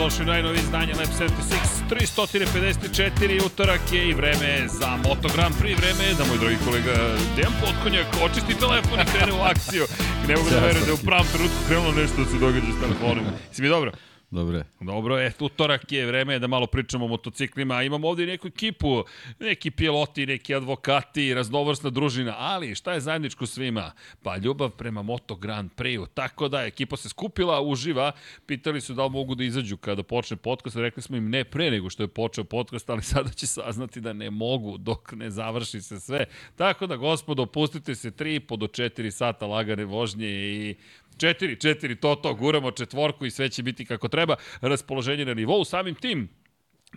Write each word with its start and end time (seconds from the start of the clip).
Dobrodošli 0.00 0.24
u 0.24 0.32
najnovi 0.34 0.58
izdanje 0.58 0.94
Lab 0.94 1.10
76 1.18 1.30
354 1.90 3.46
utorak 3.46 3.80
je 3.92 4.08
i 4.08 4.14
vreme 4.14 4.68
za 4.68 4.90
Moto 4.96 5.28
Grand 5.34 5.54
Prix. 5.60 5.76
Vreme 5.80 6.04
je 6.04 6.14
da 6.14 6.24
moj 6.24 6.38
drugi 6.38 6.56
kolega 6.64 6.94
Dejan 7.36 7.52
Potkonjak 7.60 8.06
očisti 8.24 8.60
telefon 8.64 9.00
i 9.00 9.10
krene 9.12 9.32
u 9.32 9.42
akciju. 9.52 9.84
Ne 10.28 10.36
mogu 10.36 10.50
da 10.50 10.58
verujem 10.66 10.84
da 10.84 10.90
je 10.90 10.98
u 11.00 11.06
pravom 11.08 11.26
trenutku 11.32 11.58
krenulo 11.68 11.92
nešto 11.92 12.16
da 12.22 12.26
se 12.30 12.38
događa 12.38 12.72
s 12.76 12.80
telefonom 12.82 13.24
si 13.52 13.62
mi 13.62 13.68
dobro? 13.68 13.90
Dobre. 14.30 14.64
Dobro, 14.80 15.18
e, 15.18 15.32
utorak 15.40 15.92
je, 15.92 16.06
vreme 16.06 16.32
je 16.32 16.38
da 16.38 16.46
malo 16.46 16.66
pričamo 16.66 17.04
o 17.04 17.08
motociklima. 17.08 17.82
Imamo 17.82 18.08
ovde 18.08 18.26
neku 18.26 18.48
ekipu, 18.48 19.04
neki 19.40 19.70
piloti, 19.70 20.26
neki 20.26 20.54
advokati, 20.54 21.34
raznovrsna 21.34 21.90
družina, 21.90 22.34
ali 22.38 22.74
šta 22.74 22.92
je 22.92 23.00
zajedničko 23.00 23.46
svima? 23.46 23.92
Pa 24.22 24.36
ljubav 24.36 24.70
prema 24.70 25.02
Moto 25.02 25.34
Grand 25.36 25.70
Prix-u. 25.76 26.06
Tako 26.06 26.48
da, 26.48 26.62
ekipa 26.62 26.96
se 26.96 27.08
skupila, 27.08 27.60
uživa, 27.60 28.12
pitali 28.46 28.80
su 28.80 28.94
da 28.94 29.04
li 29.04 29.10
mogu 29.10 29.34
da 29.34 29.44
izađu 29.44 29.76
kada 29.76 30.02
počne 30.02 30.36
podcast, 30.36 30.76
rekli 30.76 31.02
smo 31.02 31.16
im 31.16 31.30
ne 31.30 31.44
pre 31.44 31.70
nego 31.70 31.90
što 31.90 32.02
je 32.02 32.08
počeo 32.08 32.44
podcast, 32.44 32.90
ali 32.90 33.02
sada 33.02 33.30
će 33.30 33.46
saznati 33.46 34.00
da 34.00 34.12
ne 34.12 34.30
mogu 34.30 34.78
dok 34.78 35.12
ne 35.12 35.30
završi 35.30 35.80
se 35.80 36.00
sve. 36.00 36.24
Tako 36.56 36.86
da, 36.86 36.96
gospodo, 36.96 37.46
pustite 37.46 37.94
se 37.94 38.10
3,5 38.10 38.56
do 38.56 38.66
4 38.66 39.10
sata 39.10 39.46
lagane 39.46 39.84
vožnje 39.84 40.28
i 40.28 40.76
Četiri, 41.20 41.60
četiri, 41.60 41.96
to, 41.96 42.14
to, 42.14 42.34
guramo 42.34 42.70
četvorku 42.70 43.26
i 43.26 43.30
sve 43.30 43.48
će 43.48 43.62
biti 43.62 43.84
kako 43.84 44.08
treba. 44.08 44.36
Raspoloženje 44.60 45.24
na 45.24 45.34
nivou, 45.34 45.64
samim 45.64 45.94
tim 45.94 46.28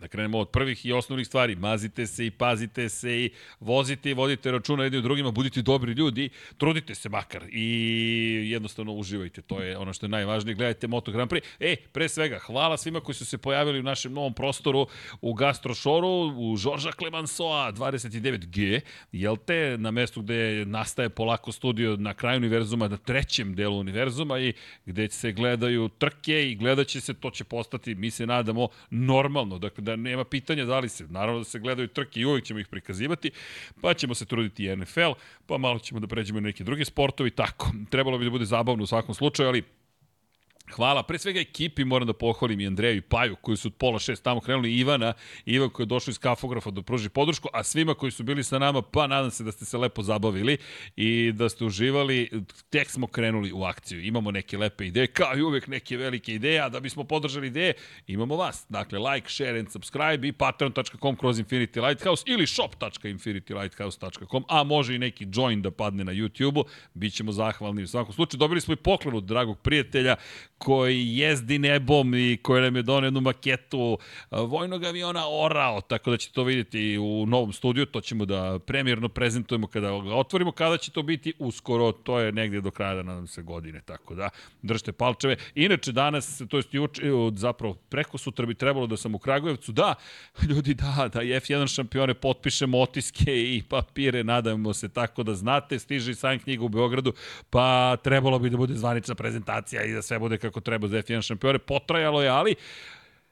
Da 0.01 0.07
krenemo 0.07 0.39
od 0.39 0.49
prvih 0.49 0.85
i 0.85 0.91
osnovnih 0.91 1.27
stvari. 1.27 1.55
Mazite 1.55 2.07
se 2.07 2.25
i 2.25 2.31
pazite 2.31 2.89
se 2.89 3.19
i 3.19 3.29
vozite 3.59 4.09
i 4.09 4.13
vodite 4.13 4.51
računa 4.51 4.83
jedni 4.83 4.99
u 4.99 5.01
drugima, 5.01 5.31
budite 5.31 5.61
dobri 5.61 5.93
ljudi, 5.93 6.29
trudite 6.57 6.95
se 6.95 7.09
makar 7.09 7.43
i 7.51 8.49
jednostavno 8.51 8.93
uživajte. 8.93 9.41
To 9.41 9.59
je 9.61 9.77
ono 9.77 9.93
što 9.93 10.05
je 10.05 10.09
najvažnije. 10.09 10.55
Gledajte 10.55 10.87
Moto 10.87 11.11
Grand 11.11 11.31
Prix. 11.31 11.41
E, 11.59 11.75
pre 11.75 12.09
svega, 12.09 12.39
hvala 12.39 12.77
svima 12.77 12.99
koji 12.99 13.15
su 13.15 13.25
se 13.25 13.37
pojavili 13.37 13.79
u 13.79 13.83
našem 13.83 14.13
novom 14.13 14.33
prostoru 14.33 14.87
u 15.21 15.33
Gastrošoru, 15.33 16.33
u 16.37 16.57
Žorža 16.57 16.91
Clemensoa 16.91 17.71
29G, 17.71 18.79
jel 19.11 19.37
te, 19.37 19.77
na 19.77 19.91
mestu 19.91 20.21
gde 20.21 20.65
nastaje 20.65 21.09
polako 21.09 21.51
studio 21.51 21.95
na 21.95 22.13
kraju 22.13 22.37
univerzuma, 22.37 22.87
na 22.87 22.97
trećem 22.97 23.55
delu 23.55 23.79
univerzuma 23.79 24.39
i 24.39 24.53
gde 24.85 25.09
se 25.09 25.31
gledaju 25.31 25.89
trke 25.89 26.49
i 26.49 26.55
gledat 26.55 26.87
će 26.87 27.01
se, 27.01 27.13
to 27.13 27.31
će 27.31 27.43
postati, 27.43 27.95
mi 27.95 28.11
se 28.11 28.27
nadamo, 28.27 28.67
normalno. 28.89 29.59
Dakle, 29.59 29.82
da 29.83 29.95
nema 29.95 30.23
pitanja 30.23 30.65
da 30.65 30.79
li 30.79 30.89
se, 30.89 31.07
naravno 31.09 31.39
da 31.39 31.45
se 31.45 31.59
gledaju 31.59 31.87
trke 31.87 32.19
i 32.19 32.25
uvijek 32.25 32.45
ćemo 32.45 32.59
ih 32.59 32.67
prikazivati, 32.67 33.31
pa 33.81 33.93
ćemo 33.93 34.15
se 34.15 34.25
truditi 34.25 34.65
i 34.65 34.75
NFL, 34.75 35.11
pa 35.45 35.57
malo 35.57 35.79
ćemo 35.79 35.99
da 35.99 36.07
pređemo 36.07 36.39
na 36.39 36.47
neke 36.47 36.63
druge 36.63 36.85
sportovi, 36.85 37.31
tako. 37.31 37.71
Trebalo 37.89 38.17
bi 38.17 38.25
da 38.25 38.31
bude 38.31 38.45
zabavno 38.45 38.83
u 38.83 38.87
svakom 38.87 39.15
slučaju, 39.15 39.49
ali 39.49 39.63
Hvala, 40.75 41.03
pre 41.03 41.19
svega 41.19 41.39
ekipi 41.39 41.85
moram 41.85 42.07
da 42.07 42.13
pohvalim 42.13 42.59
i 42.59 42.67
Andreju 42.67 42.97
i 42.97 43.01
Paju 43.01 43.35
koji 43.35 43.57
su 43.57 43.67
od 43.67 43.73
pola 43.73 43.99
šest 43.99 44.23
tamo 44.23 44.41
krenuli, 44.41 44.73
Ivana, 44.73 45.13
Ivan 45.45 45.69
koji 45.69 45.83
je 45.83 45.87
došao 45.87 46.11
iz 46.11 46.17
kafografa 46.17 46.71
da 46.71 46.81
pruži 46.81 47.09
podršku, 47.09 47.49
a 47.53 47.63
svima 47.63 47.93
koji 47.93 48.11
su 48.11 48.23
bili 48.23 48.43
sa 48.43 48.59
nama, 48.59 48.81
pa 48.81 49.07
nadam 49.07 49.31
se 49.31 49.43
da 49.43 49.51
ste 49.51 49.65
se 49.65 49.77
lepo 49.77 50.03
zabavili 50.03 50.57
i 50.95 51.31
da 51.31 51.49
ste 51.49 51.65
uživali, 51.65 52.29
tek 52.69 52.89
smo 52.89 53.07
krenuli 53.07 53.51
u 53.51 53.63
akciju. 53.63 54.01
Imamo 54.03 54.31
neke 54.31 54.57
lepe 54.57 54.87
ideje, 54.87 55.07
kao 55.07 55.37
i 55.37 55.41
uvek 55.41 55.67
neke 55.67 55.97
velike 55.97 56.33
ideje, 56.33 56.59
a 56.59 56.69
da 56.69 56.79
bismo 56.79 57.03
podržali 57.03 57.47
ideje, 57.47 57.73
imamo 58.07 58.35
vas. 58.35 58.65
Dakle, 58.69 58.99
like, 58.99 59.29
share 59.29 59.59
and 59.59 59.71
subscribe 59.71 60.27
i 60.27 60.31
patreon.com 60.31 61.15
kroz 61.15 61.39
Infinity 61.39 61.87
Lighthouse 61.87 62.23
ili 62.27 62.47
shop.infinitylighthouse.com, 62.47 64.45
a 64.49 64.63
može 64.63 64.95
i 64.95 64.99
neki 64.99 65.27
join 65.33 65.61
da 65.61 65.71
padne 65.71 66.03
na 66.03 66.11
YouTube-u, 66.13 66.65
bit 66.93 67.13
ćemo 67.13 67.31
zahvalni 67.31 67.83
u 67.83 67.87
svakom 67.87 68.13
slučaju. 68.13 68.39
Dobili 68.39 68.61
smo 68.61 68.73
i 68.73 68.77
poklonu 68.77 69.17
od 69.17 69.23
dragog 69.23 69.59
prijatelja 69.59 70.15
koji 70.63 71.17
jezdi 71.17 71.59
nebom 71.59 72.15
i 72.15 72.37
koji 72.37 72.61
nam 72.61 72.75
je 72.75 72.81
donio 72.81 73.07
jednu 73.07 73.21
maketu 73.21 73.97
vojnog 74.31 74.83
aviona 74.83 75.23
Orao, 75.29 75.81
tako 75.81 76.11
da 76.11 76.17
ćete 76.17 76.33
to 76.33 76.43
vidjeti 76.43 76.97
u 76.97 77.25
novom 77.25 77.53
studiju, 77.53 77.85
to 77.85 78.01
ćemo 78.01 78.25
da 78.25 78.59
premjerno 78.59 79.09
prezentujemo 79.09 79.67
kada 79.67 79.87
ga 79.87 80.15
otvorimo, 80.15 80.51
kada 80.51 80.77
će 80.77 80.91
to 80.91 81.03
biti 81.03 81.33
uskoro, 81.39 81.91
to 81.91 82.19
je 82.19 82.31
negde 82.31 82.61
do 82.61 82.71
kraja, 82.71 83.03
nadam 83.03 83.27
se, 83.27 83.41
godine, 83.41 83.81
tako 83.85 84.15
da 84.15 84.29
držite 84.61 84.91
palčeve. 84.91 85.35
Inače, 85.55 85.91
danas, 85.91 86.41
to 86.49 86.57
jest 86.57 86.73
juče, 86.73 87.01
zapravo 87.35 87.73
preko 87.73 88.17
sutra 88.17 88.45
bi 88.45 88.55
trebalo 88.55 88.87
da 88.87 88.97
sam 88.97 89.15
u 89.15 89.19
Kragujevcu, 89.19 89.71
da, 89.71 89.95
ljudi, 90.49 90.73
da, 90.73 91.09
da 91.13 91.19
F1 91.19 91.75
šampione 91.75 92.13
potpišemo 92.13 92.79
otiske 92.79 93.55
i 93.55 93.63
papire, 93.69 94.23
nadamo 94.23 94.73
se, 94.73 94.89
tako 94.89 95.23
da 95.23 95.35
znate, 95.35 95.79
stiže 95.79 96.11
i 96.11 96.15
sam 96.15 96.39
knjiga 96.39 96.63
u 96.63 96.69
Beogradu, 96.69 97.13
pa 97.49 97.97
trebalo 98.03 98.39
bi 98.39 98.49
da 98.49 98.57
bude 98.57 98.75
zvanična 98.75 99.15
prezentacija 99.15 99.83
i 99.83 99.93
da 99.93 100.01
sve 100.01 100.19
bude 100.19 100.37
kako 100.43 100.61
treba 100.61 100.87
za 100.87 100.97
F1 100.97 101.21
šampione. 101.21 101.59
Potrajalo 101.59 102.21
je, 102.21 102.29
ali 102.29 102.55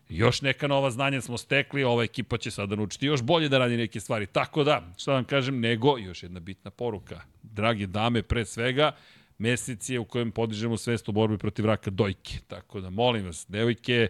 još 0.10 0.42
neka 0.42 0.68
nova 0.68 0.92
znanja 0.92 1.22
smo 1.22 1.38
stekli, 1.38 1.84
ova 1.84 2.04
ekipa 2.04 2.38
će 2.38 2.52
sada 2.52 2.76
naučiti 2.76 3.06
još 3.06 3.22
bolje 3.22 3.50
da 3.50 3.58
radi 3.58 3.78
neke 3.78 4.00
stvari. 4.00 4.26
Tako 4.26 4.64
da, 4.64 4.82
šta 4.98 5.14
vam 5.14 5.24
kažem, 5.24 5.60
nego 5.60 5.98
još 5.98 6.24
jedna 6.24 6.40
bitna 6.40 6.72
poruka. 6.72 7.22
Dragi 7.44 7.88
dame, 7.88 8.24
pre 8.24 8.46
svega, 8.46 8.92
mesec 9.38 9.90
je 9.90 10.00
u 10.00 10.06
kojem 10.06 10.32
podižemo 10.32 10.78
svest 10.78 11.10
o 11.10 11.12
borbi 11.12 11.38
protiv 11.38 11.66
raka 11.66 11.90
dojke. 11.90 12.40
Tako 12.48 12.82
da, 12.82 12.90
molim 12.90 13.26
vas, 13.26 13.46
devojke, 13.50 14.08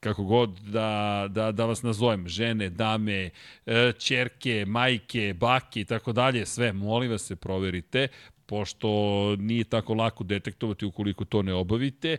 kako 0.00 0.24
god 0.24 0.58
da, 0.58 1.26
da, 1.30 1.52
da 1.52 1.66
vas 1.66 1.82
nazovem, 1.82 2.28
žene, 2.28 2.68
dame, 2.70 3.30
čerke, 3.98 4.60
e, 4.60 4.66
majke, 4.66 5.34
bake 5.38 5.80
i 5.80 5.84
tako 5.84 6.12
dalje, 6.12 6.46
sve, 6.46 6.72
molim 6.72 7.10
vas 7.10 7.22
se 7.22 7.36
proverite, 7.36 8.08
pošto 8.46 8.88
nije 9.38 9.64
tako 9.64 9.94
lako 9.94 10.24
detektovati 10.24 10.86
ukoliko 10.86 11.24
to 11.24 11.42
ne 11.42 11.54
obavite, 11.54 12.16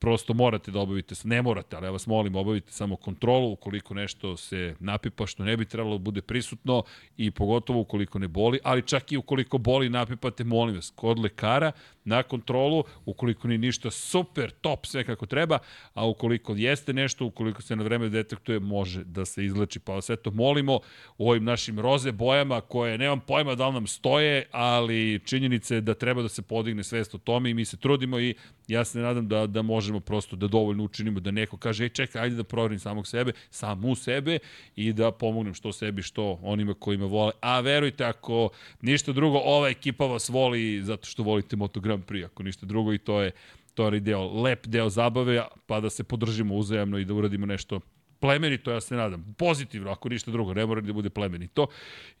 prosto 0.00 0.34
morate 0.34 0.70
da 0.70 0.80
obavite, 0.80 1.14
ne 1.24 1.42
morate, 1.42 1.76
ali 1.76 1.86
ja 1.86 1.90
vas 1.90 2.06
molim, 2.06 2.36
obavite 2.36 2.72
samo 2.72 2.96
kontrolu 2.96 3.52
ukoliko 3.52 3.94
nešto 3.94 4.36
se 4.36 4.74
napipa 4.80 5.26
što 5.26 5.44
ne 5.44 5.56
bi 5.56 5.64
trebalo 5.64 5.98
da 5.98 6.02
bude 6.02 6.22
prisutno 6.22 6.82
i 7.16 7.30
pogotovo 7.30 7.80
ukoliko 7.80 8.18
ne 8.18 8.28
boli, 8.28 8.58
ali 8.64 8.82
čak 8.82 9.12
i 9.12 9.16
ukoliko 9.16 9.58
boli 9.58 9.88
napipate, 9.88 10.44
molim 10.44 10.74
vas, 10.74 10.92
kod 10.96 11.18
lekara 11.18 11.72
na 12.10 12.22
kontrolu, 12.22 12.84
ukoliko 13.04 13.48
ni 13.48 13.58
ništa 13.58 13.90
super, 13.90 14.50
top, 14.50 14.86
sve 14.86 15.04
kako 15.04 15.26
treba, 15.26 15.58
a 15.94 16.06
ukoliko 16.06 16.54
jeste 16.56 16.92
nešto, 16.92 17.26
ukoliko 17.26 17.62
se 17.62 17.76
na 17.76 17.84
vreme 17.84 18.08
detektuje, 18.08 18.60
može 18.60 19.04
da 19.04 19.24
se 19.24 19.44
izleči. 19.44 19.80
Pa 19.80 19.92
vas 19.92 20.10
eto 20.10 20.30
molimo 20.30 20.80
u 21.18 21.30
ovim 21.30 21.44
našim 21.44 21.80
roze 21.80 22.12
bojama 22.12 22.60
koje 22.60 22.98
nemam 22.98 23.20
pojma 23.20 23.54
da 23.54 23.68
li 23.68 23.74
nam 23.74 23.86
stoje, 23.86 24.46
ali 24.50 25.20
činjenica 25.24 25.74
je 25.74 25.80
da 25.80 25.94
treba 25.94 26.22
da 26.22 26.28
se 26.28 26.42
podigne 26.42 26.84
svest 26.84 27.14
o 27.14 27.18
tome 27.18 27.50
i 27.50 27.54
mi 27.54 27.64
se 27.64 27.76
trudimo 27.76 28.20
i 28.20 28.34
ja 28.68 28.84
se 28.84 28.98
nadam 28.98 29.28
da, 29.28 29.46
da 29.46 29.62
možemo 29.62 30.00
prosto 30.00 30.36
da 30.36 30.48
dovoljno 30.48 30.84
učinimo 30.84 31.20
da 31.20 31.30
neko 31.30 31.56
kaže, 31.56 31.84
ej 31.84 31.88
čekaj, 31.88 32.22
ajde 32.22 32.36
da 32.36 32.44
proverim 32.44 32.78
samog 32.78 33.06
sebe, 33.06 33.32
samu 33.50 33.94
sebe 33.94 34.38
i 34.76 34.92
da 34.92 35.10
pomognem 35.10 35.54
što 35.54 35.72
sebi, 35.72 36.02
što 36.02 36.38
onima 36.42 36.74
kojima 36.74 37.06
vole. 37.06 37.32
A 37.40 37.60
verujte, 37.60 38.04
ako 38.04 38.48
ništa 38.82 39.12
drugo, 39.12 39.38
ova 39.38 39.68
ekipa 39.68 40.06
vas 40.06 40.28
voli 40.28 40.82
zato 40.82 41.06
što 41.06 41.22
volite 41.22 41.56
Moto 41.56 41.80
Grand 42.00 42.04
Prix, 42.08 42.24
ako 42.24 42.42
ništa 42.42 42.66
drugo 42.66 42.92
i 42.92 42.98
to 42.98 43.20
je 43.20 43.32
to 43.74 43.88
je 43.88 44.00
deo, 44.00 44.42
lep 44.42 44.66
deo 44.66 44.90
zabave, 44.90 45.44
pa 45.66 45.80
da 45.80 45.90
se 45.90 46.04
podržimo 46.04 46.54
uzajamno 46.54 46.98
i 46.98 47.04
da 47.04 47.14
uradimo 47.14 47.46
nešto 47.46 47.80
plemenito, 48.20 48.70
ja 48.70 48.80
se 48.80 48.96
nadam. 48.96 49.34
Pozitivno, 49.38 49.90
ako 49.90 50.08
ništa 50.08 50.30
drugo, 50.30 50.54
ne 50.54 50.66
mora 50.66 50.80
da 50.80 50.92
bude 50.92 51.10
plemenito 51.10 51.66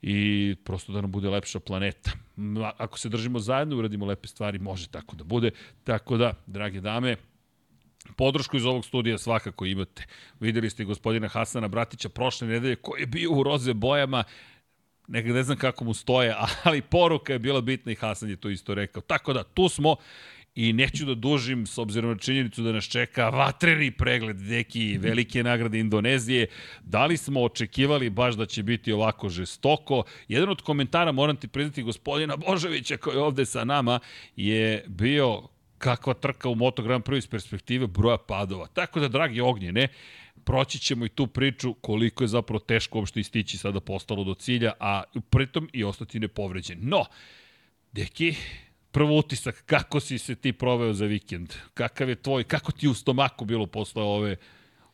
i 0.02 0.56
prosto 0.64 0.92
da 0.92 1.00
nam 1.00 1.10
bude 1.10 1.28
lepša 1.28 1.60
planeta. 1.60 2.10
Ako 2.76 2.98
se 2.98 3.08
držimo 3.08 3.38
zajedno, 3.38 3.76
uradimo 3.76 4.06
lepe 4.06 4.28
stvari, 4.28 4.58
može 4.58 4.88
tako 4.88 5.16
da 5.16 5.24
bude. 5.24 5.50
Tako 5.84 6.16
da, 6.16 6.32
drage 6.46 6.80
dame, 6.80 7.16
Podršku 8.16 8.56
iz 8.56 8.64
ovog 8.64 8.84
studija 8.84 9.18
svakako 9.18 9.66
imate. 9.66 10.06
Videli 10.40 10.70
ste 10.70 10.84
gospodina 10.84 11.28
Hasana 11.28 11.68
Bratića 11.68 12.08
prošle 12.08 12.48
nedelje 12.48 12.76
koji 12.76 13.00
je 13.00 13.06
bio 13.06 13.32
u 13.32 13.42
roze 13.42 13.74
bojama 13.74 14.24
Nekad 15.08 15.34
ne 15.34 15.42
znam 15.42 15.58
kako 15.58 15.84
mu 15.84 15.94
stoje, 15.94 16.34
ali 16.64 16.82
poruka 16.82 17.32
je 17.32 17.38
bila 17.38 17.60
bitna 17.60 17.92
i 17.92 17.94
Hasan 17.94 18.30
je 18.30 18.36
to 18.36 18.50
isto 18.50 18.74
rekao. 18.74 19.02
Tako 19.02 19.32
da, 19.32 19.42
tu 19.42 19.68
smo 19.68 19.96
i 20.54 20.72
neću 20.72 21.04
da 21.04 21.14
dužim 21.14 21.66
s 21.66 21.78
obzirom 21.78 22.10
na 22.10 22.18
činjenicu 22.18 22.62
da 22.62 22.72
nas 22.72 22.84
čeka 22.84 23.28
vatreni 23.28 23.90
pregled 23.90 24.36
deki 24.36 24.98
velike 24.98 25.42
nagrade 25.42 25.78
Indonezije. 25.78 26.46
Da 26.82 27.06
li 27.06 27.16
smo 27.16 27.42
očekivali 27.42 28.10
baš 28.10 28.34
da 28.34 28.46
će 28.46 28.62
biti 28.62 28.92
ovako 28.92 29.28
žestoko? 29.28 30.02
Jedan 30.28 30.48
od 30.48 30.62
komentara, 30.62 31.12
moram 31.12 31.36
ti 31.36 31.48
priznati, 31.48 31.82
gospodina 31.82 32.36
Božovića 32.36 32.96
koji 32.96 33.14
je 33.14 33.22
ovde 33.22 33.46
sa 33.46 33.64
nama, 33.64 34.00
je 34.36 34.84
bio 34.86 35.42
kakva 35.78 36.14
trka 36.14 36.48
u 36.48 36.54
Moto 36.54 36.82
Grand 36.82 37.04
Prix 37.04 37.18
iz 37.18 37.26
perspektive 37.26 37.86
broja 37.86 38.18
padova. 38.18 38.66
Tako 38.66 39.00
da, 39.00 39.08
dragi 39.08 39.40
ognjene, 39.40 39.88
proći 40.44 40.78
ćemo 40.78 41.04
i 41.04 41.08
tu 41.08 41.26
priču 41.26 41.74
koliko 41.74 42.24
je 42.24 42.28
zapravo 42.28 42.58
teško 42.60 42.98
uopšte 42.98 43.20
istići 43.20 43.58
sada 43.58 43.80
postalo 43.80 44.24
do 44.24 44.34
cilja, 44.34 44.72
a 44.80 45.02
pritom 45.30 45.68
i 45.72 45.84
ostati 45.84 46.20
nepovređen. 46.20 46.78
No, 46.82 47.04
deki, 47.92 48.34
prvo 48.90 49.18
utisak, 49.18 49.62
kako 49.66 50.00
si 50.00 50.18
se 50.18 50.34
ti 50.34 50.52
proveo 50.52 50.92
za 50.92 51.06
vikend? 51.06 51.54
Kakav 51.74 52.08
je 52.08 52.22
tvoj, 52.22 52.44
kako 52.44 52.72
ti 52.72 52.88
u 52.88 52.94
stomaku 52.94 53.44
bilo 53.44 53.66
posle 53.66 54.02
ove, 54.02 54.36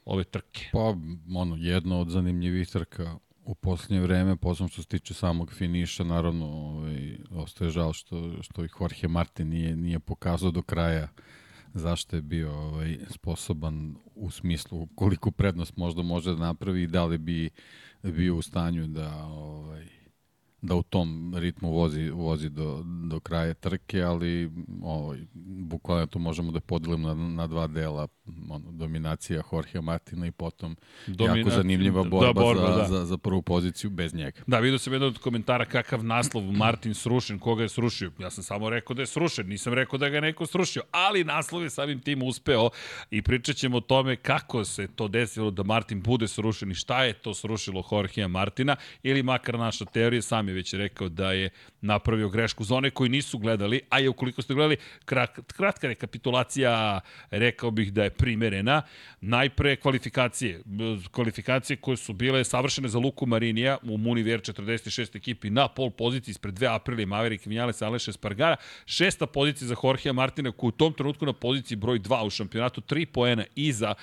ove 0.05 0.25
trke? 0.25 0.69
Pa, 0.73 0.95
ono, 1.35 1.57
jedno 1.57 2.01
od 2.01 2.09
zanimljivih 2.09 2.69
trka 2.69 3.19
u 3.45 3.55
poslednje 3.55 4.01
vreme, 4.01 4.37
posledno 4.37 4.69
što 4.69 4.83
se 4.83 4.89
tiče 4.89 5.15
samog 5.15 5.53
finiša, 5.53 6.05
naravno, 6.05 6.47
ovaj, 6.47 7.19
ostaje 7.31 7.71
žal 7.71 7.93
što, 7.93 8.43
što 8.43 8.65
i 8.65 8.69
Jorge 8.81 9.09
Martin 9.09 9.49
nije, 9.49 9.77
nije 9.77 9.99
pokazao 9.99 10.51
do 10.51 10.63
kraja 10.63 11.09
zašto 11.77 12.17
je 12.17 12.23
bio 12.23 12.53
ovaj, 12.53 12.99
sposoban 13.11 13.97
u 14.15 14.31
smislu 14.31 14.89
koliko 14.95 15.31
prednost 15.31 15.77
možda 15.77 16.03
može 16.03 16.31
da 16.31 16.37
napravi 16.37 16.83
i 16.83 16.87
da 16.87 17.05
li 17.05 17.19
bi 17.19 17.51
bio 18.03 18.37
u 18.37 18.43
stanju 18.43 18.87
da 18.87 19.25
ovaj, 19.27 19.87
da 20.63 20.75
u 20.75 20.83
tom 20.83 21.35
ritmu 21.37 21.71
vozi, 21.71 22.11
vozi 22.11 22.49
do, 22.49 22.83
do 23.09 23.21
kraja 23.21 23.55
trke, 23.55 24.03
ali 24.03 24.51
ovaj, 24.83 25.19
bukvalno 25.65 26.07
to 26.07 26.19
možemo 26.19 26.53
da 26.53 26.61
podelimo 26.61 27.09
na, 27.09 27.15
na 27.15 27.47
dva 27.47 27.67
dela, 27.67 28.09
ono, 28.51 28.73
dominacija 28.73 29.43
Jorge 29.53 29.81
Martina 29.81 30.27
i 30.27 30.31
potom 30.31 30.77
Dominac... 31.07 31.39
jako 31.39 31.51
zanimljiva 31.51 32.03
da, 32.03 32.09
borba, 32.09 32.27
da, 32.27 32.33
borba 32.33 32.73
za, 32.73 32.77
da. 32.77 32.87
za, 32.87 33.05
za 33.05 33.19
prvu 33.19 33.43
poziciju 33.43 33.91
bez 33.91 34.15
njega. 34.15 34.41
Da, 34.47 34.59
vidio 34.59 34.79
sam 34.79 34.93
jedan 34.93 35.09
od 35.09 35.19
komentara 35.19 35.65
kakav 35.65 36.05
naslov 36.05 36.43
Martin 36.43 36.95
srušen, 36.95 37.39
koga 37.39 37.63
je 37.63 37.69
srušio. 37.69 38.11
Ja 38.19 38.31
sam 38.31 38.45
samo 38.45 38.71
rekao 38.71 38.95
da 38.95 39.03
je 39.03 39.07
srušen, 39.07 39.49
nisam 39.49 39.73
rekao 39.73 39.99
da 39.99 40.09
ga 40.09 40.17
je 40.17 40.21
neko 40.21 40.47
srušio, 40.47 40.83
ali 40.91 41.25
naslov 41.25 41.63
je 41.63 41.71
samim 41.71 42.01
tim 42.01 42.23
uspeo 42.23 42.71
i 43.11 43.23
pričat 43.23 43.57
ćemo 43.57 43.77
o 43.77 43.81
tome 43.81 44.17
kako 44.17 44.65
se 44.65 44.87
to 44.87 45.09
desilo 45.09 45.51
da 45.51 45.63
Martin 45.63 46.03
bude 46.03 46.29
srušen 46.29 46.71
i 46.71 46.75
šta 46.75 47.05
je 47.05 47.13
to 47.13 47.35
srušilo 47.35 47.85
Jorgea 47.93 48.29
Martina 48.29 48.77
ili 49.03 49.23
makar 49.23 49.59
naša 49.59 49.85
teorija 49.85 50.23
sam 50.23 50.49
je 50.49 50.55
već 50.55 50.75
rekao 50.75 51.09
da 51.09 51.33
je 51.33 51.51
napravio 51.81 52.29
grešku 52.29 52.65
za 52.65 52.75
one 52.75 52.91
koji 52.91 53.11
nisu 53.11 53.39
gledali, 53.39 53.81
a 53.89 53.99
je 53.99 54.09
ukoliko 54.09 54.43
ste 54.43 54.55
gledali, 54.55 54.77
kratka 55.47 55.89
rekapitulacija, 55.89 57.01
rekao 57.31 57.71
bih 57.71 57.93
da 57.93 58.05
je 58.05 58.11
primerena. 58.19 58.83
Najpre 59.21 59.77
kvalifikacije. 59.77 60.63
Kvalifikacije 61.11 61.77
koje 61.77 61.97
su 61.97 62.13
bile 62.13 62.45
savršene 62.45 62.89
za 62.89 62.99
Luku 62.99 63.27
Marinija 63.27 63.79
u 63.83 63.99
Muniver 63.99 64.41
46 64.41 65.17
ekipi 65.17 65.51
na 65.51 65.69
pol 65.69 65.91
poziciji 65.91 66.33
ispred 66.33 66.55
2 66.55 66.75
aprila 66.75 67.07
Maverick 67.07 67.47
Vinales 67.47 67.83
Aleša 67.83 68.13
Spargara. 68.13 68.57
Šesta 68.87 69.27
pozicija 69.27 69.69
za 69.69 69.77
Jorgea 69.85 70.13
Martina 70.13 70.53
koji 70.53 70.69
u 70.69 70.73
tom 70.73 70.93
trenutku 70.93 71.27
na 71.27 71.33
poziciji 71.33 71.77
broj 71.77 71.99
2 71.99 72.27
u 72.27 72.31
šampionatu, 72.31 72.81
3 72.81 73.07
poena 73.07 73.45
iza 73.55 73.95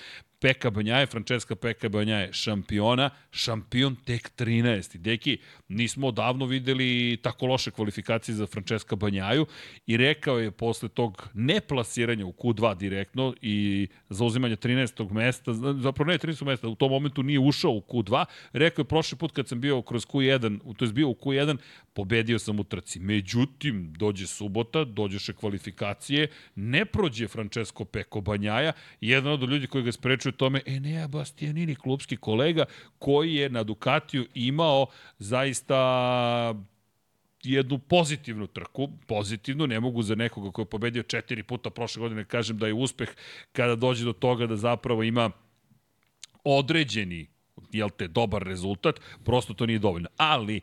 Peka 0.43 0.69
Banjaje, 0.69 1.05
Francesca 1.05 1.55
Peka 1.55 1.89
Banjaje, 1.89 2.33
šampiona, 2.33 3.09
šampion 3.31 3.95
tek 3.95 4.31
13. 4.37 4.97
Deki, 4.97 5.37
nismo 5.73 6.07
odavno 6.07 6.45
videli 6.45 7.17
tako 7.21 7.45
loše 7.45 7.71
kvalifikacije 7.71 8.35
za 8.35 8.47
Francesca 8.47 8.95
Banjaju 8.95 9.45
i 9.87 9.97
rekao 9.97 10.39
je 10.39 10.51
posle 10.51 10.89
tog 10.89 11.29
neplasiranja 11.33 12.25
u 12.25 12.31
Q2 12.31 12.77
direktno 12.77 13.33
i 13.41 13.87
zauzimanja 14.09 14.55
13. 14.55 15.11
mesta, 15.11 15.53
zapravo 15.53 16.11
ne 16.11 16.17
13. 16.17 16.45
mesta, 16.45 16.67
u 16.67 16.75
tom 16.75 16.91
momentu 16.91 17.23
nije 17.23 17.39
ušao 17.39 17.71
u 17.71 17.81
Q2, 17.81 18.25
rekao 18.53 18.81
je 18.81 18.87
prošli 18.87 19.17
put 19.17 19.31
kad 19.31 19.47
sam 19.47 19.61
bio 19.61 19.81
kroz 19.81 20.05
Q1, 20.05 20.59
to 20.77 20.85
je 20.85 20.91
bio 20.91 21.09
u 21.09 21.13
Q1, 21.13 21.57
pobedio 21.93 22.39
sam 22.39 22.59
u 22.59 22.63
trci. 22.63 22.99
Međutim, 22.99 23.93
dođe 23.97 24.27
subota, 24.27 24.83
dođeše 24.83 25.33
kvalifikacije, 25.33 26.27
ne 26.55 26.85
prođe 26.85 27.27
Francesco 27.27 27.85
Peko 27.85 28.21
Banjaja, 28.21 28.71
jedan 29.01 29.33
od 29.33 29.49
ljudi 29.49 29.67
koji 29.67 29.83
ga 29.83 29.91
sprečuje 29.91 30.31
tome 30.31 30.61
Enea 30.65 31.07
Bastianini, 31.07 31.75
klubski 31.75 32.17
kolega, 32.17 32.65
koji 32.99 33.35
je 33.35 33.49
na 33.49 33.63
Ducatiju 33.63 34.25
imao 34.33 34.87
zaista 35.19 35.62
jednu 37.43 37.79
pozitivnu 37.79 38.47
trku, 38.47 38.89
pozitivnu, 39.07 39.67
ne 39.67 39.79
mogu 39.79 40.01
za 40.01 40.15
nekoga 40.15 40.51
koji 40.51 40.63
je 40.63 40.69
pobedio 40.69 41.03
četiri 41.03 41.43
puta 41.43 41.69
prošle 41.69 41.99
godine 41.99 42.25
kažem 42.25 42.57
da 42.57 42.67
je 42.67 42.73
uspeh 42.73 43.09
kada 43.51 43.75
dođe 43.75 44.05
do 44.05 44.13
toga 44.13 44.47
da 44.47 44.55
zapravo 44.55 45.03
ima 45.03 45.31
određeni 46.43 47.27
jel 47.71 47.89
te, 47.89 48.07
dobar 48.07 48.43
rezultat, 48.43 48.99
prosto 49.23 49.53
to 49.53 49.65
nije 49.65 49.79
dovoljno. 49.79 50.09
Ali, 50.17 50.61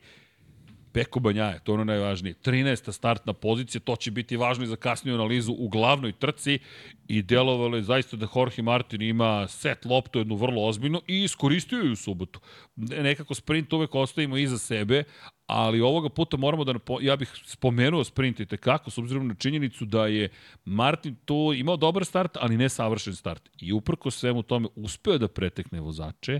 Peko 0.93 1.19
Banjaje, 1.19 1.59
to 1.63 1.71
je 1.71 1.73
ono 1.73 1.83
najvažnije. 1.83 2.35
13. 2.43 2.91
startna 2.91 3.33
pozicija, 3.33 3.81
to 3.81 3.95
će 3.95 4.11
biti 4.11 4.37
važno 4.37 4.63
i 4.63 4.67
za 4.67 4.75
kasniju 4.75 5.15
analizu 5.15 5.53
u 5.57 5.69
glavnoj 5.69 6.11
trci 6.11 6.59
i 7.07 7.21
delovalo 7.21 7.77
je 7.77 7.83
zaista 7.83 8.17
da 8.17 8.27
Jorge 8.35 8.61
Martin 8.61 9.01
ima 9.01 9.47
set 9.47 9.85
loptu 9.85 10.19
jednu 10.19 10.35
vrlo 10.35 10.67
ozbiljno 10.67 11.01
i 11.07 11.23
iskoristio 11.23 11.79
ju 11.79 11.91
u 11.91 11.95
subotu. 11.95 12.39
Nekako 12.75 13.35
sprint 13.35 13.73
uvek 13.73 13.95
ostavimo 13.95 14.37
iza 14.37 14.57
sebe, 14.57 15.03
ali 15.45 15.81
ovoga 15.81 16.09
puta 16.09 16.37
moramo 16.37 16.63
da, 16.63 16.73
ja 17.01 17.15
bih 17.15 17.31
spomenuo 17.45 18.03
sprint 18.03 18.39
i 18.39 18.45
tekako, 18.45 18.91
s 18.91 18.97
obzirom 18.97 19.27
na 19.27 19.35
činjenicu 19.35 19.85
da 19.85 20.07
je 20.07 20.29
Martin 20.65 21.15
tu 21.25 21.53
imao 21.55 21.77
dobar 21.77 22.05
start, 22.05 22.37
ali 22.39 22.57
ne 22.57 22.69
savršen 22.69 23.15
start. 23.15 23.49
I 23.61 23.73
uprko 23.73 24.11
svemu 24.11 24.43
tome 24.43 24.67
uspeo 24.75 25.17
da 25.17 25.27
pretekne 25.27 25.79
vozače, 25.79 26.39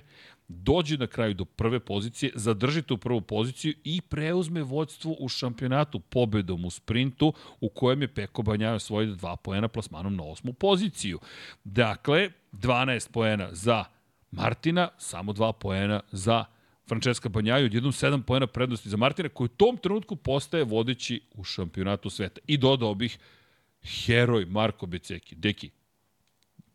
dođe 0.51 0.97
na 0.97 1.07
kraju 1.07 1.33
do 1.33 1.45
prve 1.45 1.79
pozicije, 1.79 2.31
zadrži 2.35 2.81
tu 2.81 2.97
prvu 2.97 3.21
poziciju 3.21 3.73
i 3.83 4.01
preuzme 4.01 4.63
vođstvo 4.63 5.15
u 5.19 5.27
šampionatu 5.27 5.99
pobedom 5.99 6.65
u 6.65 6.69
sprintu 6.69 7.33
u 7.61 7.69
kojem 7.69 8.01
je 8.01 8.13
Peko 8.13 8.41
Banjajo 8.41 8.79
svoj 8.79 9.05
dva 9.05 9.35
poena 9.35 9.67
plasmanom 9.67 10.15
na 10.15 10.23
osmu 10.23 10.53
poziciju. 10.53 11.19
Dakle, 11.63 12.29
12 12.51 13.11
poena 13.11 13.49
za 13.51 13.85
Martina, 14.31 14.89
samo 14.97 15.33
dva 15.33 15.53
poena 15.53 15.99
za 16.11 16.45
Francesca 16.87 17.29
Banjaju, 17.29 17.65
odjednom 17.65 17.91
7 17.91 18.21
poena 18.21 18.47
prednosti 18.47 18.89
za 18.89 18.97
Martina, 18.97 19.29
koji 19.29 19.45
u 19.45 19.57
tom 19.57 19.77
trenutku 19.77 20.15
postaje 20.15 20.63
vodeći 20.63 21.21
u 21.33 21.43
šampionatu 21.43 22.09
sveta. 22.09 22.41
I 22.47 22.57
dodao 22.57 22.95
bih 22.95 23.17
heroj 23.83 24.45
Marko 24.45 24.85
Beceki. 24.85 25.35
Deki, 25.35 25.69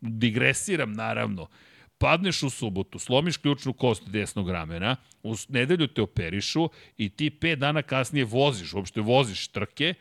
digresiram 0.01 0.93
naravno, 0.93 1.47
padneš 1.97 2.43
u 2.43 2.49
subotu, 2.49 2.99
slomiš 2.99 3.37
ključnu 3.37 3.73
kost 3.73 4.09
desnog 4.09 4.49
ramena, 4.49 4.95
u 5.23 5.35
nedelju 5.49 5.87
te 5.87 6.01
operišu 6.01 6.69
i 6.97 7.09
ti 7.09 7.29
pet 7.29 7.59
dana 7.59 7.81
kasnije 7.81 8.25
voziš, 8.25 8.73
uopšte 8.73 9.01
voziš 9.01 9.47
trke, 9.47 9.93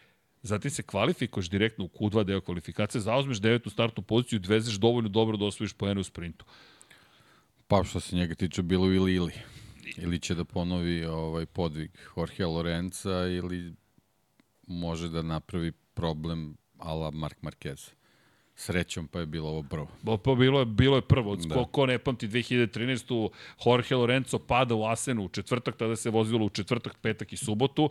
zatim 0.43 0.71
se 0.71 0.83
kvalifikuješ 0.83 1.51
direktno 1.51 1.85
u 1.85 1.89
Q2 1.89 2.25
deo 2.25 2.41
kvalifikacije, 2.41 3.01
zauzmeš 3.01 3.39
devetu 3.39 3.71
startnu 3.71 4.03
poziciju 4.03 4.37
i 4.37 4.41
dvezeš 4.41 4.75
dovoljno 4.75 5.09
dobro 5.09 5.37
da 5.37 5.45
osvojiš 5.45 5.73
poene 5.73 6.01
u 6.01 6.05
sprintu. 6.05 6.45
Pa 7.67 7.85
što 7.85 8.01
se 8.01 8.17
njega 8.17 8.35
tiče 8.35 8.63
bilo 8.63 8.87
ili 8.87 9.15
ili. 9.15 9.33
Ili 9.97 10.19
će 10.19 10.35
da 10.35 10.45
ponovi 10.45 11.05
ovaj 11.05 11.47
podvig 11.47 11.91
Jorge 12.17 12.47
Lorenza 12.47 13.27
ili 13.27 13.75
može 14.67 15.09
da 15.09 15.23
napravi 15.23 15.73
problem 15.73 16.57
ala 16.79 17.11
Mark 17.11 17.39
Marquez. 17.43 17.96
Srećom 18.57 19.09
pa 19.09 19.21
je 19.21 19.27
bilo 19.27 19.49
ovo 19.49 19.63
prvo. 19.63 19.89
Bo, 20.03 20.17
pa 20.17 20.35
bilo 20.35 20.59
je, 20.59 20.67
bilo 20.67 20.97
je 20.97 21.03
prvo. 21.03 21.37
Da. 21.37 21.55
Ko, 21.55 21.65
ko 21.65 21.87
ne 21.87 21.99
pamti 21.99 22.29
2013. 22.29 23.31
Jorge 23.67 23.95
Lorenzo 23.95 24.39
pada 24.39 24.75
u 24.75 24.85
Asenu 24.85 25.25
u 25.25 25.29
četvrtak, 25.29 25.77
tada 25.77 25.97
se 25.97 26.11
vozilo 26.11 26.47
u 26.47 26.49
četvrtak, 26.49 26.97
petak 27.03 27.33
i 27.33 27.37
subotu 27.37 27.91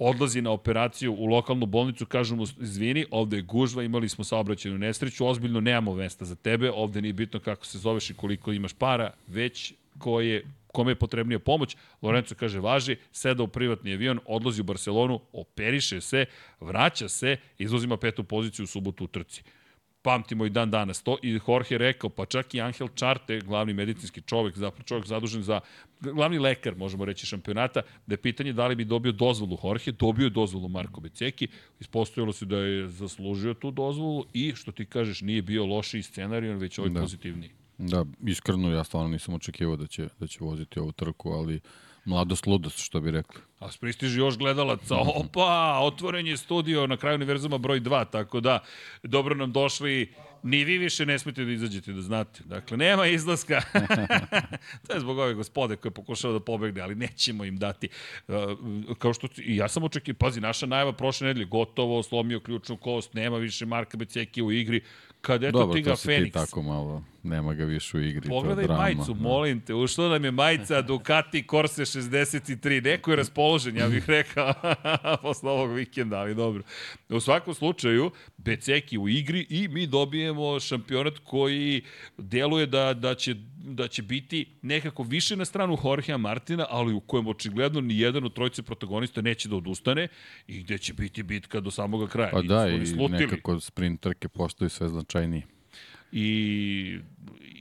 odlazi 0.00 0.42
na 0.42 0.50
operaciju 0.50 1.12
u 1.12 1.26
lokalnu 1.26 1.66
bolnicu, 1.66 2.06
kažu 2.06 2.36
mu, 2.36 2.44
izvini, 2.60 3.06
ovde 3.10 3.36
je 3.36 3.42
gužva, 3.42 3.82
imali 3.82 4.08
smo 4.08 4.24
saobraćenu 4.24 4.78
nesreću, 4.78 5.26
ozbiljno 5.26 5.60
nemamo 5.60 5.94
mesta 5.94 6.24
za 6.24 6.34
tebe, 6.34 6.70
ovde 6.70 7.02
nije 7.02 7.12
bitno 7.12 7.40
kako 7.40 7.66
se 7.66 7.78
zoveš 7.78 8.10
i 8.10 8.14
koliko 8.14 8.52
imaš 8.52 8.72
para, 8.72 9.10
već 9.26 9.74
ko 9.98 10.20
je 10.20 10.44
kome 10.72 10.90
je 10.90 10.96
potrebnija 10.96 11.38
pomoć, 11.38 11.76
Lorenzo 12.02 12.34
kaže 12.34 12.60
važi, 12.60 12.96
seda 13.12 13.42
u 13.42 13.48
privatni 13.48 13.92
avion, 13.92 14.20
odlazi 14.26 14.60
u 14.60 14.64
Barcelonu, 14.64 15.20
operiše 15.32 16.00
se, 16.00 16.26
vraća 16.60 17.08
se, 17.08 17.36
izuzima 17.58 17.96
petu 17.96 18.24
poziciju 18.24 18.64
u 18.64 18.66
subotu 18.66 19.04
u 19.04 19.08
trci 19.08 19.42
pamtimo 20.02 20.46
i 20.46 20.50
dan 20.50 20.70
danas 20.70 21.02
to. 21.02 21.16
I 21.22 21.40
Jorge 21.48 21.78
rekao, 21.78 22.10
pa 22.10 22.26
čak 22.26 22.54
i 22.54 22.60
Angel 22.60 22.88
Čarte, 22.94 23.40
glavni 23.40 23.74
medicinski 23.74 24.20
čovek, 24.20 24.58
zapravo 24.58 24.84
čovek 24.84 25.06
zadužen 25.06 25.42
za, 25.42 25.60
glavni 26.00 26.38
lekar, 26.38 26.76
možemo 26.76 27.04
reći, 27.04 27.26
šampionata, 27.26 27.82
da 28.06 28.12
je 28.12 28.22
pitanje 28.22 28.52
da 28.52 28.66
li 28.66 28.74
bi 28.74 28.84
dobio 28.84 29.12
dozvolu 29.12 29.58
Jorge, 29.64 29.92
dobio 29.92 30.24
je 30.24 30.30
dozvolu 30.30 30.68
Marko 30.68 31.00
Beceki, 31.00 31.48
ispostavilo 31.80 32.32
se 32.32 32.46
da 32.46 32.56
je 32.56 32.88
zaslužio 32.88 33.54
tu 33.54 33.70
dozvolu 33.70 34.24
i, 34.32 34.52
što 34.56 34.72
ti 34.72 34.86
kažeš, 34.86 35.20
nije 35.20 35.42
bio 35.42 35.66
loši 35.66 36.02
scenarij, 36.02 36.54
već 36.54 36.78
ovaj 36.78 36.90
da. 36.90 37.00
pozitivniji. 37.00 37.50
Da, 37.78 38.04
iskreno 38.26 38.72
ja 38.72 38.84
stvarno 38.84 39.08
nisam 39.08 39.34
očekivao 39.34 39.76
da 39.76 39.86
će, 39.86 40.08
da 40.18 40.26
će 40.26 40.38
voziti 40.40 40.80
ovu 40.80 40.92
trku, 40.92 41.30
ali 41.30 41.60
mladost 42.10 42.46
ludost, 42.46 42.78
što 42.84 43.00
bi 43.00 43.10
rekli. 43.10 43.40
A 43.60 43.68
pristiži 43.80 44.18
još 44.18 44.38
gledalaca, 44.38 44.96
opa, 44.96 45.78
otvoren 45.82 46.26
je 46.26 46.36
studio 46.36 46.86
na 46.86 46.96
kraju 46.96 47.14
univerzuma 47.14 47.58
broj 47.58 47.80
2, 47.80 48.04
tako 48.10 48.40
da 48.40 48.58
dobro 49.02 49.34
nam 49.34 49.52
došli, 49.52 50.14
ni 50.42 50.64
vi 50.64 50.78
više 50.78 51.06
ne 51.06 51.18
smete 51.18 51.44
da 51.44 51.52
izađete, 51.52 51.92
da 51.92 52.02
znate. 52.02 52.42
Dakle, 52.44 52.76
nema 52.76 53.06
izlaska. 53.06 53.60
to 54.86 54.94
je 54.94 55.00
zbog 55.00 55.18
ove 55.18 55.34
gospode 55.34 55.76
koje 55.76 55.92
pokušava 55.92 56.32
da 56.32 56.40
pobegne, 56.40 56.80
ali 56.80 56.94
nećemo 56.94 57.44
im 57.44 57.56
dati. 57.56 57.88
Uh, 58.28 58.34
kao 58.98 59.14
što, 59.14 59.28
i 59.36 59.56
ja 59.56 59.68
sam 59.68 59.84
očekio, 59.84 60.14
pazi, 60.14 60.40
naša 60.40 60.66
najava 60.66 60.92
prošle 60.92 61.26
nedelje, 61.26 61.46
gotovo, 61.46 62.02
slomio 62.02 62.40
ključnu 62.40 62.76
kost, 62.76 63.14
nema 63.14 63.36
više 63.36 63.66
Marka 63.66 63.96
Beceki 63.96 64.42
u 64.42 64.52
igri, 64.52 64.80
kad 65.20 65.44
eto 65.44 65.58
Dobro, 65.58 65.74
ti 65.74 65.82
ga 65.82 65.96
Feniks. 65.96 66.34
Dobro, 66.34 66.40
to 66.40 66.46
tako 66.46 66.62
malo, 66.62 67.04
nema 67.22 67.54
ga 67.54 67.64
više 67.64 67.96
u 67.96 68.00
igri. 68.00 68.28
Pogledaj 68.28 68.64
drama, 68.64 68.82
majicu, 68.82 69.14
da. 69.14 69.22
molim 69.22 69.60
te, 69.60 69.74
ušla 69.74 70.08
nam 70.08 70.24
je 70.24 70.30
majica 70.30 70.82
Ducati 70.82 71.44
Corse 71.50 71.82
63, 71.82 72.84
neko 72.84 73.10
je 73.10 73.16
raspoložen, 73.16 73.76
ja 73.76 73.88
bih 73.88 74.08
rekao, 74.08 74.52
posle 75.22 75.50
ovog 75.50 75.72
vikenda, 75.72 76.18
ali 76.18 76.34
dobro. 76.34 76.62
U 77.08 77.20
svakom 77.20 77.54
slučaju, 77.54 78.10
Beceki 78.36 78.98
u 78.98 79.08
igri 79.08 79.46
i 79.50 79.68
mi 79.68 79.86
dobijemo 79.86 80.60
šampionat 80.60 81.18
koji 81.24 81.82
deluje 82.18 82.66
da, 82.66 82.94
da 82.94 83.14
će 83.14 83.34
da 83.76 83.88
će 83.88 84.02
biti 84.02 84.46
nekako 84.62 85.02
više 85.02 85.36
na 85.36 85.44
stranu 85.44 85.78
Jorgea 85.84 86.16
Martina, 86.16 86.66
ali 86.70 86.94
u 86.94 87.00
kojem 87.00 87.26
očigledno 87.26 87.80
ni 87.80 87.98
jedan 87.98 88.24
od 88.24 88.34
trojice 88.34 88.62
protagonista 88.62 89.22
neće 89.22 89.48
da 89.48 89.56
odustane 89.56 90.08
i 90.46 90.62
gde 90.62 90.78
će 90.78 90.94
biti 90.94 91.22
bitka 91.22 91.60
do 91.60 91.70
samoga 91.70 92.06
kraja. 92.06 92.30
Pa 92.32 92.42
da, 92.42 92.68
i, 92.68 92.74
i 92.74 93.08
nekako 93.08 93.60
sprint 93.60 94.00
trke 94.00 94.28
postaju 94.28 94.68
sve 94.68 94.88
značajniji 94.88 95.42
i, 96.12 96.98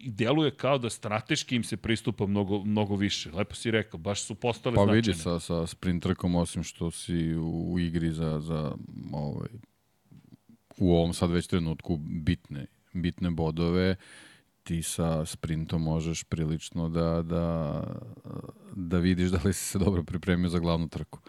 i 0.03 0.11
deluje 0.11 0.51
kao 0.51 0.77
da 0.77 0.89
strateški 0.89 1.55
im 1.55 1.63
se 1.63 1.77
pristupa 1.77 2.25
mnogo, 2.25 2.63
mnogo 2.63 2.95
više. 2.95 3.31
Lepo 3.31 3.55
si 3.55 3.71
rekao, 3.71 3.97
baš 3.97 4.23
su 4.23 4.35
postale 4.35 4.75
pa 4.75 4.83
značajne. 4.83 5.01
Pa 5.01 5.07
vidi 5.07 5.19
sa, 5.19 5.39
sa 5.39 5.67
sprint 5.67 6.03
trkom, 6.03 6.35
osim 6.35 6.63
što 6.63 6.91
si 6.91 7.33
u, 7.35 7.73
u 7.73 7.79
igri 7.79 8.11
za, 8.11 8.39
za 8.39 8.75
ovaj, 9.11 9.49
u 10.77 10.95
ovom 10.95 11.13
sad 11.13 11.31
već 11.31 11.47
trenutku 11.47 11.97
bitne, 11.97 12.65
bitne 12.93 13.31
bodove, 13.31 13.95
ti 14.69 14.83
sa 14.83 15.25
sprintom 15.25 15.81
možeš 15.81 16.23
prilično 16.23 16.89
da, 16.89 17.21
da, 17.21 17.83
da 18.75 18.97
vidiš 18.97 19.29
da 19.29 19.39
li 19.45 19.53
si 19.53 19.65
se 19.65 19.79
dobro 19.79 20.03
pripremio 20.03 20.49
za 20.49 20.59
glavnu 20.59 20.87
trku. 20.87 21.19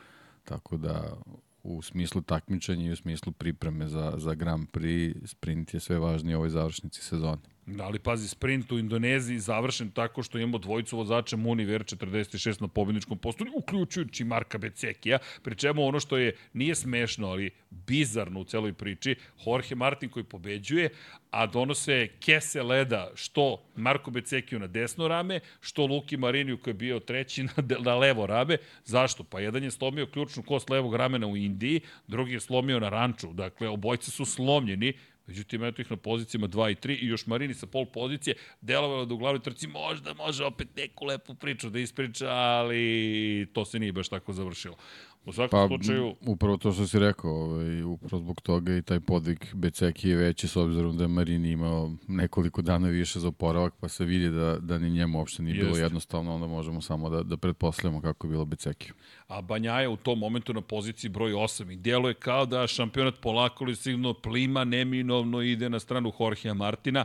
Tako 0.45 0.77
da 0.77 1.17
u 1.63 1.83
smislu 1.83 2.23
takmičenja 2.23 2.89
i 2.89 2.93
u 2.93 2.97
smislu 2.97 3.33
pripreme 3.33 3.89
za, 3.89 4.15
za 4.17 4.35
Grand 4.35 4.69
Prix, 4.71 5.27
sprint 5.27 5.75
je 5.75 5.81
sve 5.81 5.99
važniji 5.99 6.35
u 6.35 6.39
ovoj 6.39 6.51
završnici 6.51 7.03
sezone. 7.03 7.43
Da, 7.77 7.85
ali 7.85 7.99
pazi, 7.99 8.29
sprint 8.29 8.73
u 8.73 8.79
Indoneziji 8.79 9.39
završen 9.39 9.91
tako 9.91 10.23
što 10.23 10.39
imamo 10.39 10.59
dvojicu 10.59 10.97
vozača 10.97 11.37
Muniver 11.37 11.83
46 11.85 12.61
na 12.61 12.69
pobjedničkom 12.69 13.19
postu, 13.19 13.47
uključujući 13.55 14.25
Marka 14.25 14.59
Becekija, 14.59 15.19
pri 15.43 15.57
čemu 15.57 15.87
ono 15.87 16.01
što 16.01 16.17
je, 16.17 16.37
nije 16.53 16.75
smešno, 16.75 17.29
ali 17.29 17.51
bizarno 17.71 18.41
u 18.41 18.45
celoj 18.45 18.73
priči, 18.73 19.17
Jorge 19.47 19.75
Martin 19.75 20.09
koji 20.11 20.25
pobeđuje, 20.25 20.89
a 21.31 21.47
donose 21.47 22.09
kese 22.21 22.63
leda 22.63 23.11
što 23.15 23.63
Marko 23.77 24.11
Becekiju 24.11 24.59
na 24.59 24.67
desno 24.67 25.09
rame, 25.09 25.41
što 25.61 25.87
Luki 25.87 26.17
Mariniju 26.17 26.59
koji 26.59 26.73
je 26.73 26.77
bio 26.77 27.01
treći 27.01 27.43
na, 27.43 27.53
na 27.81 27.95
levo 27.95 28.27
rame. 28.27 28.57
Zašto? 28.85 29.25
Pa 29.25 29.41
jedan 29.41 29.65
je 29.65 29.71
slomio 29.71 30.07
ključnu 30.07 30.43
kost 30.43 30.71
levog 30.71 30.95
ramena 30.95 31.27
u 31.27 31.37
Indiji, 31.37 31.81
drugi 32.07 32.33
je 32.33 32.41
slomio 32.41 32.81
na 32.81 32.89
ranču. 32.89 33.33
Dakle, 33.33 33.69
obojci 33.69 34.11
su 34.11 34.25
slomljeni 34.25 34.93
Međutim, 35.27 35.65
eto 35.65 35.83
ih 35.83 35.91
na 35.91 35.97
pozicijama 35.97 36.49
2 36.49 36.73
i 36.73 36.75
3 36.75 36.99
i 37.01 37.07
još 37.07 37.27
Marini 37.27 37.55
sa 37.55 37.67
pol 37.67 37.87
pozicije 37.87 38.37
delovalo 38.61 39.05
da 39.05 39.15
u 39.15 39.19
glavnoj 39.19 39.43
trci 39.43 39.67
možda 39.67 40.15
može 40.15 40.45
opet 40.45 40.69
neku 40.77 41.05
lepu 41.05 41.35
priču 41.35 41.71
da 41.71 41.79
ispriča, 41.79 42.29
ali 42.31 43.49
to 43.53 43.65
se 43.65 43.79
nije 43.79 43.93
baš 43.93 44.09
tako 44.09 44.33
završilo. 44.33 44.77
U 45.25 45.33
svakom 45.33 45.61
pa, 45.61 45.67
slučaju... 45.69 46.15
Upravo 46.27 46.57
to 46.57 46.73
što 46.73 46.87
si 46.87 46.99
rekao, 46.99 47.31
ovaj, 47.31 47.83
upravo 47.83 48.23
zbog 48.23 48.41
toga 48.41 48.77
i 48.77 48.83
taj 48.83 49.01
podvig 49.01 49.39
Beceki 49.53 50.09
je 50.09 50.17
veći 50.17 50.49
s 50.49 50.57
obzirom 50.57 50.97
da 50.97 51.05
je 51.05 51.09
Marini 51.09 51.51
imao 51.51 51.93
nekoliko 52.09 52.63
dana 52.63 52.89
više 52.89 53.21
za 53.21 53.29
oporavak, 53.29 53.75
pa 53.81 53.89
se 53.89 54.05
vidi 54.05 54.29
da, 54.29 54.59
da 54.59 54.79
ni 54.79 54.91
njemu 54.91 55.19
uopšte 55.19 55.43
nije 55.43 55.57
Jest. 55.57 55.67
bilo 55.67 55.79
jednostavno, 55.79 56.35
onda 56.35 56.47
možemo 56.47 56.81
samo 56.81 57.11
da, 57.11 57.23
da 57.23 57.37
pretpostavljamo 57.37 58.01
kako 58.01 58.27
je 58.27 58.31
bilo 58.31 58.45
Beceki. 58.45 58.93
A 59.29 59.41
Banjaja 59.41 59.91
u 59.91 59.97
tom 59.97 60.19
momentu 60.19 60.55
na 60.55 60.61
poziciji 60.61 61.11
broj 61.11 61.33
8 61.33 61.73
i 61.73 61.77
djeluje 61.77 62.15
kao 62.15 62.47
da 62.47 62.67
šampionat 62.67 63.15
polako 63.21 63.65
li 63.65 63.77
sigurno 63.77 64.15
plima 64.15 64.65
neminovno 64.65 65.43
ide 65.43 65.69
na 65.69 65.81
stranu 65.81 66.13
Jorgea 66.21 66.55
Martina 66.55 67.05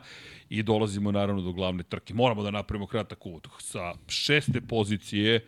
i 0.50 0.63
dolazimo 0.63 1.12
naravno 1.12 1.41
do 1.41 1.51
glavne 1.51 1.84
trke. 1.84 2.13
Moramo 2.13 2.43
da 2.43 2.51
napravimo 2.51 2.88
kratak 2.88 3.25
uvod. 3.25 3.48
Sa 3.60 3.93
šeste 4.07 4.62
pozicije 4.62 5.45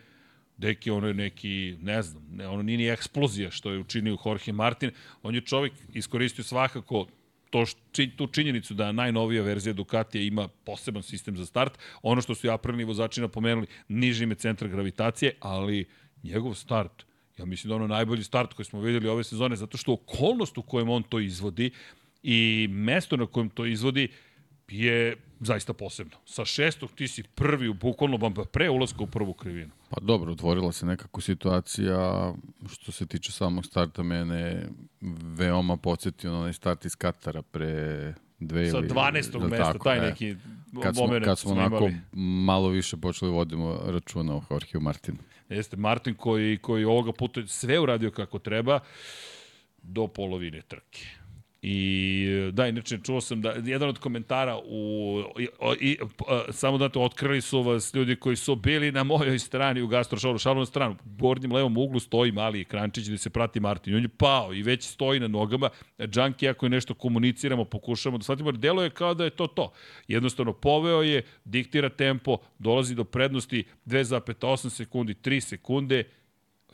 Deki, 0.58 0.92
ono 0.92 1.08
je 1.08 1.14
neki, 1.14 1.78
ne 1.82 2.02
znam, 2.02 2.24
ne, 2.32 2.48
ono 2.48 2.64
nije 2.64 2.78
ni 2.78 2.90
eksplozija 2.90 3.52
što 3.52 3.72
je 3.72 3.80
učinio 3.80 4.18
Jorge 4.26 4.52
Martin. 4.52 4.92
On 5.24 5.36
je 5.36 5.42
čovjek 5.42 5.74
iskoristio 5.94 6.44
svakako 6.44 7.08
to 7.50 7.66
či, 7.92 8.10
tu 8.18 8.28
činjenicu 8.28 8.74
da 8.74 8.92
najnovija 8.92 9.44
verzija 9.44 9.74
Ducatija 9.74 10.24
ima 10.24 10.48
poseban 10.48 11.04
sistem 11.04 11.38
za 11.38 11.46
start. 11.46 11.78
Ono 12.02 12.22
što 12.22 12.36
su 12.36 12.48
i 12.48 12.50
aprilni 12.50 12.84
vozači 12.84 13.22
napomenuli, 13.22 13.68
niži 13.88 14.24
ime 14.24 14.36
centra 14.36 14.68
gravitacije, 14.68 15.36
ali 15.40 15.86
njegov 16.24 16.54
start, 16.54 17.06
ja 17.38 17.46
mislim 17.46 17.70
da 17.70 17.76
ono 17.76 17.88
najbolji 17.88 18.24
start 18.24 18.54
koji 18.54 18.66
smo 18.66 18.82
videli 18.82 19.08
ove 19.08 19.24
sezone, 19.24 19.56
zato 19.56 19.78
što 19.78 19.94
okolnost 19.94 20.58
u 20.58 20.62
kojem 20.62 20.90
on 20.90 21.04
to 21.04 21.20
izvodi 21.20 21.72
i 22.24 22.68
mesto 22.72 23.18
na 23.18 23.26
kojem 23.26 23.50
to 23.50 23.66
izvodi 23.66 24.08
je 24.68 25.16
zaista 25.40 25.74
posebno. 25.74 26.18
Sa 26.26 26.46
šestog 26.46 26.92
ti 26.92 27.08
si 27.08 27.24
prvi 27.24 27.68
u 27.68 27.74
bukvalno 27.74 28.18
bamba 28.18 28.46
pre 28.46 28.70
ulaska 28.70 29.04
u 29.04 29.08
prvu 29.08 29.34
krivinu. 29.34 29.72
Pa 29.90 29.98
dobro, 30.02 30.32
otvorila 30.32 30.72
se 30.72 30.86
nekako 30.86 31.22
situacija 31.22 32.34
što 32.70 32.92
se 32.92 33.06
tiče 33.06 33.32
samog 33.32 33.66
starta 33.66 34.04
mene 34.04 34.68
veoma 35.38 35.78
podsjetio 35.78 36.32
na 36.32 36.40
onaj 36.40 36.54
start 36.54 36.86
iz 36.86 36.96
Katara 36.96 37.42
pre 37.42 38.14
dve 38.40 38.72
Sa 38.72 38.78
ili... 38.78 38.90
Sa 38.90 38.96
12. 38.96 39.50
mesta, 39.50 39.58
tako, 39.58 39.84
taj 39.84 39.98
e, 39.98 40.02
neki 40.02 40.36
kad 40.84 40.96
smo, 40.96 41.06
moment 41.06 41.26
kad 41.26 41.40
smo, 41.40 41.52
smo 41.52 41.62
onako 41.62 41.78
imali. 41.78 41.96
malo 42.46 42.70
više 42.70 42.98
počeli 42.98 43.32
vodimo 43.32 43.80
računa 43.86 44.36
o 44.36 44.42
Jorgeu 44.50 44.82
Martinu. 44.82 45.18
Jeste, 45.50 45.78
Martin 45.78 46.16
koji, 46.16 46.58
koji 46.58 46.86
ovoga 46.86 47.12
puta 47.12 47.48
sve 47.48 47.80
uradio 47.80 48.12
kako 48.12 48.40
treba 48.40 48.80
do 49.82 50.08
polovine 50.08 50.62
trke. 50.62 51.06
I 51.62 52.50
da, 52.54 52.68
inače, 52.68 53.00
čuo 53.04 53.22
sam 53.22 53.42
da 53.42 53.54
jedan 53.64 53.90
od 53.90 54.00
komentara 54.00 54.58
u, 54.66 55.22
i, 55.40 55.48
i, 55.80 55.98
samo 56.52 56.78
da 56.78 56.90
to 56.90 57.02
otkrili 57.02 57.42
su 57.42 57.62
vas 57.62 57.94
ljudi 57.94 58.16
koji 58.16 58.36
su 58.36 58.56
bili 58.56 58.92
na 58.92 59.04
mojoj 59.04 59.40
strani 59.40 59.82
u 59.82 59.88
gastrošoru, 59.88 60.38
šalonu 60.38 60.66
stranu, 60.66 60.96
u 61.06 61.10
gornjem 61.22 61.52
levom 61.52 61.78
uglu 61.78 62.00
stoji 62.00 62.32
mali 62.32 62.62
ekrančić 62.62 63.08
gde 63.08 63.18
se 63.18 63.30
prati 63.30 63.60
Martin. 63.60 63.96
On 63.96 64.02
je 64.02 64.08
pao 64.08 64.54
i 64.54 64.64
već 64.64 64.84
stoji 64.84 65.20
na 65.20 65.28
nogama. 65.28 65.70
Džanki, 66.00 66.50
ako 66.50 66.66
je 66.66 66.70
nešto 66.70 66.94
komuniciramo, 66.94 67.66
pokušamo 67.66 68.18
da 68.18 68.24
shvatimo, 68.24 68.52
delo 68.52 68.84
je 68.84 68.90
kao 68.90 69.14
da 69.14 69.24
je 69.24 69.30
to 69.30 69.48
to. 69.48 69.72
Jednostavno, 70.08 70.54
poveo 70.54 71.02
je, 71.02 71.24
diktira 71.46 71.90
tempo, 71.90 72.38
dolazi 72.60 72.96
do 72.96 73.04
prednosti 73.04 73.64
2,8 73.86 74.70
sekundi, 74.70 75.14
3 75.14 75.40
sekunde, 75.40 76.04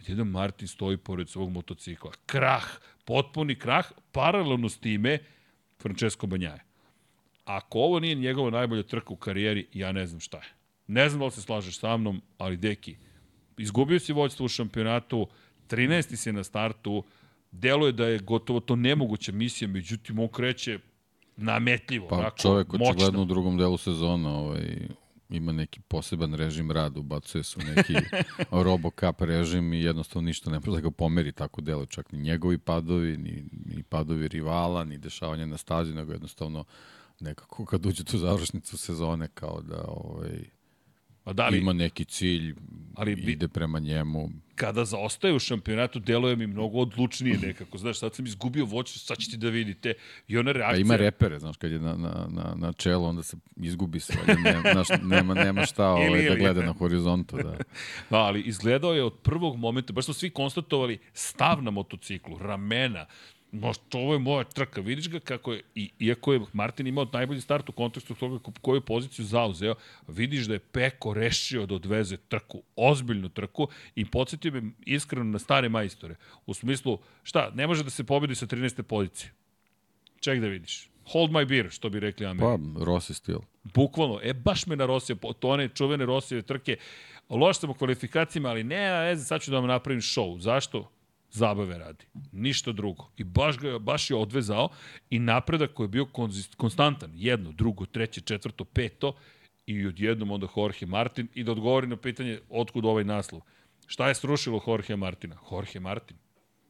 Jedan 0.07 0.27
Martin 0.27 0.67
stoji 0.67 0.97
pored 0.97 1.29
svog 1.29 1.51
motocikla. 1.51 2.11
Krah, 2.25 2.65
potpuni 3.05 3.55
krah, 3.55 3.91
paralelno 4.11 4.69
s 4.69 4.77
time 4.77 5.19
Francesco 5.81 6.27
Banjaje. 6.27 6.63
Ako 7.45 7.79
ovo 7.79 7.99
nije 7.99 8.15
njegova 8.15 8.49
najbolja 8.49 8.83
trka 8.83 9.13
u 9.13 9.15
karijeri, 9.15 9.67
ja 9.73 9.91
ne 9.91 10.07
znam 10.07 10.19
šta 10.19 10.37
je. 10.37 10.53
Ne 10.87 11.09
znam 11.09 11.19
da 11.19 11.25
li 11.25 11.31
se 11.31 11.41
slažeš 11.41 11.79
sa 11.79 11.97
mnom, 11.97 12.21
ali 12.37 12.57
deki, 12.57 12.95
izgubio 13.57 13.99
si 13.99 14.13
vođstvo 14.13 14.45
u 14.45 14.49
šampionatu, 14.49 15.27
13. 15.69 16.15
si 16.15 16.31
na 16.31 16.43
startu, 16.43 17.03
deluje 17.51 17.91
da 17.91 18.07
je 18.07 18.19
gotovo 18.19 18.59
to 18.59 18.75
nemoguća 18.75 19.31
misija, 19.31 19.67
međutim 19.67 20.19
on 20.19 20.27
kreće 20.27 20.79
nametljivo, 21.35 22.07
pa, 22.07 22.15
onako, 22.15 22.37
čovek 22.37 22.73
očigledno 22.73 23.21
u 23.21 23.25
drugom 23.25 23.57
delu 23.57 23.77
sezona 23.77 24.39
ovaj, 24.39 24.87
ima 25.29 25.51
neki 25.51 25.81
poseban 25.81 26.33
režim 26.33 26.71
rada, 26.71 26.99
ubacuje 26.99 27.43
se 27.43 27.59
u 27.59 27.75
neki 27.75 27.93
RoboCup 28.65 29.21
režim 29.21 29.73
i 29.73 29.83
jednostavno 29.83 30.25
ništa 30.25 30.51
ne 30.51 30.59
može 30.59 30.71
da 30.71 30.81
ga 30.81 30.91
pomeri 30.91 31.31
tako 31.31 31.61
delo, 31.61 31.85
čak 31.85 32.11
ni 32.11 32.19
njegovi 32.19 32.57
padovi, 32.57 33.17
ni, 33.17 33.43
ni 33.65 33.83
padovi 33.83 34.27
rivala, 34.27 34.83
ni 34.83 34.97
dešavanje 34.97 35.45
na 35.45 35.57
stazi, 35.57 35.93
nego 35.93 36.11
jednostavno 36.11 36.63
nekako 37.19 37.65
kad 37.65 37.85
uđe 37.85 38.03
tu 38.03 38.17
završnicu 38.17 38.77
sezone 38.77 39.27
kao 39.27 39.61
da 39.61 39.83
ovaj, 39.87 40.43
A 41.23 41.33
da 41.33 41.47
li, 41.47 41.57
ima 41.57 41.73
neki 41.73 42.05
cilj, 42.05 42.55
ali 42.95 43.11
ide 43.11 43.47
prema 43.47 43.79
njemu. 43.79 44.29
Kada 44.55 44.85
zaostaje 44.85 45.33
u 45.33 45.39
šampionatu, 45.39 45.99
deluje 45.99 46.35
mi 46.35 46.47
mnogo 46.47 46.79
odlučnije 46.79 47.37
nekako. 47.37 47.77
Znaš, 47.77 47.99
sad 47.99 48.15
sam 48.15 48.25
izgubio 48.25 48.65
voću, 48.65 48.99
sad 48.99 49.17
ćete 49.17 49.37
da 49.37 49.49
vidite. 49.49 49.93
I 50.27 50.37
ona 50.37 50.51
reakcija... 50.51 50.77
A 50.77 50.81
ima 50.81 50.95
repere, 50.95 51.39
znaš, 51.39 51.57
kad 51.57 51.71
je 51.71 51.79
na, 51.79 51.95
na, 51.95 52.27
na, 52.29 52.53
na 52.55 52.73
čelo, 52.73 53.09
onda 53.09 53.23
se 53.23 53.37
izgubi 53.57 53.99
se. 53.99 54.13
Ne, 54.43 54.61
znaš, 54.71 54.87
nema, 55.03 55.33
nema 55.33 55.65
šta 55.65 55.87
ovaj, 55.93 56.07
ili, 56.07 56.29
da 56.29 56.35
gleda 56.35 56.61
na 56.61 56.73
horizontu. 56.73 57.37
Da. 57.37 57.57
da, 58.09 58.17
ali 58.17 58.41
izgledao 58.41 58.93
je 58.93 59.03
od 59.03 59.13
prvog 59.13 59.57
momenta, 59.57 59.93
baš 59.93 60.05
smo 60.05 60.13
svi 60.13 60.29
konstatovali, 60.29 60.99
stav 61.13 61.63
na 61.63 61.71
motociklu, 61.71 62.37
ramena, 62.37 63.05
Možda, 63.53 63.83
ovo 63.93 64.13
je 64.13 64.19
moja 64.19 64.43
trka, 64.43 64.81
vidiš 64.81 65.09
ga 65.09 65.19
kako 65.19 65.53
je, 65.53 65.61
i, 65.75 65.89
iako 65.99 66.33
je 66.33 66.41
Martin 66.53 66.87
imao 66.87 67.07
najbolji 67.13 67.41
start 67.41 67.69
u 67.69 67.71
kontekstu 67.71 68.15
toga 68.15 68.39
koju 68.61 68.81
poziciju 68.81 69.25
zauzeo, 69.25 69.75
vidiš 70.07 70.45
da 70.45 70.53
je 70.53 70.59
Peko 70.59 71.13
rešio 71.13 71.65
da 71.65 71.75
odveze 71.75 72.17
trku, 72.17 72.61
ozbiljnu 72.75 73.29
trku 73.29 73.67
i 73.95 74.05
podsjetio 74.05 74.51
me 74.51 74.61
iskreno 74.85 75.25
na 75.25 75.39
stare 75.39 75.69
majstore. 75.69 76.15
U 76.45 76.53
smislu, 76.53 76.99
šta, 77.23 77.51
ne 77.53 77.67
može 77.67 77.83
da 77.83 77.89
se 77.89 78.03
pobedi 78.03 78.35
sa 78.35 78.47
13. 78.47 78.81
pozicije. 78.81 79.31
Ček 80.19 80.41
da 80.41 80.47
vidiš. 80.47 80.89
Hold 81.11 81.31
my 81.31 81.45
beer, 81.45 81.69
što 81.69 81.89
bi 81.89 81.99
rekli 81.99 82.25
Ameri. 82.25 82.57
Pa, 82.75 82.85
Rossi 82.85 83.13
stil. 83.13 83.39
Bukvalno, 83.63 84.19
e, 84.23 84.33
baš 84.33 84.65
me 84.67 84.75
na 84.75 84.85
Rossi, 84.85 85.15
to 85.39 85.49
one 85.49 85.69
čuvene 85.69 86.05
Rossijeve 86.05 86.41
trke. 86.41 86.77
Loš 87.29 87.59
sam 87.59 87.69
u 87.69 87.73
kvalifikacijama, 87.73 88.49
ali 88.49 88.63
ne, 88.63 88.89
ne 88.89 89.15
znam, 89.15 89.25
sad 89.25 89.41
ću 89.41 89.51
da 89.51 89.59
vam 89.59 89.67
napravim 89.67 90.01
show. 90.01 90.39
Zašto? 90.39 90.89
Zabave 91.33 91.77
radi. 91.77 92.05
Ništa 92.31 92.71
drugo. 92.71 93.09
I 93.17 93.23
baš, 93.23 93.57
ga, 93.57 93.79
baš 93.79 94.09
je 94.09 94.15
odvezao 94.15 94.69
i 95.09 95.19
napredak 95.19 95.73
koji 95.73 95.85
je 95.85 95.89
bio 95.89 96.05
konstantan. 96.57 97.11
Jedno, 97.13 97.51
drugo, 97.51 97.85
treće, 97.85 98.21
četvrto, 98.21 98.65
peto 98.65 99.15
i 99.65 99.87
odjednom 99.87 100.31
onda 100.31 100.47
Jorge 100.57 100.85
Martin 100.85 101.27
i 101.33 101.43
da 101.43 101.51
odgovori 101.51 101.87
na 101.87 101.97
pitanje 101.97 102.39
otkud 102.49 102.85
ovaj 102.85 103.03
naslov. 103.03 103.41
Šta 103.87 104.07
je 104.07 104.15
srušilo 104.15 104.63
Jorge 104.67 104.95
Martina? 104.95 105.37
Jorge 105.51 105.79
Martin. 105.79 106.17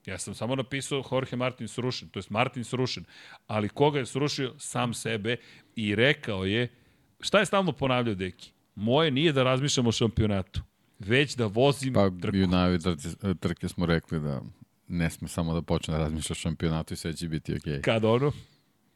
Ja 0.05 0.17
sam 0.17 0.33
samo 0.33 0.55
napisao 0.55 1.03
Jorge 1.11 1.35
Martin 1.35 1.67
srušen, 1.67 2.09
to 2.09 2.19
je 2.19 2.23
Martin 2.29 2.63
srušen. 2.63 3.05
Ali 3.47 3.69
koga 3.69 3.99
je 3.99 4.05
srušio? 4.05 4.53
Sam 4.57 4.93
sebe 4.93 5.37
i 5.75 5.95
rekao 5.95 6.45
je, 6.45 6.71
šta 7.19 7.39
je 7.39 7.45
stalno 7.45 7.71
ponavljao 7.71 8.15
Deki? 8.15 8.51
Moje 8.75 9.11
nije 9.11 9.31
da 9.31 9.43
razmišljam 9.43 9.87
o 9.87 9.91
šampionatu, 9.91 10.61
već 11.05 11.35
da 11.35 11.45
vozim 11.45 11.93
Pa 11.93 12.09
trku. 12.21 12.37
i 12.37 12.43
u 12.43 12.47
najavi 12.47 12.79
trke, 12.79 13.07
trke 13.39 13.67
smo 13.67 13.85
rekli 13.85 14.19
da 14.19 14.41
ne 14.87 15.09
sme 15.09 15.27
samo 15.27 15.53
da 15.53 15.61
počne 15.61 15.91
da 15.91 15.97
razmišlja 15.97 16.33
o 16.33 16.35
šampionatu 16.35 16.93
i 16.93 16.97
sve 16.97 17.13
će 17.13 17.29
biti 17.29 17.55
okej. 17.55 17.73
Okay. 17.73 17.81
Kad 17.81 18.05
ono? 18.05 18.31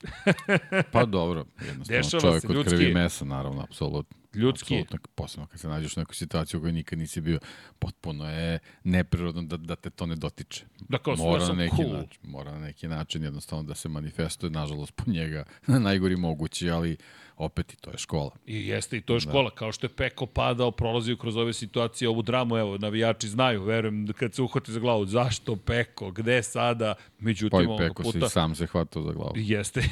Pa 0.92 1.06
dobro, 1.06 1.46
jednostavno 1.66 2.02
Dešava 2.02 2.22
čovjek 2.22 2.42
se, 2.42 2.48
od 2.48 2.56
ljudski 2.56 2.76
krvi 2.76 2.94
mesa, 2.94 3.26
naravno, 3.26 3.62
apsolutno. 3.62 4.18
Ljudski. 4.34 4.76
Apsolutno, 4.76 5.10
posebno 5.16 5.48
kad 5.48 5.60
se 5.60 5.68
nađeš 5.68 5.98
u 5.98 6.00
nekoj 6.00 6.16
situaciji 6.16 6.58
u 6.58 6.62
kojoj 6.62 6.74
nikad 6.74 7.00
nisi 7.00 7.22
bio, 7.22 7.40
potpuno 7.80 8.30
je 8.30 8.60
neprirodno 8.84 9.42
da, 9.42 9.58
da 9.58 9.76
te 9.76 9.90
to 9.90 10.06
ne 10.06 10.16
dotiče. 10.16 10.66
Da 10.80 10.98
kao, 10.98 11.16
mora 11.16 11.42
ja 11.42 11.48
sam 11.48 11.58
na 11.58 11.64
neki 11.64 11.76
cool. 11.76 11.94
način, 11.94 12.22
mora 12.24 12.52
na 12.52 12.60
neki 12.60 12.88
način 12.88 13.24
jednostavno 13.24 13.64
da 13.64 13.76
se 13.76 13.90
manifestuje, 13.90 14.50
nažalost 14.50 14.96
po 14.96 15.12
njega 15.12 15.44
na 15.68 15.80
najgori 15.80 16.16
mogući, 16.16 16.70
ali 16.70 16.98
opet 17.38 17.74
i 17.74 17.76
to 17.76 17.92
je 17.92 17.98
škola. 17.98 18.32
I 18.46 18.68
jeste, 18.68 18.98
i 18.98 19.02
to 19.02 19.14
je 19.14 19.20
škola. 19.20 19.50
Da. 19.50 19.56
Kao 19.56 19.72
što 19.72 19.86
je 19.86 19.90
Peko 19.90 20.26
padao, 20.26 20.72
prolazio 20.72 21.18
kroz 21.18 21.38
ove 21.38 21.54
situacije, 21.54 22.10
ovu 22.10 22.22
dramu, 22.22 22.58
evo, 22.58 22.78
navijači 22.78 23.28
znaju, 23.28 23.64
verujem, 23.64 24.06
da 24.06 24.14
kad 24.14 24.34
se 24.34 24.42
uhvati 24.42 24.72
za 24.72 24.80
glavu, 24.80 25.06
zašto 25.06 25.56
Peko, 25.56 26.12
gde 26.12 26.44
sada? 26.44 26.96
Međutim, 27.20 27.68
Pa 27.68 27.84
i 27.84 27.88
Peko 27.88 28.04
puta... 28.04 28.28
si 28.28 28.34
sam 28.34 28.56
se 28.56 28.66
hvatao 28.66 29.04
za 29.04 29.12
glavu. 29.12 29.34
Jeste. 29.36 29.84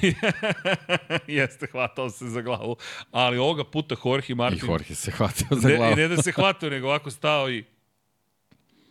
Jeste, 1.28 1.68
hvatao 1.72 2.10
se 2.10 2.30
za 2.30 2.42
glavu. 2.42 2.76
Ali 3.12 3.38
ovoga 3.38 3.64
puta 3.64 3.96
Jorge 4.06 4.26
I 4.30 4.36
Martin... 4.36 4.70
Jorge 4.70 4.96
se 4.96 5.12
hvatao 5.12 5.58
za 5.58 5.68
ne, 5.68 5.76
glavu. 5.76 5.94
I 5.94 5.96
ne 5.96 6.08
da 6.08 6.22
se 6.22 6.32
hvatao, 6.32 6.70
nego 6.70 6.88
ovako 6.88 7.12
stao 7.12 7.50
i... 7.50 7.64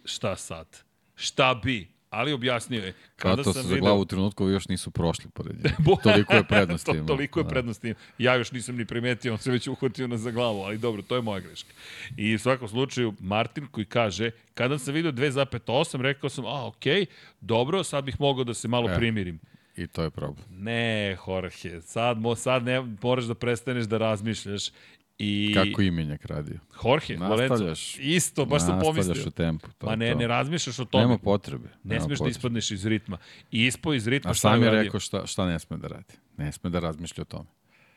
Šta 0.04 0.36
sad? 0.36 0.66
Šta 1.14 1.60
bi? 1.64 1.93
Ali 2.14 2.32
objasnio 2.32 2.84
je. 2.84 2.92
Kada 3.16 3.34
Hvatao 3.34 3.52
sam 3.52 3.62
se 3.62 3.68
za 3.68 3.74
video... 3.74 3.84
glavu 3.84 4.00
u 4.00 4.04
trenutku 4.04 4.48
još 4.48 4.68
nisu 4.68 4.90
prošli 4.90 5.30
pored 5.34 5.56
njega. 5.56 5.76
Toliko 6.02 6.34
je 6.34 6.44
prednost 6.54 6.86
to, 6.86 6.94
toliko 7.06 7.40
je 7.40 7.44
Da. 7.44 7.48
prednost 7.50 7.84
imao. 7.84 7.96
Ja 8.18 8.34
još 8.34 8.52
nisam 8.52 8.76
ni 8.76 8.84
primetio, 8.84 9.32
on 9.32 9.38
se 9.38 9.50
već 9.50 9.66
uhvatio 9.68 10.06
na 10.08 10.16
za 10.16 10.30
glavu, 10.30 10.60
ali 10.62 10.78
dobro, 10.78 11.02
to 11.02 11.16
je 11.16 11.22
moja 11.22 11.40
greška. 11.40 11.72
I 12.16 12.34
u 12.34 12.38
svakom 12.38 12.68
slučaju, 12.68 13.14
Martin 13.20 13.66
koji 13.66 13.84
kaže, 13.84 14.30
kada 14.54 14.78
sam 14.78 14.94
video 14.94 15.12
2,8, 15.12 16.00
rekao 16.00 16.30
sam, 16.30 16.46
a, 16.46 16.66
okej, 16.66 17.00
okay, 17.00 17.06
dobro, 17.40 17.84
sad 17.84 18.04
bih 18.04 18.20
mogao 18.20 18.44
da 18.44 18.54
se 18.54 18.68
malo 18.68 18.90
E. 18.90 18.96
primirim. 18.96 19.40
I 19.76 19.86
to 19.86 20.02
je 20.02 20.10
problem. 20.10 20.44
Ne, 20.50 21.16
Jorge, 21.26 21.80
sad, 21.82 22.18
mo, 22.18 22.34
sad 22.36 22.64
ne, 22.64 22.80
moraš 23.02 23.24
da 23.24 23.34
prestaneš 23.34 23.84
da 23.84 23.98
razmišljaš. 23.98 24.70
I 25.18 25.54
Kako 25.54 25.82
imenjak 25.82 26.24
radio? 26.24 26.58
Jorge, 26.84 27.16
Lorenzo, 27.18 27.48
Nastavljaš. 27.48 27.98
isto, 27.98 28.44
baš 28.44 28.62
sam 28.62 28.70
Nastavljaš 28.70 29.06
pomislio. 29.06 29.28
u 29.28 29.30
tempu. 29.30 29.68
To 29.78 29.86
Ma 29.86 29.96
ne, 29.96 30.12
to. 30.12 30.18
ne 30.18 30.26
razmišljaš 30.26 30.78
o 30.78 30.84
tome. 30.84 31.04
Nema 31.04 31.18
potrebe. 31.18 31.68
ne 31.84 32.00
smeš 32.00 32.18
da 32.18 32.28
ispadneš 32.28 32.70
iz 32.70 32.86
ritma. 32.86 33.18
I 33.50 33.66
ispo 33.66 33.94
iz 33.94 34.06
ritma 34.06 34.30
A 34.30 34.34
šta 34.34 34.50
sam 34.50 34.62
je 34.62 34.70
rekao 34.70 35.00
šta, 35.00 35.26
šta 35.26 35.46
ne 35.46 35.58
sme 35.58 35.76
da 35.76 35.88
radi. 35.88 36.14
Ne 36.36 36.52
sme 36.52 36.70
da 36.70 36.78
razmišlja 36.80 37.22
o 37.22 37.24
tome. 37.24 37.48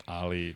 ali 0.06 0.56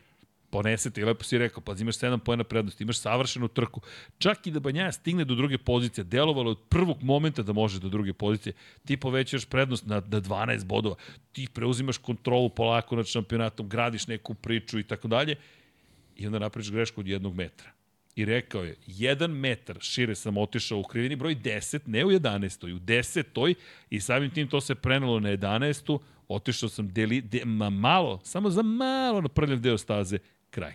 ponese 0.50 0.90
ti, 0.90 1.04
lepo 1.04 1.24
si 1.24 1.38
rekao, 1.38 1.60
pa 1.60 1.74
imaš 1.74 1.96
7 1.96 2.18
pojena 2.18 2.44
prednosti, 2.44 2.82
imaš 2.84 2.98
savršenu 2.98 3.48
trku. 3.48 3.80
Čak 4.18 4.46
i 4.46 4.50
da 4.50 4.60
Banjaja 4.60 4.92
stigne 4.92 5.24
do 5.24 5.34
druge 5.34 5.58
pozicije, 5.58 6.04
delovalo 6.04 6.50
od 6.50 6.58
prvog 6.68 7.02
momenta 7.02 7.42
da 7.42 7.52
može 7.52 7.80
do 7.80 7.88
druge 7.88 8.12
pozicije, 8.12 8.52
ti 8.84 8.96
povećaš 8.96 9.44
prednost 9.44 9.86
na, 9.86 9.94
na 9.96 10.20
12 10.20 10.64
bodova, 10.64 10.96
ti 11.32 11.48
preuzimaš 11.54 11.96
kontrolu 11.98 12.48
polako 12.48 12.96
nad 12.96 13.06
šampionatom, 13.06 13.68
gradiš 13.68 14.06
neku 14.06 14.34
priču 14.34 14.78
i 14.78 14.84
tako 14.84 15.08
dalje, 15.08 15.36
i 16.16 16.26
onda 16.26 16.38
napraviš 16.38 16.70
grešku 16.70 17.00
od 17.00 17.08
jednog 17.08 17.34
metra. 17.34 17.70
I 18.16 18.24
rekao 18.24 18.64
je, 18.64 18.76
jedan 18.86 19.30
metar 19.30 19.76
šire 19.80 20.14
sam 20.14 20.38
otišao 20.38 20.78
u 20.78 20.82
krivini 20.82 21.16
broj 21.16 21.36
10, 21.36 21.80
ne 21.86 22.04
u 22.04 22.10
11. 22.10 22.74
u 22.76 22.78
10. 22.78 23.54
i 23.90 24.00
samim 24.00 24.30
tim 24.30 24.48
to 24.48 24.60
se 24.60 24.74
prenelo 24.74 25.20
na 25.20 25.28
11. 25.28 25.98
Otišao 26.28 26.68
sam 26.68 26.92
deli, 26.92 27.20
de, 27.20 27.44
ma 27.44 27.70
malo, 27.70 28.20
samo 28.24 28.50
za 28.50 28.62
malo 28.62 29.20
na 29.20 29.28
prljav 29.28 29.60
deo 29.60 29.78
staze, 29.78 30.18
kraj. 30.50 30.74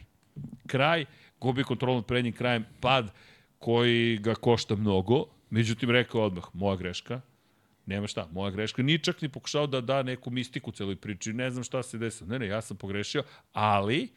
Kraj, 0.67 1.05
gubi 1.39 1.63
kontrol 1.63 1.95
nad 1.95 2.05
prednjim 2.05 2.33
krajem, 2.33 2.65
pad 2.79 3.13
koji 3.59 4.17
ga 4.17 4.35
košta 4.35 4.75
mnogo, 4.75 5.25
međutim 5.49 5.89
rekao 5.89 6.21
odmah, 6.21 6.43
moja 6.53 6.75
greška, 6.75 7.21
nema 7.85 8.07
šta, 8.07 8.27
moja 8.31 8.51
greška. 8.51 8.83
Ni 8.83 8.99
čak 8.99 9.21
ni 9.21 9.29
pokušao 9.29 9.67
da 9.67 9.81
da 9.81 10.03
neku 10.03 10.29
mistiku 10.29 10.71
celoj 10.71 10.95
priči, 10.95 11.33
ne 11.33 11.51
znam 11.51 11.63
šta 11.63 11.83
se 11.83 11.97
desilo. 11.97 12.29
Ne, 12.29 12.39
ne, 12.39 12.47
ja 12.47 12.61
sam 12.61 12.77
pogrešio, 12.77 13.23
ali 13.53 14.09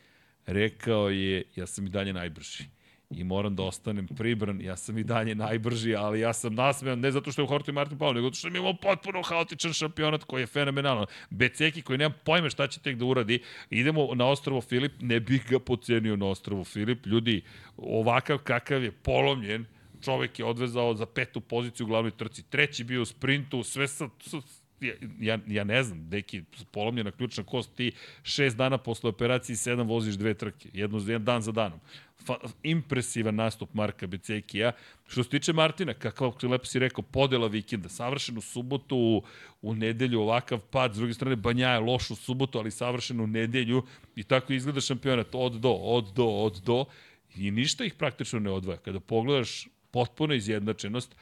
rekao 0.47 1.11
je, 1.11 1.43
ja 1.57 1.67
sam 1.67 1.87
i 1.87 1.91
dalje 1.91 2.13
najbrži. 2.13 2.65
I 3.11 3.25
moram 3.25 3.57
da 3.57 3.63
ostanem 3.63 4.07
pribran, 4.07 4.61
ja 4.61 4.77
sam 4.77 4.99
i 4.99 5.05
dalje 5.05 5.35
najbrži, 5.35 5.95
ali 5.95 6.21
ja 6.21 6.33
sam 6.33 6.55
nasmejan 6.55 7.01
ne 7.01 7.11
zato 7.13 7.33
što 7.33 7.43
je 7.43 7.45
u 7.45 7.49
Hortu 7.49 7.71
i 7.71 7.75
Martin 7.75 7.99
pao, 7.99 8.13
nego 8.13 8.27
zato 8.27 8.37
što 8.37 8.51
mi 8.51 8.59
imamo 8.59 8.77
potpuno 8.83 9.23
haotičan 9.23 9.73
šampionat 9.73 10.25
koji 10.25 10.43
je 10.43 10.47
fenomenalan. 10.47 11.07
Beceki 11.31 11.83
koji 11.83 11.99
nema 11.99 12.15
pojma 12.25 12.51
šta 12.51 12.67
će 12.67 12.81
tek 12.81 12.97
da 12.97 13.05
uradi, 13.05 13.43
idemo 13.71 14.15
na 14.15 14.27
ostrovo 14.27 14.61
Filip, 14.61 14.93
ne 15.01 15.21
bih 15.21 15.47
ga 15.51 15.59
pocenio 15.59 16.17
na 16.17 16.27
ostrovo 16.27 16.65
Filip, 16.65 17.07
ljudi, 17.07 17.43
ovakav 17.77 18.39
kakav 18.39 18.85
je 18.85 18.93
polomljen, 18.93 19.67
čovek 20.05 20.39
je 20.39 20.45
odvezao 20.45 20.95
za 20.95 21.07
petu 21.07 21.41
poziciju 21.41 21.87
u 21.87 21.89
glavnoj 21.89 22.11
trci, 22.11 22.43
treći 22.43 22.85
bio 22.85 23.03
u 23.03 23.05
sprintu, 23.05 23.63
sve 23.63 23.89
sa, 23.89 24.09
sa 24.21 24.41
ja, 25.21 25.39
ja, 25.47 25.65
ne 25.65 25.83
znam, 25.83 26.09
neki 26.11 26.43
polomljena 26.71 27.11
ključna 27.11 27.45
kost, 27.45 27.75
ti 27.77 27.93
šest 28.23 28.57
dana 28.57 28.79
posle 28.79 29.11
operacije 29.11 29.57
sedam 29.57 29.89
voziš 29.89 30.15
dve 30.15 30.35
trke, 30.35 30.69
jedno 30.73 30.99
jedan 30.99 31.25
dan 31.25 31.43
za 31.43 31.53
danom. 31.53 31.81
Fa, 32.27 32.37
impresivan 32.63 33.35
nastup 33.35 33.75
Marka 33.75 34.07
Becekija. 34.07 34.73
Što 35.07 35.23
se 35.23 35.31
tiče 35.31 35.53
Martina, 35.53 35.95
kakav 35.95 36.33
lepo 36.43 36.65
si 36.65 36.79
rekao, 36.79 37.03
podela 37.03 37.47
vikenda, 37.47 37.89
savršen 37.89 38.39
u 38.39 38.41
subotu, 38.41 38.97
u, 38.97 39.23
u 39.63 39.75
nedelju 39.75 40.21
ovakav 40.21 40.61
pad, 40.61 40.95
s 40.95 40.97
druge 40.97 41.15
strane 41.15 41.37
Banja 41.37 41.69
je 41.69 41.79
loš 41.79 42.11
u 42.11 42.17
subotu, 42.17 42.59
ali 42.59 42.71
savršen 42.71 43.21
u 43.21 43.27
nedelju 43.27 43.83
i 44.17 44.23
tako 44.23 44.53
izgleda 44.53 44.81
šampionat 44.81 45.27
od 45.33 45.53
do, 45.53 45.71
od 45.71 46.13
do, 46.15 46.27
od 46.27 46.61
do 46.65 46.85
i 47.35 47.51
ništa 47.51 47.85
ih 47.85 47.95
praktično 47.95 48.39
ne 48.39 48.51
odvaja. 48.51 48.79
Kada 48.79 49.01
pogledaš 49.01 49.69
potpuno 49.91 50.35
izjednačenost, 50.35 51.17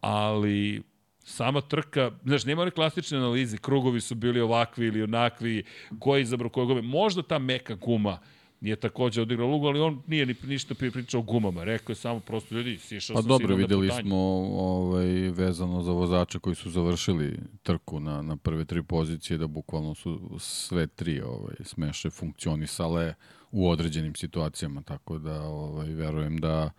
ali 0.00 0.82
sama 1.28 1.60
trka, 1.60 2.10
znaš, 2.24 2.44
nema 2.44 2.62
one 2.62 2.70
klasične 2.70 3.18
analize, 3.18 3.56
krugovi 3.56 4.00
su 4.00 4.14
bili 4.14 4.40
ovakvi 4.40 4.86
ili 4.86 5.02
onakvi, 5.02 5.62
ko 5.98 6.16
je 6.16 6.22
izabrao 6.22 6.50
koje 6.50 6.66
gume. 6.66 6.82
Možda 6.82 7.22
ta 7.22 7.38
meka 7.38 7.74
guma 7.74 8.18
je 8.60 8.76
takođe 8.76 9.22
odigrao 9.22 9.48
lugu, 9.48 9.66
ali 9.66 9.80
on 9.80 10.02
nije 10.06 10.26
ni 10.26 10.34
ništa 10.46 10.74
pričao 10.74 11.20
o 11.20 11.22
gumama. 11.22 11.64
Rekao 11.64 11.92
je 11.92 11.96
samo 11.96 12.20
prosto 12.20 12.54
ljudi, 12.54 12.78
sišao 12.78 13.14
Pa 13.14 13.22
sam 13.22 13.28
dobro, 13.28 13.56
videli 13.56 13.90
smo 14.00 14.16
ovaj, 14.58 15.06
vezano 15.30 15.82
za 15.82 15.92
vozača 15.92 16.38
koji 16.38 16.56
su 16.56 16.70
završili 16.70 17.38
trku 17.62 18.00
na, 18.00 18.22
na 18.22 18.36
prve 18.36 18.64
tri 18.64 18.82
pozicije, 18.82 19.38
da 19.38 19.46
bukvalno 19.46 19.94
su 19.94 20.36
sve 20.38 20.86
tri 20.86 21.20
ovaj, 21.20 21.54
smeše 21.64 22.10
funkcionisale 22.10 23.14
u 23.50 23.70
određenim 23.70 24.14
situacijama, 24.14 24.82
tako 24.82 25.18
da 25.18 25.42
ovaj, 25.42 25.88
verujem 25.88 26.38
da, 26.38 26.70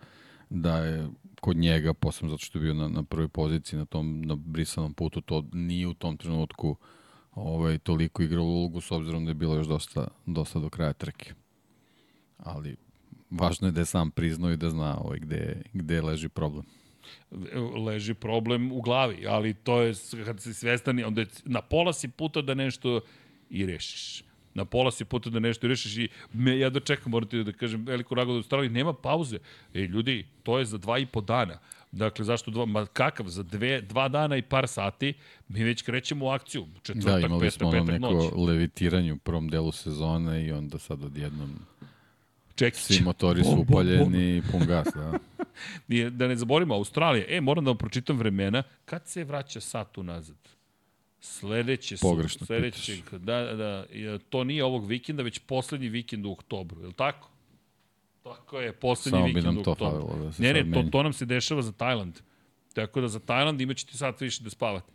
da 0.50 0.76
je 0.76 1.08
kod 1.40 1.56
njega, 1.56 1.94
posebno 1.94 2.30
zato 2.30 2.44
što 2.44 2.58
je 2.58 2.62
bio 2.62 2.74
na, 2.74 2.88
na 2.88 3.02
prvoj 3.02 3.28
poziciji 3.28 3.78
na 3.78 3.84
tom 3.84 4.22
na 4.22 4.34
brisanom 4.36 4.94
putu, 4.94 5.20
to 5.20 5.44
nije 5.52 5.86
u 5.86 5.94
tom 5.94 6.16
trenutku 6.16 6.76
ovaj, 7.32 7.78
toliko 7.78 8.22
igralo 8.22 8.46
ulogu, 8.46 8.80
s 8.80 8.90
obzirom 8.90 9.24
da 9.24 9.30
je 9.30 9.34
bilo 9.34 9.56
još 9.56 9.66
dosta, 9.66 10.08
dosta 10.26 10.58
do 10.58 10.68
kraja 10.68 10.92
trke. 10.92 11.34
Ali 12.38 12.76
važno 13.30 13.68
je 13.68 13.72
da 13.72 13.80
je 13.80 13.86
sam 13.86 14.10
priznao 14.10 14.52
i 14.52 14.56
da 14.56 14.70
zna 14.70 14.98
ovaj, 15.00 15.18
gde, 15.18 15.62
gde 15.72 16.02
leži 16.02 16.28
problem. 16.28 16.64
leži 17.86 18.14
problem 18.14 18.72
u 18.72 18.80
glavi, 18.80 19.26
ali 19.26 19.54
to 19.54 19.80
je, 19.80 19.94
kad 20.24 20.40
si 20.40 20.54
svestan, 20.54 21.04
onda 21.04 21.20
je 21.20 21.26
na 21.44 21.62
pola 21.62 21.92
si 21.92 22.08
puta 22.08 22.42
da 22.42 22.54
nešto 22.54 23.00
i 23.50 23.66
rešiš. 23.66 24.24
Na 24.54 24.64
pola 24.64 24.90
si 24.90 25.04
puta 25.04 25.30
da 25.30 25.38
nešto 25.38 25.68
rešiš 25.68 25.96
i 25.96 26.08
me, 26.32 26.58
ja 26.58 26.70
da 26.70 26.80
čekam, 26.80 27.10
morate 27.10 27.42
da 27.44 27.52
kažem, 27.52 27.84
veliko 27.86 28.14
nagodu 28.14 28.36
u 28.36 28.40
Australiji, 28.40 28.70
nema 28.70 28.92
pauze. 28.92 29.38
E, 29.74 29.80
ljudi, 29.80 30.26
to 30.42 30.58
je 30.58 30.64
za 30.64 30.78
dva 30.78 30.98
i 30.98 31.06
po 31.06 31.20
dana. 31.20 31.58
Dakle, 31.92 32.24
zašto 32.24 32.50
dva, 32.50 32.64
ma 32.66 32.86
kakav, 32.86 33.26
za 33.28 33.42
dve, 33.42 33.80
dva 33.80 34.08
dana 34.08 34.36
i 34.36 34.42
par 34.42 34.68
sati 34.68 35.14
mi 35.48 35.64
već 35.64 35.82
krećemo 35.82 36.26
u 36.26 36.28
akciju. 36.28 36.66
Četvrtak, 36.82 37.20
Da, 37.20 37.26
imali 37.26 37.40
petak, 37.40 37.54
smo 37.58 37.68
ono 37.68 37.86
petak, 37.86 38.00
neko 38.00 38.14
noć. 38.14 38.32
levitiranje 38.48 39.12
u 39.12 39.16
prvom 39.16 39.48
delu 39.48 39.72
sezone 39.72 40.44
i 40.46 40.52
onda 40.52 40.78
sad 40.78 41.04
odjednom 41.04 41.58
Čekić. 42.54 42.80
svi 42.80 43.00
motori 43.00 43.44
su 43.44 43.56
upaljeni 43.68 44.42
pun 44.50 44.66
gas. 44.66 44.88
Da. 44.94 45.18
Da 46.10 46.28
ne 46.28 46.36
zaboravimo, 46.36 46.74
Australija, 46.74 47.24
e, 47.28 47.40
moram 47.40 47.64
da 47.64 47.70
vam 47.70 47.78
pročitam 47.78 48.16
vremena, 48.18 48.62
kad 48.84 49.06
se 49.08 49.24
vraća 49.24 49.60
sat 49.60 49.98
unazad? 49.98 50.36
Sledeće 51.20 51.96
su, 51.96 52.02
Pogrešno 52.02 52.46
sledećeg, 52.46 53.10
da, 53.12 53.54
da, 53.54 53.84
i, 53.92 54.18
to 54.28 54.44
nije 54.44 54.64
ovog 54.64 54.86
vikenda, 54.86 55.22
već 55.22 55.38
poslednji 55.38 55.88
vikend 55.88 56.26
u 56.26 56.32
oktobru, 56.32 56.80
je 56.80 56.86
li 56.86 56.92
tako? 56.92 57.28
Tako 58.22 58.60
je, 58.60 58.72
poslednji 58.72 59.18
Samo 59.18 59.26
vikend 59.26 59.58
u 59.58 59.62
to 59.62 59.70
oktobru. 59.70 60.08
falilo 60.08 60.24
da 60.24 60.42
Ne, 60.42 60.52
ne, 60.52 60.72
to, 60.72 60.90
to 60.92 61.02
nam 61.02 61.12
se 61.12 61.24
dešava 61.24 61.62
za 61.62 61.72
Tajland. 61.72 62.20
Tako 62.74 63.00
da 63.00 63.08
za 63.08 63.20
Tajland 63.20 63.60
imaćete 63.60 63.96
sat 63.96 64.20
više 64.20 64.42
da 64.42 64.50
spavate. 64.50 64.92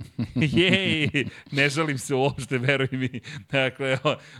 Jej, 0.34 1.26
ne 1.52 1.68
žalim 1.68 1.98
se 1.98 2.14
uopšte, 2.14 2.58
veruj 2.58 2.88
mi. 2.92 3.20
Dakle, 3.50 3.98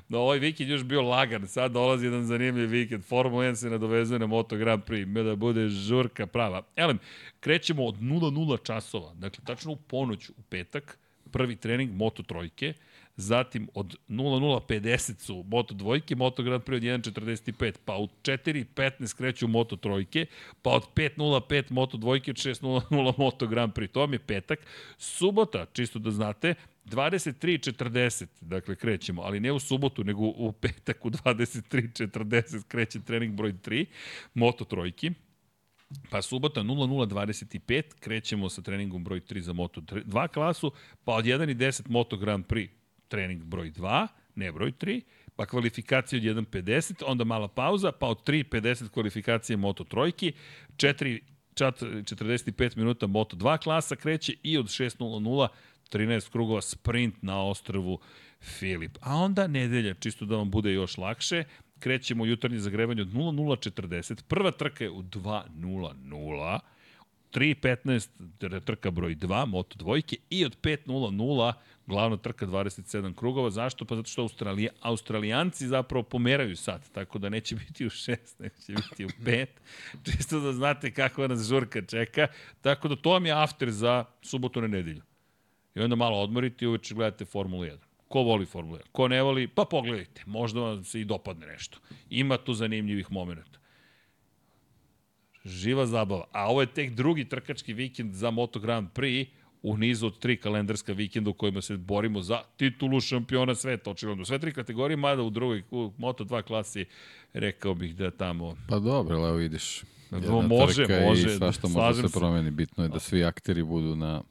no, 0.09 0.19
ovaj 0.19 0.39
vikend 0.39 0.71
još 0.71 0.85
bio 0.85 1.03
lagan, 1.03 1.49
sad 1.49 1.73
dolazi 1.73 2.07
jedan 2.07 2.25
zanimljiv 2.25 2.71
vikend. 2.71 3.05
Formula 3.05 3.45
1 3.45 3.55
se 3.55 3.71
nadovezuje 3.71 4.19
na 4.19 4.27
Moto 4.27 4.57
Grand 4.57 4.83
Prix, 4.85 5.25
da 5.25 5.37
bude 5.37 5.69
žurka 5.69 6.27
prava. 6.27 6.63
Elem, 6.77 6.99
krećemo 7.41 7.85
od 7.85 7.95
00 8.01 8.67
časova, 8.67 9.15
dakle, 9.15 9.45
tačno 9.45 9.73
u 9.73 9.77
ponoć 9.77 10.31
u 10.31 10.43
petak, 10.49 10.99
prvi 11.31 11.57
trening 11.57 11.93
Moto 11.93 12.23
trojke, 12.23 12.75
zatim 13.23 13.69
od 13.75 13.97
0050 14.09 15.21
su 15.21 15.45
Moto 15.49 15.75
dvojke, 15.75 16.17
Moto 16.17 16.43
Grand 16.43 16.65
Prix 16.65 16.77
od 16.77 16.83
1.45, 16.83 17.73
pa 17.85 17.95
od 17.95 18.11
4.15 18.23 19.17
kreću 19.17 19.49
Moto 19.49 19.77
trojke, 19.77 20.27
pa 20.63 20.71
od 20.71 20.83
5.05 20.95 21.65
Moto 21.71 21.97
dvojke, 21.97 22.31
od 22.31 22.37
6.00 22.37 23.19
Moto 23.19 23.47
Grand 23.47 23.73
Prix, 23.75 23.93
to 23.93 24.01
vam 24.01 24.13
je 24.13 24.19
petak. 24.19 24.59
Subota, 24.99 25.67
čisto 25.73 25.99
da 25.99 26.11
znate, 26.11 26.55
23.40, 26.85 28.27
dakle 28.41 28.77
krećemo, 28.77 29.23
ali 29.23 29.41
ne 29.41 29.53
u 29.53 29.59
subotu, 29.59 30.05
nego 30.05 30.23
u 30.23 30.53
petak 30.53 31.05
u 31.05 31.11
23.40 31.11 32.63
kreće 32.69 33.01
trening 33.01 33.35
broj 33.35 33.53
3, 33.53 33.87
Moto 34.35 34.65
trojki. 34.65 35.11
Pa 36.11 36.23
subota 36.23 36.61
00.25, 36.61 37.83
krećemo 38.01 38.49
sa 38.49 38.63
treningom 38.63 39.05
broj 39.05 39.21
3 39.21 39.41
za 39.41 39.53
Moto 39.53 39.81
2 39.81 40.29
klasu, 40.29 40.73
pa 41.05 41.15
od 41.15 41.25
1.10 41.25 41.91
Moto 41.91 42.17
Grand 42.17 42.47
Prix 42.47 42.82
trening 43.13 43.45
broj 43.45 43.71
2, 43.71 44.07
ne 44.35 44.53
broj 44.53 44.73
3, 44.73 45.01
pa 45.37 45.47
kvalifikacija 45.47 46.19
od 46.31 46.37
1.50, 46.37 47.03
onda 47.07 47.25
mala 47.25 47.49
pauza, 47.49 47.93
pa 47.93 48.07
od 48.09 48.25
3.50 48.29 48.89
kvalifikacije 48.89 49.57
Moto 49.57 49.85
trojki, 49.85 50.33
4 50.77 51.21
čat 51.55 51.83
45 51.83 52.77
minuta 52.77 53.07
Moto 53.07 53.37
2 53.37 53.59
klasa 53.63 53.97
kreće 53.97 54.35
i 54.43 54.59
od 54.59 54.67
6.00 54.67 55.49
13 55.93 56.31
krugova 56.31 56.61
sprint 56.61 57.23
na 57.23 57.43
ostrvu 57.43 57.99
Filip. 58.41 58.99
A 59.01 59.17
onda 59.17 59.47
nedelja, 59.47 59.95
čisto 59.95 60.25
da 60.25 60.37
vam 60.37 60.51
bude 60.51 60.73
još 60.73 60.99
lakše, 60.99 61.45
krećemo 61.79 62.27
jutarnje 62.27 62.59
zagrevanje 62.59 63.03
od 63.03 63.09
00.40, 63.09 64.23
prva 64.29 64.51
trka 64.51 64.85
je 64.85 64.91
u 64.91 65.03
2.00, 65.03 66.59
3.15 67.33 68.61
trka 68.61 68.91
broj 68.91 69.17
2, 69.17 69.47
moto 69.47 69.77
dvojke 69.79 70.17
i 70.31 70.45
od 70.45 70.57
5.00 70.63 71.53
glavna 71.87 72.17
trka 72.17 72.47
27 72.47 73.15
krugova. 73.15 73.51
Zašto? 73.51 73.85
Pa 73.85 73.97
zato 73.97 74.09
što 74.09 74.23
Australija, 74.23 74.73
Australijanci 74.81 75.67
zapravo 75.67 76.03
pomeraju 76.03 76.57
sad, 76.57 76.91
tako 76.93 77.19
da 77.19 77.29
neće 77.29 77.57
biti 77.57 77.87
u 77.87 77.91
6, 77.91 78.17
neće 78.39 78.73
biti 78.73 79.05
u 79.05 79.09
5. 79.27 79.47
Čisto 80.05 80.41
da 80.41 80.53
znate 80.53 80.91
kakva 80.91 81.27
nas 81.27 81.49
žurka 81.49 81.83
čeka. 81.83 82.27
Tako 82.61 82.89
da 82.89 82.97
to 82.97 83.11
vam 83.11 83.27
je 83.27 83.33
after 83.33 83.71
za 83.71 84.05
subotu 84.23 84.61
na 84.61 84.67
nedelju. 84.67 85.03
I 85.75 85.81
onda 85.81 85.97
malo 85.97 86.21
odmorite 86.23 86.65
i 86.65 86.69
uveče 86.69 86.95
gledate 86.95 87.25
Formulu 87.25 87.65
1. 87.65 87.77
Ko 88.09 88.23
voli 88.23 88.47
Formulu 88.47 88.77
1? 88.77 88.83
Ko 88.93 89.09
ne 89.09 89.23
voli, 89.23 89.49
pa 89.49 89.65
pogledajte. 89.65 90.23
Možda 90.27 90.61
vam 90.61 90.85
se 90.85 91.01
i 91.01 91.05
dopadne 91.05 91.47
nešto. 91.47 91.79
Ima 92.11 92.37
tu 92.37 92.55
zanimljivih 92.55 93.13
momenta. 93.13 93.59
Živa 95.45 95.87
zabava. 95.87 96.25
A 96.33 96.51
ovo 96.51 96.61
je 96.61 96.67
tek 96.67 96.91
drugi 96.91 97.25
trkački 97.29 97.75
vikend 97.75 98.15
za 98.15 98.31
Moto 98.31 98.61
Grand 98.61 98.89
Prix 98.95 99.27
u 99.63 99.77
nizu 99.77 100.07
od 100.07 100.19
tri 100.19 100.37
kalendarska 100.37 100.93
vikenda 100.93 101.31
u 101.31 101.35
kojima 101.35 101.63
se 101.63 101.77
borimo 101.77 102.23
za 102.23 102.43
titulu 102.57 103.01
šampiona 103.01 103.55
sveta, 103.55 103.91
očigledno. 103.91 104.25
Sve 104.25 104.39
tri 104.39 104.53
kategorije, 104.53 104.97
mada 104.97 105.23
u 105.23 105.31
drugoj, 105.31 105.63
u 105.71 105.93
Moto2 105.99 106.43
klasi, 106.43 106.85
rekao 107.33 107.75
bih 107.75 107.97
da 107.97 108.11
tamo... 108.11 108.57
Pa 108.69 108.79
dobro, 108.79 109.17
evo 109.17 109.33
vidiš. 109.33 109.83
Jedna 110.11 110.41
može, 110.41 110.87
može. 111.07 111.35
I 111.35 111.37
svašta 111.37 111.69
može 111.69 112.03
da 112.03 112.09
se 112.09 112.19
promeni. 112.19 112.51
Bitno 112.51 112.85
je 112.85 112.89
da 112.89 113.01
svi 113.01 113.25
akteri 113.25 113.63
budu 113.63 113.97
na 113.97 114.23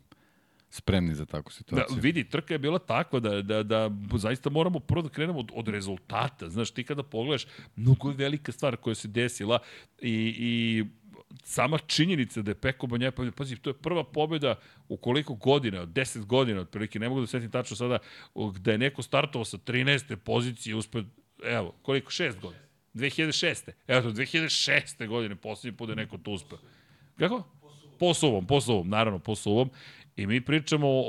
spremni 0.69 1.15
za 1.15 1.25
takvu 1.25 1.51
situaciju. 1.51 1.95
Da, 1.95 2.01
vidi, 2.01 2.23
trka 2.23 2.53
je 2.53 2.57
bila 2.57 2.79
takva 2.79 3.19
da, 3.19 3.41
da, 3.41 3.63
da 3.63 3.91
zaista 4.15 4.49
moramo 4.49 4.79
prvo 4.79 5.01
da 5.01 5.09
krenemo 5.09 5.39
od, 5.39 5.51
od 5.53 5.67
rezultata. 5.67 6.49
Znaš, 6.49 6.71
ti 6.71 6.83
kada 6.83 7.03
pogledaš, 7.03 7.47
mnogo 7.75 8.09
je 8.09 8.15
velika 8.15 8.51
stvar 8.51 8.77
koja 8.77 8.95
se 8.95 9.07
desila 9.07 9.59
i, 10.01 10.35
i 10.37 10.85
sama 11.43 11.77
činjenica 11.77 12.41
da 12.41 12.51
je 12.51 12.55
Peko 12.55 12.87
Banjaja, 12.87 13.11
pa, 13.11 13.23
pazi, 13.37 13.55
to 13.55 13.69
je 13.69 13.73
prva 13.73 14.03
pobjeda 14.03 14.55
u 14.89 14.97
koliko 14.97 15.33
godina, 15.33 15.85
10 15.85 16.25
godina 16.25 16.61
otprilike, 16.61 16.99
ne 16.99 17.09
mogu 17.09 17.21
da 17.21 17.27
setim 17.27 17.51
tačno 17.51 17.75
sada, 17.75 17.97
da 18.59 18.71
je 18.71 18.77
neko 18.77 19.01
startovao 19.01 19.45
sa 19.45 19.57
13. 19.57 20.15
pozicije, 20.15 20.75
uspred, 20.75 21.05
evo, 21.43 21.75
koliko, 21.81 22.11
6 22.11 22.39
godina. 22.41 22.63
2006. 22.93 23.71
Evo 23.87 24.01
to, 24.01 24.11
2006. 24.11 25.07
godine 25.07 25.35
poslednji 25.35 25.77
put 25.77 25.89
je 25.89 25.95
neko 25.95 26.17
to 26.17 26.31
uspeo. 26.31 26.57
Kako? 27.19 27.43
Po 27.99 28.13
suvom, 28.13 28.47
po 28.47 28.61
suvom, 28.61 28.89
naravno 28.89 29.19
po 29.19 29.35
suvom. 29.35 29.69
I 30.15 30.27
mi 30.27 30.41
pričamo 30.41 30.87
o, 30.87 31.01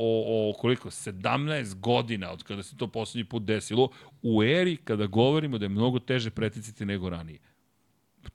o, 0.00 0.50
o 0.50 0.52
koliko, 0.58 0.90
17 0.90 1.80
godina 1.80 2.30
od 2.30 2.42
kada 2.42 2.62
se 2.62 2.76
to 2.76 2.86
poslednji 2.86 3.24
put 3.24 3.42
desilo, 3.42 3.88
u 4.22 4.42
eri 4.42 4.76
kada 4.76 5.06
govorimo 5.06 5.58
da 5.58 5.64
je 5.64 5.68
mnogo 5.68 5.98
teže 5.98 6.30
preticiti 6.30 6.84
nego 6.84 7.10
ranije. 7.10 7.38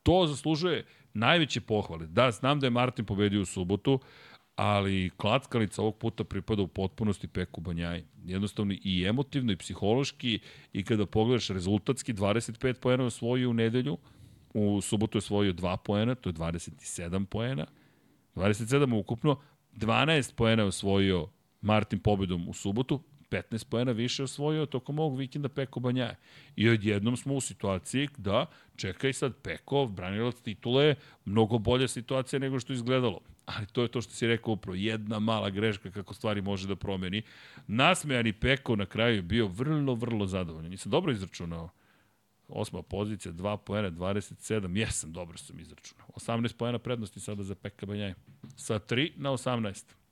To 0.03 0.27
zaslužuje 0.27 0.85
najveće 1.15 1.61
pohvale. 1.61 2.07
Da, 2.07 2.31
znam 2.31 2.59
da 2.59 2.65
je 2.65 2.71
Martin 2.71 3.05
pobedio 3.05 3.41
u 3.41 3.45
subotu, 3.45 3.99
ali 4.55 5.09
klackalica 5.17 5.81
ovog 5.81 5.97
puta 5.97 6.23
pripada 6.23 6.61
u 6.61 6.67
potpunosti 6.67 7.27
Peku 7.27 7.61
Banjaj. 7.61 8.03
Jednostavno 8.25 8.73
i 8.83 9.05
emotivno 9.05 9.51
i 9.51 9.57
psihološki 9.57 10.39
i 10.73 10.83
kada 10.83 11.05
pogledaš 11.05 11.47
rezultatski 11.47 12.13
25 12.13 12.73
poena 12.73 13.03
osvojio 13.03 13.49
u 13.49 13.53
nedelju, 13.53 13.97
u 14.53 14.81
subotu 14.81 15.17
je 15.17 15.19
osvojio 15.19 15.53
2 15.53 15.77
poena, 15.77 16.15
to 16.15 16.29
je 16.29 16.33
27 16.33 17.25
poena, 17.25 17.65
27 18.35 18.99
ukupno, 18.99 19.39
12 19.73 20.35
poena 20.35 20.63
je 20.63 20.67
osvojio 20.67 21.27
Martin 21.61 21.99
pobedom 21.99 22.49
u 22.49 22.53
subotu, 22.53 23.01
15 23.29 23.65
poena 23.69 23.91
više 23.91 24.23
osvojio 24.23 24.65
tokom 24.65 24.99
ovog 24.99 25.17
vikenda 25.17 25.49
Peko 25.49 25.79
Banjaje. 25.79 26.15
I 26.55 26.69
odjednom 26.69 27.17
smo 27.17 27.33
u 27.33 27.41
situaciji 27.41 28.09
da, 28.17 28.45
čekaj 28.75 29.13
sad, 29.13 29.35
Peko, 29.35 29.85
branilac 29.85 30.35
titule, 30.35 30.95
mnogo 31.25 31.57
bolja 31.57 31.87
situacija 31.87 32.39
nego 32.39 32.59
što 32.59 32.73
izgledalo. 32.73 33.19
Ali 33.45 33.65
to 33.65 33.81
je 33.81 33.87
to 33.87 34.01
što 34.01 34.13
si 34.13 34.27
rekao 34.27 34.53
upravo, 34.53 34.75
jedna 34.75 35.19
mala 35.19 35.49
greška 35.49 35.91
kako 35.91 36.13
stvari 36.13 36.41
može 36.41 36.67
da 36.67 36.75
promeni. 36.75 37.21
Nasmejani 37.67 38.33
Peko 38.33 38.75
na 38.75 38.85
kraju 38.85 39.15
je 39.15 39.21
bio 39.21 39.47
vrlo, 39.47 39.95
vrlo 39.95 40.27
zadovoljan. 40.27 40.71
Nisam 40.71 40.91
dobro 40.91 41.11
izračunao. 41.11 41.69
Osma 42.47 42.81
pozicija, 42.81 43.31
2 43.31 43.57
poena, 43.57 43.91
27. 43.91 44.77
Jesam, 44.77 45.13
dobro 45.13 45.37
sam 45.37 45.59
izračunao. 45.59 46.07
18 46.07 46.57
poena 46.57 46.79
prednosti 46.79 47.19
sada 47.19 47.43
za 47.43 47.55
Peka 47.55 47.85
Banjaj. 47.85 48.13
Sa 48.55 48.79
3 48.79 49.11
na 49.15 49.31
18 49.31 50.04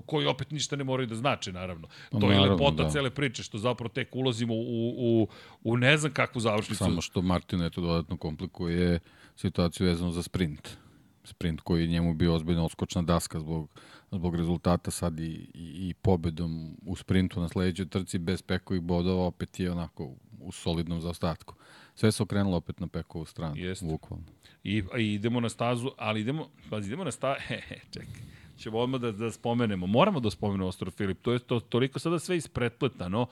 koji 0.00 0.26
opet 0.26 0.50
ništa 0.50 0.76
ne 0.76 0.84
moraju 0.84 1.06
da 1.06 1.14
znače, 1.14 1.52
naravno. 1.52 1.88
Pa 2.10 2.18
to 2.18 2.26
naravno, 2.26 2.44
je 2.44 2.50
lepota 2.50 2.82
da. 2.82 2.90
cele 2.90 3.10
priče, 3.10 3.42
što 3.42 3.58
zapravo 3.58 3.88
tek 3.88 4.16
ulazimo 4.16 4.54
u, 4.54 4.94
u, 4.98 5.28
u 5.64 5.76
ne 5.76 5.96
znam 5.96 6.12
kakvu 6.12 6.40
završnicu. 6.40 6.84
Samo 6.84 7.00
što 7.00 7.22
Martin 7.22 7.62
eto 7.62 7.80
dodatno 7.80 8.16
komplikuje 8.16 9.00
situaciju 9.36 9.86
vezano 9.86 10.10
za 10.10 10.22
sprint. 10.22 10.76
Sprint 11.24 11.60
koji 11.60 11.82
je 11.82 11.88
njemu 11.88 12.14
bio 12.14 12.34
ozbiljno 12.34 12.64
oskočna 12.64 13.02
daska 13.02 13.40
zbog, 13.40 13.70
zbog 14.10 14.36
rezultata 14.36 14.90
sad 14.90 15.20
i, 15.20 15.50
i, 15.54 15.88
i 15.88 15.94
pobedom 16.02 16.76
u 16.86 16.96
sprintu 16.96 17.40
na 17.40 17.48
sledećoj 17.48 17.88
trci 17.88 18.18
bez 18.18 18.42
pekovih 18.42 18.82
bodova 18.82 19.24
opet 19.24 19.60
je 19.60 19.72
onako 19.72 20.14
u 20.40 20.52
solidnom 20.52 21.00
zaostatku. 21.00 21.54
Sve 21.94 22.12
se 22.12 22.22
okrenulo 22.22 22.56
opet 22.56 22.80
na 22.80 22.86
pekovu 22.86 23.24
stranu, 23.24 23.56
Jest. 23.56 23.84
bukvalno. 23.84 24.24
I, 24.64 24.82
I 24.98 25.14
idemo 25.14 25.40
na 25.40 25.48
stazu, 25.48 25.90
ali 25.96 26.20
idemo, 26.20 26.48
pazi, 26.70 26.88
idemo 26.88 27.04
na 27.04 27.10
stazu, 27.10 27.40
čekaj 27.94 28.22
ćemo 28.58 28.78
odmah 28.78 29.00
da, 29.00 29.12
da 29.12 29.30
spomenemo. 29.30 29.86
Moramo 29.86 30.20
da 30.20 30.30
spomenemo 30.30 30.68
Ostro 30.68 30.90
Filip. 30.90 31.22
To 31.22 31.32
je 31.32 31.38
to, 31.38 31.60
toliko 31.60 31.98
sada 31.98 32.18
sve 32.18 32.36
ispretpletano 32.36 33.26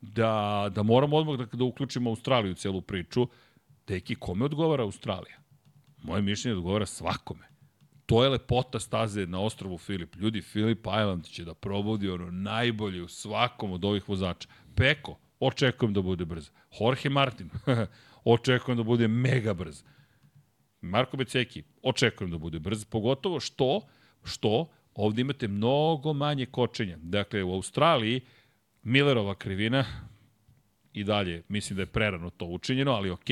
da, 0.00 0.66
da 0.74 0.82
moramo 0.82 1.16
odmah 1.16 1.38
da, 1.38 1.44
da 1.52 1.64
uključimo 1.64 2.10
Australiju 2.10 2.52
u 2.52 2.54
celu 2.54 2.80
priču. 2.80 3.26
Deki, 3.86 4.14
kome 4.14 4.44
odgovara 4.44 4.82
Australija? 4.82 5.38
Moje 6.02 6.22
mišljenje 6.22 6.56
odgovara 6.56 6.86
svakome. 6.86 7.50
To 8.06 8.24
je 8.24 8.30
lepota 8.30 8.80
staze 8.80 9.26
na 9.26 9.40
ostrovu 9.40 9.78
Filip. 9.78 10.16
Ljudi, 10.16 10.42
Filip 10.42 10.86
Island 10.86 11.26
će 11.26 11.44
da 11.44 11.54
probudi 11.54 12.08
ono 12.08 12.30
najbolje 12.30 13.02
u 13.02 13.08
svakom 13.08 13.72
od 13.72 13.84
ovih 13.84 14.08
vozača. 14.08 14.48
Peko, 14.74 15.18
očekujem 15.40 15.94
da 15.94 16.02
bude 16.02 16.24
brz. 16.24 16.50
Jorge 16.80 17.08
Martin, 17.08 17.50
očekujem 18.24 18.76
da 18.76 18.82
bude 18.82 19.08
mega 19.08 19.54
brz. 19.54 19.82
Marko 20.80 21.16
Beceki, 21.16 21.62
očekujem 21.82 22.30
da 22.30 22.38
bude 22.38 22.58
brz, 22.58 22.84
pogotovo 22.84 23.40
što 23.40 23.80
Što? 24.24 24.68
Ovde 24.94 25.20
imate 25.20 25.48
mnogo 25.48 26.12
manje 26.12 26.46
kočenja. 26.46 26.96
Dakle, 27.02 27.42
u 27.42 27.52
Australiji 27.52 28.20
Millerova 28.82 29.34
krivina 29.34 29.84
i 30.92 31.04
dalje, 31.04 31.42
mislim 31.48 31.76
da 31.76 31.82
je 31.82 31.86
prerano 31.86 32.30
to 32.30 32.44
učinjeno, 32.44 32.92
ali 32.92 33.10
ok, 33.10 33.26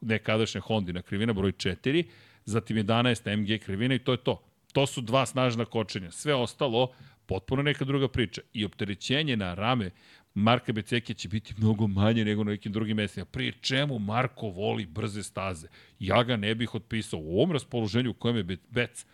nekadašnja 0.00 0.60
Hondina 0.60 1.02
krivina, 1.02 1.32
broj 1.32 1.52
4, 1.52 2.04
zatim 2.44 2.76
11 2.76 3.36
MG 3.36 3.64
krivina 3.64 3.94
i 3.94 3.98
to 3.98 4.12
je 4.12 4.18
to. 4.18 4.42
To 4.72 4.86
su 4.86 5.00
dva 5.00 5.26
snažna 5.26 5.64
kočenja. 5.64 6.10
Sve 6.10 6.34
ostalo, 6.34 6.92
potpuno 7.26 7.62
neka 7.62 7.84
druga 7.84 8.08
priča. 8.08 8.40
I 8.52 8.64
opterećenje 8.64 9.36
na 9.36 9.54
rame 9.54 9.90
Marka 10.34 10.72
Beceke 10.72 11.14
će 11.14 11.28
biti 11.28 11.54
mnogo 11.58 11.86
manje 11.86 12.24
nego 12.24 12.44
na 12.44 12.50
nekim 12.50 12.72
drugim 12.72 12.96
mestima. 12.96 13.24
Prije 13.24 13.52
čemu 13.52 13.98
Marko 13.98 14.48
voli 14.48 14.86
brze 14.86 15.22
staze? 15.22 15.68
Ja 15.98 16.22
ga 16.22 16.36
ne 16.36 16.54
bih 16.54 16.74
otpisao. 16.74 17.20
U 17.20 17.36
ovom 17.36 17.52
raspoloženju 17.52 18.10
u 18.10 18.14
kojem 18.14 18.36
je 18.36 18.58
Bec, 18.70 19.06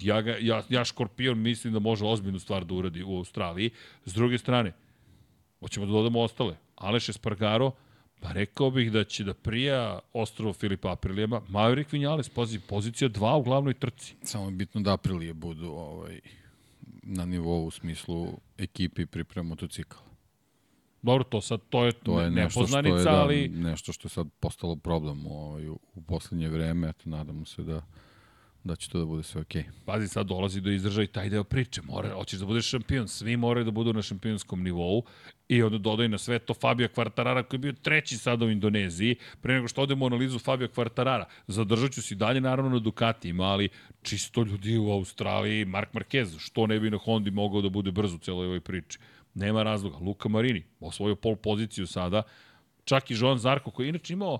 ja, 0.00 0.22
ga, 0.22 0.36
ja, 0.40 0.62
ja 0.68 0.84
Škorpion 0.84 1.38
mislim 1.38 1.72
da 1.72 1.78
može 1.78 2.04
ozbiljnu 2.04 2.38
stvar 2.38 2.64
da 2.64 2.74
uradi 2.74 3.02
u 3.02 3.16
Australiji. 3.16 3.70
S 4.04 4.14
druge 4.14 4.38
strane, 4.38 4.72
hoćemo 5.60 5.86
da 5.86 5.92
dodamo 5.92 6.20
ostale. 6.20 6.56
Aleš 6.76 7.08
Espargaro, 7.08 7.72
pa 8.20 8.32
rekao 8.32 8.70
bih 8.70 8.92
da 8.92 9.04
će 9.04 9.24
da 9.24 9.34
prija 9.34 9.98
ostrovo 10.12 10.52
Filipa 10.52 10.92
Aprilijama. 10.92 11.42
Maverick 11.48 11.92
Vinales, 11.92 12.28
pazi, 12.28 12.60
pozicija 12.60 13.08
2 13.08 13.38
u 13.38 13.42
glavnoj 13.42 13.74
trci. 13.74 14.14
Samo 14.22 14.44
je 14.44 14.50
bitno 14.50 14.80
da 14.80 14.94
Aprilije 14.94 15.34
budu 15.34 15.70
ovaj, 15.70 16.20
na 17.02 17.24
nivou 17.24 17.66
u 17.66 17.70
smislu 17.70 18.28
ekipi 18.58 19.06
priprema 19.06 19.48
motocikla. 19.48 20.04
Dobro, 21.02 21.24
to 21.24 21.40
sad, 21.40 21.60
to 21.68 21.84
je, 21.84 21.92
To 21.92 22.20
je 22.20 22.30
nešto 22.30 22.66
što 22.66 22.78
je, 22.78 23.04
da, 23.04 23.22
ali 23.22 23.48
nešto 23.48 23.92
što 23.92 24.06
je 24.06 24.10
sad 24.10 24.26
postalo 24.40 24.76
problem 24.76 25.26
u, 25.26 25.30
ovaj, 25.30 25.68
u, 25.68 25.78
u 25.94 26.02
poslednje 26.02 26.48
vreme. 26.48 26.88
Eto, 26.88 27.10
nadamo 27.10 27.44
se 27.44 27.62
da, 27.62 27.82
da 28.64 28.76
će 28.76 28.88
to 28.90 28.98
da 28.98 29.04
bude 29.04 29.22
sve 29.22 29.40
okej. 29.40 29.62
Okay. 29.62 29.84
pazi, 29.84 30.08
sad 30.08 30.26
dolazi 30.26 30.60
do 30.60 30.70
izražaja 30.70 31.06
taj 31.06 31.28
deo 31.28 31.44
priče. 31.44 31.82
Mora, 31.82 32.14
hoćeš 32.14 32.40
da 32.40 32.46
budeš 32.46 32.68
šampion, 32.68 33.08
svi 33.08 33.36
moraju 33.36 33.64
da 33.64 33.70
budu 33.70 33.92
na 33.92 34.02
šampionskom 34.02 34.62
nivou 34.62 35.02
i 35.48 35.62
onda 35.62 35.78
dodaj 35.78 36.08
na 36.08 36.18
sve 36.18 36.38
to 36.38 36.54
Fabio 36.54 36.88
Quartarara 36.88 37.42
koji 37.42 37.58
je 37.58 37.62
bio 37.62 37.72
treći 37.72 38.18
sad 38.18 38.42
u 38.42 38.50
Indoneziji. 38.50 39.16
Pre 39.40 39.54
nego 39.54 39.68
što 39.68 39.82
odemo 39.82 40.04
u 40.04 40.08
analizu 40.08 40.38
Fabio 40.38 40.68
Quartarara, 40.68 41.24
zadržat 41.46 41.92
ću 41.92 42.02
si 42.02 42.14
dalje 42.14 42.40
naravno 42.40 42.70
na 42.70 42.78
Ducatijima, 42.78 43.44
ali 43.44 43.68
čisto 44.02 44.42
ljudi 44.42 44.78
u 44.78 44.90
Australiji, 44.90 45.64
Mark 45.64 45.92
Marquez, 45.92 46.38
što 46.38 46.66
ne 46.66 46.80
bi 46.80 46.90
na 46.90 46.98
Hondi 46.98 47.30
mogao 47.30 47.60
da 47.62 47.68
bude 47.68 47.90
brzo 47.90 48.16
u 48.16 48.18
celoj 48.18 48.46
ovoj 48.46 48.60
priči. 48.60 48.98
Nema 49.34 49.62
razloga. 49.62 49.96
Luka 49.96 50.28
Marini, 50.28 50.64
osvojio 50.80 51.16
pol 51.16 51.36
poziciju 51.36 51.86
sada, 51.86 52.22
čak 52.84 53.10
i 53.10 53.14
Joan 53.18 53.38
Zarko 53.38 53.70
koji 53.70 53.86
je 53.86 53.88
inače 53.88 54.12
imao 54.12 54.38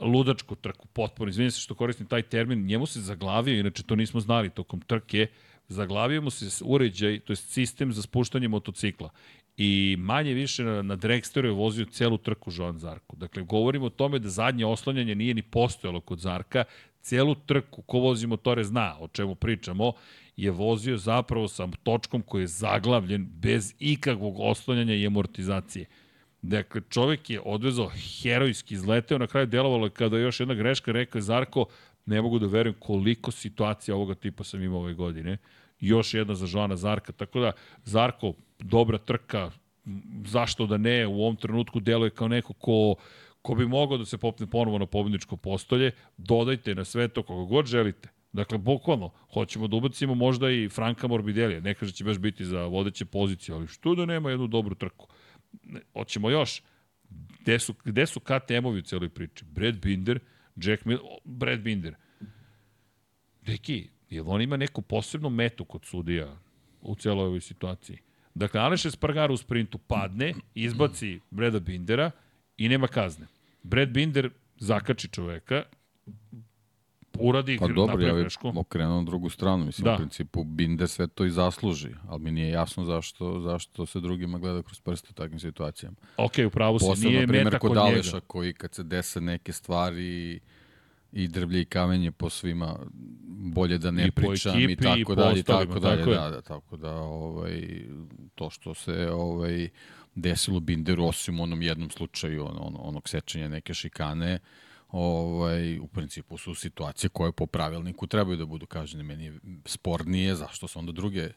ludačku 0.00 0.54
trku, 0.54 0.86
potpuno. 0.86 1.28
Izvinim 1.28 1.50
se 1.50 1.60
što 1.60 1.74
koristim 1.74 2.06
taj 2.06 2.22
termin, 2.22 2.66
njemu 2.66 2.86
se 2.86 3.00
zaglavio, 3.00 3.60
inače 3.60 3.82
to 3.82 3.96
nismo 3.96 4.20
znali 4.20 4.50
tokom 4.50 4.80
trke, 4.80 5.26
zaglavio 5.68 6.22
mu 6.22 6.30
se 6.30 6.64
uređaj, 6.64 7.20
to 7.20 7.32
je 7.32 7.36
sistem 7.36 7.92
za 7.92 8.02
spuštanje 8.02 8.48
motocikla. 8.48 9.10
I 9.56 9.96
manje 9.98 10.34
više 10.34 10.64
na, 10.64 10.82
na 10.82 10.96
Dragsteru 10.96 11.48
je 11.48 11.52
vozio 11.52 11.84
celu 11.84 12.18
trku 12.18 12.50
Joan 12.54 12.78
Zarko. 12.78 13.16
Dakle, 13.16 13.42
govorimo 13.42 13.86
o 13.86 13.90
tome 13.90 14.18
da 14.18 14.28
zadnje 14.28 14.66
oslanjanje 14.66 15.14
nije 15.14 15.34
ni 15.34 15.42
postojalo 15.42 16.00
kod 16.00 16.18
Zarka, 16.18 16.64
celu 17.00 17.34
trku, 17.34 17.82
ko 17.82 17.98
vozi 17.98 18.26
motore 18.26 18.64
zna 18.64 18.96
o 19.00 19.08
čemu 19.08 19.34
pričamo, 19.34 19.92
je 20.36 20.50
vozio 20.50 20.96
zapravo 20.96 21.48
sa 21.48 21.68
točkom 21.82 22.22
koji 22.22 22.42
je 22.42 22.46
zaglavljen 22.46 23.26
bez 23.26 23.74
ikakvog 23.78 24.40
oslanjanja 24.40 24.94
i 24.94 25.06
amortizacije. 25.06 25.86
Dakle, 26.46 26.80
čovek 26.90 27.30
je 27.30 27.40
odvezao 27.44 27.90
herojski, 28.22 28.74
izleteo, 28.74 29.18
na 29.18 29.26
kraju 29.26 29.46
delovalo 29.46 29.88
kada 29.90 30.18
još 30.18 30.40
jedna 30.40 30.54
greška, 30.54 30.92
rekao 30.92 31.18
je 31.18 31.22
Zarko, 31.22 31.66
ne 32.06 32.22
mogu 32.22 32.38
da 32.38 32.46
verujem 32.46 32.76
koliko 32.78 33.30
situacija 33.30 33.94
ovoga 33.94 34.14
tipa 34.14 34.44
sam 34.44 34.62
imao 34.62 34.80
ove 34.80 34.94
godine. 34.94 35.38
Još 35.80 36.14
jedna 36.14 36.34
za 36.34 36.46
Joana 36.52 36.76
Zarka, 36.76 37.12
tako 37.12 37.40
da 37.40 37.52
Zarko, 37.84 38.32
dobra 38.58 38.98
trka, 38.98 39.50
zašto 40.26 40.66
da 40.66 40.76
ne, 40.76 41.06
u 41.06 41.22
ovom 41.22 41.36
trenutku 41.36 41.80
deluje 41.80 42.10
kao 42.10 42.28
neko 42.28 42.52
ko, 42.52 42.94
ko 43.42 43.54
bi 43.54 43.66
mogao 43.66 43.98
da 43.98 44.04
se 44.04 44.18
popne 44.18 44.46
ponovo 44.46 44.78
na 44.78 44.86
pobedničko 44.86 45.36
postolje, 45.36 45.92
dodajte 46.16 46.74
na 46.74 46.84
sve 46.84 47.08
to 47.08 47.22
koga 47.22 47.48
god 47.48 47.66
želite. 47.66 48.08
Dakle, 48.32 48.58
bukvalno, 48.58 49.10
hoćemo 49.32 49.68
da 49.68 49.76
ubacimo 49.76 50.14
možda 50.14 50.50
i 50.50 50.68
Franka 50.68 51.08
Morbidelija, 51.08 51.60
ne 51.60 51.74
kaže 51.74 51.92
da 51.92 51.96
će 51.96 52.04
baš 52.04 52.18
biti 52.18 52.44
za 52.44 52.66
vodeće 52.66 53.04
pozicije, 53.04 53.54
ali 53.54 53.66
što 53.66 53.94
da 53.94 54.06
nema 54.06 54.30
jednu 54.30 54.46
dobru 54.46 54.74
trku 54.74 55.08
hoćemo 55.92 56.30
još. 56.30 56.62
Gde 57.40 57.58
su, 57.58 57.74
gde 57.84 58.06
su 58.06 58.20
KTM-ovi 58.20 58.78
u 58.78 58.82
celoj 58.82 59.08
priči? 59.08 59.44
Brad 59.44 59.80
Binder, 59.80 60.20
Jack 60.56 60.84
Miller, 60.84 61.04
Brad 61.24 61.60
Binder. 61.60 61.94
Deki, 63.42 63.88
jel 64.10 64.30
on 64.30 64.42
ima 64.42 64.56
neku 64.56 64.82
posebnu 64.82 65.30
metu 65.30 65.64
kod 65.64 65.84
sudija 65.84 66.36
u 66.80 66.94
celoj 66.96 67.26
ovoj 67.26 67.40
situaciji? 67.40 67.98
Dakle, 68.34 68.60
Aleš 68.60 68.84
Espargaro 68.84 69.34
u 69.34 69.36
sprintu 69.36 69.78
padne, 69.78 70.34
izbaci 70.54 71.20
Breda 71.30 71.60
Bindera 71.60 72.10
i 72.56 72.68
nema 72.68 72.86
kazne. 72.86 73.26
Brad 73.62 73.88
Binder 73.88 74.30
zakači 74.58 75.08
čoveka, 75.08 75.62
uradi 77.18 77.58
Pa 77.58 77.68
dobro, 77.68 78.06
ja 78.06 78.14
bih 78.14 78.26
okrenuo 78.56 78.96
na 78.96 79.02
drugu 79.02 79.30
stranu. 79.30 79.64
Mislim, 79.64 79.84
Da. 79.84 79.94
u 79.94 79.96
principu 79.96 80.44
Binde 80.44 80.88
sve 80.88 81.06
to 81.06 81.24
i 81.24 81.30
zasluži, 81.30 81.88
ali 82.08 82.22
mi 82.22 82.30
nije 82.30 82.50
jasno 82.50 82.84
zašto, 82.84 83.40
zašto 83.40 83.86
se 83.86 84.00
drugima 84.00 84.38
gleda 84.38 84.62
kroz 84.62 84.80
prste 84.80 85.08
u 85.10 85.14
takvim 85.14 85.40
situacijama. 85.40 85.96
Ok, 86.16 86.32
upravo 86.46 86.78
si, 86.78 86.86
Posebno, 86.86 87.10
nije 87.10 87.26
primjer, 87.26 87.44
meta 87.44 87.58
kod 87.58 87.68
kod 87.68 87.78
Aleša, 87.78 88.16
njega. 88.16 88.26
koji 88.26 88.52
kad 88.52 88.74
se 88.74 88.82
dese 88.82 89.20
neke 89.20 89.52
stvari 89.52 90.40
i 91.12 91.28
drvlje 91.28 91.60
i 91.60 91.64
kamenje 91.64 92.12
po 92.12 92.30
svima, 92.30 92.78
bolje 93.28 93.78
da 93.78 93.90
ne 93.90 94.06
I 94.06 94.10
pričam 94.10 94.60
i 94.60 94.64
ekipi, 94.64 94.72
i 94.72 94.76
tako 94.76 95.04
po 95.06 95.14
dalje, 95.14 95.40
i 95.40 95.42
tako 95.42 95.78
dalje, 95.78 96.04
tako 96.04 96.10
da, 96.10 96.30
da, 96.30 96.42
tako 96.42 96.76
da, 96.76 96.92
ovaj, 96.92 97.84
to 98.34 98.50
što 98.50 98.74
se 98.74 99.10
ovaj, 99.12 99.68
desilo 100.14 100.60
Binderu, 100.60 101.04
osim 101.04 101.40
u 101.40 101.42
onom 101.42 101.62
jednom 101.62 101.90
slučaju, 101.90 102.44
on, 102.44 102.56
on, 102.60 102.76
onog 102.78 103.08
sečenja 103.08 103.48
neke 103.48 103.74
šikane, 103.74 104.38
ovaj, 104.94 105.78
u 105.78 105.86
principu 105.86 106.38
su 106.38 106.54
situacije 106.54 107.10
koje 107.10 107.32
po 107.32 107.46
pravilniku 107.46 108.06
trebaju 108.06 108.36
da 108.36 108.46
budu 108.46 108.66
kažene. 108.66 109.02
Meni 109.02 109.24
je 109.24 109.38
spornije 109.64 110.34
zašto 110.34 110.68
se 110.68 110.78
onda 110.78 110.92
druge 110.92 111.28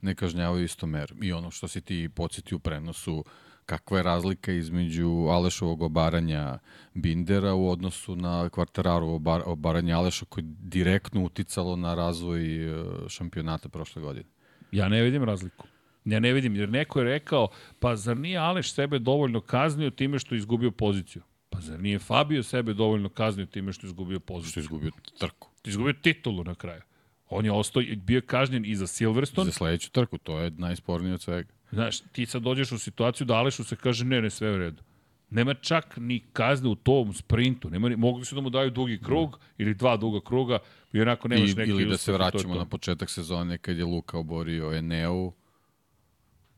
ne 0.00 0.14
kažnjavaju 0.14 0.64
isto 0.64 0.86
mer. 0.86 1.14
I 1.22 1.32
ono 1.32 1.50
što 1.50 1.68
si 1.68 1.80
ti 1.80 2.08
podsjeti 2.14 2.54
u 2.54 2.58
prenosu, 2.58 3.24
kakva 3.66 3.96
je 3.96 4.02
razlika 4.02 4.52
između 4.52 5.08
Alešovog 5.08 5.82
obaranja 5.82 6.58
Bindera 6.94 7.54
u 7.54 7.70
odnosu 7.70 8.16
na 8.16 8.48
Kvartararovo 8.48 9.14
obar, 9.16 9.42
obaranje 9.46 9.92
Aleša 9.92 10.24
koje 10.24 10.42
je 10.42 10.54
direktno 10.58 11.24
uticalo 11.24 11.76
na 11.76 11.94
razvoj 11.94 12.66
e, 12.66 12.84
šampionata 13.08 13.68
prošle 13.68 14.02
godine. 14.02 14.28
Ja 14.72 14.88
ne 14.88 15.02
vidim 15.02 15.24
razliku. 15.24 15.66
Ja 16.04 16.20
ne 16.20 16.32
vidim, 16.32 16.56
jer 16.56 16.68
neko 16.68 16.98
je 16.98 17.04
rekao, 17.04 17.48
pa 17.80 17.96
zar 17.96 18.16
nije 18.16 18.38
Aleš 18.38 18.72
sebe 18.72 18.98
dovoljno 18.98 19.40
kaznio 19.40 19.90
time 19.90 20.18
što 20.18 20.34
je 20.34 20.38
izgubio 20.38 20.70
poziciju? 20.70 21.22
Pa 21.56 21.60
zar 21.60 21.80
nije 21.80 21.98
Fabio 21.98 22.42
sebe 22.42 22.74
dovoljno 22.74 23.08
kaznio 23.08 23.46
time 23.46 23.72
što 23.72 23.86
je 23.86 23.88
izgubio 23.88 24.18
Što 24.18 24.34
je 24.34 24.36
poziciju? 24.36 24.60
izgubio 24.60 24.90
trku. 25.18 25.48
Izgubio 25.64 25.92
titulu 25.92 26.44
na 26.44 26.54
kraju. 26.54 26.82
On 27.28 27.44
je 27.44 27.52
ostao, 27.52 27.82
bio 27.96 28.16
je 28.16 28.20
kažnjen 28.20 28.64
i 28.64 28.76
za 28.76 28.86
Silverstone. 28.86 29.44
Za 29.44 29.52
sledeću 29.52 29.90
trku, 29.90 30.18
to 30.18 30.38
je 30.40 30.50
najspornije 30.50 31.14
od 31.14 31.22
svega. 31.22 31.48
Znaš, 31.72 32.00
ti 32.00 32.26
sad 32.26 32.42
dođeš 32.42 32.72
u 32.72 32.78
situaciju 32.78 33.24
da 33.24 33.34
Alešu 33.34 33.64
se 33.64 33.76
kaže 33.76 34.04
ne, 34.04 34.22
ne, 34.22 34.30
sve 34.30 34.52
u 34.54 34.58
redu. 34.58 34.82
Nema 35.30 35.54
čak 35.54 35.96
ni 35.96 36.20
kazne 36.32 36.68
u 36.68 36.74
tom 36.74 37.12
sprintu. 37.12 37.70
Nema 37.70 37.88
ni, 37.88 37.96
mogli 37.96 38.24
su 38.24 38.34
da 38.34 38.40
mu 38.40 38.50
daju 38.50 38.70
dugi 38.70 38.98
krug 39.02 39.40
ili 39.58 39.74
dva 39.74 39.96
duga 39.96 40.20
kruga 40.20 40.58
i 40.92 41.00
onako 41.00 41.28
nemaš 41.28 41.50
I, 41.50 41.54
neki 41.54 41.70
ili 41.70 41.84
da 41.86 41.96
se 41.96 42.10
i 42.10 42.14
to 42.14 42.18
vraćamo 42.18 42.54
to. 42.54 42.58
na 42.58 42.66
početak 42.66 43.10
sezone 43.10 43.58
kad 43.58 43.78
je 43.78 43.84
Luka 43.84 44.18
oborio 44.18 44.72
Eneu, 44.72 45.32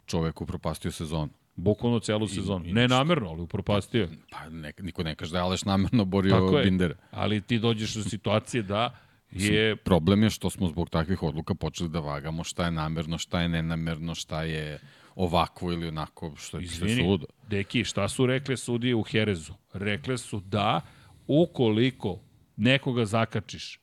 čovek 0.06 0.40
upropastio 0.40 0.92
sezonu. 0.92 1.37
Bukvalno 1.58 1.98
celu 2.00 2.28
sezonu. 2.28 2.66
i 2.66 2.72
ne 2.72 2.88
namerno, 2.88 3.28
ali 3.28 3.42
upropastio 3.42 4.00
je. 4.00 4.08
Pa 4.30 4.48
ne, 4.48 4.72
niko 4.78 5.02
ne 5.02 5.14
kaže 5.14 5.32
da 5.32 5.38
je 5.38 5.42
Aleš 5.42 5.64
namerno 5.64 6.04
borio 6.04 6.30
Tako 6.34 6.58
je. 6.58 6.64
Bindera. 6.64 6.94
Ali 7.10 7.40
ti 7.40 7.58
dođeš 7.58 7.94
do 7.94 8.02
situacije 8.02 8.62
da 8.62 8.94
je 9.30 9.76
Problem 9.76 10.22
je 10.22 10.30
što 10.30 10.50
smo 10.50 10.68
zbog 10.68 10.90
takvih 10.90 11.22
odluka 11.22 11.54
počeli 11.54 11.88
da 11.88 12.00
vagamo 12.00 12.44
šta 12.44 12.64
je 12.64 12.70
namerno, 12.70 13.18
šta 13.18 13.40
je 13.40 13.48
nenamerno, 13.48 14.14
šta 14.14 14.42
je 14.42 14.78
ovako 15.14 15.72
ili 15.72 15.88
onako, 15.88 16.32
što 16.36 16.58
je 16.58 16.64
Izvini, 16.64 17.02
suludo. 17.02 17.26
deki, 17.48 17.84
šta 17.84 18.08
su 18.08 18.26
rekle 18.26 18.56
sudije 18.56 18.94
u 18.94 19.02
Herezu? 19.02 19.52
Rekle 19.72 20.18
su 20.18 20.40
da 20.40 20.80
ukoliko 21.26 22.20
nekoga 22.56 23.04
zakačiš, 23.04 23.80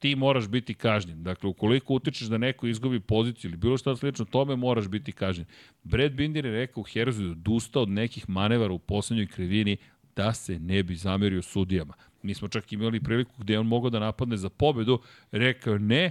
ti 0.00 0.16
moraš 0.16 0.48
biti 0.48 0.74
kažnjen. 0.74 1.22
Dakle, 1.22 1.50
ukoliko 1.50 1.94
utičeš 1.94 2.28
da 2.28 2.38
neko 2.38 2.66
izgubi 2.66 3.00
poziciju 3.00 3.48
ili 3.48 3.56
bilo 3.56 3.76
šta 3.76 3.96
slično, 3.96 4.24
tome 4.24 4.56
moraš 4.56 4.88
biti 4.88 5.12
kažnjen. 5.12 5.46
Brad 5.82 6.12
Binder 6.12 6.44
je 6.44 6.52
rekao 6.52 6.80
u 6.80 6.84
Herezu 6.84 7.22
da 7.22 7.26
je 7.26 7.32
odustao 7.32 7.82
od 7.82 7.88
nekih 7.88 8.28
manevara 8.28 8.72
u 8.72 8.78
poslednjoj 8.78 9.26
krivini 9.26 9.76
da 10.16 10.32
se 10.32 10.58
ne 10.58 10.82
bi 10.82 10.96
zamerio 10.96 11.42
sudijama. 11.42 11.94
Mi 12.22 12.34
smo 12.34 12.48
čak 12.48 12.72
imali 12.72 13.00
priliku 13.00 13.32
gde 13.38 13.58
on 13.58 13.66
mogao 13.66 13.90
da 13.90 13.98
napadne 13.98 14.36
za 14.36 14.48
pobedu, 14.48 15.00
rekao 15.32 15.78
ne, 15.78 16.10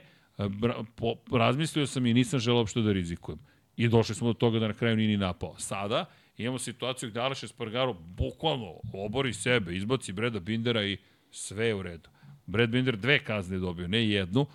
razmislio 1.31 1.87
sam 1.87 2.05
i 2.05 2.13
nisam 2.13 2.39
želeo 2.39 2.59
uopšte 2.59 2.81
da 2.81 2.91
rizikujem. 2.91 3.39
I 3.77 3.87
došli 3.87 4.15
smo 4.15 4.27
do 4.27 4.33
toga 4.33 4.59
da 4.59 4.67
na 4.67 4.73
kraju 4.73 4.95
nije 4.97 5.07
ni 5.07 5.17
napao. 5.17 5.55
Sada 5.57 6.05
imamo 6.37 6.59
situaciju 6.59 7.09
gde 7.09 7.19
Aleš 7.19 7.43
Espargaro 7.43 7.93
bukvalno 7.93 8.79
obori 8.93 9.33
sebe, 9.33 9.75
izbaci 9.75 10.13
Breda 10.13 10.39
Bindera 10.39 10.83
i 10.83 10.97
sve 11.31 11.67
je 11.67 11.75
u 11.75 11.81
redu. 11.81 12.09
Brad 12.49 12.69
Binder 12.69 12.97
dve 12.97 13.19
kazne 13.23 13.55
je 13.55 13.59
dobio, 13.59 13.87
ne 13.87 14.09
jednu, 14.09 14.45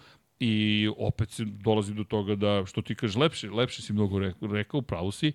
i 0.41 0.89
opet 0.97 1.31
se 1.31 1.45
dolazi 1.45 1.95
do 1.95 2.05
toga 2.05 2.35
da, 2.35 2.63
što 2.67 2.83
ti 2.83 2.95
kažeš, 2.95 3.17
lepše, 3.17 3.51
lepše 3.51 3.83
si 3.83 3.93
mnogo 3.93 4.19
rekao, 4.41 4.83
pravo 4.83 5.13
si, 5.13 5.33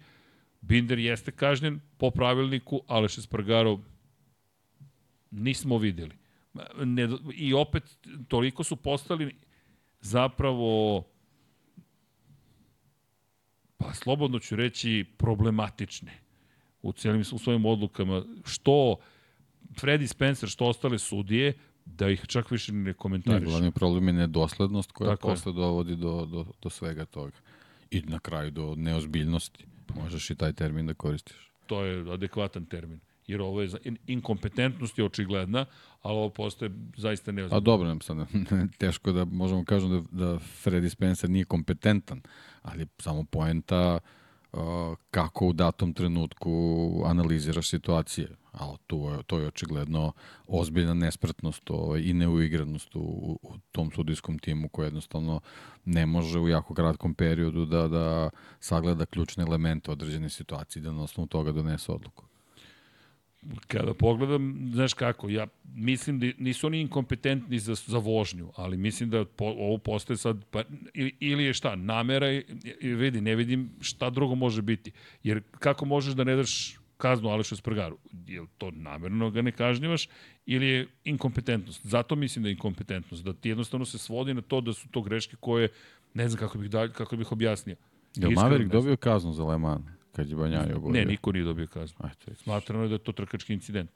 Binder 0.62 1.00
jeste 1.00 1.32
kažnjen 1.32 1.80
po 1.98 2.12
pravilniku, 2.12 2.82
Aleš 2.88 3.18
Espargaro 3.18 3.80
nismo 5.32 5.78
videli. 5.78 6.16
Ne, 6.84 7.10
I 7.34 7.54
opet, 7.54 7.84
toliko 8.28 8.64
su 8.64 8.76
postali 8.76 9.36
zapravo 10.02 11.04
pa 13.78 13.94
slobodno 13.94 14.40
ću 14.40 14.56
reći 14.56 15.06
problematične 15.18 16.12
u 16.82 16.92
celim 16.92 17.22
u 17.22 17.38
svojim 17.40 17.66
odlukama. 17.66 18.24
Što 18.46 18.96
Freddy 19.76 20.08
Spencer, 20.08 20.50
što 20.50 20.66
ostale 20.66 21.00
sudije, 21.00 21.54
da 21.98 22.10
ih 22.10 22.26
čak 22.28 22.52
više 22.52 22.74
ne 22.74 22.80
Ne, 22.84 22.94
komentariš. 22.94 23.50
glavni 23.50 23.72
problem 23.72 24.08
je 24.08 24.14
nedoslednost 24.14 24.92
koja 24.92 25.10
Tako 25.10 25.30
je. 25.30 25.34
posle 25.36 25.54
dovodi 25.54 25.96
do, 25.96 26.26
do, 26.26 26.46
do 26.62 26.70
svega 26.70 27.06
toga. 27.06 27.32
I 27.92 28.02
na 28.02 28.20
kraju 28.20 28.52
do 28.52 28.76
neozbiljnosti. 28.78 29.66
Možeš 29.96 30.30
i 30.30 30.36
taj 30.36 30.54
termin 30.54 30.86
da 30.86 30.94
koristiš. 30.94 31.52
To 31.66 31.84
je 31.84 32.14
adekvatan 32.14 32.66
termin. 32.66 33.00
jer 33.28 33.42
ovo 33.42 33.62
je 33.62 33.70
inkompetentnost 34.08 34.98
je 34.98 35.06
očigledna, 35.06 35.66
ali 36.02 36.18
ovo 36.18 36.30
postoje 36.30 36.72
zaista 36.98 37.32
neozbiljno. 37.32 37.58
A 37.58 37.60
dobro, 37.60 37.88
nam 37.88 38.02
sad 38.02 38.18
teško 38.78 39.12
da 39.12 39.26
možemo 39.26 39.66
kažem 39.66 39.90
da, 39.90 40.26
da 40.26 40.40
Freddy 40.40 40.90
Spencer 40.90 41.30
nije 41.30 41.46
kompetentan, 41.46 42.22
ali 42.62 42.88
samo 42.98 43.24
poenta 43.24 44.00
uh, 44.04 44.19
kako 45.12 45.48
u 45.48 45.54
datom 45.54 45.94
trenutku 45.94 46.52
analiziraš 47.06 47.70
situacije. 47.70 48.30
A 48.54 48.76
to 48.88 49.10
je, 49.10 49.24
to 49.24 49.40
je 49.40 49.48
očigledno 49.48 50.12
ozbiljna 50.48 50.94
nespretnost 50.94 51.70
ovaj, 51.70 52.02
i 52.02 52.14
neuigranost 52.14 52.96
u, 52.96 53.40
u 53.42 53.58
tom 53.72 53.92
sudijskom 53.92 54.40
timu 54.40 54.70
koji 54.70 54.88
jednostavno 54.88 55.40
ne 55.86 56.06
može 56.06 56.40
u 56.40 56.50
jako 56.50 56.74
kratkom 56.74 57.14
periodu 57.14 57.66
da, 57.66 57.88
da 57.88 58.30
sagleda 58.60 59.06
ključne 59.06 59.44
elemente 59.44 59.92
određene 59.92 60.30
situacije 60.30 60.82
i 60.82 60.84
da 60.84 60.92
na 60.92 61.04
osnovu 61.04 61.28
toga 61.28 61.52
donese 61.52 61.92
odluku. 61.92 62.29
Kada 63.68 63.94
pogledam, 63.94 64.70
znaš 64.74 64.94
kako, 64.94 65.30
ja 65.30 65.48
mislim 65.64 66.20
da 66.20 66.28
nisu 66.38 66.68
oni 66.68 66.82
inkompetentni 66.82 67.60
za, 67.60 67.76
za 67.76 67.98
vožnju, 67.98 68.52
ali 68.56 68.78
mislim 68.78 69.10
da 69.10 69.26
po, 69.26 69.46
ovo 69.46 69.78
postaje 69.78 70.18
sad, 70.18 70.46
pa, 70.52 70.64
ili, 70.94 71.16
ili 71.20 71.44
je 71.44 71.54
šta, 71.54 71.76
namera 71.76 72.32
i, 72.32 72.44
i 72.82 72.88
vidi, 72.88 73.22
ne 73.22 73.36
vidim 73.36 73.70
šta 73.82 74.10
drugo 74.10 74.36
može 74.36 74.62
biti. 74.62 74.92
Jer 75.24 75.42
kako 75.60 75.86
možeš 75.86 76.14
da 76.14 76.24
ne 76.24 76.36
daš 76.36 76.78
kaznu 76.98 77.30
Alešu 77.30 77.56
Sprgaru? 77.56 77.98
Je 78.28 78.46
to 78.58 78.72
namerno 78.72 79.30
ga 79.32 79.42
ne 79.42 79.52
kažnjavaš 79.52 80.10
ili 80.46 80.68
je 80.68 80.88
inkompetentnost? 81.04 81.86
Zato 81.86 82.16
mislim 82.16 82.44
da 82.44 82.50
je 82.50 82.54
inkompetentnost, 82.54 83.24
da 83.24 83.34
ti 83.34 83.50
jednostavno 83.50 83.86
se 83.86 83.98
svodi 83.98 84.34
na 84.34 84.42
to 84.42 84.62
da 84.62 84.74
su 84.74 84.88
to 84.92 85.02
greške 85.02 85.36
koje, 85.40 85.70
ne 86.14 86.30
znam 86.30 86.40
kako 86.40 86.58
bih, 86.58 86.70
dalje, 86.70 86.94
kako 86.94 87.16
bih 87.16 87.32
objasnio. 87.32 87.76
Je 88.16 88.28
li 88.28 88.36
Maverick 88.36 88.72
dobio 88.72 88.98
kaznu 88.98 89.34
za 89.34 89.44
Le 89.44 89.58
Mans? 89.58 89.99
Kad 90.20 90.30
je 90.30 90.36
Banjaja 90.36 90.76
oborio? 90.76 91.00
Ne, 91.00 91.06
niko 91.06 91.32
nije 91.32 91.46
dobio 91.46 91.68
kaznu. 91.68 92.10
Smatrano 92.36 92.84
je 92.84 92.90
da 92.90 92.96
je 92.96 93.00
to 93.00 93.12
trkački 93.12 93.54
incident. 93.54 93.92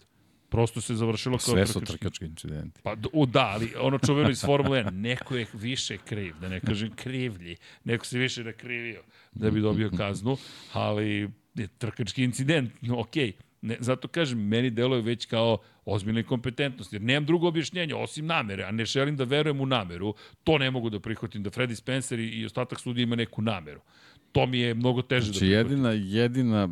Prosto 0.50 0.82
se 0.82 0.96
završilo 0.96 1.38
kao 1.38 1.54
trkački. 1.54 1.74
Sve 1.74 1.82
su 1.82 1.94
trkački 1.94 2.26
incidenti. 2.26 2.82
Pa, 2.84 2.96
u, 3.14 3.26
da, 3.26 3.48
ali 3.54 3.74
ono 3.80 4.00
čuveno 4.00 4.30
iz 4.30 4.42
Formule 4.46 4.84
1, 4.84 4.92
neko 4.92 5.36
je 5.36 5.46
više 5.54 5.98
kriv, 5.98 6.34
da 6.42 6.50
ne 6.50 6.60
kažem 6.60 6.92
krivlji, 6.96 7.56
neko 7.84 8.06
se 8.06 8.20
više 8.20 8.44
nakrivio 8.44 9.02
da 9.32 9.52
bi 9.52 9.62
dobio 9.62 9.92
kaznu, 9.98 10.38
ali 10.74 11.30
je 11.56 11.68
trkački 11.78 12.24
incident, 12.24 12.72
no, 12.82 13.00
okej. 13.00 13.28
Okay. 13.28 13.34
Ne, 13.62 13.78
zato 13.80 14.08
kažem, 14.08 14.48
meni 14.48 14.70
deluje 14.70 15.02
već 15.02 15.26
kao 15.26 15.58
ozbiljna 15.86 16.24
kompetentnost, 16.24 16.94
jer 16.94 17.02
nemam 17.02 17.26
drugo 17.26 17.48
objašnjenje, 17.48 17.96
osim 17.96 18.26
namere, 18.26 18.64
a 18.64 18.72
ne 18.72 18.86
želim 18.86 19.18
da 19.18 19.24
verujem 19.24 19.62
u 19.62 19.66
nameru, 19.66 20.14
to 20.44 20.58
ne 20.58 20.72
mogu 20.72 20.90
da 20.90 21.00
prihvatim, 21.00 21.44
da 21.44 21.50
Freddy 21.50 21.76
Spencer 21.76 22.20
i, 22.20 22.28
i 22.28 22.46
ostatak 22.46 22.80
sudija 22.80 23.04
ima 23.04 23.16
neku 23.16 23.42
nameru 23.42 23.82
to 24.34 24.46
mi 24.46 24.60
je 24.60 24.74
mnogo 24.74 25.02
teže 25.02 25.32
znači, 25.32 25.46
da 25.46 25.56
jedina, 25.56 25.92
jedina 25.92 26.70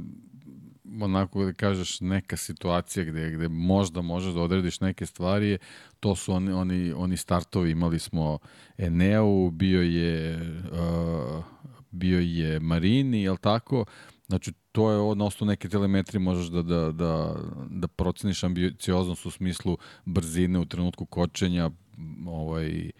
onako 1.01 1.45
da 1.45 1.53
kažeš 1.53 2.01
neka 2.01 2.37
situacija 2.37 3.05
gde, 3.05 3.31
gde 3.31 3.47
možda 3.47 4.01
možeš 4.01 4.33
da 4.33 4.41
odrediš 4.41 4.79
neke 4.79 5.05
stvari, 5.05 5.57
to 5.99 6.15
su 6.15 6.33
oni, 6.33 6.51
oni, 6.51 6.93
oni 6.93 7.17
startovi, 7.17 7.71
imali 7.71 7.99
smo 7.99 8.39
Eneu, 8.77 9.51
bio 9.51 9.81
je 9.81 10.39
uh, 10.71 11.43
bio 11.91 12.19
je 12.19 12.59
Marini, 12.59 13.21
jel 13.21 13.37
tako? 13.37 13.85
Znači, 14.27 14.53
to 14.71 14.91
je 14.91 15.15
na 15.15 15.25
osnovu 15.25 15.49
neke 15.49 15.69
telemetrije 15.69 16.19
možeš 16.19 16.47
da, 16.47 16.61
da, 16.61 16.91
da, 16.91 17.35
da 17.69 17.87
proceniš 17.87 18.43
ambicioznost 18.43 19.25
u 19.25 19.31
smislu 19.31 19.77
brzine 20.05 20.59
u 20.59 20.65
trenutku 20.65 21.05
kočenja, 21.05 21.69
ovaj, 22.27 22.91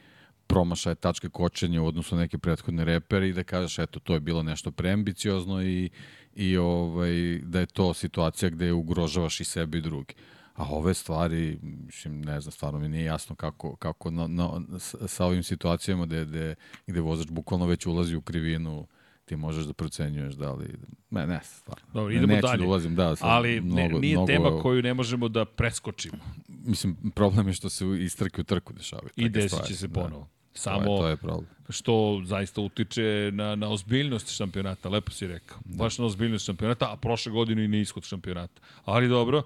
promašaje 0.51 0.95
tačke 0.95 1.29
kočenja 1.29 1.81
u 1.81 1.87
odnosu 1.87 2.15
na 2.15 2.21
neke 2.21 2.37
prethodne 2.37 2.85
repere 2.85 3.29
i 3.29 3.33
da 3.33 3.43
kažeš 3.43 3.79
eto 3.79 3.99
to 3.99 4.13
je 4.13 4.19
bilo 4.19 4.43
nešto 4.43 4.71
preambiciozno 4.71 5.63
i, 5.63 5.89
i 6.35 6.57
ovaj, 6.57 7.39
da 7.43 7.59
je 7.59 7.65
to 7.65 7.93
situacija 7.93 8.49
gde 8.49 8.71
ugrožavaš 8.71 9.39
i 9.39 9.43
sebe 9.43 9.77
i 9.77 9.81
drugi. 9.81 10.13
A 10.55 10.65
ove 10.69 10.93
stvari, 10.93 11.59
mislim, 11.61 12.21
ne 12.21 12.41
znam, 12.41 12.51
stvarno 12.51 12.79
mi 12.79 12.89
nije 12.89 13.05
jasno 13.05 13.35
kako, 13.35 13.75
kako 13.75 14.11
na, 14.11 14.27
na, 14.27 14.49
sa 15.07 15.25
ovim 15.25 15.43
situacijama 15.43 16.05
gde, 16.05 16.25
gde, 16.25 16.55
gde 16.87 17.01
vozač 17.01 17.27
bukvalno 17.31 17.65
već 17.65 17.85
ulazi 17.85 18.15
u 18.15 18.21
krivinu, 18.21 18.87
ti 19.25 19.35
možeš 19.35 19.65
da 19.65 19.73
procenjuješ 19.73 20.33
da 20.33 20.53
li... 20.53 20.75
Ne, 21.09 21.27
ne, 21.27 21.39
stvarno. 21.43 21.83
Dobro, 21.93 22.13
idemo 22.13 22.33
Neću 22.33 22.47
dalje. 22.47 22.57
da 22.57 22.67
ulazim, 22.67 22.95
da, 22.95 23.15
Ali 23.19 23.61
mnogo, 23.61 23.81
ne, 23.81 23.89
nije 23.99 24.15
mnogo, 24.15 24.27
tema 24.27 24.61
koju 24.61 24.81
ne 24.81 24.93
možemo 24.93 25.27
da 25.27 25.45
preskočimo. 25.45 26.17
Mislim, 26.47 27.11
problem 27.15 27.47
je 27.47 27.53
što 27.53 27.69
se 27.69 27.85
iz 27.99 28.17
trke 28.17 28.41
u 28.41 28.43
trku 28.43 28.73
dešavaju. 28.73 29.09
I 29.15 29.29
desit 29.29 29.65
će 29.67 29.75
se 29.75 29.87
da. 29.87 30.01
ponovo. 30.01 30.21
Da. 30.21 30.40
Samo 30.53 30.85
to 30.85 30.91
je, 30.91 30.99
to 30.99 31.07
je 31.07 31.17
problem. 31.17 31.47
što 31.69 32.21
zaista 32.25 32.61
utiče 32.61 33.31
na, 33.33 33.55
na 33.55 33.69
ozbiljnost 33.69 34.35
šampionata, 34.35 34.89
lepo 34.89 35.11
si 35.11 35.27
rekao. 35.27 35.57
Da. 35.65 35.83
Baš 35.83 35.97
na 35.97 36.05
ozbiljnost 36.05 36.45
šampionata, 36.45 36.93
a 36.93 36.97
prošle 36.97 37.31
godine 37.31 37.65
i 37.65 37.67
na 37.67 37.77
ishod 37.77 38.03
šampionata. 38.03 38.61
Ali 38.85 39.07
dobro, 39.07 39.43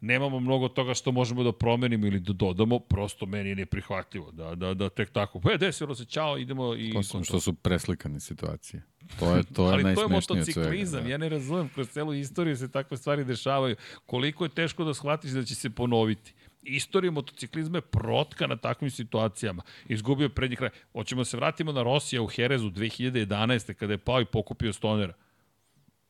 nemamo 0.00 0.40
mnogo 0.40 0.68
toga 0.68 0.94
što 0.94 1.12
možemo 1.12 1.42
da 1.42 1.52
promenimo 1.52 2.06
ili 2.06 2.20
da 2.20 2.32
dodamo, 2.32 2.78
prosto 2.78 3.26
meni 3.26 3.48
je 3.48 3.56
neprihvatljivo 3.56 4.30
da, 4.30 4.54
da, 4.54 4.74
da 4.74 4.88
tek 4.88 5.10
tako, 5.10 5.40
e, 5.54 5.58
desilo 5.58 5.94
se, 5.94 6.04
čao, 6.04 6.38
idemo 6.38 6.74
i... 6.74 7.02
Su, 7.02 7.24
što 7.24 7.40
su 7.40 7.52
preslikane 7.52 8.20
situacije. 8.20 8.82
To 9.18 9.36
je, 9.36 9.42
to 9.42 9.66
je 9.66 9.72
Ali 9.72 9.94
to 9.94 10.02
je 10.02 10.08
motociklizam, 10.08 11.04
da. 11.04 11.10
ja 11.10 11.18
ne 11.18 11.28
razumem, 11.28 11.68
kroz 11.68 11.88
celu 11.88 12.14
istoriju 12.14 12.56
se 12.56 12.70
takve 12.70 12.96
stvari 12.96 13.24
dešavaju. 13.24 13.76
Koliko 14.06 14.44
je 14.44 14.48
teško 14.48 14.84
da 14.84 14.94
shvatiš 14.94 15.30
da 15.30 15.44
će 15.44 15.54
se 15.54 15.70
ponoviti 15.70 16.34
istorija 16.76 17.10
motociklizma 17.10 17.78
je 17.78 17.82
protka 17.82 18.46
na 18.46 18.56
takvim 18.56 18.90
situacijama. 18.90 19.62
Izgubio 19.88 20.28
prednji 20.28 20.56
kraj. 20.56 20.70
Hoćemo 20.92 21.20
da 21.20 21.24
se 21.24 21.36
vratimo 21.36 21.72
na 21.72 21.82
Rosija 21.82 22.22
u 22.22 22.26
Herezu 22.26 22.70
2011. 22.70 23.74
kada 23.74 23.92
je 23.92 23.98
pao 23.98 24.20
i 24.20 24.24
pokupio 24.24 24.72
Stonera. 24.72 25.14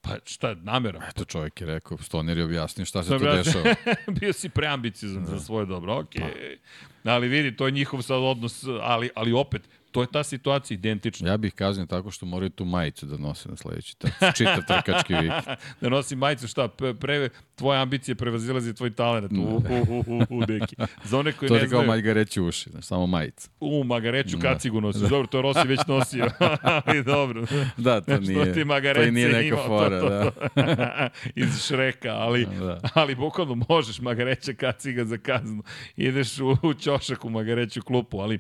Pa 0.01 0.11
šta, 0.25 0.55
namera? 0.55 1.07
Eto 1.09 1.25
čovjek 1.25 1.61
je 1.61 1.67
rekao, 1.67 1.99
Stoner 1.99 2.39
je 2.39 2.45
objasnio 2.45 2.85
šta 2.85 3.03
se 3.03 3.19
tu 3.19 3.25
dešava. 3.25 3.75
Bio 4.21 4.33
si 4.33 4.49
preambiciozan 4.49 5.25
da. 5.25 5.31
za 5.31 5.41
svoje 5.41 5.67
dobro, 5.67 5.99
okej. 5.99 6.23
Okay. 6.23 6.57
Pa. 7.03 7.11
Ali 7.13 7.29
vidi, 7.29 7.57
to 7.57 7.67
je 7.67 7.73
njihov 7.73 8.03
sad 8.03 8.17
odnos, 8.17 8.65
ali, 8.81 9.11
ali 9.15 9.33
opet, 9.33 9.63
To 9.91 10.01
je 10.01 10.07
ta 10.13 10.23
situacija 10.25 10.75
identična. 10.75 11.31
Ja 11.31 11.37
bih 11.37 11.55
kaznio 11.55 11.87
tako 11.87 12.11
što 12.11 12.27
moraju 12.27 12.51
tu 12.51 12.65
majicu 12.65 13.07
da 13.07 13.17
nose 13.17 13.49
na 13.49 13.57
sledeći 13.57 13.99
trk. 13.99 14.13
Čitav 14.37 14.63
trkački 14.67 15.15
vikend. 15.15 15.59
da 15.81 15.89
nosi 15.89 16.17
majicu, 16.17 16.49
šta? 16.49 16.69
Pre, 17.01 17.29
tvoje 17.55 17.81
ambicije 17.81 18.15
prevazilazi 18.15 18.75
tvoj 18.75 18.91
talent. 18.91 19.33
U, 19.33 19.43
u, 19.43 19.63
u, 19.89 20.05
u, 20.07 20.39
u, 20.39 20.47
deki. 20.47 20.77
Za 21.05 21.19
one 21.19 21.33
koji 21.33 21.49
to 21.49 21.55
ne 21.55 21.59
znaju... 21.59 21.71
To 21.71 21.77
je 21.77 21.87
kao 21.87 21.97
magareći 21.97 22.41
uši, 22.41 22.71
znaš, 22.71 22.85
samo 22.85 23.07
majica. 23.07 23.51
U, 23.61 23.85
magareću 23.85 24.37
da. 24.37 24.53
kacigu 24.53 24.81
nosiš. 24.81 25.03
Da. 25.03 25.09
Dobro, 25.09 25.27
to 25.27 25.39
je 25.39 25.43
Rossi 25.43 25.69
već 25.69 25.81
nosio. 25.87 26.31
Ali 26.87 27.03
dobro. 27.03 27.45
Da, 27.77 28.01
to 28.01 28.19
nije, 28.19 28.45
Što 28.45 28.55
ti 28.55 28.65
to 28.95 29.11
nije 29.11 29.29
neka 29.29 29.41
imao, 29.41 29.67
fora. 29.67 30.01
To, 30.01 30.09
to, 30.09 30.31
to. 30.31 30.63
Da. 30.63 31.09
Iz 31.43 31.67
Šreka, 31.67 32.11
ali, 32.11 32.47
da. 32.47 32.81
ali 32.95 33.15
bukvalno 33.15 33.65
možeš 33.69 34.01
magareća 34.01 34.53
kaciga 34.53 35.05
za 35.05 35.17
kaznu. 35.19 35.63
Ideš 35.97 36.39
u, 36.39 36.57
u 36.63 36.75
ćošak 36.75 37.25
u 37.25 37.31
magareću 37.31 37.83
klupu, 37.83 38.19
ali 38.21 38.39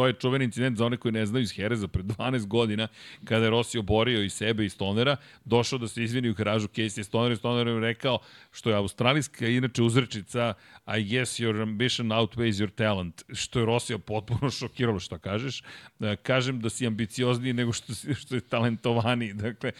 To 0.00 0.06
je 0.06 0.12
čuveni 0.12 0.44
incident 0.44 0.78
za 0.78 0.86
one 0.86 0.96
koji 0.96 1.12
ne 1.12 1.26
znaju 1.26 1.42
iz 1.42 1.52
Hereza. 1.52 1.88
Pred 1.88 2.06
12 2.06 2.46
godina, 2.46 2.88
kada 3.24 3.44
je 3.44 3.50
Rossi 3.50 3.78
oborio 3.78 4.22
i 4.22 4.30
sebe 4.30 4.64
i 4.64 4.68
Stonera, 4.68 5.16
došao 5.44 5.78
da 5.78 5.88
se 5.88 6.02
izvini 6.02 6.30
u 6.30 6.34
garažu 6.34 6.68
Casey. 6.68 7.02
Stoner 7.02 7.32
i 7.32 7.36
Stoner 7.36 7.66
je 7.66 7.80
rekao, 7.80 8.18
što 8.50 8.70
je 8.70 8.76
australijska 8.76 9.46
inače 9.46 9.82
uzrečica 9.82 10.54
I 10.98 11.04
guess 11.04 11.40
your 11.40 11.62
ambition 11.62 12.08
outweighs 12.08 12.60
your 12.60 12.70
talent, 12.70 13.22
što 13.32 13.58
je 13.58 13.66
Rossi 13.66 13.98
potpuno 13.98 14.50
šokiralo, 14.60 15.00
što 15.00 15.18
kažeš. 15.18 15.62
E, 16.00 16.16
kažem 16.16 16.60
da 16.60 16.70
si 16.70 16.86
ambiciozniji 16.86 17.52
nego 17.52 17.72
što, 17.72 17.92
što 18.14 18.34
je 18.34 18.40
talentovaniji. 18.40 19.32
Dakle, 19.32 19.72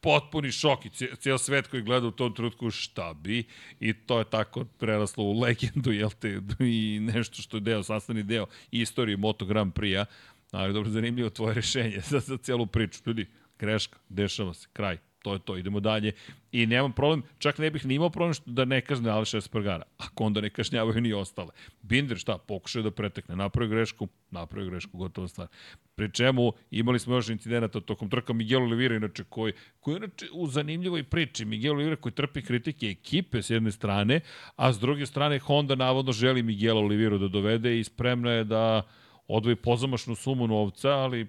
potpuni 0.00 0.52
šok 0.52 0.86
i 0.86 0.90
cijel 1.16 1.38
svet 1.38 1.66
koji 1.66 1.82
gleda 1.82 2.06
u 2.06 2.10
tom 2.10 2.34
trutku 2.34 2.70
šta 2.70 3.14
bi? 3.14 3.44
I 3.80 3.92
to 3.92 4.18
je 4.18 4.24
tako 4.24 4.64
preraslo 4.64 5.24
u 5.24 5.40
legendu, 5.40 5.92
jel 5.92 6.10
te, 6.20 6.40
i 6.60 6.98
nešto 7.00 7.42
što 7.42 7.56
je 7.56 7.60
deo, 7.60 7.82
sastavni 7.82 8.22
deo 8.22 8.46
istorije 8.70 9.16
Moto 9.16 9.44
Grand 9.62 9.74
Prix-a, 9.74 10.04
ali 10.50 10.72
dobro, 10.72 10.90
zanimljivo 10.90 11.30
tvoje 11.30 11.54
rešenje 11.54 12.00
za, 12.10 12.20
za 12.20 12.36
celu 12.36 12.66
priču. 12.66 13.00
Ljudi, 13.06 13.26
greška, 13.58 13.98
dešava 14.08 14.54
se, 14.54 14.68
kraj 14.72 14.98
to 15.22 15.32
je 15.32 15.38
to, 15.38 15.56
idemo 15.56 15.80
dalje. 15.80 16.12
I 16.52 16.66
nemam 16.66 16.92
problem, 16.92 17.22
čak 17.38 17.58
ne 17.58 17.70
bih 17.70 17.86
ni 17.86 17.94
imao 17.94 18.10
problem 18.10 18.34
što 18.34 18.50
da 18.50 18.64
ne 18.64 18.80
kazne 18.80 19.10
Aleša 19.10 19.38
Espargara, 19.38 19.82
ako 19.98 20.24
onda 20.24 20.40
ne 20.40 20.50
kažnjavaju 20.50 21.00
ni 21.00 21.12
ostale. 21.12 21.50
Binder 21.82 22.18
šta, 22.18 22.38
pokušaju 22.38 22.82
da 22.82 22.90
pretekne, 22.90 23.36
napravi 23.36 23.70
grešku, 23.70 24.08
napravi 24.30 24.70
grešku, 24.70 24.98
gotova 24.98 25.28
stvar. 25.28 25.46
Pri 25.94 26.10
čemu 26.12 26.52
imali 26.70 26.98
smo 26.98 27.14
još 27.14 27.28
incidenata 27.28 27.80
tokom 27.80 28.10
trka 28.10 28.32
Miguel 28.32 28.62
Oliveira, 28.62 28.96
inače 28.96 29.24
koji, 29.28 29.52
koji 29.80 29.96
inače 29.96 30.26
u 30.32 30.46
zanimljivoj 30.46 31.02
priči, 31.02 31.44
Miguel 31.44 31.74
Oliveira 31.74 31.96
koji 31.96 32.12
trpi 32.12 32.42
kritike 32.42 32.86
ekipe 32.86 33.42
s 33.42 33.50
jedne 33.50 33.72
strane, 33.72 34.20
a 34.56 34.72
s 34.72 34.80
druge 34.80 35.06
strane 35.06 35.38
Honda 35.38 35.74
navodno 35.74 36.12
želi 36.12 36.42
Miguel 36.42 36.78
Oliveira 36.78 37.18
da 37.18 37.28
dovede 37.28 37.78
i 37.78 37.84
spremna 37.84 38.30
je 38.30 38.44
da 38.44 38.82
odvoji 39.28 39.56
pozamašnu 39.56 40.14
sumu 40.14 40.46
novca, 40.46 40.88
ali 40.88 41.28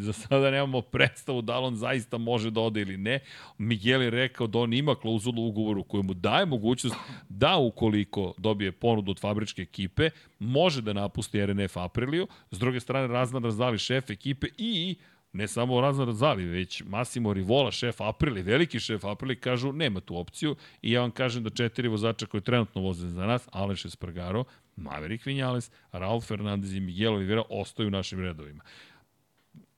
za 0.00 0.12
sada 0.12 0.50
nemamo 0.50 0.80
predstavu 0.80 1.42
da 1.42 1.58
li 1.58 1.66
on 1.66 1.76
zaista 1.76 2.18
može 2.18 2.50
da 2.50 2.60
ode 2.60 2.80
ili 2.80 2.96
ne. 2.96 3.20
Miguel 3.58 4.02
je 4.02 4.10
rekao 4.10 4.46
da 4.46 4.58
on 4.58 4.72
ima 4.72 4.94
klauzulu 4.94 5.42
u 5.42 5.48
ugovoru 5.48 5.84
koju 5.84 6.02
mu 6.02 6.14
daje 6.14 6.46
mogućnost 6.46 6.96
da 7.28 7.56
ukoliko 7.56 8.34
dobije 8.38 8.72
ponudu 8.72 9.10
od 9.10 9.20
fabričke 9.20 9.62
ekipe, 9.62 10.10
može 10.38 10.82
da 10.82 10.92
napusti 10.92 11.46
RNF 11.46 11.76
Apriliju. 11.76 12.26
S 12.50 12.58
druge 12.58 12.80
strane, 12.80 13.06
Razvan 13.06 13.44
razdali 13.44 13.78
šef 13.78 14.10
ekipe 14.10 14.46
i 14.58 14.96
ne 15.36 15.48
samo 15.48 15.80
Razan 15.80 16.06
Razali, 16.06 16.44
već 16.44 16.82
Massimo 16.86 17.32
Rivola, 17.32 17.70
šef 17.70 18.00
Aprili, 18.00 18.42
veliki 18.42 18.80
šef 18.80 19.04
Aprili, 19.04 19.40
kažu 19.40 19.72
nema 19.72 20.00
tu 20.00 20.18
opciju 20.18 20.56
i 20.82 20.92
ja 20.92 21.00
vam 21.00 21.10
kažem 21.10 21.42
da 21.42 21.50
četiri 21.50 21.88
vozača 21.88 22.26
koji 22.26 22.40
trenutno 22.40 22.82
voze 22.82 23.08
za 23.08 23.26
nas, 23.26 23.48
Aleš 23.52 23.84
Espargaro, 23.84 24.44
Maverick 24.76 25.26
Vinales, 25.26 25.70
Raul 25.92 26.20
Fernandez 26.20 26.74
i 26.74 26.80
Miguel 26.80 27.14
Oliveira 27.14 27.42
ostaju 27.50 27.88
u 27.88 27.90
našim 27.90 28.20
redovima 28.20 28.62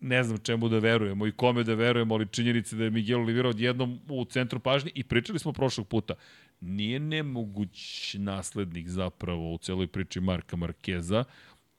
ne 0.00 0.24
znam 0.24 0.38
čemu 0.38 0.68
da 0.68 0.78
verujemo 0.78 1.26
i 1.26 1.32
kome 1.32 1.64
da 1.64 1.74
verujemo, 1.74 2.14
ali 2.14 2.28
činjenice 2.28 2.76
da 2.76 2.84
je 2.84 2.90
Miguel 2.90 3.20
Oliveira 3.20 3.48
odjednom 3.48 4.00
u 4.08 4.24
centru 4.24 4.60
pažnje 4.60 4.90
i 4.94 5.04
pričali 5.04 5.38
smo 5.38 5.52
prošlog 5.52 5.88
puta. 5.88 6.14
Nije 6.60 7.00
nemoguć 7.00 8.14
naslednik 8.18 8.88
zapravo 8.88 9.54
u 9.54 9.58
celoj 9.58 9.86
priči 9.86 10.20
Marka 10.20 10.56
Markeza 10.56 11.24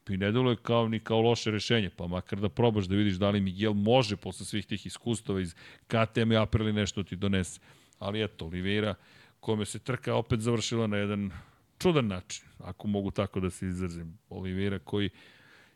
i 0.10 0.18
ne 0.18 0.32
deluje 0.32 0.56
kao 0.62 0.88
ni 0.88 1.00
kao 1.00 1.22
loše 1.22 1.52
rešenje, 1.52 1.90
pa 1.98 2.08
makar 2.08 2.40
da 2.40 2.50
probaš 2.50 2.86
da 2.86 2.96
vidiš 2.96 3.14
da 3.14 3.30
li 3.30 3.42
Miguel 3.42 3.74
može 3.74 4.16
posle 4.16 4.46
svih 4.46 4.66
tih 4.66 4.86
iskustava 4.86 5.42
iz 5.42 5.56
KTM 5.88 6.32
i 6.32 6.38
Aprili 6.38 6.74
nešto 6.74 7.04
ti 7.04 7.16
donese. 7.16 7.60
Ali 8.00 8.24
eto, 8.24 8.46
Oliveira, 8.46 8.96
kome 9.40 9.66
se 9.66 9.80
trka 9.80 10.16
opet 10.16 10.40
završila 10.40 10.88
na 10.88 10.98
jedan 10.98 11.32
čudan 11.80 12.08
način, 12.08 12.46
ako 12.58 12.88
mogu 12.88 13.12
tako 13.12 13.40
da 13.40 13.50
se 13.50 13.68
izrazim. 13.68 14.18
Oliveira 14.30 14.80
koji 14.80 15.10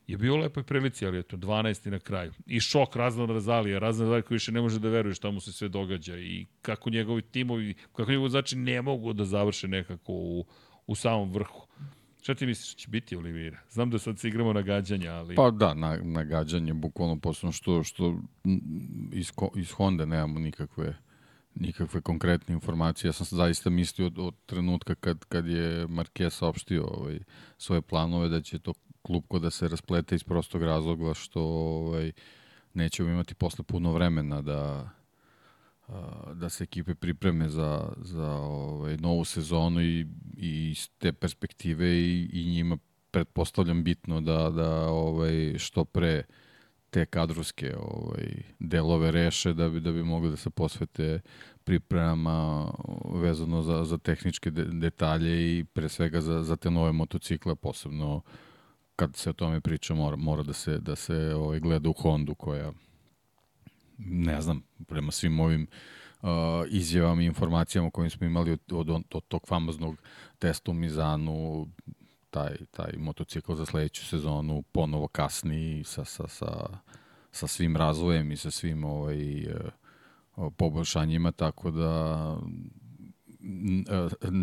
je 0.08 0.18
bio 0.18 0.34
u 0.34 0.38
lepoj 0.38 0.64
prilici, 0.64 1.06
ali 1.06 1.20
eto, 1.20 1.38
12. 1.38 1.90
na 1.90 2.00
kraju. 2.00 2.34
I 2.46 2.60
šok 2.60 2.96
Razvan 2.96 3.30
Razalija, 3.30 3.80
Razvan 3.80 4.08
Razalija 4.08 4.22
koji 4.22 4.36
više 4.36 4.52
ne 4.52 4.62
može 4.62 4.80
da 4.80 4.90
veruje 4.90 5.16
šta 5.16 5.32
mu 5.32 5.40
se 5.40 5.52
sve 5.52 5.70
događa 5.70 6.18
i 6.18 6.46
kako 6.62 6.90
njegovi 6.90 7.22
timovi, 7.22 7.74
kako 7.92 8.12
njegovi 8.12 8.30
znači 8.30 8.56
ne 8.58 8.82
mogu 8.82 9.14
da 9.14 9.26
završe 9.26 9.68
nekako 9.68 10.14
u, 10.14 10.46
u 10.88 10.96
samom 10.96 11.32
vrhu. 11.32 11.68
Šta 12.24 12.36
ti 12.36 12.46
misliš 12.46 12.76
će 12.76 12.90
biti 12.90 13.16
Olivira? 13.16 13.58
Znam 13.70 13.90
da 13.90 14.00
sad 14.00 14.20
se 14.20 14.28
igramo 14.28 14.54
na 14.54 14.62
gađanje, 14.62 15.08
ali... 15.08 15.36
Pa 15.36 15.52
da, 15.52 15.74
na, 15.74 15.98
na 16.02 16.24
gađanje, 16.24 16.74
bukvalno 16.74 17.20
posledno 17.20 17.52
što, 17.52 17.84
što 17.84 18.16
iz, 19.14 19.32
iz 19.56 19.72
Honda 19.72 20.06
nemamo 20.06 20.40
nikakve 20.40 20.96
nikakve 21.56 22.02
konkretne 22.02 22.54
informacije. 22.54 23.10
Ja 23.10 23.14
sam 23.14 23.38
zaista 23.38 23.70
mislio 23.70 24.08
od, 24.08 24.20
od 24.20 24.36
trenutka 24.46 24.96
kad, 24.96 25.26
kad 25.26 25.48
je 25.48 25.88
Marquez 25.88 26.30
saopštio 26.30 26.84
ovaj, 26.84 27.20
svoje 27.58 27.82
planove 27.82 28.30
da 28.30 28.42
će 28.42 28.60
to 28.60 28.74
klupko 29.02 29.40
da 29.40 29.50
se 29.50 29.68
rasplete 29.68 30.16
iz 30.16 30.24
prostog 30.24 30.64
razloga 30.64 31.14
što 31.14 31.42
ovaj, 31.42 32.12
nećemo 32.74 33.10
imati 33.10 33.36
posle 33.36 33.64
puno 33.64 33.94
vremena 33.94 34.42
da 34.42 34.90
da 36.34 36.50
se 36.50 36.64
ekipe 36.64 36.96
pripreme 36.96 37.50
za, 37.50 37.94
za 37.98 38.32
ovaj, 38.32 38.98
novu 38.98 39.26
sezonu 39.26 39.82
i, 39.82 40.08
i 40.38 40.70
iz 40.72 40.90
te 40.98 41.14
perspektive 41.14 41.90
i, 41.90 42.30
i 42.34 42.46
njima 42.46 42.78
pretpostavljam 43.12 43.84
bitno 43.84 44.22
da, 44.22 44.50
da 44.50 44.90
ovaj, 44.90 45.56
što 45.58 45.86
pre 45.86 46.24
te 46.90 47.06
kadrovske 47.06 47.76
ovaj, 47.78 48.44
delove 48.60 49.12
reše 49.12 49.54
da 49.54 49.70
bi, 49.70 49.80
da 49.80 49.92
bi 49.92 50.04
mogli 50.04 50.30
da 50.30 50.36
se 50.36 50.50
posvete 50.50 51.20
pripremama 51.64 52.72
vezano 53.14 53.62
za, 53.62 53.84
za 53.84 53.98
tehničke 53.98 54.52
de, 54.52 54.64
detalje 54.64 55.60
i 55.60 55.64
pre 55.64 55.90
svega 55.90 56.22
za, 56.22 56.44
za 56.44 56.56
te 56.56 56.72
nove 56.72 56.92
motocikle, 56.92 57.56
posebno 57.56 58.22
kad 58.96 59.16
se 59.16 59.30
o 59.30 59.34
tome 59.34 59.62
priča 59.62 59.94
mora, 59.94 60.16
mora 60.16 60.44
da 60.44 60.54
se, 60.54 60.78
da 60.78 60.96
se 60.96 61.34
ovaj, 61.36 61.60
gleda 61.60 61.90
u 61.90 61.94
Hondu 61.94 62.36
koja 62.36 62.72
ne 63.98 64.42
znam, 64.42 64.64
prema 64.88 65.12
svim 65.12 65.40
ovim 65.40 65.68
uh, 66.22 66.30
izjavama 66.70 67.22
i 67.22 67.26
informacijama 67.26 67.92
kojim 67.92 68.10
smo 68.10 68.26
imali 68.26 68.52
od, 68.52 68.62
od, 68.72 68.90
od 69.14 69.24
tog 69.28 69.48
famoznog 69.48 69.98
testa 70.40 70.72
u 70.72 70.74
Mizanu, 70.74 71.68
taj, 72.30 72.58
taj 72.72 72.94
motocikl 72.98 73.54
za 73.54 73.66
sledeću 73.66 74.06
sezonu 74.06 74.62
ponovo 74.62 75.08
kasni 75.08 75.84
sa, 75.86 76.06
sa, 76.06 76.28
sa, 76.28 76.68
sa 77.32 77.48
svim 77.48 77.78
razvojem 77.78 78.32
i 78.32 78.38
sa 78.38 78.52
svim 78.52 78.84
ovaj, 78.84 79.48
uh, 79.48 80.52
poboljšanjima, 80.58 81.32
tako 81.32 81.72
da 81.72 82.38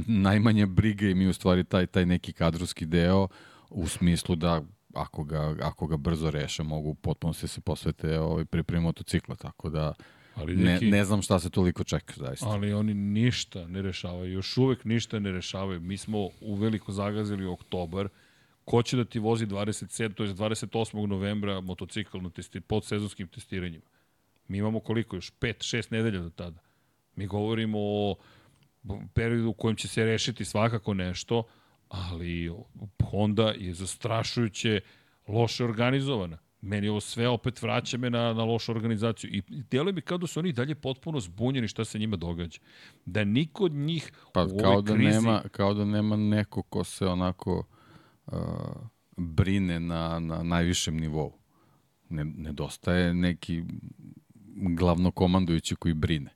najmanje 0.07 0.67
brige 0.67 1.15
mi 1.15 1.29
u 1.29 1.33
stvari 1.33 1.65
taj, 1.65 1.87
taj 1.87 2.07
neki 2.07 2.33
kadrovski 2.33 2.87
deo 2.87 3.29
u 3.71 3.89
smislu 3.89 4.37
da 4.37 4.63
ako 4.95 5.25
ga, 5.25 5.57
ako 5.63 5.87
ga 5.87 5.97
brzo 5.97 6.31
reše, 6.31 6.63
mogu 6.63 6.95
potpuno 6.95 7.33
se 7.33 7.49
se 7.49 7.61
posvete 7.61 8.19
ovaj, 8.19 8.45
pripremi 8.45 8.83
motocikla, 8.83 9.37
tako 9.37 9.71
da 9.71 9.95
ali 10.35 10.57
neki, 10.57 10.85
ne, 10.85 10.91
ne 10.91 11.05
znam 11.05 11.23
šta 11.23 11.41
se 11.41 11.51
toliko 11.51 11.85
čeka, 11.85 12.15
zaista. 12.17 12.47
Ali 12.49 12.73
oni 12.73 12.95
ništa 12.95 13.67
ne 13.67 13.83
rešavaju, 13.83 14.33
još 14.33 14.57
uvek 14.57 14.85
ništa 14.85 15.19
ne 15.19 15.33
rešavaju. 15.33 15.81
Mi 15.81 15.97
smo 15.97 16.29
u 16.41 16.55
veliko 16.55 16.93
zagazili 16.93 17.47
oktobar, 17.47 18.09
ko 18.65 18.83
će 18.83 18.97
da 18.97 19.05
ti 19.05 19.19
vozi 19.19 19.47
27, 19.47 20.15
to 20.15 20.25
je 20.25 20.35
28. 20.35 21.07
novembra 21.07 21.61
motocikl 21.61 22.19
na 22.19 22.31
testi, 22.31 22.61
pod 22.61 22.85
sezonskim 22.85 23.29
testiranjima. 23.29 23.85
Mi 24.49 24.59
imamo 24.59 24.81
koliko 24.81 25.17
još? 25.17 25.33
5, 25.41 25.77
6 25.77 25.93
nedelja 25.93 26.21
do 26.21 26.31
tada. 26.31 26.61
Mi 27.17 27.27
govorimo 27.27 27.79
o 27.81 28.17
periodu 29.15 29.49
u 29.49 29.53
kojem 29.53 29.77
će 29.77 29.89
se 29.89 30.05
rešiti 30.05 30.45
svakako 30.45 30.95
nešto, 30.95 31.43
ali 31.91 32.53
Honda 33.11 33.53
je 33.59 33.75
zastrašujuće 33.75 34.81
loše 35.29 35.65
organizovana. 35.65 36.39
Meni 36.61 36.89
ovo 36.89 37.01
sve 37.01 37.29
opet 37.29 37.63
vraća 37.63 37.99
me 37.99 38.11
na, 38.11 38.33
na 38.33 38.45
lošu 38.45 38.73
organizaciju. 38.73 39.31
I 39.33 39.43
deluje 39.71 39.93
mi 39.93 40.01
kao 40.01 40.19
da 40.19 40.27
su 40.27 40.41
oni 40.41 40.53
dalje 40.53 40.75
potpuno 40.75 41.21
zbunjeni 41.21 41.69
šta 41.69 41.85
se 41.85 41.99
njima 41.99 42.17
događa. 42.17 42.59
Da 43.05 43.25
niko 43.25 43.65
od 43.65 43.73
njih 43.73 44.13
pa, 44.33 44.45
u 44.45 44.59
kao 44.61 44.83
da 44.83 44.95
krizi... 44.95 45.11
Nema, 45.11 45.43
kao 45.53 45.75
da 45.75 45.85
nema 45.85 46.17
neko 46.17 46.63
ko 46.63 46.85
se 46.85 47.07
onako 47.07 47.65
uh, 48.27 48.35
brine 49.17 49.81
na, 49.81 50.19
na 50.19 50.43
najvišem 50.43 50.97
nivou. 50.97 51.33
Ne, 52.09 52.25
nedostaje 52.25 53.15
neki 53.15 53.63
glavnokomandujući 54.55 55.77
koji 55.77 55.95
brine 55.95 56.31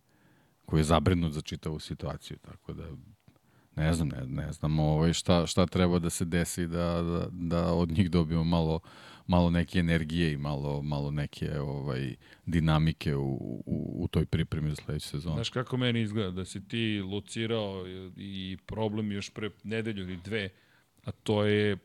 koji 0.67 0.81
je 0.81 0.85
zabrinut 0.85 1.33
za 1.33 1.41
čitavu 1.41 1.79
situaciju, 1.79 2.39
tako 2.39 2.73
da 2.73 2.85
ne 3.77 3.95
znam, 3.95 4.09
ne, 4.09 4.27
ne 4.27 4.53
znam 4.53 4.79
ovaj, 4.79 5.13
šta, 5.13 5.47
šta 5.47 5.67
treba 5.67 5.99
da 5.99 6.11
se 6.11 6.25
desi 6.25 6.67
da, 6.67 7.03
da, 7.03 7.29
da 7.31 7.75
od 7.75 7.91
njih 7.91 8.11
dobijemo 8.11 8.45
malo, 8.45 8.81
malo 9.27 9.51
neke 9.51 9.79
energije 9.79 10.33
i 10.33 10.37
malo, 10.37 10.83
malo 10.83 11.11
neke 11.11 11.61
ovaj, 11.61 12.15
dinamike 12.47 13.17
u, 13.17 13.33
u, 13.67 13.97
u 13.99 14.09
toj 14.09 14.27
pripremi 14.27 14.71
za 14.71 14.77
sledeću 14.77 15.09
sezonu. 15.09 15.35
Znaš 15.35 15.51
kako 15.51 15.77
meni 15.77 16.01
izgleda, 16.01 16.31
da 16.31 16.45
si 16.45 16.69
ti 16.69 17.01
lucirao 17.05 17.85
i 18.17 18.59
problem 18.67 19.13
još 19.13 19.31
pre 19.31 19.51
nedelju 19.65 20.03
ili 20.03 20.17
dve, 20.17 20.49
a 21.05 21.11
to 21.11 21.45
je 21.45 21.79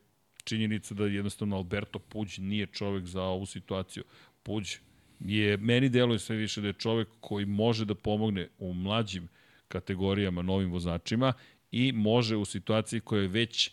činjenica 0.44 0.94
da 0.94 1.06
jednostavno 1.06 1.56
Alberto 1.56 2.00
Puđ 2.00 2.40
nije 2.40 2.66
čovek 2.66 3.06
za 3.06 3.24
ovu 3.24 3.46
situaciju. 3.46 4.04
Puđ 4.44 4.76
je, 5.20 5.58
meni 5.58 5.90
deluje 5.90 6.20
sve 6.20 6.36
više 6.36 6.62
da 6.62 6.68
je 6.68 6.74
čovek 6.74 7.08
koji 7.20 7.46
može 7.46 7.86
da 7.86 7.96
pomogne 7.96 8.48
u 8.60 8.74
mlađim 8.74 9.28
kategorijama 9.68 10.42
novim 10.42 10.72
vozačima 10.72 11.34
i 11.72 11.92
može 11.92 12.36
u 12.36 12.46
situaciji 12.46 13.00
koja 13.00 13.22
je 13.22 13.28
već 13.28 13.72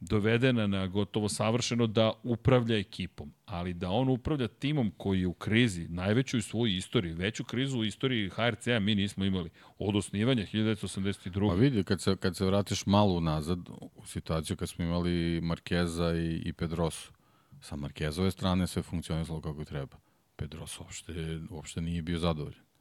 dovedena 0.00 0.66
na 0.66 0.86
gotovo 0.86 1.28
savršeno 1.28 1.86
da 1.86 2.12
upravlja 2.22 2.78
ekipom, 2.78 3.32
ali 3.44 3.74
da 3.74 3.90
on 3.90 4.08
upravlja 4.08 4.48
timom 4.48 4.92
koji 4.96 5.20
je 5.20 5.26
u 5.26 5.32
krizi, 5.32 5.88
najveću 5.88 6.38
u 6.38 6.42
svojoj 6.42 6.76
istoriji, 6.76 7.14
veću 7.14 7.44
krizu 7.44 7.78
u 7.78 7.84
istoriji 7.84 8.30
HRC-a 8.30 8.80
mi 8.80 8.94
nismo 8.94 9.24
imali 9.24 9.50
od 9.78 9.96
osnivanja 9.96 10.46
1982. 10.52 11.48
Pa 11.48 11.54
vidi, 11.54 11.84
kad 11.84 12.00
se, 12.00 12.16
kad 12.16 12.36
se 12.36 12.44
vratiš 12.44 12.86
malo 12.86 13.20
nazad 13.20 13.58
u 13.94 14.06
situaciju 14.06 14.56
kad 14.56 14.68
smo 14.68 14.84
imali 14.84 15.40
Markeza 15.40 16.14
i, 16.14 16.42
i 16.44 16.52
Pedrosu, 16.52 17.12
sa 17.60 17.76
Markezove 17.76 18.30
strane 18.30 18.66
sve 18.66 18.82
funkcionisalo 18.82 19.40
kako 19.40 19.64
treba. 19.64 19.96
Pedrosa 20.36 20.82
uopšte, 20.82 21.40
uopšte 21.50 21.80
nije 21.80 22.02
bio 22.02 22.18
zadovoljan. 22.18 22.71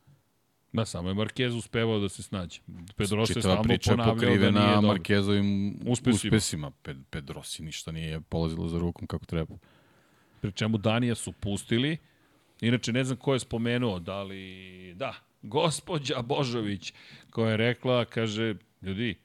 Da, 0.74 0.86
samo 0.86 1.09
je 1.09 1.15
Marquez 1.15 1.57
uspevao 1.57 1.99
da 1.99 2.09
se 2.09 2.24
snađe. 2.24 2.59
Pedrosa 2.95 3.34
je 3.36 3.41
stalno 3.41 3.63
ponavljao 3.86 4.38
da 4.38 4.51
nije 4.51 4.76
dobro. 4.76 4.93
Marquezovim 4.93 5.74
uspesima. 5.86 6.30
uspesima. 6.36 6.72
Ped, 6.72 6.97
Pedrosi 7.09 7.63
ništa 7.63 7.91
nije 7.91 8.22
polazilo 8.22 8.67
za 8.67 8.80
rukom 8.80 9.07
kako 9.07 9.26
treba. 9.26 9.55
Pri 10.41 10.51
čemu 10.51 10.78
Danija 10.78 11.15
su 11.15 11.32
pustili. 11.32 11.97
Inače, 12.61 12.93
ne 12.93 13.03
znam 13.03 13.17
ko 13.17 13.34
je 13.34 13.39
spomenuo, 13.39 13.99
da 13.99 14.24
li... 14.24 14.93
Da, 14.95 15.13
gospođa 15.41 16.22
Božović, 16.22 16.93
koja 17.30 17.51
je 17.51 17.57
rekla, 17.57 18.05
kaže, 18.05 18.55
ljudi, 18.82 19.15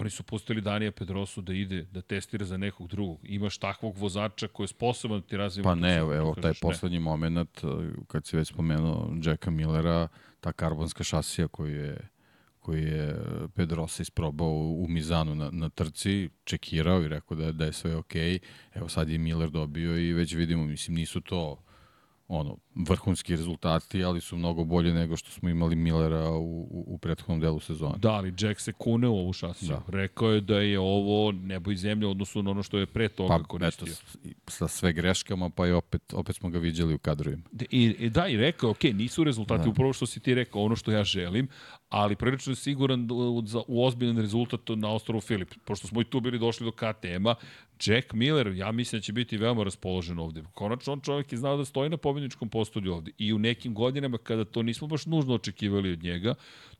oni 0.00 0.10
su 0.10 0.22
pustili 0.22 0.60
Danija 0.60 0.92
Pedrosu 0.92 1.42
da 1.42 1.52
ide, 1.52 1.82
da 1.82 2.02
testira 2.02 2.44
za 2.44 2.56
nekog 2.56 2.88
drugog. 2.88 3.18
Imaš 3.22 3.58
takvog 3.58 3.96
vozača 3.96 4.48
koji 4.48 4.64
je 4.64 4.68
sposoban 4.68 5.20
da 5.20 5.26
ti 5.26 5.36
razvija... 5.36 5.64
Pa 5.64 5.74
ne, 5.74 5.96
evo, 5.96 6.14
evo 6.14 6.34
taj 6.42 6.52
poslednji 6.60 6.98
moment, 6.98 7.60
kad 8.06 8.26
si 8.26 8.36
već 8.36 8.48
spomenuo 8.48 9.14
Jacka 9.22 9.50
Millera, 9.50 10.08
ta 10.40 10.52
karbonska 10.52 11.04
šasija 11.04 11.48
koju 11.48 11.76
je 11.76 12.08
koji 12.68 12.82
je 12.82 13.16
Pedrosa 13.54 14.02
isprobao 14.02 14.50
u 14.52 14.86
Mizanu 14.88 15.34
na, 15.34 15.50
na 15.50 15.68
trci, 15.68 16.28
čekirao 16.44 17.02
i 17.02 17.08
rekao 17.08 17.36
da, 17.36 17.52
da 17.52 17.64
je 17.64 17.72
sve 17.72 17.96
okej. 17.96 18.32
Okay. 18.32 18.38
Evo 18.74 18.88
sad 18.88 19.08
je 19.08 19.18
Miller 19.18 19.50
dobio 19.50 19.98
i 19.98 20.12
već 20.12 20.34
vidimo, 20.34 20.64
mislim, 20.64 20.96
nisu 20.96 21.20
to 21.20 21.62
ono, 22.28 22.56
vrhunski 22.78 23.36
rezultati, 23.36 24.04
ali 24.04 24.20
su 24.20 24.36
mnogo 24.36 24.64
bolje 24.64 24.94
nego 24.94 25.16
što 25.16 25.30
smo 25.30 25.48
imali 25.48 25.76
Millera 25.76 26.30
u, 26.30 26.60
u, 26.60 26.84
u 26.86 26.98
prethodnom 26.98 27.40
delu 27.40 27.60
sezona. 27.60 27.96
Da, 27.96 28.10
ali 28.10 28.34
Jack 28.38 28.60
se 28.60 28.72
kune 28.72 29.08
u 29.08 29.16
ovu 29.18 29.32
šasiju. 29.32 29.68
Da. 29.68 29.82
Rekao 29.88 30.30
je 30.30 30.40
da 30.40 30.60
je 30.60 30.78
ovo 30.78 31.32
nebo 31.32 31.70
i 31.70 31.76
zemlja 31.76 32.08
odnosu 32.08 32.42
na 32.42 32.50
ono 32.50 32.62
što 32.62 32.78
je 32.78 32.86
pre 32.86 33.08
toga 33.08 33.38
pa, 33.38 33.42
koristio. 33.44 33.92
Eto, 33.92 34.28
sa 34.46 34.68
sve 34.68 34.92
greškama, 34.92 35.50
pa 35.50 35.66
i 35.66 35.72
opet, 35.72 36.12
opet 36.12 36.36
smo 36.36 36.50
ga 36.50 36.58
viđali 36.58 36.94
u 36.94 36.98
kadrovima. 36.98 37.42
I, 37.70 37.84
i 37.98 38.10
da, 38.10 38.28
i 38.28 38.36
rekao, 38.36 38.70
ok, 38.70 38.82
nisu 38.82 39.24
rezultati 39.24 39.64
da. 39.64 39.70
upravo 39.70 39.92
što 39.92 40.06
si 40.06 40.20
ti 40.20 40.34
rekao, 40.34 40.62
ono 40.62 40.76
što 40.76 40.90
ja 40.92 41.04
želim, 41.04 41.48
ali 41.88 42.16
prilično 42.16 42.52
je 42.52 42.56
siguran 42.56 43.08
u, 43.10 43.42
za, 43.46 43.62
u 43.66 43.84
ozbiljan 43.84 44.18
rezultat 44.18 44.60
na 44.76 44.90
ostrovu 44.92 45.20
Filip. 45.20 45.54
Pošto 45.64 45.86
smo 45.86 46.00
i 46.00 46.04
tu 46.04 46.20
bili 46.20 46.38
došli 46.38 46.64
do 46.64 46.72
KTM-a, 46.72 47.34
Jack 47.86 48.12
Miller, 48.12 48.46
ja 48.46 48.72
mislim 48.72 48.98
da 48.98 49.02
će 49.02 49.12
biti 49.12 49.36
veoma 49.36 49.64
raspoložen 49.64 50.18
ovde. 50.18 50.42
Konačno 50.54 50.92
on 50.92 51.00
čovjek 51.00 51.32
je 51.32 51.38
znao 51.38 51.56
da 51.56 51.64
stoji 51.64 51.90
na 51.90 51.96
pobjedničkom 51.96 52.48
postolju 52.68 52.94
ovde. 52.94 53.12
I 53.18 53.32
u 53.32 53.38
nekim 53.38 53.74
godinama 53.74 54.18
kada 54.18 54.44
to 54.44 54.62
nismo 54.62 54.86
baš 54.86 55.06
nužno 55.06 55.34
očekivali 55.34 55.92
od 55.92 56.02
njega, 56.02 56.34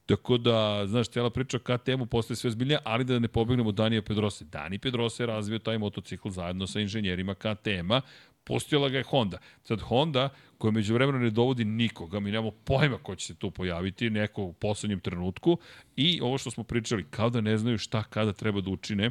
Tako 0.09 0.39
da, 0.39 0.86
znaš, 0.86 1.09
cijela 1.09 1.30
priča 1.30 1.57
o 1.57 1.61
KTM-u 1.61 2.07
postaje 2.07 2.36
sve 2.36 2.51
zbiljnija, 2.51 2.78
ali 2.84 3.05
da 3.05 3.18
ne 3.18 3.28
pobegnemo 3.28 3.72
Danija 3.72 4.03
Pedrose. 4.03 4.45
Dani 4.45 4.78
Pedrose 4.78 5.22
je 5.22 5.26
razvio 5.26 5.59
taj 5.59 5.78
motocikl 5.78 6.30
zajedno 6.30 6.66
sa 6.66 6.80
inženjerima 6.80 7.34
KTM-a, 7.34 8.01
pustila 8.45 8.89
ga 8.89 8.99
je 8.99 9.05
Honda. 9.05 9.39
Sad 9.64 9.80
Honda, 9.80 10.30
koja 10.59 10.70
među 10.70 10.95
vremena 10.95 11.18
ne 11.18 11.30
dovodi 11.30 11.64
nikoga, 11.64 12.20
mi 12.20 12.30
nemamo 12.30 12.51
pojma 12.64 12.99
ko 12.99 13.16
će 13.16 13.26
se 13.26 13.34
tu 13.34 13.51
pojaviti, 13.51 14.11
neko 14.11 14.43
u 14.43 14.53
poslednjem 14.53 15.01
trenutku, 15.01 15.59
i 15.97 16.20
ovo 16.22 16.39
što 16.39 16.51
smo 16.51 16.64
pričali, 16.64 17.05
kao 17.11 17.30
da 17.30 17.41
ne 17.41 17.59
znaju 17.59 17.78
šta 17.78 18.03
kada 18.03 18.32
treba 18.32 18.61
da 18.61 18.70
učine, 18.70 19.11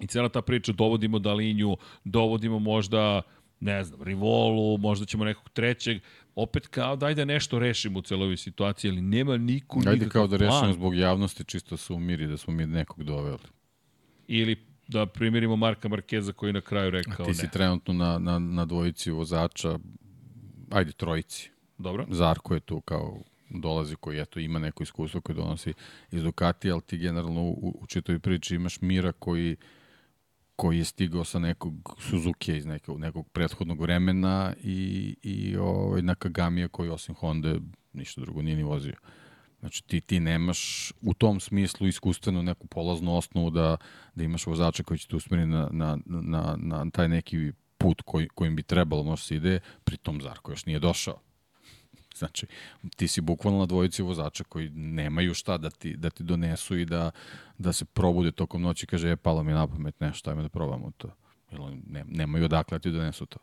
i 0.00 0.06
cela 0.06 0.28
ta 0.28 0.42
priča, 0.42 0.72
dovodimo 0.72 1.18
Dalinju, 1.18 1.76
dovodimo 2.04 2.58
možda, 2.58 3.22
ne 3.64 3.84
znam, 3.84 4.02
Rivolu, 4.02 4.78
možda 4.78 5.06
ćemo 5.06 5.24
nekog 5.24 5.48
trećeg, 5.48 6.02
opet 6.34 6.66
kao 6.66 6.96
da 6.96 7.06
ajde 7.06 7.26
nešto 7.26 7.58
rešimo 7.58 7.98
u 7.98 8.02
celoj 8.02 8.36
situaciji, 8.36 8.90
ali 8.90 9.00
nema 9.00 9.36
niko 9.36 9.80
Ajde 9.86 10.08
kao 10.08 10.26
da 10.26 10.36
rešimo 10.36 10.72
zbog 10.72 10.96
javnosti, 10.96 11.44
čisto 11.44 11.76
se 11.76 11.92
umiri 11.92 12.26
da 12.26 12.36
smo 12.36 12.54
mi 12.54 12.66
nekog 12.66 13.04
doveli. 13.04 13.48
Ili 14.28 14.56
da 14.88 15.06
primirimo 15.06 15.56
Marka 15.56 15.88
Markeza 15.88 16.32
koji 16.32 16.52
na 16.52 16.60
kraju 16.60 16.90
rekao 16.90 17.26
ne. 17.26 17.32
Ti 17.32 17.38
si 17.38 17.50
trenutno 17.50 17.94
na, 17.94 18.18
na, 18.18 18.38
na 18.38 18.64
dvojici 18.64 19.10
vozača, 19.10 19.78
ajde 20.70 20.92
trojici. 20.92 21.50
Dobro. 21.78 22.06
Zarko 22.10 22.54
je 22.54 22.60
tu 22.60 22.80
kao 22.80 23.18
dolazi 23.50 23.96
koji 23.96 24.20
eto 24.20 24.40
ima 24.40 24.58
neko 24.58 24.82
iskustvo 24.82 25.20
koje 25.20 25.36
donosi 25.36 25.72
iz 26.10 26.22
Ducati, 26.22 26.70
ali 26.70 26.80
ti 26.80 26.98
generalno 26.98 27.42
u, 27.42 27.78
u 27.80 27.86
čitoj 27.86 28.18
priči 28.18 28.54
imaš 28.54 28.80
Mira 28.80 29.12
koji 29.12 29.56
koji 30.56 30.78
je 30.78 30.84
stigao 30.84 31.24
sa 31.24 31.38
nekog 31.38 31.96
Suzuki 31.98 32.56
iz 32.56 32.66
nekog, 32.66 33.00
nekog 33.00 33.28
prethodnog 33.28 33.80
vremena 33.80 34.54
i, 34.62 35.16
i 35.22 35.56
ovaj, 35.56 36.02
Nakagamija 36.02 36.68
koji 36.68 36.90
osim 36.90 37.14
Honda 37.14 37.54
ništa 37.92 38.20
drugo 38.20 38.42
nije 38.42 38.56
ni 38.56 38.62
vozio. 38.62 38.94
Znači 39.60 39.84
ti, 39.84 40.00
ti 40.00 40.20
nemaš 40.20 40.92
u 41.00 41.14
tom 41.14 41.40
smislu 41.40 41.86
iskustveno 41.86 42.42
neku 42.42 42.66
polaznu 42.66 43.16
osnovu 43.16 43.50
da, 43.50 43.76
da 44.14 44.24
imaš 44.24 44.46
vozača 44.46 44.82
koji 44.82 44.98
će 44.98 45.08
te 45.08 45.16
usmeriti 45.16 45.48
na, 45.48 45.68
na, 45.72 45.98
na, 46.06 46.56
na 46.58 46.90
taj 46.90 47.08
neki 47.08 47.52
put 47.78 48.02
koji, 48.02 48.28
kojim 48.28 48.56
bi 48.56 48.62
trebalo 48.62 49.02
možda 49.02 49.24
se 49.24 49.36
ide, 49.36 49.60
pritom 49.84 50.20
Zarko 50.20 50.52
još 50.52 50.66
nije 50.66 50.78
došao. 50.78 51.20
Znači, 52.14 52.46
ti 52.96 53.08
si 53.08 53.20
bukvalno 53.20 53.58
na 53.58 53.66
dvojici 53.66 54.02
vozača 54.02 54.44
koji 54.44 54.70
nemaju 54.70 55.34
šta 55.34 55.58
da 55.58 55.70
ti, 55.70 55.96
da 55.96 56.10
ti 56.10 56.22
donesu 56.22 56.78
i 56.78 56.84
da, 56.84 57.10
da 57.58 57.72
se 57.72 57.84
probude 57.84 58.32
tokom 58.32 58.62
noći 58.62 58.84
i 58.84 58.86
kaže, 58.86 59.08
je, 59.08 59.16
palo 59.16 59.42
mi 59.42 59.52
na 59.52 59.66
pamet 59.66 60.00
nešto, 60.00 60.30
ajme 60.30 60.42
da 60.42 60.48
probamo 60.48 60.92
to. 60.96 61.08
Ili 61.52 61.82
ne, 61.86 62.04
nemaju 62.08 62.44
odakle 62.44 62.78
da 62.78 62.82
ti 62.82 62.90
donesu 62.90 63.26
to. 63.26 63.38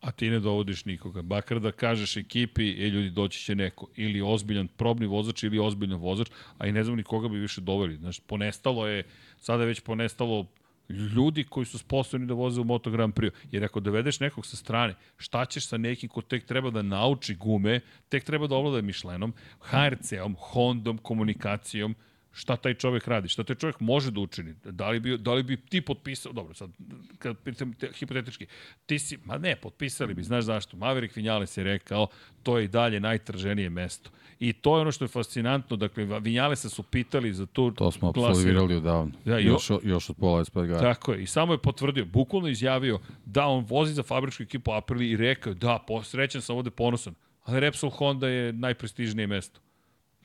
A 0.00 0.10
ti 0.10 0.30
ne 0.30 0.40
dovodiš 0.40 0.84
nikoga. 0.84 1.22
Bakar 1.22 1.60
da 1.60 1.72
kažeš 1.72 2.16
ekipi, 2.16 2.62
e 2.62 2.88
ljudi, 2.88 3.10
doći 3.10 3.44
će 3.44 3.54
neko. 3.54 3.86
Ili 3.96 4.22
ozbiljan 4.22 4.68
probni 4.68 5.06
vozač 5.06 5.42
ili 5.42 5.58
ozbiljan 5.58 6.00
vozač, 6.00 6.30
a 6.58 6.66
i 6.66 6.72
ne 6.72 6.84
znam 6.84 6.96
ni 6.96 7.02
koga 7.02 7.28
bi 7.28 7.38
više 7.38 7.60
doveli. 7.60 7.96
Znaš, 7.96 8.20
ponestalo 8.20 8.86
je, 8.86 9.04
sada 9.40 9.62
je 9.62 9.66
već 9.66 9.80
ponestalo 9.80 10.46
ljudi 10.88 11.44
koji 11.44 11.66
su 11.66 11.78
sposobni 11.78 12.26
da 12.26 12.34
voze 12.34 12.60
u 12.60 12.64
Moto 12.64 12.90
Grand 12.90 13.14
Prix. 13.14 13.30
Jer 13.50 13.64
ako 13.64 13.80
dovedeš 13.80 14.20
nekog 14.20 14.46
sa 14.46 14.56
strane, 14.56 14.94
šta 15.16 15.44
ćeš 15.44 15.66
sa 15.68 15.76
nekim 15.76 16.08
ko 16.08 16.22
tek 16.22 16.46
treba 16.46 16.70
da 16.70 16.82
nauči 16.82 17.34
gume, 17.34 17.80
tek 18.08 18.24
treba 18.24 18.46
da 18.46 18.54
ovlada 18.54 18.82
Michelinom, 18.82 19.34
HRC-om, 19.60 20.36
Hondom, 20.38 20.98
komunikacijom, 20.98 21.94
šta 22.32 22.56
taj 22.56 22.74
čovek 22.74 23.08
radi, 23.08 23.28
šta 23.28 23.44
taj 23.44 23.56
čovek 23.56 23.80
može 23.80 24.10
da 24.10 24.20
učini. 24.20 24.54
Da 24.64 24.90
li 24.90 25.00
bi, 25.00 25.18
da 25.18 25.34
li 25.34 25.42
bi 25.42 25.56
ti 25.56 25.80
potpisao, 25.80 26.32
dobro, 26.32 26.54
sad, 26.54 26.70
kad 27.18 27.38
pitam 27.38 27.72
te, 27.74 27.90
hipotetički, 27.94 28.46
ti 28.86 28.98
si, 28.98 29.18
ma 29.24 29.38
ne, 29.38 29.56
potpisali 29.56 30.14
bi, 30.14 30.22
znaš 30.22 30.44
zašto, 30.44 30.76
Maverick 30.76 31.16
Vinales 31.16 31.56
je 31.56 31.64
rekao, 31.64 32.06
to 32.42 32.58
je 32.58 32.64
i 32.64 32.68
dalje 32.68 33.00
najtraženije 33.00 33.70
mesto. 33.70 34.10
I 34.40 34.52
to 34.52 34.76
je 34.76 34.80
ono 34.80 34.92
što 34.92 35.04
je 35.04 35.08
fascinantno, 35.08 35.76
dakle, 35.76 36.20
Vinjalesa 36.20 36.68
su 36.68 36.82
pitali 36.82 37.34
za 37.34 37.46
tu 37.46 37.70
To 37.70 37.90
smo 37.90 38.08
absolvirali 38.08 38.74
odavno, 38.74 39.12
ja, 39.24 39.38
još, 39.38 39.70
još 39.82 40.10
od 40.10 40.16
pola 40.16 40.44
SP 40.44 40.56
gara. 40.56 40.80
Tako 40.80 41.12
je, 41.12 41.22
i 41.22 41.26
samo 41.26 41.52
je 41.52 41.58
potvrdio, 41.58 42.04
bukvalno 42.04 42.48
izjavio 42.48 42.98
da 43.24 43.46
on 43.46 43.64
vozi 43.68 43.94
za 43.94 44.02
fabričku 44.02 44.42
ekipu 44.42 44.72
Aprili 44.72 45.10
i 45.10 45.16
rekao, 45.16 45.54
da, 45.54 45.84
srećan 46.04 46.42
sam 46.42 46.56
ovde 46.56 46.70
ponosan, 46.70 47.14
ali 47.44 47.60
Repsol 47.60 47.90
Honda 47.90 48.28
je 48.28 48.52
najprestižnije 48.52 49.26
mesto. 49.26 49.60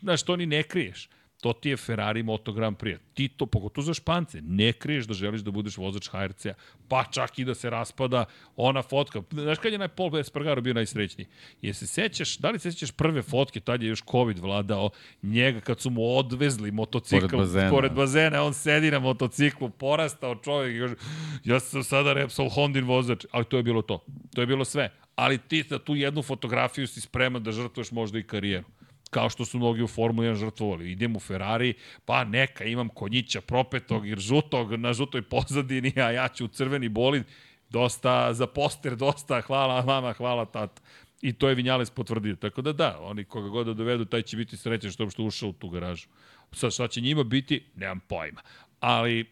Znaš, 0.02 0.24
to 0.24 0.36
ni 0.36 0.46
ne 0.46 0.64
kriješ. 0.64 1.10
To 1.44 1.54
ti 1.54 1.70
je 1.70 1.78
Ferrari 1.78 2.24
Moto 2.24 2.54
Grand 2.54 2.78
Prix. 2.78 3.00
Ti 3.14 3.28
to, 3.28 3.46
pogotovo 3.46 3.86
za 3.86 3.94
Špance, 3.94 4.42
ne 4.42 4.74
kriješ 4.74 5.06
da 5.06 5.14
želiš 5.14 5.42
da 5.42 5.52
budeš 5.52 5.78
vozač 5.78 6.08
HRC-a, 6.08 6.54
pa 6.88 7.04
čak 7.12 7.40
i 7.40 7.46
da 7.46 7.56
se 7.56 7.70
raspada 7.70 8.26
ona 8.56 8.82
fotka. 8.82 9.22
Znaš 9.32 9.58
kad 9.60 9.72
je 9.72 9.78
naj 9.78 9.88
Paul 9.88 10.18
Espargaro 10.18 10.62
bio 10.62 10.74
najsrećniji? 10.74 11.28
Je 11.62 11.74
se 11.74 11.88
sećaš, 11.88 12.38
da 12.38 12.50
li 12.50 12.60
se 12.60 12.72
sećaš 12.72 12.92
prve 12.92 13.22
fotke, 13.22 13.60
tad 13.60 13.84
je 13.84 13.90
još 13.90 14.04
COVID 14.12 14.40
vladao, 14.40 14.90
njega 15.22 15.60
kad 15.60 15.82
su 15.82 15.90
mu 15.90 16.18
odvezli 16.18 16.72
motocikl 16.72 17.28
pored 17.28 17.40
bazena, 17.40 17.70
pored 17.70 17.94
bazena 17.94 18.44
on 18.44 18.54
sedi 18.54 18.92
na 18.92 19.00
motociklu, 19.00 19.70
porastao 19.70 20.36
čovjek 20.36 20.76
i 20.76 20.80
kaže, 20.80 20.96
ja 21.44 21.60
sam 21.60 21.84
sada 21.84 22.14
Repsol 22.14 22.50
Hondin 22.50 22.86
vozač, 22.86 23.26
ali 23.32 23.46
to 23.46 23.58
je 23.58 23.64
bilo 23.64 23.82
to. 23.82 24.00
To 24.36 24.42
je 24.42 24.48
bilo 24.48 24.66
sve. 24.66 24.90
Ali 25.16 25.38
ti 25.38 25.64
za 25.70 25.80
tu 25.80 25.96
jednu 25.96 26.22
fotografiju 26.22 26.88
si 26.88 27.02
spreman 27.02 27.44
da 27.44 27.52
žrtvuješ 27.52 27.92
možda 27.92 28.20
i 28.20 28.24
karijeru 28.24 28.66
kao 29.14 29.30
što 29.30 29.46
su 29.46 29.58
mnogi 29.58 29.84
u 29.84 29.88
Formuli 29.88 30.28
1 30.28 30.36
žrtvovali. 30.36 30.92
Idem 30.92 31.16
u 31.16 31.20
Ferrari, 31.20 31.74
pa 32.06 32.24
neka, 32.24 32.66
imam 32.66 32.90
konjića 32.90 33.42
propetog 33.42 34.08
jer 34.08 34.20
žutog 34.20 34.74
na 34.74 34.94
žutoj 34.94 35.22
pozadini, 35.22 35.94
a 35.96 36.12
ja 36.12 36.28
ću 36.28 36.46
u 36.46 36.48
crveni 36.48 36.90
bolid. 36.90 37.24
Dosta 37.70 38.34
za 38.34 38.48
poster, 38.48 38.96
dosta, 38.96 39.42
hvala 39.42 39.82
mama, 39.86 40.14
hvala 40.14 40.46
tata. 40.46 40.82
I 41.22 41.34
to 41.34 41.50
je 41.50 41.56
Vinjales 41.56 41.90
potvrdio. 41.90 42.36
Tako 42.36 42.62
da 42.62 42.74
da, 42.74 43.00
oni 43.02 43.24
koga 43.24 43.50
god 43.50 43.68
da 43.68 43.74
dovedu, 43.74 44.06
taj 44.06 44.22
će 44.22 44.38
biti 44.38 44.58
srećan 44.58 44.92
što 44.92 45.04
je 45.04 45.28
ušao 45.28 45.50
u 45.50 45.54
tu 45.54 45.70
garažu. 45.70 46.08
Sad 46.52 46.74
šta 46.74 46.88
će 46.88 47.02
njima 47.02 47.24
biti, 47.24 47.66
nemam 47.76 48.00
pojma. 48.00 48.42
Ali, 48.80 49.26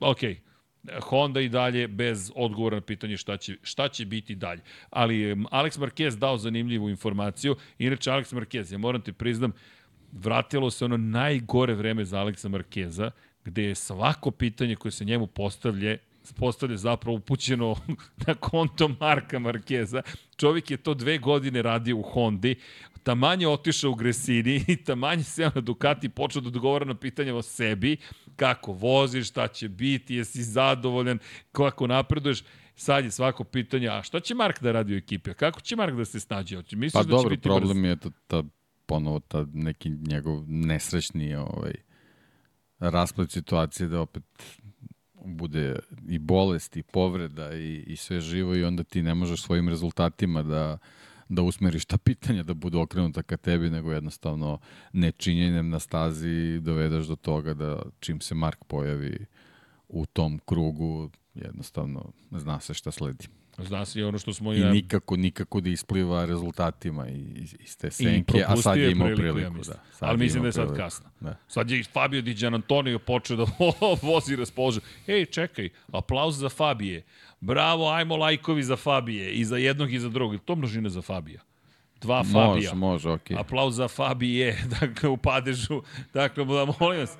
okej, 0.00 0.34
okay 0.34 0.51
Honda 1.02 1.40
i 1.40 1.48
dalje 1.48 1.88
bez 1.88 2.32
odgovora 2.34 2.76
na 2.76 2.80
pitanje 2.80 3.16
šta 3.16 3.36
će, 3.36 3.56
šta 3.62 3.88
će 3.88 4.04
biti 4.04 4.34
dalje. 4.34 4.60
Ali 4.90 5.34
Alex 5.34 5.78
Marquez 5.78 6.18
dao 6.18 6.38
zanimljivu 6.38 6.90
informaciju. 6.90 7.56
Inače, 7.78 8.10
Alex 8.10 8.34
Marquez, 8.34 8.72
ja 8.72 8.78
moram 8.78 9.00
ti 9.00 9.12
priznam, 9.12 9.52
vratilo 10.12 10.70
se 10.70 10.84
ono 10.84 10.96
najgore 10.96 11.74
vreme 11.74 12.04
za 12.04 12.18
Alexa 12.18 12.48
Markeza, 12.48 13.10
gde 13.44 13.62
je 13.62 13.74
svako 13.74 14.30
pitanje 14.30 14.76
koje 14.76 14.92
se 14.92 15.04
njemu 15.04 15.26
postavlje 15.26 15.98
postavlja 16.36 16.76
zapravo 16.76 17.16
upućeno 17.16 17.76
na 18.26 18.34
konto 18.34 18.88
Marka 19.00 19.38
Markeza. 19.38 20.02
Čovjek 20.36 20.70
je 20.70 20.76
to 20.76 20.94
dve 20.94 21.18
godine 21.18 21.62
radio 21.62 21.96
u 21.96 22.02
Hondi, 22.02 22.56
tamanje 23.02 23.48
otišao 23.48 23.90
u 23.90 23.94
Gresini 23.94 24.64
i 24.68 24.76
tamanje 24.76 25.22
se 25.22 25.50
na 25.54 25.60
Ducati 25.60 26.08
počeo 26.08 26.42
da 26.42 26.48
odgovara 26.48 26.84
na 26.84 26.94
pitanje 26.94 27.32
o 27.32 27.42
sebi, 27.42 27.96
kako 28.36 28.72
voziš, 28.72 29.28
šta 29.28 29.48
će 29.48 29.68
biti, 29.68 30.14
jesi 30.14 30.42
zadovoljan, 30.42 31.18
kako 31.52 31.86
napreduješ. 31.86 32.42
Sad 32.74 33.04
je 33.04 33.10
svako 33.10 33.44
pitanje, 33.44 33.88
a 33.88 34.02
šta 34.02 34.20
će 34.20 34.34
Mark 34.34 34.62
da 34.62 34.72
radi 34.72 34.94
u 34.94 34.96
ekipi? 34.96 35.30
A 35.30 35.34
kako 35.34 35.60
će 35.60 35.76
Mark 35.76 35.94
da 35.94 36.04
se 36.04 36.20
snađe? 36.20 36.56
Misliš 36.56 36.92
pa 36.92 37.02
da 37.02 37.08
dobro, 37.08 37.30
će 37.30 37.36
biti 37.36 37.42
problem 37.42 37.82
brz? 37.82 37.90
je 37.90 37.96
ta, 37.96 38.10
ta, 38.26 38.42
ponovo 38.86 39.20
ta 39.20 39.46
neki 39.52 39.90
njegov 39.90 40.44
nesrećni 40.48 41.34
ovaj, 41.34 41.72
rasplet 42.78 43.30
situacije 43.30 43.88
da 43.88 44.00
opet 44.00 44.22
bude 45.24 45.78
i 46.08 46.18
bolest 46.18 46.76
i 46.76 46.82
povreda 46.82 47.54
i, 47.54 47.84
i 47.86 47.96
sve 47.96 48.20
živo 48.20 48.56
i 48.56 48.64
onda 48.64 48.82
ti 48.84 49.02
ne 49.02 49.14
možeš 49.14 49.42
svojim 49.42 49.68
rezultatima 49.68 50.42
da 50.42 50.78
da 51.34 51.42
usmeriš 51.42 51.84
ta 51.84 51.98
pitanja 51.98 52.42
da 52.42 52.54
budu 52.54 52.80
okrenuta 52.80 53.22
ka 53.22 53.36
tebi, 53.36 53.70
nego 53.70 53.92
jednostavno 53.92 54.58
nečinjenjem 54.92 55.68
na 55.68 55.78
stazi 55.78 56.60
dovedeš 56.60 57.06
do 57.06 57.16
toga 57.16 57.54
da 57.54 57.82
čim 58.00 58.20
se 58.20 58.34
Mark 58.34 58.64
pojavi 58.64 59.26
u 59.88 60.06
tom 60.06 60.40
krugu, 60.46 61.10
jednostavno 61.34 62.12
zna 62.30 62.60
se 62.60 62.74
šta 62.74 62.90
sledi. 62.90 63.28
Zna 63.58 63.84
se 63.84 64.00
i 64.00 64.02
ono 64.02 64.18
što 64.18 64.32
smo 64.32 64.52
I 64.52 64.64
nikako, 64.64 65.16
nikako 65.16 65.60
da 65.60 65.70
ispliva 65.70 66.24
rezultatima 66.24 67.08
iz, 67.08 67.54
iz 67.60 67.76
te 67.76 67.90
senke, 67.90 68.44
a 68.46 68.56
sad 68.56 68.78
je 68.78 68.90
imao 68.90 69.06
priliku. 69.06 69.34
priliku 69.34 69.38
ja 69.38 69.50
da. 69.50 69.62
Sad 69.92 70.08
Ali 70.08 70.18
mislim 70.18 70.42
da 70.42 70.48
je 70.48 70.52
sad 70.52 70.64
priliku. 70.64 70.84
kasno. 70.84 71.10
Da. 71.20 71.36
Sad 71.48 71.70
je 71.70 71.84
Fabio 71.84 72.22
Di 72.22 72.34
Gianantonio 72.34 72.98
počeo 72.98 73.36
da 73.36 73.46
vozi 74.08 74.36
raspoložen. 74.36 74.82
Ej, 75.06 75.26
čekaj, 75.26 75.68
aplauz 75.92 76.38
za 76.38 76.48
Fabije. 76.48 77.02
Bravo, 77.40 77.90
ajmo 77.90 78.16
lajkovi 78.16 78.62
za 78.62 78.76
Fabije. 78.76 79.32
I 79.32 79.44
za 79.44 79.56
jednog 79.56 79.92
i 79.92 79.98
za 79.98 80.08
drugog. 80.08 80.40
To 80.44 80.56
množina 80.56 80.88
za 80.88 81.02
Fabija 81.02 81.40
dva 82.02 82.24
Fabija. 82.24 82.48
Može, 82.54 82.74
može, 82.74 83.10
okej. 83.10 83.36
Okay. 83.36 83.40
Aplauz 83.40 83.76
za 83.76 83.88
Fabije, 83.88 84.64
dakle, 84.80 85.08
u 85.08 85.16
padežu. 85.16 85.82
Dakle, 86.14 86.44
da 86.44 86.66
molim 86.80 87.00
vas. 87.00 87.16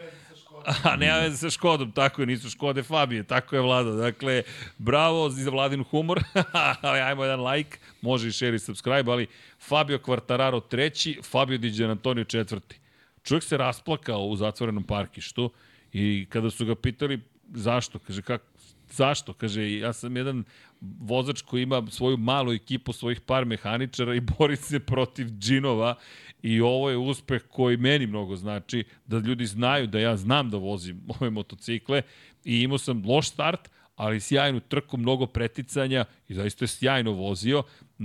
A 0.84 0.96
ne 0.96 1.20
veze 1.20 1.36
sa 1.36 1.50
Škodom, 1.50 1.92
tako 1.92 2.22
je, 2.22 2.26
nisu 2.26 2.50
Škode 2.50 2.82
Fabije, 2.82 3.22
tako 3.22 3.56
je 3.56 3.62
Vlado. 3.62 3.92
Dakle, 3.92 4.42
bravo 4.78 5.30
za 5.30 5.50
Vladin 5.50 5.84
humor, 5.84 6.20
ajmo 6.82 7.24
jedan 7.24 7.46
like, 7.46 7.78
može 8.00 8.28
i 8.28 8.32
share 8.32 8.56
i 8.56 8.58
subscribe, 8.58 9.12
ali 9.12 9.26
Fabio 9.60 9.98
Quartararo 9.98 10.60
treći, 10.68 11.20
Fabio 11.22 11.58
Di 11.58 11.84
Antonio 11.84 12.24
četvrti. 12.24 12.78
Čovjek 13.22 13.44
se 13.44 13.56
rasplakao 13.56 14.20
u 14.20 14.36
zatvorenom 14.36 14.84
parkištu 14.84 15.50
i 15.92 16.26
kada 16.30 16.50
su 16.50 16.66
ga 16.66 16.74
pitali 16.74 17.20
zašto, 17.54 17.98
kaže, 17.98 18.22
kako, 18.22 18.44
zašto? 18.92 19.32
Kaže, 19.32 19.72
ja 19.78 19.92
sam 19.92 20.16
jedan 20.16 20.44
vozač 20.80 21.42
koji 21.42 21.62
ima 21.62 21.82
svoju 21.90 22.16
malu 22.16 22.52
ekipu, 22.52 22.92
svojih 22.92 23.20
par 23.20 23.44
mehaničara 23.44 24.14
i 24.14 24.20
bori 24.38 24.56
se 24.56 24.80
protiv 24.80 25.26
džinova 25.26 25.94
i 26.42 26.60
ovo 26.60 26.90
je 26.90 26.96
uspeh 26.96 27.42
koji 27.48 27.76
meni 27.76 28.06
mnogo 28.06 28.36
znači, 28.36 28.84
da 29.06 29.18
ljudi 29.18 29.46
znaju 29.46 29.86
da 29.86 29.98
ja 29.98 30.16
znam 30.16 30.50
da 30.50 30.56
vozim 30.56 31.02
ove 31.20 31.30
motocikle 31.30 32.02
i 32.44 32.60
imao 32.60 32.78
sam 32.78 33.02
loš 33.06 33.28
start, 33.28 33.70
ali 33.96 34.20
sjajnu 34.20 34.60
trku, 34.60 34.96
mnogo 34.96 35.26
preticanja 35.26 36.04
i 36.28 36.34
zaista 36.34 36.64
je 36.64 36.68
sjajno 36.68 37.12
vozio. 37.12 37.62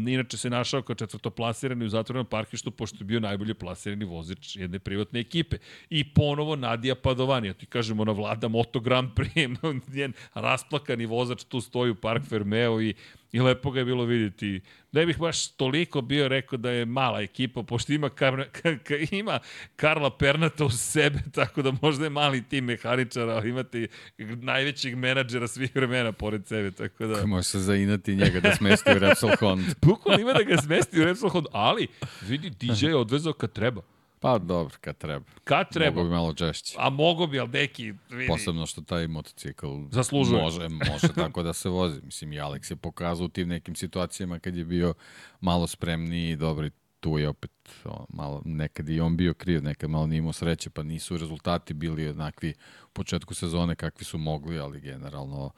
Inače 0.08 0.38
se 0.38 0.50
našao 0.50 0.82
kao 0.82 0.96
četvrtoplasirani 0.96 1.86
u 1.86 1.90
zatvorenom 1.90 2.26
parkištu, 2.26 2.72
pošto 2.72 2.98
je 3.00 3.06
bio 3.06 3.20
najbolje 3.20 3.54
plasirani 3.54 4.06
vozač 4.06 4.56
jedne 4.56 4.80
privatne 4.80 5.20
ekipe. 5.20 5.58
I 5.90 6.14
ponovo 6.14 6.56
Nadija 6.56 6.96
Padovani, 6.96 7.48
ja 7.48 7.54
ti 7.54 7.66
kažemo 7.66 8.06
na 8.06 8.12
vlada 8.12 8.48
Moto 8.48 8.80
Grand 8.80 9.10
Prix, 9.16 9.58
njen 9.96 10.14
rasplakani 10.34 11.06
vozač 11.06 11.44
tu 11.44 11.62
stoji 11.62 11.92
u 11.92 11.96
Park 11.96 12.26
Fermeo 12.30 12.82
i 12.82 12.94
I 13.32 13.40
lepo 13.40 13.72
ga 13.72 13.80
je 13.80 13.86
bilo 13.86 14.06
vidjeti. 14.06 14.62
Ne 14.92 15.06
bih 15.06 15.18
baš 15.20 15.48
toliko 15.48 16.02
bio 16.02 16.28
rekao 16.28 16.58
da 16.58 16.72
je 16.72 16.86
mala 16.86 17.22
ekipa, 17.22 17.64
pošto 17.64 17.94
ima, 17.94 18.10
kar, 18.10 18.46
ka, 18.62 18.78
ka, 18.78 18.96
ima 19.12 19.40
Karla 19.76 20.18
Pernata 20.18 20.66
u 20.66 20.70
sebe, 20.70 21.20
tako 21.36 21.62
da 21.62 21.74
možda 21.82 22.04
je 22.04 22.10
mali 22.10 22.44
tim 22.44 22.66
mehaničara, 22.66 23.36
ali 23.36 23.50
imate 23.50 23.88
najvećeg 24.18 24.96
menadžera 24.96 25.48
svih 25.48 25.76
vremena 25.76 26.12
pored 26.12 26.48
sebe, 26.48 26.72
tako 26.72 27.08
da... 27.08 27.26
Može 27.26 27.44
se 27.44 27.60
zainati 27.60 28.16
njega 28.16 28.40
da 28.40 28.56
smesti 28.56 28.92
u 28.96 29.00
Repsol 29.00 29.32
Honda. 29.40 29.74
Bukvalno 29.88 30.22
ima 30.22 30.34
da 30.34 30.44
ga 30.44 30.58
smesti 30.58 31.02
u 31.02 31.06
Repsol 31.06 31.30
Honda, 31.30 31.50
ali 31.54 31.88
vidi, 32.22 32.50
DJ 32.50 32.86
je 32.86 32.96
odvezao 32.96 33.34
kad 33.34 33.52
treba. 33.52 33.82
Pa 34.20 34.38
dobro, 34.38 34.76
kad 34.82 34.98
treba. 34.98 35.26
Kad 35.44 35.70
treba. 35.74 35.96
Mogu 35.96 36.10
bi 36.10 36.16
malo 36.16 36.34
češće. 36.34 36.76
A 36.80 36.90
mogo 36.90 37.28
bi, 37.28 37.40
ali 37.40 37.50
deki, 37.50 37.94
vidi. 38.10 38.28
Posebno 38.28 38.66
što 38.66 38.82
taj 38.82 39.08
motocikl 39.08 39.68
Zaslužuje. 39.92 40.42
može, 40.42 40.70
može 40.70 41.14
tako 41.16 41.44
da 41.44 41.54
se 41.54 41.70
vozi. 41.70 42.02
Mislim, 42.04 42.34
i 42.34 42.40
Alex 42.40 42.72
je 42.72 42.76
pokazao 42.76 43.26
u 43.26 43.30
tim 43.30 43.48
nekim 43.48 43.76
situacijama 43.76 44.40
kad 44.40 44.56
je 44.56 44.66
bio 44.66 44.94
malo 45.42 45.68
spremniji 45.68 46.30
i 46.30 46.36
dobri 46.36 46.72
tu 47.00 47.18
je 47.18 47.30
opet 47.30 47.52
o, 47.86 48.06
malo, 48.10 48.42
nekad 48.46 48.90
i 48.90 49.00
on 49.00 49.18
bio 49.18 49.34
kriv, 49.34 49.64
nekad 49.64 49.90
malo 49.90 50.08
nije 50.08 50.18
imao 50.18 50.34
sreće, 50.34 50.70
pa 50.70 50.84
nisu 50.84 51.18
rezultati 51.18 51.74
bili 51.74 52.04
jednakvi 52.04 52.54
u 52.84 52.90
početku 52.94 53.34
sezone 53.34 53.76
kakvi 53.76 54.06
su 54.06 54.18
mogli, 54.18 54.60
ali 54.60 54.82
generalno 54.82 55.52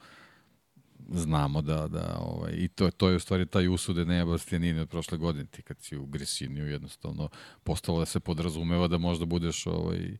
znamo 1.08 1.62
da, 1.62 1.88
da 1.88 2.18
ovaj, 2.20 2.52
i 2.56 2.68
to, 2.68 2.90
to 2.90 3.08
je 3.08 3.16
u 3.16 3.20
stvari 3.20 3.46
taj 3.46 3.68
usude 3.68 4.04
Neja 4.04 4.24
Bastianini 4.24 4.80
od 4.80 4.88
prošle 4.88 5.18
godine, 5.18 5.44
ti 5.44 5.62
kad 5.62 5.80
si 5.80 5.96
u 5.96 6.06
Gresiniju 6.06 6.66
jednostavno 6.66 7.28
postalo 7.64 7.98
da 7.98 8.06
se 8.06 8.20
podrazumeva 8.20 8.88
da 8.88 8.98
možda 8.98 9.24
budeš 9.24 9.66
ovaj, 9.66 10.16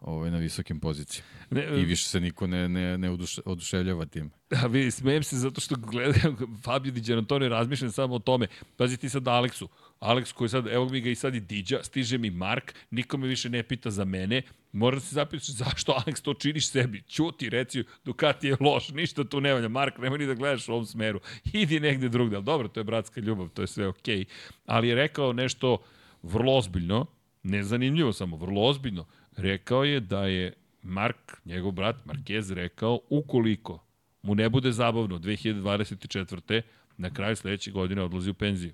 ovaj, 0.00 0.30
na 0.30 0.38
visokim 0.38 0.80
pozicijama. 0.80 1.30
Ne, 1.50 1.80
I 1.80 1.84
više 1.84 2.08
se 2.08 2.20
niko 2.20 2.46
ne, 2.46 2.68
ne, 2.68 2.98
ne 2.98 3.10
oduše, 3.10 3.40
oduševljava 3.44 4.06
tim. 4.06 4.30
Da, 4.50 4.66
vidi, 4.66 4.90
smijem 4.90 5.22
se 5.22 5.36
zato 5.36 5.60
što 5.60 5.76
gledam 5.76 6.36
Fabio 6.64 6.92
Di 6.92 7.00
Gianantonio 7.00 7.48
razmišljam 7.48 7.92
samo 7.92 8.14
o 8.14 8.18
tome. 8.18 8.46
Pazi 8.76 8.96
ti 8.96 9.08
sad 9.08 9.28
Aleksu. 9.28 9.68
Alex 10.00 10.32
koji 10.32 10.48
sad, 10.48 10.66
evo 10.66 10.88
mi 10.88 11.00
ga 11.00 11.10
i 11.10 11.14
sad 11.14 11.34
i 11.34 11.40
Diđa, 11.40 11.82
stiže 11.82 12.18
mi 12.18 12.30
Mark, 12.30 12.74
niko 12.90 13.16
me 13.16 13.26
više 13.26 13.48
ne 13.48 13.62
pita 13.62 13.90
za 13.90 14.04
mene, 14.04 14.42
moram 14.76 15.00
se 15.00 15.14
zapitati 15.14 15.52
zašto 15.52 15.92
Alex 15.92 16.22
to 16.22 16.34
činiš 16.34 16.68
sebi, 16.68 17.02
ćuti, 17.02 17.50
reci 17.50 17.84
Ducati 18.04 18.46
je 18.46 18.56
loš, 18.60 18.88
ništa 18.88 19.24
tu 19.24 19.40
ne 19.40 19.54
valja, 19.54 19.68
Mark, 19.68 19.98
nemoj 19.98 20.18
ni 20.18 20.26
da 20.26 20.34
gledaš 20.34 20.68
u 20.68 20.72
ovom 20.72 20.86
smeru, 20.86 21.20
idi 21.52 21.80
negde 21.80 22.08
drugde, 22.08 22.36
ali 22.36 22.44
dobro, 22.44 22.68
to 22.68 22.80
je 22.80 22.84
bratska 22.84 23.20
ljubav, 23.20 23.48
to 23.48 23.62
je 23.62 23.66
sve 23.66 23.88
okej, 23.88 24.18
okay. 24.18 24.24
ali 24.66 24.88
je 24.88 24.94
rekao 24.94 25.32
nešto 25.32 25.78
vrlo 26.22 26.56
ozbiljno, 26.56 27.06
nezanimljivo 27.42 28.12
samo, 28.12 28.36
vrlo 28.36 28.62
ozbiljno, 28.62 29.06
rekao 29.36 29.84
je 29.84 30.00
da 30.00 30.26
je 30.26 30.52
Mark, 30.82 31.40
njegov 31.44 31.72
brat 31.72 31.96
Marquez 32.04 32.54
rekao, 32.54 33.00
ukoliko 33.08 33.84
mu 34.22 34.34
ne 34.34 34.48
bude 34.48 34.72
zabavno 34.72 35.18
2024. 35.18 36.62
na 36.96 37.10
kraju 37.10 37.36
sledeće 37.36 37.70
godine 37.70 38.02
odlazi 38.02 38.30
u 38.30 38.34
penziju. 38.34 38.72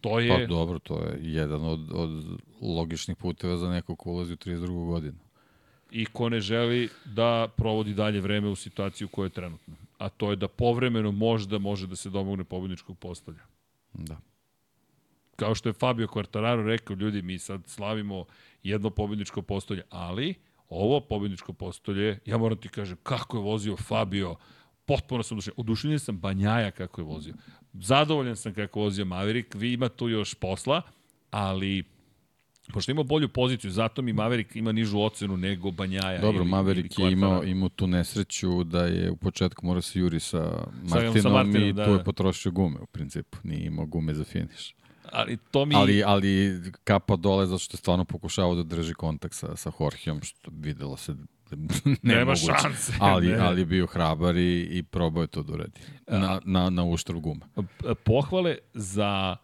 To 0.00 0.20
je... 0.20 0.28
Pa 0.28 0.46
dobro, 0.46 0.78
to 0.78 0.94
je 0.94 1.18
jedan 1.20 1.64
od, 1.64 1.92
od 1.92 2.40
logičnih 2.60 3.16
puteva 3.16 3.56
za 3.56 3.70
neko 3.70 3.96
ko 3.96 4.10
ulazi 4.10 4.32
u 4.32 4.36
32. 4.36 4.86
godinu. 4.86 5.18
I 5.90 6.06
ko 6.06 6.28
ne 6.28 6.40
želi 6.40 6.88
da 7.04 7.48
provodi 7.56 7.94
dalje 7.94 8.20
vreme 8.20 8.48
u 8.48 8.56
situaciji 8.56 9.06
u 9.06 9.08
kojoj 9.08 9.26
je 9.26 9.30
trenutno. 9.30 9.74
A 9.98 10.08
to 10.08 10.30
je 10.30 10.36
da 10.36 10.48
povremeno 10.48 11.12
možda 11.12 11.58
može 11.58 11.86
da 11.86 11.96
se 11.96 12.10
domogne 12.10 12.44
pobedničkog 12.44 12.98
postavlja. 12.98 13.40
Da. 13.92 14.16
Kao 15.36 15.54
što 15.54 15.68
je 15.68 15.72
Fabio 15.72 16.06
Quartararo 16.06 16.66
rekao, 16.66 16.96
ljudi, 16.96 17.22
mi 17.22 17.38
sad 17.38 17.60
slavimo 17.66 18.24
jedno 18.62 18.90
pobedničko 18.90 19.42
postolje, 19.42 19.82
ali 19.90 20.34
ovo 20.68 21.00
pobedničko 21.00 21.52
postolje, 21.52 22.18
ja 22.24 22.38
moram 22.38 22.58
ti 22.58 22.68
kažem, 22.68 22.96
kako 23.02 23.36
je 23.36 23.42
vozio 23.42 23.76
Fabio, 23.76 24.36
potpuno 24.88 25.22
sam 25.22 25.36
odušen. 25.36 25.52
Odušenjen 25.56 25.98
sam 25.98 26.18
Banjaja 26.18 26.70
kako 26.70 27.00
je 27.00 27.04
vozio. 27.04 27.34
Zadovoljan 27.72 28.36
sam 28.36 28.54
kako 28.54 28.80
vozio 28.80 29.04
Maverick, 29.04 29.54
vi 29.54 29.72
ima 29.72 29.88
tu 29.88 30.08
još 30.08 30.34
posla, 30.34 30.82
ali 31.30 31.84
pošto 32.72 32.92
ima 32.92 33.02
bolju 33.02 33.28
poziciju, 33.28 33.70
zato 33.70 34.02
mi 34.02 34.12
Maverick 34.12 34.56
ima 34.56 34.72
nižu 34.72 35.00
ocenu 35.00 35.36
nego 35.36 35.70
Banjaja. 35.70 36.20
Dobro, 36.20 36.42
ili, 36.42 36.50
Maverick 36.50 36.98
ili 36.98 37.08
je 37.08 37.12
imao, 37.12 37.44
imao 37.44 37.68
tu 37.68 37.86
nesreću 37.86 38.64
da 38.64 38.84
je 38.84 39.10
u 39.10 39.16
početku 39.16 39.66
mora 39.66 39.80
se 39.80 39.98
juri 39.98 40.20
sa 40.20 40.66
Martinom, 40.82 41.22
sa 41.22 41.28
Martinom 41.28 41.68
i 41.68 41.72
da, 41.72 41.84
tu 41.84 41.90
je 41.90 41.98
da. 41.98 42.04
potrošio 42.04 42.52
gume 42.52 42.80
u 42.80 42.86
principu. 42.86 43.38
Nije 43.42 43.66
imao 43.66 43.86
gume 43.86 44.14
za 44.14 44.24
finiš. 44.24 44.74
Ali 45.12 45.36
to 45.50 45.64
mi... 45.64 45.74
Ali, 45.74 46.02
ali 46.06 46.62
kapa 46.84 47.16
dole 47.16 47.46
zato 47.46 47.58
što 47.58 47.74
je 47.74 47.78
stvarno 47.78 48.04
pokušavao 48.04 48.54
da 48.54 48.62
drži 48.62 48.94
kontakt 48.94 49.34
sa, 49.34 49.56
sa 49.56 49.72
Jorgeom, 49.80 50.22
što 50.22 50.50
videlo 50.54 50.96
se 50.96 51.16
ne 52.02 52.14
Nema 52.14 52.36
šanse. 52.36 52.92
Ali, 53.00 53.28
ne. 53.28 53.38
ali 53.38 53.60
je 53.60 53.66
bio 53.66 53.86
hrabar 53.86 54.36
i, 54.36 54.68
i 54.70 54.82
probao 54.82 55.22
je 55.22 55.26
to 55.26 55.42
da 55.42 55.52
uredi. 55.52 55.80
Na, 56.06 56.40
na, 56.44 56.70
na 56.70 56.84
uštrb 56.84 57.18
guma. 57.20 57.46
Pohvale 58.04 58.56
za 58.74 59.36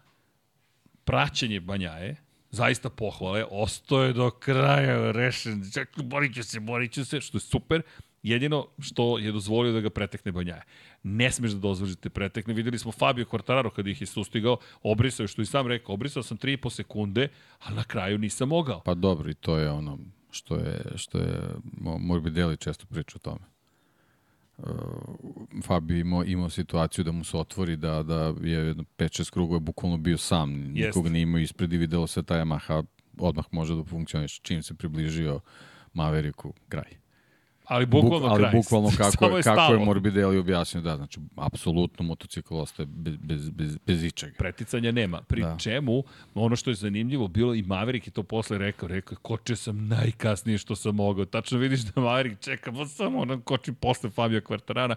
praćenje 1.04 1.60
Banjaje, 1.60 2.16
zaista 2.50 2.90
pohvale, 2.90 3.44
ostoje 3.50 4.12
do 4.12 4.30
kraja 4.30 5.12
rešen, 5.12 5.70
čak, 5.74 5.88
borit 6.02 6.34
ću 6.34 6.42
se, 6.42 6.60
borit 6.60 6.92
ću 6.92 7.04
se, 7.04 7.20
što 7.20 7.36
je 7.36 7.40
super, 7.40 7.82
jedino 8.22 8.66
što 8.78 9.18
je 9.18 9.32
dozvolio 9.32 9.72
da 9.72 9.80
ga 9.80 9.90
pretekne 9.90 10.32
Banjaje. 10.32 10.62
Ne 11.02 11.30
smeš 11.30 11.50
da 11.50 11.58
dozvolite 11.58 12.10
pretekne. 12.10 12.54
Videli 12.54 12.78
smo 12.78 12.92
Fabio 12.92 13.24
Quartararo 13.24 13.70
kada 13.70 13.90
ih 13.90 14.00
je 14.00 14.06
sustigao, 14.06 14.56
obrisao, 14.82 15.26
što 15.26 15.42
i 15.42 15.46
sam 15.46 15.66
rekao, 15.66 15.94
obrisao 15.94 16.22
sam 16.22 16.38
3,5 16.38 16.70
sekunde, 16.70 17.28
a 17.58 17.74
na 17.74 17.84
kraju 17.84 18.18
nisam 18.18 18.48
mogao. 18.48 18.80
Pa 18.80 18.94
dobro, 18.94 19.30
i 19.30 19.34
to 19.34 19.58
je 19.58 19.70
ono, 19.70 19.98
što 20.34 20.56
je, 20.56 20.80
što 20.96 21.18
je 21.18 21.40
Morbidelli 21.98 22.56
često 22.56 22.86
priča 22.86 23.16
o 23.16 23.18
tome. 23.18 23.44
Uh, 24.58 24.66
Fabio 25.64 25.98
imao, 25.98 26.24
imao 26.24 26.50
situaciju 26.50 27.04
da 27.04 27.12
mu 27.12 27.24
se 27.24 27.36
otvori 27.36 27.76
da, 27.76 28.02
da 28.02 28.20
je 28.24 28.74
5-6 28.74 29.32
krugova 29.32 29.60
bukvalno 29.60 29.96
bio 29.96 30.18
sam, 30.18 30.52
nikoga 30.52 31.10
nije 31.10 31.22
imao 31.22 31.38
ispred 31.38 31.72
i 31.72 31.76
videlo 31.76 32.06
se 32.06 32.22
taj 32.22 32.40
Yamaha 32.40 32.84
odmah 33.18 33.44
može 33.50 33.74
da 33.74 33.84
funkcioniš 33.84 34.40
čim 34.40 34.62
se 34.62 34.74
približio 34.74 35.40
Maveriku, 35.92 36.52
kraj. 36.68 37.03
Ali 37.64 37.86
bukvalno 37.86 38.28
Buk, 38.28 38.38
kraj. 38.38 38.50
Ali 38.50 38.58
bukvalno 38.62 38.90
kako, 38.98 39.36
je, 39.36 39.42
kako 39.42 39.72
je 39.72 39.78
Morbidelli 39.78 40.38
objasnio, 40.38 40.82
da, 40.82 40.96
znači, 40.96 41.20
apsolutno 41.36 42.04
motocikl 42.04 42.56
ostaje 42.56 42.86
bez, 42.86 43.16
bez, 43.16 43.50
bez, 43.50 43.78
bez 43.86 44.04
ičega. 44.04 44.34
Preticanja 44.38 44.92
nema. 44.92 45.22
Pri 45.22 45.40
da. 45.40 45.56
čemu, 45.58 46.02
ono 46.34 46.56
što 46.56 46.70
je 46.70 46.74
zanimljivo, 46.74 47.28
bilo 47.28 47.54
i 47.54 47.62
Maverick 47.62 48.06
je 48.06 48.12
to 48.12 48.22
posle 48.22 48.58
rekao, 48.58 48.88
rekao, 48.88 49.18
koče 49.22 49.56
sam 49.56 49.88
najkasnije 49.88 50.58
što 50.58 50.76
sam 50.76 50.94
mogao. 50.94 51.24
Tačno 51.24 51.58
vidiš 51.58 51.80
da 51.80 52.00
Maverick 52.00 52.42
čeka, 52.42 52.72
pa 52.72 52.86
samo 52.86 53.18
on 53.18 53.40
koči 53.40 53.72
posle 53.72 54.10
Fabio 54.10 54.40
Quartarara, 54.40 54.94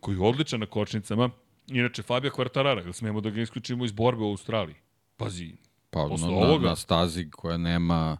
koji 0.00 0.16
je 0.16 0.22
odličan 0.22 0.60
na 0.60 0.66
kočnicama. 0.66 1.30
Inače, 1.66 2.02
Fabio 2.02 2.30
Quartarara, 2.30 2.84
ili 2.84 2.92
smemo 2.92 3.20
da 3.20 3.30
ga 3.30 3.40
isključimo 3.40 3.84
iz 3.84 3.92
borbe 3.92 4.22
u 4.22 4.30
Australiji? 4.30 4.76
Pazi, 5.16 5.52
pa, 5.90 5.98
na, 5.98 6.28
ovoga... 6.28 6.64
na, 6.64 6.68
na 6.68 6.76
stazi 6.76 7.30
koja 7.30 7.56
nema 7.56 8.18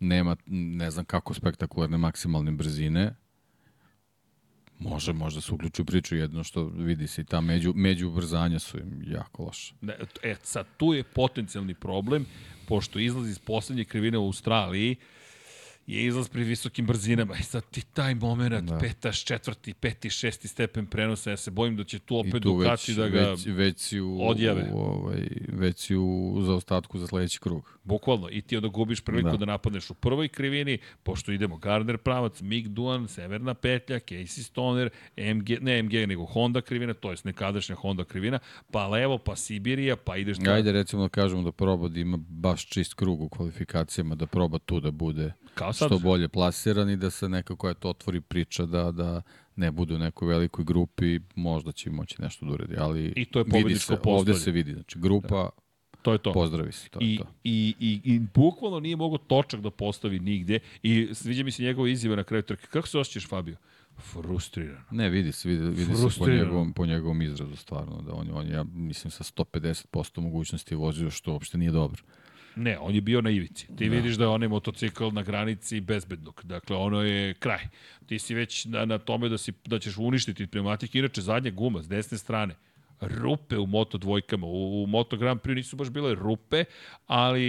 nema, 0.00 0.36
ne 0.46 0.90
znam 0.90 1.04
kako 1.04 1.34
spektakularne 1.34 1.98
maksimalne 1.98 2.50
brzine, 2.50 3.14
Može, 4.80 5.12
može 5.12 5.40
se 5.40 5.54
uključi 5.54 5.82
u 5.82 5.84
priču 5.84 6.16
jedno 6.16 6.44
što 6.44 6.64
vidi 6.64 7.06
se 7.06 7.20
i 7.20 7.24
ta 7.24 7.40
među, 7.40 7.72
među 7.76 8.08
ubrzanja 8.08 8.58
su 8.58 8.78
im 8.78 9.02
jako 9.06 9.44
loše. 9.44 9.74
Ne, 9.80 9.94
e, 10.22 10.34
sad, 10.42 10.66
tu 10.76 10.94
je 10.94 11.02
potencijalni 11.02 11.74
problem, 11.74 12.26
pošto 12.68 12.98
izlazi 12.98 13.30
iz 13.30 13.38
poslednje 13.38 13.84
krivine 13.84 14.18
u 14.18 14.24
Australiji, 14.24 14.96
je 15.86 16.06
izlaz 16.06 16.28
pri 16.28 16.44
visokim 16.44 16.86
brzinama. 16.86 17.36
I 17.36 17.42
sad 17.42 17.64
ti 17.70 17.82
taj 17.92 18.14
moment, 18.14 18.68
da. 18.68 18.78
peta, 18.78 19.12
četvrti, 19.12 19.74
peti, 19.74 20.10
šesti 20.10 20.48
stepen 20.48 20.86
prenosa, 20.86 21.30
ja 21.30 21.36
se 21.36 21.50
bojim 21.50 21.76
da 21.76 21.84
će 21.84 21.98
tu 21.98 22.16
opet 22.16 22.32
tu 22.32 22.38
Ducati 22.38 22.94
da 22.94 23.08
ga 23.08 23.20
već, 23.20 23.46
već 23.46 23.92
u, 23.92 24.18
odjave. 24.20 24.70
U, 24.72 24.78
ovaj, 24.78 25.28
već 25.48 25.90
u 25.90 26.38
zaostatku 26.42 26.98
za 26.98 27.06
sledeći 27.06 27.40
krug. 27.40 27.78
Bukvalno. 27.90 28.28
I 28.30 28.42
ti 28.42 28.56
onda 28.56 28.68
gubiš 28.68 29.00
priliku 29.00 29.30
da. 29.30 29.36
da 29.36 29.44
napadneš 29.44 29.90
u 29.90 29.94
prvoj 29.94 30.28
krivini, 30.28 30.78
pošto 31.02 31.32
idemo 31.32 31.56
Gardner 31.56 31.98
pravac, 31.98 32.40
Mick 32.40 32.68
Duan, 32.68 33.08
Severna 33.08 33.54
petlja, 33.54 33.96
Casey 33.96 34.42
Stoner, 34.42 34.90
MG, 35.16 35.50
ne 35.60 35.82
MG, 35.82 35.92
nego 35.92 36.24
Honda 36.24 36.60
krivina, 36.60 36.94
to 36.94 37.10
je 37.10 37.16
nekadašnja 37.24 37.74
Honda 37.74 38.04
krivina, 38.04 38.38
pa 38.70 38.88
levo, 38.88 39.18
pa 39.18 39.36
Sibirija, 39.36 39.96
pa 39.96 40.16
ideš... 40.16 40.38
Da... 40.38 40.52
Ajde 40.52 40.72
recimo 40.72 41.02
da 41.02 41.08
kažemo 41.08 41.42
da 41.42 41.52
proba 41.52 41.88
da 41.88 42.00
ima 42.00 42.16
baš 42.16 42.66
čist 42.66 42.94
krug 42.94 43.20
u 43.20 43.28
kvalifikacijama, 43.28 44.14
da 44.14 44.26
proba 44.26 44.58
tu 44.58 44.80
da 44.80 44.90
bude 44.90 45.32
Kao 45.54 45.72
sad? 45.72 45.88
što 45.88 45.98
bolje 45.98 46.28
plasiran 46.28 46.90
i 46.90 46.96
da 46.96 47.10
se 47.10 47.28
nekako 47.28 47.68
je 47.68 47.74
to 47.74 47.88
otvori 47.88 48.20
priča 48.20 48.66
da, 48.66 48.90
da 48.90 49.22
ne 49.56 49.70
bude 49.70 49.94
u 49.94 49.98
nekoj 49.98 50.28
velikoj 50.28 50.64
grupi, 50.64 51.20
možda 51.34 51.72
će 51.72 51.90
moći 51.90 52.22
nešto 52.22 52.46
da 52.46 52.52
uredi, 52.52 52.74
ali 52.78 53.12
I 53.16 53.24
to 53.24 53.38
je 53.38 53.44
vidi 53.48 53.78
se, 53.78 53.98
ovde 54.04 54.34
se 54.34 54.50
vidi, 54.50 54.72
znači 54.72 54.98
grupa 54.98 55.28
da. 55.28 55.50
To 56.02 56.12
je 56.12 56.18
to. 56.18 56.32
Pozdravi 56.32 56.72
se, 56.72 56.88
to 56.88 56.98
I, 57.02 57.12
je 57.12 57.18
to. 57.18 57.26
I, 57.44 57.74
i, 57.80 58.00
I 58.04 58.18
bukvalno 58.18 58.80
nije 58.80 58.96
mogo 58.96 59.18
točak 59.18 59.60
da 59.60 59.70
postavi 59.70 60.18
nigde 60.18 60.58
i 60.82 61.08
sviđa 61.12 61.44
mi 61.44 61.50
se 61.50 61.62
njegova 61.62 61.88
izjava 61.88 62.16
na 62.16 62.24
kraju 62.24 62.42
trke. 62.42 62.66
Kako 62.66 62.88
se 62.88 62.98
osjećaš, 62.98 63.28
Fabio? 63.28 63.56
Frustriran. 63.98 64.82
Ne, 64.90 65.08
vidi 65.10 65.32
se, 65.32 65.48
vidi, 65.48 65.62
vidi 65.62 65.96
se 65.96 66.18
po 66.18 66.28
njegovom, 66.28 66.72
po 66.72 66.86
njegovom 66.86 67.22
izrazu 67.22 67.56
stvarno, 67.56 68.02
da 68.02 68.12
on, 68.12 68.28
on 68.32 68.48
ja 68.48 68.64
mislim 68.64 69.10
sa 69.10 69.24
150% 69.24 70.20
mogućnosti 70.20 70.74
vozio 70.74 71.10
što 71.10 71.32
uopšte 71.32 71.58
nije 71.58 71.70
dobro. 71.70 72.02
Ne, 72.56 72.78
on 72.78 72.94
je 72.94 73.00
bio 73.00 73.20
na 73.20 73.30
ivici. 73.30 73.66
Ti 73.76 73.88
da. 73.88 73.94
vidiš 73.94 74.14
da 74.14 74.24
je 74.24 74.28
onaj 74.28 74.48
motocikl 74.48 75.08
na 75.12 75.22
granici 75.22 75.80
bezbednog. 75.80 76.40
Dakle, 76.44 76.76
ono 76.76 77.02
je 77.02 77.34
kraj. 77.34 77.68
Ti 78.06 78.18
si 78.18 78.34
već 78.34 78.64
na, 78.64 78.84
na 78.84 78.98
tome 78.98 79.28
da, 79.28 79.38
si, 79.38 79.52
da 79.64 79.78
ćeš 79.78 79.98
uništiti 79.98 80.46
pneumatik. 80.46 80.94
Inače, 80.94 81.20
zadnja 81.20 81.50
guma 81.50 81.82
s 81.82 81.88
desne 81.88 82.18
strane 82.18 82.54
rupe 83.00 83.58
u 83.58 83.66
Moto 83.66 83.98
dvojkama. 83.98 84.46
U, 84.46 84.82
u 84.82 84.86
Moto 84.86 85.16
Grand 85.16 85.40
Prix 85.40 85.54
nisu 85.54 85.76
baš 85.76 85.90
bile 85.90 86.14
rupe, 86.14 86.64
ali 87.06 87.44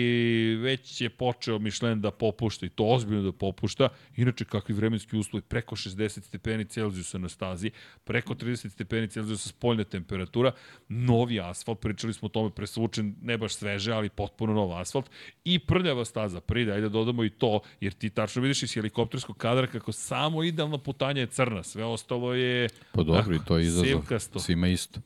već 0.56 1.02
je 1.02 1.10
počeo 1.10 1.60
Michelin 1.60 2.02
da 2.02 2.12
popušta 2.12 2.66
i 2.66 2.70
to 2.70 2.84
ozbiljno 2.86 3.24
da 3.24 3.32
popušta. 3.32 3.90
Inače, 4.16 4.46
kakvi 4.46 4.76
vremenski 4.76 5.18
uslovi, 5.18 5.42
preko 5.42 5.76
60 5.76 6.22
stepeni 6.22 6.66
Celzijusa 6.66 7.18
na 7.18 7.30
stazi, 7.30 7.72
preko 8.04 8.34
30 8.34 8.70
stepeni 8.70 9.08
Celzijusa 9.08 9.50
spoljna 9.50 9.84
temperatura, 9.84 10.52
novi 10.90 11.40
asfalt, 11.40 11.80
pričali 11.80 12.14
smo 12.14 12.26
o 12.26 12.30
tome 12.30 12.50
presvučen, 12.50 13.16
ne 13.22 13.38
baš 13.38 13.56
sveže, 13.56 13.94
ali 13.94 14.10
potpuno 14.10 14.54
nov 14.54 14.78
asfalt 14.78 15.10
i 15.44 15.60
prljava 15.60 16.06
staza. 16.06 16.42
Pride, 16.42 16.72
ajde 16.72 16.82
da 16.82 16.90
dodamo 16.90 17.24
i 17.24 17.30
to, 17.30 17.60
jer 17.80 17.94
ti 17.94 18.10
tačno 18.10 18.42
vidiš 18.42 18.64
iz 18.64 18.74
helikopterskog 18.74 19.38
kadra 19.38 19.68
kako 19.68 19.92
samo 19.92 20.44
idealno 20.44 20.78
putanje 20.78 21.22
je 21.22 21.28
crna, 21.28 21.64
sve 21.64 21.86
ostalo 21.86 22.34
je... 22.34 22.70
Pa 22.92 23.04
dobro, 23.04 23.36
i 23.36 23.40
to 23.48 23.58
je 23.58 23.66
izazov. 23.66 24.02
Svima 24.40 24.68
isto 24.68 25.00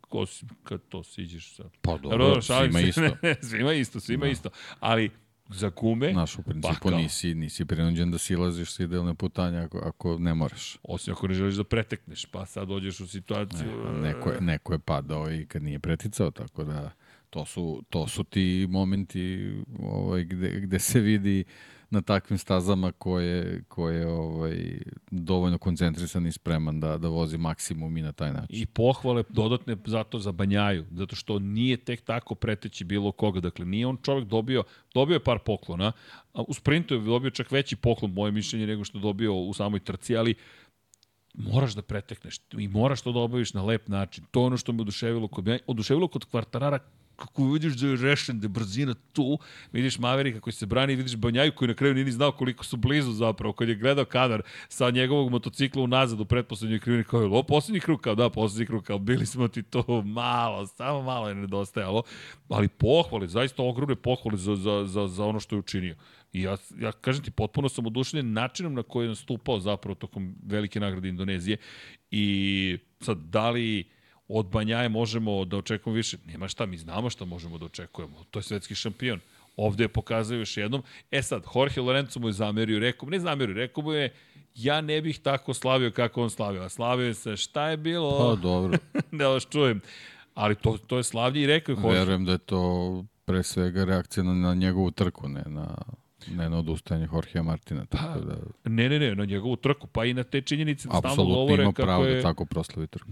ko 0.00 0.26
si, 0.26 0.46
kad 0.62 0.80
to 0.88 1.02
siđeš 1.04 1.56
sad. 1.56 1.70
Pa 1.82 1.98
dobro, 1.98 2.18
dobro 2.18 2.42
svima 2.42 2.80
isto. 2.80 3.00
Ne, 3.22 3.34
svima 3.42 3.72
isto, 3.72 4.00
svima 4.00 4.24
da. 4.24 4.30
isto. 4.30 4.50
Ali 4.80 5.10
za 5.48 5.68
gume... 5.68 6.12
Znaš, 6.12 6.38
u 6.38 6.42
principu 6.42 6.90
pa 6.90 6.96
nisi, 6.96 7.34
nisi 7.34 7.64
prinuđen 7.64 8.10
da 8.10 8.18
silaziš 8.18 8.72
sa 8.72 8.82
idealne 8.82 9.14
putanja 9.14 9.62
ako, 9.62 9.78
ako 9.78 10.18
ne 10.18 10.34
moraš. 10.34 10.78
Osim 10.82 11.14
ako 11.14 11.28
ne 11.28 11.34
želiš 11.34 11.54
da 11.54 11.64
pretekneš, 11.64 12.24
pa 12.26 12.46
sad 12.46 12.68
dođeš 12.68 13.00
u 13.00 13.06
situaciju... 13.06 13.92
Ne, 13.92 14.00
neko, 14.00 14.30
je, 14.30 14.40
neko 14.40 14.72
je 14.72 14.78
padao 14.78 15.32
i 15.32 15.46
kad 15.46 15.62
nije 15.62 15.78
preticao, 15.78 16.30
tako 16.30 16.64
da 16.64 16.90
to 17.30 17.44
su, 17.44 17.82
to 17.90 18.08
su 18.08 18.24
ti 18.24 18.66
momenti 18.70 19.52
ovaj, 19.78 20.24
gde, 20.24 20.60
gde 20.60 20.78
se 20.78 21.00
vidi 21.00 21.44
na 21.92 22.02
takvim 22.02 22.38
stazama 22.38 22.92
koje, 22.92 23.64
koje 23.68 24.06
ovaj, 24.06 24.78
dovoljno 25.10 25.58
koncentrisan 25.58 26.26
i 26.26 26.32
spreman 26.32 26.80
da, 26.80 26.98
da 26.98 27.08
vozi 27.08 27.38
maksimum 27.38 27.96
i 27.96 28.02
na 28.02 28.12
taj 28.12 28.32
način. 28.32 28.46
I 28.50 28.66
pohvale 28.66 29.22
dodatne 29.28 29.76
zato 29.86 30.18
za 30.18 30.32
Banjaju, 30.32 30.86
zato 30.90 31.16
što 31.16 31.38
nije 31.38 31.76
tek 31.76 32.04
tako 32.04 32.34
preteći 32.34 32.84
bilo 32.84 33.12
koga. 33.12 33.40
Dakle, 33.40 33.64
nije 33.64 33.86
on 33.86 33.98
čovek 34.02 34.24
dobio, 34.24 34.64
dobio 34.94 35.14
je 35.14 35.24
par 35.24 35.38
poklona, 35.38 35.92
a 36.32 36.42
u 36.48 36.54
sprintu 36.54 36.94
je 36.94 37.00
dobio 37.00 37.30
čak 37.30 37.50
veći 37.50 37.76
poklon, 37.76 38.12
moje 38.12 38.32
mišljenje, 38.32 38.66
nego 38.66 38.84
što 38.84 38.98
dobio 38.98 39.34
u 39.34 39.54
samoj 39.54 39.80
trci, 39.80 40.16
ali 40.16 40.34
moraš 41.34 41.74
da 41.74 41.82
pretekneš 41.82 42.36
i 42.58 42.68
moraš 42.68 43.02
to 43.02 43.12
da 43.12 43.18
obaviš 43.18 43.54
na 43.54 43.62
lep 43.64 43.88
način. 43.88 44.24
To 44.30 44.40
je 44.40 44.46
ono 44.46 44.56
što 44.56 44.72
me 44.72 44.80
oduševilo 44.80 45.28
kod, 45.28 45.48
oduševilo 45.66 46.08
kod 46.08 46.24
kvartarara 46.24 46.78
kako 47.16 47.52
vidiš 47.52 47.72
da 47.72 47.86
je 47.86 47.96
rešen, 47.96 48.40
da 48.40 48.44
je 48.44 48.48
brzina 48.48 48.94
tu, 49.12 49.38
vidiš 49.72 49.98
Maverika 49.98 50.40
koji 50.40 50.54
se 50.54 50.66
brani, 50.66 50.96
vidiš 50.96 51.16
Banjaju 51.16 51.52
koji 51.56 51.68
na 51.68 51.74
kraju 51.74 51.94
nije 51.94 52.04
ni 52.04 52.12
znao 52.12 52.32
koliko 52.32 52.64
su 52.64 52.76
blizu 52.76 53.12
zapravo, 53.12 53.52
kad 53.52 53.68
je 53.68 53.74
gledao 53.74 54.04
kadar 54.04 54.42
sa 54.68 54.90
njegovog 54.90 55.30
motocikla 55.30 55.82
unazad 55.82 56.20
u 56.20 56.24
pretposlednjoj 56.24 56.80
krivini, 56.80 57.04
kao 57.04 57.20
je 57.20 57.26
ovo 57.26 57.42
poslednji 57.42 57.80
krug, 57.80 58.00
kao 58.00 58.14
da, 58.14 58.30
poslednji 58.30 58.66
krug, 58.66 58.84
kao 58.84 58.98
bili 58.98 59.26
smo 59.26 59.48
ti 59.48 59.62
to 59.62 60.02
malo, 60.02 60.66
samo 60.66 61.02
malo 61.02 61.28
je 61.28 61.34
nedostajalo, 61.34 62.02
ali 62.48 62.68
pohvale, 62.68 63.28
zaista 63.28 63.62
ogromne 63.62 63.96
pohvale 63.96 64.36
za, 64.36 64.56
za, 64.56 64.84
za, 64.86 65.08
za 65.08 65.24
ono 65.24 65.40
što 65.40 65.56
je 65.56 65.60
učinio. 65.60 65.96
I 66.32 66.42
ja, 66.42 66.56
ja 66.80 66.92
kažem 66.92 67.24
ti, 67.24 67.30
potpuno 67.30 67.68
sam 67.68 67.86
odušenjen 67.86 68.32
načinom 68.32 68.74
na 68.74 68.82
koji 68.82 69.04
je 69.04 69.08
nastupao 69.08 69.60
zapravo 69.60 69.94
tokom 69.94 70.36
velike 70.46 70.80
nagrade 70.80 71.08
Indonezije. 71.08 71.56
I 72.10 72.78
sad, 73.00 73.18
da 73.18 73.50
li 73.50 73.84
od 74.32 74.46
Banjaje 74.46 74.88
možemo 74.88 75.44
da 75.44 75.56
očekujemo 75.56 75.96
više. 75.96 76.16
Nema 76.26 76.48
šta, 76.48 76.66
mi 76.66 76.78
znamo 76.78 77.10
šta 77.10 77.24
možemo 77.24 77.58
da 77.58 77.64
očekujemo. 77.64 78.24
To 78.30 78.38
je 78.38 78.42
svetski 78.42 78.74
šampion. 78.74 79.20
Ovde 79.56 79.84
je 79.84 79.88
pokazao 79.88 80.38
još 80.38 80.56
jednom. 80.56 80.82
E 81.10 81.22
sad, 81.22 81.44
Jorge 81.54 81.80
Lorenzo 81.80 82.20
mu 82.20 82.28
je 82.28 82.32
zamerio, 82.32 82.78
rekao, 82.78 83.08
ne 83.08 83.18
zamerio, 83.18 83.54
rekao 83.54 83.84
mu 83.84 83.92
je, 83.92 84.12
ja 84.54 84.80
ne 84.80 85.00
bih 85.00 85.18
tako 85.18 85.54
slavio 85.54 85.90
kako 85.90 86.22
on 86.22 86.30
slavio. 86.30 86.62
A 86.62 86.68
slavio 86.68 87.14
se, 87.14 87.36
šta 87.36 87.68
je 87.68 87.76
bilo? 87.76 88.18
Pa, 88.18 88.42
dobro. 88.42 88.78
da 89.18 89.28
vas 89.28 89.46
čujem. 89.50 89.80
Ali 90.34 90.54
to, 90.54 90.78
to 90.86 90.96
je 90.96 91.02
slavlje 91.02 91.42
i 91.42 91.46
rekao 91.46 91.72
je 91.72 91.76
Jorge. 91.76 91.98
Verujem 91.98 92.24
da 92.24 92.32
je 92.32 92.38
to 92.38 93.04
pre 93.24 93.42
svega 93.42 93.84
reakcija 93.84 94.24
na, 94.24 94.34
na 94.34 94.54
njegovu 94.54 94.90
trku, 94.90 95.28
ne 95.28 95.42
na 95.46 95.76
Ne 96.30 96.50
na 96.50 96.58
odustajanje 96.58 97.08
Jorgea 97.12 97.42
Martina. 97.42 97.86
Tako 97.86 98.20
pa, 98.20 98.20
da... 98.20 98.36
Ne, 98.64 98.88
ne, 98.88 98.98
ne, 98.98 99.14
na 99.14 99.24
njegovu 99.24 99.56
trku, 99.56 99.86
pa 99.86 100.04
i 100.04 100.14
na 100.14 100.22
te 100.22 100.40
činjenice 100.40 100.88
da 100.88 100.98
stalno 100.98 101.24
govore 101.24 101.62
ima 101.62 101.72
pravo 101.72 102.04
je... 102.04 102.14
da 102.14 102.22
tako 102.22 102.44
proslavi 102.44 102.86
trku. 102.86 103.10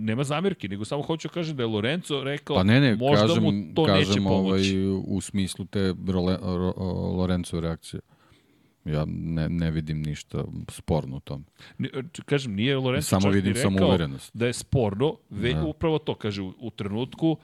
Nema 0.00 0.24
zamirki, 0.24 0.68
nego 0.68 0.84
samo 0.84 1.02
hoću 1.02 1.28
kažem 1.28 1.56
da 1.56 1.62
je 1.62 1.66
Lorenzo 1.66 2.24
rekao, 2.24 2.56
pa 2.56 2.62
ne, 2.62 2.80
ne, 2.80 2.96
možda 2.96 3.26
kažem, 3.26 3.42
mu 3.42 3.74
to 3.74 3.84
kažem, 3.84 4.08
neće 4.08 4.20
pomoći. 4.20 4.78
Ovaj, 4.78 5.02
u 5.06 5.20
smislu 5.20 5.64
te 5.64 5.94
Role, 6.08 6.38
Ro, 6.42 6.72
Lorenzo 7.16 7.60
reakcije. 7.60 8.00
Ja 8.84 9.04
ne, 9.08 9.48
ne 9.48 9.70
vidim 9.70 10.02
ništa 10.02 10.44
sporno 10.68 11.16
u 11.16 11.20
tom. 11.20 11.44
Ne, 11.78 11.88
kažem, 12.26 12.54
nije 12.54 12.76
Lorenzo 12.76 13.08
samo 13.08 13.30
vidim 13.30 13.52
rekao 13.52 13.88
uverenost. 13.88 14.36
da 14.36 14.46
je 14.46 14.52
sporno, 14.52 15.16
ve, 15.30 15.54
da. 15.54 15.64
upravo 15.64 15.98
to, 15.98 16.14
kaže, 16.14 16.42
u, 16.42 16.54
u 16.58 16.70
trenutku 16.70 17.36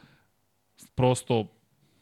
prosto 0.95 1.47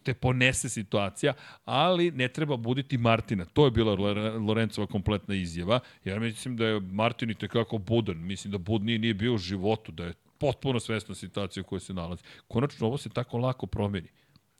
te 0.09 0.15
ponese 0.15 0.69
situacija, 0.69 1.35
ali 1.65 2.11
ne 2.11 2.29
treba 2.29 2.57
buditi 2.57 2.99
Martina. 2.99 3.45
To 3.45 3.65
je 3.65 3.71
bila 3.71 3.93
Lorencova 4.39 4.87
kompletna 4.87 5.35
izjava. 5.35 5.81
Ja 6.05 6.21
mislim 6.21 6.57
da 6.57 6.67
je 6.67 6.81
Martin 6.81 7.31
i 7.31 7.35
tekako 7.35 7.79
budan. 7.79 8.17
Mislim 8.17 8.53
da 8.53 8.59
budniji 8.59 8.99
nije 8.99 9.15
bio 9.15 9.35
u 9.35 9.39
životu, 9.39 9.93
da 9.93 10.05
je 10.05 10.15
potpuno 10.39 10.81
svesna 10.81 11.15
situacija 11.15 11.61
u 11.61 11.65
kojoj 11.65 11.81
se 11.81 11.95
nalazi. 11.95 12.23
Konačno, 12.49 12.87
ovo 12.87 12.99
se 12.99 13.11
tako 13.11 13.39
lako 13.39 13.67
promeni. 13.67 14.09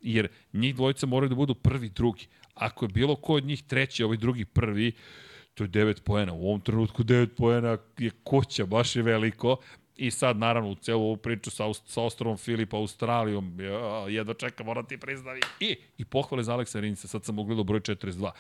Jer 0.01 0.29
njih 0.53 0.75
dvojica 0.75 1.07
moraju 1.07 1.29
da 1.29 1.35
budu 1.35 1.55
prvi, 1.55 1.89
drugi. 1.89 2.27
Ako 2.55 2.85
je 2.85 2.89
bilo 2.89 3.17
ko 3.17 3.35
od 3.35 3.45
njih 3.45 3.63
treći, 3.63 4.05
ovaj 4.05 4.17
drugi 4.17 4.45
prvi, 4.45 4.93
to 5.55 5.65
je 5.65 5.69
9 5.69 6.03
poena. 6.03 6.33
U 6.33 6.49
ovom 6.49 6.61
trenutku 6.61 7.05
9 7.05 7.27
poena 7.37 7.79
je 7.99 8.11
koća, 8.25 8.67
baš 8.67 8.97
je 8.97 9.03
veliko. 9.03 9.57
I 9.99 10.11
sad, 10.11 10.37
naravno, 10.37 10.71
u 10.71 10.75
celu 10.75 11.03
ovu 11.03 11.17
priču 11.17 11.51
sa, 11.51 11.65
sa 11.87 12.03
ostrovom 12.03 12.37
Filipa, 12.37 12.77
Australijom, 12.77 13.59
jedva 14.09 14.35
čekam, 14.35 14.67
moram 14.67 14.87
ti 14.87 14.97
priznavi. 14.97 15.41
I, 15.61 15.77
i 15.99 16.05
pohvale 16.05 16.43
za 16.43 16.53
Aleksa 16.53 16.81
Rinsa, 16.81 17.09
sad 17.09 17.25
sam 17.25 17.35
mogli 17.35 17.65
broj 17.65 17.81
42. 17.81 18.31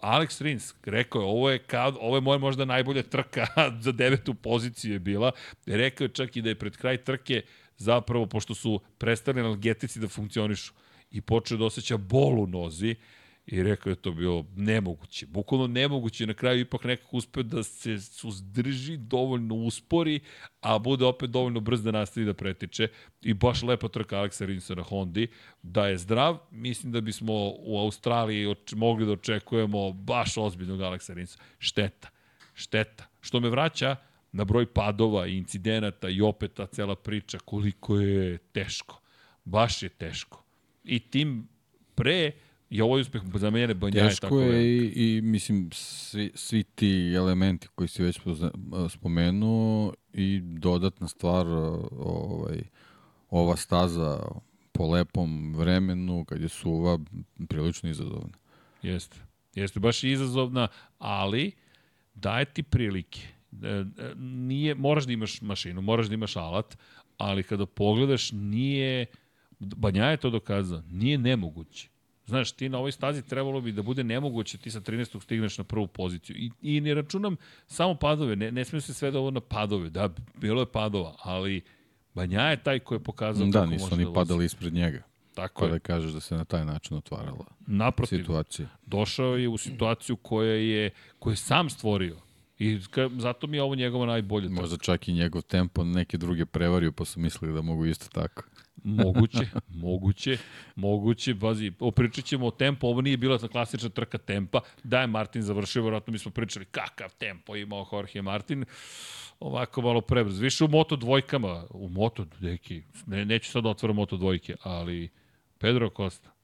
Alex 0.00 0.42
Rins 0.42 0.74
rekao 0.84 1.20
je, 1.20 1.26
ovo 1.26 1.50
je, 1.50 1.58
kao, 1.58 1.92
ovo 2.00 2.16
je 2.16 2.20
moja 2.20 2.38
možda 2.38 2.64
najbolja 2.64 3.02
trka 3.02 3.46
za 3.84 3.92
devetu 3.92 4.34
poziciju 4.34 4.92
je 4.92 4.98
bila. 4.98 5.32
Rekao 5.66 6.04
je 6.04 6.08
čak 6.08 6.36
i 6.36 6.42
da 6.42 6.48
je 6.48 6.54
pred 6.58 6.76
kraj 6.76 6.96
trke 7.04 7.42
zapravo, 7.76 8.26
pošto 8.26 8.54
su 8.54 8.80
prestali 8.98 9.40
analgetici 9.40 10.00
da 10.00 10.08
funkcionišu 10.08 10.72
i 11.10 11.20
počeo 11.20 11.58
da 11.58 11.64
osjeća 11.64 11.96
bol 11.96 12.40
u 12.40 12.46
nozi, 12.46 12.94
I 13.46 13.62
rekao 13.62 13.90
je 13.90 13.96
to 13.96 14.12
bilo 14.12 14.46
nemoguće. 14.56 15.26
Bukvalno 15.26 15.66
nemoguće. 15.66 16.26
Na 16.26 16.34
kraju 16.34 16.60
ipak 16.60 16.84
nekako 16.84 17.16
uspeo 17.16 17.42
da 17.42 17.62
se 17.62 18.00
suzdrži, 18.00 18.96
dovoljno 18.96 19.54
uspori, 19.54 20.20
a 20.60 20.78
bude 20.78 21.04
opet 21.04 21.30
dovoljno 21.30 21.60
brz 21.60 21.82
da 21.82 21.90
nastavi 21.90 22.26
da 22.26 22.34
pretiče. 22.34 22.88
I 23.22 23.34
baš 23.34 23.62
lepa 23.62 23.88
trka 23.88 24.18
Aleksa 24.18 24.46
Rinsa 24.46 24.74
na 24.74 24.82
Hondi. 24.82 25.28
Da 25.62 25.86
je 25.86 25.98
zdrav, 25.98 26.38
mislim 26.50 26.92
da 26.92 27.00
bismo 27.00 27.32
u 27.58 27.78
Australiji 27.78 28.54
mogli 28.72 29.06
da 29.06 29.12
očekujemo 29.12 29.92
baš 29.92 30.36
ozbiljnog 30.36 30.80
Aleksa 30.82 31.14
Rinsa. 31.14 31.38
Šteta. 31.58 32.08
šteta. 32.54 33.06
Što 33.20 33.40
me 33.40 33.50
vraća 33.50 33.96
na 34.32 34.44
broj 34.44 34.66
padova 34.72 35.26
i 35.26 35.36
incidenata 35.36 36.08
i 36.08 36.20
opet 36.20 36.54
ta 36.54 36.66
cela 36.66 36.96
priča 36.96 37.38
koliko 37.38 38.00
je 38.00 38.38
teško. 38.38 39.00
Baš 39.44 39.82
je 39.82 39.88
teško. 39.88 40.44
I 40.84 40.98
tim 40.98 41.48
pre 41.94 42.32
I 42.70 42.80
ovo 42.80 42.96
je 42.96 43.00
uspeh 43.00 43.22
za 43.34 43.50
mene 43.50 43.74
Banja 43.74 44.08
Teško 44.08 44.26
tako 44.26 44.40
je 44.40 44.78
i, 44.78 45.16
i 45.16 45.20
mislim 45.20 45.68
svi, 45.72 46.32
svi 46.34 46.62
ti 46.62 47.12
elementi 47.16 47.68
koji 47.74 47.88
si 47.88 48.02
već 48.02 48.20
spomenuo 48.88 49.92
i 50.12 50.40
dodatna 50.42 51.08
stvar 51.08 51.46
ovaj, 51.98 52.62
ova 53.30 53.56
staza 53.56 54.20
po 54.72 54.86
lepom 54.86 55.54
vremenu 55.54 56.24
kad 56.24 56.42
je 56.42 56.48
suva 56.48 56.98
prilično 57.48 57.90
izazovna. 57.90 58.38
Jeste. 58.82 59.16
Jeste 59.54 59.80
baš 59.80 60.04
izazovna, 60.04 60.68
ali 60.98 61.52
daje 62.14 62.44
ti 62.44 62.62
prilike. 62.62 63.20
E, 63.62 63.68
e, 63.68 63.84
nije, 64.16 64.74
moraš 64.74 65.04
da 65.04 65.12
imaš 65.12 65.40
mašinu, 65.40 65.82
moraš 65.82 66.06
da 66.06 66.14
imaš 66.14 66.36
alat, 66.36 66.76
ali 67.18 67.42
kada 67.42 67.66
pogledaš 67.66 68.32
nije, 68.32 69.06
Banja 69.58 70.04
je 70.04 70.16
to 70.16 70.30
dokazao, 70.30 70.82
nije 70.90 71.18
nemoguće. 71.18 71.88
Znaš, 72.26 72.52
ti 72.52 72.68
na 72.68 72.78
ovoj 72.78 72.92
stazi 72.92 73.22
trebalo 73.22 73.60
bi 73.60 73.72
da 73.72 73.82
bude 73.82 74.04
nemoguće 74.04 74.58
ti 74.58 74.70
sa 74.70 74.80
13. 74.80 75.22
stigneš 75.22 75.58
na 75.58 75.64
prvu 75.64 75.86
poziciju. 75.86 76.36
I, 76.36 76.50
i 76.62 76.80
ne 76.80 76.94
računam 76.94 77.36
samo 77.66 77.94
padove, 77.94 78.36
ne, 78.36 78.52
ne 78.52 78.64
smiju 78.64 78.80
se 78.80 78.94
sve 78.94 79.10
da 79.10 79.18
ovo 79.18 79.30
na 79.30 79.40
padove. 79.40 79.90
Da, 79.90 80.08
bilo 80.34 80.62
je 80.62 80.66
padova, 80.66 81.16
ali 81.22 81.62
Banja 82.14 82.42
je 82.42 82.62
taj 82.62 82.78
ko 82.78 82.94
je 82.94 82.98
pokazao 83.02 83.46
da, 83.46 83.52
kako 83.52 83.66
može 83.66 83.84
da 83.84 83.90
Da, 83.90 83.96
nisu 83.96 84.04
oni 84.06 84.14
padali 84.14 84.44
ispred 84.44 84.72
njega. 84.72 85.02
Tako 85.34 85.60
pa 85.60 85.66
je. 85.66 85.72
da 85.72 85.78
kažeš 85.78 86.12
da 86.12 86.20
se 86.20 86.36
na 86.36 86.44
taj 86.44 86.64
način 86.64 86.96
otvarala 86.96 87.44
Naprotiv, 87.66 88.18
situacija. 88.18 88.68
Došao 88.86 89.36
je 89.36 89.48
u 89.48 89.56
situaciju 89.56 90.16
koja 90.16 90.54
je, 90.54 90.90
koju 91.18 91.32
je 91.32 91.36
sam 91.36 91.70
stvorio. 91.70 92.16
I 92.58 92.80
ka, 92.90 93.10
zato 93.18 93.46
mi 93.46 93.56
je 93.56 93.62
ovo 93.62 93.74
njegova 93.74 94.06
najbolja. 94.06 94.48
Možda 94.48 94.76
čak 94.76 95.08
i 95.08 95.12
njegov 95.12 95.42
tempo 95.42 95.84
neke 95.84 96.18
druge 96.18 96.46
prevario, 96.46 96.92
pa 96.92 97.04
su 97.04 97.20
mislili 97.20 97.54
da 97.54 97.62
mogu 97.62 97.86
isto 97.86 98.08
tako. 98.12 98.42
Moguće, 98.84 99.46
moguće, 99.68 100.38
moguće, 100.76 101.34
bazi, 101.34 101.72
opričat 101.80 102.24
ćemo 102.24 102.46
o 102.46 102.50
tempu, 102.50 102.86
ovo 102.86 103.00
nije 103.00 103.16
bila 103.16 103.38
ta 103.38 103.48
klasična 103.48 103.88
trka 103.88 104.18
tempa, 104.18 104.60
da 104.84 105.00
je 105.00 105.06
Martin 105.06 105.42
završio, 105.42 105.82
vjerojatno 105.82 106.12
mi 106.12 106.18
smo 106.18 106.30
pričali 106.30 106.64
kakav 106.64 107.14
tempo 107.18 107.56
imao 107.56 107.88
Jorge 107.92 108.22
Martin, 108.22 108.64
ovako 109.40 109.82
malo 109.82 110.00
prebrzo. 110.00 110.42
Više 110.42 110.64
u 110.64 110.68
moto 110.68 110.96
dvojkama, 110.96 111.64
u 111.70 111.88
moto, 111.88 112.24
deki, 112.40 112.82
ne, 113.06 113.24
neću 113.24 113.50
sad 113.50 113.62
da 113.62 113.68
otvoram 113.68 113.96
moto 113.96 114.16
dvojke, 114.16 114.56
ali 114.62 115.10
Pedro 115.58 115.90
Costa, 115.96 116.35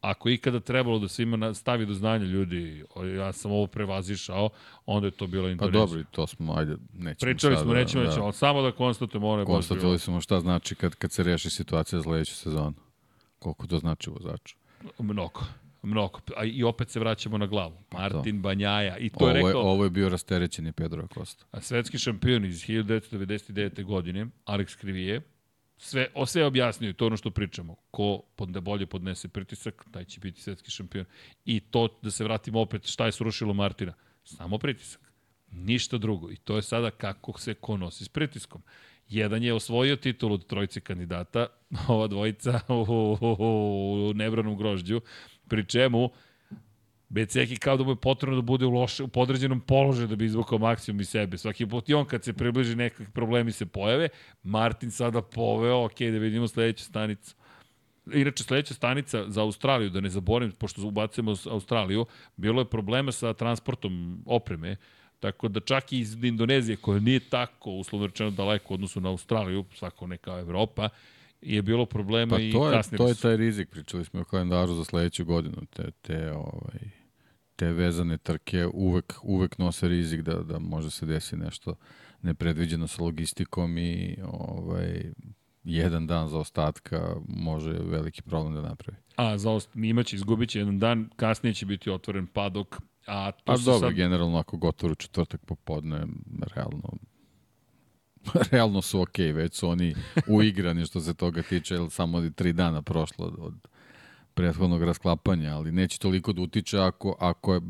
ako 0.00 0.28
ikada 0.28 0.60
trebalo 0.60 0.98
da 0.98 1.08
se 1.08 1.22
ima 1.22 1.54
stavi 1.54 1.86
do 1.86 1.94
znanja 1.94 2.24
ljudi, 2.24 2.84
ja 3.16 3.32
sam 3.32 3.50
ovo 3.50 3.66
prevazišao, 3.66 4.48
onda 4.86 5.06
je 5.06 5.10
to 5.10 5.26
bilo 5.26 5.44
pa 5.44 5.50
Indonezija. 5.50 5.80
Pa 5.80 5.86
dobro, 5.86 6.04
to 6.10 6.26
smo, 6.26 6.54
ajde, 6.54 6.76
nećemo 6.92 7.32
Pričali 7.32 7.56
smo, 7.56 7.74
nećemo, 7.74 8.02
da, 8.02 8.08
nećemo, 8.08 8.24
ali 8.24 8.34
samo 8.34 8.62
da 8.62 8.72
konstatujemo 8.72 9.28
ono 9.28 9.42
je 9.42 9.46
Konstatovali 9.46 9.98
smo 9.98 10.20
šta 10.20 10.40
znači 10.40 10.74
kad, 10.74 10.94
kad 10.94 11.12
se 11.12 11.22
reši 11.22 11.50
situacija 11.50 11.98
za 11.98 12.02
sledeću 12.02 12.34
sezonu. 12.34 12.74
Koliko 13.38 13.66
to 13.66 13.78
znači 13.78 14.10
vozaču. 14.10 14.56
Mnogo. 14.98 15.40
Mnogo. 15.82 16.20
A 16.36 16.44
i 16.44 16.62
opet 16.62 16.90
se 16.90 17.00
vraćamo 17.00 17.38
na 17.38 17.46
glavu. 17.46 17.76
Pa 17.88 17.98
Martin 17.98 18.36
to. 18.36 18.42
Banjaja. 18.42 18.98
I 18.98 19.08
to 19.08 19.16
ovo 19.20 19.28
je 19.28 19.34
rekao... 19.34 19.60
Ovo 19.60 19.84
je 19.84 19.90
bio 19.90 20.08
rasterećeni 20.08 20.72
Pedro 20.72 21.04
Acosta. 21.04 21.44
A 21.50 21.60
svetski 21.60 21.98
šampion 21.98 22.44
iz 22.44 22.64
1999. 22.66 23.84
godine, 23.84 24.26
Alex 24.46 24.78
Krivije, 24.78 25.20
sve, 25.80 26.08
o 26.14 26.26
sve 26.26 26.44
objasnio, 26.44 26.92
to 26.92 27.06
ono 27.06 27.16
što 27.16 27.30
pričamo. 27.30 27.76
Ko 27.90 28.22
pod, 28.36 28.62
bolje 28.62 28.86
podnese 28.86 29.28
pritisak, 29.28 29.84
taj 29.90 30.04
će 30.04 30.20
biti 30.20 30.40
svetski 30.40 30.70
šampion. 30.70 31.04
I 31.44 31.60
to, 31.60 31.88
da 32.02 32.10
se 32.10 32.24
vratimo 32.24 32.60
opet, 32.60 32.86
šta 32.86 33.06
je 33.06 33.12
srušilo 33.12 33.54
Martina? 33.54 33.92
Samo 34.24 34.58
pritisak. 34.58 35.00
Ništa 35.52 35.98
drugo. 35.98 36.30
I 36.30 36.36
to 36.36 36.56
je 36.56 36.62
sada 36.62 36.90
kako 36.90 37.40
se 37.40 37.54
ko 37.54 37.76
nosi 37.76 38.04
s 38.04 38.08
pritiskom. 38.08 38.62
Jedan 39.08 39.42
je 39.42 39.54
osvojio 39.54 39.96
titul 39.96 40.32
od 40.32 40.46
trojice 40.46 40.80
kandidata, 40.80 41.46
ova 41.88 42.06
dvojica 42.06 42.60
u, 42.68 42.74
u, 42.74 43.18
u, 43.20 44.10
u 44.10 44.14
nebranom 44.14 44.56
grožđu, 44.56 45.00
pri 45.48 45.66
čemu 45.66 46.10
Beceki 47.10 47.56
kao 47.56 47.76
da 47.76 47.84
mu 47.84 47.90
je 47.90 47.96
potrebno 47.96 48.36
da 48.36 48.42
bude 48.42 48.66
u, 48.66 48.70
loše, 48.70 49.02
u 49.02 49.08
podređenom 49.08 49.60
položaju 49.60 50.08
da 50.08 50.16
bi 50.16 50.24
izvukao 50.24 50.58
maksimum 50.58 51.00
iz 51.00 51.08
sebe. 51.08 51.38
Svaki 51.38 51.66
put 51.66 51.88
i 51.88 51.94
on 51.94 52.04
kad 52.04 52.24
se 52.24 52.32
približi 52.32 52.76
nekakvi 52.76 53.06
problemi 53.14 53.52
se 53.52 53.66
pojave, 53.66 54.08
Martin 54.42 54.90
sada 54.90 55.22
poveo, 55.22 55.84
ok, 55.84 55.98
da 55.98 56.18
vidimo 56.18 56.48
sledeću 56.48 56.84
stanicu. 56.84 57.34
Inače, 58.12 58.44
sledeća 58.44 58.74
stanica 58.74 59.24
za 59.28 59.42
Australiju, 59.42 59.90
da 59.90 60.00
ne 60.00 60.08
zaboravim, 60.08 60.52
pošto 60.52 60.86
ubacujemo 60.86 61.34
Australiju, 61.50 62.06
bilo 62.36 62.60
je 62.60 62.70
problema 62.70 63.12
sa 63.12 63.32
transportom 63.34 64.22
opreme, 64.26 64.76
tako 65.20 65.48
da 65.48 65.60
čak 65.60 65.92
i 65.92 65.98
iz 65.98 66.24
Indonezije, 66.24 66.76
koja 66.76 67.00
nije 67.00 67.20
tako, 67.20 67.70
uslovno 67.70 68.06
rečeno, 68.06 68.30
daleko 68.30 68.74
u 68.74 68.74
odnosu 68.74 69.00
na 69.00 69.08
Australiju, 69.08 69.64
svako 69.74 70.06
neka 70.06 70.38
Evropa, 70.38 70.88
je 71.42 71.62
bilo 71.62 71.86
problema 71.86 72.36
pa 72.36 72.42
i 72.42 72.52
to 72.52 72.70
je, 72.70 72.82
to 72.96 73.08
je 73.08 73.14
taj 73.14 73.36
rizik, 73.36 73.70
pričali 73.70 74.04
smo 74.04 74.20
o 74.20 74.24
kalendaru 74.24 74.74
za 74.74 74.84
sledeću 74.84 75.24
godinu, 75.24 75.56
te, 75.70 75.90
te 76.02 76.32
ovaj, 76.32 76.99
te 77.60 77.72
vezane 77.72 78.18
trke 78.18 78.66
uvek, 78.66 79.14
uvek 79.22 79.58
nose 79.58 79.88
rizik 79.88 80.20
da, 80.20 80.34
da 80.34 80.58
može 80.58 80.90
se 80.90 81.06
desi 81.06 81.36
nešto 81.36 81.74
nepredviđeno 82.22 82.88
sa 82.88 83.02
logistikom 83.02 83.78
i 83.78 84.16
ovaj, 84.32 85.12
jedan 85.64 86.06
dan 86.06 86.28
za 86.28 86.38
ostatka 86.38 87.16
može 87.28 87.72
veliki 87.72 88.22
problem 88.22 88.54
da 88.54 88.62
napravi. 88.62 88.98
A, 89.16 89.38
za 89.38 89.50
ost... 89.50 89.70
imaće, 89.74 90.16
izgubit 90.16 90.50
će 90.50 90.58
jedan 90.58 90.78
dan, 90.78 91.10
kasnije 91.16 91.54
će 91.54 91.66
biti 91.66 91.90
otvoren 91.90 92.26
padok, 92.26 92.76
a 93.06 93.30
to 93.30 93.42
pa 93.44 93.56
dobro, 93.56 93.88
sad... 93.88 93.96
generalno 93.96 94.38
ako 94.38 94.56
gotovo 94.56 94.94
četvrtak 94.94 95.44
popodne, 95.44 96.06
realno 96.54 96.92
realno 98.52 98.82
su 98.82 99.00
okej, 99.00 99.26
okay, 99.26 99.36
već 99.36 99.54
su 99.54 99.68
oni 99.68 99.94
uigrani 100.26 100.86
što 100.86 101.00
se 101.00 101.14
toga 101.14 101.42
tiče, 101.42 101.74
jer 101.74 101.90
samo 101.90 102.30
tri 102.30 102.52
dana 102.52 102.82
prošlo 102.82 103.26
od, 103.26 103.34
od 103.38 103.54
prethodnog 104.34 104.82
rasklapanja, 104.82 105.56
ali 105.56 105.72
neće 105.72 105.98
toliko 105.98 106.32
da 106.32 106.42
utiče 106.42 106.78
ako, 106.78 107.16
ako 107.18 107.54
je, 107.54 107.60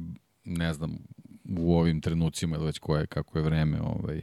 ne 0.45 0.73
znam, 0.73 0.99
u 1.59 1.79
ovim 1.79 2.01
trenucima 2.01 2.57
ili 2.57 2.67
već 2.67 2.79
koje, 2.79 3.07
kako 3.07 3.39
je 3.39 3.45
vreme 3.45 3.81
ovaj, 3.81 4.23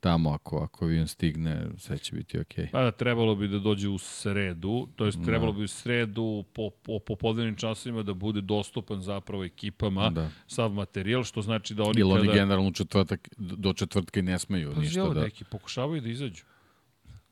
tamo, 0.00 0.30
ako, 0.30 0.58
ako 0.58 0.84
avion 0.84 1.08
stigne, 1.08 1.66
sve 1.78 1.98
će 1.98 2.16
biti 2.16 2.40
okej. 2.40 2.64
Okay. 2.64 2.70
Pa 2.70 2.82
da, 2.82 2.90
trebalo 2.90 3.34
bi 3.34 3.48
da 3.48 3.58
dođe 3.58 3.88
u 3.88 3.98
sredu, 3.98 4.88
to 4.96 5.04
jest 5.06 5.18
da. 5.18 5.24
trebalo 5.24 5.52
bi 5.52 5.64
u 5.64 5.68
sredu 5.68 6.44
po, 6.52 6.70
po 6.70 6.98
popodnevnim 6.98 7.56
časovima 7.56 8.02
da 8.02 8.14
bude 8.14 8.40
dostupan 8.40 9.00
zapravo 9.00 9.44
ekipama 9.44 10.10
da. 10.10 10.30
sav 10.46 10.72
materijal, 10.72 11.24
što 11.24 11.42
znači 11.42 11.74
da 11.74 11.82
oni 11.82 12.00
Ili 12.00 12.10
kada... 12.10 12.20
oni 12.20 12.32
generalno 12.32 12.72
četvrtak, 12.72 13.28
do 13.36 13.72
četvrtka 13.72 14.20
i 14.20 14.22
ne 14.22 14.38
smeju 14.38 14.72
pa, 14.74 14.80
ništa 14.80 15.08
da... 15.08 15.20
Neki 15.20 15.44
pokušavaju 15.44 16.00
da 16.00 16.08
izađu. 16.08 16.44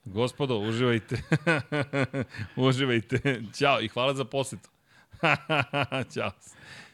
Gospodo, 0.04 0.58
uživajte. 0.58 1.22
uživajte. 2.56 3.42
Ćao 3.54 3.80
i 3.80 3.88
hvala 3.88 4.14
za 4.14 4.24
posetu. 4.24 4.70
Ćao. 6.14 6.30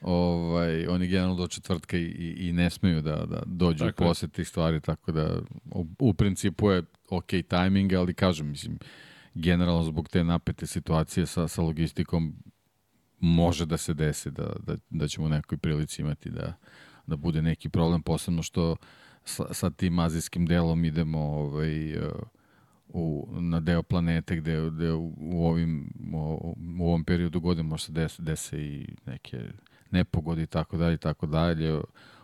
Ovaj, 0.01 0.87
oni 0.87 1.07
generalno 1.07 1.37
do 1.37 1.47
četvrtka 1.47 1.97
i, 1.97 2.03
i, 2.03 2.49
i 2.49 2.53
ne 2.53 2.71
smeju 2.71 3.01
da, 3.01 3.27
da 3.27 3.43
dođu 3.47 3.85
tako 3.85 4.05
u 4.05 4.07
poset 4.07 4.33
tih 4.33 4.49
stvari, 4.49 4.81
tako 4.81 5.13
da 5.13 5.41
u, 5.71 5.87
u 5.99 6.15
principu 6.15 6.71
je 6.71 6.83
ok 7.11 7.31
tajming, 7.49 7.93
ali 7.93 8.15
kažem, 8.15 8.49
mislim, 8.49 8.79
generalno 9.35 9.83
zbog 9.83 10.09
te 10.09 10.25
napete 10.25 10.67
situacije 10.67 11.27
sa, 11.27 11.49
sa 11.49 11.63
logistikom 11.63 12.35
može 13.21 13.67
da 13.67 13.77
se 13.77 13.95
desi 13.95 14.31
da, 14.31 14.53
da, 14.59 14.77
da 14.91 15.09
ćemo 15.09 15.27
u 15.27 15.31
nekoj 15.31 15.59
prilici 15.59 16.03
imati 16.03 16.31
da, 16.31 16.55
da 17.07 17.17
bude 17.17 17.43
neki 17.43 17.69
problem, 17.69 18.03
posebno 18.03 18.43
što 18.43 18.77
sa, 19.25 19.55
sa 19.55 19.71
tim 19.71 19.99
azijskim 19.99 20.47
delom 20.47 20.85
idemo 20.85 21.19
ovaj, 21.19 21.97
uh, 21.97 22.13
u, 22.93 23.29
na 23.41 23.61
deo 23.61 23.83
planete 23.83 24.37
gde, 24.37 24.71
gde 24.71 24.93
u, 24.93 25.47
ovim, 25.47 25.93
u, 26.79 26.85
ovom 26.85 27.05
periodu 27.05 27.41
godine 27.41 27.63
može 27.63 27.85
se 27.85 27.93
desi, 27.93 28.23
dese 28.23 28.59
i 28.59 28.87
neke 29.07 29.39
nepogode 29.91 30.43
i 30.43 30.47
tako 30.47 30.77
dalje 30.77 30.95
i 30.95 30.99
tako 30.99 31.27
dalje, 31.27 31.81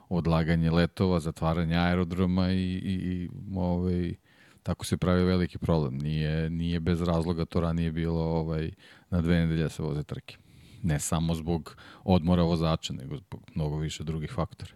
odlaganje 0.09 0.71
letova, 0.71 1.21
zatvaranje 1.21 1.77
aerodroma 1.77 2.51
i, 2.53 2.73
i, 2.75 2.95
i 2.95 3.29
ovaj, 3.57 4.15
tako 4.63 4.85
se 4.85 4.97
pravi 4.97 5.25
veliki 5.25 5.59
problem. 5.59 5.99
Nije, 5.99 6.51
nije 6.51 6.81
bez 6.81 7.03
razloga 7.03 7.45
to 7.45 7.61
ranije 7.61 7.93
bilo 7.93 8.23
ovaj, 8.23 8.71
na 9.11 9.21
dve 9.21 9.37
nedelje 9.37 9.69
se 9.69 9.83
voze 9.83 10.03
trke. 10.03 10.37
Ne 10.83 11.01
samo 11.01 11.35
zbog 11.35 11.77
odmora 12.05 12.43
vozača, 12.43 12.93
nego 12.93 13.17
zbog 13.17 13.51
mnogo 13.55 13.77
više 13.77 14.05
drugih 14.05 14.33
faktora. 14.33 14.73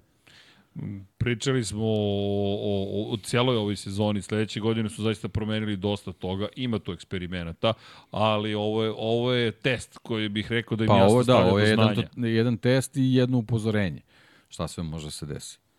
Pričali 1.19 1.65
smo 1.65 1.85
o, 1.85 2.59
o, 2.63 3.13
o 3.13 3.17
cijeloj 3.17 3.57
ovoj 3.57 3.77
sezoni, 3.77 4.23
sledeće 4.23 4.61
godine 4.61 4.89
su 4.89 5.03
zaista 5.03 5.29
promenili 5.29 5.77
dosta 5.77 6.13
toga, 6.13 6.49
ima 6.57 6.79
tu 6.79 6.93
eksperimenata, 6.93 7.73
ali 8.11 8.55
ovo 8.55 8.85
je, 8.85 8.93
ovo 8.97 9.33
je 9.33 9.53
test 9.53 9.99
koji 9.99 10.29
bih 10.29 10.53
rekao 10.53 10.77
da 10.77 10.85
im 10.85 10.89
pa 10.89 10.97
jasno 10.97 11.15
ovo, 11.15 11.25
da, 11.25 11.37
ovo 11.37 11.59
je 11.59 11.69
jedan, 11.69 11.97
jedan 12.17 12.57
test 12.57 12.97
i 12.97 13.15
jedno 13.15 13.39
upozorenje. 13.39 14.01
Šta 14.49 14.69
sve 14.69 14.83
može 14.83 15.11
se 15.11 15.27
desiti. 15.27 15.71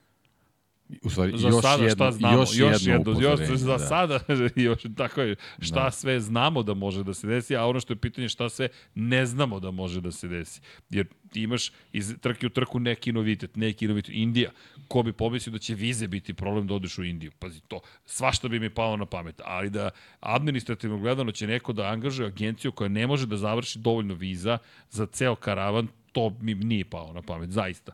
U 1.04 1.10
stvari, 1.10 1.38
za 1.38 1.48
još 1.48 1.62
sada 1.62 1.84
jedno, 1.84 1.96
šta 1.96 2.12
znamo, 2.12 2.38
još, 2.38 2.50
još 2.58 2.88
jedno, 2.88 3.12
jedno, 3.12 3.30
još 3.30 3.40
za 3.50 3.78
da. 3.78 3.80
sada, 3.80 4.20
još, 4.56 4.80
tako 4.98 5.22
je, 5.22 5.36
šta 5.60 5.84
Da. 5.84 5.92
sve 5.92 6.20
znamo 6.20 6.64
da 6.64 6.74
može 6.74 7.04
da 7.04 7.14
se 7.14 7.28
desi, 7.28 7.56
a 7.56 7.66
ono 7.66 7.80
što 7.80 7.94
je 7.94 7.98
pitanje 7.98 8.30
šta 8.30 8.50
sve 8.50 8.70
ne 8.96 9.26
znamo 9.26 9.60
da 9.60 9.72
može 9.72 10.02
da 10.02 10.12
se 10.12 10.28
desi. 10.28 10.62
Jer 10.90 11.08
imaš 11.34 11.72
iz 11.94 12.16
trke 12.22 12.48
u 12.48 12.50
trku 12.50 12.80
neki 12.80 13.12
novitet, 13.12 13.56
neki 13.56 13.88
novitet. 13.88 14.16
Indija, 14.16 14.52
ko 14.88 15.04
bi 15.04 15.14
pomislio 15.14 15.52
da 15.52 15.60
će 15.60 15.76
vize 15.76 16.08
biti 16.08 16.34
problem 16.34 16.68
da 16.68 16.74
odeš 16.74 16.98
u 16.98 17.04
Indiju? 17.04 17.32
Pazi 17.40 17.62
to, 17.68 17.82
svašta 18.06 18.48
bi 18.48 18.60
mi 18.60 18.70
palo 18.70 18.98
na 18.98 19.06
pamet, 19.06 19.42
ali 19.46 19.70
da 19.70 19.90
administrativno 20.20 20.98
gledano 20.98 21.32
će 21.32 21.48
neko 21.48 21.74
da 21.74 21.88
angažuje 21.88 22.28
agenciju 22.28 22.72
koja 22.72 22.88
ne 22.88 23.08
može 23.08 23.26
da 23.28 23.38
završi 23.38 23.80
dovoljno 23.80 24.14
viza 24.14 24.58
za 24.90 25.06
ceo 25.06 25.36
karavan, 25.36 25.88
to 26.12 26.38
mi 26.42 26.54
nije 26.54 26.86
palo 26.86 27.14
na 27.14 27.22
pamet, 27.22 27.50
zaista 27.50 27.94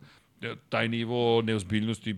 taj 0.69 0.87
nivo 0.87 1.41
neozbiljnosti 1.41 2.15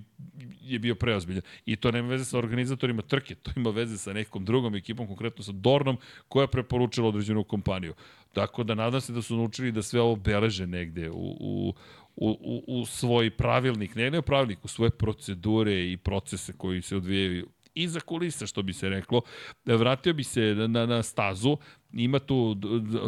je 0.62 0.80
bio 0.80 0.96
preozbiljan. 0.96 1.42
I 1.66 1.76
to 1.76 1.92
nema 1.92 2.08
veze 2.08 2.26
sa 2.26 2.38
organizatorima 2.38 3.02
trke, 3.02 3.36
to 3.36 3.52
ima 3.56 3.70
veze 3.70 3.98
sa 3.98 4.14
nekom 4.14 4.46
drugom 4.46 4.76
ekipom, 4.76 5.08
konkretno 5.08 5.44
sa 5.44 5.52
Dornom, 5.52 5.98
koja 6.28 6.44
je 6.44 6.48
preporučila 6.48 7.08
određenu 7.08 7.44
kompaniju. 7.44 7.94
Tako 8.34 8.64
da 8.64 8.76
nadam 8.76 9.02
se 9.02 9.14
da 9.14 9.22
su 9.22 9.38
naučili 9.38 9.72
da 9.72 9.82
sve 9.82 10.02
ovo 10.02 10.16
beleže 10.16 10.68
negde 10.68 11.10
u, 11.10 11.36
u, 11.40 11.74
u, 12.16 12.64
u, 12.68 12.86
svoj 12.86 13.30
pravilnik, 13.30 13.96
ne, 13.96 14.12
ne 14.12 14.20
u 14.20 14.22
pravilnik, 14.22 14.66
u 14.66 14.68
svoje 14.68 14.90
procedure 14.90 15.92
i 15.92 15.98
procese 15.98 16.54
koji 16.58 16.82
se 16.82 16.96
odvijaju 16.96 17.48
iza 17.76 18.00
kulisa, 18.00 18.48
što 18.48 18.62
bi 18.62 18.74
se 18.74 18.90
reklo. 18.90 19.22
Vratio 19.66 20.14
bi 20.14 20.24
se 20.24 20.42
na, 20.42 20.86
na, 20.86 21.04
stazu, 21.04 21.58
ima 21.94 22.20
tu, 22.20 22.58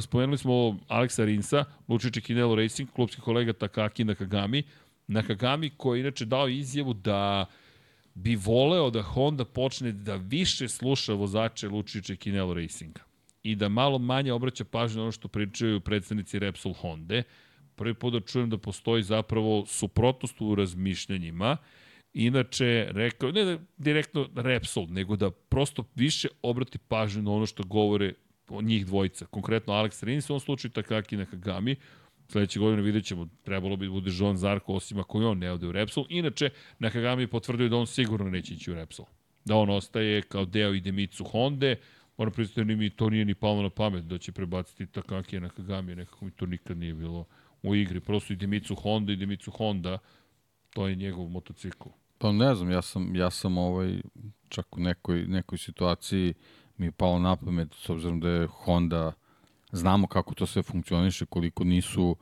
spomenuli 0.01 0.37
smo 0.37 0.77
Aleksa 0.87 1.25
Rinsa, 1.25 1.65
Lučiće 1.87 2.21
Kinelo 2.21 2.55
Racing, 2.55 2.89
klubski 2.91 3.21
kolega 3.21 3.53
Takaki 3.53 4.03
Nakagami, 4.03 4.63
Nakagami 5.07 5.69
koji 5.69 5.99
je 5.99 6.01
inače 6.01 6.25
dao 6.25 6.47
izjavu 6.47 6.93
da 6.93 7.45
bi 8.13 8.35
voleo 8.35 8.89
da 8.89 9.01
Honda 9.01 9.45
počne 9.45 9.91
da 9.91 10.15
više 10.15 10.67
sluša 10.67 11.13
vozače 11.13 11.69
Lučiće 11.69 12.15
Kinelo 12.15 12.53
Racinga 12.53 13.01
i 13.43 13.55
da 13.55 13.69
malo 13.69 13.99
manje 13.99 14.33
obraća 14.33 14.65
pažnju 14.65 14.97
na 14.97 15.03
ono 15.03 15.11
što 15.11 15.27
pričaju 15.27 15.79
predstavnici 15.79 16.39
Repsol 16.39 16.73
Honda. 16.73 17.23
Prvi 17.75 17.93
put 17.93 18.13
da 18.13 18.19
čujem 18.19 18.49
da 18.49 18.57
postoji 18.57 19.03
zapravo 19.03 19.65
suprotnost 19.65 20.41
u 20.41 20.55
razmišljanjima. 20.55 21.57
Inače, 22.13 22.87
rekao, 22.91 23.31
ne 23.31 23.43
da 23.43 23.57
direktno 23.77 24.29
Repsol, 24.35 24.87
nego 24.89 25.15
da 25.15 25.31
prosto 25.31 25.83
više 25.95 26.27
obrati 26.41 26.77
pažnju 26.77 27.21
na 27.21 27.31
ono 27.31 27.45
što 27.45 27.63
govore 27.63 28.13
njih 28.61 28.85
dvojica. 28.85 29.25
Konkretno 29.25 29.73
Alex 29.73 30.03
Rins, 30.03 30.29
u 30.29 30.33
ovom 30.33 30.39
slučaju 30.39 30.71
Takaki 30.71 31.17
Nakagami, 31.17 31.75
sledeće 32.31 32.59
godine 32.59 32.81
vidjet 32.81 33.05
ćemo, 33.05 33.27
trebalo 33.43 33.75
bi 33.75 33.85
da 33.85 33.91
bude 33.91 34.11
Joan 34.13 34.37
Zarko, 34.37 34.73
osim 34.73 34.99
ako 34.99 35.21
i 35.21 35.25
on 35.25 35.37
ne 35.37 35.51
ode 35.51 35.67
u 35.67 35.71
Repsol. 35.71 36.05
Inače, 36.09 36.49
Nakagami 36.79 37.23
je 37.23 37.27
potvrdio 37.27 37.69
da 37.69 37.77
on 37.77 37.87
sigurno 37.87 38.29
neće 38.29 38.53
ići 38.53 38.71
u 38.71 38.75
Repsol. 38.75 39.05
Da 39.45 39.55
on 39.55 39.69
ostaje 39.69 40.21
kao 40.21 40.45
deo 40.45 40.73
Idemitsu 40.73 41.23
Honda, 41.23 41.75
moram 42.17 42.33
priznati 42.33 42.59
da 42.59 42.75
mi 42.75 42.89
to 42.89 43.09
nije 43.09 43.25
ni 43.25 43.35
palo 43.35 43.61
na 43.61 43.69
pamet 43.69 44.03
da 44.03 44.17
će 44.17 44.31
prebaciti 44.31 44.87
Takaki 44.87 45.39
Nakagami, 45.39 45.95
nekako 45.95 46.25
mi 46.25 46.31
to 46.31 46.45
nikad 46.45 46.77
nije 46.77 46.93
bilo 46.93 47.25
u 47.63 47.75
igri. 47.75 47.99
Prosto 47.99 48.33
Idemitsu 48.33 48.75
Honda, 48.75 49.13
Idemitsu 49.13 49.51
Honda, 49.51 49.97
to 50.69 50.87
je 50.87 50.95
njegov 50.95 51.27
motocikl. 51.27 51.89
Pa 52.17 52.31
ne 52.31 52.55
znam, 52.55 52.71
ja 52.71 52.81
sam, 52.81 53.15
ja 53.15 53.29
sam 53.29 53.57
ovaj, 53.57 54.01
čak 54.49 54.77
u 54.77 54.79
nekoj, 54.79 55.25
nekoj 55.27 55.57
situaciji 55.57 56.33
mi 56.77 56.85
je 56.85 56.91
palo 56.91 57.19
na 57.19 57.35
pamet, 57.35 57.73
s 57.73 57.89
obzirom 57.89 58.19
da 58.19 58.29
je 58.29 58.47
Honda, 58.47 59.13
znamo 59.71 60.07
kako 60.07 60.33
to 60.33 60.45
sve 60.45 60.63
funkcioniše, 60.63 61.25
koliko 61.25 61.63
nisu, 61.63 62.15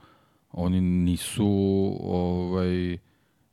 oni 0.52 0.82
nisu 0.82 1.48
ovaj, 2.02 2.98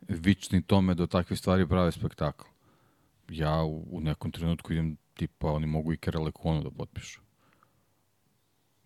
vični 0.09 0.63
tome 0.63 0.95
da 0.95 1.07
takve 1.07 1.37
stvari 1.37 1.67
prave 1.67 1.93
spektakl. 1.93 2.45
Ja 3.29 3.63
u, 3.63 3.87
u 3.91 4.01
nekom 4.01 4.31
trenutku 4.31 4.73
idem 4.73 4.97
tipa, 5.15 5.53
oni 5.53 5.67
mogu 5.67 5.93
i 5.93 5.97
Kerelekonu 5.97 6.63
da 6.63 6.71
potpišu. 6.71 7.21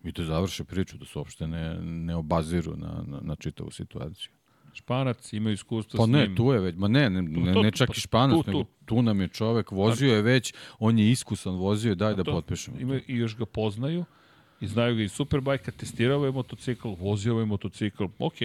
I 0.03 0.11
da 0.11 0.23
završe 0.23 0.63
priču, 0.63 0.97
da 0.97 1.05
se 1.05 1.19
uopšte 1.19 1.47
ne, 1.47 1.73
ne 1.81 2.15
obaziru 2.15 2.77
na, 2.77 3.03
na, 3.07 3.19
na 3.21 3.35
čitavu 3.35 3.71
situaciju. 3.71 4.31
Španac 4.73 5.33
ima 5.33 5.51
iskustva 5.51 5.97
Pa 5.97 6.03
s 6.05 6.09
ne, 6.09 6.19
njim. 6.21 6.35
tu 6.35 6.51
je 6.53 6.59
već, 6.59 6.75
ma 6.75 6.87
ne, 6.87 7.09
ne, 7.09 7.21
ne, 7.21 7.53
to- 7.53 7.61
ne 7.61 7.71
čak 7.71 7.87
pa 7.87 7.93
i 7.97 7.99
španac, 7.99 8.37
tu, 8.37 8.43
tu. 8.43 8.51
nego 8.51 8.63
tu 8.85 9.01
nam 9.01 9.21
je 9.21 9.27
čovek, 9.27 9.71
vozio 9.71 10.15
je 10.15 10.21
već, 10.21 10.53
on 10.79 10.99
je 10.99 11.11
iskusan, 11.11 11.55
vozio 11.55 11.89
je, 11.89 11.95
daj 11.95 12.15
da 12.15 12.23
to, 12.23 12.31
potpišemo. 12.31 12.79
Ima, 12.79 12.99
I 13.07 13.15
još 13.15 13.37
ga 13.37 13.45
poznaju 13.45 14.05
i 14.61 14.67
znaju 14.67 14.95
ga 14.95 15.03
i 15.03 15.09
Superbike-a, 15.09 15.71
testirao 15.71 16.25
je 16.25 16.31
motocikl, 16.31 16.89
vozio 16.89 17.39
je 17.39 17.45
motocikl, 17.45 18.03
ok, 18.19 18.35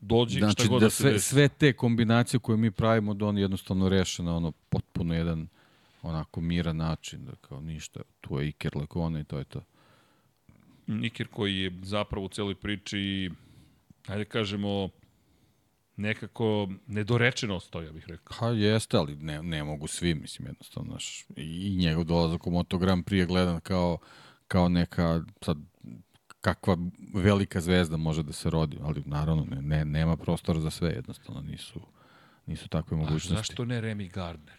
dođi, 0.00 0.38
šta 0.38 0.46
Znači 0.46 0.68
god 0.68 0.80
da 0.80 0.86
da 0.86 0.90
se 0.90 0.96
sve, 0.96 1.12
desi. 1.12 1.28
sve 1.28 1.48
te 1.48 1.72
kombinacije 1.72 2.40
koje 2.40 2.56
mi 2.56 2.70
pravimo, 2.70 3.14
da 3.14 3.26
oni 3.26 3.40
jednostavno 3.40 3.88
reše 3.88 4.22
na 4.22 4.36
ono 4.36 4.52
potpuno 4.52 5.14
jedan 5.14 5.48
onako 6.02 6.40
miran 6.40 6.76
način, 6.76 7.24
da 7.24 7.32
kao 7.40 7.60
ništa, 7.60 8.00
tu 8.20 8.40
je 8.40 8.48
Iker 8.48 8.76
Lekona 8.76 9.20
i 9.20 9.24
to 9.24 9.38
je 9.38 9.44
to. 9.44 9.62
Niker 10.86 11.28
koji 11.28 11.58
je 11.58 11.72
zapravo 11.82 12.26
u 12.26 12.28
celoj 12.28 12.54
priči, 12.54 13.30
hajde 14.06 14.24
kažemo, 14.24 14.88
nekako 15.96 16.68
nedorečeno 16.86 17.56
ostao, 17.56 17.82
ja 17.82 17.92
bih 17.92 18.04
rekao. 18.08 18.36
Pa 18.38 18.48
jeste, 18.48 18.96
ali 18.96 19.16
ne, 19.16 19.42
ne 19.42 19.64
mogu 19.64 19.86
svi, 19.86 20.14
mislim, 20.14 20.48
jednostavno, 20.48 20.92
naš, 20.92 21.24
i, 21.36 21.76
njegov 21.76 22.04
dolazak 22.04 22.46
u 22.46 22.50
Moto 22.50 22.78
Grand 22.78 23.04
Prix 23.04 23.18
je 23.18 23.26
gledan 23.26 23.60
kao, 23.60 23.98
kao 24.48 24.68
neka, 24.68 25.22
sad, 25.40 25.58
kakva 26.40 26.76
velika 27.14 27.60
zvezda 27.60 27.96
može 27.96 28.22
da 28.22 28.32
se 28.32 28.50
rodi, 28.50 28.78
ali 28.82 29.02
naravno 29.06 29.44
ne, 29.44 29.62
ne, 29.62 29.84
nema 29.84 30.16
prostora 30.16 30.60
za 30.60 30.70
sve, 30.70 30.88
jednostavno 30.90 31.40
nisu, 31.40 31.80
nisu 32.46 32.68
takve 32.68 32.94
A 32.94 32.98
mogućnosti. 32.98 33.34
zašto 33.34 33.64
ne 33.64 33.80
Remy 33.80 34.12
Gardner? 34.12 34.56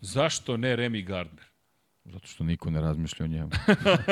Zašto 0.00 0.56
ne 0.56 0.76
Remy 0.76 1.04
Gardner? 1.04 1.44
Zato 2.04 2.26
što 2.26 2.44
niko 2.44 2.70
ne 2.70 2.80
razmišlja 2.80 3.24
o 3.24 3.28
njemu. 3.28 3.50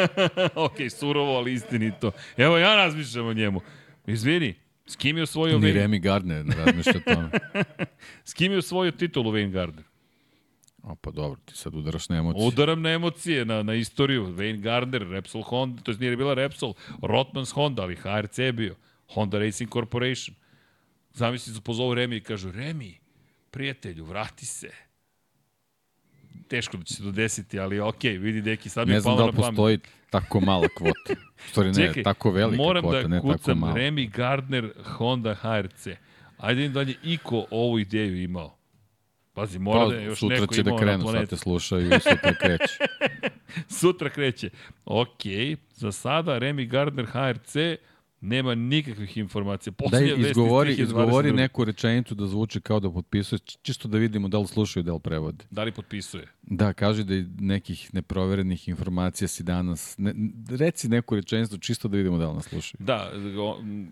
ok, 0.67 0.77
surovo, 0.99 1.37
ali 1.37 1.53
istinito. 1.53 2.11
Evo 2.37 2.59
ja 2.59 2.77
razmišljam 2.77 3.27
o 3.27 3.33
njemu. 3.33 3.61
Izvini, 4.07 4.55
s 4.87 4.97
kim 4.97 5.17
je 5.17 5.23
osvojio 5.23 5.59
Ni 5.59 5.73
Remy 5.73 6.01
Gardner 6.01 6.45
ne 6.47 6.57
razmišlja 6.57 6.93
o 7.07 7.15
tome. 7.15 7.31
s 8.25 8.35
kim 8.35 8.53
je 8.53 8.59
osvojio 8.59 8.91
titulu 8.93 9.33
Wayne 9.33 9.51
Gardner? 9.51 9.85
O, 10.87 10.95
pa 10.95 11.11
dobro, 11.11 11.41
ti 11.45 11.57
sad 11.57 11.75
udaraš 11.75 12.09
na 12.09 12.17
emocije. 12.17 12.49
Udaram 12.49 12.83
na 12.83 12.91
emocije, 12.91 13.45
na, 13.45 13.63
na 13.63 13.75
istoriju. 13.75 14.27
Wayne 14.27 14.61
Gardner, 14.61 15.03
Repsol 15.09 15.43
Honda, 15.43 15.83
to 15.83 15.91
je 15.91 15.97
nije 15.99 16.17
bila 16.17 16.35
Repsol, 16.35 16.75
Rotmans 17.03 17.51
Honda, 17.51 17.83
ali 17.83 17.97
HRC 17.97 18.39
je 18.39 18.53
bio. 18.53 18.75
Honda 19.15 19.39
Racing 19.39 19.71
Corporation. 19.73 20.37
Zamisli 21.13 21.55
se 21.55 21.61
pozovu 21.61 21.95
Remi 21.95 22.17
i 22.17 22.21
kažu, 22.21 22.51
Remi, 22.53 22.99
prijatelju, 23.51 24.05
vrati 24.05 24.47
se. 24.47 24.71
Teško 26.49 26.77
da 26.77 26.85
će 26.85 26.95
se 26.95 27.03
to 27.03 27.11
desiti, 27.11 27.59
ali 27.59 27.81
okej, 27.81 28.19
vidi 28.19 28.41
deki, 28.41 28.69
sad 28.69 28.87
mi 28.87 28.91
ne 28.91 28.97
je 28.97 29.01
znam 29.01 29.17
palo 29.17 29.19
da 29.19 29.25
na 29.25 29.31
li 29.31 29.37
pamet. 29.37 29.47
postoji 29.57 29.79
tako 30.11 30.41
mala 30.41 30.69
kvota. 30.69 31.21
U 31.47 31.49
stvari 31.51 31.69
ne, 31.69 31.75
Čekaj, 31.75 32.03
tako 32.03 32.31
velika 32.31 32.63
moram 32.63 32.83
kvota, 32.83 33.03
da 33.03 33.09
ne 33.09 33.17
tako 33.17 33.33
kucam 33.33 33.59
mala. 33.59 33.75
Remy 33.75 34.11
Gardner, 34.11 34.73
Honda, 34.85 35.35
HRC. 35.35 35.87
Ajde 36.37 36.61
vidim 36.61 36.73
da 36.73 36.81
li 36.81 36.91
je 36.91 37.13
Iko 37.13 37.47
ovu 37.51 37.79
ideju 37.79 38.23
imao. 38.23 38.57
Pazi, 39.35 39.59
mora 39.59 39.81
Pa, 39.81 39.87
da 39.87 39.95
je 39.95 40.05
još 40.05 40.19
sutra 40.19 40.41
neko 40.41 40.55
će 40.55 40.63
da 40.63 40.77
krenu, 40.77 41.07
sad 41.13 41.29
te 41.29 41.37
slušaju 41.37 41.87
i 41.87 42.01
sutra 42.01 42.35
kreće. 42.41 42.79
Sutra 43.81 44.11
kreće. 44.11 44.51
Ok, 44.85 45.23
za 45.73 45.93
sada 45.93 46.39
Remy 46.39 46.69
Gardner 46.69 47.07
HRC 47.07 47.57
nema 48.21 48.55
nikakvih 48.55 49.17
informacija. 49.17 49.73
Daj, 49.79 49.85
Poslednja 49.85 50.15
vest 50.15 50.21
iz 50.21 50.27
izgovori, 50.27 50.77
2022. 50.77 50.83
izgovori 50.83 51.33
neku 51.33 51.65
rečenicu 51.65 52.15
da 52.15 52.27
zvuči 52.27 52.61
kao 52.61 52.81
da 52.81 52.91
potpisuje, 52.91 53.39
čisto 53.39 53.89
da 53.89 53.99
vidimo 53.99 54.29
da 54.29 54.39
li 54.39 54.47
slušaju, 54.47 54.85
da 54.85 54.93
li 54.93 55.01
prevode. 55.01 55.45
Da 55.51 55.65
li 55.65 55.73
potpisuje? 55.73 56.29
Da, 56.43 56.73
kaže 56.73 57.05
da 57.05 57.15
je 57.15 57.27
nekih 57.39 57.95
neproverenih 57.95 58.69
informacija 58.69 59.29
si 59.29 59.43
danas, 59.43 59.95
ne, 59.99 60.15
reci 60.51 60.89
neku 60.89 61.17
rečenicu 61.17 61.59
čisto 61.59 61.89
da 61.89 61.97
vidimo 61.97 62.19
da 62.19 62.29
li 62.29 62.35
nas 62.35 62.45
slušaju. 62.45 62.79
Da, 62.85 63.13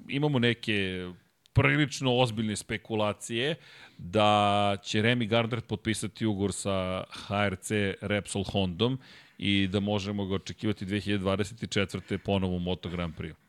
imamo 0.08 0.38
neke 0.38 1.08
prilično 1.52 2.16
ozbiljne 2.16 2.56
spekulacije 2.56 3.54
da 3.98 4.76
će 4.82 5.02
Remy 5.02 5.28
Gardner 5.28 5.60
potpisati 5.60 6.26
ugovor 6.26 6.52
sa 6.52 7.04
HRC 7.10 7.70
Repsol 8.00 8.44
Hondom 8.44 8.98
i 9.38 9.68
da 9.68 9.80
možemo 9.80 10.26
ga 10.26 10.34
očekivati 10.34 10.86
2024. 10.86 12.18
ponovo 12.18 12.56
u 12.56 12.58
Moto 12.58 12.88
Grand 12.88 13.14
Prix. 13.14 13.41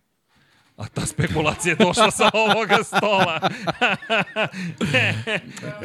A 0.83 0.87
ta 0.89 1.01
spekulacija 1.03 1.71
je 1.71 1.75
došla 1.77 2.11
sa 2.11 2.29
ovoga 2.33 2.77
stola. 2.83 3.39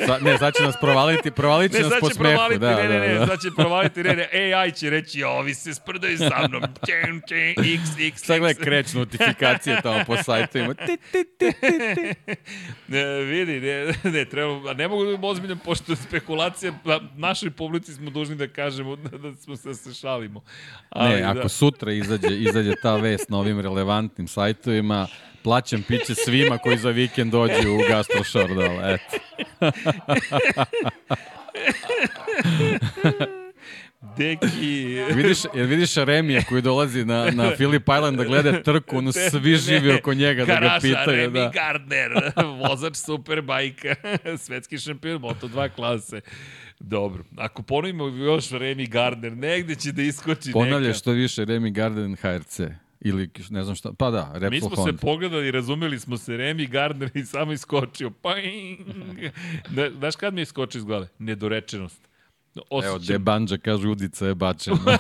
Sa, 0.06 0.18
ne, 0.18 0.38
sad 0.38 0.54
će 0.54 0.62
nas 0.62 0.74
provaliti, 0.80 1.30
provalit 1.30 1.72
će 1.72 1.78
Ne, 1.78 1.84
nas 1.84 1.92
po 2.00 2.10
smehu. 2.10 2.18
provaliti, 2.24 2.60
Da, 2.60 2.70
ne, 2.72 2.82
ne, 2.82 2.88
da, 2.90 2.98
ne, 3.00 3.14
da. 3.14 3.26
sad 3.26 3.40
će 3.40 3.48
provaliti, 3.56 4.02
ne, 4.02 4.14
ne, 4.16 4.28
AI 4.54 4.72
će 4.72 4.90
reći, 4.90 5.24
ovi 5.24 5.54
se 5.54 5.74
sprdaju 5.74 6.18
sa 6.18 6.48
mnom, 6.48 6.62
čen, 6.86 7.20
čen, 7.28 7.50
x, 7.66 7.82
x, 8.00 8.22
Sad 8.22 8.38
gledaj 8.38 8.54
kreć 8.56 8.92
notifikacije 8.92 9.80
tamo 9.82 10.04
po 10.06 10.16
sajtovima. 10.18 10.74
Ti, 10.76 10.86
ti, 11.12 11.24
ti, 11.38 11.52
ti, 11.52 11.78
ti. 11.94 12.34
Ne, 12.88 13.04
vidi, 13.06 13.60
ne, 13.60 13.84
ne, 14.04 14.24
treba, 14.24 14.70
a 14.70 14.74
ne 14.74 14.88
mogu 14.88 15.02
da 15.02 15.08
budem 15.08 15.24
ozbiljan, 15.24 15.58
pošto 15.58 15.96
spekulacija, 15.96 16.72
a 16.86 16.98
našoj 17.16 17.50
publici 17.50 17.92
smo 17.94 18.10
dužni 18.10 18.36
da 18.36 18.48
kažemo 18.48 18.96
da, 18.96 19.18
da 19.18 19.36
smo 19.36 19.56
se, 19.56 19.74
se 19.74 19.94
šalimo. 19.94 20.40
Ali, 20.90 21.08
Ne, 21.10 21.22
ako 21.22 21.38
da, 21.38 21.48
sutra 21.48 21.92
izađe, 21.92 22.28
izađe 22.30 22.72
ta 22.82 22.96
vest 22.96 23.28
na 23.28 23.38
ovim 23.38 23.60
relevantnim 23.60 24.28
sajtovima, 24.28 24.87
plaćam 25.42 25.82
piće 25.82 26.14
svima 26.14 26.58
koji 26.58 26.78
za 26.78 26.90
vikend 26.90 27.32
dođu 27.32 27.72
u 27.72 27.78
Gastro 27.88 28.24
Šordal, 28.24 28.94
eto. 28.94 29.18
Deki... 34.16 34.98
vidiš, 35.14 35.38
jel 35.54 35.66
vidiš 35.66 35.94
Remija 35.94 36.42
koji 36.48 36.62
dolazi 36.62 37.04
na, 37.04 37.30
na 37.30 37.50
Philip 37.50 37.82
Island 37.82 38.18
da 38.18 38.24
gleda 38.24 38.62
trku, 38.62 38.98
ono 38.98 39.12
svi 39.12 39.56
živi 39.56 39.92
oko 39.94 40.14
njega 40.14 40.44
da 40.44 40.60
ga 40.60 40.78
pitaju. 40.80 40.94
Karaša, 40.94 41.10
Remy 41.10 41.32
Da. 41.32 41.50
Gardner, 41.54 42.10
vozač 42.68 42.96
Superbajka, 42.96 43.94
svetski 44.44 44.78
šampion 44.78 45.22
Moto2 45.22 45.68
klase. 45.68 46.20
Dobro, 46.80 47.24
ako 47.36 47.62
ponovimo 47.62 48.06
još 48.06 48.48
Remy 48.48 48.88
Gardner, 48.88 49.36
negde 49.36 49.74
će 49.74 49.92
da 49.92 50.02
iskoči 50.02 50.52
Ponavlja 50.52 50.86
neka. 50.86 50.98
što 50.98 51.10
više 51.10 51.42
Remy 51.46 51.72
Garden 51.72 52.16
HRC. 52.16 52.60
Ili 53.00 53.30
ne 53.50 53.64
znam 53.64 53.76
šta, 53.76 53.92
pa 53.98 54.10
da, 54.10 54.30
Repsol 54.34 54.50
Mi 54.50 54.60
smo 54.60 54.68
Honda. 54.76 54.92
se 54.92 54.98
pogledali, 54.98 55.50
razumeli 55.50 56.00
smo 56.00 56.16
se, 56.16 56.32
Remy 56.32 56.68
Gardner 56.70 57.10
i 57.14 57.24
samo 57.24 57.52
iskočio. 57.52 58.10
Paing. 58.10 58.78
Ne, 59.70 59.90
znaš 59.90 60.16
kad 60.16 60.34
mi 60.34 60.40
je 60.40 60.42
iskočio 60.42 60.78
iz 60.78 60.84
glave? 60.84 61.08
Nedorečenost. 61.18 62.08
Evo, 62.56 62.64
Osjećam, 62.70 63.06
Debanđa 63.06 63.56
kaže 63.56 63.88
udica 63.88 64.26
je 64.26 64.34
bačena. 64.34 64.78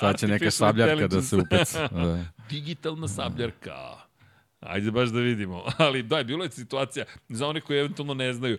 Sad 0.00 0.18
će 0.18 0.28
neka 0.28 0.50
sabljarka 0.50 1.06
da 1.08 1.22
se 1.22 1.36
upeca. 1.36 1.88
Da. 1.88 2.24
Digitalna 2.50 3.08
sabljarka. 3.08 4.05
Ajde 4.68 4.90
baš 4.90 5.08
da 5.08 5.20
vidimo. 5.20 5.64
Ali 5.78 6.02
da, 6.02 6.22
bilo 6.22 6.44
je 6.44 6.50
situacija, 6.50 7.04
za 7.28 7.46
one 7.46 7.60
koji 7.60 7.78
eventualno 7.78 8.14
ne 8.14 8.32
znaju, 8.32 8.58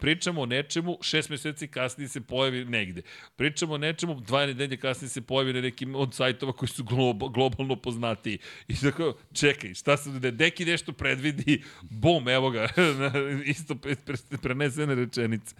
pričamo 0.00 0.40
o 0.40 0.46
nečemu, 0.46 0.98
šest 1.02 1.30
meseci 1.30 1.68
kasnije 1.68 2.08
se 2.08 2.20
pojavi 2.20 2.64
negde. 2.64 3.02
Pričamo 3.36 3.74
o 3.74 3.78
nečemu, 3.78 4.20
dva 4.20 4.46
nedelje 4.46 4.76
kasnije 4.76 5.08
se 5.08 5.20
pojavi 5.20 5.52
na 5.52 5.60
nekim 5.60 5.94
od 5.94 6.14
sajtova 6.14 6.52
koji 6.52 6.68
su 6.68 6.84
globo, 6.84 7.28
globalno 7.28 7.76
poznatiji. 7.76 8.38
I 8.68 8.74
tako, 8.76 9.14
čekaj, 9.32 9.74
šta 9.74 9.96
se 9.96 10.10
da 10.10 10.30
deki 10.30 10.64
nešto 10.64 10.92
predvidi, 10.92 11.62
bum, 11.82 12.28
evo 12.28 12.50
ga, 12.50 12.68
isto 13.44 13.74
pre, 13.74 13.94
pre, 13.94 14.16
prenesene 14.42 14.94
rečenice. 14.94 15.54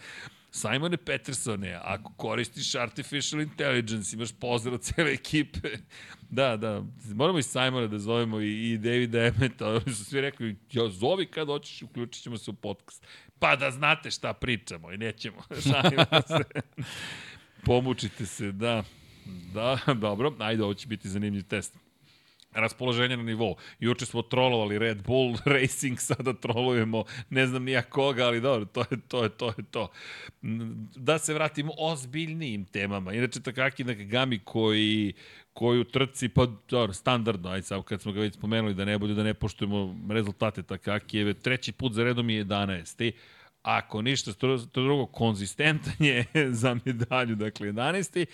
Simone 0.55 0.97
Petersone, 0.97 1.81
ako 1.83 2.13
koristiš 2.17 2.75
artificial 2.75 3.41
intelligence, 3.43 4.17
imaš 4.17 4.33
pozdrav 4.33 4.79
cele 4.79 5.13
ekipe. 5.13 5.69
Da, 6.31 6.57
da, 6.57 6.83
moramo 7.15 7.39
i 7.39 7.43
Simona 7.43 7.87
da 7.87 7.99
zovemo 7.99 8.41
i, 8.41 8.71
i 8.73 8.79
Davida 8.79 9.25
Emmeta, 9.25 9.69
oni 9.87 9.95
su 9.95 10.05
svi 10.05 10.21
rekli, 10.21 10.57
ja 10.73 10.89
zovi 10.89 11.27
kad 11.27 11.47
hoćeš, 11.47 11.83
uključit 11.83 12.23
ćemo 12.23 12.39
se 12.39 12.51
u 12.51 12.55
podcast. 12.55 13.07
Pa 13.39 13.57
da 13.57 13.71
znate 13.71 14.11
šta 14.11 14.33
pričamo 14.33 14.93
i 14.93 14.97
nećemo, 14.97 15.43
šalimo 15.69 16.05
se. 16.27 16.61
Pomučite 17.65 18.27
se, 18.27 18.53
da. 18.53 18.85
Da, 19.55 19.79
dobro, 19.95 20.35
ajde, 20.39 20.63
ovo 20.63 20.75
će 20.75 20.87
biti 20.87 21.09
zanimljiv 21.09 21.43
test 21.43 21.84
raspoloženje 22.55 23.17
na 23.17 23.23
nivou. 23.23 23.57
Juče 23.81 24.07
smo 24.07 24.23
trolovali 24.23 24.79
Red 24.79 25.03
Bull 25.03 25.37
Racing, 25.45 25.99
sada 26.01 26.33
trolujemo 26.33 27.05
ne 27.31 27.47
znam 27.47 27.65
nija 27.65 27.83
koga, 27.83 28.27
ali 28.27 28.41
dobro, 28.41 28.65
to 28.65 28.85
je 28.91 29.01
to, 29.09 29.23
je 29.23 29.29
to, 29.29 29.49
je 29.59 29.65
to. 29.71 29.91
Da 30.97 31.19
se 31.19 31.35
vratimo 31.35 31.73
ozbiljnijim 31.79 32.65
temama. 32.65 33.13
Inače, 33.13 33.41
Takaki 33.41 33.85
Nakagami 33.85 34.39
koji 34.39 35.15
koji 35.55 35.81
u 35.81 35.85
trci, 35.85 36.29
pa 36.29 36.47
dobro, 36.71 36.93
standardno, 36.93 37.51
ajde 37.51 37.63
sad 37.63 37.85
kad 37.85 38.03
smo 38.03 38.13
ga 38.13 38.21
već 38.21 38.35
spomenuli 38.35 38.75
da 38.75 38.85
ne 38.85 38.99
bude 38.99 39.15
da 39.15 39.23
ne 39.23 39.35
poštujemo 39.35 39.97
rezultate 40.11 40.63
Takakijeve, 40.63 41.35
treći 41.35 41.73
put 41.73 41.93
za 41.93 42.05
redom 42.05 42.31
je 42.31 42.45
11. 42.45 43.13
Ako 43.65 44.03
ništa, 44.03 44.33
to 44.33 44.57
drugo, 44.57 45.07
konzistentan 45.07 45.93
je 45.99 46.25
za 46.61 46.77
medalju, 46.85 47.35
dakle 47.35 47.73
11. 47.73 48.27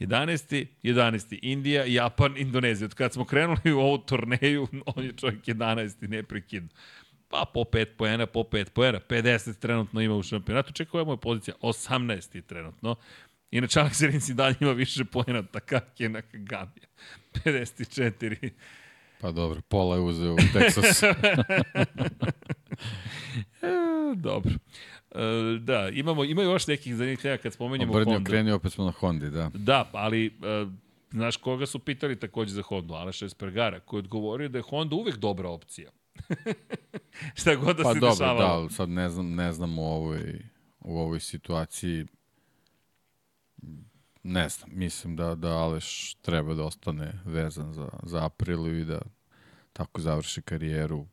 11. 0.00 0.66
11. 0.82 1.38
Indija, 1.42 1.84
Japan, 1.84 2.34
Indonezija. 2.36 2.86
Od 2.86 2.94
kad 2.94 3.12
smo 3.12 3.24
krenuli 3.24 3.72
u 3.72 3.78
ovu 3.78 3.98
turneju, 3.98 4.68
on 4.96 5.04
je 5.04 5.12
čovjek 5.12 5.44
11. 5.44 6.08
neprekidno. 6.08 6.68
Pa 7.28 7.44
po 7.54 7.60
5 7.60 7.86
poena, 7.96 8.26
po 8.26 8.40
5 8.40 8.70
poena. 8.70 9.00
50 9.08 9.58
trenutno 9.58 10.00
ima 10.00 10.14
u 10.14 10.22
šampionatu. 10.22 10.72
Čekaj, 10.72 10.90
koja 10.90 11.00
je 11.00 11.06
moja 11.06 11.16
pozicija? 11.16 11.54
18. 11.60 12.42
trenutno. 12.42 12.96
Inače, 13.50 13.80
Alex 13.80 14.06
Rins 14.06 14.28
i 14.28 14.34
dalje 14.34 14.56
ima 14.60 14.72
više 14.72 15.04
poena 15.04 15.42
Takaki 15.42 16.02
je 16.02 16.08
Nakagami. 16.08 16.80
54. 17.34 18.50
Pa 19.20 19.30
dobro, 19.32 19.60
pola 19.68 19.96
je 19.96 20.02
uzeo 20.02 20.32
u 20.32 20.36
Texas. 20.36 21.02
E, 23.62 24.14
dobro. 24.16 24.52
E, 25.10 25.58
da, 25.60 25.88
imamo, 25.92 26.24
ima 26.24 26.42
još 26.42 26.66
nekih 26.66 26.94
zanimljivih 26.94 27.18
tema 27.22 27.36
kad 27.36 27.52
spomenjemo 27.52 27.92
Obrnio, 27.92 28.14
Honda. 28.14 28.30
krenio, 28.30 28.54
opet 28.56 28.72
smo 28.72 28.84
na 28.84 28.90
Hondi, 28.90 29.30
da. 29.30 29.50
Da, 29.54 29.88
ali 29.92 30.26
e, 30.26 30.30
znaš 31.10 31.36
koga 31.36 31.66
su 31.66 31.78
pitali 31.78 32.18
takođe 32.20 32.50
za 32.54 32.62
Hondu? 32.62 32.94
Aleša 32.94 33.26
Espargara, 33.26 33.80
koji 33.80 33.98
je 33.98 34.02
odgovorio 34.02 34.48
da 34.48 34.58
je 34.58 34.62
Honda 34.62 34.96
uvek 34.96 35.16
dobra 35.16 35.48
opcija. 35.48 35.90
Šta 37.40 37.54
god 37.54 37.76
da 37.76 37.82
Pa 37.82 37.94
se 37.94 38.00
dobro, 38.00 38.14
dešavalo. 38.14 38.38
da, 38.40 38.46
ali 38.46 38.70
sad 38.70 38.88
ne 38.88 39.08
znam, 39.08 39.34
ne 39.34 39.52
znam 39.52 39.78
u 39.78 39.86
ovoj, 39.86 40.40
u 40.80 40.98
ovoj 40.98 41.20
situaciji 41.20 42.06
ne 44.22 44.48
znam, 44.48 44.70
mislim 44.72 45.16
da, 45.16 45.34
da 45.34 45.48
Aleš 45.48 46.14
treba 46.14 46.54
da 46.54 46.64
ostane 46.64 47.12
vezan 47.24 47.72
za, 47.72 47.88
za 48.02 48.24
aprilu 48.24 48.74
i 48.74 48.84
da 48.84 49.00
tako 49.72 50.00
završi 50.00 50.42
karijeru 50.42 51.06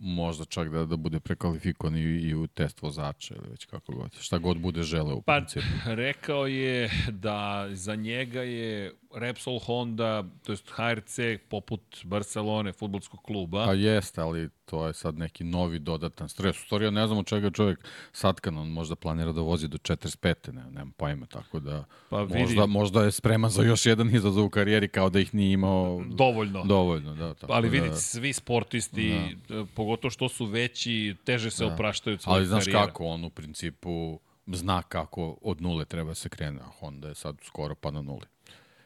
možda 0.00 0.44
čak 0.44 0.70
da, 0.70 0.84
da 0.84 0.96
bude 0.96 1.20
prekvalifikovan 1.20 1.96
i, 1.96 2.00
i 2.00 2.34
u 2.34 2.46
test 2.46 2.82
vozača 2.82 3.34
ili 3.34 3.48
već 3.50 3.64
kako 3.64 3.92
god. 3.92 4.14
Šta 4.20 4.38
god 4.38 4.58
bude 4.58 4.82
želeo 4.82 5.16
u 5.16 5.22
Pa, 5.22 5.36
principu. 5.36 5.66
rekao 5.84 6.46
je 6.46 6.90
da 7.10 7.68
za 7.72 7.94
njega 7.94 8.42
je 8.42 8.92
Repsol 9.14 9.58
Honda, 9.58 10.24
to 10.42 10.52
jest 10.52 10.70
HRC, 10.70 11.18
poput 11.48 12.04
Barcelone, 12.04 12.72
futbolskog 12.72 13.20
kluba. 13.22 13.64
Pa 13.66 13.72
jeste, 13.72 14.20
ali 14.20 14.48
to 14.66 14.86
je 14.86 14.94
sad 14.94 15.18
neki 15.18 15.44
novi 15.44 15.78
dodatan 15.78 16.28
stres. 16.28 16.58
U 16.58 16.64
stvari, 16.64 16.84
ja 16.84 16.90
ne 16.90 17.06
znam 17.06 17.18
od 17.18 17.26
čega 17.26 17.50
čovjek 17.50 17.78
satkan, 18.12 18.58
on 18.58 18.68
možda 18.68 18.96
planira 18.96 19.32
da 19.32 19.40
vozi 19.40 19.68
do 19.68 19.78
45. 19.78 20.52
Ne, 20.52 20.64
nemam 20.64 20.92
pojma, 20.92 21.26
tako 21.26 21.60
da 21.60 21.84
Pa 22.10 22.22
vidi. 22.22 22.38
možda, 22.38 22.66
možda 22.66 23.04
je 23.04 23.12
spreman 23.12 23.50
za 23.50 23.62
još 23.62 23.86
jedan 23.86 24.14
izazov 24.14 24.44
u 24.44 24.50
karijeri 24.50 24.88
kao 24.88 25.10
da 25.10 25.20
ih 25.20 25.34
nije 25.34 25.52
imao 25.52 26.02
Dovoljno. 26.06 26.64
dovoljno. 26.64 27.14
Da, 27.14 27.34
tako 27.34 27.52
Ali 27.52 27.68
da, 27.68 27.72
vidite, 27.72 27.96
svi 27.96 28.32
sportisti, 28.32 29.14
da. 29.48 29.64
pogotovo 29.66 30.10
što 30.10 30.28
su 30.28 30.44
veći, 30.46 31.14
teže 31.24 31.50
se 31.50 31.64
da. 31.64 31.74
opraštaju 31.74 32.14
od 32.14 32.22
svojih 32.22 32.36
Ali 32.36 32.46
znaš 32.46 32.64
karijera. 32.64 32.86
kako, 32.86 33.04
on 33.04 33.24
u 33.24 33.30
principu 33.30 34.20
zna 34.46 34.82
kako 34.82 35.36
od 35.42 35.62
nule 35.62 35.84
treba 35.84 36.14
se 36.14 36.28
krene, 36.28 36.60
a 36.60 36.68
Honda 36.70 37.08
je 37.08 37.14
sad 37.14 37.36
skoro 37.42 37.74
pa 37.74 37.90
na 37.90 38.02
nuli. 38.02 38.26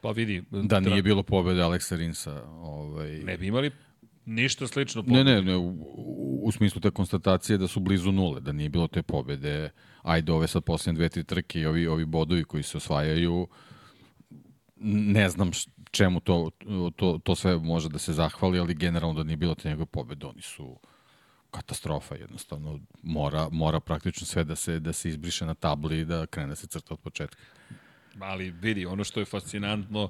Pa 0.01 0.11
vidi, 0.11 0.43
Da 0.51 0.79
nije 0.79 1.03
bilo 1.03 1.23
pobede 1.23 1.61
Aleksa 1.61 1.95
Rinsa. 1.95 2.43
Ovaj, 2.45 3.09
ne 3.11 3.37
bi 3.37 3.47
imali 3.47 3.71
ništa 4.25 4.67
slično. 4.67 5.03
Ne, 5.07 5.23
ne, 5.23 5.41
ne, 5.41 5.55
u, 5.55 5.77
u, 6.43 6.51
smislu 6.51 6.81
te 6.81 6.91
konstatacije 6.91 7.57
da 7.57 7.67
su 7.67 7.79
blizu 7.79 8.11
nule, 8.11 8.41
da 8.41 8.51
nije 8.51 8.69
bilo 8.69 8.87
te 8.87 9.03
pobede. 9.03 9.69
Ajde, 10.01 10.31
ove 10.31 10.47
sad 10.47 10.63
posljednje 10.63 10.97
dve, 10.97 11.09
tri 11.09 11.23
trke 11.23 11.59
i 11.59 11.65
ovi, 11.65 11.87
ovi 11.87 12.05
bodovi 12.05 12.43
koji 12.43 12.63
se 12.63 12.77
osvajaju, 12.77 13.47
ne 14.83 15.29
znam 15.29 15.51
čemu 15.91 16.19
to, 16.19 16.49
to, 16.95 17.19
to 17.23 17.35
sve 17.35 17.57
može 17.57 17.89
da 17.89 17.99
se 17.99 18.13
zahvali, 18.13 18.59
ali 18.59 18.73
generalno 18.73 19.13
da 19.15 19.23
nije 19.23 19.37
bilo 19.37 19.55
te 19.55 19.69
njegove 19.69 19.85
pobede, 19.85 20.25
oni 20.25 20.41
su 20.41 20.79
katastrofa 21.51 22.15
jednostavno. 22.15 22.79
Mora, 23.03 23.49
mora 23.51 23.79
praktično 23.79 24.27
sve 24.27 24.43
da 24.43 24.55
se, 24.55 24.79
da 24.79 24.93
se 24.93 25.09
izbriše 25.09 25.45
na 25.45 25.53
tabli 25.53 25.99
i 25.99 26.05
da 26.05 26.25
krene 26.25 26.49
da 26.49 26.55
se 26.55 26.67
crta 26.67 26.93
od 26.93 26.99
početka. 26.99 27.43
Ali 28.19 28.51
vidi, 28.51 28.85
ono 28.85 29.03
što 29.03 29.19
je 29.19 29.25
fascinantno 29.25 30.09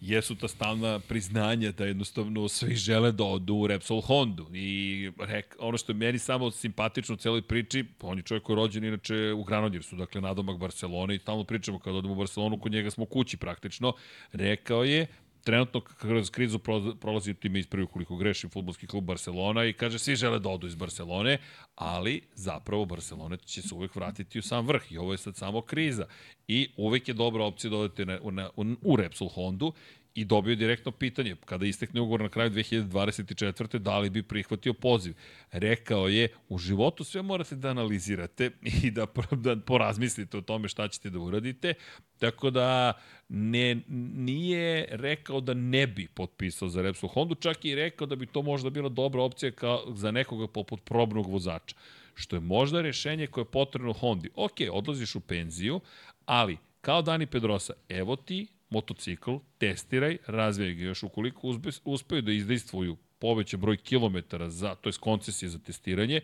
jesu 0.00 0.34
ta 0.34 0.48
stalna 0.48 0.98
priznanja 0.98 1.72
da 1.72 1.86
jednostavno 1.86 2.48
svi 2.48 2.74
žele 2.74 3.12
da 3.12 3.24
odu 3.24 3.54
u 3.54 3.66
Repsol 3.66 4.00
Hondu. 4.00 4.46
I 4.54 5.10
rek, 5.18 5.56
ono 5.58 5.78
što 5.78 5.92
je 5.92 5.96
meni 5.96 6.18
samo 6.18 6.50
simpatično 6.50 7.14
u 7.14 7.18
celoj 7.18 7.42
priči, 7.42 7.84
on 8.00 8.18
je 8.18 8.22
čovjek 8.22 8.44
koji 8.44 8.54
je 8.54 8.56
rođen 8.56 8.84
inače 8.84 9.32
u 9.32 9.44
Granodjersu, 9.44 9.96
dakle 9.96 10.20
nadomak 10.20 10.58
Barcelone 10.58 11.14
i 11.14 11.18
stalno 11.18 11.44
pričamo 11.44 11.78
kada 11.78 11.96
odemo 11.96 12.14
u 12.14 12.16
Barcelonu, 12.16 12.58
kod 12.58 12.72
njega 12.72 12.90
smo 12.90 13.04
kući 13.04 13.36
praktično, 13.36 13.92
rekao 14.32 14.84
je 14.84 15.06
trenutno 15.46 15.80
kroz 15.80 16.30
krizu 16.30 16.58
pro- 16.58 16.94
prolazi 17.00 17.34
time 17.34 17.58
ispravi 17.58 17.86
koliko 17.86 18.16
greši 18.16 18.48
futbolski 18.48 18.86
klub 18.86 19.04
Barcelona 19.04 19.64
i 19.64 19.72
kaže 19.72 19.98
svi 19.98 20.16
žele 20.16 20.38
da 20.38 20.48
odu 20.48 20.66
iz 20.66 20.74
Barcelone, 20.74 21.38
ali 21.74 22.22
zapravo 22.34 22.84
Barcelona 22.84 23.36
će 23.36 23.62
se 23.62 23.74
uvek 23.74 23.96
vratiti 23.96 24.38
u 24.38 24.42
sam 24.42 24.66
vrh 24.66 24.92
i 24.92 24.98
ovo 24.98 25.12
je 25.12 25.18
sad 25.18 25.36
samo 25.36 25.60
kriza. 25.60 26.06
I 26.48 26.68
uvek 26.76 27.08
je 27.08 27.14
dobra 27.14 27.44
opcija 27.44 27.70
da 27.70 27.76
odete 27.76 28.04
na, 28.06 28.18
na, 28.30 28.50
u 28.82 28.96
Repsol 28.96 29.28
Hondu 29.28 29.72
i 30.16 30.24
dobio 30.24 30.56
direktno 30.56 30.92
pitanje, 30.92 31.36
kada 31.44 31.66
istekne 31.66 32.00
ugovor 32.00 32.20
na 32.20 32.28
kraju 32.28 32.50
2024. 32.50 33.78
da 33.78 33.98
li 33.98 34.10
bi 34.10 34.22
prihvatio 34.22 34.72
poziv. 34.72 35.14
Rekao 35.52 36.08
je, 36.08 36.28
u 36.48 36.58
životu 36.58 37.04
sve 37.04 37.22
morate 37.22 37.56
da 37.56 37.68
analizirate 37.68 38.50
i 38.82 38.90
da, 38.90 39.06
da 39.30 39.56
porazmislite 39.56 40.38
o 40.38 40.40
tome 40.40 40.68
šta 40.68 40.88
ćete 40.88 41.10
da 41.10 41.18
uradite, 41.18 41.74
tako 42.18 42.50
da 42.50 42.92
ne, 43.28 43.82
nije 44.16 44.88
rekao 44.90 45.40
da 45.40 45.54
ne 45.54 45.86
bi 45.86 46.08
potpisao 46.14 46.68
za 46.68 46.82
Repsol 46.82 47.08
Hondu, 47.08 47.34
čak 47.34 47.64
i 47.64 47.74
rekao 47.74 48.06
da 48.06 48.16
bi 48.16 48.26
to 48.26 48.42
možda 48.42 48.70
bila 48.70 48.88
dobra 48.88 49.22
opcija 49.22 49.52
kao 49.52 49.84
za 49.94 50.10
nekoga 50.10 50.46
poput 50.46 50.84
probnog 50.84 51.30
vozača 51.30 51.76
što 52.16 52.36
je 52.36 52.40
možda 52.40 52.80
rešenje 52.80 53.26
koje 53.26 53.42
je 53.42 53.50
potrebno 53.50 53.92
Hondi. 53.92 54.30
Ok, 54.34 54.52
odlaziš 54.72 55.14
u 55.14 55.20
penziju, 55.20 55.80
ali 56.26 56.56
kao 56.80 57.02
Dani 57.02 57.26
Pedrosa, 57.26 57.72
evo 57.88 58.16
ti 58.16 58.46
motocikl, 58.70 59.36
testiraj, 59.58 60.18
razvijaj 60.26 60.74
ga 60.74 60.84
još 60.84 61.02
ukoliko 61.02 61.46
uzbe, 61.48 61.70
uspeju 61.84 62.22
da 62.22 62.32
izdejstvuju 62.32 62.96
povećan 63.18 63.60
broj 63.60 63.76
kilometara 63.76 64.50
za, 64.50 64.74
to 64.74 64.88
je 64.88 64.92
koncesije 65.00 65.48
za 65.48 65.58
testiranje, 65.58 66.20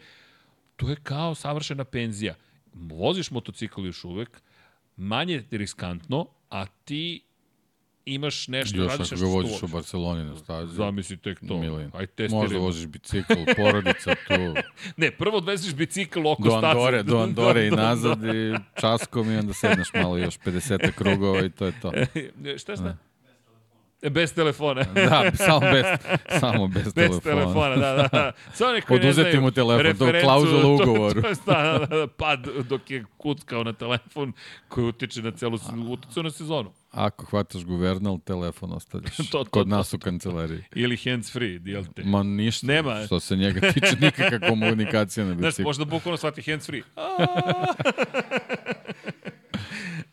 to 0.77 0.90
je 0.90 0.97
kao 1.02 1.35
savršena 1.35 1.85
penzija. 1.85 2.35
Voziš 2.73 3.31
motocikl 3.31 3.86
još 3.86 4.05
uvek, 4.05 4.43
manje 4.97 5.44
riskantno, 5.51 6.27
a 6.51 6.66
ti 6.66 7.24
imaš 8.07 8.49
nešto, 8.49 8.77
Još 8.77 8.87
radiš 8.89 8.95
ako 8.95 9.03
nešto 9.03 9.15
ga 9.16 9.19
što 9.19 9.27
voziš 9.29 9.62
u. 9.62 9.66
Barceloni 9.66 10.24
na 10.24 10.37
stazi. 10.37 10.74
Zamisli 10.74 11.16
tek 11.16 11.41
to. 11.49 11.57
Milin. 11.57 11.91
Aj 11.95 12.07
testiraj. 12.07 12.43
Možda 12.43 12.59
voziš 12.59 12.87
bicikl, 12.87 13.33
porodica 13.57 14.15
tu, 14.29 14.55
Ne, 14.97 15.11
prvo 15.11 15.37
odveziš 15.37 15.74
bicikl 15.74 16.27
oko 16.27 16.43
do. 16.43 16.55
Andore, 16.57 17.03
do 17.12 17.19
Andore 17.19 17.66
i 17.66 17.70
Do- 17.70 17.77
do- 17.77 17.83
nazad 17.83 18.24
i 18.24 18.55
časkom 18.81 19.31
i 19.31 19.37
onda 19.37 19.53
sedneš 19.53 19.89
malo 19.95 20.16
još 20.19 20.39
50 20.39 20.93
krugova 20.93 21.41
i 21.41 21.51
to 21.51 21.66
je 21.66 21.73
to. 21.81 21.93
Šta 22.59 22.77
šta? 22.77 22.97
E, 24.03 24.11
Bez 24.11 24.35
telefona. 24.35 24.83
Da, 24.85 25.31
samo 25.37 25.61
bez, 25.62 25.85
samo 26.41 26.69
bez, 26.69 26.85
Bez 26.85 26.93
telefona. 26.93 27.20
telefona, 27.35 27.77
da, 27.77 28.09
da. 28.12 28.33
Samo 28.53 28.73
neko 28.73 28.97
ne 28.97 29.12
znaju 29.12 29.41
mu 29.41 29.51
telefon, 29.51 29.97
to 29.99 30.20
klauzula 30.23 30.59
u 30.61 30.79
to- 30.79 30.85
ugovoru. 30.85 31.23
To 31.23 31.29
je 31.29 31.35
sta, 31.35 31.79
da, 31.79 31.87
da, 31.87 32.07
pad 32.09 32.41
dok 32.69 32.91
je 32.91 33.05
kuckao 33.16 33.65
na 33.65 33.73
telefon 33.73 34.33
koji 34.69 34.87
utiče 34.87 35.23
na 35.23 35.31
celu 35.31 35.59
uticu 35.89 36.23
na 36.23 36.31
sezonu. 36.31 36.73
Ako 36.93 37.27
hvataš 37.27 37.64
guvernal, 37.64 38.19
telefon 38.19 38.73
ostavljaš. 38.73 39.16
To, 39.32 39.44
to, 39.44 39.44
Kod 39.44 39.64
to. 39.64 39.77
nas 39.77 39.93
u 39.94 39.98
kancelariji. 39.98 40.64
Ili 40.74 40.97
hands 40.97 41.32
free, 41.32 41.60
jel 41.64 41.85
te? 41.94 42.02
Ma 42.05 42.23
ništa, 42.23 42.66
Nema. 42.66 43.06
što 43.06 43.20
se 43.20 43.36
njega 43.36 43.73
tiče 43.73 43.97
nikakva 44.01 44.39
komunikacija 44.48 45.27
na 45.27 45.35
Znaš, 45.35 45.47
biciklu. 45.47 45.64
možda 45.64 45.85
bukvalno 45.85 46.16
shvati 46.16 46.43
hands 46.43 46.66
free. 46.66 46.82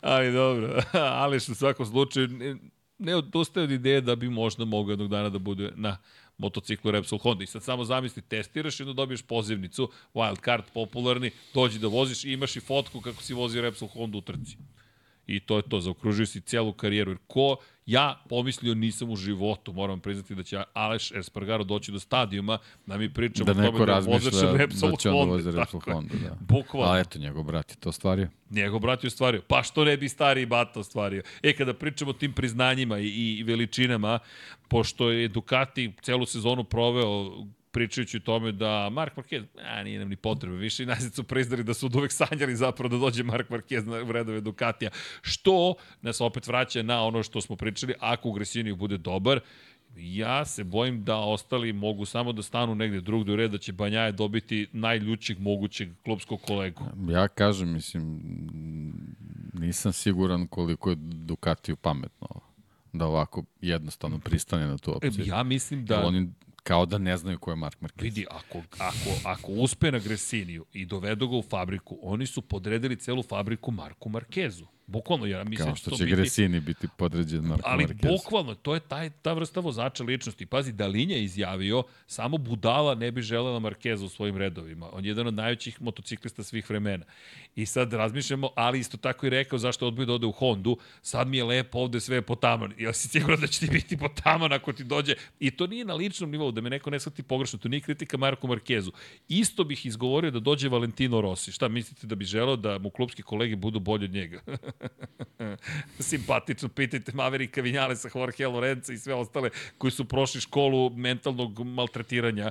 Ali 0.00 0.32
dobro, 0.32 0.82
ali 0.92 1.40
što 1.40 1.52
u 1.52 1.54
svakom 1.54 1.86
slučaju 1.86 2.28
ne, 2.28 2.56
ne 2.98 3.16
odustaje 3.16 3.64
od 3.64 3.70
ideje 3.70 4.00
da 4.00 4.16
bi 4.16 4.28
možda 4.28 4.64
mogao 4.64 4.92
jednog 4.92 5.08
dana 5.08 5.28
da 5.28 5.38
bude 5.38 5.72
na 5.76 5.96
motociklu 6.38 6.90
Repsol 6.90 7.18
Honda. 7.18 7.44
I 7.44 7.46
sad 7.46 7.62
samo 7.62 7.84
zamisli, 7.84 8.22
testiraš 8.22 8.80
i 8.80 8.82
onda 8.82 8.92
dobiješ 8.92 9.22
pozivnicu, 9.22 9.90
wild 10.14 10.44
card 10.44 10.64
popularni, 10.74 11.30
dođi 11.54 11.78
da 11.78 11.86
voziš 11.86 12.24
i 12.24 12.32
imaš 12.32 12.56
i 12.56 12.60
fotku 12.60 13.00
kako 13.00 13.22
si 13.22 13.34
vozio 13.34 13.62
Repsol 13.62 13.88
Honda 13.88 14.18
u 14.18 14.20
trci. 14.20 14.56
I 15.30 15.40
to 15.40 15.56
je 15.56 15.62
to, 15.62 15.80
zaokružio 15.80 16.26
si 16.26 16.40
celu 16.40 16.72
karijeru. 16.72 17.10
Jer 17.10 17.18
ko 17.26 17.56
ja 17.86 18.22
pomislio 18.28 18.74
nisam 18.74 19.10
u 19.10 19.16
životu, 19.16 19.72
moram 19.72 20.00
priznati 20.00 20.34
da 20.34 20.42
će 20.42 20.62
Aleš 20.72 21.12
Espargaro 21.12 21.64
doći 21.64 21.92
do 21.92 22.00
stadijuma 22.00 22.58
da 22.86 22.96
mi 22.98 23.12
pričamo 23.14 23.54
Da 23.54 23.62
o 23.62 23.66
tome 23.66 23.78
da 23.78 23.84
razmišlja 23.84 24.52
Repsol 24.56 24.90
da 24.90 24.96
će 24.96 25.10
Honda. 25.10 25.32
vozi 25.32 25.50
Repsol. 25.50 25.80
Honda, 25.80 26.14
da. 26.14 26.36
Bukvalno. 26.40 26.92
A 26.92 26.98
eto, 26.98 27.18
njegov 27.18 27.42
brat 27.44 27.70
je 27.70 27.76
to 27.76 27.88
ostvario. 27.88 28.28
Njegov 28.50 28.80
brat 28.80 29.04
je 29.04 29.08
ostvario. 29.08 29.42
Pa 29.48 29.62
što 29.62 29.84
ne 29.84 29.96
bi 29.96 30.08
stariji 30.08 30.46
bata 30.46 30.80
ostvario? 30.80 31.22
E, 31.42 31.52
kada 31.52 31.74
pričamo 31.74 32.10
o 32.10 32.14
tim 32.14 32.32
priznanjima 32.32 32.98
i, 32.98 33.08
i 33.38 33.42
veličinama, 33.42 34.18
pošto 34.68 35.10
je 35.10 35.28
Ducati 35.28 35.92
celu 36.02 36.26
sezonu 36.26 36.64
proveo 36.64 37.32
pričajući 37.70 38.16
o 38.16 38.20
tome 38.20 38.52
da 38.52 38.90
Mark 38.90 39.16
Marquez, 39.16 39.44
a 39.64 39.82
nije 39.82 39.98
nam 39.98 40.08
ni 40.08 40.16
potrebe 40.16 40.56
više 40.56 40.82
i 40.82 40.86
nazad 40.86 41.14
su 41.14 41.24
priznali 41.24 41.64
da 41.64 41.74
su 41.74 41.86
od 41.86 41.96
uvek 41.96 42.12
sanjali 42.12 42.56
zapravo 42.56 42.88
da 42.88 42.96
dođe 42.96 43.22
Mark 43.22 43.48
Marquez 43.48 43.86
na 43.86 43.98
vredove 43.98 44.40
Ducatija, 44.40 44.90
što 45.22 45.74
nas 46.02 46.20
opet 46.20 46.46
vraća 46.46 46.82
na 46.82 47.02
ono 47.02 47.22
što 47.22 47.40
smo 47.40 47.56
pričali, 47.56 47.94
ako 48.00 48.28
u 48.28 48.32
Gresiniju 48.32 48.76
bude 48.76 48.98
dobar, 48.98 49.40
Ja 49.96 50.44
se 50.44 50.64
bojim 50.64 51.04
da 51.04 51.16
ostali 51.16 51.72
mogu 51.72 52.04
samo 52.04 52.32
da 52.32 52.42
stanu 52.42 52.74
negde 52.74 53.00
drugde 53.00 53.32
u 53.32 53.36
red, 53.36 53.50
da 53.50 53.58
će 53.58 53.72
Banjaje 53.72 54.12
dobiti 54.12 54.68
najljućeg 54.72 55.38
mogućeg 55.38 55.88
klubskog 56.04 56.40
kolegu. 56.40 56.84
Ja 57.08 57.28
kažem, 57.28 57.72
mislim, 57.72 58.20
nisam 59.52 59.92
siguran 59.92 60.46
koliko 60.46 60.90
je 60.90 60.96
Ducatiju 61.00 61.76
pametno 61.76 62.28
da 62.92 63.06
ovako 63.06 63.44
jednostavno 63.60 64.18
pristane 64.18 64.66
na 64.66 64.78
tu 64.78 64.96
opciju. 64.96 65.26
Ja 65.26 65.42
mislim 65.42 65.86
da... 65.86 66.06
Oni 66.06 66.30
kao 66.62 66.86
da 66.86 66.98
ne 66.98 67.16
znaju 67.16 67.38
ko 67.38 67.50
je 67.50 67.56
Mark 67.56 67.80
Marquez. 67.80 68.02
Vidi, 68.02 68.26
ako, 68.30 68.62
ako, 68.78 69.10
ako 69.24 69.52
uspe 69.52 69.92
na 69.92 69.98
Gresiniju 69.98 70.66
i 70.72 70.86
dovedu 70.86 71.28
ga 71.28 71.36
u 71.36 71.42
fabriku, 71.42 71.98
oni 72.02 72.26
su 72.26 72.42
podredili 72.42 72.96
celu 72.96 73.22
fabriku 73.22 73.70
Marku 73.70 74.08
Markezu. 74.08 74.66
Bukvalno, 74.90 75.26
ja 75.26 75.44
mislim 75.44 75.66
Kao 75.66 75.72
da 75.72 75.76
što 75.76 75.90
to 75.90 75.96
će 75.96 76.04
biti... 76.04 76.16
Gresini 76.16 76.60
biti 76.60 76.88
podređen 76.96 77.40
Marko 77.40 77.68
Ali 77.68 77.84
Marquez. 77.84 78.08
bukvalno, 78.08 78.54
to 78.54 78.74
je 78.74 78.80
taj, 78.80 79.10
ta 79.10 79.32
vrsta 79.32 79.60
vozača 79.60 80.04
ličnosti. 80.04 80.46
Pazi, 80.46 80.72
Dalinja 80.72 81.16
je 81.16 81.24
izjavio, 81.24 81.82
samo 82.06 82.38
budala 82.38 82.94
ne 82.94 83.10
bi 83.10 83.22
želela 83.22 83.58
Markeza 83.58 84.04
u 84.04 84.08
svojim 84.08 84.36
redovima. 84.36 84.88
On 84.92 85.04
je 85.04 85.08
jedan 85.08 85.26
od 85.26 85.34
najvećih 85.34 85.82
motociklista 85.82 86.42
svih 86.42 86.70
vremena. 86.70 87.04
I 87.56 87.66
sad 87.66 87.92
razmišljamo, 87.92 88.50
ali 88.56 88.78
isto 88.78 88.96
tako 88.96 89.26
i 89.26 89.30
rekao 89.30 89.58
zašto 89.58 89.86
odbio 89.86 90.06
da 90.06 90.12
ode 90.12 90.26
u 90.26 90.32
Hondu. 90.32 90.76
Sad 91.02 91.28
mi 91.28 91.36
je 91.36 91.44
lepo 91.44 91.78
ovde 91.78 92.00
sve 92.00 92.16
je 92.16 92.22
potaman. 92.22 92.72
Ja 92.78 92.92
si 92.92 93.08
siguran 93.08 93.40
da 93.40 93.46
će 93.46 93.60
ti 93.60 93.68
biti 93.72 93.96
potaman 93.96 94.52
ako 94.52 94.72
ti 94.72 94.84
dođe. 94.84 95.14
I 95.40 95.50
to 95.50 95.66
nije 95.66 95.84
na 95.84 95.94
ličnom 95.94 96.30
nivou, 96.30 96.52
da 96.52 96.60
me 96.60 96.70
neko 96.70 96.90
ne 96.90 97.00
shvati 97.00 97.22
pogrešno. 97.22 97.58
To 97.58 97.68
nije 97.68 97.80
kritika 97.80 98.16
Marku 98.16 98.48
Markezu. 98.48 98.92
Isto 99.28 99.64
bih 99.64 99.86
izgovorio 99.86 100.30
da 100.30 100.40
dođe 100.40 100.68
Valentino 100.68 101.20
Rossi. 101.20 101.52
Šta 101.52 101.68
mislite 101.68 102.06
da 102.06 102.14
bi 102.14 102.24
želeo 102.24 102.56
da 102.56 102.78
mu 102.78 102.90
klubski 102.90 103.22
kolege 103.22 103.56
budu 103.56 103.80
bolji 103.80 104.04
od 104.04 104.12
njega? 104.12 104.40
simpatično, 106.10 106.68
pitajte 106.68 107.12
Maverika 107.14 107.60
Vinjalesa, 107.60 108.08
Jorge 108.14 108.46
Lorenza 108.46 108.92
i 108.92 108.98
sve 108.98 109.14
ostale 109.14 109.50
koji 109.78 109.90
su 109.90 110.04
prošli 110.04 110.40
školu 110.40 110.90
mentalnog 110.90 111.66
maltretiranja. 111.66 112.50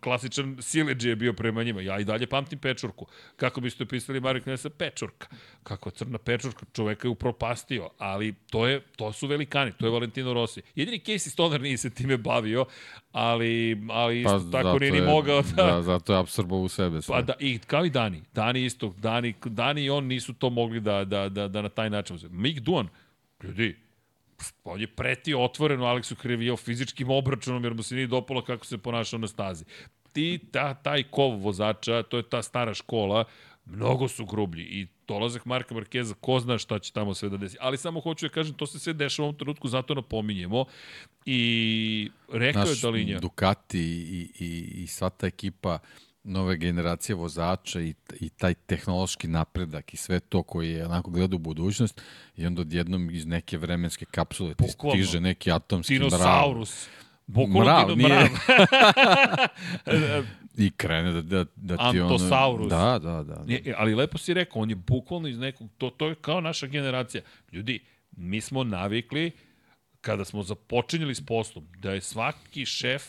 Klasičan 0.00 0.56
sileđe 0.60 1.08
je 1.08 1.16
bio 1.16 1.32
prema 1.32 1.62
njima. 1.62 1.80
Ja 1.80 1.98
i 1.98 2.04
dalje 2.04 2.26
pamtim 2.26 2.58
pečurku. 2.58 3.06
Kako 3.36 3.60
biste 3.60 3.84
opisali 3.84 4.20
Marek 4.20 4.46
Nesa? 4.46 4.70
Pečurka. 4.70 5.26
Kako 5.62 5.90
crna 5.90 6.18
pečurka, 6.18 6.66
čoveka 6.72 7.08
je 7.08 7.10
upropastio, 7.10 7.90
ali 7.98 8.34
to, 8.50 8.66
je, 8.66 8.80
to 8.96 9.12
su 9.12 9.26
velikani, 9.26 9.72
to 9.72 9.86
je 9.86 9.90
Valentino 9.90 10.34
Rossi. 10.34 10.62
Jedini 10.74 11.00
Casey 11.06 11.30
Stoner 11.30 11.60
nije 11.60 11.78
se 11.78 11.90
time 11.90 12.16
bavio, 12.16 12.64
ali, 13.18 13.82
ali 13.90 14.20
isto 14.20 14.32
tako 14.32 14.50
zato 14.50 14.78
nije 14.78 14.92
ni 14.92 15.00
mogao 15.00 15.42
da... 15.42 15.62
Da, 15.62 15.82
zato 15.82 16.12
je 16.12 16.18
absorbao 16.18 16.58
u 16.58 16.68
sebe 16.68 17.02
sve. 17.02 17.14
Pa 17.14 17.22
da, 17.22 17.34
i 17.40 17.58
kao 17.58 17.84
i 17.84 17.90
Dani. 17.90 18.22
Dani 18.34 18.64
isto, 18.64 18.94
Dani, 18.98 19.34
Dani 19.44 19.84
i 19.84 19.90
on 19.90 20.04
nisu 20.04 20.34
to 20.34 20.50
mogli 20.50 20.80
da, 20.80 21.04
da, 21.04 21.28
da, 21.28 21.48
da 21.48 21.62
na 21.62 21.68
taj 21.68 21.90
način. 21.90 22.16
uzme. 22.16 22.28
Mick 22.32 22.60
Duan, 22.60 22.88
ljudi, 23.42 23.76
on 24.64 24.80
je 24.80 24.86
pretio 24.86 25.44
otvoreno 25.44 25.86
Aleksu 25.86 26.16
Krivijao 26.16 26.56
fizičkim 26.56 27.10
obračunom 27.10 27.64
jer 27.64 27.74
mu 27.74 27.82
se 27.82 27.94
nije 27.94 28.06
dopalo 28.06 28.42
kako 28.42 28.66
se 28.66 28.78
ponašao 28.78 29.18
na 29.18 29.26
stazi. 29.26 29.64
Ti, 30.12 30.38
ta, 30.52 30.74
taj 30.74 31.02
kov 31.02 31.36
vozača, 31.36 32.02
to 32.02 32.16
je 32.16 32.22
ta 32.22 32.42
stara 32.42 32.74
škola, 32.74 33.24
mnogo 33.68 34.08
su 34.08 34.26
grublji 34.26 34.64
i 34.64 34.86
dolazak 35.08 35.44
Marka 35.44 35.74
Markeza, 35.74 36.14
ko 36.20 36.40
zna 36.40 36.58
šta 36.58 36.78
će 36.78 36.92
tamo 36.92 37.14
sve 37.14 37.28
da 37.28 37.36
desi. 37.36 37.56
Ali 37.60 37.76
samo 37.76 38.00
hoću 38.00 38.26
da 38.26 38.32
kažem, 38.32 38.54
to 38.54 38.66
se 38.66 38.78
sve 38.78 38.92
dešava 38.92 39.26
u 39.26 39.28
ovom 39.28 39.38
trenutku, 39.38 39.68
zato 39.68 39.94
napominjemo. 39.94 40.64
I 41.26 42.10
rekao 42.32 42.62
je 42.62 42.68
Naš 42.68 42.80
Dalinja. 42.80 43.20
Ducati 43.20 43.80
i, 43.80 44.30
i, 44.38 44.82
i 44.82 44.86
sva 44.86 45.10
ta 45.10 45.26
ekipa 45.26 45.78
nove 46.24 46.56
generacije 46.56 47.16
vozača 47.16 47.80
i, 47.80 47.94
i 48.20 48.28
taj 48.28 48.54
tehnološki 48.54 49.28
napredak 49.28 49.94
i 49.94 49.96
sve 49.96 50.20
to 50.20 50.42
koji 50.42 50.70
je 50.70 50.86
onako 50.86 51.10
gleda 51.10 51.36
u 51.36 51.38
budućnost 51.38 52.00
i 52.36 52.46
onda 52.46 52.60
odjednom 52.60 53.10
iz 53.10 53.26
neke 53.26 53.58
vremenske 53.58 54.04
kapsule 54.04 54.54
ti 54.54 54.64
stiže 54.68 55.20
neki 55.20 55.52
atomski 55.52 55.98
Dinosaurus. 55.98 56.88
Bukvalno 57.28 57.64
Mrav, 57.64 57.96
nije. 57.96 58.08
mrav. 58.08 58.28
i 60.66 60.70
krene 60.70 61.12
da, 61.12 61.22
da, 61.22 61.44
da 61.56 61.76
ti 61.76 62.00
ono... 62.00 62.14
Antosaurus. 62.14 62.68
Da, 62.68 62.98
da, 63.02 63.12
da. 63.12 63.22
da. 63.22 63.44
Nije, 63.46 63.74
ali 63.78 63.94
lepo 63.94 64.18
si 64.18 64.34
rekao, 64.34 64.62
on 64.62 64.70
je 64.70 64.76
bukvalno 64.76 65.28
iz 65.28 65.38
nekog, 65.38 65.68
to, 65.78 65.90
to 65.90 66.08
je 66.08 66.14
kao 66.14 66.40
naša 66.40 66.66
generacija. 66.66 67.22
Ljudi, 67.52 67.80
mi 68.16 68.40
smo 68.40 68.64
navikli, 68.64 69.30
kada 70.00 70.24
smo 70.24 70.42
započinjali 70.42 71.14
s 71.14 71.26
poslom, 71.26 71.66
da 71.78 71.92
je 71.92 72.00
svaki 72.00 72.66
šef, 72.66 73.02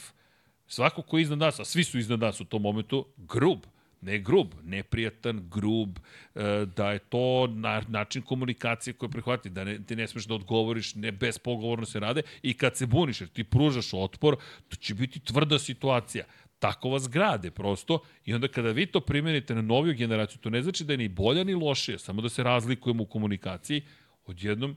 svako 0.67 1.01
ko 1.01 1.17
je 1.17 1.21
iznad 1.21 1.39
nas, 1.39 1.59
a 1.59 1.65
svi 1.65 1.83
su 1.83 1.99
iznad 1.99 2.19
nas 2.19 2.41
u 2.41 2.45
tom 2.45 2.61
momentu, 2.61 3.05
grub. 3.17 3.59
Ne 4.01 4.19
grub, 4.19 4.53
neprijatan, 4.63 5.49
grub, 5.49 5.97
e, 6.35 6.65
da 6.75 6.91
je 6.91 6.99
to 6.99 7.47
na, 7.47 7.81
način 7.87 8.21
komunikacije 8.21 8.93
koje 8.93 9.09
prihvati, 9.09 9.49
da 9.49 9.63
ne, 9.63 9.79
ti 9.83 9.95
ne 9.95 10.07
smeš 10.07 10.25
da 10.25 10.33
odgovoriš, 10.33 10.95
ne 10.95 11.11
bespogovorno 11.11 11.85
se 11.85 11.99
rade 11.99 12.21
i 12.41 12.53
kad 12.53 12.77
se 12.77 12.85
buniš, 12.85 13.21
jer 13.21 13.29
ti 13.29 13.43
pružaš 13.43 13.93
otpor, 13.93 14.37
to 14.69 14.75
će 14.75 14.93
biti 14.93 15.19
tvrda 15.19 15.59
situacija. 15.59 16.25
Tako 16.59 16.89
vas 16.89 17.09
grade 17.09 17.51
prosto 17.51 17.99
i 18.25 18.33
onda 18.33 18.47
kada 18.47 18.71
vi 18.71 18.85
to 18.85 18.99
primenite 18.99 19.55
na 19.55 19.61
noviju 19.61 19.95
generaciju, 19.95 20.39
to 20.41 20.49
ne 20.49 20.61
znači 20.61 20.83
da 20.83 20.93
je 20.93 20.97
ni 20.97 21.07
bolja 21.07 21.43
ni 21.43 21.53
lošija, 21.53 21.99
samo 21.99 22.21
da 22.21 22.29
se 22.29 22.43
razlikujemo 22.43 23.03
u 23.03 23.05
komunikaciji, 23.05 23.81
odjednom 24.25 24.75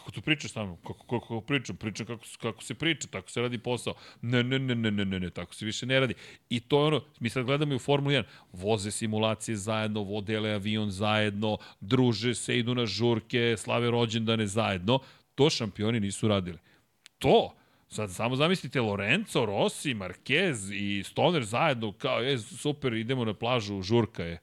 Kako 0.00 0.10
tu 0.10 0.22
pričaš 0.22 0.52
sa 0.52 0.64
mnom? 0.64 0.76
Kako, 0.76 0.92
kako, 0.92 1.20
kako 1.20 1.40
pričam? 1.40 1.76
Pričam 1.76 2.06
kako, 2.06 2.24
kako 2.40 2.62
se 2.62 2.74
priča, 2.74 3.08
tako 3.08 3.30
se 3.30 3.40
radi 3.40 3.58
posao. 3.58 3.94
Ne, 4.22 4.42
ne, 4.42 4.58
ne, 4.58 4.74
ne, 4.74 4.90
ne, 4.90 5.04
ne, 5.04 5.20
ne, 5.20 5.30
tako 5.30 5.54
se 5.54 5.64
više 5.64 5.86
ne 5.86 6.00
radi. 6.00 6.14
I 6.50 6.60
to 6.60 6.80
je 6.80 6.86
ono, 6.86 7.00
mi 7.20 7.30
sad 7.30 7.44
gledamo 7.44 7.72
i 7.72 7.76
u 7.76 7.78
Formuli 7.78 8.14
1, 8.14 8.22
voze 8.52 8.90
simulacije 8.90 9.56
zajedno, 9.56 10.02
vodele 10.02 10.50
avion 10.50 10.90
zajedno, 10.90 11.58
druže 11.80 12.34
se, 12.34 12.58
idu 12.58 12.74
na 12.74 12.86
žurke, 12.86 13.56
slave 13.58 13.90
rođendane 13.90 14.46
zajedno. 14.46 14.98
To 15.34 15.50
šampioni 15.50 16.00
nisu 16.00 16.28
radili. 16.28 16.58
To, 17.18 17.54
Sad 17.90 18.12
samo 18.14 18.36
zamislite 18.36 18.80
Lorenzo, 18.80 19.46
Rossi, 19.46 19.94
Marquez 19.94 20.72
i 20.74 21.02
Stoner 21.02 21.44
zajedno 21.44 21.92
kao, 21.92 22.20
je, 22.20 22.38
super, 22.38 22.94
idemo 22.94 23.24
na 23.24 23.34
plažu, 23.34 23.82
žurka 23.82 24.24
je. 24.24 24.38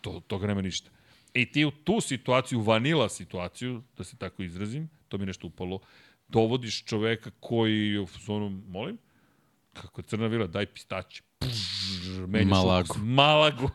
To, 0.00 0.20
toga 0.26 0.46
nema 0.46 0.62
ništa. 0.62 0.90
I 1.34 1.52
ti 1.52 1.64
u 1.64 1.70
tu 1.70 2.00
situaciju, 2.00 2.60
vanila 2.60 3.08
situaciju, 3.08 3.82
da 3.96 4.04
se 4.04 4.16
tako 4.16 4.42
izrazim, 4.42 4.90
to 5.08 5.18
mi 5.18 5.26
nešto 5.26 5.46
upalo, 5.46 5.80
dovodiš 6.28 6.84
čoveka 6.84 7.30
koji 7.40 7.88
je 7.92 8.00
u 8.00 8.06
zonu, 8.26 8.62
molim, 8.68 8.98
kako 9.72 10.00
je 10.00 10.04
crna 10.04 10.26
vila, 10.26 10.46
daj 10.46 10.66
pistaće. 10.66 11.22
Malagu. 12.46 12.86
Ukus, 12.90 13.02
malagu. 13.02 13.70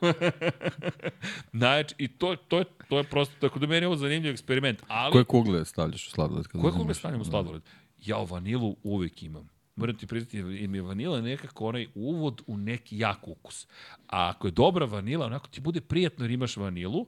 znači, 1.60 1.96
i 1.98 2.08
to, 2.08 2.36
to, 2.36 2.60
je, 2.60 2.66
to 2.90 2.98
je 2.98 3.04
prosto, 3.04 3.36
tako 3.40 3.60
da 3.60 3.68
meni 3.68 3.84
je 3.84 3.88
ovo 3.88 3.96
zanimljiv 3.96 4.32
eksperiment. 4.32 4.82
Ali, 4.88 5.12
Koje 5.12 5.24
kugle 5.24 5.66
stavljaš 5.66 6.08
u 6.08 6.10
sladoled? 6.10 6.48
koje 6.48 6.74
kugle 6.74 6.94
stavljamo 6.94 7.22
u 7.22 7.26
sladoled? 7.26 7.62
Ja 8.06 8.18
vanilu 8.18 8.76
uvek 8.84 9.24
imam. 9.24 9.50
Moram 9.76 9.98
ti 9.98 10.08
priznati, 10.08 10.38
jer 10.38 10.70
mi 10.70 10.78
je 10.78 10.82
vanila 10.82 11.22
nekako 11.22 11.66
onaj 11.66 11.88
uvod 11.96 12.42
u 12.48 12.58
neki 12.58 12.98
jak 12.98 13.28
ukus. 13.28 13.68
A 14.08 14.30
ako 14.30 14.48
je 14.48 14.52
dobra 14.52 14.86
vanila, 14.86 15.26
onako 15.26 15.48
ti 15.48 15.62
bude 15.62 15.82
prijatno 15.82 16.26
jer 16.26 16.32
imaš 16.32 16.58
vanilu, 16.58 17.08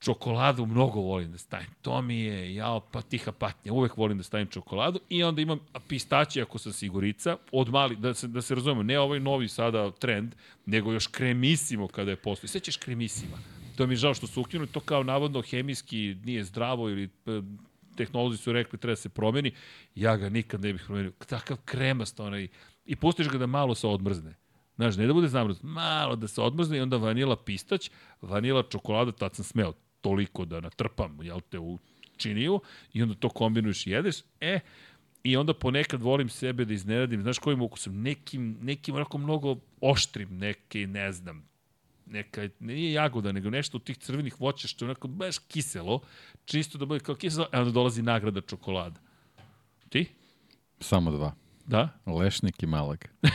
čokoladu 0.00 0.66
mnogo 0.66 1.00
volim 1.00 1.32
da 1.32 1.38
stavim. 1.38 1.68
To 1.82 2.02
mi 2.02 2.20
je, 2.20 2.54
jao, 2.54 2.80
pa 2.80 3.02
tiha 3.02 3.32
patnja. 3.32 3.72
Uvek 3.72 3.96
volim 3.96 4.18
da 4.18 4.24
stavim 4.24 4.46
čokoladu 4.46 5.00
i 5.08 5.22
onda 5.22 5.42
imam 5.42 5.60
pistaće 5.88 6.42
ako 6.42 6.58
sam 6.58 6.72
sigurica, 6.72 7.36
od 7.52 7.68
mali, 7.68 7.96
da 7.96 8.14
se, 8.14 8.28
da 8.28 8.42
se 8.42 8.54
razumemo, 8.54 8.82
ne 8.82 8.98
ovaj 8.98 9.20
novi 9.20 9.48
sada 9.48 9.90
trend, 9.90 10.34
nego 10.66 10.92
još 10.92 11.06
kremisimo 11.06 11.88
kada 11.88 12.10
je 12.10 12.16
postoji. 12.16 12.48
Sećaš 12.48 12.76
kremisima? 12.76 13.36
To 13.76 13.86
mi 13.86 13.92
je 13.92 13.96
žao 13.96 14.14
što 14.14 14.26
su 14.26 14.40
ukinuli, 14.40 14.68
to 14.68 14.80
kao 14.80 15.02
navodno 15.02 15.42
hemijski 15.42 16.16
nije 16.24 16.44
zdravo 16.44 16.90
ili 16.90 17.04
e, 17.04 17.08
tehnolozi 17.96 18.36
su 18.36 18.52
rekli 18.52 18.78
treba 18.78 18.92
da 18.92 18.96
se 18.96 19.08
promeni, 19.08 19.52
ja 19.94 20.16
ga 20.16 20.28
nikad 20.28 20.60
ne 20.60 20.72
bih 20.72 20.82
promenio. 20.86 21.12
Takav 21.26 21.56
kremast 21.64 22.20
onaj, 22.20 22.48
i 22.84 22.96
pustiš 22.96 23.28
ga 23.28 23.38
da 23.38 23.46
malo 23.46 23.74
se 23.74 23.86
odmrzne. 23.86 24.34
Znaš, 24.76 24.96
ne 24.96 25.06
da 25.06 25.12
bude 25.12 25.28
zamrznut, 25.28 25.72
malo 25.72 26.16
da 26.16 26.28
se 26.28 26.40
odmrzne 26.40 26.78
i 26.78 26.80
onda 26.80 26.96
vanila 26.96 27.36
pistać, 27.36 27.90
vanila 28.20 28.62
čokolada, 28.62 29.12
tad 29.12 29.34
sam 29.34 29.44
smeo 29.44 29.72
toliko 30.00 30.44
da 30.44 30.60
natrpam, 30.60 31.18
jel 31.22 31.40
te, 31.40 31.58
u 31.58 31.78
činiju 32.16 32.60
i 32.92 33.02
onda 33.02 33.14
to 33.14 33.28
kombinuješ 33.28 33.86
i 33.86 33.90
jedeš, 33.90 34.16
e, 34.40 34.60
i 35.22 35.36
onda 35.36 35.54
ponekad 35.54 36.02
volim 36.02 36.28
sebe 36.28 36.64
da 36.64 36.74
iznenadim, 36.74 37.22
znaš 37.22 37.38
kojim 37.38 37.62
ukusom, 37.62 38.02
nekim, 38.02 38.58
nekim 38.62 38.94
onako 38.94 39.18
mnogo 39.18 39.56
oštrim, 39.80 40.38
neke, 40.38 40.86
ne 40.86 41.12
znam, 41.12 41.48
neka, 42.06 42.48
nije 42.58 42.92
jagoda, 42.92 43.32
nego 43.32 43.50
nešto 43.50 43.76
od 43.76 43.84
tih 43.84 43.98
crvenih 43.98 44.40
voća 44.40 44.68
što 44.68 44.84
je 44.84 44.86
onako 44.86 45.08
baš 45.08 45.38
kiselo, 45.38 46.00
čisto 46.44 46.78
da 46.78 46.86
bude 46.86 47.00
kao 47.00 47.14
kiselo, 47.14 47.46
a 47.52 47.58
onda 47.58 47.70
dolazi 47.70 48.02
nagrada 48.02 48.40
čokolada. 48.40 49.00
Ti? 49.88 50.06
Samo 50.80 51.10
dva. 51.10 51.34
Da? 51.66 51.88
Lešnik 52.06 52.62
i 52.62 52.66
Malaga. 52.66 53.08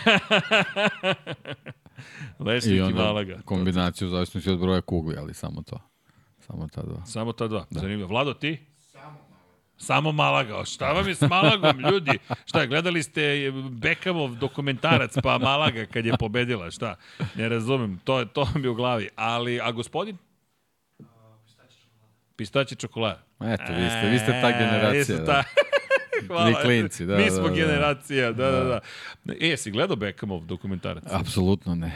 Lešnik 2.40 2.74
i, 2.74 2.78
I 2.78 2.94
Malaga. 2.94 3.42
kombinaciju 3.46 4.10
zavisnosti 4.10 4.50
od 4.50 4.60
broja 4.60 4.82
kugli, 4.82 5.16
ali 5.18 5.34
samo 5.34 5.62
to. 5.62 5.80
Samo 6.48 6.68
ta 6.68 6.82
dva. 6.82 7.06
Samo 7.06 7.32
ta 7.32 7.48
dva. 7.48 7.66
Da. 7.70 7.80
Zanimljivo. 7.80 8.10
Vlado, 8.10 8.34
ti? 8.34 8.60
Samo 9.78 10.12
Malaga. 10.12 10.58
O, 10.58 10.66
Šta 10.66 10.92
vam 10.92 11.08
je 11.08 11.16
s 11.16 11.22
Malagom, 11.22 11.80
ljudi? 11.80 12.20
Šta, 12.46 12.66
gledali 12.66 13.04
ste 13.04 13.52
Beckhamov 13.72 14.36
dokumentarac, 14.36 15.16
pa 15.24 15.38
Malaga 15.38 15.86
kad 15.86 16.06
je 16.06 16.14
pobedila, 16.20 16.72
šta? 16.72 16.96
Ne 17.36 17.50
razumem, 17.50 18.00
to, 18.04 18.20
je 18.20 18.26
to 18.26 18.48
mi 18.56 18.62
je 18.62 18.70
u 18.70 18.76
glavi. 18.76 19.10
Ali, 19.16 19.62
a 19.62 19.72
gospodin? 19.72 20.18
Pistaće 22.36 22.76
čokolada. 22.76 23.22
Eto, 23.40 23.74
vi 23.74 23.90
ste, 23.90 24.10
vi 24.12 24.20
ste 24.20 24.42
ta 24.42 24.52
generacija. 24.52 25.18
Da. 25.18 25.44
Da. 26.22 26.28
Hvala. 26.28 26.48
Vi 26.50 26.56
klinci, 26.64 27.06
da, 27.06 27.18
Mi 27.18 27.30
smo 27.30 27.44
da, 27.44 27.50
da. 27.50 27.56
generacija, 27.56 28.32
da, 28.32 28.52
da, 28.52 28.64
da. 28.64 28.80
E, 29.34 29.48
jesi 29.48 29.72
gledao 29.72 29.96
Beckhamov 29.96 30.46
dokumentarac? 30.46 31.04
Apsolutno 31.12 31.76
ne. 31.76 31.96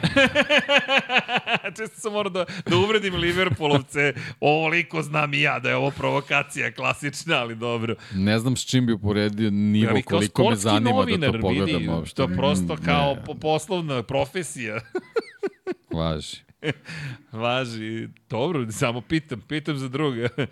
Često 1.78 2.00
sam 2.00 2.12
morao 2.12 2.30
da, 2.30 2.44
da 2.66 2.76
uvredim 2.76 3.14
Liverpoolovce, 3.14 4.14
ovoliko 4.40 5.02
znam 5.02 5.34
i 5.34 5.40
ja 5.40 5.58
da 5.58 5.68
je 5.68 5.76
ovo 5.76 5.90
provokacija 5.90 6.72
klasična, 6.72 7.36
ali 7.36 7.54
dobro. 7.54 7.94
Ne 8.14 8.38
znam 8.38 8.56
s 8.56 8.66
čim 8.66 8.86
bi 8.86 8.92
uporedio 8.92 9.50
nivo, 9.50 9.90
Ali 9.90 10.02
koliko 10.02 10.50
me 10.50 10.56
zanima 10.56 10.90
novinar, 10.90 11.30
da 11.32 11.38
to 11.38 11.42
pogledam 11.42 11.80
vidi, 11.80 11.88
uopšte. 11.88 12.16
To 12.16 12.28
prosto 12.36 12.74
Mm, 12.74 12.84
kao 12.84 13.14
ne, 13.14 13.24
po 13.24 13.34
poslovna 13.34 14.02
profesija. 14.02 14.80
Važi. 15.98 16.36
Važi, 17.32 18.08
dobro, 18.30 18.72
samo 18.72 19.00
pitam, 19.00 19.40
pitam 19.48 19.76
za 19.76 19.88
druga. 19.88 20.28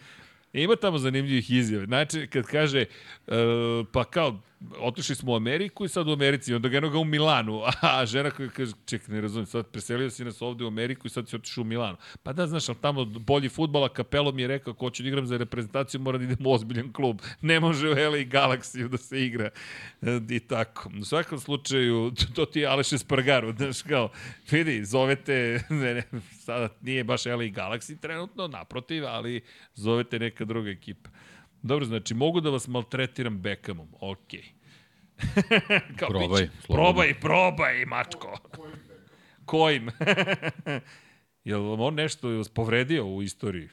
Ima 0.52 0.76
tamo 0.76 0.98
zanimljivih 0.98 1.50
izjava. 1.50 1.84
Znači, 1.84 2.26
kad 2.26 2.46
kaže, 2.46 2.84
uh, 3.26 3.34
pa 3.92 4.04
kao, 4.04 4.40
otišli 4.78 5.14
smo 5.14 5.32
u 5.32 5.36
Ameriku 5.36 5.84
i 5.84 5.88
sad 5.88 6.08
u 6.08 6.12
Americi, 6.12 6.54
onda 6.54 6.68
eno 6.76 6.90
ga 6.90 6.98
u 6.98 7.04
Milanu, 7.04 7.62
a 7.82 8.06
žena 8.06 8.30
koja 8.30 8.48
kaže, 8.48 8.72
ček, 8.86 9.08
ne 9.08 9.20
razumijem, 9.20 9.46
sad 9.46 9.66
preselio 9.66 10.10
si 10.10 10.24
nas 10.24 10.42
ovde 10.42 10.64
u 10.64 10.66
Ameriku 10.66 11.06
i 11.06 11.10
sad 11.10 11.28
si 11.28 11.36
otišao 11.36 11.62
u 11.62 11.64
Milanu. 11.64 11.96
Pa 12.22 12.32
da, 12.32 12.46
znaš, 12.46 12.68
ali 12.68 12.78
tamo 12.80 13.04
bolji 13.04 13.48
futbol, 13.48 13.88
Kapelo 13.88 14.32
mi 14.32 14.42
je 14.42 14.48
rekao, 14.48 14.70
ako 14.70 14.86
hoću 14.86 15.02
da 15.02 15.08
igram 15.08 15.26
za 15.26 15.36
reprezentaciju, 15.36 16.00
mora 16.00 16.18
da 16.18 16.24
idem 16.24 16.46
u 16.46 16.52
ozbiljan 16.52 16.92
klub. 16.92 17.20
Ne 17.40 17.60
može 17.60 17.88
u 17.88 17.92
LA 17.92 18.18
Galaxy 18.18 18.88
da 18.88 18.96
se 18.96 19.24
igra. 19.24 19.50
E, 20.02 20.20
I 20.30 20.40
tako. 20.40 20.90
U 21.00 21.04
svakom 21.04 21.40
slučaju, 21.40 22.12
to 22.34 22.46
ti 22.46 22.60
je 22.60 22.66
Aleš 22.66 22.92
Espargaro, 22.92 23.52
znaš, 23.52 23.82
kao, 23.82 24.10
vidi, 24.50 24.84
zovete, 24.84 25.62
ne, 25.70 25.94
ne, 25.94 26.02
sada 26.38 26.68
nije 26.80 27.04
baš 27.04 27.26
LA 27.26 27.32
Galaxy 27.34 28.00
trenutno, 28.00 28.48
naprotiv, 28.48 29.06
ali 29.06 29.40
zovete 29.74 30.18
neka 30.18 30.44
druga 30.44 30.70
ekipa. 30.70 31.10
Dobro, 31.62 31.84
znači, 31.84 32.14
mogu 32.14 32.40
da 32.40 32.50
vas 32.50 32.68
maltretiram 32.68 33.38
Beckhamom, 33.40 33.88
okej. 34.00 34.44
Kao, 35.98 36.08
Probaj, 36.08 36.48
slobodno. 36.66 36.84
Probaj, 36.84 37.20
probaj, 37.20 37.84
mačko. 37.84 38.38
Kojim? 39.44 39.90
Jel 41.44 41.82
on 41.82 41.94
nešto 41.94 42.28
vas 42.28 42.48
povredio 42.48 43.06
u 43.06 43.22
istoriji? 43.22 43.68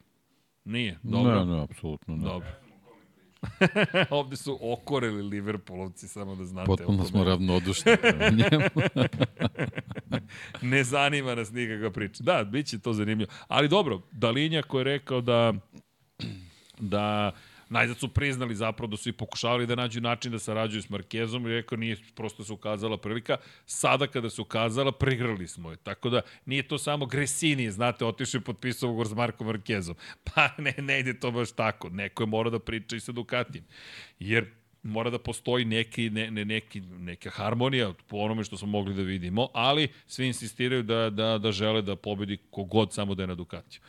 Nije, 0.66 1.00
dobro. 1.04 1.46
Ne, 1.46 1.56
ne, 1.56 1.62
apsolutno 1.62 2.16
ne. 2.16 2.24
Dobro. 2.24 2.50
Ovde 4.10 4.36
su 4.36 4.60
okoreli 4.62 5.22
Liverpoolovci, 5.22 6.08
samo 6.08 6.36
da 6.36 6.46
znate. 6.46 6.66
Potpuno 6.66 7.06
smo 7.06 7.24
ravnodušni 7.24 7.92
njemu. 8.32 8.70
ne 10.62 10.84
zanima 10.84 11.36
nas 11.36 11.52
nikakva 11.52 11.92
priča. 11.92 12.24
Da, 12.24 12.44
bit 12.44 12.68
će 12.68 12.80
to 12.80 12.94
zanimljivo. 12.94 13.32
Ali 13.48 13.70
dobro, 13.70 14.02
Dalinja 14.12 14.62
koji 14.62 14.80
je 14.80 14.84
rekao 14.84 15.22
da 15.22 15.54
da 16.80 17.32
najzad 17.70 17.98
su 17.98 18.08
priznali 18.08 18.56
zapravo 18.56 18.92
da 18.92 18.98
su 18.98 19.10
i 19.10 19.14
pokušavali 19.14 19.68
da 19.68 19.76
nađu 19.76 20.02
način 20.02 20.32
da 20.32 20.40
sarađuju 20.40 20.82
s 20.82 20.90
Markezom 20.90 21.46
i 21.46 21.50
rekao 21.50 21.78
nije 21.78 21.98
prosto 22.16 22.44
se 22.44 22.54
ukazala 22.54 22.98
prilika. 22.98 23.38
Sada 23.66 24.08
kada 24.08 24.30
se 24.30 24.42
ukazala, 24.42 24.92
prigrali 24.92 25.48
smo 25.48 25.72
je. 25.72 25.78
Tako 25.78 26.10
da 26.10 26.22
nije 26.46 26.68
to 26.68 26.78
samo 26.78 27.06
Gresini, 27.06 27.72
znate, 27.72 28.06
otišao 28.06 28.40
i 28.40 28.42
potpisao 28.42 28.90
ugovor 28.90 29.08
s 29.08 29.14
Markom 29.14 29.48
Markezom. 29.48 29.96
Pa 30.34 30.50
ne, 30.58 30.74
ne 30.78 31.00
ide 31.00 31.20
to 31.20 31.32
baš 31.32 31.52
tako. 31.52 31.90
Neko 31.90 32.24
je 32.24 32.28
mora 32.28 32.50
da 32.50 32.60
priča 32.60 32.96
i 32.96 33.00
sa 33.00 33.12
Ducatijem. 33.12 33.66
Jer 34.20 34.46
mora 34.84 35.10
da 35.10 35.20
postoji 35.20 35.66
neki, 35.66 36.10
ne, 36.10 36.32
ne, 36.32 36.46
neki, 36.46 36.82
neka 36.82 37.30
harmonija 37.30 37.94
po 38.08 38.18
onome 38.18 38.44
što 38.44 38.58
smo 38.58 38.68
mogli 38.68 38.94
da 38.94 39.02
vidimo, 39.02 39.48
ali 39.54 39.88
svi 40.08 40.28
insistiraju 40.28 40.84
da, 40.84 41.10
da, 41.10 41.38
da 41.38 41.52
žele 41.52 41.82
da 41.82 41.96
pobedi 41.96 42.38
kogod 42.50 42.94
samo 42.94 43.16
da 43.16 43.24
je 43.24 43.28
na 43.28 43.36
Ducatiju. 43.36 43.82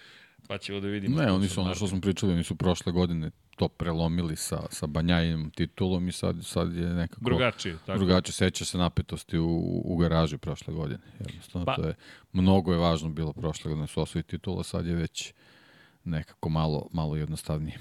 Pa 0.49 0.59
ćemo 0.59 0.81
da 0.81 0.89
vidimo. 0.89 1.21
Ne, 1.21 1.33
oni 1.33 1.49
su 1.49 1.61
ono 1.61 1.75
što 1.75 1.89
smo 1.89 2.01
pričali, 2.01 2.33
oni 2.33 2.45
su 2.45 2.55
prošle 2.57 2.93
godine 2.93 3.31
to 3.57 3.69
prelomili 3.69 4.37
sa, 4.37 4.63
sa 4.71 4.87
Banjajinom 4.87 5.51
titulom 5.51 6.09
i 6.09 6.13
sad, 6.13 6.37
sad 6.45 6.75
je 6.75 6.87
nekako... 6.87 7.25
Drugačije, 7.25 7.79
tako. 7.87 7.99
Drugačije 7.99 8.33
seća 8.33 8.65
se 8.65 8.79
napetosti 8.79 9.39
u, 9.39 9.83
u 9.85 9.97
garaži 9.97 10.39
prošle 10.39 10.75
godine. 10.75 11.01
Jednostavno, 11.21 11.65
Pa- 11.65 11.77
to 11.77 11.83
je, 11.83 11.95
mnogo 12.33 12.73
je 12.73 12.79
važno 12.79 13.09
bilo 13.09 13.33
prošle 13.33 13.69
godine 13.69 13.83
da 13.83 13.87
su 13.87 14.01
osvoji 14.01 14.23
titula, 14.23 14.65
sad 14.65 14.87
je 14.87 14.95
već 14.95 15.33
nekako 16.05 16.49
malo, 16.49 16.89
malo 16.93 17.17
jednostavnije. 17.17 17.79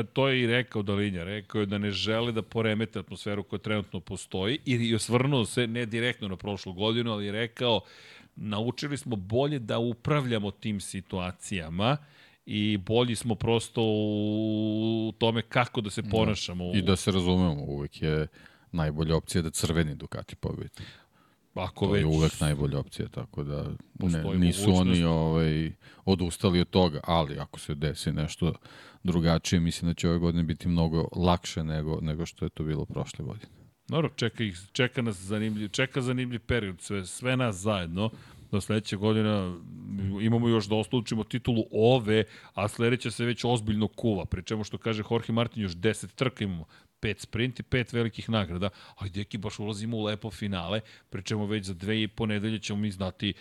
E, 0.00 0.04
to 0.12 0.28
je 0.28 0.42
i 0.42 0.46
rekao 0.46 0.82
Dalinja, 0.82 1.24
rekao 1.24 1.60
je 1.60 1.66
da 1.66 1.78
ne 1.78 1.90
žele 1.90 2.32
da 2.32 2.42
poremete 2.42 2.98
atmosferu 2.98 3.42
koja 3.42 3.60
trenutno 3.60 4.00
postoji 4.00 4.58
i, 4.64 4.74
i 4.74 4.94
osvrnuo 4.94 5.44
se 5.44 5.66
ne 5.66 5.86
direktno 5.86 6.28
na 6.28 6.36
prošlu 6.36 6.72
godinu, 6.72 7.12
ali 7.12 7.26
je 7.26 7.32
rekao 7.32 7.80
naučili 8.36 8.96
smo 8.96 9.16
bolje 9.16 9.58
da 9.58 9.78
upravljamo 9.78 10.50
tim 10.50 10.80
situacijama 10.80 11.96
i 12.46 12.76
bolji 12.76 13.16
smo 13.16 13.34
prosto 13.34 13.82
u 13.82 15.12
tome 15.18 15.42
kako 15.42 15.80
da 15.80 15.90
se 15.90 16.02
ponašamo. 16.02 16.64
I 16.74 16.82
da 16.82 16.96
se 16.96 17.10
razumemo, 17.10 17.62
uvek 17.62 18.02
je 18.02 18.26
najbolja 18.72 19.16
opcija 19.16 19.42
da 19.42 19.50
crveni 19.50 19.94
Ducati 19.94 20.36
pobedi. 20.36 20.82
Ako 21.54 21.86
To 21.86 21.92
već 21.92 22.02
je 22.02 22.06
uvek 22.06 22.40
najbolja 22.40 22.78
opcija, 22.78 23.08
tako 23.08 23.44
da 23.44 23.62
ne, 23.98 24.24
nisu 24.36 24.70
mogućnost. 24.70 24.80
oni 24.80 25.04
ovaj, 25.04 25.72
odustali 26.04 26.60
od 26.60 26.70
toga, 26.70 27.00
ali 27.04 27.38
ako 27.38 27.60
se 27.60 27.74
desi 27.74 28.12
nešto 28.12 28.52
drugačije, 29.02 29.60
mislim 29.60 29.90
da 29.90 29.94
će 29.94 30.08
ove 30.08 30.18
godine 30.18 30.44
biti 30.44 30.68
mnogo 30.68 31.08
lakše 31.16 31.64
nego, 31.64 31.98
nego 32.00 32.26
što 32.26 32.44
je 32.44 32.50
to 32.50 32.64
bilo 32.64 32.84
prošle 32.84 33.24
godine. 33.24 33.52
Dobro, 33.88 34.10
čeka, 34.16 34.44
ih, 34.44 34.58
čeka 34.72 35.02
nas 35.02 35.16
zanimljiv, 35.16 35.68
čeka 35.68 36.00
zanimljiv 36.00 36.40
period, 36.40 36.80
sve, 36.80 37.06
sve 37.06 37.36
nas 37.36 37.56
zajedno. 37.56 38.10
Do 38.50 38.60
sledeće 38.60 38.96
godina 38.96 39.56
imamo 40.22 40.48
još 40.48 40.66
da 40.66 40.74
oslučimo 40.74 41.24
titulu 41.24 41.64
ove, 41.72 42.24
a 42.54 42.68
sledeća 42.68 43.10
se 43.10 43.24
već 43.24 43.44
ozbiljno 43.44 43.88
kuva. 43.88 44.24
Pri 44.24 44.42
čemu 44.42 44.64
što 44.64 44.78
kaže 44.78 45.02
Jorge 45.10 45.32
Martin, 45.32 45.62
još 45.62 45.72
10 45.72 46.14
trka 46.14 46.44
imamo. 46.44 46.64
Pet 47.00 47.20
sprint 47.20 47.60
i 47.60 47.62
pet 47.62 47.92
velikih 47.92 48.30
nagrada. 48.30 48.68
A 48.96 49.08
deki 49.08 49.38
baš 49.38 49.58
ulazimo 49.58 49.96
u 49.96 50.04
lepo 50.04 50.30
finale, 50.30 50.80
pri 51.10 51.22
čemu 51.22 51.46
već 51.46 51.64
za 51.64 51.74
dve 51.74 52.02
i 52.02 52.08
po 52.08 52.26
nedelje 52.26 52.58
ćemo 52.58 52.78
mi 52.78 52.90
znati 52.90 53.34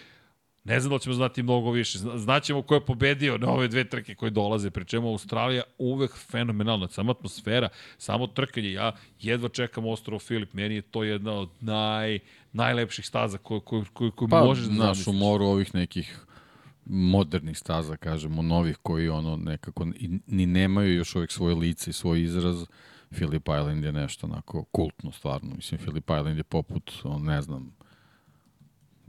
Ne 0.66 0.80
znam 0.80 0.92
da 0.92 1.00
ćemo 1.00 1.16
znati 1.16 1.44
mnogo 1.44 1.72
više. 1.72 1.98
Znaćemo 2.16 2.62
ko 2.62 2.76
je 2.76 2.86
pobedio 2.86 3.38
na 3.38 3.50
ove 3.50 3.68
dve 3.68 3.84
trke 3.84 4.16
koje 4.16 4.30
dolaze, 4.30 4.70
pri 4.70 4.86
čemu 4.86 5.10
Australija 5.10 5.64
uvek 5.78 6.18
fenomenalna, 6.18 6.88
sama 6.88 7.12
atmosfera, 7.12 7.70
samo 7.98 8.28
trkanje. 8.28 8.72
Ja 8.72 8.92
jedva 9.22 9.50
čekam 9.50 9.86
ostrovo 9.86 10.20
Filip, 10.20 10.54
meni 10.54 10.76
je 10.76 10.82
to 10.82 11.04
jedna 11.04 11.34
od 11.34 11.50
naj, 11.62 12.20
najlepših 12.54 13.06
staza 13.06 13.38
koju, 13.38 13.60
koju, 13.60 13.86
koju, 13.94 14.12
koju 14.12 14.30
pa, 14.30 14.44
možeš 14.44 14.66
da 14.66 14.74
zamisliš. 14.74 15.08
u 15.08 15.14
moru 15.14 15.46
ovih 15.46 15.76
nekih 15.76 16.26
modernih 16.86 17.58
staza, 17.58 17.98
kažemo, 17.98 18.42
novih 18.42 18.78
koji 18.82 19.10
ono 19.10 19.36
nekako 19.36 19.88
ni 20.28 20.46
nemaju 20.46 20.96
još 20.96 21.16
uvijek 21.16 21.32
svoje 21.32 21.56
lice 21.56 21.90
i 21.90 21.94
svoj 21.94 22.24
izraz. 22.24 22.66
Philip 23.10 23.48
Island 23.60 23.84
je 23.84 23.92
nešto 23.92 24.28
onako 24.28 24.64
kultno 24.64 25.12
stvarno. 25.12 25.56
Mislim, 25.56 25.80
Philip 25.80 26.10
Island 26.20 26.38
je 26.38 26.44
poput, 26.44 26.92
on 27.04 27.24
ne 27.24 27.42
znam, 27.42 27.76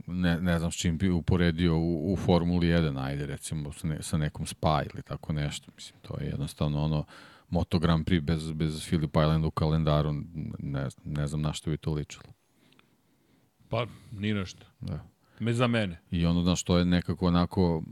ne, 0.07 0.41
ne 0.41 0.59
znam 0.59 0.71
s 0.71 0.75
čim 0.75 0.97
bi 0.97 1.09
uporedio 1.09 1.77
u, 1.77 2.13
u 2.13 2.15
Formuli 2.15 2.67
1, 2.67 3.03
ajde 3.05 3.25
recimo 3.25 3.73
sa, 3.73 3.87
ne, 3.87 3.97
sa 4.01 4.17
nekom 4.17 4.45
Spa 4.45 4.81
ili 4.93 5.03
tako 5.03 5.33
nešto. 5.33 5.71
Mislim, 5.75 5.99
to 6.01 6.19
je 6.19 6.27
jednostavno 6.27 6.83
ono 6.83 7.05
Moto 7.49 7.79
Grand 7.79 8.05
Prix 8.05 8.21
bez, 8.21 8.51
bez 8.51 8.85
Philip 8.85 9.15
Island 9.15 9.45
u 9.45 9.51
kalendaru, 9.51 10.13
ne, 10.59 10.87
ne 11.03 11.27
znam 11.27 11.41
na 11.41 11.53
što 11.53 11.69
bi 11.69 11.77
to 11.77 11.93
ličilo. 11.93 12.33
Pa, 13.69 13.85
ni 14.11 14.33
nešto. 14.33 14.65
Da. 14.79 15.03
Me 15.39 15.53
za 15.53 15.67
mene. 15.67 15.99
I 16.11 16.25
ono, 16.25 16.41
znaš, 16.41 16.63
to 16.63 16.77
je 16.77 16.85
nekako 16.85 17.27
onako 17.27 17.83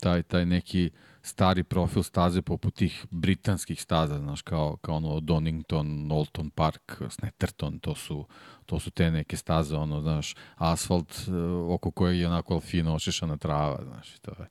taj, 0.00 0.22
taj 0.22 0.46
neki 0.46 0.90
stari 1.22 1.64
profil 1.64 2.02
staze 2.02 2.42
poput 2.42 2.74
tih 2.74 3.06
britanskih 3.10 3.82
staza, 3.82 4.18
znaš, 4.18 4.42
kao, 4.42 4.76
kao 4.76 4.96
ono 4.96 5.20
Donington, 5.20 6.12
Olton 6.12 6.50
Park, 6.50 7.02
Snetterton, 7.10 7.78
to 7.78 7.94
su, 7.94 8.26
to 8.66 8.80
su 8.80 8.90
te 8.90 9.10
neke 9.10 9.36
staze, 9.36 9.76
ono, 9.76 10.00
znaš, 10.00 10.34
asfalt 10.56 11.12
uh, 11.28 11.74
oko 11.74 11.90
kojeg 11.90 12.20
je 12.20 12.28
onako 12.28 12.60
fino 12.60 12.94
ošišana 12.94 13.36
trava, 13.36 13.84
znaš, 13.84 14.18
to 14.18 14.30
je, 14.38 14.46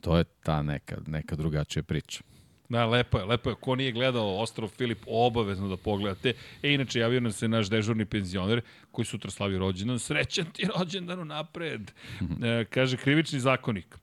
to 0.00 0.18
je 0.18 0.24
ta 0.24 0.62
neka, 0.62 0.96
neka 1.06 1.36
drugačija 1.36 1.82
priča. 1.82 2.22
Da, 2.68 2.86
lepo 2.86 3.18
je, 3.18 3.24
lepo 3.24 3.50
je. 3.50 3.56
Ko 3.60 3.74
nije 3.76 3.92
gledao 3.92 4.38
Ostrov 4.38 4.68
Filip, 4.68 4.98
obavezno 5.06 5.68
da 5.68 5.76
pogledate. 5.76 6.32
E, 6.62 6.72
inače, 6.74 6.98
javio 6.98 7.20
nam 7.20 7.32
se 7.32 7.48
naš 7.48 7.70
dežurni 7.70 8.04
penzioner, 8.04 8.60
koji 8.90 9.06
sutra 9.06 9.30
slavi 9.30 9.58
rođendan. 9.58 9.98
Srećan 9.98 10.44
ti 10.52 10.66
rođendan 10.78 11.26
napred. 11.26 11.90
E, 12.42 12.64
kaže, 12.64 12.96
krivični 12.96 13.40
zakonik. 13.40 13.98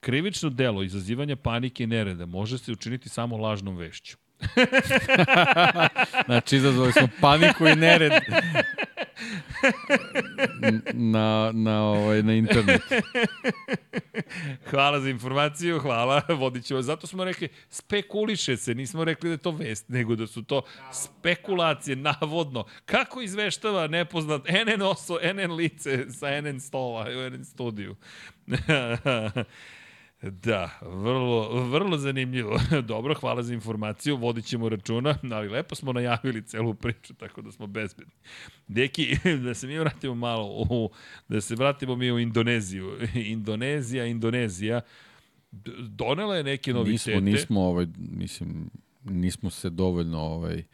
Krivično 0.00 0.50
delo 0.50 0.82
izazivanja 0.82 1.36
panike 1.36 1.84
i 1.84 1.86
nereda 1.86 2.26
može 2.26 2.58
se 2.58 2.72
učiniti 2.72 3.08
samo 3.08 3.36
lažnom 3.36 3.76
vešću. 3.76 4.16
znači, 6.26 6.56
izazvali 6.56 6.92
smo 6.92 7.08
paniku 7.20 7.66
i 7.66 7.76
nered 7.76 8.12
na, 10.92 11.50
na, 11.54 11.82
ovaj, 11.82 12.22
na 12.22 12.34
internet. 12.34 12.82
hvala 14.70 15.00
za 15.00 15.10
informaciju, 15.10 15.78
hvala, 15.78 16.22
vodit 16.28 16.64
ćemo. 16.64 16.82
Zato 16.82 17.06
smo 17.06 17.24
rekli, 17.24 17.48
spekuliše 17.70 18.56
se, 18.56 18.74
nismo 18.74 19.04
rekli 19.04 19.28
da 19.28 19.34
je 19.34 19.38
to 19.38 19.50
vest, 19.50 19.88
nego 19.88 20.16
da 20.16 20.26
su 20.26 20.42
to 20.42 20.62
spekulacije, 20.92 21.96
navodno. 21.96 22.64
Kako 22.84 23.20
izveštava 23.20 23.86
nepoznat 23.86 24.42
NN 24.48 24.82
oso, 24.82 25.18
NN 25.34 25.52
lice 25.52 26.10
sa 26.10 26.40
NN 26.40 26.60
stola 26.60 27.06
u 27.10 27.30
NN 27.30 27.44
studiju? 27.44 27.96
Da, 30.22 30.70
vrlo, 30.82 31.64
vrlo 31.64 31.98
zanimljivo. 31.98 32.60
Dobro, 32.88 33.14
hvala 33.14 33.42
za 33.42 33.54
informaciju, 33.54 34.16
vodit 34.16 34.44
ćemo 34.44 34.68
računa, 34.68 35.18
ali 35.30 35.48
lepo 35.48 35.74
smo 35.74 35.92
najavili 35.92 36.42
celu 36.46 36.74
priču, 36.74 37.14
tako 37.14 37.42
da 37.42 37.52
smo 37.52 37.66
bezbedni. 37.66 38.14
Deki, 38.68 39.16
da 39.44 39.54
se 39.54 39.66
mi 39.66 39.78
vratimo 39.78 40.14
malo, 40.14 40.66
u, 40.70 40.90
da 41.28 41.40
se 41.40 41.54
vratimo 41.54 41.96
mi 41.96 42.12
u 42.12 42.18
Indoneziju. 42.18 42.98
Indonezija, 43.14 44.06
Indonezija, 44.06 44.80
donela 45.88 46.36
je 46.36 46.44
neke 46.44 46.72
novitete. 46.72 47.10
Nismo, 47.10 47.30
nismo, 47.30 47.60
ovaj, 47.60 47.86
mislim, 47.98 48.70
nismo 49.04 49.50
se 49.50 49.70
dovoljno 49.70 50.20
ovaj, 50.20 50.64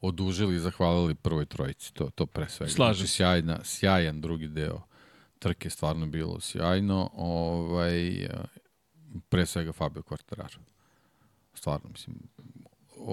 odužili 0.00 0.56
i 0.56 0.58
zahvalili 0.58 1.14
prvoj 1.14 1.44
trojici, 1.44 1.94
to, 1.94 2.10
to 2.14 2.26
pre 2.26 2.48
svega. 2.48 2.72
Slažem 2.72 3.06
znači, 3.06 3.12
sjajna, 3.12 3.58
sjajan 3.64 4.20
drugi 4.20 4.48
deo 4.48 4.82
trke 5.38 5.70
stvarno 5.70 6.06
bilo 6.06 6.40
sjajno. 6.40 7.10
Ovaj, 7.14 8.28
pre 9.28 9.46
svega 9.46 9.72
Fabio 9.72 10.02
Quartararo. 10.02 10.58
Stvarno, 11.54 11.88
mislim, 11.90 12.16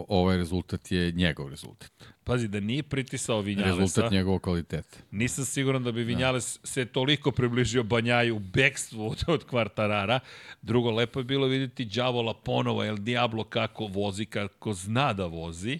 ovaj 0.07 0.37
rezultat 0.37 0.91
je 0.91 1.11
njegov 1.11 1.49
rezultat. 1.49 1.91
Pazi, 2.23 2.47
da 2.47 2.59
nije 2.59 2.83
pritisao 2.83 3.41
Vinjalesa... 3.41 3.79
Rezultat 3.79 4.11
njegovog 4.11 4.41
kvaliteta. 4.41 4.97
Nisam 5.11 5.45
siguran 5.45 5.83
da 5.83 5.91
bi 5.91 6.03
Vinjales 6.03 6.59
da. 6.61 6.67
se 6.67 6.85
toliko 6.85 7.31
približio 7.31 7.83
Banjaju 7.83 8.35
u 8.35 8.39
bekstvu 8.39 9.07
od, 9.09 9.23
od 9.27 9.43
Kvartarara. 9.43 10.19
Drugo, 10.61 10.91
lepo 10.91 11.19
je 11.19 11.23
bilo 11.23 11.47
vidjeti 11.47 11.85
Đavola 11.85 12.33
ponovo, 12.33 12.83
El 12.83 12.97
Diablo 12.97 13.43
kako 13.43 13.85
vozi, 13.85 14.25
kako 14.25 14.73
zna 14.73 15.13
da 15.13 15.25
vozi. 15.25 15.79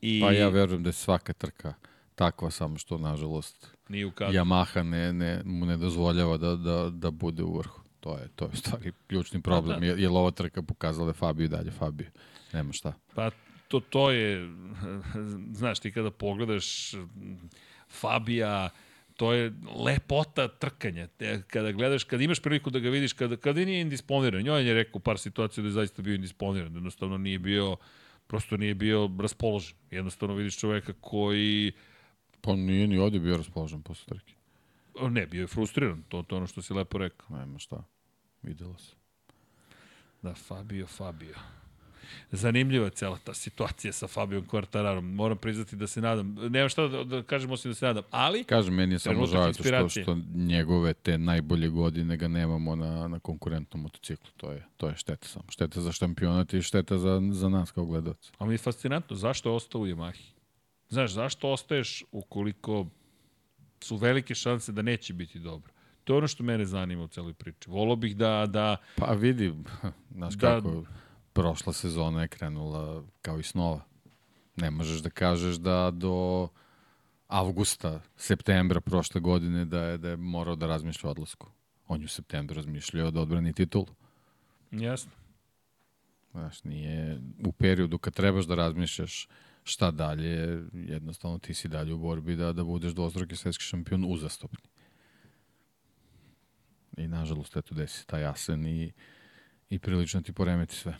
I... 0.00 0.20
Pa 0.20 0.32
ja 0.32 0.48
verujem 0.48 0.82
da 0.82 0.88
je 0.88 0.92
svaka 0.92 1.32
trka 1.32 1.74
takva, 2.14 2.50
samo 2.50 2.78
što, 2.78 2.98
nažalost, 2.98 3.68
Nije 3.88 4.06
ukazao. 4.06 4.44
Yamaha 4.44 4.82
ne, 4.82 5.12
ne, 5.12 5.42
mu 5.44 5.66
ne 5.66 5.76
dozvoljava 5.76 6.36
da, 6.36 6.56
da, 6.56 6.90
da 6.90 7.10
bude 7.10 7.42
u 7.42 7.58
vrhu. 7.58 7.81
To 8.02 8.18
je, 8.18 8.28
to 8.36 8.44
je 8.44 8.56
stvari 8.56 8.92
ključni 9.06 9.42
problem, 9.42 9.80
da. 9.80 9.86
jer 9.86 10.10
ova 10.10 10.30
trka 10.30 10.62
pokazala 10.62 11.06
da 11.06 11.12
Fabio 11.12 11.44
i 11.44 11.48
dalje 11.48 11.70
Fabio. 11.70 12.10
Nema 12.52 12.72
šta. 12.72 12.92
Pa 13.14 13.30
to, 13.68 13.80
to 13.80 14.10
je, 14.10 14.48
znaš, 15.60 15.78
ti 15.78 15.92
kada 15.92 16.10
pogledaš 16.10 16.94
Fabija, 17.88 18.70
to 19.16 19.32
je 19.32 19.52
lepota 19.84 20.48
trkanja. 20.48 21.06
Te, 21.06 21.42
kada 21.46 21.72
gledaš, 21.72 22.04
kada 22.04 22.24
imaš 22.24 22.40
priliku 22.40 22.70
da 22.70 22.78
ga 22.78 22.90
vidiš, 22.90 23.12
kada, 23.12 23.36
kada 23.36 23.64
nije 23.64 23.80
indisponiran, 23.80 24.42
njoj 24.42 24.66
je 24.68 24.74
rekao 24.74 25.00
par 25.00 25.18
situacija 25.18 25.62
da 25.62 25.68
je 25.68 25.72
zaista 25.72 26.02
bio 26.02 26.14
indisponiran, 26.14 26.74
jednostavno 26.74 27.18
nije 27.18 27.38
bio, 27.38 27.76
prosto 28.26 28.56
nije 28.56 28.74
bio 28.74 29.10
raspoložen. 29.20 29.76
Jednostavno 29.90 30.34
vidiš 30.34 30.58
čoveka 30.58 30.92
koji... 31.00 31.72
Pa 32.40 32.56
nije 32.56 32.86
ni 32.86 32.98
ovdje 32.98 33.20
bio 33.20 33.36
raspoložen 33.36 33.82
posle 33.82 34.06
trke. 34.06 34.34
Ne, 35.00 35.26
bio 35.26 35.40
je 35.40 35.46
frustriran, 35.46 36.02
to, 36.08 36.22
to 36.22 36.36
ono 36.36 36.46
što 36.46 36.62
si 36.62 36.74
lepo 36.74 36.98
rekao. 36.98 37.36
Nema 37.36 37.58
šta, 37.58 37.84
videlo 38.42 38.78
se. 38.78 38.94
Da, 40.22 40.34
Fabio, 40.34 40.86
Fabio. 40.86 41.34
Zanimljiva 42.30 42.84
je 42.84 42.90
cela 42.90 43.18
ta 43.24 43.34
situacija 43.34 43.92
sa 43.92 44.06
Fabijom 44.06 44.46
Quartararom. 44.46 45.00
Moram 45.00 45.38
priznati 45.38 45.76
da 45.76 45.86
se 45.86 46.00
nadam. 46.00 46.34
Nema 46.34 46.68
šta 46.68 46.88
da, 46.88 47.04
da 47.04 47.22
kažem 47.22 47.50
osim 47.50 47.70
da 47.70 47.74
se 47.74 47.86
nadam. 47.86 48.02
Ali, 48.10 48.44
Kažem, 48.44 48.74
meni 48.74 48.94
je 48.94 48.98
samo 48.98 49.26
žao 49.26 49.52
što, 49.52 49.88
što 49.88 50.16
njegove 50.34 50.94
te 50.94 51.18
najbolje 51.18 51.68
godine 51.68 52.16
ga 52.16 52.28
nemamo 52.28 52.76
na, 52.76 53.08
na 53.08 53.18
konkurentnom 53.18 53.82
motociklu. 53.82 54.30
To 54.36 54.52
je, 54.52 54.64
to 54.76 54.88
je 54.88 54.96
šteta 54.96 55.28
samo. 55.28 55.44
Šteta 55.48 55.80
za 55.80 55.92
šampionat 55.92 56.54
i 56.54 56.62
šteta 56.62 56.98
za, 56.98 57.22
za 57.30 57.48
nas 57.48 57.70
kao 57.70 57.84
gledalci. 57.84 58.30
Ali 58.38 58.48
mi 58.48 58.54
je 58.54 58.58
fascinantno. 58.58 59.16
Zašto 59.16 59.48
je 59.48 59.54
ostao 59.54 59.80
u 59.80 59.86
Yamahi? 59.86 60.22
Znaš, 60.88 61.12
zašto 61.12 61.48
ostaješ 61.48 62.04
ukoliko 62.12 62.86
su 63.84 63.96
velike 63.96 64.34
šanse 64.34 64.72
da 64.72 64.82
neće 64.82 65.14
biti 65.14 65.38
dobro. 65.38 65.72
To 66.04 66.12
je 66.12 66.18
ono 66.18 66.28
što 66.28 66.42
mene 66.42 66.64
zanima 66.64 67.02
u 67.02 67.08
celoj 67.08 67.34
priči. 67.34 67.70
Volao 67.70 67.96
bih 67.96 68.16
da... 68.16 68.46
da 68.46 68.76
pa 68.96 69.12
vidi, 69.12 69.54
znaš 70.16 70.34
da, 70.34 70.48
kako, 70.48 70.84
prošla 71.32 71.72
sezona 71.72 72.22
je 72.22 72.28
krenula 72.28 73.02
kao 73.22 73.38
i 73.38 73.42
snova. 73.42 73.80
Ne 74.56 74.70
možeš 74.70 75.00
da 75.00 75.10
kažeš 75.10 75.56
da 75.56 75.90
do 75.90 76.48
avgusta, 77.28 78.00
septembra 78.16 78.80
prošle 78.80 79.20
godine 79.20 79.64
da 79.64 79.82
je, 79.82 79.98
da 79.98 80.08
je 80.08 80.16
morao 80.16 80.56
da 80.56 80.66
razmišlja 80.66 81.08
o 81.08 81.10
odlasku. 81.10 81.48
On 81.88 82.00
je 82.00 82.04
u 82.04 82.08
septembru 82.08 82.56
razmišljao 82.56 83.10
da 83.10 83.20
odbrani 83.20 83.52
titul. 83.52 83.86
Jasno. 84.70 85.12
Znaš, 86.30 86.64
nije 86.64 87.20
u 87.46 87.52
periodu 87.52 87.98
kad 87.98 88.14
trebaš 88.14 88.44
da 88.44 88.54
razmišljaš 88.54 89.28
šta 89.64 89.90
dalje, 89.90 90.62
jednostavno 90.72 91.38
ti 91.38 91.54
si 91.54 91.68
dalje 91.68 91.92
u 91.92 91.98
borbi 91.98 92.36
da, 92.36 92.52
da 92.52 92.64
budeš 92.64 92.92
dvostruki 92.92 93.36
svetski 93.36 93.64
šampion 93.64 94.04
uzastopni. 94.04 94.68
I 96.96 97.08
nažalost, 97.08 97.56
eto, 97.56 97.74
desi 97.74 98.06
taj 98.06 98.24
Asen 98.24 98.66
i, 98.66 98.92
i 99.70 99.78
prilično 99.78 100.20
ti 100.20 100.32
poremeti 100.32 100.74
sve. 100.74 100.96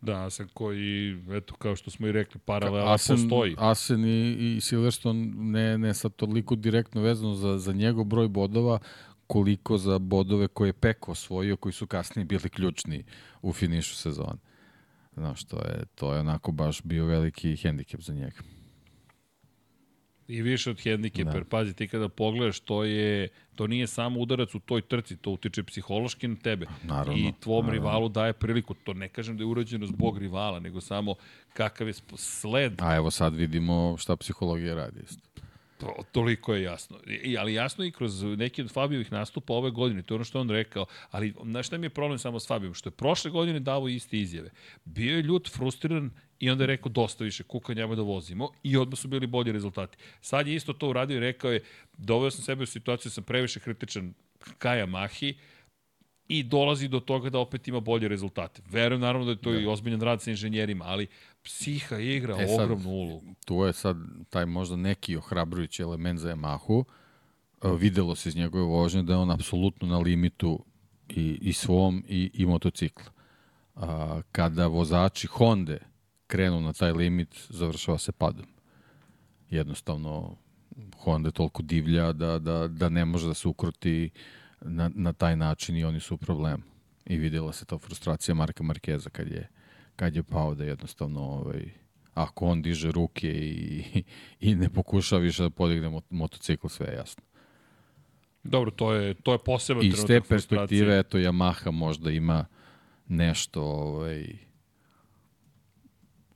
Da, 0.00 0.24
Asen 0.24 0.48
koji, 0.54 1.22
eto, 1.30 1.54
kao 1.54 1.76
što 1.76 1.90
smo 1.90 2.06
i 2.06 2.12
rekli, 2.12 2.40
paralela 2.44 2.94
Asen, 2.94 3.16
postoji. 3.16 3.54
Asen 3.58 4.04
i, 4.04 4.56
i 4.56 4.60
Silverstone 4.60 5.26
ne, 5.36 5.78
ne 5.78 5.94
sad 5.94 6.16
toliko 6.16 6.56
direktno 6.56 7.00
vezano 7.00 7.34
za, 7.34 7.58
za 7.58 7.72
njegov 7.72 8.04
broj 8.04 8.28
bodova, 8.28 8.78
koliko 9.26 9.78
za 9.78 9.98
bodove 9.98 10.48
koje 10.48 10.68
je 10.68 10.72
Peko 10.72 11.12
osvojio, 11.12 11.56
koji 11.56 11.72
su 11.72 11.86
kasnije 11.86 12.24
bili 12.24 12.48
ključni 12.48 13.04
u 13.42 13.52
finišu 13.52 13.96
sezone. 13.96 14.49
Znaš, 15.20 15.44
to 15.44 15.56
je, 15.56 15.84
to 15.94 16.14
je 16.14 16.20
onako 16.20 16.52
baš 16.52 16.82
bio 16.82 17.06
veliki 17.06 17.56
hendikep 17.56 18.00
za 18.00 18.14
njega. 18.14 18.40
I 20.28 20.42
više 20.42 20.70
od 20.70 20.80
hendikepa, 20.82 21.30
da. 21.30 21.36
jer 21.36 21.44
pazi, 21.44 21.74
ti 21.74 21.88
kada 21.88 22.08
pogledaš, 22.08 22.60
to, 22.60 22.84
je, 22.84 23.28
to 23.54 23.66
nije 23.66 23.86
samo 23.86 24.20
udarac 24.20 24.54
u 24.54 24.58
toj 24.58 24.82
trci, 24.82 25.16
to 25.16 25.30
utiče 25.30 25.62
psihološki 25.62 26.28
na 26.28 26.36
tebe. 26.36 26.66
Naravno, 26.84 27.12
I 27.28 27.32
tvom 27.40 27.66
naravno. 27.66 27.72
rivalu 27.72 28.08
daje 28.08 28.32
priliku. 28.32 28.74
To 28.74 28.94
ne 28.94 29.08
kažem 29.08 29.36
da 29.36 29.42
je 29.42 29.46
urađeno 29.46 29.86
zbog 29.86 30.18
rivala, 30.18 30.60
nego 30.60 30.80
samo 30.80 31.14
kakav 31.52 31.86
je 31.88 31.94
sled. 32.16 32.72
A 32.78 32.96
evo 32.96 33.10
sad 33.10 33.34
vidimo 33.34 33.96
šta 33.98 34.16
psihologija 34.16 34.74
radi. 34.74 35.00
Isto. 35.04 35.39
To, 35.80 35.94
toliko 36.12 36.54
je 36.54 36.62
jasno. 36.62 36.98
I, 37.06 37.38
ali 37.38 37.54
jasno 37.54 37.84
i 37.84 37.90
kroz 37.90 38.22
neki 38.22 38.62
od 38.62 38.72
Fabijovih 38.72 39.12
nastupa 39.12 39.52
ove 39.52 39.70
godine, 39.70 40.02
to 40.02 40.14
je 40.14 40.16
ono 40.16 40.24
što 40.24 40.40
on 40.40 40.50
rekao, 40.50 40.86
ali 41.10 41.34
znaš 41.44 41.66
šta 41.66 41.78
mi 41.78 41.86
je 41.86 41.90
problem 41.90 42.18
samo 42.18 42.40
s 42.40 42.46
Fabijom? 42.46 42.74
Što 42.74 42.88
je 42.88 42.90
prošle 42.92 43.30
godine 43.30 43.60
davo 43.60 43.88
iste 43.88 44.18
izjave. 44.18 44.50
Bio 44.84 45.16
je 45.16 45.22
ljut, 45.22 45.50
frustriran 45.50 46.10
i 46.38 46.50
onda 46.50 46.64
je 46.64 46.66
rekao 46.66 46.92
dosta 46.92 47.24
više, 47.24 47.42
kuka 47.42 47.74
njama 47.74 47.94
da 47.94 48.02
vozimo 48.02 48.52
i 48.62 48.76
odmah 48.76 48.98
su 48.98 49.08
bili 49.08 49.26
bolji 49.26 49.52
rezultati. 49.52 49.98
Sad 50.20 50.46
je 50.46 50.54
isto 50.54 50.72
to 50.72 50.88
uradio 50.88 51.16
i 51.16 51.20
rekao 51.20 51.52
je, 51.52 51.62
doveo 51.96 52.30
sam 52.30 52.44
sebe 52.44 52.62
u 52.62 52.66
situaciju, 52.66 53.10
da 53.10 53.14
sam 53.14 53.24
previše 53.24 53.60
kritičan 53.60 54.14
ka 54.58 54.68
Yamahi, 54.68 55.34
i 56.30 56.42
dolazi 56.42 56.88
do 56.88 57.00
toga 57.00 57.30
da 57.30 57.38
opet 57.38 57.68
ima 57.68 57.80
bolje 57.80 58.08
rezultate. 58.08 58.62
Verujem 58.70 59.00
naravno 59.00 59.24
da 59.24 59.30
je 59.30 59.40
to 59.42 59.52
da. 59.52 59.58
i 59.58 59.66
ozbiljan 59.66 60.00
rad 60.00 60.22
sa 60.22 60.30
inženjerima, 60.30 60.84
ali 60.84 61.06
psiha 61.42 61.98
igra 61.98 62.42
e, 62.42 62.46
sad, 62.46 62.60
ogromnu 62.60 62.90
ulogu. 62.90 63.34
Tu 63.44 63.64
je 63.64 63.72
sad 63.72 63.96
taj 64.30 64.46
možda 64.46 64.76
neki 64.76 65.16
ohrabrujući 65.16 65.82
element 65.82 66.18
za 66.18 66.30
Yamahu. 66.30 66.84
E, 67.62 67.68
videlo 67.78 68.14
se 68.14 68.28
iz 68.28 68.36
njegove 68.36 68.64
vožnje 68.64 69.02
da 69.02 69.12
je 69.12 69.18
on 69.18 69.30
apsolutno 69.30 69.88
na 69.88 69.98
limitu 69.98 70.64
i, 71.08 71.38
i 71.40 71.52
svom 71.52 72.04
i, 72.08 72.30
i 72.34 72.46
motocikla. 72.46 73.12
A, 73.74 74.20
kada 74.32 74.66
vozači 74.66 75.26
Honda 75.26 75.76
krenu 76.26 76.60
na 76.60 76.72
taj 76.72 76.92
limit, 76.92 77.46
završava 77.48 77.98
se 77.98 78.12
padom. 78.12 78.46
Jednostavno, 79.50 80.36
Honda 80.96 81.28
je 81.28 81.32
toliko 81.32 81.62
divlja 81.62 82.12
da, 82.12 82.38
da, 82.38 82.68
da 82.68 82.88
ne 82.88 83.04
može 83.04 83.26
da 83.26 83.34
se 83.34 83.48
ukroti 83.48 84.10
na, 84.60 84.90
na 84.94 85.12
taj 85.12 85.36
način 85.36 85.76
i 85.76 85.84
oni 85.84 86.00
su 86.00 86.14
u 86.14 86.18
problemu. 86.18 86.62
I 87.06 87.16
videla 87.16 87.52
se 87.52 87.64
ta 87.64 87.78
frustracija 87.78 88.34
Marka 88.34 88.62
Markeza 88.62 89.10
kad 89.10 89.28
je, 89.28 89.48
kad 90.00 90.16
je 90.16 90.22
pao 90.22 90.54
da 90.54 90.64
jednostavno 90.64 91.20
ovaj, 91.20 91.70
ako 92.14 92.46
on 92.46 92.62
diže 92.62 92.90
ruke 92.90 93.28
i, 93.28 93.84
i 94.40 94.54
ne 94.54 94.68
pokuša 94.68 95.16
više 95.16 95.42
da 95.42 95.50
podigne 95.50 96.00
motocikl, 96.10 96.66
sve 96.68 96.86
je 96.86 96.94
jasno. 96.94 97.22
Dobro, 98.42 98.70
to 98.70 98.92
je, 98.92 99.14
to 99.14 99.32
je 99.32 99.38
posebno 99.38 99.82
I 99.82 99.92
s 99.92 100.06
te 100.06 100.20
perspektive, 100.20 100.98
eto, 100.98 101.18
Yamaha 101.18 101.70
možda 101.70 102.10
ima 102.10 102.46
nešto 103.08 103.62
ovaj, 103.62 104.26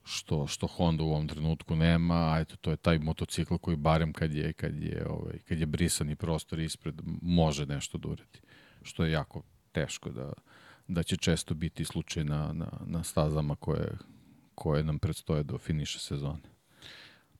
što 0.03 0.47
što 0.47 0.67
Honda 0.67 1.03
u 1.03 1.09
ovom 1.09 1.27
trenutku 1.27 1.75
nema, 1.75 2.33
a 2.33 2.39
eto 2.39 2.55
to 2.55 2.71
je 2.71 2.77
taj 2.77 2.99
motocikl 2.99 3.55
koji 3.55 3.77
barem 3.77 4.13
kad 4.13 4.33
je 4.33 4.53
kad 4.53 4.83
je 4.83 5.05
ovaj 5.09 5.39
kad 5.39 5.59
je 5.59 5.65
brisani 5.65 6.15
prostor 6.15 6.59
ispred 6.59 7.01
može 7.21 7.65
nešto 7.65 7.97
da 7.97 8.07
uradi. 8.07 8.39
Što 8.81 9.05
je 9.05 9.11
jako 9.11 9.41
teško 9.71 10.09
da 10.09 10.33
da 10.87 11.03
će 11.03 11.17
često 11.17 11.53
biti 11.53 11.85
slučaj 11.85 12.23
na, 12.23 12.53
na, 12.53 12.71
na 12.85 13.03
stazama 13.03 13.55
koje, 13.55 13.97
koje 14.55 14.83
nam 14.83 14.99
predstoje 14.99 15.43
do 15.43 15.57
finiša 15.57 15.99
sezone. 15.99 16.49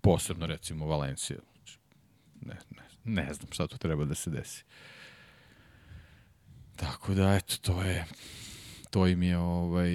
Posebno 0.01 0.45
recimo 0.45 0.85
Valencija. 0.85 1.39
Ne, 2.41 2.57
ne, 2.71 2.83
ne 3.03 3.33
znam 3.33 3.51
šta 3.51 3.67
tu 3.67 3.77
treba 3.77 4.05
da 4.05 4.15
se 4.15 4.29
desi. 4.29 4.63
Tako 6.75 7.13
da, 7.13 7.33
eto, 7.33 7.57
to 7.61 7.81
je 7.81 8.05
to 8.95 9.07
im 9.07 9.23
je 9.23 9.37
ovaj, 9.37 9.93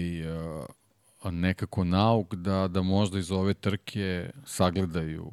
nekako 1.24 1.84
nauk 1.84 2.34
da, 2.34 2.68
da 2.68 2.82
možda 2.82 3.18
iz 3.18 3.30
ove 3.30 3.54
trke 3.54 4.30
sagledaju 4.44 5.32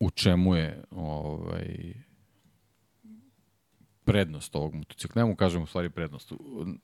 u 0.00 0.10
čemu 0.10 0.54
je 0.54 0.84
ovaj, 0.90 1.94
prednost 4.06 4.56
ovog 4.56 4.74
motocikla. 4.74 5.22
Nemo 5.22 5.36
kažem 5.36 5.62
u 5.62 5.66
stvari 5.66 5.90
prednost. 5.90 6.32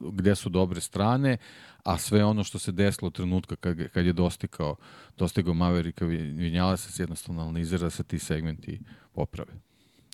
Gde 0.01 0.35
su 0.35 0.49
dobre 0.49 0.81
strane, 0.81 1.37
a 1.85 1.99
sve 1.99 2.25
ono 2.25 2.45
što 2.45 2.59
se 2.59 2.73
desilo 2.73 3.09
u 3.09 3.11
trenutka 3.11 3.57
kad, 3.57 3.89
kad 3.89 4.07
je 4.07 4.13
dostigao, 4.13 4.77
dostigao 5.19 5.55
Maverika 5.55 6.05
Vinjala 6.05 6.77
se 6.77 7.03
jednostavno 7.03 7.43
analizira 7.43 7.83
da 7.83 7.91
se 7.91 8.05
ti 8.05 8.19
segmenti 8.19 8.81
poprave. 9.13 9.53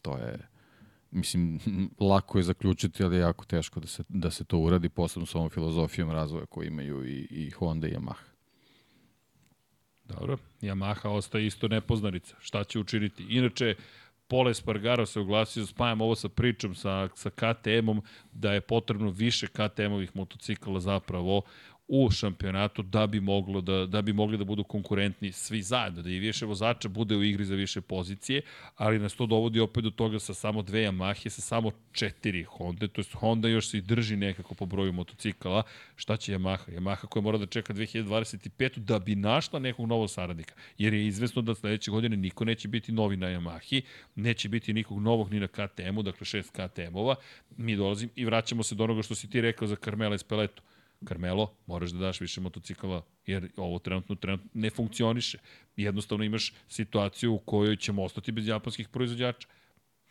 To 0.03 0.17
je 0.17 0.49
mislim, 1.11 1.61
lako 2.01 2.39
je 2.39 2.45
zaključiti, 2.45 3.05
ali 3.05 3.17
je 3.17 3.21
jako 3.21 3.45
teško 3.45 3.81
da 3.81 3.87
se, 3.87 4.05
da 4.09 4.31
se 4.31 4.45
to 4.45 4.59
uradi, 4.59 4.89
posebno 4.89 5.27
s 5.27 5.35
ovom 5.35 5.51
filozofijom 5.51 6.11
razvoja 6.11 6.47
koju 6.47 6.67
imaju 6.67 7.07
i, 7.07 7.27
i 7.31 7.51
Honda 7.51 7.89
i 7.89 7.93
Yamaha. 7.93 8.29
Dobro, 10.05 10.39
Yamaha 10.63 11.09
ostaje 11.09 11.47
isto 11.47 11.69
nepoznarica. 11.69 12.37
Šta 12.41 12.65
će 12.65 12.79
učiniti? 12.79 13.27
Inače, 13.29 13.75
Pole 14.29 14.55
Spargaro 14.55 15.07
se 15.07 15.21
oglasio, 15.21 15.67
spajam 15.67 16.01
ovo 16.01 16.15
sa 16.15 16.29
pričom 16.29 16.75
sa, 16.75 17.09
sa 17.15 17.31
KTM-om, 17.31 18.03
da 18.33 18.53
je 18.53 18.61
potrebno 18.61 19.11
više 19.11 19.47
KTM-ovih 19.47 20.11
motocikala 20.15 20.81
zapravo 20.81 21.43
u 21.89 22.11
šampionatu 22.11 22.83
da 22.83 23.07
bi 23.07 23.21
moglo 23.21 23.61
da 23.61 23.87
da 23.87 24.03
bi 24.03 24.13
mogli 24.13 24.39
da 24.39 24.45
budu 24.45 24.65
konkurentni 24.65 25.33
svi 25.33 25.63
zajedno, 25.63 26.03
da 26.03 26.11
i 26.11 26.19
više 26.19 26.47
vozača 26.47 26.89
bude 26.89 27.17
u 27.17 27.25
igri 27.25 27.45
za 27.45 27.55
više 27.55 27.81
pozicije, 27.81 28.43
ali 28.77 28.99
nas 28.99 29.15
to 29.15 29.27
dovodi 29.27 29.61
opet 29.61 29.85
do 29.85 29.91
toga 29.91 30.19
sa 30.19 30.35
samo 30.35 30.63
dve 30.63 30.81
Yamahe, 30.81 31.29
sa 31.29 31.41
samo 31.41 31.71
četiri 31.93 32.43
Honda, 32.43 32.89
to 32.89 33.01
jest 33.01 33.13
Honda 33.13 33.49
još 33.49 33.69
se 33.69 33.79
i 33.79 33.81
drži 33.81 34.17
nekako 34.17 34.55
po 34.55 34.67
broju 34.67 34.93
motocikala. 34.93 35.63
Šta 35.97 36.17
će 36.17 36.33
Yamaha? 36.33 36.79
Yamaha 36.79 37.07
koja 37.07 37.23
mora 37.23 37.39
da 37.39 37.47
čeka 37.47 37.75
2025 37.75 38.79
da 38.79 38.99
bi 38.99 39.15
našla 39.15 39.59
nekog 39.59 39.87
novog 39.87 40.11
saradnika, 40.11 40.55
jer 40.79 40.95
je 40.95 41.07
izvesno 41.07 41.43
da 41.43 41.55
sledeće 41.55 41.91
godine 41.91 42.17
niko 42.17 42.45
neće 42.45 42.69
biti 42.69 42.93
novi 42.93 43.17
na 43.17 43.27
Yamahi, 43.27 43.83
neće 44.15 44.49
biti 44.49 44.73
nikog 44.73 45.03
novog 45.03 45.33
ni 45.33 45.41
na 45.41 45.47
KTM-u, 45.47 46.03
dakle 46.03 46.27
šest 46.27 46.51
KTM-ova. 46.51 47.15
Mi 47.57 47.77
dolazim 47.77 48.11
i 48.17 48.25
vraćamo 48.25 48.63
se 48.63 48.75
do 48.75 48.85
onoga 48.85 49.03
što 49.03 49.15
si 49.15 49.31
ti 49.31 49.41
rekao 49.41 49.69
za 49.69 49.77
Carmela 49.77 50.15
Espeleto 50.15 50.63
Carmelo, 51.09 51.55
moraš 51.67 51.91
da 51.91 51.99
daš 51.99 52.21
više 52.21 52.41
motocikala, 52.41 53.03
jer 53.27 53.49
ovo 53.57 53.79
trenutno, 53.79 54.15
trenutno 54.15 54.51
ne 54.55 54.71
funkcioniše. 54.71 55.39
Jednostavno 55.77 56.25
imaš 56.25 56.53
situaciju 56.69 57.35
u 57.35 57.39
kojoj 57.39 57.77
ćemo 57.77 58.05
ostati 58.05 58.33
bez 58.33 58.47
japanskih 58.49 58.89
proizvođača. 58.89 59.49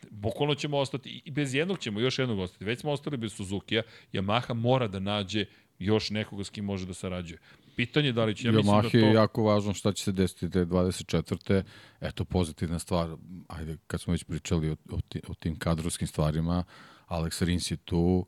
Bukvalno 0.09 0.55
ćemo 0.55 0.77
ostati, 0.77 1.21
i 1.25 1.31
bez 1.31 1.53
jednog 1.53 1.79
ćemo 1.79 1.99
još 1.99 2.19
jednog 2.19 2.39
ostati. 2.39 2.65
Već 2.65 2.79
smo 2.79 2.91
ostali 2.91 3.17
bez 3.17 3.33
Suzuki-a, 3.33 3.81
Yamaha 4.13 4.53
mora 4.53 4.87
da 4.87 4.99
nađe 4.99 5.45
još 5.79 6.09
nekoga 6.09 6.43
s 6.43 6.49
kim 6.49 6.65
može 6.65 6.85
da 6.85 6.93
sarađuje. 6.93 7.39
Pitanje 7.75 8.07
je 8.07 8.13
da 8.13 8.25
li 8.25 8.35
će, 8.35 8.47
ja 8.47 8.53
Yamaha 8.53 8.83
mislim 8.83 8.83
da 8.83 8.89
to... 8.89 8.97
je 8.97 9.13
jako 9.13 9.43
važno 9.43 9.73
šta 9.73 9.93
će 9.93 10.03
se 10.03 10.11
desiti 10.11 10.49
te 10.49 10.65
24. 10.65 11.63
Eto, 12.01 12.25
pozitivna 12.25 12.79
stvar, 12.79 13.15
ajde, 13.47 13.77
kad 13.87 14.01
smo 14.01 14.11
već 14.11 14.23
pričali 14.23 14.69
o, 14.69 14.75
o, 14.91 14.99
o 15.27 15.33
tim 15.33 15.59
kadrovskim 15.59 16.07
stvarima, 16.07 16.63
Alex 17.07 17.45
Rins 17.45 17.71
je 17.71 17.77
tu, 17.77 18.25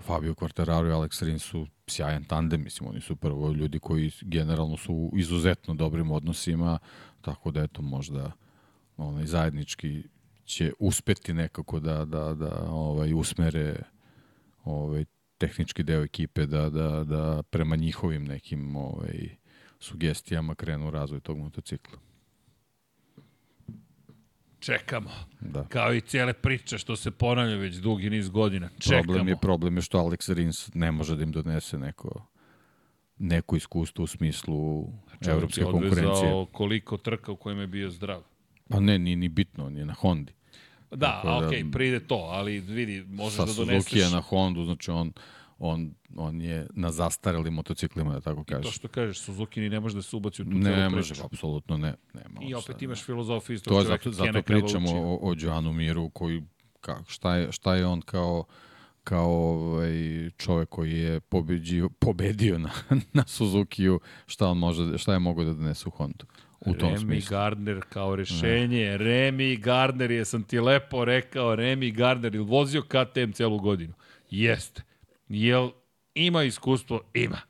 Fabio 0.00 0.34
Quartararo 0.34 0.88
i 0.88 0.92
Alex 0.92 1.22
Rins 1.22 1.42
su 1.42 1.66
sjajan 1.86 2.24
tandem, 2.24 2.62
mislim, 2.62 2.88
oni 2.88 3.00
su 3.00 3.16
prvo 3.16 3.52
ljudi 3.52 3.78
koji 3.78 4.12
generalno 4.22 4.76
su 4.76 4.94
u 4.94 5.18
izuzetno 5.18 5.74
dobrim 5.74 6.10
odnosima, 6.10 6.78
tako 7.20 7.50
da 7.50 7.62
eto 7.62 7.82
možda 7.82 8.32
onaj, 8.96 9.26
zajednički 9.26 10.02
će 10.44 10.72
uspeti 10.78 11.34
nekako 11.34 11.80
da, 11.80 12.04
da, 12.04 12.34
da 12.34 12.66
ovaj, 12.70 13.12
usmere 13.14 13.82
ovaj, 14.64 15.04
tehnički 15.38 15.82
deo 15.82 16.02
ekipe 16.02 16.46
da, 16.46 16.70
da, 16.70 17.04
da 17.04 17.42
prema 17.50 17.76
njihovim 17.76 18.24
nekim 18.24 18.76
ovaj, 18.76 19.36
sugestijama 19.78 20.54
krenu 20.54 20.90
razvoj 20.90 21.20
tog 21.20 21.38
motocikla. 21.38 22.05
Čekamo. 24.60 25.10
Da. 25.40 25.64
Kao 25.68 25.94
i 25.94 26.00
cijele 26.00 26.32
priče 26.32 26.78
što 26.78 26.96
se 26.96 27.10
ponavlja 27.10 27.56
već 27.56 27.76
dugi 27.76 28.10
niz 28.10 28.28
godina. 28.28 28.68
Čekamo. 28.78 29.02
Problem 29.02 29.28
je, 29.28 29.36
problem 29.42 29.76
je 29.76 29.82
što 29.82 29.98
Alex 29.98 30.34
Rins 30.34 30.74
ne 30.74 30.92
može 30.92 31.16
da 31.16 31.22
im 31.22 31.32
donese 31.32 31.78
neko 31.78 32.26
neko 33.18 33.56
iskustvo 33.56 34.04
u 34.04 34.06
smislu 34.06 34.88
znači, 35.08 35.30
evropske 35.30 35.62
konkurencije. 35.62 36.46
koliko 36.52 36.96
trka 36.96 37.32
u 37.32 37.36
kojem 37.36 37.58
je 37.58 37.66
bio 37.66 37.90
zdrav. 37.90 38.22
Pa 38.68 38.80
ne, 38.80 38.98
ni, 38.98 39.16
ni 39.16 39.28
bitno, 39.28 39.66
on 39.66 39.76
je 39.76 39.84
na 39.84 39.94
Hondi. 39.94 40.32
Da, 40.90 40.96
dakle, 40.96 41.46
okej, 41.46 41.62
okay, 41.62 41.72
pride 41.72 42.00
to, 42.00 42.14
ali 42.14 42.60
vidi, 42.60 43.04
možeš 43.08 43.38
da 43.38 43.44
doneseš... 43.44 43.66
Sa 43.66 43.90
Suzuki 43.90 43.98
je 43.98 44.10
na 44.10 44.20
Hondu, 44.20 44.64
znači 44.64 44.90
on 44.90 45.12
on, 45.58 45.94
on 46.16 46.40
je 46.40 46.66
na 46.74 46.90
zastarelim 46.90 47.54
motociklima, 47.54 48.12
da 48.12 48.20
tako 48.20 48.44
kažeš. 48.44 48.64
I 48.64 48.68
to 48.68 48.72
što 48.72 48.88
kažeš, 48.88 49.18
Suzuki 49.18 49.60
ni 49.60 49.68
ne 49.68 49.80
može 49.80 49.94
da 49.94 50.02
se 50.02 50.16
ubaci 50.16 50.42
u 50.42 50.44
tu 50.44 50.50
ne, 50.50 50.76
ne 50.76 50.88
može, 50.88 51.14
apsolutno 51.24 51.76
ne. 51.76 51.94
Nema 52.14 52.40
I 52.42 52.54
opet 52.54 52.82
imaš 52.82 53.04
filozofiju 53.04 53.58
čoveka. 53.58 53.98
To 53.98 54.10
zato, 54.10 54.24
zato 54.24 54.42
pričamo 54.42 54.90
o, 54.90 55.30
o 55.30 55.34
Joanu 55.38 55.72
Miru, 55.72 56.10
koji, 56.10 56.42
ka, 56.80 56.98
šta, 57.08 57.36
je, 57.36 57.52
šta 57.52 57.74
je 57.74 57.86
on 57.86 58.00
kao 58.00 58.44
kao 59.04 59.30
ovaj 59.30 60.30
čovek 60.36 60.68
koji 60.68 60.92
je 60.92 61.20
pobedio 61.20 61.88
pobedio 61.88 62.58
na 62.58 62.70
na 63.12 63.24
Suzukiju, 63.26 64.00
šta 64.26 64.48
on 64.48 64.58
može 64.58 64.98
šta 64.98 65.12
je 65.12 65.18
mogao 65.18 65.44
da 65.44 65.52
donese 65.52 65.88
u 65.88 65.90
Hondu. 65.90 66.26
U 66.60 66.74
tom 66.74 66.90
Remy 66.90 67.00
smislu. 67.00 67.30
Gardner 67.30 67.80
kao 67.88 68.16
rešenje. 68.16 68.84
Ne. 68.84 68.98
Remy 68.98 69.60
Gardner 69.60 70.10
je 70.10 70.24
sam 70.24 70.42
ti 70.42 70.60
lepo 70.60 71.04
rekao, 71.04 71.56
Remy 71.56 71.94
Gardner 71.94 72.34
il 72.34 72.42
vozio 72.42 72.82
KTM 72.82 73.30
celu 73.32 73.58
godinu. 73.58 73.92
Jeste. 74.30 74.82
Jel 75.28 75.70
ima 76.14 76.42
iskustvo? 76.42 77.00
Ima. 77.14 77.40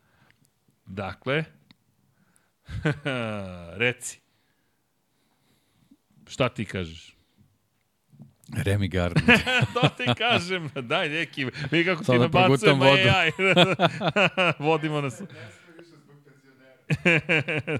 Dakle, 0.86 1.44
reci. 3.82 4.20
Šta 6.26 6.48
ti 6.48 6.64
kažeš? 6.64 7.16
Remy 8.48 8.88
Gardner. 8.88 9.38
to 9.74 9.88
ti 9.88 10.04
kažem, 10.18 10.70
daj 10.74 11.08
neki, 11.08 11.46
mi 11.70 11.84
kako 11.84 12.04
ti 12.04 12.18
nabacujemo 12.18 12.84
AI. 12.84 13.30
Vodimo 14.58 15.00
nas. 15.00 15.22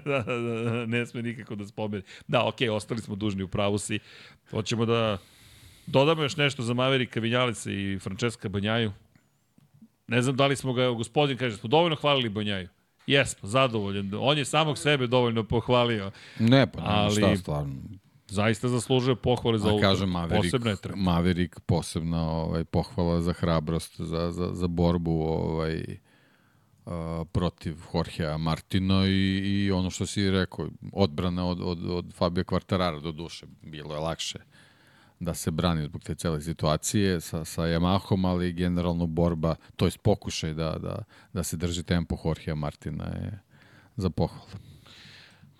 da, 0.05 0.21
da, 0.21 0.37
da, 0.63 0.85
ne 0.85 1.05
sme 1.05 1.21
nikako 1.21 1.55
da 1.55 1.67
spomene. 1.67 2.03
Da, 2.27 2.45
okej, 2.45 2.67
okay, 2.67 2.71
ostali 2.71 3.01
smo 3.01 3.15
dužni 3.15 3.43
u 3.43 3.47
pravu 3.47 3.77
si. 3.77 3.99
Hoćemo 4.51 4.85
da 4.85 5.17
dodamo 5.85 6.23
još 6.23 6.37
nešto 6.37 6.63
za 6.63 6.73
Maverika 6.73 7.19
Vinjalice 7.19 7.73
i 7.73 7.99
Francesca 7.99 8.49
Banjaju. 8.49 8.91
Ne 10.07 10.21
znam 10.21 10.35
da 10.35 10.47
li 10.47 10.55
smo 10.55 10.73
ga, 10.73 10.83
evo, 10.83 10.95
gospodin 10.95 11.37
kaže, 11.37 11.57
smo 11.57 11.69
dovoljno 11.69 11.95
hvalili 11.95 12.29
Banjaju. 12.29 12.67
Jesmo, 13.07 13.49
zadovoljen. 13.49 14.11
On 14.19 14.37
je 14.37 14.45
samog 14.45 14.77
sebe 14.77 15.07
dovoljno 15.07 15.43
pohvalio. 15.43 16.11
Ne, 16.39 16.71
pa 16.71 16.81
nema 16.81 16.93
ali... 16.93 17.15
šta 17.15 17.35
stvarno 17.35 17.73
zaista 18.29 18.67
zaslužuje 18.67 19.15
pohvale 19.15 19.59
za 19.59 19.69
ovu 19.69 19.81
kažem, 19.81 20.09
Maverick, 20.09 20.43
posebna 20.43 20.69
je 20.69 20.77
Maverick 20.95 21.59
posebna 21.59 22.31
ovaj, 22.31 22.63
pohvala 22.63 23.21
za 23.21 23.33
hrabrost, 23.33 24.01
za, 24.01 24.31
za, 24.31 24.49
za 24.53 24.67
borbu 24.67 25.21
ovaj, 25.21 25.83
uh, 26.85 26.91
protiv 27.31 27.75
Jorgea 27.93 28.37
Martina 28.37 29.07
i, 29.07 29.41
i 29.43 29.71
ono 29.71 29.89
što 29.89 30.05
si 30.05 30.31
rekao, 30.31 30.69
odbrana 30.93 31.47
od, 31.47 31.61
od, 31.61 31.89
od 31.89 32.13
Fabio 32.13 32.43
Quartarara 32.43 33.01
do 33.01 33.11
duše, 33.11 33.45
bilo 33.61 33.93
je 33.93 33.99
lakše 33.99 34.39
da 35.19 35.33
se 35.33 35.51
brani 35.51 35.85
zbog 35.85 36.03
te 36.03 36.15
cele 36.15 36.41
situacije 36.41 37.21
sa, 37.21 37.45
sa 37.45 37.61
Yamahom, 37.61 38.27
ali 38.27 38.53
generalno 38.53 39.07
borba, 39.07 39.55
to 39.75 39.85
je 39.85 39.91
pokušaj 40.01 40.53
da, 40.53 40.77
da, 40.77 41.03
da 41.33 41.43
se 41.43 41.57
drži 41.57 41.83
tempo 41.83 42.17
Jorgea 42.25 42.55
Martina 42.55 43.05
je 43.05 43.39
za 43.95 44.09
pohvalu. 44.09 44.67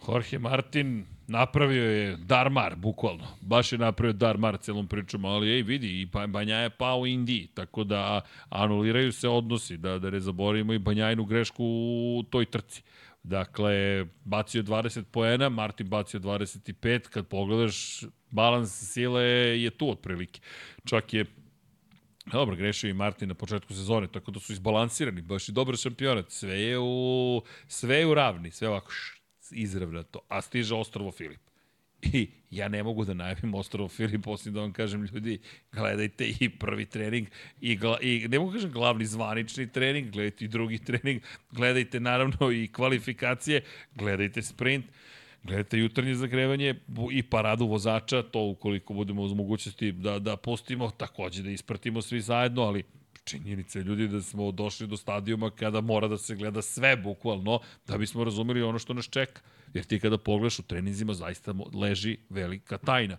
Jorge 0.07 0.39
Martin 0.39 1.05
napravio 1.27 1.83
je 1.83 2.17
Darmar, 2.17 2.75
bukvalno. 2.75 3.27
Baš 3.41 3.71
je 3.71 3.77
napravio 3.77 4.13
Darmar 4.13 4.57
celom 4.57 4.87
pričom, 4.87 5.25
ali 5.25 5.49
ej, 5.49 5.61
vidi, 5.61 6.01
i 6.01 6.05
Banja 6.27 6.55
je 6.55 6.69
pao 6.69 6.99
u 6.99 7.07
Indiji, 7.07 7.47
tako 7.53 7.83
da 7.83 8.21
anuliraju 8.49 9.11
se 9.11 9.29
odnosi, 9.29 9.77
da, 9.77 9.99
da 9.99 10.09
ne 10.09 10.19
zaboravimo 10.19 10.73
i 10.73 10.79
Banjajnu 10.79 11.25
grešku 11.25 11.63
u 11.63 12.23
toj 12.29 12.45
trci. 12.45 12.83
Dakle, 13.23 14.05
bacio 14.25 14.63
20 14.63 15.03
poena, 15.03 15.49
Martin 15.49 15.89
bacio 15.89 16.19
25, 16.19 17.09
kad 17.09 17.27
pogledaš, 17.27 18.03
balans 18.29 18.91
sile 18.93 19.23
je 19.61 19.69
tu 19.69 19.89
otprilike. 19.89 20.39
Čak 20.85 21.13
je 21.13 21.25
Dobro, 22.31 22.55
grešio 22.55 22.89
i 22.89 22.93
Martin 22.93 23.29
na 23.29 23.33
početku 23.33 23.73
sezone, 23.73 24.07
tako 24.07 24.31
da 24.31 24.39
su 24.39 24.53
izbalansirani, 24.53 25.21
baš 25.21 25.49
i 25.49 25.51
dobar 25.51 25.77
šampionat. 25.77 26.31
Sve 26.31 26.61
je 26.61 26.79
u, 26.79 27.41
sve 27.67 27.95
je 27.95 28.07
u 28.07 28.13
ravni, 28.13 28.51
sve 28.51 28.69
ovako 28.69 28.91
š, 28.91 29.21
to. 30.11 30.19
a 30.27 30.41
stiže 30.41 30.75
Ostrovo 30.75 31.11
Filip. 31.11 31.39
I 32.01 32.27
ja 32.51 32.67
ne 32.67 32.83
mogu 32.83 33.05
da 33.05 33.13
najavim 33.13 33.53
Ostrovo 33.53 33.89
Filip, 33.89 34.27
osim 34.27 34.53
da 34.53 34.61
vam 34.61 34.73
kažem, 34.73 35.05
ljudi, 35.13 35.39
gledajte 35.71 36.27
i 36.39 36.49
prvi 36.49 36.85
trening, 36.85 37.27
i, 37.61 37.75
gla, 37.75 37.97
i 38.01 38.27
ne 38.27 38.39
mogu 38.39 38.51
da 38.51 38.57
kažem 38.57 38.71
glavni 38.71 39.05
zvanični 39.05 39.71
trening, 39.71 40.11
gledajte 40.11 40.45
i 40.45 40.47
drugi 40.47 40.77
trening, 40.77 41.21
gledajte 41.51 41.99
naravno 41.99 42.51
i 42.51 42.67
kvalifikacije, 42.67 43.61
gledajte 43.95 44.41
sprint, 44.41 44.85
gledajte 45.47 45.77
jutarnje 45.77 46.15
zagrevanje 46.15 46.75
i 47.11 47.23
paradu 47.23 47.67
vozača, 47.67 48.23
to 48.23 48.41
ukoliko 48.41 48.93
budemo 48.93 49.21
uz 49.21 49.33
mogućnosti 49.33 49.91
da, 49.91 50.19
da 50.19 50.35
pustimo, 50.35 50.91
takođe 50.91 51.43
da 51.43 51.49
ispratimo 51.49 52.01
svi 52.01 52.21
zajedno, 52.21 52.61
ali 52.61 52.83
činjenica 53.23 53.79
ljudi 53.79 54.07
da 54.07 54.21
smo 54.21 54.51
došli 54.51 54.87
do 54.87 54.97
stadijuma 54.97 55.49
kada 55.49 55.81
mora 55.81 56.07
da 56.07 56.17
se 56.17 56.35
gleda 56.35 56.61
sve 56.61 56.95
bukvalno 56.95 57.59
da 57.87 57.97
bismo 57.97 58.23
razumeli 58.23 58.61
ono 58.61 58.79
što 58.79 58.93
nas 58.93 59.09
čeka. 59.09 59.41
Jer 59.73 59.85
ti 59.85 59.99
kada 59.99 60.17
pogledaš 60.17 60.59
u 60.59 60.63
treninzima 60.63 61.13
zaista 61.13 61.53
leži 61.73 62.17
velika 62.29 62.77
tajna. 62.77 63.17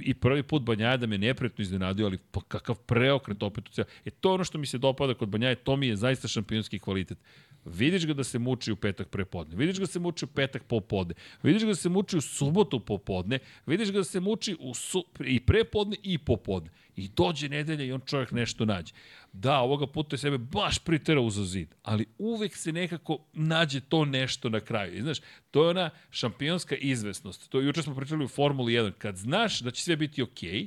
I 0.00 0.14
prvi 0.14 0.42
put 0.42 0.62
Banjaja 0.62 0.96
da 0.96 1.06
me 1.06 1.18
nepretno 1.18 1.62
iznenadio, 1.62 2.06
ali 2.06 2.18
pa 2.30 2.40
kakav 2.48 2.78
preokret 2.78 3.42
opet 3.42 3.68
u 3.68 3.72
cijelu. 3.72 3.88
E 4.04 4.10
to 4.10 4.30
je 4.30 4.34
ono 4.34 4.44
što 4.44 4.58
mi 4.58 4.66
se 4.66 4.78
dopada 4.78 5.14
kod 5.14 5.28
Banjaje, 5.28 5.54
to 5.54 5.76
mi 5.76 5.86
je 5.86 5.96
zaista 5.96 6.28
šampionski 6.28 6.78
kvalitet. 6.78 7.18
Vidiš 7.64 8.06
ga 8.06 8.14
da 8.14 8.24
se 8.24 8.38
muči 8.38 8.72
u 8.72 8.76
petak 8.76 9.08
prepodne, 9.08 9.56
vidiš 9.56 9.78
ga 9.78 9.82
da 9.82 9.92
se 9.92 9.98
muči 9.98 10.24
u 10.24 10.28
petak 10.28 10.64
popodne, 10.64 11.14
vidiš 11.42 11.62
ga 11.62 11.68
da 11.68 11.74
se 11.74 11.88
muči 11.88 12.16
u 12.16 12.20
subotu 12.20 12.80
popodne, 12.80 13.38
vidiš 13.66 13.92
ga 13.92 13.98
da 13.98 14.04
se 14.04 14.20
muči 14.20 14.56
u 14.60 14.74
su, 14.74 15.04
i 15.24 15.40
prepodne 15.40 15.96
i 16.02 16.18
popodne. 16.18 16.70
I 16.96 17.08
dođe 17.08 17.48
nedelja 17.48 17.84
i 17.84 17.92
on 17.92 18.00
čovjek 18.06 18.30
nešto 18.30 18.64
nađe. 18.64 18.92
Da, 19.32 19.58
ovoga 19.58 19.86
puta 19.86 20.14
je 20.14 20.18
sebe 20.18 20.38
baš 20.38 20.78
priterao 20.78 21.30
za 21.30 21.44
zid, 21.44 21.74
ali 21.82 22.06
uvek 22.18 22.56
se 22.56 22.72
nekako 22.72 23.18
nađe 23.32 23.80
to 23.80 24.04
nešto 24.04 24.48
na 24.48 24.60
kraju. 24.60 24.94
I 24.94 25.02
znaš, 25.02 25.18
to 25.50 25.64
je 25.64 25.70
ona 25.70 25.90
šampionska 26.10 26.76
izvesnost. 26.76 27.48
To 27.48 27.60
juče 27.60 27.82
smo 27.82 27.94
pričali 27.94 28.24
u 28.24 28.28
Formuli 28.28 28.72
1. 28.72 28.92
Kad 28.98 29.16
znaš 29.16 29.60
da 29.60 29.70
će 29.70 29.82
sve 29.82 29.96
biti 29.96 30.22
okej 30.22 30.52
okay, 30.52 30.66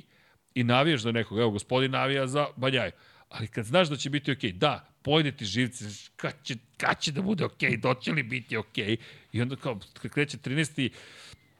i 0.54 0.64
navijaš 0.64 1.00
za 1.00 1.12
nekog, 1.12 1.38
evo, 1.38 1.50
gospodin 1.50 1.90
navija 1.90 2.26
za 2.26 2.46
Banjaju, 2.56 2.92
ali 3.28 3.46
kad 3.46 3.64
znaš 3.64 3.88
da 3.88 3.96
će 3.96 4.10
biti 4.10 4.32
okej, 4.32 4.52
okay, 4.52 4.58
da, 4.58 4.88
pojede 5.08 5.32
ti 5.32 5.44
živce, 5.44 5.84
kad 6.16 6.34
će, 6.42 6.56
kad 6.76 7.00
će 7.00 7.12
da 7.12 7.22
bude 7.22 7.44
okej, 7.44 7.70
okay, 7.70 7.80
doće 7.80 8.12
li 8.12 8.22
biti 8.22 8.56
okej, 8.56 8.96
okay? 8.96 8.98
i 9.32 9.42
onda 9.42 9.56
kao, 9.56 9.78
kad 10.02 10.10
kreće 10.10 10.38
13. 10.38 10.90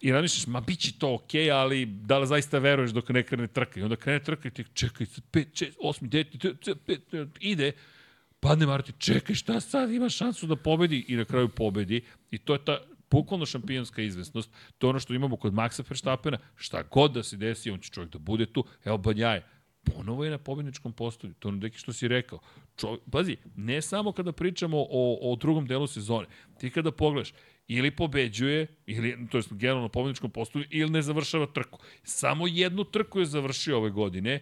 i 0.00 0.12
razmišljaš, 0.12 0.46
ma 0.46 0.60
bit 0.60 0.78
će 0.78 0.92
to 0.98 1.14
okej, 1.14 1.46
okay, 1.46 1.54
ali 1.54 1.86
da 1.86 2.18
li 2.18 2.26
zaista 2.26 2.58
veruješ 2.58 2.90
dok 2.90 3.08
ne 3.08 3.22
krene 3.22 3.46
trka? 3.46 3.80
I 3.80 3.82
onda 3.82 3.96
krene 3.96 4.20
trka 4.24 4.48
i 4.48 4.50
ti 4.50 4.64
čekaj, 4.74 5.06
5, 5.06 5.24
6, 5.32 5.72
8, 5.82 6.08
9, 6.08 6.76
5, 6.86 7.28
ide, 7.40 7.72
padne 8.40 8.66
Marti, 8.66 8.92
čekaj, 8.98 9.34
šta 9.34 9.60
sad, 9.60 9.90
ima 9.90 10.08
šansu 10.08 10.46
da 10.46 10.56
pobedi 10.56 11.04
i 11.08 11.16
na 11.16 11.24
kraju 11.24 11.48
pobedi. 11.48 12.02
I 12.30 12.38
to 12.38 12.52
je 12.52 12.64
ta 12.64 12.78
bukvalno 13.10 13.46
šampionska 13.46 14.02
izvesnost. 14.02 14.50
To 14.78 14.86
je 14.86 14.90
ono 14.90 15.00
što 15.00 15.14
imamo 15.14 15.36
kod 15.36 15.54
Maxa 15.54 15.82
Verstappena, 15.88 16.38
šta 16.56 16.82
god 16.82 17.12
da 17.12 17.22
se 17.22 17.36
desi, 17.36 17.70
on 17.70 17.80
će 17.80 17.90
čovjek 17.90 18.12
da 18.12 18.18
bude 18.18 18.46
tu. 18.46 18.64
Evo 18.84 18.98
Banjaje, 18.98 19.46
ponovo 19.96 20.24
je 20.24 20.30
na 20.30 20.38
pobedničkom 20.38 20.92
postolju. 20.92 21.34
To 21.38 21.48
je 21.48 21.52
neki 21.52 21.78
što 21.78 21.92
si 21.92 22.08
rekao. 22.08 22.38
Čo, 22.76 22.98
pazi, 23.10 23.36
ne 23.56 23.82
samo 23.82 24.12
kada 24.12 24.32
pričamo 24.32 24.78
o, 24.78 25.32
o 25.32 25.36
drugom 25.36 25.66
delu 25.66 25.86
sezone. 25.86 26.26
Ti 26.58 26.70
kada 26.70 26.92
pogledaš, 26.92 27.32
ili 27.68 27.90
pobeđuje, 27.90 28.66
ili, 28.86 29.28
to 29.30 29.38
je 29.38 29.42
generalno 29.50 29.82
na 29.82 29.88
pobedničkom 29.88 30.30
postolju, 30.30 30.64
ili 30.70 30.90
ne 30.90 31.02
završava 31.02 31.46
trku. 31.46 31.78
Samo 32.02 32.46
jednu 32.46 32.84
trku 32.84 33.20
je 33.20 33.26
završio 33.26 33.76
ove 33.78 33.90
godine, 33.90 34.40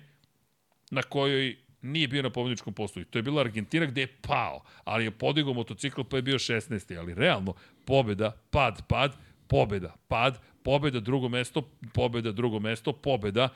na 0.90 1.02
kojoj 1.02 1.56
nije 1.82 2.08
bio 2.08 2.22
na 2.22 2.30
pobedničkom 2.30 2.74
postolju. 2.74 3.04
To 3.04 3.18
je 3.18 3.22
bila 3.22 3.40
Argentina 3.40 3.86
gde 3.86 4.00
je 4.00 4.16
pao, 4.22 4.62
ali 4.84 5.04
je 5.04 5.10
podigao 5.10 5.54
motocikl 5.54 6.02
pa 6.02 6.16
je 6.16 6.22
bio 6.22 6.38
16. 6.38 6.98
Ali 6.98 7.14
realno, 7.14 7.54
pobeda, 7.84 8.32
pad, 8.50 8.82
pad, 8.88 9.16
pobeda, 9.46 9.94
pad, 10.08 10.40
pobeda, 10.62 11.00
drugo 11.00 11.28
mesto, 11.28 11.70
pobeda, 11.94 12.32
drugo 12.32 12.60
mesto, 12.60 12.92
pobeda, 12.92 13.48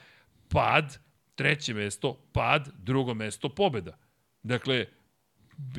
pad, 0.49 0.99
treće 1.41 1.75
mesto, 1.75 2.15
pad, 2.33 2.69
drugo 2.79 3.15
mesto, 3.15 3.49
pobeda. 3.49 3.97
Dakle, 4.43 4.87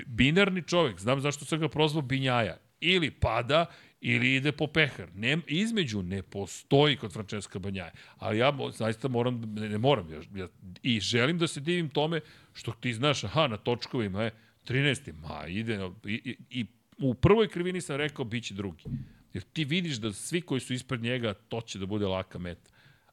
binarni 0.06 0.64
čovjek, 0.68 1.00
znam 1.00 1.20
zašto 1.22 1.46
sam 1.46 1.60
ga 1.60 1.70
prozvao 1.70 2.02
Binjaja, 2.02 2.58
ili 2.80 3.12
pada, 3.12 3.66
ili 4.02 4.36
ide 4.36 4.52
po 4.52 4.68
pehar. 4.68 5.10
Ne, 5.16 5.38
između 5.48 6.02
ne 6.02 6.24
postoji 6.24 6.98
kod 6.98 7.14
Francesca 7.14 7.60
Banjaja. 7.60 7.92
Ali 8.18 8.38
ja 8.38 8.54
zaista 8.74 9.08
moram, 9.08 9.42
ne, 9.54 9.70
ne 9.70 9.78
moram, 9.78 10.10
ja, 10.14 10.22
ja, 10.36 10.48
i 10.84 11.00
želim 11.00 11.38
da 11.38 11.48
se 11.48 11.62
divim 11.62 11.90
tome 11.90 12.22
što 12.54 12.72
ti 12.72 12.94
znaš, 12.94 13.24
aha, 13.24 13.48
na 13.48 13.58
točkovima 13.58 14.24
je 14.24 14.32
13. 14.68 15.14
Ma, 15.14 15.48
ide, 15.48 15.80
i, 16.06 16.22
i, 16.26 16.38
i 16.60 16.66
u 16.98 17.14
prvoj 17.14 17.48
krivini 17.48 17.82
sam 17.82 17.96
rekao, 17.96 18.26
bit 18.26 18.44
će 18.44 18.54
drugi. 18.54 18.84
Jer 19.34 19.44
ti 19.44 19.66
vidiš 19.66 19.98
da 19.98 20.14
svi 20.14 20.42
koji 20.42 20.62
su 20.62 20.74
ispred 20.74 21.02
njega, 21.02 21.34
to 21.34 21.62
će 21.62 21.80
da 21.80 21.86
bude 21.86 22.08
laka 22.08 22.40
meta 22.40 22.71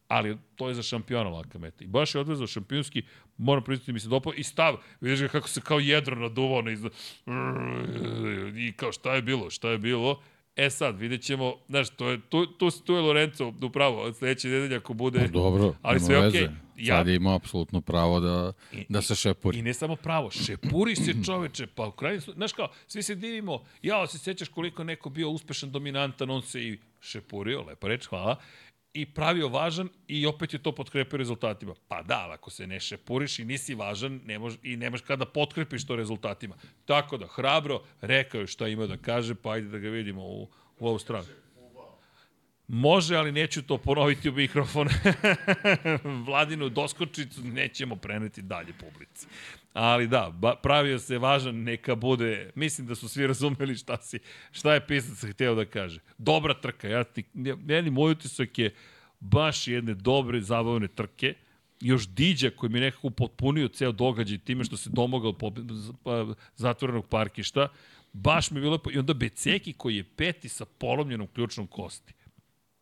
ali 0.08 0.36
to 0.56 0.68
je 0.68 0.74
za 0.74 0.82
šampiona 0.82 1.30
laka 1.30 1.58
meta. 1.58 1.84
I 1.84 1.86
baš 1.86 2.14
je 2.14 2.20
odvezao 2.20 2.46
šampionski, 2.46 3.02
moram 3.36 3.64
priznati 3.64 3.92
mi 3.92 4.00
se 4.00 4.08
dopao, 4.08 4.32
i 4.36 4.42
stav, 4.42 4.76
vidiš 5.00 5.20
ga 5.20 5.28
kako 5.28 5.48
se 5.48 5.60
kao 5.60 5.78
jedro 5.78 6.16
naduvao 6.16 6.62
na 6.62 6.70
izda... 6.70 6.88
I 8.56 8.72
kao 8.72 8.92
šta 8.92 9.14
je 9.14 9.22
bilo, 9.22 9.50
šta 9.50 9.70
je 9.70 9.78
bilo, 9.78 10.20
E 10.58 10.70
sad, 10.70 10.98
vidjet 10.98 11.22
ćemo, 11.22 11.54
znaš, 11.68 11.90
to 11.90 12.10
je, 12.10 12.20
tu, 12.28 12.46
tu, 12.46 12.70
tu 12.70 12.94
je 12.94 13.00
Lorenzo 13.00 13.52
upravo, 13.62 14.12
sledeće 14.12 14.48
nedelje 14.48 14.76
ako 14.76 14.94
bude... 14.94 15.18
Pa 15.20 15.26
dobro, 15.26 15.74
ali 15.82 16.00
sve 16.00 16.28
okej. 16.28 16.40
Okay. 16.40 16.50
Ja, 16.76 16.96
sad 16.96 17.08
ima 17.08 17.34
apsolutno 17.34 17.80
pravo 17.80 18.20
da, 18.20 18.52
i, 18.72 18.84
da 18.88 19.02
se 19.02 19.14
šepuri. 19.14 19.58
I 19.58 19.62
ne 19.62 19.74
samo 19.74 19.96
pravo, 19.96 20.30
šepuri 20.30 20.96
se 20.96 21.14
čoveče, 21.26 21.66
pa 21.66 21.86
u 21.86 21.92
kraju, 21.92 22.20
znaš 22.20 22.52
kao, 22.52 22.68
svi 22.86 23.02
se 23.02 23.14
divimo, 23.14 23.64
ja, 23.82 24.06
se 24.06 24.18
sećaš 24.18 24.48
koliko 24.48 24.84
neko 24.84 25.10
bio 25.10 25.30
uspešan, 25.30 25.70
dominantan, 25.70 26.30
on 26.30 26.42
se 26.42 26.62
i 26.62 26.78
šepurio, 27.00 27.62
lepa 27.62 27.88
reč, 27.88 28.06
hvala, 28.06 28.36
i 28.94 29.06
pravio 29.06 29.48
važan 29.48 29.88
i 30.08 30.26
opet 30.26 30.52
je 30.52 30.62
to 30.62 30.72
potkrepio 30.72 31.16
rezultatima. 31.16 31.74
Pa 31.88 32.02
da, 32.02 32.28
ako 32.32 32.50
se 32.50 32.66
ne 32.66 32.80
šepuriš 32.80 33.38
i 33.38 33.44
nisi 33.44 33.74
važan 33.74 34.20
ne 34.24 34.38
mož, 34.38 34.54
i 34.62 34.76
nemaš 34.76 35.00
kada 35.00 35.26
potkrepiš 35.26 35.86
to 35.86 35.96
rezultatima. 35.96 36.54
Tako 36.84 37.16
da, 37.16 37.26
hrabro, 37.26 37.82
rekao 38.00 38.40
je 38.40 38.46
šta 38.46 38.68
ima 38.68 38.86
da 38.86 38.96
kaže, 38.96 39.34
pa 39.34 39.52
ajde 39.52 39.68
da 39.68 39.78
ga 39.78 39.88
vidimo 39.88 40.22
u, 40.22 40.48
u 40.78 40.88
ovu 40.88 40.98
stranu. 40.98 41.26
Može, 42.68 43.16
ali 43.16 43.32
neću 43.32 43.62
to 43.62 43.78
ponoviti 43.78 44.28
u 44.28 44.32
mikrofon. 44.32 44.88
Vladinu 46.26 46.68
doskočicu 46.68 47.40
nećemo 47.44 47.96
preneti 47.96 48.42
dalje 48.42 48.72
publici. 48.72 49.26
Ali 49.72 50.06
da, 50.06 50.30
ba, 50.34 50.54
pravio 50.62 50.98
se 50.98 51.18
važan, 51.18 51.62
neka 51.62 51.94
bude. 51.94 52.50
Mislim 52.54 52.86
da 52.86 52.94
su 52.94 53.08
svi 53.08 53.26
razumeli 53.26 53.76
šta, 53.76 53.96
si, 53.96 54.18
šta 54.50 54.74
je 54.74 54.86
pisac 54.86 55.30
hteo 55.30 55.54
da 55.54 55.64
kaže. 55.64 56.00
Dobra 56.18 56.54
trka. 56.54 56.88
Ja 56.88 57.04
ti, 57.04 57.24
meni 57.66 57.90
moj 57.90 58.12
utisak 58.12 58.58
je 58.58 58.74
baš 59.20 59.68
jedne 59.68 59.94
dobre, 59.94 60.40
zabavne 60.40 60.88
trke. 60.88 61.34
Još 61.80 62.08
Diđa 62.08 62.50
koji 62.50 62.70
mi 62.70 62.80
nekako 62.80 63.10
potpunio 63.10 63.68
ceo 63.68 63.92
događaj 63.92 64.38
time 64.38 64.64
što 64.64 64.76
se 64.76 64.90
domogao 64.90 65.32
pa, 66.02 66.26
zatvorenog 66.56 67.08
parkišta. 67.08 67.68
Baš 68.12 68.50
mi 68.50 68.58
je 68.58 68.60
bilo. 68.60 68.80
I 68.92 68.98
onda 68.98 69.14
Beceki 69.14 69.72
koji 69.72 69.96
je 69.96 70.04
peti 70.04 70.48
sa 70.48 70.64
polomljenom 70.64 71.26
ključnom 71.26 71.66
kosti. 71.66 72.14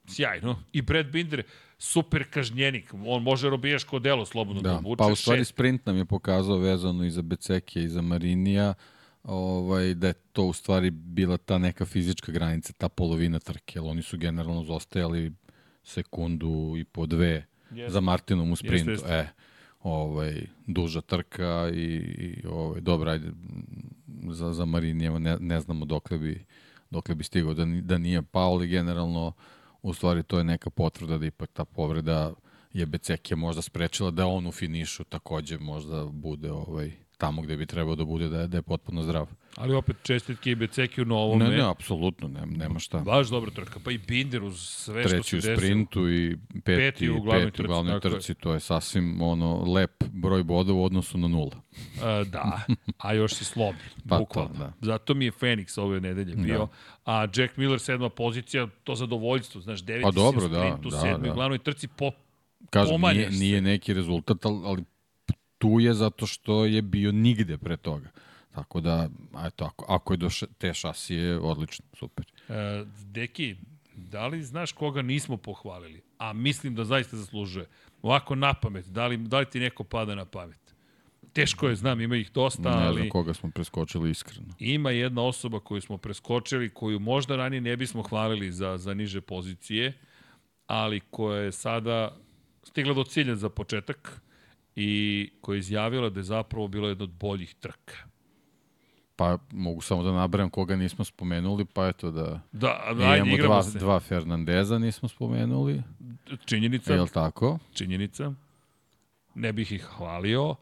Sjajno. 0.09 0.63
I 0.73 0.83
Brad 0.83 1.07
Binder, 1.07 1.43
super 1.79 2.25
kažnjenik. 2.31 2.95
On 3.07 3.23
može 3.23 3.51
robijaško 3.51 3.99
delo 3.99 4.27
slobodno 4.27 4.63
da, 4.63 4.71
da 4.71 4.79
vuče. 4.79 4.99
Pa 4.99 5.07
u 5.07 5.17
stvari 5.17 5.41
šest. 5.41 5.51
sprint 5.51 5.87
nam 5.87 5.97
je 5.97 6.05
pokazao 6.05 6.59
vezano 6.59 7.05
i 7.05 7.11
za 7.11 7.23
Becekija 7.23 7.85
i 7.85 7.89
za 7.89 8.03
Marinija 8.03 8.75
ovaj, 9.27 9.95
da 9.95 10.07
je 10.07 10.13
to 10.13 10.45
u 10.45 10.53
stvari 10.53 10.91
bila 10.91 11.37
ta 11.37 11.59
neka 11.59 11.85
fizička 11.85 12.33
granica, 12.33 12.73
ta 12.73 12.89
polovina 12.89 13.39
trke, 13.39 13.79
jer 13.79 13.85
oni 13.85 14.03
su 14.03 14.19
generalno 14.19 14.65
zostajali 14.65 15.33
sekundu 15.83 16.75
i 16.79 16.85
po 16.85 17.07
dve 17.07 17.47
yes. 17.71 17.89
za 17.89 18.01
Martinom 18.01 18.53
u 18.53 18.57
sprintu. 18.57 18.91
Yes, 18.91 19.05
yes. 19.05 19.13
E, 19.13 19.29
ovaj, 19.83 20.47
duža 20.67 21.01
trka 21.01 21.71
i, 21.75 21.95
i 22.19 22.47
ovaj, 22.47 22.81
dobra, 22.81 23.13
ajde, 23.13 23.31
za, 24.31 24.53
za 24.53 24.65
Marinijeva 24.65 25.19
ne, 25.19 25.37
ne 25.41 25.61
znamo 25.61 25.85
dokle 25.85 26.19
bi, 26.19 26.45
dokle 26.91 27.15
bi 27.15 27.25
stigao 27.25 27.55
da, 27.55 27.65
da 27.65 27.99
nije 27.99 28.23
pao, 28.23 28.53
ali 28.53 28.69
generalno 28.69 29.33
u 29.87 29.95
stvari 29.95 30.23
to 30.23 30.39
je 30.39 30.45
neka 30.45 30.71
potvrda 30.71 31.19
da 31.19 31.27
ipak 31.27 31.51
ta 31.53 31.65
povreda 31.65 32.33
je 32.73 32.87
Becekija 32.87 33.37
možda 33.37 33.63
sprečila 33.63 34.11
da 34.11 34.27
on 34.27 34.47
u 34.47 34.53
finišu 34.53 35.05
takođe 35.05 35.59
možda 35.59 36.05
bude 36.05 36.53
ovaj, 36.53 36.93
tamo 37.17 37.43
gde 37.43 37.57
bi 37.57 37.67
trebao 37.67 37.95
da 37.95 38.05
bude 38.05 38.29
da 38.29 38.41
je, 38.41 38.47
da 38.47 38.57
je 38.57 38.63
potpuno 38.63 39.03
zdrav. 39.03 39.27
Ali 39.57 39.75
opet 39.75 39.97
čestitke 40.03 40.51
i 40.51 40.55
Beceki 40.55 41.03
u 41.03 41.05
novom. 41.05 41.39
Ne, 41.39 41.49
ne, 41.49 41.71
apsolutno, 41.71 42.29
ne, 42.29 42.47
nema 42.47 42.79
šta. 42.79 42.99
Baš 42.99 43.29
dobra 43.29 43.51
trka, 43.51 43.81
pa 43.85 43.91
i 43.91 43.99
Binder 43.99 44.43
uz 44.45 44.61
sve 44.61 45.03
Treći 45.03 45.17
što 45.17 45.23
se 45.23 45.37
desilo. 45.37 45.57
Treći 45.57 45.65
u 45.65 45.67
sprintu 45.67 46.11
i 46.11 46.37
peti, 46.65 46.77
peti 46.77 47.11
u 47.11 47.21
glavnoj 47.21 47.45
peti 47.45 47.57
trci, 47.57 47.67
glavnoj 47.67 48.01
trci 48.01 48.35
to 48.35 48.53
je 48.53 48.61
sasvim 48.61 49.23
ono, 49.23 49.73
lep 49.73 50.05
broj 50.13 50.43
boda 50.43 50.73
u 50.73 50.85
odnosu 50.85 51.19
na 51.19 51.29
nula. 51.29 51.57
Uh, 51.57 52.29
da, 52.29 52.61
a 52.99 53.13
još 53.13 53.35
si 53.35 53.45
slobodno, 53.45 53.81
pa 54.09 54.19
bukvalno. 54.19 54.53
To, 54.53 54.59
da. 54.59 54.73
Zato 54.81 55.15
mi 55.15 55.25
je 55.25 55.33
Fenix 55.33 55.81
ove 55.81 56.01
nedelje 56.01 56.35
da. 56.35 56.43
bio, 56.43 56.59
da. 56.59 56.69
a 57.05 57.29
Jack 57.37 57.57
Miller 57.57 57.81
sedma 57.81 58.09
pozicija, 58.09 58.69
to 58.85 58.95
zadovoljstvo, 58.95 59.61
znaš, 59.61 59.83
deveti 59.83 60.05
pa 60.05 60.11
dobro, 60.11 60.41
si 60.41 60.47
u 60.47 60.49
da, 60.49 60.61
sprintu, 60.61 60.91
da, 60.91 61.01
sedmi 61.01 61.27
da. 61.27 61.33
u 61.33 61.35
glavnoj 61.35 61.59
trci, 61.59 61.89
po, 61.89 62.11
Kažem, 62.71 63.01
nije, 63.01 63.31
nije 63.31 63.61
neki 63.61 63.95
rezultat, 63.95 64.47
ali 64.47 64.85
tu 65.59 65.81
je 65.81 65.95
zato 65.95 66.27
što 66.27 66.65
je 66.65 66.83
bio 66.83 67.13
nigde 67.13 67.59
pre 67.59 67.77
toga. 67.77 68.11
Tako 68.55 68.81
da, 68.81 69.09
eto, 69.47 69.65
ako, 69.65 69.85
ako 69.89 70.13
je 70.13 70.17
do 70.17 70.29
te 70.59 70.75
šasije, 70.75 71.39
odlično, 71.39 71.85
super. 71.95 72.27
E, 72.49 72.85
Deki, 73.05 73.57
da 73.95 74.27
li 74.27 74.43
znaš 74.43 74.73
koga 74.73 75.03
nismo 75.03 75.37
pohvalili? 75.37 76.03
A 76.19 76.33
mislim 76.33 76.75
da 76.75 76.85
zaista 76.85 77.17
zaslužuje. 77.17 77.67
Ovako 78.03 78.35
na 78.35 78.55
pamet, 78.55 78.87
da 78.87 79.07
li, 79.07 79.17
da 79.17 79.39
li 79.39 79.51
ti 79.51 79.61
neko 79.61 79.85
pada 79.85 80.15
na 80.15 80.25
pamet? 80.25 80.75
Teško 81.33 81.69
je, 81.69 81.77
znam, 81.77 82.01
ima 82.01 82.17
ih 82.17 82.33
dosta, 82.33 82.69
ali... 82.69 82.87
Ne 82.87 82.93
znam 82.93 83.09
koga 83.09 83.35
smo 83.35 83.51
preskočili 83.51 84.11
iskreno. 84.11 84.55
Ima 84.59 84.91
jedna 84.91 85.23
osoba 85.23 85.61
koju 85.61 85.81
smo 85.81 85.99
preskočili, 85.99 86.71
koju 86.71 87.01
možda 87.01 87.37
ranije 87.37 87.61
ne 87.61 87.77
bismo 87.77 88.03
hvalili 88.03 88.53
za, 88.53 88.79
za 88.79 88.95
niže 88.95 89.21
pozicije, 89.21 89.93
ali 90.67 91.01
koja 91.01 91.41
je 91.41 91.53
sada 91.53 92.17
stigla 92.63 92.95
do 92.95 93.05
cilja 93.05 93.37
za 93.37 93.49
početak 93.49 94.23
i 94.77 95.31
koja 95.41 95.57
je 95.57 95.59
izjavila 95.59 96.11
da 96.11 96.21
je 96.21 96.25
zapravo 96.25 96.69
bilo 96.69 96.89
jedno 96.89 97.05
od 97.05 97.11
boljih 97.11 97.55
trka. 97.55 97.95
Pa 99.17 99.39
mogu 99.53 99.81
samo 99.81 100.03
da 100.03 100.13
nabrajam 100.13 100.51
koga 100.51 100.77
nismo 100.77 101.05
spomenuli, 101.05 101.65
pa 101.65 101.89
eto 101.89 102.11
da... 102.11 102.41
Da, 102.53 102.83
ajde, 102.87 103.19
imamo 103.19 103.37
dva, 103.37 103.63
se. 103.63 103.79
dva 103.79 104.01
Fernandeza 104.01 104.79
nismo 104.79 105.09
spomenuli. 105.09 105.83
Činjenica. 106.45 106.95
Je 106.95 107.01
li 107.01 107.09
tako? 107.09 107.59
Činjenica. 107.73 108.33
Ne 109.35 109.53
bih 109.53 109.73
ih 109.73 109.83
hvalio, 109.83 110.55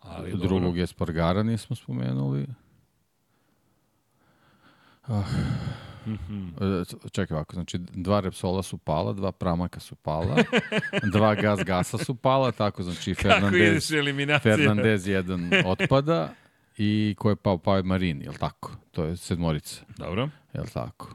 ali 0.00 0.30
Drugog 0.30 0.62
dobro. 0.62 0.82
Espargara 0.82 1.42
nismo 1.42 1.76
spomenuli. 1.76 2.46
Ah. 5.02 5.24
Mm 6.06 6.18
-hmm. 6.28 7.10
Čekaj 7.10 7.34
ovako, 7.34 7.54
znači 7.54 7.78
dva 7.78 8.20
Repsola 8.20 8.62
su 8.62 8.78
pala, 8.78 9.12
dva 9.12 9.32
Pramaka 9.32 9.80
su 9.80 9.94
pala, 9.94 10.36
dva 11.12 11.34
Gas 11.34 11.60
Gasa 11.64 11.98
su 11.98 12.14
pala, 12.14 12.52
tako 12.52 12.82
znači 12.82 13.14
Fernandez, 13.14 13.92
Fernandez 14.42 15.08
jedan 15.08 15.50
otpada 15.66 16.34
i 16.78 17.14
ko 17.18 17.30
je 17.30 17.36
pao, 17.36 17.58
pao 17.58 17.76
je 17.76 17.82
Marini, 17.82 18.24
je 18.24 18.32
tako? 18.32 18.72
To 18.90 19.04
je 19.04 19.16
sedmorica. 19.16 19.84
Dobro. 19.98 20.28
Je 20.54 20.62
tako? 20.74 21.14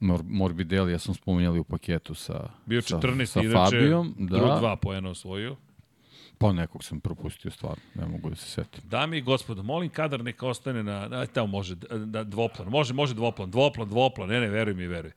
Mor 0.00 0.20
Morbidelli, 0.24 0.92
ja 0.92 0.98
sam 0.98 1.14
spominjali 1.14 1.58
u 1.58 1.64
paketu 1.64 2.14
sa, 2.14 2.48
Bio 2.66 2.80
14, 2.80 3.26
sa, 3.26 3.40
sa 3.42 3.70
Fabijom. 3.70 4.14
Da. 4.18 4.36
Drug 4.36 4.58
dva 4.58 4.76
pojena 4.76 5.10
osvojio. 5.10 5.56
Pa 6.40 6.52
nekog 6.52 6.84
sam 6.84 7.00
propustio 7.00 7.50
stvarno, 7.50 7.82
ne 7.94 8.06
mogu 8.06 8.30
da 8.30 8.36
se 8.36 8.46
setim. 8.46 8.82
Dami 8.84 9.18
i 9.18 9.20
gospodo, 9.20 9.62
molim 9.62 9.90
kadar 9.90 10.24
neka 10.24 10.46
ostane 10.46 10.82
na, 10.82 11.08
na 11.08 11.26
tamo 11.26 11.46
može, 11.46 11.74
da, 11.90 12.24
dvoplan, 12.24 12.68
može, 12.68 12.94
može 12.94 13.14
dvoplan, 13.14 13.50
dvoplan, 13.50 13.88
dvoplan, 13.88 14.28
ne, 14.28 14.40
ne, 14.40 14.48
veruj 14.48 14.74
mi, 14.74 14.86
veruj. 14.86 15.12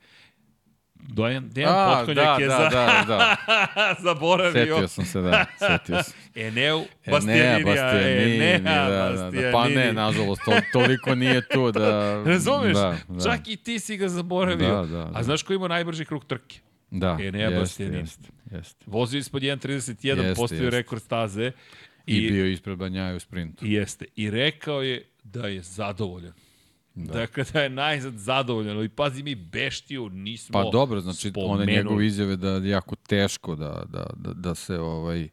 Dojan, 0.94 1.48
Dejan 1.48 1.98
Potkonjak 1.98 2.38
da, 2.38 2.42
je 2.42 2.48
da, 2.48 2.56
za... 2.56 2.68
da, 2.68 3.04
da. 3.06 3.36
zaboravio. 4.06 4.74
Setio 4.74 4.88
sam 4.88 5.04
se, 5.04 5.20
da, 5.20 5.44
setio 5.58 6.02
sam. 6.02 6.14
Eneu 6.34 6.84
Bastianinija, 7.10 7.90
Enea 8.00 8.88
da, 8.88 9.12
da, 9.12 9.30
da, 9.30 9.52
Pa 9.52 9.68
ne, 9.68 9.92
nažalost, 9.92 10.42
to, 10.44 10.52
toliko 10.72 11.14
nije 11.14 11.48
tu 11.48 11.72
da... 11.72 12.14
Razumeš? 12.32 12.74
Da, 12.74 12.96
da. 13.08 13.24
Čak 13.24 13.48
i 13.48 13.56
ti 13.56 13.78
si 13.78 13.96
ga 13.96 14.08
zaboravio. 14.08 14.74
Da, 14.74 14.86
da, 14.86 15.04
da. 15.04 15.10
A 15.14 15.22
znaš 15.22 15.42
ko 15.42 15.52
ima 15.52 15.68
najbrži 15.68 16.04
krug 16.04 16.24
trke? 16.24 16.60
Da, 16.94 17.18
Enea 17.20 17.50
jeste, 17.50 17.84
jeste, 17.84 18.28
jeste. 18.50 18.84
Vozio 18.86 19.18
ispod 19.18 19.42
1.31, 19.42 20.36
postavio 20.36 20.70
rekord 20.70 21.02
staze. 21.02 21.52
I, 22.06 22.16
I 22.16 22.30
bio 22.30 22.46
ispred 22.46 22.78
Banjaja 22.78 23.16
u 23.16 23.20
sprintu. 23.20 23.66
Jeste. 23.66 24.04
I 24.16 24.30
rekao 24.30 24.82
je 24.82 25.04
da 25.24 25.46
je 25.48 25.62
zadovoljan. 25.62 26.32
Da. 26.94 27.12
Dakle, 27.12 27.44
da 27.52 27.62
je 27.62 27.68
najzad 27.68 28.14
zadovoljan. 28.18 28.84
I 28.84 28.88
pazi, 28.88 29.22
mi 29.22 29.34
Beštiju 29.34 30.08
nismo 30.08 30.52
Pa 30.52 30.70
dobro, 30.70 31.00
znači, 31.00 31.30
spomenuli. 31.30 31.62
one 31.62 31.72
njegove 31.72 32.06
izjave 32.06 32.36
da 32.36 32.48
je 32.48 32.68
jako 32.68 32.96
teško 32.96 33.54
da, 33.54 33.84
da, 33.88 34.06
da, 34.16 34.32
da 34.32 34.54
se 34.54 34.78
ovaj 34.78 35.28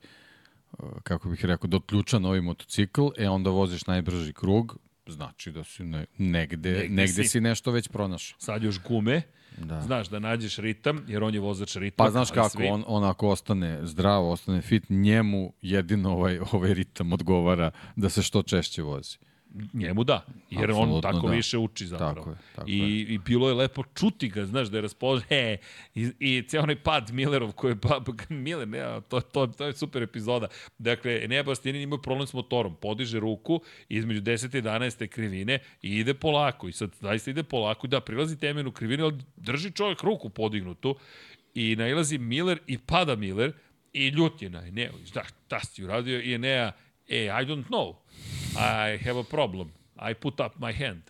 kako 1.04 1.30
bih 1.30 1.46
rekao, 1.46 1.68
doključa 1.68 2.20
novi 2.20 2.42
motocikl, 2.42 3.08
e 3.18 3.30
onda 3.30 3.50
voziš 3.50 3.86
najbrži 3.86 4.34
krug, 4.34 4.78
znači 5.08 5.52
da 5.52 5.64
si 5.64 5.84
ne, 5.84 6.06
negde, 6.18 6.72
negde, 6.72 6.90
negde 6.90 7.24
si, 7.24 7.30
si 7.30 7.42
nešto 7.42 7.72
već 7.72 7.88
pronašao. 7.88 8.40
Sad 8.40 8.64
još 8.64 8.84
gume, 8.84 9.22
Da. 9.58 9.82
Znaš, 9.82 10.10
da 10.10 10.20
nađeš 10.20 10.58
ritam, 10.58 11.06
jer 11.08 11.24
on 11.24 11.34
je 11.34 11.40
vozač 11.40 11.76
ritam. 11.76 12.06
Pa 12.06 12.12
znaš 12.12 12.32
kako, 12.32 12.50
svi... 12.50 12.68
on, 12.68 12.84
on 12.88 13.04
ako 13.04 13.30
ostane 13.30 13.80
zdravo, 13.84 14.32
ostane 14.32 14.62
fit, 14.62 14.90
njemu 14.90 15.54
jedino 15.62 16.12
ovaj, 16.12 16.40
ovaj 16.52 16.74
ritam 16.74 17.14
odgovara 17.14 17.72
da 17.96 18.10
se 18.10 18.22
što 18.22 18.44
češće 18.44 18.82
vozi. 18.82 19.18
Njemu 19.74 20.04
da, 20.04 20.26
jer 20.50 20.70
Absolutno 20.70 20.96
on 20.96 21.02
tako 21.02 21.28
da. 21.28 21.34
više 21.34 21.58
uči 21.58 21.86
zapravo. 21.86 22.16
Tako 22.16 22.30
je, 22.30 22.36
tako 22.56 22.70
I, 22.70 22.78
je. 22.78 23.14
I 23.14 23.18
bilo 23.18 23.48
je 23.48 23.54
lepo 23.54 23.84
čuti 23.96 24.30
ga, 24.30 24.46
znaš, 24.46 24.68
da 24.68 24.78
je 24.78 24.82
raspoložen. 24.82 25.28
He, 25.30 25.58
i, 25.96 26.12
I 26.20 26.44
ceo 26.48 26.64
onaj 26.64 26.76
pad 26.76 27.12
Millerov 27.14 27.52
koji 27.52 27.72
je, 27.72 27.76
pa, 27.82 28.02
Miller, 28.30 28.68
ne, 28.68 29.02
to, 29.10 29.22
to, 29.22 29.48
to 29.48 29.66
je 29.66 29.74
super 29.74 30.04
epizoda. 30.04 30.48
Dakle, 30.78 31.24
Enea 31.24 31.44
Bastianin 31.44 31.82
ima 31.82 31.98
problem 31.98 32.28
s 32.28 32.34
motorom, 32.34 32.76
podiže 32.76 33.20
ruku 33.20 33.62
između 33.90 34.22
10 34.22 34.58
i 34.58 34.62
11 34.62 35.08
krivine 35.08 35.60
i 35.82 35.98
ide 35.98 36.14
polako. 36.14 36.68
I 36.68 36.74
sad 36.74 36.92
zaista 37.00 37.32
ide 37.32 37.44
polako, 37.44 37.88
da, 37.88 38.02
prilazi 38.02 38.40
temenu 38.40 38.72
krivine, 38.72 39.04
ali 39.04 39.18
drži 39.38 39.72
čovjek 39.72 40.04
ruku 40.04 40.30
podignutu 40.30 40.96
i 41.54 41.76
nailazi 41.76 42.18
Miller 42.18 42.60
i 42.68 42.78
pada 42.78 43.16
Miller 43.16 43.54
i 43.94 44.08
ljut 44.08 44.42
je 44.42 44.50
na. 44.50 44.62
Da, 45.14 45.24
šta 45.46 45.60
si 45.60 45.84
uradio? 45.84 46.22
I 46.22 46.34
Enea, 46.34 46.72
e, 47.10 47.26
I 47.26 47.46
don't 47.46 47.66
know. 47.66 48.01
I 48.56 48.98
have 49.06 49.20
a 49.20 49.24
problem. 49.24 49.72
I 50.00 50.14
put 50.14 50.40
up 50.40 50.60
my 50.60 50.74
hand. 50.74 51.02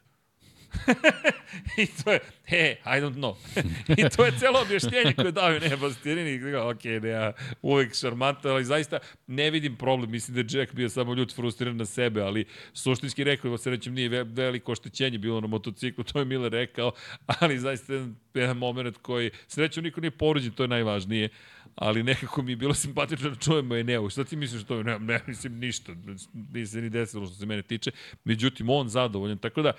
I 1.78 1.86
to 1.86 2.12
je, 2.12 2.20
he, 2.44 2.78
I 2.86 3.00
don't 3.00 3.16
know. 3.16 3.36
I 3.98 4.10
to 4.10 4.26
je 4.26 4.32
celo 4.40 4.62
objašnjenje 4.62 5.14
koje 5.14 5.32
dao 5.32 5.50
ne 5.50 5.78
Bastianini. 5.78 6.56
Ok, 6.56 6.84
ne, 6.84 7.10
ja, 7.10 7.34
uvek 7.62 7.96
šarmantno, 7.96 8.50
ali 8.50 8.66
zaista 8.66 9.00
ne 9.28 9.50
vidim 9.52 9.76
problem. 9.76 10.12
Mislim 10.12 10.36
da 10.36 10.40
je 10.40 10.60
Jack 10.60 10.74
bio 10.74 10.90
samo 10.90 11.14
ljud 11.14 11.36
frustriran 11.36 11.78
na 11.78 11.86
sebe, 11.86 12.22
ali 12.22 12.46
suštinski 12.74 13.24
rekao, 13.24 13.58
se 13.58 13.70
rećem, 13.70 13.94
nije 13.94 14.24
veliko 14.24 14.72
oštećenje 14.72 15.18
bilo 15.18 15.42
na 15.42 15.48
motociklu, 15.48 16.04
to 16.14 16.20
je 16.20 16.26
Miller 16.26 16.52
rekao, 16.52 16.92
ali 17.26 17.60
zaista 17.60 17.94
jedan, 17.94 18.16
jedan 18.34 18.58
moment 18.58 18.98
koji, 18.98 19.32
srećom, 19.48 19.84
niko 19.84 20.02
nije 20.02 20.12
poruđen, 20.12 20.52
to 20.52 20.64
je 20.64 20.68
najvažnije 20.68 21.30
ali 21.76 22.04
nekako 22.04 22.42
mi 22.42 22.52
je 22.52 22.56
bilo 22.56 22.74
simpatično 22.74 23.30
da 23.30 23.36
čujemo 23.36 23.76
Eneu. 23.76 24.10
Šta 24.10 24.24
ti 24.24 24.36
misliš 24.36 24.64
to? 24.64 24.84
Ne, 24.84 25.00
ne 25.00 25.22
mislim 25.28 25.60
ništa. 25.60 25.92
Nije 26.54 26.68
se 26.68 26.82
ni 26.82 26.90
desilo 26.90 27.26
što 27.26 27.36
se 27.36 27.46
mene 27.46 27.62
tiče. 27.62 27.92
Međutim, 28.24 28.70
on 28.70 28.90
zadovoljan. 28.90 29.38
Tako 29.38 29.62
da, 29.62 29.74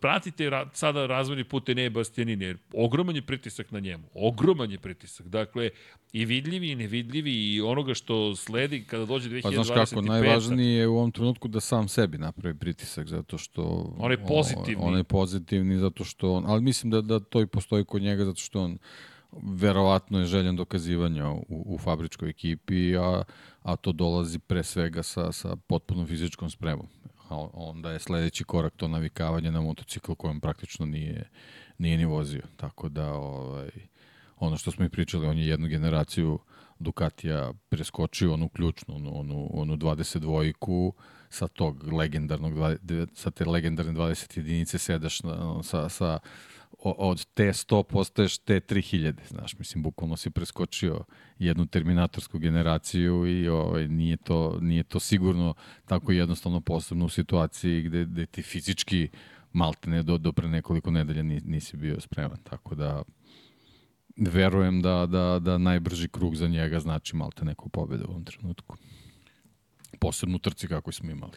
pratite 0.00 0.50
ra 0.50 0.70
sada 0.72 1.06
razvojni 1.06 1.44
put 1.44 1.68
Enea 1.68 1.90
Bastianini, 1.90 2.44
jer 2.44 2.56
ogroman 2.72 3.16
je 3.16 3.22
pritisak 3.22 3.70
na 3.70 3.80
njemu. 3.80 4.04
Ogroman 4.14 4.70
je 4.70 4.78
pritisak. 4.78 5.28
Dakle, 5.28 5.70
i 6.12 6.24
vidljivi 6.24 6.70
i 6.70 6.74
nevidljivi 6.74 7.54
i 7.54 7.60
onoga 7.60 7.94
što 7.94 8.36
sledi 8.36 8.84
kada 8.84 9.04
dođe 9.04 9.30
2025. 9.30 9.42
Pa 9.42 9.50
znaš 9.50 9.68
kako, 9.68 10.02
najvažnije 10.02 10.78
je 10.78 10.88
u 10.88 10.96
ovom 10.96 11.12
trenutku 11.12 11.48
da 11.48 11.60
sam 11.60 11.88
sebi 11.88 12.18
napravi 12.18 12.58
pritisak, 12.58 13.06
zato 13.06 13.38
što... 13.38 13.94
On 13.98 14.10
je 14.10 14.26
pozitivni. 14.26 14.84
On 14.84 14.96
je 14.96 15.04
pozitivni, 15.04 15.78
zato 15.78 16.04
što 16.04 16.32
on... 16.32 16.44
Ali 16.46 16.62
mislim 16.62 16.90
da, 16.90 17.00
da 17.00 17.20
to 17.20 17.42
i 17.42 17.46
postoji 17.46 17.84
kod 17.84 18.02
njega, 18.02 18.24
zato 18.24 18.40
što 18.40 18.60
on 18.60 18.78
verovatno 19.42 20.18
je 20.18 20.26
željan 20.26 20.56
dokazivanja 20.56 21.30
u, 21.30 21.44
u 21.48 21.78
fabričkoj 21.78 22.30
ekipi, 22.30 22.96
a, 22.96 23.22
a 23.62 23.76
to 23.76 23.92
dolazi 23.92 24.38
pre 24.38 24.62
svega 24.62 25.02
sa, 25.02 25.32
sa 25.32 25.56
potpunom 25.56 26.06
fizičkom 26.06 26.50
spremom. 26.50 26.86
a 27.28 27.48
onda 27.52 27.92
je 27.92 27.98
sledeći 27.98 28.44
korak 28.44 28.72
to 28.76 28.88
navikavanje 28.88 29.50
na 29.50 29.60
motocikl 29.60 30.12
kojem 30.12 30.40
praktično 30.40 30.86
nije, 30.86 31.30
nije 31.78 31.98
ni 31.98 32.04
vozio. 32.04 32.42
Tako 32.56 32.88
da, 32.88 33.12
ovaj, 33.12 33.70
ono 34.36 34.56
što 34.56 34.70
smo 34.70 34.84
i 34.84 34.88
pričali, 34.88 35.26
on 35.26 35.38
je 35.38 35.46
jednu 35.46 35.68
generaciju 35.68 36.38
Ducatija 36.78 37.52
preskočio 37.68 38.34
onu 38.34 38.48
ključnu, 38.48 38.96
onu, 38.96 39.18
onu, 39.20 39.50
onu 39.52 39.76
22-iku, 39.76 40.92
sa 41.30 41.48
tog 41.48 41.92
legendarnog, 41.92 42.52
sa 43.14 43.30
te 43.30 43.44
legendarne 43.44 43.92
20 43.92 44.38
jedinice 44.38 44.78
sedaš 44.78 45.22
na, 45.22 45.62
sa, 45.62 45.88
sa 45.88 46.18
od 46.78 47.26
T100 47.36 47.82
postaješ 47.82 48.38
T3000, 48.40 49.14
znaš, 49.28 49.58
mislim, 49.58 49.82
bukvalno 49.82 50.16
si 50.16 50.30
preskočio 50.30 51.04
jednu 51.38 51.66
terminatorsku 51.66 52.38
generaciju 52.38 53.26
i 53.26 53.48
ovaj, 53.48 53.88
nije, 53.88 54.16
to, 54.16 54.58
nije 54.60 54.82
to 54.82 55.00
sigurno 55.00 55.54
tako 55.86 56.12
jednostavno 56.12 56.60
posebno 56.60 57.04
u 57.04 57.08
situaciji 57.08 57.82
gde, 57.82 58.04
gde 58.04 58.26
ti 58.26 58.42
fizički 58.42 59.08
malte 59.52 59.90
ne 59.90 60.02
do, 60.02 60.18
do 60.18 60.32
pre 60.32 60.48
nekoliko 60.48 60.90
nedelja 60.90 61.22
nisi 61.22 61.76
bio 61.76 62.00
spreman, 62.00 62.38
tako 62.42 62.74
da 62.74 63.02
verujem 64.16 64.82
da, 64.82 65.06
da, 65.06 65.38
da 65.38 65.58
najbrži 65.58 66.08
krug 66.08 66.36
za 66.36 66.48
njega 66.48 66.80
znači 66.80 67.16
malte 67.16 67.44
neku 67.44 67.68
pobedu 67.68 68.04
u 68.08 68.10
ovom 68.10 68.24
trenutku 68.24 68.76
posebno 70.00 70.38
trci 70.38 70.68
kako 70.68 70.92
smo 70.92 71.10
imali. 71.10 71.32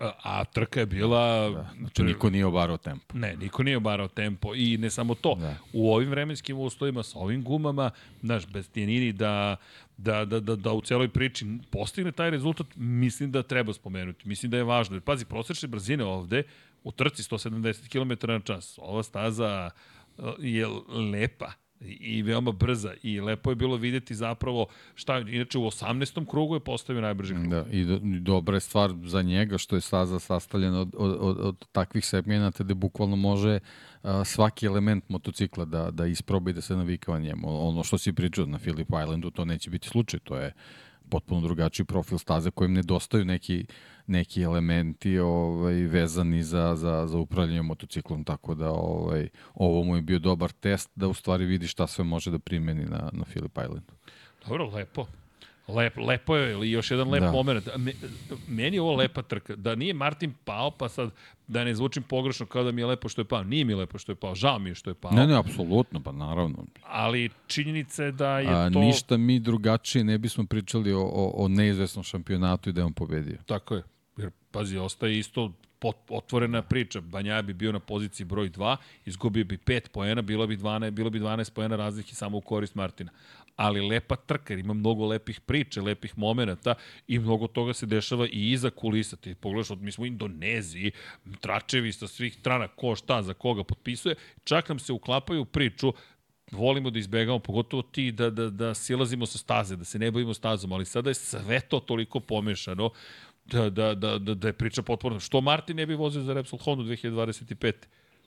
A, 0.00 0.12
a 0.22 0.44
trka 0.44 0.80
je 0.80 0.86
bila... 0.86 1.50
Da, 1.50 1.70
znači 1.78 2.02
niko 2.02 2.30
nije 2.30 2.46
obarao 2.46 2.76
tempo. 2.76 3.18
Ne, 3.18 3.36
niko 3.36 3.62
nije 3.62 3.76
obarao 3.76 4.08
tempo 4.08 4.54
i 4.54 4.78
ne 4.78 4.90
samo 4.90 5.14
to. 5.14 5.34
Da. 5.34 5.56
U 5.72 5.92
ovim 5.92 6.10
vremenskim 6.10 6.58
uslovima, 6.58 7.02
sa 7.02 7.18
ovim 7.18 7.44
gumama, 7.44 7.90
znaš, 8.22 8.46
bez 8.46 8.68
Tijanini 8.70 9.12
da, 9.12 9.56
da, 9.96 10.24
da, 10.24 10.40
da, 10.40 10.56
da 10.56 10.72
u 10.72 10.80
celoj 10.80 11.08
priči 11.08 11.46
postigne 11.70 12.12
taj 12.12 12.30
rezultat, 12.30 12.66
mislim 12.76 13.32
da 13.32 13.42
treba 13.42 13.72
spomenuti. 13.72 14.28
Mislim 14.28 14.50
da 14.50 14.56
je 14.56 14.64
važno. 14.64 14.96
Jer 14.96 15.02
pazi, 15.02 15.24
prosečne 15.24 15.68
brzine 15.68 16.04
ovde 16.04 16.42
u 16.84 16.92
trci 16.92 17.22
170 17.22 17.88
km 17.88 18.32
na 18.32 18.40
čas. 18.40 18.78
Ova 18.82 19.02
staza 19.02 19.70
eh, 20.18 20.22
je 20.38 20.66
lepa 21.12 21.63
i 21.80 22.22
veoma 22.22 22.52
brza 22.52 22.92
i 23.02 23.20
lepo 23.20 23.50
je 23.50 23.56
bilo 23.56 23.76
videti 23.76 24.14
zapravo 24.14 24.66
šta 24.94 25.18
inače 25.18 25.58
u 25.58 25.62
18. 25.62 26.26
krugu 26.30 26.54
je 26.56 26.60
postavio 26.60 27.02
najbrži 27.02 27.34
krug. 27.34 27.48
Da, 27.48 27.64
i, 27.70 27.84
do, 27.84 27.94
i 27.94 28.20
dobra 28.20 28.56
je 28.56 28.60
stvar 28.60 28.94
za 29.04 29.22
njega 29.22 29.58
što 29.58 29.76
je 29.76 29.80
staza 29.80 30.18
sastavljena 30.18 30.80
od, 30.80 30.94
od, 30.98 31.16
od, 31.20 31.38
od 31.40 31.66
takvih 31.72 32.06
segmenata 32.06 32.64
gde 32.64 32.74
bukvalno 32.74 33.16
može 33.16 33.58
a, 34.02 34.24
svaki 34.24 34.66
element 34.66 35.08
motocikla 35.08 35.64
da, 35.64 35.90
da 35.90 36.06
isproba 36.06 36.50
i 36.50 36.52
da 36.52 36.60
se 36.60 36.76
navikava 36.76 37.18
njemu. 37.18 37.68
Ono 37.68 37.84
što 37.84 37.98
si 37.98 38.12
pričao 38.12 38.46
na 38.46 38.58
Phillip 38.58 38.88
Islandu, 38.88 39.30
to 39.30 39.44
neće 39.44 39.70
biti 39.70 39.88
slučaj, 39.88 40.20
to 40.20 40.36
je 40.36 40.52
potpuno 41.14 41.40
drugačiji 41.40 41.86
profil 41.86 42.18
staze 42.18 42.50
kojem 42.50 42.72
nedostaju 42.72 43.24
neki 43.24 43.66
neki 44.06 44.42
elementi 44.42 45.18
ovaj 45.18 45.74
vezani 45.74 46.42
za, 46.42 46.74
za, 46.76 47.06
za 47.06 47.18
upravljanje 47.18 47.62
motociklom, 47.62 48.24
tako 48.24 48.54
da 48.54 48.70
ovaj, 48.70 49.28
ovo 49.54 49.84
mu 49.84 49.96
je 49.96 50.02
bio 50.02 50.18
dobar 50.18 50.52
test 50.52 50.90
da 50.94 51.08
u 51.08 51.14
stvari 51.14 51.44
vidi 51.44 51.66
šta 51.66 51.86
sve 51.86 52.04
može 52.04 52.30
da 52.30 52.38
primeni 52.38 52.84
na, 52.84 53.10
na 53.12 53.24
Phillip 53.24 53.58
Islandu. 53.58 53.92
Dobro, 54.46 54.66
lepo. 54.70 55.06
Lep, 55.68 55.96
lepo 55.96 56.36
je, 56.36 56.52
ili 56.52 56.70
još 56.70 56.90
jedan 56.90 57.10
lep 57.10 57.22
da. 57.22 57.32
moment. 57.32 57.68
Meni 58.48 58.76
je 58.76 58.80
ovo 58.80 58.94
lepa 58.94 59.22
trka. 59.22 59.56
Da 59.56 59.74
nije 59.74 59.94
Martin 59.94 60.34
pao, 60.44 60.70
pa 60.70 60.88
sad 60.88 61.10
da 61.46 61.64
ne 61.64 61.74
zvučim 61.74 62.02
pogrešno 62.02 62.46
kao 62.46 62.64
da 62.64 62.72
mi 62.72 62.80
je 62.80 62.86
lepo 62.86 63.08
što 63.08 63.20
je 63.20 63.24
pao. 63.24 63.44
Nije 63.44 63.64
mi 63.64 63.74
lepo 63.74 63.98
što 63.98 64.12
je 64.12 64.16
pao, 64.16 64.34
žao 64.34 64.58
mi 64.58 64.70
je 64.70 64.74
što 64.74 64.90
je 64.90 64.94
pao. 64.94 65.12
Ne, 65.12 65.26
ne, 65.26 65.38
apsolutno, 65.38 66.00
pa 66.00 66.12
naravno. 66.12 66.64
Ali 66.82 67.30
činjenica 67.46 68.04
je 68.04 68.12
da 68.12 68.38
je 68.38 68.48
A, 68.48 68.70
to... 68.70 68.78
Ništa 68.78 69.16
mi 69.16 69.38
drugačije 69.38 70.04
ne 70.04 70.18
bismo 70.18 70.46
pričali 70.46 70.92
o, 70.92 71.02
o, 71.02 71.44
o 71.44 71.48
neizvesnom 71.48 72.04
šampionatu 72.04 72.70
i 72.70 72.72
da 72.72 72.80
je 72.80 72.84
on 72.84 72.92
pobedio. 72.92 73.38
Tako 73.46 73.74
je. 73.74 73.82
Jer, 74.16 74.30
pazi, 74.50 74.78
ostaje 74.78 75.18
isto 75.18 75.52
pot, 75.78 75.96
otvorena 76.08 76.62
priča. 76.62 77.00
Banja 77.00 77.42
bi 77.42 77.52
bio 77.52 77.72
na 77.72 77.80
poziciji 77.80 78.24
broj 78.26 78.50
2, 78.50 78.76
izgubio 79.06 79.44
bi 79.44 79.56
5 79.56 79.88
poena, 79.88 80.22
bilo 80.22 80.46
bi 80.46 80.56
12, 80.56 80.90
bilo 80.90 81.10
bi 81.10 81.20
12 81.20 81.52
poena 81.52 81.76
razlike 81.76 82.14
samo 82.14 82.38
u 82.38 82.40
korist 82.40 82.74
Martina. 82.74 83.10
Ali 83.56 83.80
lepa 83.80 84.16
trka, 84.16 84.52
jer 84.52 84.60
ima 84.60 84.74
mnogo 84.74 85.06
lepih 85.06 85.40
priča, 85.40 85.82
lepih 85.82 86.18
momenta 86.18 86.74
i 87.08 87.18
mnogo 87.18 87.46
toga 87.46 87.72
se 87.72 87.86
dešava 87.86 88.26
i 88.26 88.50
iza 88.52 88.70
kulisa. 88.70 89.16
Ti 89.16 89.34
pogledaš, 89.34 89.70
od, 89.70 89.82
mi 89.82 89.92
smo 89.92 90.02
u 90.02 90.06
Indoneziji, 90.06 90.92
tračevi 91.40 91.92
sa 91.92 92.06
svih 92.06 92.34
strana, 92.34 92.68
ko 92.68 92.96
šta 92.96 93.22
za 93.22 93.34
koga 93.34 93.64
potpisuje, 93.64 94.14
čak 94.44 94.68
nam 94.68 94.78
se 94.78 94.92
uklapaju 94.92 95.42
u 95.42 95.44
priču 95.44 95.92
volimo 96.52 96.90
da 96.90 96.98
izbegamo, 96.98 97.38
pogotovo 97.38 97.82
ti 97.82 98.12
da, 98.12 98.30
da, 98.30 98.50
da 98.50 98.74
silazimo 98.74 99.26
sa 99.26 99.38
staze, 99.38 99.76
da 99.76 99.84
se 99.84 99.98
ne 99.98 100.10
bavimo 100.10 100.34
stazom, 100.34 100.72
ali 100.72 100.84
sada 100.84 101.10
je 101.10 101.14
sve 101.14 101.60
to 101.60 101.80
toliko 101.80 102.20
pomešano 102.20 102.90
da, 103.44 103.70
da, 103.70 103.94
da, 103.94 104.18
da, 104.18 104.34
da 104.34 104.48
je 104.48 104.52
priča 104.52 104.82
potporna. 104.82 105.20
Što 105.20 105.40
Martin 105.40 105.76
ne 105.76 105.86
bi 105.86 105.94
vozio 105.94 106.22
za 106.22 106.32
Repsol 106.32 106.58
Honda 106.58 106.84
2025? 106.84 107.72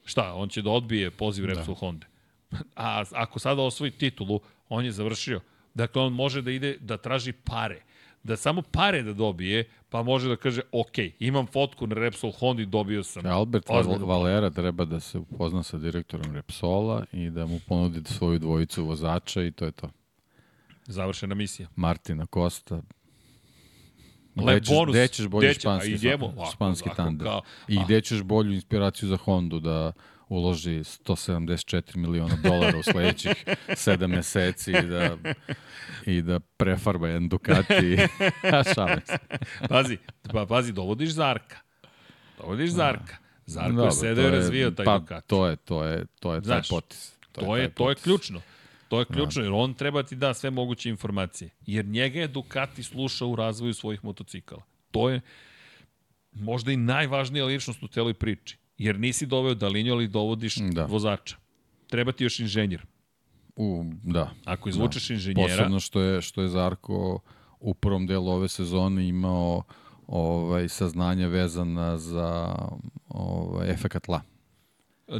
Šta, 0.05 0.33
on 0.33 0.49
će 0.49 0.61
da 0.61 0.69
odbije 0.69 1.11
poziv 1.11 1.45
da. 1.45 1.53
Repsol 1.53 1.75
Honda. 1.75 2.07
A 2.75 3.03
ako 3.11 3.39
sada 3.39 3.61
osvoji 3.61 3.91
titulu, 3.91 4.39
on 4.69 4.85
je 4.85 4.91
završio. 4.91 5.41
Dakle, 5.73 6.02
on 6.02 6.14
može 6.14 6.41
da 6.41 6.52
ide 6.52 6.77
da 6.80 6.98
traži 6.98 7.31
pare. 7.31 7.81
Da 8.23 8.38
samo 8.38 8.61
pare 8.61 9.03
da 9.03 9.14
dobije, 9.14 9.69
pa 9.89 10.03
može 10.03 10.30
da 10.30 10.35
kaže, 10.35 10.61
ok, 10.72 10.98
imam 11.19 11.45
fotku 11.45 11.88
na 11.88 11.95
Repsol 11.95 12.31
Honda 12.31 12.61
i 12.61 12.65
dobio 12.65 13.03
sam. 13.03 13.26
Albert 13.26 13.69
Val 13.69 14.06
Valera 14.06 14.49
treba 14.49 14.85
da 14.85 14.99
se 14.99 15.18
upozna 15.18 15.64
sa 15.64 15.77
direktorom 15.77 16.35
Repsola 16.35 17.06
i 17.11 17.30
da 17.30 17.45
mu 17.45 17.60
ponudi 17.68 18.03
svoju 18.03 18.39
dvojicu 18.39 18.85
vozača 18.85 19.44
i 19.44 19.52
to 19.52 19.65
je 19.65 19.72
to. 19.72 19.89
Završena 20.85 21.35
misija. 21.35 21.68
Martina 21.76 22.26
Kosta, 22.26 22.81
Lep 24.35 24.64
ćeš, 24.64 24.76
bonus. 24.76 24.94
Gde 24.95 25.07
ćeš 25.07 25.27
bolji 25.27 25.53
španski, 25.53 25.91
idemo, 25.91 26.34
španski 26.53 26.89
tandem. 26.95 27.27
I 27.68 27.80
gde 27.85 28.02
ćeš 28.02 28.23
bolju 28.23 28.53
inspiraciju 28.53 29.10
za 29.10 29.18
Hondu 29.18 29.60
da 29.60 29.91
uloži 30.29 30.79
174 30.79 31.95
miliona 31.95 32.35
dolara 32.43 32.77
u 32.77 32.83
sledećih 32.83 33.45
7 33.67 34.07
meseci 34.07 34.71
i 34.71 34.81
da, 34.81 35.17
i 36.05 36.21
da 36.21 36.39
prefarba 36.39 37.07
jedan 37.07 37.29
Ducati. 37.29 37.97
Šalim 38.75 39.01
se. 39.05 39.17
pazi, 39.69 39.97
pa, 40.33 40.45
pazi, 40.45 40.73
dovodiš 40.73 41.09
Zarka. 41.09 41.57
Dovodiš 42.37 42.69
Zarka. 42.69 43.17
Zarko 43.45 43.71
Dobro, 43.71 43.85
je 43.85 43.91
sedeo 43.91 44.27
i 44.27 44.31
razvijao 44.31 44.71
taj 44.71 44.85
pa, 44.85 44.99
Ducati. 44.99 45.27
To 45.27 45.47
je, 45.47 45.55
to 45.55 45.83
je, 45.83 46.05
to 46.19 46.33
je 46.33 46.41
Znaš, 46.41 46.67
taj 46.67 46.75
potis. 46.75 47.11
To, 47.31 47.41
to 47.41 47.57
je, 47.57 47.63
je 47.63 47.69
to 47.69 47.89
je 47.89 47.95
ključno. 47.95 48.41
To 48.87 48.99
je 48.99 49.05
da. 49.05 49.13
ključno, 49.13 49.43
jer 49.43 49.51
on 49.53 49.73
treba 49.73 50.03
ti 50.03 50.15
da 50.15 50.33
sve 50.33 50.49
moguće 50.49 50.89
informacije. 50.89 51.49
Jer 51.65 51.85
njega 51.85 52.19
je 52.19 52.27
Ducati 52.27 52.83
slušao 52.83 53.27
u 53.27 53.35
razvoju 53.35 53.73
svojih 53.73 54.03
motocikala. 54.03 54.63
To 54.91 55.09
je 55.09 55.21
možda 56.31 56.71
i 56.71 56.77
najvažnija 56.77 57.45
ličnost 57.45 57.83
u 57.83 57.87
celoj 57.87 58.13
priči. 58.13 58.57
Jer 58.77 58.99
nisi 58.99 59.25
doveo 59.25 59.53
Dalinjo, 59.53 59.93
ali 59.93 60.07
dovodiš 60.07 60.55
da. 60.55 60.85
vozača. 60.85 61.35
Treba 61.87 62.11
ti 62.11 62.23
još 62.23 62.39
inženjer. 62.39 62.85
U, 63.55 63.83
da. 64.03 64.31
Ako 64.45 64.69
izvučeš 64.69 65.07
da. 65.07 65.13
inženjera... 65.13 65.47
Posebno 65.47 65.79
što 65.79 66.01
je, 66.01 66.21
što 66.21 66.41
je 66.41 66.47
Zarko 66.47 67.19
u 67.59 67.73
prvom 67.73 68.07
delu 68.07 68.31
ove 68.31 68.47
sezone 68.47 69.07
imao 69.07 69.63
ovaj, 70.07 70.69
saznanja 70.69 71.27
vezana 71.27 71.97
za 71.97 72.55
ovaj, 73.07 73.71
efekat 73.71 74.03
tla. 74.03 74.21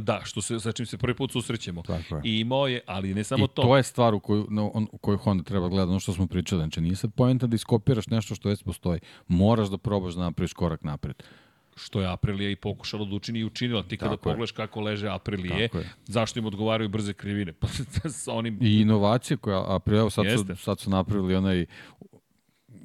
Da, 0.00 0.20
što 0.24 0.42
se, 0.42 0.60
sa 0.60 0.72
čim 0.72 0.86
se 0.86 0.98
prvi 0.98 1.14
put 1.14 1.32
susrećemo. 1.32 1.82
Tako 1.82 2.16
je. 2.16 2.22
I 2.24 2.40
imao 2.40 2.66
je, 2.66 2.80
ali 2.86 3.14
ne 3.14 3.24
samo 3.24 3.44
I 3.44 3.48
to. 3.48 3.62
to 3.62 3.76
je 3.76 3.82
stvar 3.82 4.14
u 4.14 4.20
koju, 4.20 4.46
no, 4.50 4.70
on, 4.74 4.86
u 4.92 4.98
koju 4.98 5.18
Honda 5.18 5.44
treba 5.44 5.68
gledati, 5.68 5.90
ono 5.90 6.00
što 6.00 6.12
smo 6.12 6.26
pričali. 6.26 6.60
Znači, 6.60 6.80
nije 6.80 6.96
sad 6.96 7.14
pojenta 7.14 7.46
da 7.46 7.56
iskopiraš 7.56 8.06
nešto 8.06 8.34
što 8.34 8.48
već 8.48 8.62
postoji. 8.62 9.00
Moraš 9.28 9.68
da 9.68 9.78
probaš 9.78 10.14
da 10.14 10.20
napraviš 10.20 10.52
korak 10.52 10.82
napred 10.82 11.22
što 11.78 12.00
je 12.00 12.12
Aprilija 12.12 12.50
i 12.50 12.56
pokušala 12.56 13.04
da 13.04 13.14
učini 13.14 13.38
i 13.38 13.44
učinila. 13.44 13.82
Ti 13.82 13.96
kada 13.96 14.16
pogledaš 14.16 14.52
kako 14.52 14.80
leže 14.80 15.08
Aprilije, 15.08 15.68
zašto 16.06 16.38
im 16.38 16.46
odgovaraju 16.46 16.88
brze 16.88 17.12
krivine? 17.12 17.52
Pa 17.60 17.68
sa 18.08 18.32
onim... 18.32 18.58
I 18.60 18.80
inovacije 18.80 19.36
koje 19.36 19.62
Aprilija, 19.66 20.10
sad 20.10 20.24
su, 20.36 20.56
sad 20.56 20.80
su 20.80 20.90
napravili 20.90 21.34
onaj 21.34 21.66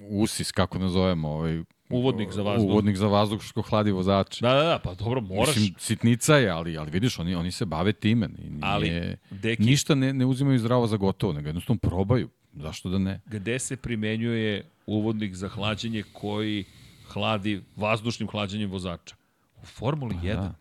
usis, 0.10 0.52
kako 0.52 0.80
nazovemo, 0.80 1.30
ovaj, 1.30 1.64
Uvodnik 1.90 2.32
za 2.32 2.42
vazduh. 2.42 2.70
Uvodnik 2.70 2.98
za 2.98 3.08
vazduh 3.08 3.42
što 3.42 3.62
hladi 3.62 3.92
vozač. 3.92 4.42
Da, 4.42 4.54
da, 4.54 4.64
da, 4.64 4.80
pa 4.84 4.94
dobro, 4.94 5.22
moraš. 5.22 5.56
Mislim, 5.56 5.76
sitnica 5.78 6.36
je, 6.36 6.50
ali, 6.50 6.78
ali 6.78 6.92
vidiš, 6.92 7.20
oni, 7.20 7.36
oni 7.36 7.52
se 7.52 7.66
bave 7.66 7.94
time. 7.94 8.28
Nije, 8.28 8.60
ali, 8.62 9.18
deki, 9.30 9.64
ništa 9.64 9.96
ne, 9.96 10.14
ne 10.14 10.26
uzimaju 10.26 10.60
zdravo 10.60 10.88
za 10.88 10.98
gotovo, 10.98 11.34
nego 11.34 11.48
jednostavno 11.48 11.80
probaju. 11.80 12.30
Zašto 12.54 12.90
da 12.90 12.98
ne? 12.98 13.22
Gde 13.26 13.60
se 13.60 13.76
primenjuje 13.76 14.66
uvodnik 14.86 15.36
za 15.36 15.50
hlađenje 15.50 16.04
koji 16.14 16.66
hladi 17.14 17.64
vazdušnim 17.76 18.30
hlađenjem 18.30 18.72
vozača? 18.72 19.16
U 19.62 19.66
Formuli 19.66 20.16
1. 20.16 20.36
Da. 20.36 20.54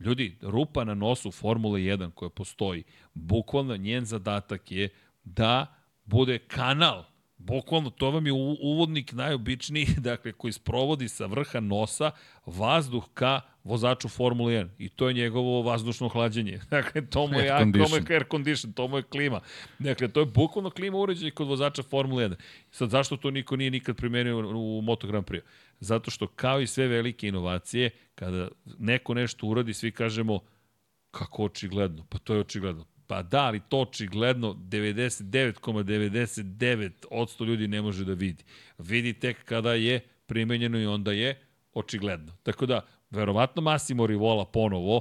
Ljudi, 0.00 0.38
rupa 0.42 0.84
na 0.84 0.94
nosu 0.94 1.30
Formule 1.30 1.80
1 1.80 2.10
koja 2.10 2.28
postoji, 2.28 2.84
bukvalno 3.14 3.76
njen 3.76 4.04
zadatak 4.04 4.72
je 4.72 4.88
da 5.24 5.66
bude 6.04 6.38
kanal 6.38 7.04
Bukvalno, 7.40 7.90
to 7.90 8.10
vam 8.10 8.26
je 8.26 8.32
uvodnik 8.60 9.12
najobičniji, 9.12 9.86
dakle, 10.10 10.32
koji 10.32 10.52
sprovodi 10.52 11.08
sa 11.08 11.26
vrha 11.26 11.60
nosa 11.60 12.10
vazduh 12.46 13.04
ka 13.14 13.40
vozaču 13.64 14.08
Formule 14.08 14.52
1. 14.52 14.68
I 14.78 14.88
to 14.88 15.08
je 15.08 15.14
njegovo 15.14 15.62
vazdušno 15.62 16.08
hlađenje. 16.08 16.60
Dakle, 16.70 17.06
to 17.06 17.26
mu 17.26 17.40
je, 17.40 17.50
air, 17.50 17.72
to 17.72 17.88
mu 17.88 17.96
je 17.96 18.04
air 18.10 18.24
condition, 18.30 18.72
to 18.72 18.88
mu 18.88 18.96
je 18.96 19.02
klima. 19.02 19.40
Dakle, 19.78 20.08
to 20.08 20.20
je 20.20 20.26
bukvalno 20.26 20.70
klima 20.70 20.98
uređaj 20.98 21.30
kod 21.30 21.48
vozača 21.48 21.82
Formule 21.82 22.28
1. 22.28 22.34
Sad, 22.70 22.90
zašto 22.90 23.16
to 23.16 23.30
niko 23.30 23.56
nije 23.56 23.70
nikad 23.70 23.96
primenio 23.96 24.38
u 24.38 24.80
Moto 24.82 25.06
Grand 25.06 25.24
Prix? 25.24 25.40
Zato 25.80 26.10
što, 26.10 26.26
kao 26.26 26.60
i 26.60 26.66
sve 26.66 26.88
velike 26.88 27.28
inovacije, 27.28 27.90
kada 28.14 28.48
neko 28.78 29.14
nešto 29.14 29.46
uradi, 29.46 29.74
svi 29.74 29.92
kažemo, 29.92 30.40
kako 31.10 31.44
očigledno? 31.44 32.06
Pa 32.08 32.18
to 32.18 32.34
je 32.34 32.40
očigledno. 32.40 32.84
Pa 33.10 33.22
da, 33.22 33.40
ali 33.40 33.60
to 33.68 33.80
očigledno 33.80 34.54
99,99% 34.54 37.46
ljudi 37.46 37.68
ne 37.68 37.82
može 37.82 38.04
da 38.04 38.12
vidi. 38.12 38.44
Vidi 38.78 39.12
tek 39.12 39.44
kada 39.44 39.74
je 39.74 40.00
primenjeno 40.26 40.78
i 40.78 40.86
onda 40.86 41.12
je 41.12 41.40
očigledno. 41.74 42.36
Tako 42.42 42.66
da, 42.66 42.86
verovatno 43.10 43.62
Massimo 43.62 44.06
Rivola 44.06 44.44
ponovo, 44.44 45.00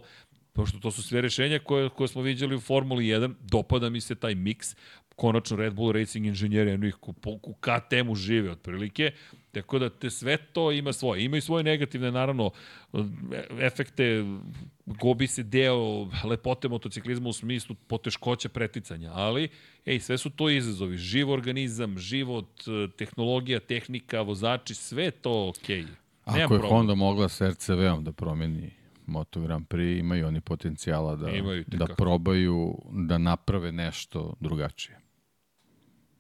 pošto 0.54 0.80
to 0.80 0.92
su 0.92 1.04
sve 1.04 1.22
rešenja 1.22 1.60
koje, 1.60 1.90
koje 1.90 2.08
smo 2.08 2.22
vidjeli 2.22 2.56
u 2.56 2.60
Formuli 2.60 3.06
1, 3.06 3.34
dopada 3.42 3.90
mi 3.90 4.02
se 4.02 4.16
taj 4.16 4.36
miks, 4.36 4.76
konačno 5.16 5.58
Red 5.58 5.74
Bull 5.74 5.92
Racing 5.92 6.26
inženjeri, 6.26 6.70
jedno 6.70 6.88
ih 6.88 6.98
u 7.26 7.54
KTM-u 7.54 8.16
žive 8.16 8.52
otprilike, 8.52 9.12
tako 9.52 9.80
da 9.80 9.90
te 9.90 10.10
sve 10.10 10.38
to 10.38 10.72
ima 10.72 10.94
svoje. 10.94 11.24
Ima 11.24 11.38
i 11.38 11.42
svoje 11.42 11.64
negativne, 11.64 12.12
naravno, 12.12 12.52
efekte, 13.60 14.24
gobi 14.90 15.28
se 15.28 15.44
deo 15.44 16.08
lepote 16.24 16.68
motociklizma 16.68 17.30
u 17.30 17.34
smislu 17.34 17.76
poteškoća 17.88 18.50
preticanja, 18.50 19.12
ali 19.14 19.50
ej, 19.86 20.00
sve 20.00 20.18
su 20.18 20.30
to 20.30 20.50
izazovi. 20.50 20.98
Živ 20.98 21.30
organizam, 21.30 21.98
život, 21.98 22.64
tehnologija, 22.98 23.60
tehnika, 23.60 24.22
vozači, 24.22 24.76
sve 24.76 25.12
to 25.12 25.50
okej. 25.50 25.84
Okay. 25.84 25.88
Ako 26.26 26.40
je 26.40 26.48
problem. 26.48 26.70
Honda 26.70 26.96
mogla 26.96 27.30
s 27.30 27.42
RCV-om 27.42 28.04
da 28.04 28.12
promeni 28.12 28.72
Moto 29.06 29.42
Grand 29.42 29.68
Prix, 29.68 30.00
imaju 30.00 30.28
oni 30.28 30.42
potencijala 30.42 31.16
da, 31.16 31.28
da 31.68 31.86
probaju 31.86 32.76
da 32.92 33.18
naprave 33.18 33.72
nešto 33.72 34.34
drugačije. 34.40 35.00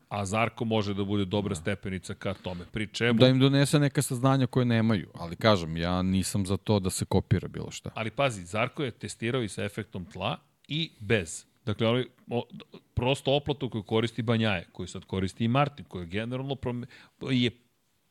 A 0.10 0.26
Zarko 0.26 0.65
može 0.65 0.94
da 0.94 1.03
bude 1.03 1.26
dobra 1.26 1.49
da. 1.49 1.56
stepenica 1.56 2.14
ka 2.14 2.34
tome. 2.34 2.65
Pri 2.72 2.88
čemu... 2.88 3.19
Da 3.19 3.27
im 3.27 3.40
donese 3.40 3.80
neka 3.80 4.02
saznanja 4.02 4.48
koje 4.48 4.65
nemaju. 4.65 5.10
Ali 5.15 5.36
kažem, 5.36 5.77
ja 5.77 6.02
nisam 6.02 6.45
za 6.45 6.57
to 6.57 6.80
da 6.80 6.90
se 6.90 7.06
kopira 7.06 7.48
bilo 7.48 7.72
šta. 7.72 7.90
Ali 7.95 8.11
pazi, 8.11 8.44
Zarko 8.44 8.84
je 8.84 8.91
testirao 8.91 9.44
i 9.44 9.49
sa 9.49 9.64
efektom 9.64 10.06
tla 10.06 10.38
i 10.68 10.91
bez. 10.99 11.45
Dakle, 11.65 11.88
ali, 11.88 12.10
o, 12.27 12.48
prosto 12.94 13.36
oplatu 13.36 13.69
koju 13.69 13.84
koristi 13.84 14.22
Banjaje, 14.22 14.65
koju 14.72 14.88
sad 14.88 15.06
koristi 15.06 15.45
i 15.45 15.48
Martin, 15.48 15.86
koja 15.86 16.06
generalno 16.06 16.56
prome, 16.56 16.88
je 17.22 17.52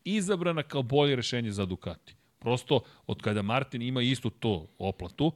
izabrana 0.05 0.63
kao 0.63 0.83
bolje 0.83 1.17
rešenje 1.17 1.51
za 1.51 1.67
Ducati. 1.67 2.15
Prosto, 2.39 2.81
od 3.07 3.23
kada 3.23 3.43
Martin 3.43 3.83
ima 3.83 4.03
istu 4.03 4.31
to 4.31 4.67
oplatu, 4.79 5.33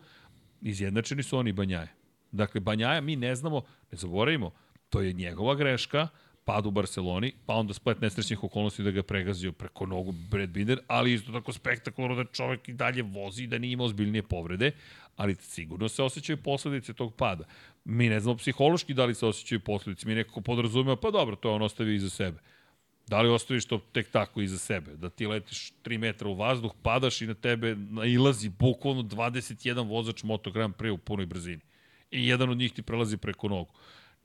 izjednačeni 0.61 1.23
su 1.23 1.39
oni 1.39 1.53
Banjaje. 1.53 1.89
Dakle, 2.33 2.61
Banjaja 2.61 3.01
mi 3.01 3.17
ne 3.17 3.35
znamo, 3.35 3.63
ne 3.93 3.99
zaboravimo, 3.99 4.51
to 4.91 5.01
je 5.01 5.13
njegova 5.13 5.55
greška, 5.55 6.09
pad 6.45 6.67
u 6.67 6.71
Barceloni, 6.71 7.33
pa 7.47 7.55
onda 7.55 7.75
splet 7.75 8.01
nesrećnih 8.01 8.45
okolnosti 8.45 8.83
da 8.83 8.91
ga 8.91 9.03
pregazio 9.03 9.53
preko 9.53 9.87
nogu 9.87 10.13
Brad 10.13 10.49
Binder, 10.49 10.79
ali 10.87 11.13
isto 11.13 11.33
tako 11.33 11.53
spektakularno 11.53 12.17
da 12.17 12.25
čovek 12.25 12.69
i 12.69 12.73
dalje 12.73 13.03
vozi 13.03 13.47
da 13.47 13.59
nije 13.59 13.73
imao 13.73 13.87
ozbiljnije 13.87 14.23
povrede, 14.23 14.71
ali 15.17 15.37
sigurno 15.41 15.89
se 15.89 16.03
osjećaju 16.03 16.37
posledice 16.37 16.93
tog 16.93 17.15
pada. 17.15 17.45
Mi 17.85 18.09
ne 18.09 18.21
znamo 18.21 18.37
psihološki 18.37 18.95
da 18.95 19.05
li 19.05 19.15
se 19.15 19.27
osjećaju 19.27 19.61
posledice, 19.61 20.09
mi 20.09 20.15
nekako 20.15 20.41
podrazumemo, 20.41 20.97
pa 20.97 21.11
dobro, 21.11 21.37
to 21.37 21.55
on 21.55 21.63
ostavio 21.63 21.95
iza 21.95 22.11
sebe. 22.11 22.39
Da 23.07 23.21
li 23.21 23.29
ostaviš 23.29 23.65
to 23.65 23.79
tek 23.93 24.11
tako 24.11 24.41
iza 24.41 24.59
sebe? 24.59 24.97
Da 24.97 25.11
ti 25.11 25.27
letiš 25.27 25.73
3 25.85 25.99
metra 25.99 26.29
u 26.29 26.35
vazduh, 26.35 26.73
padaš 26.83 27.21
i 27.21 27.27
na 27.27 27.35
tebe 27.35 27.75
nailazi 27.75 28.49
bukvalno 28.49 29.03
21 29.03 29.89
vozač 29.89 30.23
Moto 30.23 30.51
Grand 30.51 30.75
Prix 30.75 30.91
u 30.91 30.99
punoj 30.99 31.27
brzini. 31.27 31.61
I 32.11 32.27
jedan 32.29 32.51
od 32.51 32.59
njih 32.59 32.73
ti 32.73 32.83
prelazi 32.83 33.17
preko 33.17 33.49
nogu. 33.49 33.73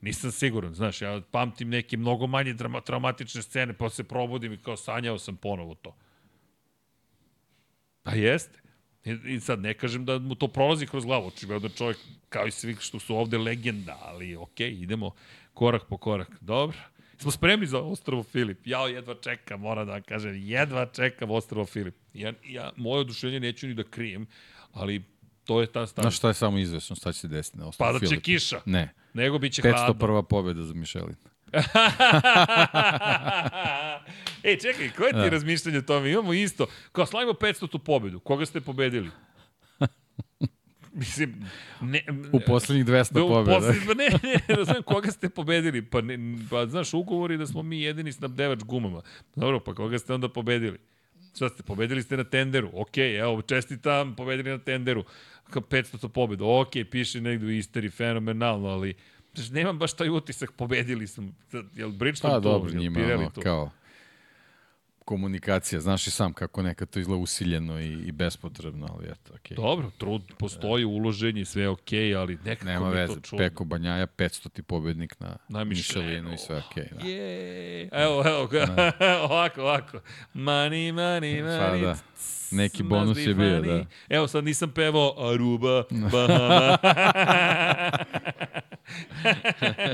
Nisam 0.00 0.32
siguran, 0.32 0.74
znaš, 0.74 1.02
ja 1.02 1.20
pamtim 1.30 1.68
neke 1.68 1.96
mnogo 1.96 2.26
manje 2.26 2.52
drama, 2.52 2.80
traumatične 2.80 3.42
scene, 3.42 3.72
pa 3.72 3.90
se 3.90 4.04
probudim 4.04 4.52
i 4.52 4.56
kao 4.56 4.76
sanjao 4.76 5.18
sam 5.18 5.36
ponovo 5.36 5.74
to. 5.74 5.96
Pa 8.02 8.14
jeste. 8.14 8.58
I, 9.04 9.40
sad 9.40 9.60
ne 9.60 9.74
kažem 9.74 10.04
da 10.04 10.18
mu 10.18 10.34
to 10.34 10.48
prolazi 10.48 10.86
kroz 10.86 11.04
glavu, 11.04 11.26
očigledno 11.26 11.68
čovjek 11.68 11.98
kao 12.28 12.46
i 12.46 12.50
svi 12.50 12.76
što 12.80 12.98
su 12.98 13.16
ovde 13.16 13.38
legenda, 13.38 13.98
ali 14.02 14.36
okej, 14.36 14.70
okay, 14.70 14.82
idemo 14.82 15.10
korak 15.54 15.82
po 15.88 15.96
korak. 15.96 16.28
Dobro. 16.40 16.78
Smo 17.18 17.30
spremni 17.30 17.66
za 17.66 17.78
Ostrovo 17.78 18.22
Filip. 18.22 18.66
Ja 18.66 18.88
jedva 18.88 19.14
čekam, 19.14 19.60
moram 19.60 19.86
da 19.86 19.92
vam 19.92 20.02
kažem, 20.02 20.34
jedva 20.36 20.86
čekam 20.86 21.30
Ostrovo 21.30 21.66
Filip. 21.66 21.94
Ja, 22.14 22.32
ja, 22.44 22.72
moje 22.76 23.00
odušenje 23.00 23.40
neću 23.40 23.66
ni 23.66 23.74
da 23.74 23.82
krijem, 23.82 24.26
ali 24.72 25.04
to 25.44 25.60
je 25.60 25.66
ta 25.66 25.86
stavlja. 25.86 26.10
Znaš 26.10 26.16
šta 26.16 26.28
je 26.28 26.34
samo 26.34 26.58
izvesno, 26.58 26.96
šta 26.96 27.12
će 27.12 27.18
se 27.18 27.28
desiti 27.28 27.58
na 27.58 27.68
Ostrovo 27.68 27.98
Filip? 27.98 28.10
Pada 28.10 28.16
će 28.16 28.22
kiša. 28.22 28.60
Ne. 28.66 28.94
Nego 29.14 29.38
biće 29.38 29.62
hladno. 29.62 29.94
501. 29.94 30.22
pobjeda 30.22 30.62
za 30.62 30.74
Mišelin. 30.74 31.16
Ej, 34.44 34.58
čekaj, 34.58 34.90
koje 34.96 35.12
ti 35.12 35.18
da. 35.18 35.28
razmišljanje 35.28 35.78
o 35.78 35.82
tome? 35.82 36.10
Imamo 36.10 36.32
isto. 36.32 36.66
Kao 36.92 37.06
slavimo 37.06 37.32
500. 37.32 37.68
tu 37.68 37.78
pobedu. 37.78 38.20
Koga 38.20 38.46
ste 38.46 38.60
pobedili? 38.60 39.10
Mislim, 40.92 41.44
ne, 41.80 42.04
u 42.32 42.40
poslednjih 42.46 42.86
200 42.86 43.12
da, 43.12 43.20
pobjeda. 43.20 43.60
Poslednjih, 43.60 43.88
ne, 43.96 44.08
ne, 44.22 44.40
ne, 44.56 44.64
znam 44.64 44.82
koga 44.82 45.10
ste 45.10 45.28
pobedili. 45.28 45.82
Pa, 45.82 46.00
ne, 46.00 46.18
pa 46.50 46.66
znaš, 46.66 46.94
ugovori 46.94 47.36
da 47.36 47.46
smo 47.46 47.62
mi 47.62 47.82
jedini 47.82 48.12
snabdevač 48.12 48.58
gumama. 48.64 49.02
Dobro, 49.36 49.60
pa 49.60 49.74
koga 49.74 49.98
ste 49.98 50.14
onda 50.14 50.28
pobedili? 50.28 50.78
Šta 51.34 51.48
ste, 51.48 51.62
pobedili 51.62 52.02
ste 52.02 52.16
na 52.16 52.24
tenderu. 52.24 52.70
Ok, 52.72 52.98
evo, 52.98 53.42
čestitam, 53.42 54.14
pobedili 54.16 54.50
na 54.50 54.58
tenderu. 54.58 55.04
500 55.54 56.08
pobedu. 56.08 56.46
Ok, 56.46 56.72
piše 56.90 57.20
negde 57.20 57.46
u 57.46 57.50
isteri, 57.50 57.90
fenomenalno, 57.90 58.68
ali 58.68 58.94
znaš, 59.34 59.50
nemam 59.50 59.78
baš 59.78 59.92
taj 59.92 60.08
utisak, 60.08 60.52
pobedili 60.52 61.06
smo. 61.06 61.32
Jel 61.74 61.90
Bridgestone 61.90 62.34
pa, 62.34 62.40
to? 62.40 62.40
dobro, 62.40 62.72
njima, 62.72 63.00
ono, 63.14 63.30
to? 63.30 63.40
kao, 63.40 63.70
komunikacija, 65.08 65.80
znaš 65.80 66.06
i 66.06 66.10
sam 66.10 66.32
kako 66.32 66.62
nekad 66.62 66.90
to 66.90 67.00
izgleda 67.00 67.22
usiljeno 67.22 67.80
i, 67.80 67.92
i 67.92 68.12
bespotrebno, 68.12 68.86
ali 68.90 69.06
eto, 69.06 69.34
okej. 69.34 69.56
Okay. 69.56 69.60
Dobro, 69.60 69.90
trud 69.98 70.22
postoji, 70.38 70.84
uloženje, 70.84 71.44
sve 71.44 71.68
okej, 71.68 71.98
okay, 71.98 72.18
ali 72.18 72.38
nekako 72.44 72.66
Nema 72.70 72.88
veze, 72.88 73.14
to 73.14 73.20
čudno. 73.20 73.38
Peko 73.38 73.64
Banjaja, 73.64 74.06
500 74.06 74.48
ti 74.48 74.62
pobednik 74.62 75.20
na, 75.20 75.36
na 75.48 75.64
Mišelinu 75.64 76.34
i 76.34 76.38
sve 76.38 76.56
okej. 76.58 76.84
Okay, 76.84 77.02
da. 77.02 77.08
Je, 77.08 77.88
evo, 77.92 78.22
evo, 78.26 78.48
da. 78.66 78.92
ovako, 79.30 79.62
ovako. 79.62 80.00
Money, 80.34 80.92
money, 80.92 81.42
money. 81.44 81.70
Pa 81.70 81.86
da. 81.86 81.96
Neki 82.50 82.82
bonus 82.82 83.18
je 83.18 83.34
bio, 83.34 83.60
da. 83.60 83.84
Evo, 84.08 84.28
sad 84.28 84.44
nisam 84.44 84.70
pevao 84.70 85.30
Aruba, 85.30 85.84
Bahama. 86.12 86.78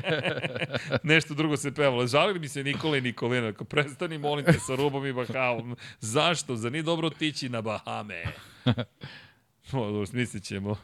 Nešto 1.03 1.35
drugo 1.35 1.57
se 1.57 1.75
pevalo. 1.75 2.07
Žalili 2.07 2.39
mi 2.39 2.49
se 2.49 2.65
Nikola 2.65 2.97
i 2.97 3.01
Nikolina. 3.01 3.49
Ako 3.49 3.65
prestani, 3.65 4.19
molim 4.19 4.45
te, 4.45 4.53
sa 4.53 4.75
Rubom 4.75 5.07
i 5.07 5.13
Bahamom. 5.13 5.77
Zašto? 6.01 6.57
Za 6.57 6.71
nije 6.71 6.83
dobro 6.83 7.07
otići 7.07 7.49
na 7.49 7.63
Bahame? 7.63 8.25
O, 9.73 10.07
smislit 10.07 10.45
ćemo. 10.45 10.77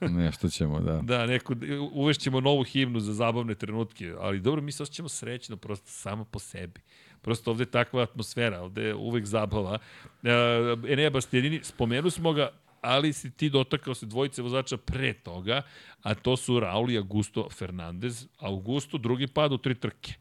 Nešto 0.00 0.48
ćemo, 0.48 0.80
da. 0.80 1.00
Da, 1.02 1.26
neko, 1.26 1.54
uvešćemo 1.92 2.40
novu 2.40 2.64
himnu 2.64 3.00
za 3.00 3.12
zabavne 3.12 3.54
trenutke, 3.54 4.12
ali 4.20 4.40
dobro, 4.40 4.62
mi 4.62 4.72
se 4.72 4.82
osjećamo 4.82 5.08
srećno, 5.08 5.56
prosto 5.56 5.90
samo 5.90 6.24
po 6.24 6.38
sebi. 6.38 6.80
Prosto 7.20 7.50
ovde 7.50 7.62
je 7.62 7.70
takva 7.70 8.02
atmosfera, 8.02 8.62
ovde 8.62 8.82
je 8.82 8.94
uvek 8.94 9.24
zabava. 9.24 9.78
E, 10.22 10.30
Enea 10.92 11.10
Bastianini, 11.10 11.60
spomenu 11.62 12.10
smo 12.10 12.32
ga, 12.32 12.48
ali 12.84 13.12
si 13.12 13.30
ti 13.30 13.50
dotakao 13.50 13.94
se 13.94 14.06
dvojice 14.06 14.42
vozača 14.42 14.76
pre 14.76 15.12
toga, 15.12 15.62
a 16.02 16.14
to 16.14 16.36
su 16.36 16.60
Raul 16.60 16.90
i 16.90 16.98
Augusto 16.98 17.48
Fernandez. 17.50 18.26
Augusto 18.38 18.98
drugi 18.98 19.26
pad 19.26 19.52
u 19.52 19.58
tri 19.58 19.74
trke. 19.74 20.12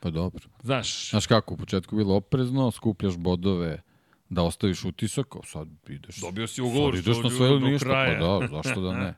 Pa 0.00 0.10
dobro. 0.10 0.44
Znaš. 0.62 1.10
Znaš 1.10 1.26
kako, 1.26 1.54
u 1.54 1.56
početku 1.56 1.96
bilo 1.96 2.14
oprezno, 2.14 2.70
skupljaš 2.70 3.16
bodove 3.16 3.82
da 4.28 4.42
ostaviš 4.42 4.84
utisak, 4.84 5.36
a 5.36 5.38
sad 5.44 5.68
ideš... 5.88 6.16
Dobio 6.16 6.46
si 6.46 6.62
ugovor, 6.62 6.94
sad 6.94 7.06
ideš 7.06 7.22
na 7.22 7.30
sve 7.30 7.46
ili 7.46 7.70
ništa, 7.70 7.88
pa 7.88 8.14
da, 8.14 8.48
zašto 8.48 8.80
da 8.80 8.92
ne? 8.92 9.14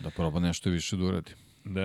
Da 0.00 0.10
proba 0.10 0.40
nešto 0.40 0.70
više 0.70 0.96
da 0.96 1.04
uradi. 1.04 1.32
Da, 1.64 1.82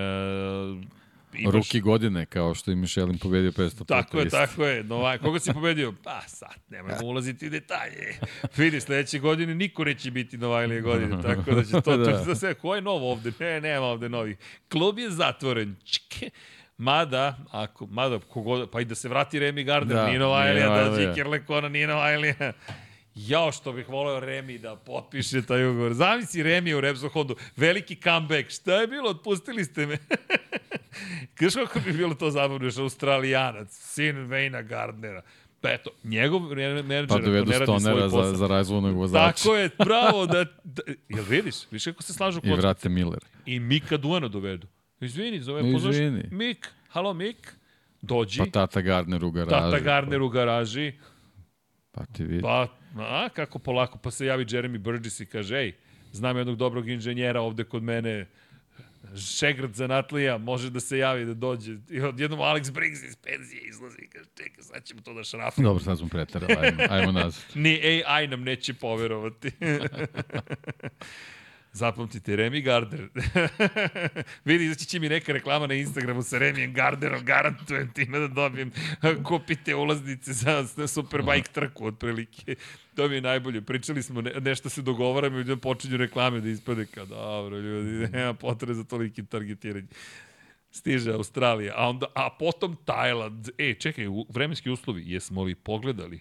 imaš... 1.38 1.54
Ruki 1.54 1.80
godine, 1.80 2.26
kao 2.26 2.54
što 2.54 2.70
je 2.70 2.74
Mišelin 2.74 3.18
pobedio 3.18 3.50
500 3.50 3.86
Tako 3.86 4.18
je, 4.20 4.28
tako 4.28 4.64
je. 4.64 4.84
Novak, 4.84 5.20
koga 5.20 5.38
si 5.38 5.52
pobedio? 5.52 5.94
Pa 6.04 6.20
sad, 6.26 6.56
nemojmo 6.68 7.06
ulaziti 7.06 7.46
u 7.46 7.50
detalje. 7.50 8.18
Vidi, 8.56 8.80
sledeće 8.80 9.18
godine 9.18 9.54
niko 9.54 9.84
neće 9.84 10.10
biti 10.10 10.38
Novajlije 10.38 10.80
godine, 10.80 11.22
tako 11.34 11.50
da 11.50 11.64
će 11.64 11.80
to, 11.80 11.96
da. 11.96 12.04
to 12.04 12.18
će 12.18 12.28
da 12.28 12.34
sve, 12.34 12.54
ko 12.54 12.74
je 12.74 12.82
nov 12.82 13.04
ovde? 13.04 13.32
Ne, 13.40 13.60
nema 13.60 13.86
ovde 13.86 14.08
novih. 14.08 14.36
Klub 14.68 14.98
je 14.98 15.10
zatvoren. 15.10 15.76
Čke. 15.84 16.30
Mada, 16.78 17.38
ako, 17.50 17.86
mada, 17.86 18.18
kogod, 18.18 18.70
pa 18.70 18.80
i 18.80 18.84
da 18.84 18.94
se 18.94 19.08
vrati 19.08 19.40
Remy 19.40 19.64
Gardner, 19.64 19.96
da, 19.96 20.06
Nino 20.06 20.28
Vajlija, 20.28 20.68
da 20.68 20.96
Đikir 20.96 21.26
Lekona, 21.26 21.68
Nino 21.68 21.96
Vajlija. 21.96 22.52
Jao 23.16 23.52
što 23.52 23.72
bih 23.72 23.88
voleo 23.88 24.20
Remi 24.20 24.58
da 24.58 24.76
potpiše 24.76 25.42
taj 25.42 25.66
ugovor. 25.66 25.94
Zamisli 25.94 26.42
Remi 26.42 26.74
u 26.74 26.80
Repsol 26.80 27.08
Hondu. 27.08 27.36
Veliki 27.56 27.96
comeback. 27.96 28.50
Šta 28.50 28.74
je 28.74 28.86
bilo? 28.86 29.10
Otpustili 29.10 29.64
ste 29.64 29.86
me. 29.86 29.98
Kaš 31.34 31.54
kako 31.54 31.80
bi 31.80 31.92
bilo 31.92 32.14
to 32.14 32.30
zabavno, 32.30 32.66
još 32.66 32.78
australijanac, 32.78 33.68
sin 33.70 34.16
Vejna 34.18 34.62
Gardnera. 34.62 35.22
Pa 35.60 35.70
eto, 35.70 35.90
njegov 36.04 36.40
menadžer 36.42 37.08
Pa 37.08 37.18
dovedu 37.18 37.50
ne 37.50 37.58
radi 37.58 37.80
svoj 37.80 38.00
posao. 38.00 38.24
za, 38.24 38.32
za 38.32 38.46
razvojnog 38.46 38.96
vozača. 38.96 39.32
Tako 39.32 39.56
je, 39.56 39.70
bravo, 39.78 40.26
da, 40.26 40.44
da 40.64 40.82
jel 41.08 41.24
vidiš, 41.24 41.54
viš 41.70 41.84
kako 41.84 42.02
se 42.02 42.12
slažu 42.12 42.38
I 42.38 42.40
kockice. 42.40 42.56
vrate 42.56 42.88
Miller. 42.88 43.20
I 43.46 43.60
Mika 43.60 43.96
Duana 43.96 44.28
dovedu. 44.28 44.66
Izvini, 45.00 45.40
zove, 45.40 45.62
No, 45.62 45.72
pozvaš, 45.72 45.94
izvini. 45.94 46.24
Mik, 46.30 46.68
halo 46.88 47.14
Mik, 47.14 47.54
dođi, 48.02 48.38
Pa 48.38 48.46
tata 48.46 48.80
Gardner 48.80 49.24
u 49.24 49.30
garaži. 49.30 49.50
tata 49.52 49.78
Garner 49.78 50.22
u 50.22 50.28
garaži, 50.28 50.92
pa 51.92 52.04
ti 52.06 52.24
vidi. 52.24 52.42
pa, 52.42 52.66
a, 53.02 53.28
kako 53.28 53.58
polako, 53.58 53.98
pa 53.98 54.10
se 54.10 54.26
javi 54.26 54.44
Jeremy 54.44 54.78
Burgess 54.78 55.20
i 55.20 55.26
kaže, 55.26 55.56
ej, 55.56 55.74
znam 56.12 56.36
jednog 56.36 56.56
dobrog 56.56 56.88
inženjera 56.88 57.40
ovde 57.40 57.64
kod 57.64 57.82
mene, 57.82 58.26
Šegrad 59.16 59.74
zanatlija, 59.74 60.38
može 60.38 60.70
da 60.70 60.80
se 60.80 60.98
javi 60.98 61.24
da 61.24 61.34
dođe. 61.34 61.76
I 61.90 62.00
odjednom 62.00 62.40
Alex 62.40 62.72
Briggs 62.72 63.02
iz 63.02 63.16
penzije 63.16 63.62
izlazi 63.62 63.98
i 64.02 64.08
kaže, 64.08 64.28
čekaj, 64.36 64.64
sad 64.64 64.84
ćemo 64.84 65.00
to 65.00 65.14
da 65.14 65.24
šrafimo. 65.24 65.68
Dobro, 65.68 65.84
sad 65.84 65.98
smo 65.98 66.08
pretarali. 66.08 66.54
Ajmo, 66.66 66.82
ajmo 66.90 67.12
nazad. 67.20 67.44
Ni 67.54 68.02
AI 68.04 68.26
nam 68.26 68.42
neće 68.42 68.74
poverovati. 68.74 69.50
Zapamtite, 71.76 72.36
Remy 72.36 72.62
Gardner. 72.62 73.08
Vidi, 74.44 74.64
izaći 74.64 74.86
će 74.86 75.00
mi 75.00 75.08
neka 75.08 75.32
reklama 75.32 75.66
na 75.66 75.74
Instagramu 75.74 76.22
sa 76.22 76.38
Remijem 76.38 76.72
Gardnerom, 76.72 77.24
garantujem 77.24 77.92
ti 77.92 78.04
da 78.04 78.28
dobijem, 78.28 78.72
kupite 79.24 79.74
ulaznice 79.74 80.32
za, 80.32 80.86
Superbike 80.86 81.48
trku, 81.52 81.86
otprilike. 81.86 82.56
To 82.94 83.08
mi 83.08 83.14
je 83.14 83.20
najbolje. 83.20 83.60
Pričali 83.60 84.02
smo, 84.02 84.20
ne, 84.20 84.32
nešto 84.40 84.68
se 84.68 84.82
dogovaramo 84.82 85.38
i 85.38 85.44
da 85.44 85.56
počinju 85.56 85.96
reklame 85.96 86.40
da 86.40 86.48
ispade 86.48 86.86
kao, 86.86 87.06
dobro 87.06 87.58
ljudi, 87.58 88.08
nema 88.12 88.34
potrebe 88.34 88.74
za 88.74 88.84
toliki 88.84 89.26
targetiranje. 89.26 89.88
Stiže 90.70 91.12
Australija, 91.12 91.74
a, 91.76 91.88
onda, 91.88 92.06
a 92.14 92.30
potom 92.38 92.76
Tajland. 92.84 93.48
E, 93.58 93.74
čekaj, 93.74 94.04
vremenski 94.28 94.70
uslovi, 94.70 95.10
jesmo 95.10 95.42
li 95.42 95.54
pogledali 95.54 96.20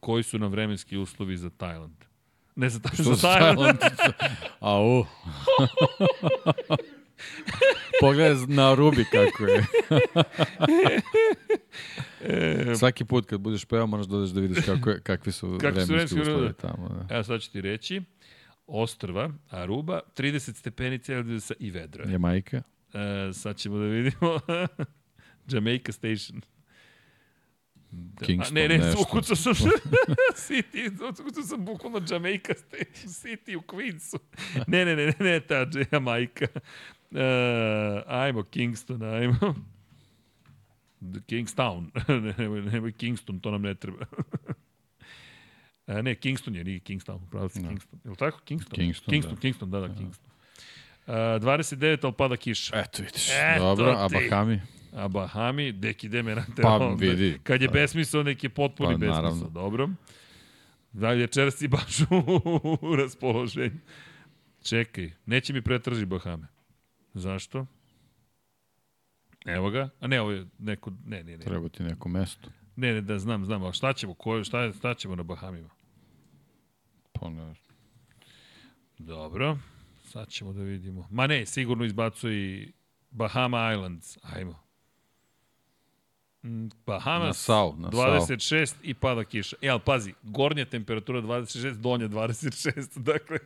koji 0.00 0.22
su 0.22 0.38
nam 0.38 0.50
vremenski 0.50 0.96
uslovi 0.96 1.36
za 1.36 1.50
Tajland? 1.50 2.07
Ne 2.58 2.68
za 2.68 2.80
su 2.96 3.20
Tajland. 3.20 3.56
Tajland? 3.58 3.78
Au. 4.60 5.04
Pogledaj 8.00 8.46
na 8.48 8.74
Rubi 8.74 9.04
kako 9.04 9.44
je. 9.44 9.66
Svaki 12.78 13.04
put 13.04 13.26
kad 13.26 13.40
budeš 13.40 13.64
pevao 13.64 13.86
moraš 13.86 14.06
da 14.06 14.16
odeš 14.16 14.30
da 14.30 14.40
vidiš 14.40 14.64
kako 14.64 14.90
je, 14.90 15.00
kakvi 15.00 15.32
su 15.32 15.48
vremenski 15.48 16.20
uslovi? 16.20 16.52
tamo. 16.52 16.88
Da. 16.88 17.14
Evo 17.14 17.24
sad 17.24 17.40
ću 17.40 17.52
ti 17.52 17.60
reći. 17.60 18.02
Ostrva, 18.66 19.30
Aruba, 19.50 20.00
30 20.16 20.54
stepeni 20.54 20.98
Celzijusa 20.98 21.54
i 21.58 21.70
vedro. 21.70 22.04
je. 22.04 22.12
Jamajka. 22.12 22.62
E, 22.94 23.32
sad 23.32 23.56
ćemo 23.56 23.78
da 23.78 23.84
vidimo. 23.84 24.40
Jamaica 25.52 25.92
Station. 25.92 26.40
Da, 27.90 28.26
Kingston, 28.26 28.56
a, 28.56 28.60
ne, 28.60 28.68
ne, 28.68 28.78
nešto. 28.78 29.00
ukucao 29.08 29.36
sam 29.36 29.54
City, 30.46 30.90
ukucao 31.20 31.42
sam 31.42 31.64
bukvalno 31.64 32.00
Jamaica 32.10 32.52
City 32.94 33.56
u 33.56 33.60
Queensu. 33.60 34.18
Ne, 34.66 34.84
ne, 34.84 34.96
ne, 34.96 35.06
ne, 35.06 35.14
ne 35.20 35.40
ta 35.40 35.66
Jamaica. 35.92 36.46
E, 37.14 38.02
ajmo, 38.06 38.42
Kingston, 38.42 39.02
ajmo. 39.02 39.54
Kingstown. 41.26 41.90
ne, 42.08 42.34
nemoj, 42.38 42.62
nemoj 42.62 42.92
Kingston, 42.92 43.40
to 43.40 43.50
nam 43.50 43.62
ne 43.62 43.74
treba. 43.74 44.06
E, 45.86 46.02
ne, 46.02 46.14
Kingston 46.14 46.56
je, 46.56 46.64
nije 46.64 46.80
Kingstown, 46.80 47.20
pravo 47.30 47.48
si 47.48 47.62
Da. 47.62 47.68
Kingston. 47.68 48.00
Je 48.04 48.10
li 48.10 48.16
tako? 48.16 48.40
Kingston? 48.44 48.74
Kingston, 48.74 49.10
Kingston, 49.10 49.34
da. 49.34 49.40
Kingston, 49.40 49.70
da, 49.70 49.80
da, 49.80 49.94
Kingston. 49.94 50.30
Uh, 51.06 51.14
29, 51.14 52.04
ali 52.04 52.12
pada 52.12 52.36
kiša. 52.36 52.80
Eto 52.80 53.02
vidiš. 53.02 53.28
Eto 53.30 53.64
Dobro, 53.64 53.94
a 53.98 54.08
ti. 54.08 54.28
Bahami? 54.30 54.60
A 54.92 55.08
Bahami, 55.08 55.72
deki 55.72 56.08
demerante. 56.08 56.62
Pa, 56.62 56.68
onda. 56.70 57.06
vidi. 57.06 57.38
Kad 57.42 57.62
je 57.62 57.68
besmisao, 57.68 58.22
nek 58.22 58.44
je 58.44 58.48
potpuni 58.50 58.88
Pa, 58.88 58.96
besmisao. 58.96 59.14
naravno. 59.16 59.48
Dobro. 59.48 59.88
Da 60.92 61.08
večeras 61.10 61.54
si 61.54 61.68
baš 61.68 62.00
u, 62.82 62.96
raspoloženju? 62.96 63.78
Čekaj, 64.62 65.10
neće 65.26 65.52
mi 65.52 65.62
pretraži 65.62 66.06
Bahame. 66.06 66.46
Zašto? 67.14 67.66
Evo 69.46 69.70
ga. 69.70 69.88
A 70.00 70.06
ne, 70.06 70.20
ovo 70.20 70.30
je 70.30 70.46
neko... 70.58 70.92
Ne, 71.06 71.24
ne, 71.24 71.32
ne. 71.32 71.44
Treba 71.44 71.68
ti 71.68 71.82
neko 71.82 72.08
mesto. 72.08 72.50
Ne, 72.76 72.92
ne, 72.94 73.00
da 73.00 73.18
znam, 73.18 73.44
znam. 73.44 73.64
A 73.64 73.72
šta 73.72 73.92
ćemo? 73.92 74.14
Ko, 74.14 74.44
šta, 74.44 74.60
je- 74.60 74.72
šta 74.72 74.94
ćemo 74.94 75.16
na 75.16 75.22
Bahamima? 75.22 75.68
Pa 77.12 77.28
ne. 77.30 77.54
Dobro. 78.98 79.58
Sad 80.02 80.28
ćemo 80.28 80.52
da 80.52 80.62
vidimo. 80.62 81.08
Ma 81.10 81.26
ne, 81.26 81.46
sigurno 81.46 81.84
izbacuj 81.84 82.34
i 82.34 82.72
Bahama 83.10 83.72
Islands. 83.72 84.18
Ajmo. 84.24 84.67
Mm, 86.42 86.68
Bahamas, 86.86 87.26
Na 87.26 87.32
Sau, 87.32 87.76
na 87.76 87.88
26 87.88 88.74
i 88.82 88.94
pada 88.94 89.24
kiša. 89.24 89.56
E, 89.62 89.68
ali 89.68 89.80
pazi, 89.84 90.14
gornja 90.22 90.64
temperatura 90.64 91.22
26, 91.22 91.72
donja 91.74 92.08
26. 92.08 92.98
Dakle, 93.12 93.38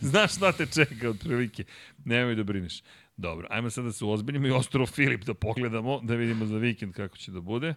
znaš 0.00 0.36
šta 0.36 0.52
te 0.52 0.66
čeka 0.66 1.10
otprilike. 1.10 1.64
Nemoj 2.04 2.34
da 2.34 2.42
brineš. 2.42 2.82
Dobro, 3.16 3.46
ajmo 3.50 3.70
sad 3.70 3.84
da 3.84 3.92
se 3.92 4.04
ozbiljimo 4.04 4.46
i 4.46 4.50
ostrovo 4.50 4.86
Filip 4.86 5.24
da 5.24 5.34
pogledamo, 5.34 6.00
da 6.02 6.14
vidimo 6.14 6.46
za 6.46 6.56
vikend 6.56 6.94
kako 6.94 7.16
će 7.16 7.32
da 7.32 7.40
bude. 7.40 7.74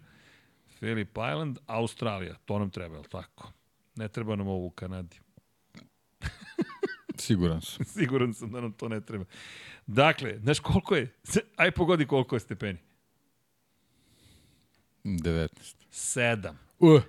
Philip 0.80 1.10
Island, 1.10 1.58
Australija. 1.66 2.36
To 2.46 2.60
nam 2.60 2.70
treba, 2.70 2.98
je 2.98 3.04
tako? 3.04 3.52
Ne 3.96 4.08
treba 4.08 4.36
nam 4.36 4.48
ovo 4.48 4.66
u 4.66 4.70
Kanadi. 4.70 5.20
Siguran 7.18 7.62
sam. 7.62 7.86
Siguran 7.98 8.34
sam 8.34 8.52
da 8.52 8.62
nam 8.62 8.72
to 8.72 8.90
ne 8.90 9.02
treba. 9.02 9.26
Dakle, 9.88 10.40
znaš 10.40 10.60
koliko 10.60 10.96
je? 10.96 11.14
Aj 11.56 11.72
pogodi 11.72 12.06
koliko 12.06 12.36
je 12.36 12.40
stepeni. 12.40 12.80
19. 15.04 15.50
Sedam. 15.92 16.58
Uh. 16.80 17.02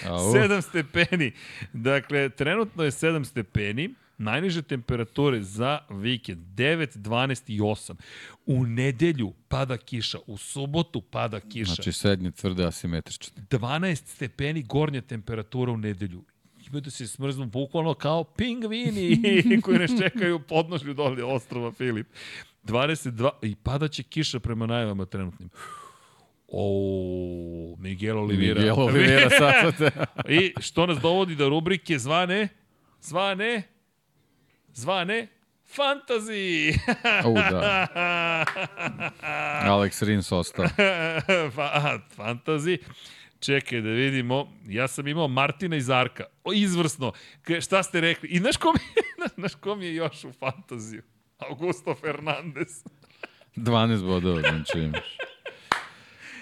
Au. 0.08 0.32
Sedam 0.32 0.62
stepeni. 0.62 1.32
Dakle, 1.72 2.28
trenutno 2.28 2.84
je 2.84 2.90
7 2.90 3.24
stepeni. 3.24 3.94
Najniže 4.18 4.62
temperature 4.62 5.42
za 5.42 5.78
vikend 5.90 6.40
9, 6.56 6.98
12 6.98 7.42
i 7.46 7.60
8. 7.60 7.94
U 8.46 8.66
nedelju 8.66 9.32
pada 9.48 9.76
kiša, 9.76 10.18
u 10.26 10.36
subotu 10.36 11.00
pada 11.00 11.40
kiša. 11.40 11.74
Znači 11.74 11.92
srednje 11.92 12.30
tvrde 12.30 12.64
asimetrične. 12.64 13.42
12 13.50 13.94
stepeni 13.94 14.62
gornja 14.62 15.00
temperatura 15.00 15.72
u 15.72 15.76
nedelju. 15.76 16.24
Ima 16.66 16.80
da 16.80 16.90
se 16.90 17.06
smrznu 17.06 17.46
bukvalno 17.46 17.94
kao 17.94 18.24
pingvini 18.24 19.20
koji 19.62 19.78
nas 19.78 19.90
čekaju 19.98 20.40
podnožlju 20.40 20.94
dole 20.94 21.24
ostrova 21.24 21.72
Filip. 21.72 22.06
22 22.64 23.30
i 23.42 23.54
padaće 23.54 24.02
kiša 24.02 24.40
prema 24.40 24.66
najavama 24.66 25.06
trenutnim. 25.06 25.50
O, 26.54 27.76
Miguel 27.78 28.18
Oliveira. 28.18 28.60
Miguel 28.60 28.80
Oliveira 28.80 29.30
sad. 29.38 29.74
I 30.28 30.54
što 30.60 30.86
nas 30.86 30.98
dovodi 30.98 31.34
do 31.34 31.48
rubrike 31.48 31.98
zvane, 31.98 32.48
zvane, 33.00 33.62
zvane, 34.74 35.28
fantasy. 35.76 36.78
U, 37.26 37.34
da. 37.34 37.86
Alex 39.72 40.06
Rins 40.06 40.32
ostao. 40.32 40.64
Fantasy. 42.16 42.78
Čekaj 43.40 43.80
da 43.80 43.88
vidimo. 43.88 44.52
Ja 44.66 44.88
sam 44.88 45.08
imao 45.08 45.28
Martina 45.28 45.76
i 45.76 45.80
Zarka. 45.80 46.24
O, 46.44 46.52
izvrsno. 46.52 47.12
K 47.42 47.60
šta 47.60 47.82
ste 47.82 48.00
rekli? 48.00 48.28
I 48.28 48.38
znaš 48.38 48.56
kom 48.56 48.74
je, 48.76 49.02
znaš 49.34 49.54
kom 49.54 49.82
je 49.82 49.94
još 49.94 50.24
u 50.24 50.32
fantaziju? 50.32 51.02
Augusto 51.38 51.94
Fernandez. 51.94 52.84
12 53.56 54.06
bodova, 54.06 54.40
znači 54.40 54.78
imaš. 54.78 55.31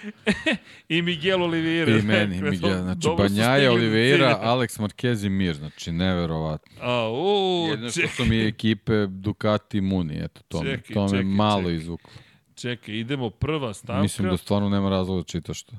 I 0.89 1.01
Miguel 1.01 1.43
Oliveira. 1.43 1.97
I 1.97 2.01
meni, 2.01 2.41
Miguel. 2.51 2.81
Znači, 2.81 3.07
Banjaja, 3.17 3.71
Oliveira. 3.71 4.39
Alex 4.43 4.79
Marquez 4.79 5.25
i 5.25 5.29
Mir. 5.29 5.55
Znači, 5.55 5.91
neverovatno. 5.91 6.75
A, 6.81 7.09
u, 7.11 7.67
Jedno 7.69 7.89
što 7.89 8.07
su 8.07 8.25
mi 8.25 8.41
ekipe 8.47 9.07
Ducati 9.07 9.77
i 9.77 9.81
Muni, 9.81 10.23
eto, 10.23 10.41
to, 10.47 10.63
me, 10.63 10.69
Čekaj, 10.77 10.93
to 10.93 11.03
me 11.03 11.09
čekaj, 11.09 11.23
malo 11.23 11.61
čekaj. 11.61 11.75
izvuklo. 11.75 12.11
čekaj, 12.55 12.95
idemo 12.95 13.29
prva 13.29 13.73
stavka. 13.73 14.01
Mislim 14.01 14.29
da 14.29 14.37
stvarno 14.37 14.69
nema 14.69 14.89
razloga 14.89 15.21
da 15.21 15.25
čitaš 15.25 15.63
to. 15.63 15.73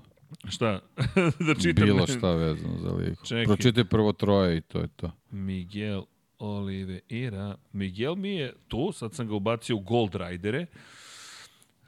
Šta? 0.48 0.80
da 1.46 1.54
čitam. 1.62 1.84
Bilo 1.84 2.06
šta 2.06 2.34
vezano 2.34 2.78
za 2.78 2.90
ligu. 2.90 3.24
Čekaj. 3.24 3.44
Pročitaj 3.44 3.84
prvo 3.84 4.12
troje 4.12 4.56
i 4.56 4.60
to 4.60 4.78
je 4.78 4.88
to. 4.96 5.10
Miguel 5.30 6.02
Oliveira. 6.38 7.56
Miguel 7.72 8.14
mi 8.14 8.30
je 8.30 8.54
tu, 8.68 8.92
sad 8.92 9.14
sam 9.14 9.28
ga 9.28 9.34
ubacio 9.34 9.76
u 9.76 9.80
Gold 9.80 10.14
Ridere. 10.14 10.66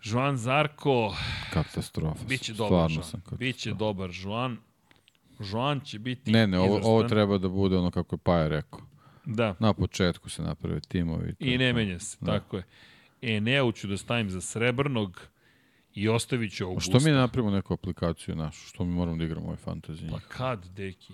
Joan 0.04 0.36
Zarko, 0.36 1.16
Katastrofa. 1.52 2.24
biće 2.24 2.52
dobar 2.52 2.68
Stvarno 2.68 2.94
Joan. 2.94 3.04
sam 3.04 3.22
Biće 3.32 3.72
dobar 3.72 4.10
Joan. 4.14 4.56
Joan 5.42 5.80
će 5.80 5.98
biti 5.98 6.30
Ne, 6.30 6.46
ne, 6.46 6.58
ovo, 6.58 6.80
ovo 6.84 7.02
treba 7.04 7.38
da 7.38 7.48
bude 7.48 7.76
ono 7.76 7.90
kako 7.90 8.14
je 8.14 8.18
Paja 8.18 8.48
rekao. 8.48 8.80
Da, 9.24 9.54
Na 9.58 9.72
početku 9.72 10.30
se 10.30 10.42
naprave 10.42 10.80
timovi. 10.80 11.34
i 11.40 11.50
je 11.50 11.58
ne 11.58 11.72
menja 11.72 11.98
se, 11.98 12.16
Da. 12.20 12.32
tako 12.32 12.56
je. 12.56 12.62
Eneo 13.22 13.72
ću 13.72 13.86
da 13.86 13.96
stavim 13.96 14.30
za 14.30 14.40
srebrnog 14.40 15.20
i 15.94 16.08
ostavit 16.08 16.52
ću 16.52 16.64
A 16.64 16.66
Augusta. 16.66 16.90
što 16.90 17.00
mi 17.00 17.10
ne 17.10 17.16
napravimo 17.16 17.50
neku 17.50 17.74
aplikaciju 17.74 18.36
našu? 18.36 18.66
Što 18.66 18.84
mi 18.84 18.92
moramo 18.92 19.16
da 19.16 19.24
igramo 19.24 19.46
ovaj 19.46 19.58
fantasy? 19.58 20.10
Pa 20.10 20.18
kad, 20.28 20.66
deki? 20.66 21.12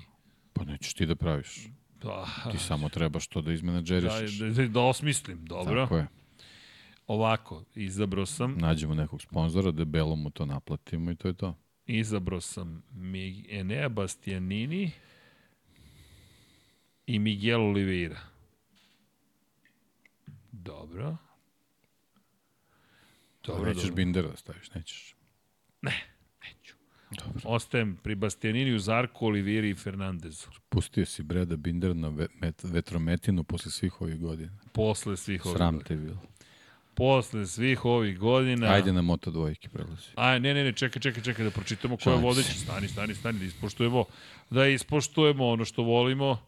Pa 0.53 0.65
nećeš 0.65 0.95
ti 0.95 1.07
da 1.07 1.15
praviš. 1.15 1.67
Pa, 2.01 2.27
Ti 2.53 2.59
samo 2.59 2.89
trebaš 2.89 3.27
to 3.27 3.41
da 3.41 3.53
izmenadžerišeš. 3.53 4.39
da, 4.39 4.49
da, 4.49 4.69
da 4.69 4.81
osmislim, 4.81 5.45
dobro. 5.45 5.83
Tako 5.83 5.97
je. 5.97 6.07
Ovako, 7.12 7.65
izabrao 7.74 8.27
sam, 8.27 8.55
Nađemo 8.55 8.95
nekog 8.95 9.23
sponzora, 9.23 9.70
debelo 9.70 10.16
mu 10.16 10.31
to 10.31 10.47
naplatimo 10.47 11.11
i 11.11 11.16
to 11.16 11.28
je 11.28 11.35
to. 11.35 11.57
izabrao 11.87 12.41
sam 12.41 12.82
Mi- 12.93 13.47
Enea 13.51 13.89
Bastianini 13.89 14.91
i 17.07 17.19
Miguel 17.19 17.61
Oliveira. 17.61 18.20
Dobro. 20.53 21.16
Dobro, 23.45 23.65
nećeš 23.65 23.82
dobro. 23.82 23.97
Bindera 23.97 24.28
da 24.28 24.37
staviš, 24.37 24.70
nećeš. 24.70 25.15
Neću. 25.82 26.74
Dobro. 27.12 27.41
Ostajem 27.47 27.97
pri 27.97 28.15
Bastianiniju, 28.15 28.78
Zarku, 28.78 29.27
Oliviri 29.27 29.70
i 29.70 29.74
Fernandezu. 29.74 30.47
Pustio 30.69 31.07
si 31.07 31.23
Breda 31.23 31.57
Binder 31.57 31.97
na 31.97 32.09
ve- 32.09 32.28
met, 32.35 32.62
vetrometinu 32.65 33.45
posle 33.45 33.70
svih 33.70 34.01
ovih 34.01 34.19
godina. 34.19 34.59
Posle 34.73 35.16
svih 35.16 35.47
ovih 35.47 35.57
Sram 35.57 35.74
godina. 35.74 35.85
te 35.85 35.97
bilo. 35.97 36.23
Posle 37.01 37.47
svih 37.47 37.85
ovih 37.85 38.18
godina. 38.18 38.72
Ajde 38.72 38.93
na 38.93 39.02
Moto 39.02 39.31
dvojke 39.31 39.68
prelazi. 39.68 40.09
Aj, 40.14 40.40
ne, 40.40 40.55
ne, 40.55 40.64
ne, 40.64 40.72
čekaj, 40.72 41.02
čekaj, 41.02 41.22
čekaj, 41.22 41.44
da 41.44 41.51
pročitamo 41.51 41.97
ko 41.97 42.10
je 42.10 42.16
vodeći. 42.16 42.59
Stani, 42.59 42.89
stani, 42.89 43.14
stani, 43.14 43.39
da 43.39 43.44
ispoštujemo, 43.44 44.05
da 44.51 44.66
ispoštujemo 44.66 45.48
ono 45.48 45.64
što 45.64 45.82
volimo. 45.82 46.39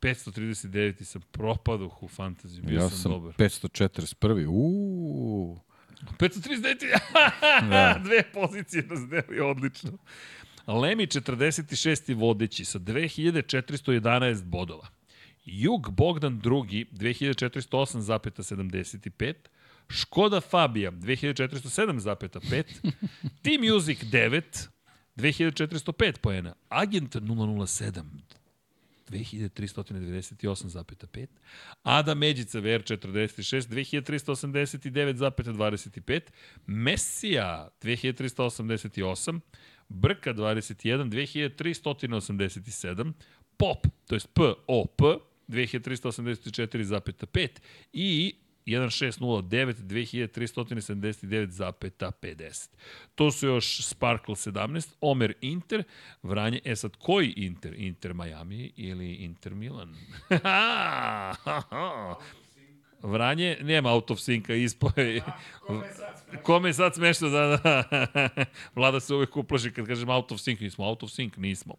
539. 0.00 1.04
sam 1.04 1.22
propaduh 1.30 2.02
u 2.02 2.08
fantaziju, 2.08 2.64
bio 2.64 2.80
ja 2.80 2.88
sam, 2.88 2.98
sam 2.98 3.12
dobar. 3.12 3.34
541. 3.34 4.46
Uuu. 4.46 5.60
539. 6.18 6.98
Da. 7.70 8.00
Dve 8.04 8.22
pozicije 8.32 8.82
nas 8.82 9.08
deli, 9.08 9.40
odlično. 9.40 9.92
Lemi 10.66 11.06
46. 11.06 12.14
vodeći 12.14 12.64
sa 12.64 12.78
2411 12.78 14.44
bodova. 14.44 14.88
Jug 15.44 15.90
Bogdan 15.90 16.38
drugi 16.38 16.86
2408,75. 16.92 19.34
Škoda 19.90 20.40
Fabija 20.40 20.90
2407,5. 20.90 22.64
Team 23.42 23.60
Music 23.72 24.04
9 24.04 24.68
2405 25.16 26.18
poena. 26.18 26.54
Agent 26.68 27.16
007 27.16 28.02
2398,5. 29.10 31.26
Ada 31.82 32.14
Međica 32.14 32.58
VR 32.58 32.82
46, 32.82 33.68
2389,25. 33.68 36.20
Mesija 36.66 37.68
2388, 37.82 39.40
Brka 39.88 40.34
21, 40.34 41.08
2387, 41.08 43.12
Pop, 43.56 43.86
to 44.06 44.14
je 44.14 44.20
POP 44.34 45.00
2384,5 45.48 47.48
i 47.92 48.34
1609 48.66 49.82
2379,50. 49.82 52.68
To 53.14 53.30
su 53.30 53.46
još 53.46 53.86
Sparkle 53.86 54.34
17, 54.34 54.94
Omer 55.00 55.34
Inter, 55.40 55.82
Vranje, 56.22 56.60
e 56.64 56.76
sad 56.76 56.96
koji 56.96 57.32
Inter? 57.36 57.74
Inter 57.76 58.14
Miami 58.14 58.72
ili 58.76 59.14
Inter 59.14 59.54
Milan? 59.54 59.96
Vranje, 63.02 63.56
nema 63.60 63.92
out 63.92 64.10
of 64.10 64.18
synca, 64.18 64.64
ispoje. 64.64 65.22
Kome 66.42 66.68
je 66.68 66.72
sad 66.72 66.94
smešno 66.94 67.28
da, 67.28 67.58
da. 67.64 67.84
Vlada 68.76 69.00
se 69.00 69.14
uvek 69.14 69.36
uplaši 69.36 69.70
kad 69.70 69.86
kažem 69.86 70.08
out 70.08 70.32
of 70.32 70.38
sync, 70.38 70.60
nismo 70.60 70.86
out 70.86 71.02
of 71.02 71.10
sync, 71.10 71.36
nismo. 71.36 71.74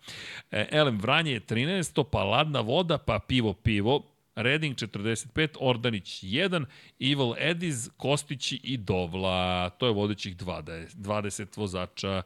E, 0.52 0.68
Elem, 0.72 1.00
Vranje 1.02 1.32
je 1.32 1.42
13, 1.42 2.04
pa 2.12 2.24
ladna 2.24 2.60
voda, 2.60 2.98
pa 2.98 3.20
pivo, 3.20 3.54
pivo. 3.54 4.11
Reding 4.36 4.76
45, 4.76 5.58
Ordanić 5.60 6.24
1, 6.24 6.66
Evil 7.00 7.34
Ediz, 7.38 7.90
Kostići 7.98 8.60
i 8.64 8.78
Dovla. 8.78 9.70
To 9.70 9.86
je 9.86 9.94
vodećih 9.94 10.38
20, 10.38 10.96
20 10.96 11.58
vozača. 11.58 12.24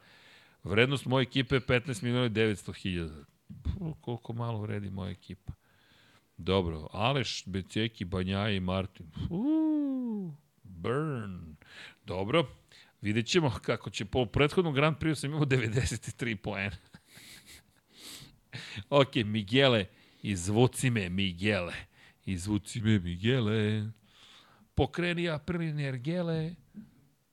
Vrednost 0.64 1.06
moje 1.06 1.24
ekipe 1.24 1.56
je 1.56 1.62
15 1.62 2.04
miliona 2.04 2.26
i 2.26 2.30
900 2.30 2.74
hiljada. 2.74 3.24
Koliko 4.02 4.34
malo 4.34 4.62
vredi 4.62 4.90
moja 4.90 5.12
ekipa. 5.12 5.52
Dobro, 6.38 6.88
Aleš, 6.92 7.44
Beceki, 7.46 8.06
Banjaja 8.06 8.50
i 8.50 8.60
Martin. 8.60 9.12
Uuu, 9.30 10.34
burn. 10.64 11.56
Dobro, 12.06 12.48
vidjet 13.02 13.28
ćemo 13.28 13.54
kako 13.62 13.90
će 13.90 14.06
po 14.06 14.26
prethodnom 14.26 14.74
Grand 14.74 14.98
Prix 14.98 15.16
sam 15.16 15.30
imao 15.30 15.46
93 15.46 16.36
poena. 16.36 16.78
ok, 18.90 19.16
Miguele, 19.16 19.86
izvuci 20.22 20.90
me, 20.90 21.10
Miguele. 21.10 21.74
Izvuci 22.26 22.82
me, 22.82 23.00
Miguele. 23.00 23.92
Pokreni 24.76 25.30
aprilin 25.30 25.80
ergele. 25.80 26.56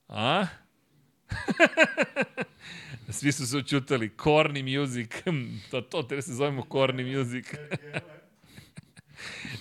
A? 0.07 0.47
Svi 3.09 3.31
su 3.31 3.47
se 3.47 3.57
učutali. 3.57 4.11
Corny 4.23 4.79
music. 4.79 5.23
to, 5.71 5.81
to 5.81 6.03
treba 6.03 6.21
se 6.21 6.33
zovemo 6.33 6.65
corny 6.71 7.17
music. 7.17 7.57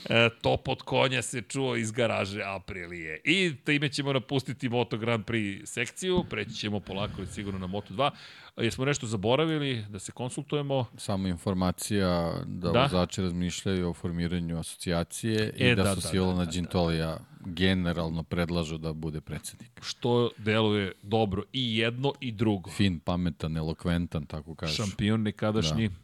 E, 0.09 0.29
top 0.43 0.69
od 0.69 0.83
konja 0.83 1.23
se 1.23 1.43
čuo 1.43 1.77
iz 1.77 1.91
garaže 1.93 2.43
Aprilije. 2.45 3.21
I 3.25 3.55
time 3.65 3.89
ćemo 3.89 4.13
napustiti 4.13 4.69
Moto 4.69 4.99
Grand 4.99 5.25
Prix 5.25 5.67
sekciju, 5.67 6.25
preći 6.31 6.55
ćemo 6.55 6.81
polako 6.81 7.23
i 7.23 7.27
sigurno 7.27 7.59
na 7.59 7.67
Moto 7.67 7.95
2. 7.95 8.11
Jesmo 8.57 8.85
nešto 8.85 9.07
zaboravili 9.07 9.85
da 9.89 9.99
se 9.99 10.13
konsultujemo? 10.13 10.85
Samo 10.97 11.29
informacija 11.29 12.33
da, 12.47 12.67
Da. 12.67 12.73
da. 12.73 12.83
vozači 12.83 13.23
razmišljaju 13.23 13.89
o 13.91 13.95
formiranju 13.95 14.59
asocijacije 14.59 15.53
E, 15.59 15.71
i 15.71 15.75
da, 15.75 15.83
da, 15.83 15.95
su 15.95 16.01
da, 16.01 16.09
Silana 16.09 16.33
da, 16.33 16.39
da, 16.39 16.45
da. 16.45 16.51
Đintolija 16.51 17.19
generalno 17.47 18.23
predlažu 18.23 18.79
da 18.79 18.93
bude 18.93 19.21
predsednik. 19.21 19.81
Što 19.83 20.31
deluje 20.39 20.93
dobro 21.03 21.43
i 21.53 21.77
jedno 21.79 22.13
i 22.21 22.33
drugo. 22.33 22.71
Fin, 22.71 23.01
pametan, 23.01 23.57
elokventan, 23.57 24.27
tako 24.27 24.55
kažeš. 24.55 24.77
Šampion 24.77 25.23
nekadašnji, 25.23 25.89
da. 25.89 25.95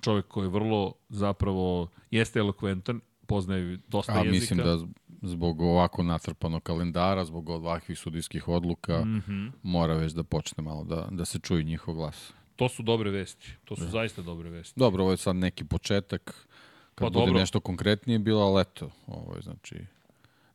čovjek 0.00 0.28
koji 0.28 0.44
je 0.44 0.50
vrlo 0.50 0.94
zapravo, 1.08 1.88
jeste 2.10 2.38
elokventan, 2.38 3.00
poznaje 3.26 3.78
dosta 3.88 4.12
A 4.12 4.24
jezika. 4.24 4.32
mislim 4.32 4.58
da 4.58 4.78
zbog 5.22 5.60
ovako 5.60 6.02
natrpanog 6.02 6.62
kalendara, 6.62 7.24
zbog 7.24 7.48
ovakvih 7.48 7.98
sudijskih 7.98 8.48
odluka, 8.48 9.04
mm. 9.04 9.22
-hmm. 9.28 9.50
mora 9.62 9.94
već 9.94 10.12
da 10.12 10.22
počne 10.22 10.62
malo 10.62 10.84
da, 10.84 11.08
da 11.10 11.24
se 11.24 11.38
čuje 11.38 11.64
njihov 11.64 11.94
glas. 11.94 12.32
To 12.56 12.68
su 12.68 12.82
dobre 12.82 13.10
vesti. 13.10 13.52
To 13.64 13.76
su 13.76 13.82
da. 13.82 13.90
zaista 13.90 14.22
dobre 14.22 14.50
vesti. 14.50 14.80
Dobro, 14.80 15.02
ovo 15.02 15.12
je 15.12 15.16
sad 15.16 15.36
neki 15.36 15.64
početak, 15.64 16.46
kad 16.94 17.06
Pa 17.06 17.10
bude 17.10 17.26
dobro. 17.26 17.40
nešto 17.40 17.60
konkretnije 17.60 18.18
bilo, 18.18 18.40
ali 18.40 18.60
eto, 18.60 18.90
ovo 19.06 19.36
je 19.36 19.42
znači 19.42 19.76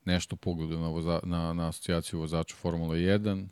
nešto 0.06 0.36
pogledu 0.36 0.80
na, 0.80 0.88
voza, 0.88 1.20
na, 1.24 1.54
na 1.54 1.68
asocijaciju 1.68 2.20
vozača 2.20 2.56
Formula 2.56 2.96
1, 2.96 3.48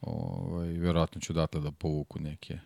ovaj, 0.00 0.68
vjerojatno 0.68 1.20
ću 1.20 1.32
odatle 1.32 1.60
da 1.60 1.70
povuku 1.70 2.20
neke 2.20 2.58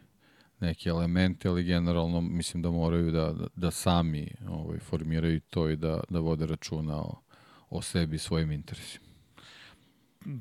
neke 0.60 0.89
elemente, 0.89 1.48
ali 1.48 1.62
generalno 1.64 2.20
mislim 2.20 2.62
da 2.62 2.70
moraju 2.70 3.10
da, 3.10 3.32
da, 3.32 3.47
da 3.56 3.70
sami 3.70 4.28
ovaj, 4.48 4.78
formiraju 4.78 5.40
to 5.40 5.68
i 5.68 5.76
da, 5.76 6.01
da 6.09 6.18
vode 6.18 6.47
računa 6.47 6.97
o, 6.97 7.20
o 7.70 7.82
sebi 7.82 8.16
i 8.16 8.18
svojim 8.18 8.52
interesima. 8.52 9.06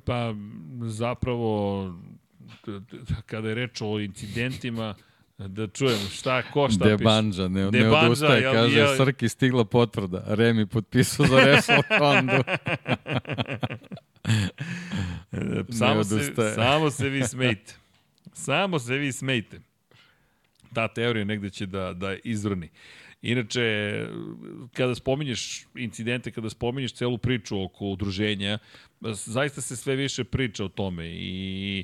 Pa 0.06 0.34
zapravo 0.82 1.84
kada 3.26 3.50
je 3.50 3.56
reč 3.56 3.82
o 3.82 4.00
incidentima 4.00 4.96
da 5.38 5.68
čujem 5.68 6.00
šta 6.12 6.42
ko 6.44 6.70
šta 6.70 6.84
piše. 6.84 6.98
Debanđa, 6.98 7.48
ne, 7.48 7.64
ne 7.64 7.72
Debanđa, 7.72 8.00
odustaje, 8.00 8.44
jel- 8.44 8.54
kaže, 8.54 8.80
jel- 8.80 8.98
Srki 8.98 9.30
stigla 9.30 9.66
potvrda, 9.66 10.24
Remi 10.28 10.66
potpisao 10.66 11.26
za 11.26 11.40
Repsol 11.40 11.82
Hondu. 12.00 12.44
Samo 15.72 16.04
se, 16.04 16.34
samo 16.56 16.90
se 16.90 17.10
vi 17.10 17.24
smejte. 17.24 17.74
Samo 18.34 18.80
se 18.80 18.98
vi 18.98 19.12
smejte. 19.12 19.60
Ta 20.74 20.88
teorija 20.88 21.26
negde 21.26 21.50
će 21.50 21.66
da, 21.66 21.94
da 21.94 22.16
izvrni. 22.24 22.70
Inače, 23.22 23.62
kada 24.74 24.96
spominješ 24.96 25.66
incidente, 25.76 26.32
kada 26.32 26.50
spominješ 26.50 26.94
celu 26.94 27.18
priču 27.18 27.64
oko 27.64 27.86
udruženja, 27.86 28.60
zaista 29.02 29.62
se 29.62 29.76
sve 29.76 29.96
više 29.96 30.24
priča 30.24 30.66
o 30.66 30.70
tome 30.70 31.08
i 31.08 31.84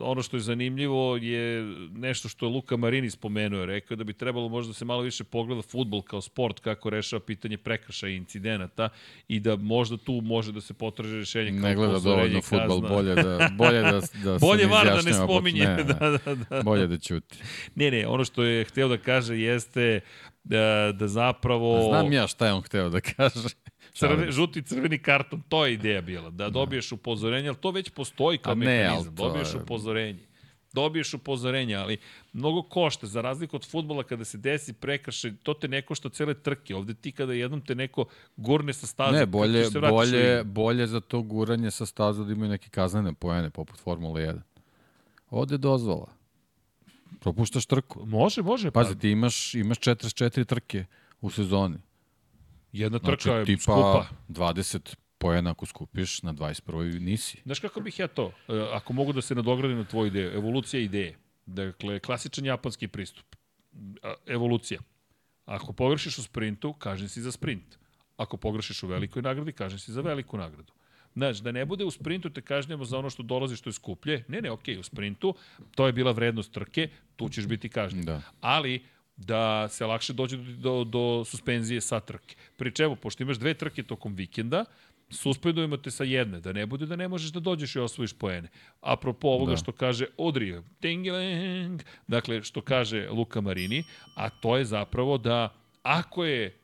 ono 0.00 0.22
što 0.22 0.36
je 0.36 0.40
zanimljivo 0.40 1.16
je 1.16 1.62
nešto 1.92 2.28
što 2.28 2.46
je 2.46 2.50
Luka 2.50 2.76
Marini 2.76 3.10
spomenuo, 3.10 3.66
rekao 3.66 3.96
da 3.96 4.04
bi 4.04 4.12
trebalo 4.12 4.48
možda 4.48 4.70
da 4.70 4.74
se 4.74 4.84
malo 4.84 5.02
više 5.02 5.24
pogleda 5.24 5.62
futbol 5.62 6.02
kao 6.02 6.20
sport, 6.20 6.60
kako 6.60 6.90
rešava 6.90 7.20
pitanje 7.20 7.56
prekršaja 7.56 8.12
i 8.12 8.16
incidenata 8.16 8.88
i 9.28 9.40
da 9.40 9.56
možda 9.56 9.96
tu 9.96 10.12
može 10.12 10.52
da 10.52 10.60
se 10.60 10.74
potraže 10.74 11.16
rešenje 11.16 11.50
kao 11.50 11.68
Ne 11.68 11.74
gleda 11.74 11.98
dovoljno 11.98 12.42
futbol, 12.42 12.80
bolje 12.80 13.14
da, 13.14 13.50
bolje 13.52 13.82
da, 13.82 14.00
da 14.24 14.38
Bolje 14.38 14.62
se 14.62 14.68
ne 14.68 14.84
da 14.84 15.02
ne 15.02 15.12
spominje. 15.12 15.62
Ne, 15.62 15.76
ne, 15.76 15.84
da, 15.84 16.18
da, 16.24 16.34
da. 16.34 16.62
bolje 16.62 16.86
da 16.86 16.98
ćuti. 16.98 17.38
Ne, 17.74 17.90
ne, 17.90 18.06
ono 18.06 18.24
što 18.24 18.42
je 18.42 18.64
hteo 18.64 18.88
da 18.88 18.98
kaže 18.98 19.38
jeste 19.38 20.00
da, 20.44 20.92
da 20.92 21.08
zapravo... 21.08 21.88
Znam 21.88 22.12
ja 22.12 22.26
šta 22.26 22.46
je 22.46 22.52
on 22.52 22.62
hteo 22.62 22.88
da 22.88 23.00
kaže. 23.00 23.48
Crve, 23.98 24.32
žuti 24.32 24.62
crveni 24.62 24.98
karton, 24.98 25.42
to 25.48 25.66
je 25.66 25.74
ideja 25.74 26.00
bila, 26.02 26.30
da 26.30 26.50
dobiješ 26.50 26.92
upozorenje, 26.92 27.48
ali 27.48 27.56
to 27.56 27.70
već 27.70 27.90
postoji 27.90 28.38
kao 28.38 28.52
A 28.52 28.56
ne, 28.56 28.66
mehanizam, 28.66 29.14
dobiješ 29.14 29.54
je- 29.54 29.60
upozorenje. 29.60 30.20
dobiješ 30.72 31.14
upozorenje, 31.14 31.74
ali 31.74 31.96
mnogo 32.32 32.62
košta, 32.62 33.06
za 33.06 33.20
razliku 33.20 33.56
od 33.56 33.66
futbola 33.66 34.02
kada 34.02 34.24
se 34.24 34.38
desi 34.38 34.72
prekršaj, 34.72 35.32
to 35.42 35.54
te 35.54 35.68
ne 35.68 35.82
košta 35.82 36.08
cele 36.08 36.34
trke. 36.36 36.74
Ovde 36.74 36.94
ti 36.94 37.12
kada 37.12 37.32
jednom 37.32 37.60
te 37.60 37.74
neko 37.74 38.04
gurne 38.36 38.72
sa 38.72 38.86
staze, 38.86 39.12
Ne, 39.14 39.26
bolje, 39.26 39.64
se 39.64 39.78
u 39.78 39.82
bolje, 39.82 40.32
igru. 40.32 40.44
bolje 40.44 40.86
za 40.86 41.00
to 41.00 41.22
guranje 41.22 41.70
sa 41.70 41.86
staza 41.86 42.24
da 42.24 42.32
imaju 42.32 42.50
neke 42.50 42.68
kaznene 42.70 43.12
pojene, 43.14 43.50
poput 43.50 43.78
Formule 43.78 44.22
1. 44.22 44.40
Ovde 45.30 45.54
je 45.54 45.58
dozvola. 45.58 46.08
Propuštaš 47.20 47.66
trku. 47.66 48.06
Može, 48.06 48.42
može. 48.42 48.70
Pa, 48.70 48.80
Pazi, 48.80 48.98
ti 48.98 49.10
imaš, 49.10 49.54
imaš 49.54 49.78
44 49.78 50.44
trke 50.44 50.84
u 51.20 51.30
sezoni. 51.30 51.76
Jedna 52.72 52.98
trka 52.98 53.22
Znači, 53.22 53.38
je 53.38 53.44
tipa 53.44 53.62
skupa. 53.62 54.06
20 54.28 54.96
pojena 55.18 55.50
ako 55.50 55.66
skupiš, 55.66 56.22
na 56.22 56.34
21. 56.34 57.00
nisi. 57.00 57.40
Znaš 57.44 57.60
kako 57.60 57.80
bih 57.80 57.98
ja 57.98 58.08
to, 58.08 58.32
e, 58.48 58.68
ako 58.72 58.92
mogu 58.92 59.12
da 59.12 59.22
se 59.22 59.34
nadogradim 59.34 59.78
na 59.78 59.84
tvoju 59.84 60.06
ideju, 60.06 60.32
evolucija 60.32 60.80
ideje. 60.80 61.18
Dakle, 61.46 61.98
klasičan 62.00 62.44
japanski 62.44 62.88
pristup. 62.88 63.36
Evolucija. 64.26 64.80
Ako 65.44 65.72
pogrešiš 65.72 66.18
u 66.18 66.22
sprintu, 66.22 66.72
kažem 66.72 67.08
si 67.08 67.22
za 67.22 67.32
sprint. 67.32 67.78
Ako 68.16 68.36
pogrešiš 68.36 68.82
u 68.82 68.86
velikoj 68.86 69.22
nagradi, 69.22 69.52
kažem 69.52 69.78
si 69.78 69.92
za 69.92 70.00
veliku 70.00 70.36
nagradu. 70.38 70.72
Znači, 71.14 71.42
da 71.42 71.52
ne 71.52 71.64
bude 71.64 71.84
u 71.84 71.90
sprintu 71.90 72.30
te 72.30 72.40
kažnjamo 72.40 72.84
za 72.84 72.98
ono 72.98 73.10
što 73.10 73.22
dolazi 73.22 73.56
što 73.56 73.68
je 73.68 73.72
skuplje. 73.72 74.24
Ne, 74.28 74.40
ne, 74.40 74.50
okej, 74.50 74.78
u 74.78 74.82
sprintu, 74.82 75.34
to 75.74 75.86
je 75.86 75.92
bila 75.92 76.12
vrednost 76.12 76.52
trke, 76.52 76.88
tu 77.16 77.28
ćeš 77.28 77.46
biti 77.46 77.68
kažnjen. 77.68 78.04
Da. 78.04 78.22
Ali, 78.40 78.84
da 79.16 79.68
se 79.68 79.86
lakše 79.86 80.12
dođe 80.12 80.36
do, 80.36 80.44
do, 80.44 80.84
do 80.84 81.24
suspenzije 81.24 81.80
sa 81.80 82.00
trke. 82.00 82.36
Pri 82.56 82.72
čemu, 82.72 82.96
pošto 82.96 83.22
imaš 83.22 83.36
dve 83.36 83.54
trke 83.54 83.82
tokom 83.82 84.14
vikenda, 84.14 84.64
suspendujemo 85.10 85.76
te 85.76 85.90
sa 85.90 86.04
jedne, 86.04 86.40
da 86.40 86.52
ne 86.52 86.66
bude 86.66 86.86
da 86.86 86.96
ne 86.96 87.08
možeš 87.08 87.30
da 87.30 87.40
dođeš 87.40 87.76
i 87.76 87.78
osvojiš 87.78 88.12
poene. 88.12 88.48
Apropo 88.80 89.28
ovoga 89.28 89.50
Da. 89.50 89.56
što 89.56 89.72
kaže 89.72 90.06
Odri, 90.16 90.60
tingiling, 90.80 91.82
dakle, 92.06 92.42
što 92.42 92.60
kaže 92.60 93.08
Luka 93.10 93.40
Marini, 93.40 93.84
a 94.14 94.30
to 94.30 94.56
je 94.56 94.64
zapravo 94.64 95.18
da 95.18 95.54
ako 95.82 96.24
je 96.24 96.58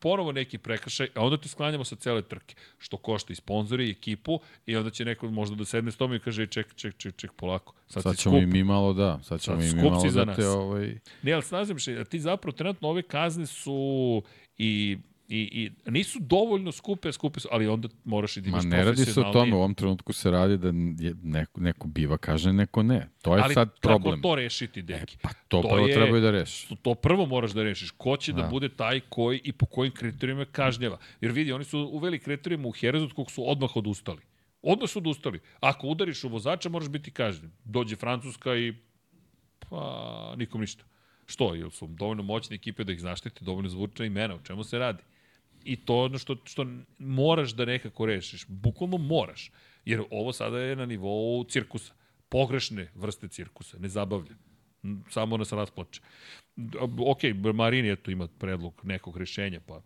ponovo 0.00 0.32
neki 0.32 0.58
prekršaj, 0.58 1.08
a 1.14 1.24
onda 1.24 1.36
te 1.36 1.48
sklanjamo 1.48 1.84
sa 1.84 1.96
cele 1.96 2.22
trke, 2.22 2.54
što 2.78 2.96
košta 2.96 3.32
i 3.32 3.36
sponzori 3.36 3.86
i 3.88 3.90
ekipu 3.90 4.40
i 4.66 4.76
onda 4.76 4.90
će 4.90 5.04
neko 5.04 5.30
možda 5.30 5.56
da 5.56 5.64
sedne 5.64 5.90
s 5.90 5.96
tom 5.96 6.14
i 6.14 6.20
kaže 6.20 6.46
ček, 6.46 6.74
ček, 6.74 6.96
ček, 6.96 7.16
ček, 7.16 7.32
polako. 7.32 7.74
Sad, 7.86 8.02
Sad 8.02 8.16
ćemo 8.16 8.34
skup. 8.34 8.42
i 8.42 8.46
mi 8.46 8.64
malo 8.64 8.92
da, 8.92 9.18
sad 9.22 9.40
ćemo 9.40 9.62
Sad 9.62 9.72
i 9.72 9.76
mi 9.76 9.82
malo 9.82 10.02
da 10.02 10.34
te 10.34 10.42
nas. 10.42 10.44
ovaj... 10.44 10.98
Ne, 11.22 11.32
ali 11.32 11.42
snazim 11.42 11.78
se, 11.78 12.04
ti 12.04 12.20
zapravo 12.20 12.52
trenutno 12.52 12.88
ove 12.88 13.02
kazne 13.02 13.46
su 13.46 14.22
i 14.58 14.98
I, 15.32 15.70
i 15.86 15.90
nisu 15.90 16.18
dovoljno 16.20 16.72
skupe, 16.72 17.12
skupe 17.12 17.40
su, 17.40 17.48
ali 17.52 17.66
onda 17.66 17.88
moraš 18.04 18.36
i 18.36 18.40
da 18.40 18.50
Ma 18.50 18.56
imaš 18.56 18.64
ne 18.64 18.84
radi 18.84 19.04
se 19.04 19.20
o 19.20 19.32
tome, 19.32 19.54
u 19.54 19.58
ovom 19.58 19.74
trenutku 19.74 20.12
se 20.12 20.30
radi 20.30 20.58
da 20.58 20.66
je 21.04 21.14
neko, 21.22 21.60
neko 21.60 21.88
biva 21.88 22.18
kažnjen, 22.18 22.56
neko 22.56 22.82
ne. 22.82 23.08
To 23.22 23.36
je 23.36 23.42
Ali 23.42 23.54
sad 23.54 23.80
problem. 23.80 24.14
kako 24.14 24.22
to 24.22 24.34
rešiti, 24.34 24.82
deki? 24.82 25.16
Pa 25.22 25.28
to, 25.48 25.62
To 25.62 25.68
prvo 25.68 25.86
je- 25.86 25.94
trebaju 25.94 26.22
da 26.22 26.30
reši. 26.30 26.68
To, 26.68 26.76
to 26.82 26.94
prvo 26.94 27.26
moraš 27.26 27.50
da 27.50 27.62
rešiš. 27.62 27.90
Ko 27.90 28.16
će 28.16 28.32
da. 28.32 28.42
Da. 28.42 28.48
bude 28.48 28.68
taj 28.68 29.00
koji 29.00 29.40
i 29.44 29.52
po 29.52 29.66
kojim 29.66 29.92
kriterijima 29.92 30.44
kažnjava. 30.44 30.98
Jer 31.20 31.32
vidi, 31.32 31.52
oni 31.52 31.64
su 31.64 31.78
uveli 31.78 32.18
kriterijima 32.18 32.68
u 32.68 32.72
Herezu 32.72 33.04
od 33.04 33.12
kog 33.12 33.30
su 33.30 33.50
odmah 33.50 33.76
odustali. 33.76 34.20
Odmah 34.62 34.90
su 34.90 34.98
odustali. 34.98 35.40
Ako 35.60 35.86
udariš 35.86 36.24
u 36.24 36.28
vozača, 36.28 36.68
moraš 36.68 36.88
biti 36.88 37.10
kažnjen. 37.10 37.50
Dođe 37.64 37.96
Francuska 37.96 38.56
i 38.56 38.74
pa 39.58 40.34
nikom 40.36 40.60
ništa. 40.60 40.84
Što? 41.26 41.54
Jel 41.54 41.70
su 41.70 41.86
dovoljno 41.86 42.22
moćne 42.22 42.54
ekipe 42.56 42.84
da 42.84 42.92
ih 42.92 43.00
zaštiti, 43.00 43.44
dovoljno 43.44 43.68
zvučna 43.68 44.04
imena, 44.04 44.34
o 44.34 44.40
čemu 44.42 44.64
se 44.64 44.78
radi? 44.78 45.02
I 45.64 45.76
to 45.76 45.94
je 45.94 46.04
ono 46.04 46.18
što, 46.18 46.36
što 46.44 46.66
moraš 46.98 47.50
da 47.50 47.64
nekako 47.64 48.06
rešiš. 48.06 48.44
Bukvalno 48.48 48.98
moraš. 48.98 49.50
Jer 49.84 50.02
ovo 50.10 50.32
sada 50.32 50.58
je 50.58 50.76
na 50.76 50.86
nivou 50.86 51.44
cirkusa. 51.44 51.92
Pogrešne 52.28 52.90
vrste 52.94 53.28
cirkusa. 53.28 53.78
Ne 53.78 53.88
zabavlja. 53.88 54.34
Samo 55.10 55.36
nas 55.36 55.52
rasplače. 55.52 56.00
Ok, 57.06 57.20
Marini 57.54 57.92
eto 57.92 58.10
ima 58.10 58.28
predlog 58.28 58.80
nekog 58.82 59.16
rešenja, 59.16 59.60
pa 59.66 59.82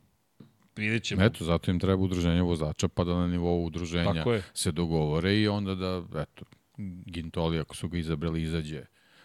vidjet 0.77 1.03
ćemo. 1.03 1.23
Eto, 1.23 1.45
zato 1.45 1.71
im 1.71 1.79
treba 1.79 2.03
udruženje 2.03 2.43
vozača, 2.43 2.89
pa 2.89 3.05
da 3.05 3.15
na 3.15 3.27
nivou 3.27 3.67
udruženja 3.67 4.25
se 4.55 4.73
dogovore 4.73 5.41
i 5.41 5.49
onda 5.49 5.75
da, 5.75 6.03
eto, 6.23 6.45
Gintoli, 7.07 7.59
ako 7.59 7.77
su 7.77 7.89
ga 7.89 7.99
izabrali, 7.99 8.43
izađe 8.43 8.85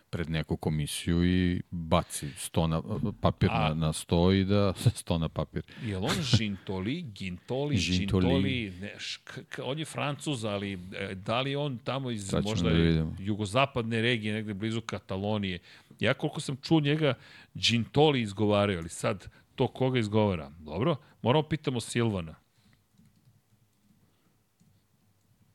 pred 0.10 0.30
neku 0.30 0.58
komisiju 0.58 1.26
i 1.26 1.62
baci 1.72 2.30
sto 2.38 2.68
na, 2.68 2.82
papir 3.22 3.50
A- 3.52 3.70
na, 3.70 3.74
na 3.74 3.94
sto 3.94 4.32
i 4.32 4.46
da 4.46 4.74
sto 5.02 5.18
na 5.18 5.30
papir. 5.30 5.64
Je 5.86 6.00
li 6.00 6.06
on 6.06 6.22
Žintoli, 6.22 7.02
Gintoli, 7.02 7.78
Žintoli. 7.88 8.26
Žintoli, 8.26 8.74
ne, 8.82 8.94
š, 8.98 9.22
k, 9.24 9.44
k, 9.50 9.60
on 9.64 9.80
je 9.80 9.86
Francuz, 9.86 10.46
ali 10.46 10.74
e, 10.74 11.16
da 11.16 11.42
li 11.42 11.56
on 11.56 11.78
tamo 11.78 12.12
iz 12.12 12.28
Sad 12.28 12.44
ćemo 12.44 12.50
možda 12.50 12.70
da 12.70 13.24
jugozapadne 13.24 14.02
regije, 14.02 14.34
negde 14.34 14.54
blizu 14.54 14.82
Katalonije. 14.82 15.60
Ja 16.00 16.14
koliko 16.14 16.40
sam 16.40 16.58
čuo 16.62 16.80
njega, 16.80 17.14
Gintoli 17.54 18.22
izgovaraju, 18.22 18.80
ali 18.80 18.90
sad 18.90 19.28
to 19.56 19.68
koga 19.68 20.00
izgovara? 20.00 20.52
Dobro, 20.60 20.96
moramo 21.22 21.44
pitamo 21.44 21.80
Silvana. 21.80 22.36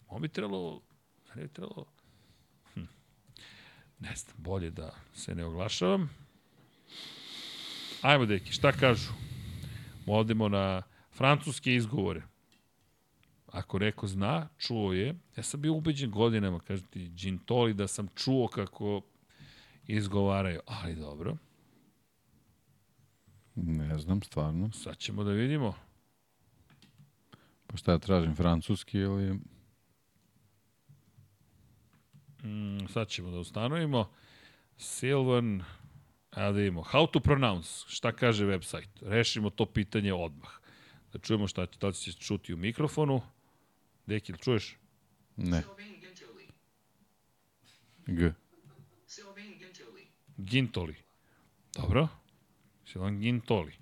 On 0.08 0.22
bi 0.22 0.28
trebalo, 0.28 0.80
ne 1.34 1.42
bi 1.42 1.48
trebalo, 1.48 1.84
ne 4.00 4.14
znam, 4.16 4.36
bolje 4.38 4.70
da 4.70 4.94
se 5.14 5.34
ne 5.34 5.44
oglašavam. 5.44 6.10
Ajmo, 8.02 8.26
deki, 8.26 8.52
šta 8.52 8.72
kažu? 8.72 9.12
Odemo 10.06 10.48
na 10.48 10.82
francuske 11.12 11.74
izgovore. 11.74 12.22
Ako 13.46 13.78
neko 13.78 14.06
zna, 14.06 14.48
čuo 14.58 14.92
je. 14.92 15.14
Ja 15.36 15.42
sam 15.42 15.60
bio 15.60 15.74
ubeđen 15.74 16.10
godinama, 16.10 16.60
kaže 16.60 16.82
ti, 16.82 17.08
Gintoli, 17.08 17.74
da 17.74 17.86
sam 17.88 18.08
čuo 18.14 18.48
kako 18.48 19.02
izgovaraju. 19.86 20.60
Ali 20.66 20.94
dobro, 20.94 21.36
Ne 23.56 23.98
znam, 23.98 24.22
stvarno. 24.22 24.72
sad 24.72 24.96
ćemo 24.98 25.24
da 25.24 25.30
vidimo. 25.30 25.74
Pa 27.66 27.76
šta 27.76 27.92
ja 27.92 27.98
tražim, 27.98 28.34
francuski 28.34 28.98
ili... 28.98 29.38
Mm, 32.44 32.86
sad 32.88 33.08
ćemo 33.08 33.30
da 33.30 33.38
ustanovimo. 33.38 34.10
Silvan, 34.76 35.64
a 36.30 36.40
da 36.42 36.50
vidimo. 36.50 36.82
How 36.82 37.10
to 37.10 37.20
pronounce, 37.20 37.84
šta 37.88 38.12
kaže 38.12 38.44
website? 38.46 38.88
Rešimo 39.00 39.50
to 39.50 39.66
pitanje 39.66 40.12
odmah. 40.14 40.50
Da 41.12 41.18
čujemo 41.18 41.46
šta 41.48 41.66
će, 41.66 41.78
da 41.78 41.86
li 41.86 41.94
će 41.94 42.12
se 42.12 42.18
čuti 42.18 42.54
u 42.54 42.56
mikrofonu. 42.56 43.22
Deki, 44.06 44.32
jel 44.32 44.38
čuješ? 44.38 44.76
Ne. 45.36 45.62
G. 48.06 48.32
Gintoli. 50.36 50.94
Dobro. 51.76 52.08
Silvan 52.84 53.20
Gintoli. 53.20 53.72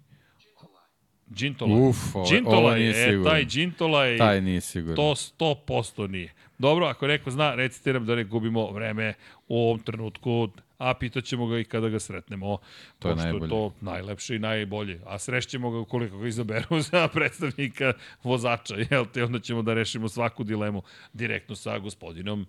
Gintola. 1.27 1.89
Uf, 1.89 2.17
ovo, 2.17 2.27
Gintola 2.31 2.57
ovo 2.59 2.71
je, 2.71 2.79
nije 2.79 2.91
e, 2.91 3.09
sigurno. 3.09 3.31
taj 3.31 3.45
Gintola 3.45 4.05
je, 4.05 4.19
Taj 4.19 4.41
nije 4.41 4.61
sigurno. 4.61 4.97
to 4.97 5.15
100% 5.15 6.07
nije. 6.11 6.35
Dobro, 6.63 6.87
ako 6.87 7.07
neko 7.07 7.31
zna, 7.31 7.55
recite 7.55 7.93
nam 7.93 8.07
da 8.07 8.15
ne 8.15 8.25
gubimo 8.25 8.71
vreme 8.71 9.15
u 9.49 9.59
ovom 9.59 9.79
trenutku, 9.79 10.49
a 10.79 10.95
pitaćemo 10.95 11.47
ga 11.47 11.59
i 11.59 11.65
kada 11.65 11.89
ga 11.89 12.01
sretnemo. 12.01 12.59
To 12.99 13.09
je 13.09 13.17
najbolje. 13.17 13.49
to 13.49 13.75
najlepše 13.81 14.37
i 14.37 14.39
najbolje. 14.39 15.01
A 15.07 15.19
srešćemo 15.19 15.71
ga 15.71 15.79
ukoliko 15.79 16.19
ga 16.19 16.29
izaberu 16.29 16.81
za 16.91 17.09
predstavnika 17.09 17.93
vozača, 18.23 18.75
jel 18.91 19.07
te? 19.13 19.25
Onda 19.25 19.39
ćemo 19.39 19.63
da 19.63 19.75
rešimo 19.75 20.09
svaku 20.09 20.45
dilemu 20.45 20.83
direktno 21.13 21.57
sa 21.57 21.79
gospodinom 21.79 22.47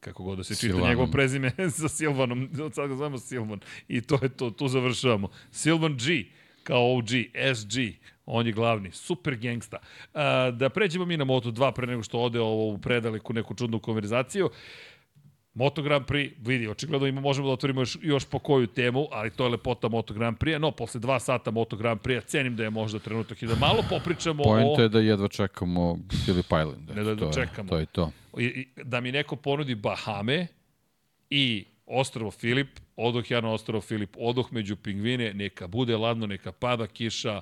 kako 0.00 0.22
god 0.22 0.38
da 0.38 0.44
se 0.44 0.54
čita 0.54 0.66
Silvanom. 0.66 0.88
njegovo 0.88 1.10
prezime 1.12 1.50
sa 1.80 1.88
Silvanom, 1.88 2.50
sad 2.72 2.88
ga 2.88 2.94
zovemo 2.94 3.18
Silvan 3.18 3.60
i 3.88 4.00
to 4.00 4.18
je 4.22 4.28
to, 4.28 4.50
tu 4.50 4.68
završavamo. 4.68 5.28
Silvan 5.50 5.96
G, 5.96 6.24
kao 6.62 6.96
OG, 6.96 7.08
SG, 7.54 7.78
on 8.26 8.46
je 8.46 8.52
glavni, 8.52 8.90
super 8.92 9.36
gangsta. 9.36 9.76
A, 10.14 10.50
da 10.50 10.68
pređemo 10.68 11.04
mi 11.04 11.16
na 11.16 11.24
Moto2 11.24 11.72
pre 11.72 11.86
nego 11.86 12.02
što 12.02 12.18
ode 12.20 12.40
ovo 12.40 12.66
u 12.66 12.78
predaleku 12.78 13.32
neku 13.32 13.54
čudnu 13.54 13.78
konverzaciju. 13.78 14.50
Moto 15.54 15.82
Grand 15.82 16.04
Prix, 16.04 16.32
vidi, 16.38 16.68
očigledno 16.68 17.06
ima, 17.06 17.20
možemo 17.20 17.46
da 17.46 17.52
otvorimo 17.52 17.80
još, 17.80 17.98
još 18.02 18.24
po 18.24 18.38
koju 18.38 18.66
temu, 18.66 19.06
ali 19.10 19.30
to 19.30 19.44
je 19.44 19.50
lepota 19.50 19.88
Moto 19.88 20.14
Grand 20.14 20.38
Prix, 20.38 20.58
no 20.58 20.70
posle 20.70 21.00
dva 21.00 21.20
sata 21.20 21.50
Moto 21.50 21.76
Grand 21.76 22.00
Prix, 22.00 22.24
cenim 22.24 22.56
da 22.56 22.62
je 22.62 22.70
možda 22.70 22.98
trenutak 22.98 23.42
i 23.42 23.46
da 23.46 23.54
malo 23.56 23.84
popričamo 23.90 24.42
o... 24.42 24.46
Point 24.46 24.78
je 24.78 24.88
da 24.88 25.00
jedva 25.00 25.28
čekamo 25.28 25.98
Philip 26.18 26.46
Island. 26.46 26.90
Ne 26.90 27.02
da 27.04 27.16
to 27.16 27.24
je- 27.26 27.32
čekamo. 27.34 27.68
To 27.68 27.78
je 27.78 27.86
to. 27.86 28.10
I- 28.38 28.44
i- 28.44 28.68
da 28.76 29.00
mi 29.00 29.12
neko 29.12 29.36
ponudi 29.36 29.74
Bahame 29.74 30.46
i 31.30 31.64
Ostrovo 31.86 32.30
Filip, 32.30 32.68
odoh 32.96 33.30
ja 33.30 33.40
na 33.40 33.50
Ostrovo 33.50 33.80
Filip, 33.80 34.16
odoh 34.18 34.52
među 34.52 34.76
pingvine, 34.76 35.34
neka 35.34 35.66
bude 35.66 35.96
ladno, 35.96 36.26
neka 36.26 36.52
pada 36.52 36.86
kiša, 36.86 37.40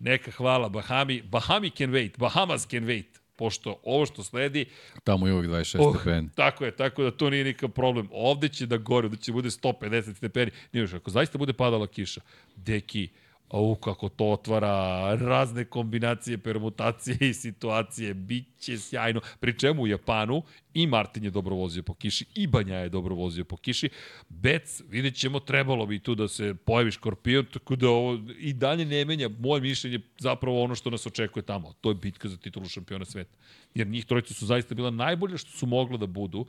neka 0.00 0.30
hvala 0.30 0.68
Bahami. 0.68 1.22
Bahami 1.22 1.70
can 1.70 1.90
wait, 1.90 2.18
Bahamas 2.18 2.66
can 2.66 2.84
wait, 2.84 3.04
pošto 3.36 3.80
ovo 3.84 4.06
što 4.06 4.22
sledi, 4.22 4.64
Tamo 5.04 5.26
je 5.26 5.34
uvijek 5.34 5.50
26 5.52 5.76
Oh, 5.80 5.94
stepeni. 5.96 6.28
tako 6.34 6.64
je, 6.64 6.70
tako 6.72 7.02
da 7.02 7.10
to 7.10 7.30
nije 7.30 7.44
nikakav 7.44 7.68
problem. 7.68 8.08
Ovde 8.12 8.48
će 8.48 8.66
da 8.66 8.76
gore, 8.76 9.06
ovde 9.06 9.16
će 9.16 9.32
bude 9.32 9.50
150 9.50 10.16
stepeni. 10.16 10.50
Nije 10.72 10.82
još, 10.82 10.92
ako 10.92 11.10
zaista 11.10 11.38
bude 11.38 11.52
padala 11.52 11.86
kiša, 11.86 12.20
deki, 12.56 13.08
Au, 13.50 13.74
kako 13.74 14.08
to 14.08 14.24
otvara 14.24 15.14
razne 15.14 15.64
kombinacije, 15.64 16.38
permutacije 16.38 17.16
i 17.20 17.34
situacije. 17.34 18.14
Biće 18.14 18.78
sjajno. 18.78 19.20
Pri 19.40 19.58
čemu 19.58 19.82
u 19.82 19.86
Japanu 19.86 20.42
i 20.74 20.86
Martin 20.86 21.24
je 21.24 21.30
dobro 21.30 21.54
vozio 21.54 21.82
po 21.82 21.94
kiši, 21.94 22.24
i 22.34 22.46
Banja 22.46 22.76
je 22.76 22.88
dobro 22.88 23.14
vozio 23.14 23.44
po 23.44 23.56
kiši. 23.56 23.88
Bec, 24.28 24.82
vidjet 24.88 25.14
ćemo, 25.14 25.40
trebalo 25.40 25.86
bi 25.86 25.98
tu 25.98 26.14
da 26.14 26.28
se 26.28 26.54
pojavi 26.54 26.90
škorpion, 26.90 27.46
tako 27.52 27.76
da 27.76 27.88
ovo 27.88 28.18
i 28.38 28.52
dalje 28.52 28.84
ne 28.84 29.04
menja 29.04 29.28
moje 29.28 29.60
mišljenje 29.60 30.00
zapravo 30.18 30.62
ono 30.62 30.74
što 30.74 30.90
nas 30.90 31.06
očekuje 31.06 31.42
tamo. 31.42 31.72
To 31.80 31.88
je 31.88 31.94
bitka 31.94 32.28
za 32.28 32.36
titulu 32.36 32.68
šampiona 32.68 33.04
sveta. 33.04 33.36
Jer 33.74 33.86
njih 33.86 34.06
trojica 34.06 34.34
su 34.34 34.46
zaista 34.46 34.74
bila 34.74 34.90
najbolje 34.90 35.38
što 35.38 35.50
su 35.50 35.66
mogla 35.66 35.96
da 35.96 36.06
budu. 36.06 36.46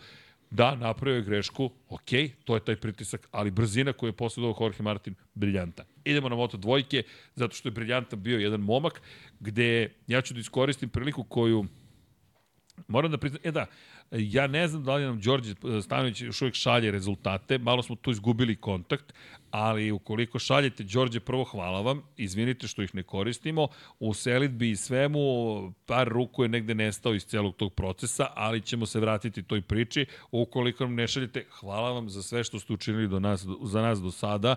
Da, 0.51 0.76
napravio 0.76 1.15
je 1.15 1.23
grešku, 1.23 1.69
ok, 1.89 2.09
to 2.43 2.55
je 2.55 2.65
taj 2.65 2.76
pritisak, 2.76 3.27
ali 3.31 3.51
brzina 3.51 3.93
koju 3.93 4.07
je 4.07 4.17
posledovao 4.17 4.57
Jorge 4.59 4.84
Martin, 4.84 5.15
briljanta. 5.34 5.85
Idemo 6.05 6.30
na 6.30 6.35
moto 6.35 6.57
dvojke, 6.57 7.03
zato 7.35 7.55
što 7.55 7.67
je 7.67 7.71
briljantan 7.71 8.23
bio 8.23 8.39
jedan 8.39 8.59
momak, 8.59 9.01
gde 9.39 9.93
ja 10.07 10.21
ću 10.21 10.34
da 10.34 10.39
iskoristim 10.39 10.89
priliku 10.89 11.23
koju 11.23 11.65
Moram 12.88 13.11
da 13.11 13.17
priznam, 13.17 13.41
e 13.43 13.51
da, 13.51 13.65
ja 14.11 14.47
ne 14.47 14.67
znam 14.67 14.84
da 14.84 14.95
li 14.95 15.03
nam 15.03 15.19
Đorđe 15.21 15.55
Stanović 15.84 16.21
još 16.21 16.41
uvijek 16.41 16.55
šalje 16.55 16.91
rezultate, 16.91 17.57
malo 17.57 17.84
smo 17.84 17.95
tu 17.95 18.11
izgubili 18.11 18.55
kontakt, 18.55 19.13
ali 19.51 19.91
ukoliko 19.91 20.39
šaljete 20.39 20.84
Đorđe, 20.84 21.19
prvo 21.19 21.43
hvala 21.43 21.81
vam, 21.81 22.01
izvinite 22.17 22.67
što 22.67 22.81
ih 22.81 22.95
ne 22.95 23.03
koristimo, 23.03 23.67
u 23.99 24.13
selitbi 24.13 24.69
i 24.69 24.76
svemu 24.76 25.19
par 25.85 26.07
ruku 26.07 26.43
je 26.43 26.49
negde 26.49 26.76
nestao 26.76 27.13
iz 27.13 27.26
celog 27.26 27.55
tog 27.55 27.73
procesa, 27.73 28.27
ali 28.35 28.61
ćemo 28.61 28.85
se 28.85 28.99
vratiti 28.99 29.43
toj 29.43 29.61
priči, 29.61 30.05
ukoliko 30.31 30.84
nam 30.84 30.95
ne 30.95 31.07
šaljete, 31.07 31.45
hvala 31.59 31.91
vam 31.91 32.09
za 32.09 32.23
sve 32.23 32.43
što 32.43 32.59
ste 32.59 32.73
učinili 32.73 33.07
do 33.07 33.19
nas, 33.19 33.45
za 33.63 33.81
nas 33.81 34.01
do 34.01 34.11
sada. 34.11 34.55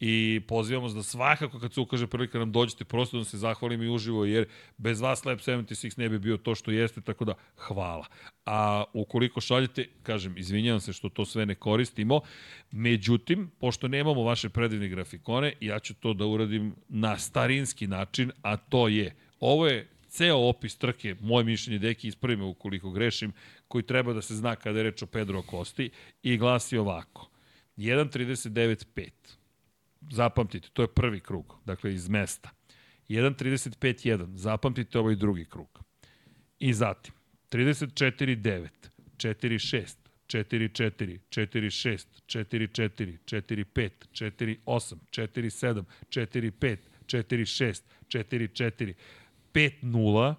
I 0.00 0.40
pozivamo 0.48 0.88
da 0.88 1.02
svakako 1.02 1.58
kad 1.60 1.72
se 1.72 1.80
ukaže 1.80 2.06
prilika 2.06 2.38
nam 2.38 2.52
dođete 2.52 2.84
prosto 2.84 3.18
da 3.18 3.24
se 3.24 3.38
zahvalim 3.38 3.82
i 3.82 3.88
uživo 3.88 4.24
jer 4.24 4.46
bez 4.76 5.00
vas 5.00 5.24
Lab 5.24 5.38
76 5.38 5.98
ne 5.98 6.08
bi 6.08 6.18
bio 6.18 6.36
to 6.36 6.54
što 6.54 6.70
jeste, 6.70 7.00
tako 7.00 7.24
da 7.24 7.34
hvala. 7.56 8.06
A 8.46 8.84
ukoliko 8.92 9.40
šaljete, 9.40 9.88
kažem, 10.02 10.38
izvinjavam 10.38 10.80
se 10.80 10.92
što 10.92 11.08
to 11.08 11.24
sve 11.24 11.46
ne 11.46 11.54
koristimo, 11.54 12.20
međutim, 12.70 13.50
pošto 13.58 13.88
nemamo 13.88 14.22
vaše 14.34 14.48
predivne 14.48 14.88
grafikone, 14.88 15.52
ja 15.60 15.78
ću 15.78 15.94
to 15.94 16.12
da 16.14 16.26
uradim 16.26 16.74
na 16.88 17.18
starinski 17.18 17.86
način, 17.86 18.32
a 18.42 18.56
to 18.56 18.88
je, 18.88 19.14
ovo 19.40 19.66
je 19.66 19.88
ceo 20.08 20.48
opis 20.48 20.76
trke, 20.76 21.14
moje 21.20 21.44
mišljenje, 21.44 21.78
deki, 21.78 22.08
ispravi 22.08 22.36
me 22.36 22.44
ukoliko 22.44 22.90
grešim, 22.90 23.32
koji 23.68 23.86
treba 23.86 24.12
da 24.12 24.22
se 24.22 24.34
zna 24.34 24.56
kada 24.56 24.78
je 24.78 24.82
reč 24.82 25.02
o 25.02 25.06
Pedro 25.06 25.42
Kosti 25.42 25.90
i 26.22 26.36
glasi 26.36 26.78
ovako. 26.78 27.30
1.39.5 27.76 29.10
zapamtite, 30.10 30.68
to 30.72 30.82
je 30.82 30.88
prvi 30.88 31.20
krug, 31.20 31.54
dakle 31.64 31.94
iz 31.94 32.08
mesta. 32.08 32.50
1.35.1, 33.08 34.36
zapamtite 34.36 34.98
ovaj 34.98 35.14
drugi 35.14 35.44
krug. 35.44 35.80
I 36.58 36.72
zatim, 36.72 37.14
34.9, 37.50 38.68
4.6, 39.16 40.03
4.4, 40.34 41.20
4.6, 41.30 42.06
4.4, 42.26 43.18
4.5, 43.24 43.90
4.8, 44.12 44.98
4.7, 45.10 45.84
4.5, 46.10 46.78
4.6, 47.06 47.82
4.4, 48.08 48.94
5.0, 49.52 50.34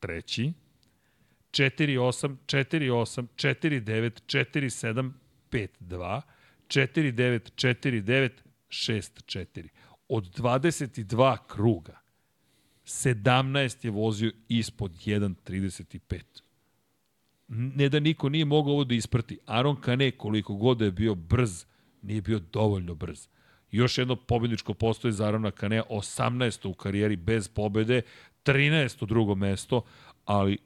treći, 0.00 0.52
4.8, 1.52 2.36
4.8, 2.46 3.26
4.9, 3.36 4.20
4.7, 4.26 5.12
5.2, 5.50 6.22
4.9, 6.68 7.50
4.9, 7.56 8.30
6-4. 8.68 9.68
Od 10.08 10.24
22 10.36 11.36
kruga, 11.46 12.00
17 12.84 13.84
je 13.84 13.90
vozio 13.90 14.32
ispod 14.48 14.92
1.35. 14.92 16.49
Ne 17.52 17.88
da 17.88 18.00
niko 18.00 18.28
nije 18.28 18.44
mogao 18.44 18.72
ovo 18.72 18.84
da 18.84 18.94
isprati. 18.94 19.38
Aron 19.46 19.76
Kane, 19.76 20.10
koliko 20.10 20.54
god 20.54 20.78
da 20.78 20.84
je 20.84 20.90
bio 20.90 21.14
brz, 21.14 21.64
nije 22.02 22.22
bio 22.22 22.38
dovoljno 22.52 22.94
brz. 22.94 23.28
Još 23.70 23.98
jedno 23.98 24.16
pobedničko 24.16 24.74
postoje 24.74 25.12
za 25.12 25.26
Arona 25.26 25.50
Kanea, 25.50 25.82
18. 25.90 26.68
u 26.68 26.74
karijeri 26.74 27.16
bez 27.16 27.48
pobede, 27.48 28.02
13. 28.44 29.06
drugo 29.06 29.34
mesto, 29.34 29.82
ali 30.24 30.58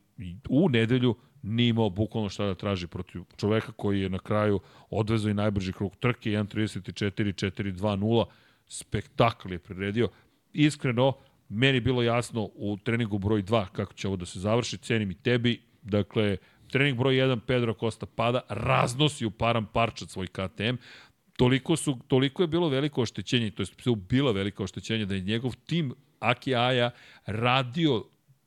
u 0.48 0.68
nedelju 0.68 1.14
nije 1.42 1.68
imao 1.68 1.90
bukvalno 1.90 2.28
šta 2.28 2.46
da 2.46 2.54
traži 2.54 2.86
protiv 2.86 3.22
čoveka 3.36 3.72
koji 3.72 4.00
je 4.00 4.08
na 4.08 4.18
kraju 4.18 4.60
odvezao 4.90 5.30
i 5.30 5.34
najbrži 5.34 5.72
krug 5.72 5.96
trke, 5.96 6.30
1.34, 6.30 7.50
4.2.0, 7.50 8.24
spektakl 8.66 9.52
je 9.52 9.58
priredio. 9.58 10.08
Iskreno, 10.52 11.12
meni 11.48 11.80
bilo 11.80 12.02
jasno 12.02 12.50
u 12.54 12.76
treningu 12.84 13.18
broj 13.18 13.42
2 13.42 13.66
kako 13.72 13.92
će 13.92 14.08
ovo 14.08 14.16
da 14.16 14.26
se 14.26 14.40
završi, 14.40 14.78
cenim 14.78 15.10
i 15.10 15.14
tebi, 15.14 15.60
dakle, 15.82 16.36
trening 16.74 16.98
broj 16.98 17.14
1 17.14 17.40
Pedro 17.46 17.74
Costa 17.74 18.06
pada, 18.06 18.40
raznosi 18.48 19.26
u 19.26 19.30
param 19.30 19.66
parčat 19.66 20.10
svoj 20.10 20.26
KTM, 20.26 20.74
toliko, 21.36 21.76
su, 21.76 21.98
toliko 22.08 22.42
je 22.42 22.46
bilo 22.46 22.68
veliko 22.68 23.02
oštećenje, 23.02 23.50
to 23.50 23.62
je 23.62 23.96
bilo 23.96 24.32
veliko 24.32 24.64
oštećenje 24.64 25.06
da 25.06 25.14
je 25.14 25.20
njegov 25.20 25.54
tim 25.66 25.94
Aki 26.20 26.54
Aja 26.54 26.90
radio 27.26 28.04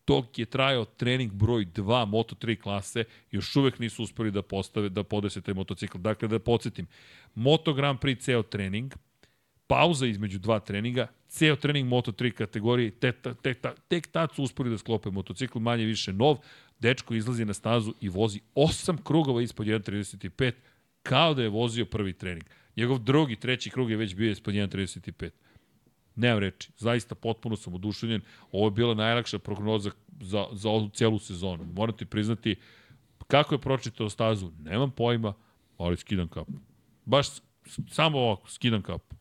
dok 0.08 0.40
je 0.40 0.46
trajao 0.46 0.86
trening 0.86 1.32
broj 1.34 1.66
2 1.66 2.06
Moto3 2.06 2.62
klase, 2.62 3.04
još 3.32 3.56
uvek 3.56 3.80
nisu 3.80 4.04
uspeli 4.04 4.32
da 4.32 4.42
postave, 4.42 4.90
da 4.90 5.04
podese 5.04 5.42
taj 5.42 5.54
motocikl. 5.54 5.98
Dakle, 5.98 6.28
da 6.28 6.40
podsjetim, 6.40 6.88
Moto 7.36 7.74
Grand 7.74 8.00
Prix 8.00 8.20
ceo 8.20 8.44
trening, 8.44 8.94
pauza 9.68 10.08
između 10.08 10.40
dva 10.40 10.60
treninga, 10.60 11.08
ceo 11.30 11.56
trening 11.56 11.90
Moto3 11.90 12.32
kategorije, 12.32 12.92
tek, 12.92 13.22
tek, 13.22 13.42
tek, 13.42 13.68
tek 13.88 14.08
tad 14.08 14.36
su 14.36 14.44
uspeli 14.44 14.70
da 14.70 14.78
sklope 14.78 15.12
motocikl, 15.12 15.60
manje 15.60 15.86
više 15.86 16.14
nov, 16.14 16.38
dečko 16.80 17.14
izlazi 17.14 17.46
na 17.46 17.54
stazu 17.54 17.94
i 18.02 18.10
vozi 18.10 18.40
8 18.56 18.98
krugova 19.04 19.42
ispod 19.42 19.68
1.35, 19.68 20.52
kao 21.04 21.34
da 21.34 21.42
je 21.42 21.50
vozio 21.50 21.86
prvi 21.86 22.14
trening. 22.14 22.46
Njegov 22.78 23.00
drugi, 23.00 23.36
treći 23.36 23.70
krug 23.70 23.92
je 23.92 23.98
već 23.98 24.16
bio 24.16 24.32
ispod 24.32 24.54
1.35. 24.54 25.30
Nemam 26.16 26.40
reči. 26.40 26.72
Zaista 26.78 27.16
potpuno 27.16 27.56
sam 27.56 27.74
oduševljen. 27.74 28.22
Ovo 28.52 28.68
je 28.68 28.72
bila 28.72 28.94
najlakša 28.94 29.40
prognoza 29.40 29.92
za, 30.22 30.46
za 30.52 30.70
ovu 30.70 30.90
celu 30.90 31.20
sezonu. 31.20 31.66
Moram 31.74 31.98
ti 31.98 32.06
priznati, 32.06 32.56
kako 33.28 33.56
je 33.56 33.62
pročitao 33.62 34.10
stazu, 34.10 34.52
nemam 34.64 34.92
pojma, 34.92 35.34
ali 35.78 35.98
skidam 35.98 36.28
kapu. 36.28 36.52
Baš 37.06 37.28
samo 37.90 38.20
ovako, 38.20 38.50
skidam 38.50 38.82
kapu. 38.82 39.16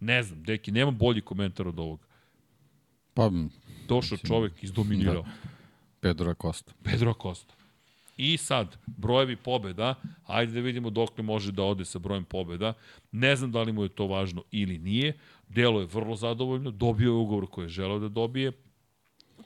Ne 0.00 0.22
znam, 0.22 0.42
deki, 0.42 0.72
nemam 0.72 0.98
bolji 0.98 1.20
komentar 1.20 1.68
od 1.68 1.78
ovoga. 1.78 2.04
Pa, 3.14 3.30
Došao 3.88 4.18
čovek, 4.18 4.62
izdominirao. 4.62 5.22
Da. 5.22 5.59
Pedro 6.00 6.30
Acosta. 6.30 6.72
Pedro 6.84 7.10
Acosta. 7.10 7.54
I 8.16 8.36
sad, 8.36 8.76
brojevi 8.86 9.36
pobeda, 9.36 9.94
ajde 10.26 10.52
da 10.52 10.60
vidimo 10.60 10.90
dok 10.90 11.18
može 11.18 11.52
da 11.52 11.62
ode 11.62 11.84
sa 11.84 11.98
brojem 11.98 12.24
pobeda. 12.24 12.72
Ne 13.12 13.36
znam 13.36 13.52
da 13.52 13.62
li 13.62 13.72
mu 13.72 13.82
je 13.82 13.88
to 13.88 14.06
važno 14.06 14.42
ili 14.50 14.78
nije. 14.78 15.18
Delo 15.48 15.80
je 15.80 15.86
vrlo 15.86 16.16
zadovoljno, 16.16 16.70
dobio 16.70 17.06
je 17.06 17.16
ugovor 17.16 17.46
koji 17.46 17.64
je 17.64 17.68
želeo 17.68 17.98
da 17.98 18.08
dobije, 18.08 18.52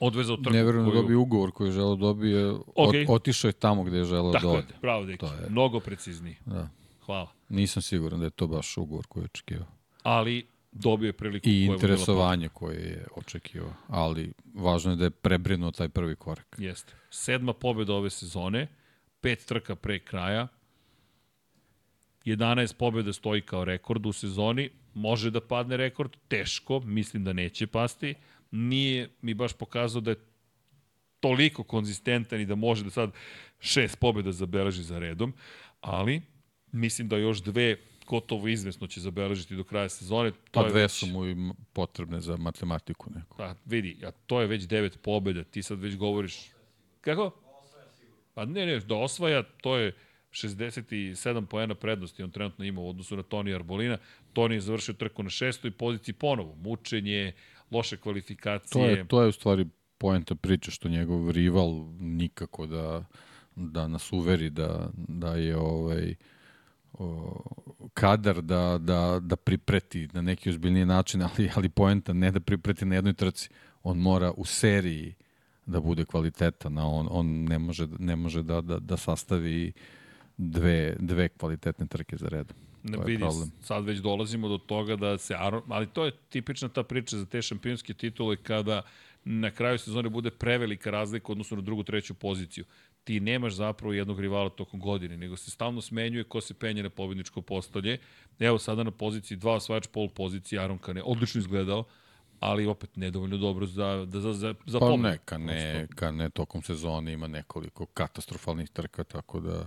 odvezao 0.01 0.37
trku. 0.37 0.51
Ne 0.51 0.65
verujem 0.65 0.87
koju... 0.87 0.95
da 0.95 1.01
dobije 1.01 1.17
ugovor 1.17 1.51
koji 1.51 1.69
je 1.69 1.73
želeo 1.73 1.97
da 1.97 2.01
dobije, 2.01 2.53
okay. 2.77 3.07
otišao 3.09 3.49
je 3.49 3.53
tamo 3.53 3.85
gde 3.85 3.97
je 3.97 4.05
želeo 4.05 4.33
Tako 4.33 4.47
da 4.47 4.53
ode. 4.53 4.63
Tako 4.63 4.75
je, 4.75 4.81
pravo 4.81 5.05
deki, 5.05 5.25
je... 5.25 5.51
mnogo 5.51 5.81
precizniji. 5.81 6.37
Da. 6.47 6.69
Hvala. 7.07 7.29
Nisam 7.49 7.83
siguran 7.83 8.21
da 8.21 8.27
je 8.27 8.31
to 8.31 8.47
baš 8.47 8.77
ugovor 8.77 9.07
koji 9.07 9.23
je 9.23 9.25
očekivao. 9.25 9.67
Ali 10.03 10.47
dobio 10.75 11.07
je 11.07 11.13
priliku 11.13 11.49
I 11.49 11.65
interesovanje 11.65 12.49
koje 12.49 12.81
je 12.81 13.07
očekivao, 13.17 13.75
ali 13.89 14.33
važno 14.55 14.93
je 14.93 14.97
da 14.97 15.05
je 15.05 15.11
prebrinuo 15.11 15.71
taj 15.71 15.89
prvi 15.89 16.17
korak. 16.17 16.57
Jeste. 16.59 16.95
Sedma 17.11 17.53
pobjeda 17.53 17.95
ove 17.95 18.11
sezone, 18.11 18.69
pet 19.21 19.45
trka 19.47 19.77
pre 19.77 19.99
kraja, 19.99 20.49
11 22.25 22.75
pobjeda 22.77 23.13
stoji 23.13 23.41
kao 23.41 23.65
rekord 23.65 24.07
u 24.07 24.13
sezoni, 24.13 24.71
može 24.95 25.31
da 25.31 25.41
padne 25.41 25.77
rekord, 25.77 26.17
teško, 26.29 26.81
mislim 26.81 27.25
da 27.25 27.33
neće 27.33 27.67
pasti, 27.67 28.15
nije 28.51 29.11
mi 29.23 29.35
baš 29.35 29.53
pokazao 29.53 30.01
da 30.01 30.11
je 30.11 30.17
toliko 31.21 31.63
konzistentan 31.63 32.41
i 32.41 32.47
da 32.47 32.55
može 32.55 32.85
da 32.85 32.91
sad 32.91 33.11
šest 33.61 33.99
pobjeda 33.99 34.33
zabeleži 34.33 34.83
za 34.83 34.99
redom, 34.99 35.33
ali 35.81 36.23
mislim 36.73 37.09
da 37.09 37.17
još 37.17 37.43
dve 37.43 37.77
gotovo 38.07 38.49
izvesno 38.49 38.87
će 38.87 39.01
zabeležiti 39.01 39.57
do 39.57 39.65
kraja 39.65 39.89
sezone. 39.89 40.31
To 40.31 40.39
pa 40.53 40.69
dve 40.69 40.83
već... 40.83 40.93
su 40.93 41.07
mu 41.07 41.27
i 41.27 41.37
potrebne 41.73 42.21
za 42.21 42.37
matematiku 42.37 43.11
neku. 43.15 43.37
Pa 43.37 43.55
vidi, 43.65 43.99
a 44.07 44.11
to 44.11 44.41
je 44.41 44.47
već 44.47 44.65
devet 44.65 44.99
pobjeda, 45.03 45.45
ti 45.45 45.63
sad 45.63 45.81
već 45.81 45.97
govoriš... 45.97 46.51
Kako? 47.01 47.31
Pa 48.35 48.45
ne, 48.45 48.67
ne, 48.67 48.81
da 48.81 48.95
osvaja, 48.95 49.43
to 49.43 49.77
je 49.77 49.93
67 50.31 51.47
poena 51.47 51.75
prednosti 51.75 52.23
on 52.23 52.31
trenutno 52.31 52.65
ima 52.65 52.81
u 52.81 52.89
odnosu 52.89 53.17
na 53.17 53.23
Toni 53.23 53.55
Arbolina. 53.55 53.99
Toni 54.33 54.55
je 54.55 54.61
završio 54.61 54.95
trku 54.95 55.23
na 55.23 55.31
šestoj 55.31 55.71
poziciji 55.71 56.15
ponovo. 56.15 56.55
Mučenje, 56.55 57.33
loše 57.71 57.97
kvalifikacije. 57.97 58.83
To 58.83 58.91
je, 58.91 59.09
to 59.09 59.23
je 59.23 59.29
u 59.29 59.33
stvari 59.33 59.67
poenta 59.99 60.35
priče 60.35 60.71
što 60.71 60.89
njegov 60.89 61.31
rival 61.31 61.71
nikako 61.99 62.67
da, 62.67 63.05
da 63.57 63.89
nas 63.89 64.13
uveri 64.13 64.51
da, 64.51 64.91
da 64.95 65.35
je 65.35 65.57
ovaj, 65.57 66.11
o, 66.11 66.15
kadar 67.95 68.43
da, 68.43 68.79
da, 68.79 69.21
da 69.23 69.37
pripreti 69.37 70.09
na 70.13 70.23
neki 70.23 70.51
ozbiljniji 70.51 70.85
način, 70.85 71.23
ali, 71.29 71.51
ali 71.55 71.69
poenta 71.69 72.13
ne 72.13 72.31
da 72.31 72.41
pripreti 72.41 72.85
na 72.85 72.95
jednoj 72.95 73.15
trci. 73.15 73.49
On 73.83 73.99
mora 73.99 74.33
u 74.37 74.45
seriji 74.45 75.15
da 75.67 75.81
bude 75.81 76.05
kvalitetan, 76.05 76.79
a 76.79 76.87
on, 76.87 77.09
on 77.11 77.45
ne 77.45 77.59
može, 77.59 77.87
ne 77.99 78.17
može 78.17 78.43
da, 78.43 78.61
da, 78.61 78.79
da 78.79 78.97
sastavi 78.97 79.73
dve, 80.37 80.97
dve 80.99 81.29
kvalitetne 81.29 81.87
trke 81.87 82.17
za 82.17 82.29
redom. 82.29 82.57
Ne 82.83 82.99
vidi, 83.05 83.19
problem. 83.19 83.51
sad 83.61 83.85
već 83.85 83.99
dolazimo 83.99 84.49
do 84.49 84.59
toga 84.59 84.97
da 84.97 85.19
se 85.19 85.35
ali 85.69 85.87
to 85.87 86.05
je 86.05 86.13
tipična 86.29 86.69
ta 86.69 86.83
priča 86.83 87.19
za 87.19 87.27
te 87.27 87.43
šampionske 87.43 87.95
titule 87.95 88.37
kada 88.37 88.83
na 89.25 89.51
kraju 89.51 89.79
sezone 89.79 90.09
bude 90.09 90.31
prevelika 90.31 90.91
razlika 90.91 91.33
odnosno 91.33 91.57
na 91.57 91.63
drugu, 91.63 91.83
treću 91.83 92.15
poziciju. 92.15 92.65
Ti 93.05 93.21
nemaš 93.21 93.53
zapravo 93.55 93.93
jednog 93.93 94.21
rivala 94.21 94.51
tokom 94.51 94.81
godine, 94.81 95.17
nego 95.17 95.37
se 95.37 95.51
stalno 95.51 95.81
smenjuje 95.81 96.25
ko 96.25 96.41
se 96.41 96.55
penje 96.55 96.83
na 96.83 96.91
pobedničko 96.91 97.43
postolje. 97.43 97.99
Evo 98.39 98.59
sada 98.59 98.83
na 98.83 98.91
poziciji 98.91 99.37
dva 99.37 99.53
osvajač 99.53 99.87
pol 99.87 100.09
pozicije 100.09 100.61
Aron 100.61 100.79
Kane, 100.79 101.03
odlično 101.03 101.39
izgledao, 101.39 101.85
ali 102.41 102.67
opet 102.67 102.97
nedovoljno 102.97 103.37
dobro 103.37 103.67
za, 103.67 104.07
da, 104.09 104.21
za, 104.21 104.33
za, 104.33 104.55
za 104.67 104.79
Pa 104.81 104.87
pobedu. 104.87 105.03
ne, 105.03 105.19
ka 105.25 105.39
ne, 105.39 105.87
ka 105.95 106.11
ne 106.11 106.31
tokom 106.31 106.63
sezone 106.63 107.13
ima 107.13 107.27
nekoliko 107.27 107.87
katastrofalnih 107.87 108.71
trka, 108.71 109.05
tako 109.05 109.41
da 109.41 109.67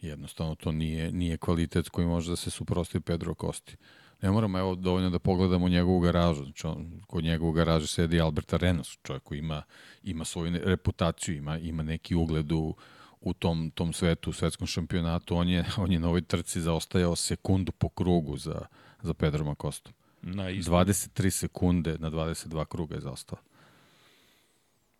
jednostavno 0.00 0.54
to 0.54 0.72
nije, 0.72 1.12
nije 1.12 1.36
kvalitet 1.36 1.88
koji 1.88 2.06
može 2.06 2.30
da 2.30 2.36
se 2.36 2.50
suprosti 2.50 3.00
Pedro 3.00 3.34
Kosti. 3.34 3.76
Ne 4.22 4.30
moramo, 4.30 4.58
evo, 4.58 4.74
dovoljno 4.74 5.10
da 5.10 5.18
pogledamo 5.18 5.68
njegovu 5.68 6.00
garažu. 6.00 6.44
Znači, 6.44 6.66
on, 6.66 7.02
kod 7.06 7.24
njegovu 7.24 7.52
garaže 7.52 7.86
sedi 7.86 8.20
Albert 8.20 8.52
Arenas, 8.52 8.98
čovjek 9.02 9.22
koji 9.22 9.38
ima, 9.38 9.62
ima 10.02 10.24
svoju 10.24 10.58
reputaciju, 10.64 11.36
ima, 11.36 11.58
ima 11.58 11.82
neki 11.82 12.14
ugled 12.14 12.52
u, 12.52 12.74
u 13.20 13.34
tom, 13.34 13.70
tom 13.70 13.92
svetu, 13.92 14.30
u 14.30 14.32
svetskom 14.32 14.66
šampionatu. 14.66 15.36
On 15.36 15.48
je, 15.48 15.64
on 15.76 15.92
je 15.92 15.98
na 15.98 16.08
ovoj 16.08 16.22
trci 16.22 16.60
zaostajao 16.60 17.16
sekundu 17.16 17.72
po 17.72 17.88
krugu 17.88 18.36
za, 18.36 18.60
za 19.02 19.14
Pedro 19.14 19.44
Makostom. 19.44 19.92
Na 20.22 20.50
isto. 20.50 20.72
23 20.72 21.30
sekunde 21.30 21.96
na 21.98 22.10
22 22.10 22.64
kruga 22.64 22.94
je 22.94 23.00
zaostao. 23.00 23.38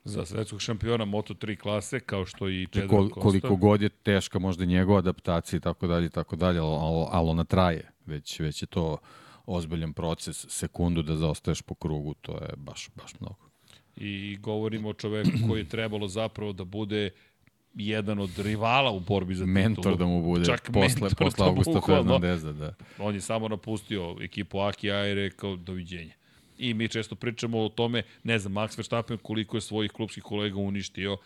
Za 0.04 0.24
svetskog 0.24 0.60
šampiona 0.60 1.06
Moto3 1.06 1.56
klase, 1.56 2.00
kao 2.00 2.26
što 2.26 2.48
i 2.48 2.66
Pedro 2.72 2.88
Kol, 2.88 3.08
Costa. 3.08 3.20
koliko 3.20 3.56
god 3.56 3.82
je 3.82 3.88
teška 3.88 4.38
možda 4.38 4.64
njegova 4.64 4.98
adaptacija 4.98 5.56
i 5.56 5.60
tako 5.60 5.86
dalje 5.86 6.06
i 6.06 6.10
tako 6.10 6.36
dalje, 6.36 6.58
ali, 6.58 7.06
ali, 7.10 7.28
ona 7.30 7.44
traje. 7.44 7.90
Već, 8.06 8.40
već 8.40 8.62
je 8.62 8.66
to 8.66 8.98
ozbiljan 9.46 9.92
proces, 9.92 10.46
sekundu 10.48 11.02
da 11.02 11.16
zaostaješ 11.16 11.62
po 11.62 11.74
krugu, 11.74 12.14
to 12.14 12.32
je 12.32 12.54
baš, 12.56 12.88
baš 12.94 13.20
mnogo. 13.20 13.48
I 13.96 14.36
govorimo 14.40 14.88
o 14.88 14.92
čoveku 14.92 15.30
koji 15.48 15.60
je 15.60 15.68
trebalo 15.68 16.08
zapravo 16.08 16.52
da 16.52 16.64
bude 16.64 17.10
jedan 17.74 18.18
od 18.18 18.38
rivala 18.38 18.90
u 18.90 19.00
borbi 19.00 19.34
za 19.34 19.44
titulu. 19.44 19.54
Mentor 19.54 19.96
da 19.96 20.06
mu 20.06 20.22
bude 20.22 20.44
Čak 20.44 20.70
posle, 20.72 21.00
mentor 21.00 21.14
posle 21.18 21.44
da 21.44 21.50
Augusta. 21.50 21.80
Fernandeza. 21.86 22.52
Da. 22.52 22.74
On 22.98 23.14
je 23.14 23.20
samo 23.20 23.48
napustio 23.48 24.16
ekipu 24.20 24.58
Akija 24.58 25.08
i 25.08 25.14
rekao 25.14 25.56
doviđenja. 25.56 26.14
I 26.58 26.74
mi 26.74 26.88
često 26.88 27.14
pričamo 27.14 27.58
o 27.58 27.68
tome, 27.68 28.02
ne 28.22 28.38
znam, 28.38 28.52
Max 28.54 28.78
Verstappen 28.78 29.18
koliko 29.18 29.56
je 29.56 29.60
svojih 29.60 29.92
klubskih 29.92 30.22
kolega 30.22 30.56
uništio, 30.56 31.16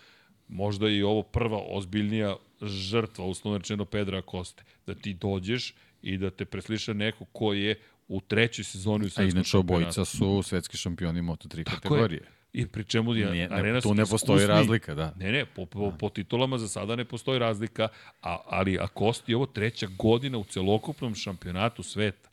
možda 0.48 0.88
je 0.88 0.98
i 0.98 1.02
ovo 1.02 1.22
prva 1.22 1.62
ozbiljnija 1.66 2.36
žrtva, 2.62 3.24
uslovno 3.24 3.58
rečeno 3.58 3.84
Pedra 3.84 4.22
Koste. 4.22 4.64
Da 4.86 4.94
ti 4.94 5.14
dođeš 5.14 5.74
i 6.02 6.16
da 6.16 6.30
te 6.30 6.44
presliša 6.44 6.92
neko 6.92 7.24
ko 7.24 7.52
je 7.52 7.74
u 8.08 8.20
trećoj 8.20 8.64
sezoni 8.64 9.04
u 9.04 9.06
A 9.06 9.10
svetskom 9.10 9.24
inače 9.30 9.48
šampionatu. 9.48 9.74
obojica 9.74 10.04
su 10.06 10.42
svetski 10.42 10.76
šampioni 10.76 11.20
Moto3 11.22 11.64
Tako 11.64 11.70
je. 11.70 11.80
kategorije. 11.80 12.22
I 12.52 12.66
pri 12.66 12.84
čemu 12.84 13.14
je 13.14 13.30
Nije, 13.30 13.48
ne, 13.48 13.56
Arena 13.56 13.80
tu 13.80 13.94
ne 13.94 14.02
postoji 14.02 14.36
iskusni- 14.36 14.46
razlika, 14.48 14.94
da. 14.94 15.14
Ne, 15.16 15.32
ne, 15.32 15.46
po, 15.46 15.66
po, 15.66 15.92
po 15.92 16.08
titulama 16.08 16.58
za 16.58 16.68
sada 16.68 16.96
ne 16.96 17.04
postoji 17.04 17.38
razlika, 17.38 17.88
a, 18.22 18.38
ali 18.46 18.78
Akosti 18.78 19.32
je 19.32 19.36
ovo 19.36 19.46
treća 19.46 19.86
godina 19.88 20.38
u 20.38 20.44
celokupnom 20.44 21.14
šampionatu 21.14 21.82
sveta. 21.82 22.28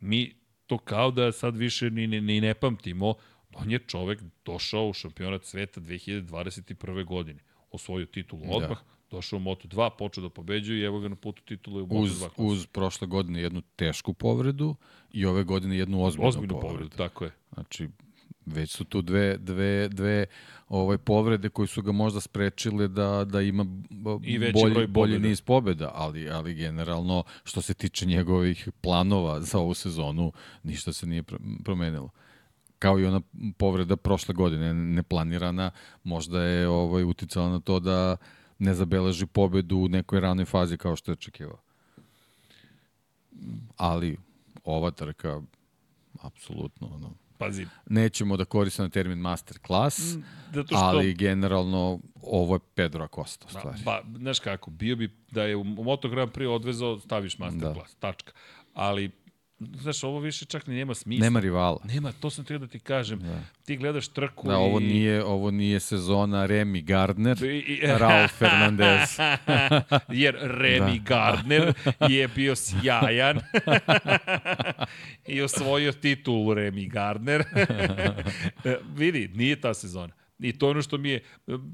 Mi 0.00 0.32
to 0.72 0.78
kao 0.78 1.10
da 1.10 1.32
sad 1.32 1.56
više 1.56 1.90
ni, 1.90 2.06
ni, 2.06 2.20
ni 2.20 2.40
ne 2.40 2.54
pamtimo, 2.54 3.14
on 3.54 3.70
je 3.70 3.78
čovek 3.78 4.20
došao 4.44 4.88
u 4.88 4.92
šampionat 4.92 5.44
sveta 5.44 5.80
2021. 5.80 7.04
godine. 7.04 7.40
Osvojio 7.70 8.06
titulu 8.06 8.42
Da. 8.42 8.56
odmah, 8.56 8.78
došao 9.10 9.36
u 9.36 9.42
Moto2, 9.42 9.90
počeo 9.98 10.22
da 10.22 10.30
pobeđuje 10.30 10.80
i 10.80 10.84
evo 10.84 11.00
ga 11.00 11.08
na 11.08 11.16
putu 11.16 11.42
titule 11.42 11.82
u 11.82 11.86
Moto2. 11.86 12.02
Uz, 12.02 12.22
uz 12.36 12.66
prošle 12.66 13.06
godine 13.06 13.40
jednu 13.40 13.62
tešku 13.76 14.14
povredu 14.14 14.76
i 15.12 15.26
ove 15.26 15.44
godine 15.44 15.76
jednu 15.76 16.04
ozbiljnu, 16.04 16.28
Ozbiljnu 16.28 16.60
povredu, 16.60 16.88
tako 16.88 17.24
je. 17.24 17.30
Znači, 17.54 17.88
već 18.46 18.70
su 18.70 18.84
tu 18.84 19.02
dve, 19.02 19.36
dve, 19.38 19.88
dve 19.88 20.26
ovaj, 20.68 20.98
povrede 20.98 21.48
koje 21.48 21.66
su 21.66 21.82
ga 21.82 21.92
možda 21.92 22.20
sprečile 22.20 22.88
da, 22.88 23.24
da 23.24 23.40
ima 23.40 23.66
I 24.22 24.38
bolji, 24.38 24.74
broj 24.74 24.86
bolji 24.86 25.18
niz 25.18 25.40
pobjeda, 25.40 25.90
ali, 25.94 26.30
ali 26.30 26.54
generalno 26.54 27.24
što 27.44 27.62
se 27.62 27.74
tiče 27.74 28.06
njegovih 28.06 28.68
planova 28.80 29.40
za 29.40 29.58
ovu 29.58 29.74
sezonu, 29.74 30.32
ništa 30.62 30.92
se 30.92 31.06
nije 31.06 31.22
pr- 31.22 31.62
promenilo 31.64 32.10
kao 32.82 32.98
i 32.98 33.06
ona 33.06 33.20
povreda 33.58 33.96
prošle 33.96 34.34
godine 34.34 34.74
neplanirana, 34.74 35.70
možda 36.04 36.42
je 36.42 36.68
ovaj 36.68 37.04
uticala 37.04 37.48
na 37.48 37.60
to 37.60 37.80
da 37.80 38.16
ne 38.58 38.74
zabeleži 38.74 39.26
pobedu 39.26 39.76
u 39.76 39.88
nekoj 39.88 40.20
ranoj 40.20 40.44
fazi 40.44 40.76
kao 40.76 40.96
što 40.96 41.10
je 41.10 41.12
očekivao. 41.12 41.58
Ali 43.76 44.16
ova 44.64 44.90
trka 44.90 45.40
apsolutno 46.22 46.88
ono, 46.94 47.10
Pazi, 47.46 47.66
nećemo 47.86 48.36
da 48.36 48.44
koristimo 48.44 48.88
termin 48.88 49.18
master 49.18 49.58
class, 49.66 49.98
zato 50.52 50.66
što... 50.66 50.76
ali 50.76 51.14
generalno 51.14 52.00
ovo 52.22 52.54
je 52.54 52.60
Pedro 52.74 53.04
Acosta 53.04 53.48
stvari. 53.48 53.78
ba, 53.84 54.02
znaš 54.16 54.38
kako, 54.38 54.70
bio 54.70 54.96
bi 54.96 55.16
da 55.30 55.42
je 55.42 55.56
u 55.56 55.64
Moto 55.64 56.08
Grand 56.08 56.30
Prix 56.32 56.48
odvezao, 56.48 56.98
staviš 56.98 57.38
masterclass, 57.38 57.92
da. 57.94 57.98
tačka. 58.00 58.32
Ali, 58.74 59.10
znaš, 59.80 60.04
ovo 60.04 60.18
više 60.20 60.44
čak 60.44 60.66
ni 60.66 60.74
nema 60.74 60.94
smisla. 60.94 61.24
Nema 61.24 61.40
rivala. 61.40 61.78
Nema, 61.84 62.12
to 62.12 62.30
sam 62.30 62.44
teo 62.44 62.58
da 62.58 62.66
ti 62.66 62.78
kažem. 62.78 63.18
Da. 63.18 63.40
Ti 63.64 63.76
gledaš 63.76 64.08
trku 64.08 64.48
Da, 64.48 64.54
i... 64.54 64.56
ovo 64.56 64.80
nije, 64.80 65.24
ovo 65.24 65.50
nije 65.50 65.80
sezona 65.80 66.46
Remy 66.46 66.84
Gardner, 66.84 67.44
I, 67.44 67.46
i, 67.46 67.80
Raul 67.86 68.28
Fernandez. 68.38 69.18
Jer 70.22 70.34
Remy 70.42 70.98
da. 70.98 71.04
Gardner 71.04 71.74
je 72.14 72.28
bio 72.28 72.56
sjajan 72.56 73.40
i 75.26 75.42
osvojio 75.42 75.92
titulu 75.92 76.54
Remy 76.54 76.90
Gardner. 76.90 77.44
Vidi, 78.94 79.30
nije 79.34 79.60
ta 79.60 79.74
sezona. 79.74 80.21
I 80.42 80.52
to 80.52 80.66
je 80.66 80.70
ono 80.70 80.82
što 80.82 80.98
mi 80.98 81.10
je, 81.10 81.20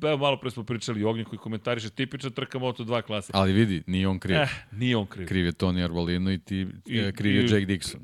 evo 0.02 0.16
malo 0.16 0.36
pre 0.36 0.50
smo 0.50 0.64
pričali 0.64 1.04
o 1.04 1.10
Ognju 1.10 1.24
koji 1.24 1.38
komentariše 1.38 1.90
tipična 1.90 2.30
trka 2.30 2.58
Moto2 2.58 3.02
klase. 3.02 3.32
Ali 3.34 3.52
vidi, 3.52 3.82
nije 3.86 4.08
on 4.08 4.18
kriv. 4.18 4.36
Eh, 4.36 4.48
nije 4.72 4.96
on 4.96 5.06
kriv. 5.06 5.26
Kriv 5.26 5.46
je 5.46 5.52
Tony 5.52 5.84
Arbolino 5.84 6.32
i, 6.32 6.38
ti, 6.38 6.56
I- 6.86 6.98
I, 6.98 7.12
kriv 7.12 7.34
je 7.34 7.40
i- 7.40 7.44
Jake 7.44 7.66
Dixon. 7.66 8.00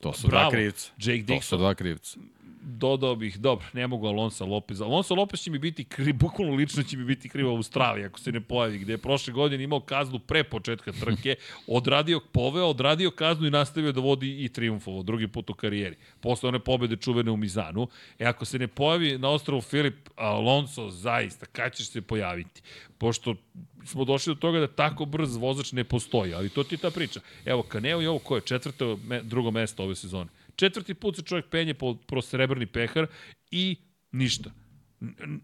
To 0.00 0.12
su 0.12 0.28
Bravo, 0.28 0.42
dva 0.42 0.50
krivca. 0.50 0.92
Jake 0.98 1.22
To 1.22 1.32
Dixon. 1.32 1.42
su 1.42 1.56
dva 1.56 1.74
krivca. 1.74 2.18
Dodao 2.64 3.16
bih, 3.16 3.38
dobro, 3.38 3.66
ne 3.72 3.86
mogu 3.86 4.06
Alonso 4.06 4.46
Lopez. 4.46 4.80
Alonso 4.80 5.14
Lopez 5.14 5.40
će 5.40 5.50
mi 5.50 5.58
biti 5.58 5.84
kriv, 5.84 6.14
bukvalno 6.14 6.54
lično 6.54 6.82
će 6.82 6.96
mi 6.96 7.04
biti 7.04 7.28
kriv 7.28 7.48
u 7.48 7.56
Australiji, 7.56 8.04
ako 8.04 8.20
se 8.20 8.32
ne 8.32 8.40
pojavi, 8.40 8.78
gde 8.78 8.92
je 8.92 8.98
prošle 8.98 9.32
godine 9.32 9.64
imao 9.64 9.80
kaznu 9.80 10.18
pre 10.18 10.44
početka 10.44 10.92
trke, 10.92 11.36
odradio, 11.66 12.20
poveo, 12.32 12.66
odradio 12.66 13.10
kaznu 13.10 13.46
i 13.46 13.50
nastavio 13.50 13.92
da 13.92 14.00
vodi 14.00 14.44
i 14.44 14.48
triumfovo, 14.48 15.02
drugi 15.02 15.28
put 15.28 15.50
u 15.50 15.54
karijeri. 15.54 15.96
Posle 16.20 16.48
one 16.48 16.58
pobede 16.58 16.96
čuvene 16.96 17.30
u 17.30 17.36
Mizanu. 17.36 17.88
E, 18.18 18.24
ako 18.24 18.44
se 18.44 18.58
ne 18.58 18.68
pojavi 18.68 19.18
na 19.18 19.28
ostrovu 19.28 19.60
Filip 19.60 20.08
Alonso, 20.16 20.90
zaista, 20.90 21.46
kad 21.46 21.74
ćeš 21.74 21.88
se 21.88 22.02
pojaviti? 22.02 22.62
Pošto 22.98 23.34
smo 23.84 24.04
došli 24.04 24.34
do 24.34 24.40
toga 24.40 24.58
da 24.58 24.66
tako 24.66 25.04
brz 25.04 25.36
vozač 25.36 25.72
ne 25.72 25.84
postoji, 25.84 26.34
ali 26.34 26.48
to 26.48 26.64
ti 26.64 26.76
ta 26.76 26.90
priča. 26.90 27.20
Evo, 27.44 27.62
Kaneo 27.62 28.02
i 28.02 28.06
ovo 28.06 28.18
ko 28.18 28.36
je 28.36 28.40
četvrto, 28.40 28.98
me, 29.06 29.22
drugo 29.22 29.50
mesto 29.50 29.84
ove 29.84 29.94
sezone. 29.94 30.30
Četvrti 30.56 30.94
put 30.94 31.16
se 31.16 31.22
čovjek 31.22 31.46
penje 31.50 31.74
po, 31.74 31.94
pro 31.94 32.22
srebrni 32.22 32.66
pehar 32.66 33.06
i 33.50 33.76
ništa. 34.12 34.50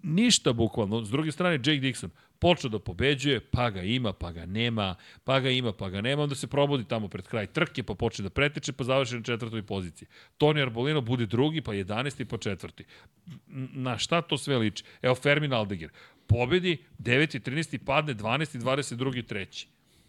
Ništa 0.03 0.53
bukvalno. 0.53 1.05
S 1.05 1.11
druge 1.11 1.32
strane, 1.32 1.55
Jake 1.55 1.81
Dixon 1.81 2.11
počeo 2.41 2.70
da 2.70 2.78
pobeđuje, 2.78 3.41
pa 3.41 3.70
ga 3.70 3.82
ima, 3.82 4.12
pa 4.12 4.32
ga 4.32 4.47
nema, 4.47 4.95
pa 5.24 5.41
ga 5.41 5.51
ima, 5.51 5.73
pa 5.73 5.91
ga 5.91 6.01
nema, 6.01 6.23
onda 6.23 6.35
se 6.35 6.47
probudi 6.47 6.85
tamo 6.89 7.09
pred 7.09 7.27
kraj 7.28 7.47
trke, 7.47 7.82
pa 7.82 7.95
počne 7.95 8.23
da 8.23 8.31
preteče, 8.31 8.73
pa 8.73 8.85
završi 8.85 9.20
na 9.20 9.23
četvrtoj 9.23 9.62
poziciji. 9.62 10.09
Toni 10.39 10.62
Arbolino 10.62 11.01
bude 11.01 11.27
drugi, 11.27 11.61
pa 11.61 11.73
11. 11.73 12.24
pa 12.24 12.39
četvrti. 12.39 12.85
Na 13.74 13.99
šta 13.99 14.23
to 14.23 14.39
sve 14.39 14.59
liči? 14.59 14.85
Evo 15.03 15.15
Fermin 15.15 15.53
Aldegir. 15.53 15.91
Pobedi, 16.27 16.78
9. 16.99 17.41
13. 17.51 17.78
padne, 17.85 18.15
12. 18.15 18.59
22. 18.59 19.23
3. 19.35 19.66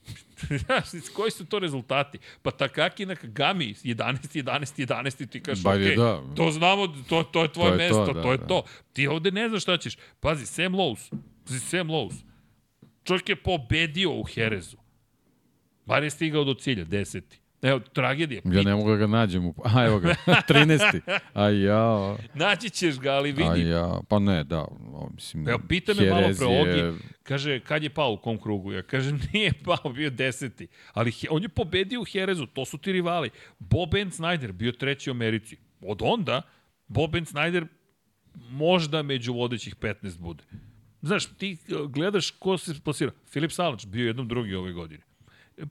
Znaš, 0.66 0.86
koji 1.16 1.32
su 1.32 1.46
to 1.46 1.60
rezultati? 1.60 2.18
Pa 2.42 2.52
Takaki 2.52 3.06
na 3.06 3.16
Kagami, 3.16 3.74
11, 3.74 4.44
11, 4.44 4.86
11, 4.88 5.30
ti 5.30 5.44
kažeš, 5.44 5.64
Bolje 5.64 5.86
okej, 5.86 5.96
da. 5.96 6.22
to 6.36 6.52
znamo, 6.52 6.88
to, 6.88 7.24
to 7.24 7.42
je 7.42 7.54
tvoje 7.54 7.78
To 7.78 7.84
je 7.84 7.90
to, 7.90 8.00
mesto, 8.00 8.14
to, 8.14 8.22
da, 8.22 8.32
je 8.32 8.38
da. 8.38 8.48
to. 8.48 8.64
Ti 8.94 9.08
ovde 9.08 9.32
ne 9.32 9.50
znaš 9.50 9.62
šta 9.62 9.78
ćeš. 9.78 9.98
Pazi, 10.20 10.46
Sam 10.46 10.74
Lowe's, 10.74 11.14
pazi, 11.48 11.60
Sam 11.60 11.88
Lowe's. 11.88 12.16
Čovjek 13.04 13.30
je 13.30 13.36
pobedio 13.36 14.12
u 14.12 14.24
Herezu. 14.24 14.78
Bar 15.86 16.04
je 16.04 16.10
stigao 16.10 16.44
do 16.44 16.54
cilja, 16.54 16.84
deseti. 16.84 17.41
Evo, 17.62 17.80
tragedija. 17.80 18.42
Ja 18.46 18.64
ne 18.64 18.76
mogu 18.76 18.90
da 18.90 18.96
ga 18.96 19.08
nađem. 19.08 19.46
U... 19.46 19.54
A, 19.64 19.86
evo 19.86 20.00
ga, 20.00 20.16
13. 20.50 21.20
A 21.34 21.50
ja, 21.50 22.18
Naći 22.34 22.70
ćeš 22.70 23.00
ga, 23.00 23.12
ali 23.12 23.32
vidi. 23.32 23.50
a 23.50 23.56
ja, 23.56 24.00
pa 24.10 24.20
ne, 24.20 24.44
da, 24.44 24.60
o, 24.62 25.10
mislim, 25.16 25.50
Evo, 25.50 25.60
pita 25.70 25.94
me 25.94 26.10
malo 26.10 26.28
pre 26.38 26.46
Ogi, 26.46 26.98
kaže, 27.24 27.60
kad 27.60 27.84
je 27.84 27.90
pao 27.90 28.14
u 28.14 28.18
kom 28.18 28.38
krugu? 28.42 28.72
Ja 28.72 28.82
kažem, 28.82 29.20
nije 29.34 29.54
pao, 29.64 29.94
bio 29.94 30.10
deseti. 30.10 30.68
Ali 30.94 31.12
he, 31.12 31.28
on 31.30 31.44
je 31.44 31.50
pobedio 31.50 32.02
u 32.02 32.06
Herezu, 32.06 32.46
to 32.46 32.66
su 32.66 32.78
ti 32.78 32.92
rivali. 32.92 33.30
Bob 33.60 33.92
Ben 33.92 34.12
Snyder 34.12 34.52
bio 34.52 34.72
treći 34.72 35.10
u 35.10 35.14
Americi. 35.14 35.58
Od 35.82 36.00
onda, 36.02 36.42
Bob 36.88 37.12
Ben 37.12 37.26
Snyder 37.26 37.66
možda 38.50 39.04
među 39.04 39.34
vodećih 39.34 39.76
15 39.76 40.20
bude. 40.20 40.44
Znaš, 41.02 41.26
ti 41.26 41.58
uh, 41.70 41.92
gledaš 41.92 42.32
ko 42.32 42.58
se 42.58 42.74
plasira. 42.84 43.12
Filip 43.30 43.52
Salač 43.52 43.86
bio 43.86 44.08
jednom 44.08 44.28
drugi 44.28 44.56
ove 44.56 44.74
godine. 44.74 45.04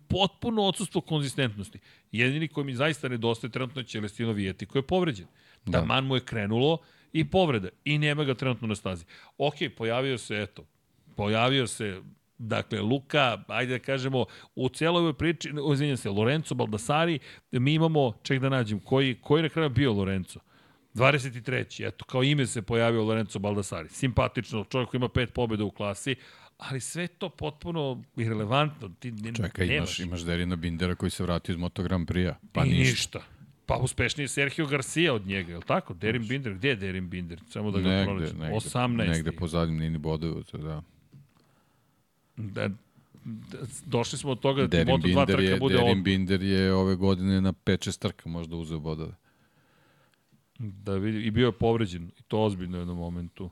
Potpuno 0.09 0.63
odsustvo 0.63 1.01
konzistentnosti. 1.01 1.79
Jedini 2.13 2.49
koji 2.49 2.65
mi 2.65 2.75
zaista 2.75 3.09
nedostaje 3.09 3.51
trenutno 3.51 3.81
je 3.81 3.87
Celestino 3.87 4.33
Vijeti 4.33 4.67
koji 4.67 4.81
je 4.81 4.87
povređen. 4.87 5.27
Da. 5.67 5.85
man 5.85 6.07
mu 6.07 6.15
je 6.15 6.25
krenulo 6.25 6.79
i 7.13 7.31
povreda. 7.31 7.69
I 7.85 7.99
nema 7.99 8.25
ga 8.25 8.35
trenutno 8.35 8.69
na 8.69 8.75
stazi. 8.75 9.05
Ok, 9.39 9.55
pojavio 9.77 10.19
se, 10.19 10.43
eto, 10.43 10.65
pojavio 11.17 11.67
se 11.67 12.03
Dakle, 12.43 12.81
Luka, 12.81 13.45
ajde 13.49 13.79
da 13.79 13.85
kažemo, 13.85 14.25
u 14.55 14.69
cijeloj 14.69 15.01
ovoj 15.01 15.13
priči, 15.13 15.53
izvinjam 15.73 15.97
se, 15.97 16.11
Lorenzo 16.11 16.55
Baldassari, 16.55 17.19
mi 17.51 17.75
imamo, 17.75 18.13
ček 18.23 18.41
da 18.41 18.49
nađem, 18.49 18.81
koji, 18.81 19.15
koji 19.21 19.43
na 19.43 19.49
kraju 19.49 19.69
bio 19.71 19.93
Lorenzo? 19.93 20.41
23. 20.95 21.89
Eto, 21.89 22.05
kao 22.05 22.23
ime 22.23 22.47
se 22.47 22.63
pojavio 22.63 23.05
Lorenzo 23.05 23.39
Baldassari. 23.39 23.89
Simpatično, 23.89 24.65
čovjek 24.65 24.89
koji 24.91 24.99
ima 24.99 25.09
pet 25.09 25.33
pobjeda 25.35 25.65
u 25.65 25.71
klasi, 25.71 26.15
ali 26.61 26.81
sve 26.81 27.07
to 27.09 27.29
potpuno 27.29 28.03
irelevantno. 28.17 28.89
Ti 28.99 29.13
ne, 29.13 29.33
Čekaj, 29.35 29.67
nemaš. 29.67 29.79
imaš, 29.79 30.01
imaš 30.01 30.21
Derina 30.21 30.57
Bindera 30.57 30.95
koji 30.95 31.11
se 31.11 31.23
vratio 31.23 31.53
iz 31.53 31.59
Moto 31.59 31.83
Grand 31.83 32.09
Prix-a. 32.09 32.35
Pa 32.53 32.65
I 32.65 32.69
ništa. 32.69 32.91
ništa. 32.91 33.21
Pa 33.67 33.77
uspešniji 33.77 34.25
je 34.25 34.29
Sergio 34.29 34.67
Garcia 34.67 35.15
od 35.15 35.27
njega, 35.27 35.51
je 35.53 35.57
li 35.59 35.65
tako? 35.67 35.95
Derin 35.95 36.29
Binder, 36.29 36.55
gde 36.55 36.69
je 36.69 36.77
Derin 36.77 37.09
Binder? 37.09 37.41
Samo 37.49 37.71
da 37.71 37.81
ga 37.81 37.89
Negde, 37.89 38.05
pronađem. 38.05 38.39
negde, 38.39 38.55
18. 38.57 39.09
negde 39.09 39.33
po 39.33 39.47
zadnjim 39.47 39.79
nini 39.79 39.99
bodovu, 39.99 40.43
da. 40.53 40.83
Da, 42.37 42.69
da, 43.25 43.59
došli 43.87 44.19
smo 44.19 44.31
od 44.31 44.41
toga 44.41 44.63
da 44.63 44.69
ti 44.69 44.77
Derin 44.77 44.95
Moto2 44.95 45.03
Binder, 45.03 45.27
trka 45.27 45.43
je, 45.43 45.59
bude 45.59 45.75
Derin 45.75 45.91
odmah. 45.91 46.05
Binder 46.05 46.43
je 46.43 46.75
ove 46.75 46.97
godine 46.97 47.41
na 47.41 47.53
5-6 47.53 47.99
trka 47.99 48.29
možda 48.29 48.57
uzeo 48.57 48.79
bodove. 48.79 49.13
Da 50.59 50.95
vidi, 50.95 51.23
i 51.27 51.31
bio 51.31 51.47
je 51.47 51.53
povređen, 51.53 52.11
i 52.19 52.23
to 52.23 52.41
ozbiljno 52.43 52.77
u 52.77 52.81
jednom 52.81 52.97
momentu. 52.97 53.51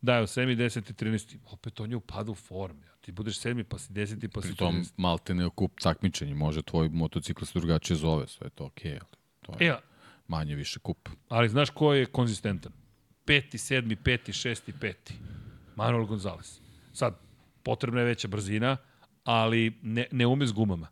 Da, 0.00 0.16
evo, 0.16 0.26
7. 0.26 0.56
10. 0.56 0.92
13. 0.92 1.36
Opet 1.50 1.80
on 1.80 1.90
je 1.90 1.96
u 1.96 2.34
form. 2.34 2.82
Ja. 2.82 2.96
Ti 3.00 3.12
budeš 3.12 3.40
7. 3.40 3.62
pa 3.62 3.78
si 3.78 3.92
10. 3.92 4.28
pa 4.28 4.42
si 4.42 4.48
Pri 4.48 4.56
tom 4.56 4.74
13. 4.74 4.92
malte 4.96 5.34
ne 5.34 5.46
okup 5.46 5.80
takmičenje, 5.80 6.34
može 6.34 6.62
tvoj 6.62 6.88
motocikl 6.88 7.44
se 7.44 7.58
drugačije 7.58 7.96
zove, 7.96 8.26
sve 8.26 8.46
je 8.46 8.50
to 8.50 8.64
okej, 8.64 8.92
ali 8.92 9.10
to 9.42 9.52
je 9.60 9.68
E, 9.68 9.70
a, 9.70 9.80
manje 10.28 10.54
više 10.54 10.78
kup. 10.78 11.08
ali 11.28 11.48
znaš 11.48 11.70
ko 11.70 11.94
je 11.94 12.06
konzistentan? 12.06 12.72
Peti, 13.24 13.58
sedmi, 13.58 13.96
peti, 13.96 14.32
šesti, 14.32 14.72
peti. 14.80 15.14
Manuel 15.76 16.04
Gonzalez. 16.04 16.60
Sad, 16.92 17.18
potrebna 17.62 18.00
je 18.00 18.06
veća 18.06 18.28
brzina, 18.28 18.76
ali 19.24 19.78
ne, 19.82 20.06
ne 20.12 20.26
ume 20.26 20.46
s 20.46 20.52
gumama. 20.52 20.88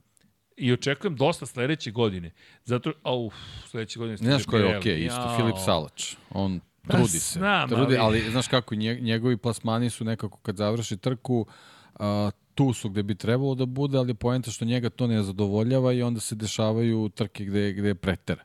I 0.56 0.72
očekujem 0.72 1.16
dosta 1.16 1.46
sledeće 1.46 1.90
godine. 1.90 2.30
Zato, 2.64 2.92
au, 3.02 3.30
sledeće 3.66 3.98
godine... 3.98 4.16
Ne 4.20 4.30
znaš 4.30 4.44
ko 4.46 4.56
je 4.56 4.78
okej, 4.78 5.04
isto 5.04 5.20
Jao. 5.20 5.36
Filip 5.36 5.56
Salač. 5.64 6.16
On 6.30 6.60
trudi 6.88 7.08
se. 7.10 7.38
znam, 7.38 7.68
trudi, 7.68 7.96
ali- 7.96 8.20
ali... 8.20 8.30
znaš 8.30 8.48
kako, 8.48 8.74
nje- 8.74 9.00
njegovi 9.00 9.36
plasmani 9.36 9.90
su 9.90 10.04
nekako 10.04 10.38
kad 10.38 10.56
završi 10.56 10.96
trku, 10.96 11.46
a, 11.94 12.30
tu 12.54 12.72
su 12.72 12.90
gde 12.90 13.02
bi 13.02 13.14
trebalo 13.14 13.54
da 13.54 13.66
bude, 13.66 13.98
ali 13.98 14.14
poenta 14.14 14.50
što 14.50 14.64
njega 14.64 14.90
to 14.90 15.06
ne 15.06 15.22
zadovoljava 15.22 15.92
i 15.92 16.02
onda 16.02 16.20
se 16.20 16.34
dešavaju 16.34 17.08
trke 17.08 17.44
gde, 17.44 17.72
gde 17.72 17.88
je 17.88 17.94
pretera. 17.94 18.42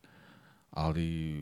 Ali 0.72 1.38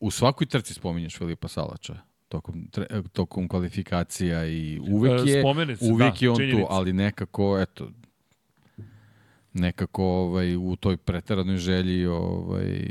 u 0.00 0.10
svakoj 0.10 0.46
trci 0.46 0.74
spominješ 0.74 1.18
Filipa 1.18 1.48
Salača 1.48 1.94
tokom, 2.28 2.68
tre- 2.68 3.08
tokom 3.08 3.48
kvalifikacija 3.48 4.46
i 4.46 4.80
uvek 4.82 5.12
E, 5.20 5.30
je, 5.30 5.44
uvek 5.82 5.98
da, 6.10 6.18
je 6.20 6.30
on 6.30 6.36
činjenica. 6.36 6.60
tu, 6.60 6.66
ali 6.70 6.92
nekako, 6.92 7.58
eto, 7.60 7.90
nekako 9.54 10.04
ovaj, 10.04 10.56
u 10.56 10.76
toj 10.76 10.96
preteranoj 10.96 11.56
želji 11.56 12.06
ovaj, 12.06 12.86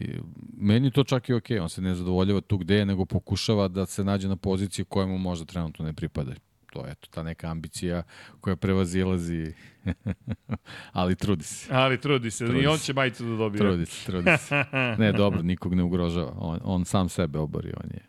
meni 0.57 0.91
to 0.91 1.03
čak 1.03 1.29
i 1.29 1.33
okej, 1.33 1.59
on 1.59 1.69
se 1.69 1.81
ne 1.81 1.95
zadovoljava 1.95 2.41
tu 2.41 2.57
gde 2.57 2.75
je, 2.75 2.85
nego 2.85 3.05
pokušava 3.05 3.67
da 3.67 3.85
se 3.85 4.03
nađe 4.03 4.27
na 4.27 4.35
poziciji 4.35 4.85
koja 4.85 5.07
mu 5.07 5.17
možda 5.17 5.45
trenutno 5.45 5.85
ne 5.85 5.93
pripada. 5.93 6.31
To 6.71 6.85
je 6.85 6.91
eto, 6.91 7.07
ta 7.11 7.23
neka 7.23 7.47
ambicija 7.47 8.03
koja 8.41 8.55
prevazilazi, 8.55 9.53
ali 10.91 11.15
trudi 11.15 11.43
se. 11.43 11.73
Ali 11.73 12.01
trudi 12.01 12.31
se, 12.31 12.45
Trudi 12.45 12.63
i 12.63 12.67
on 12.67 12.77
će 12.77 12.93
majicu 12.93 13.23
da 13.23 13.35
dobije. 13.35 13.59
Trudi 13.59 13.85
se, 13.85 14.05
trudi 14.05 14.29
se. 14.37 14.63
Ne, 14.99 15.11
dobro, 15.11 15.41
nikog 15.41 15.75
ne 15.75 15.83
ugrožava. 15.83 16.33
On, 16.37 16.59
on 16.63 16.85
sam 16.85 17.09
sebe 17.09 17.39
obori, 17.39 17.73
on 17.83 17.89
je, 17.93 18.01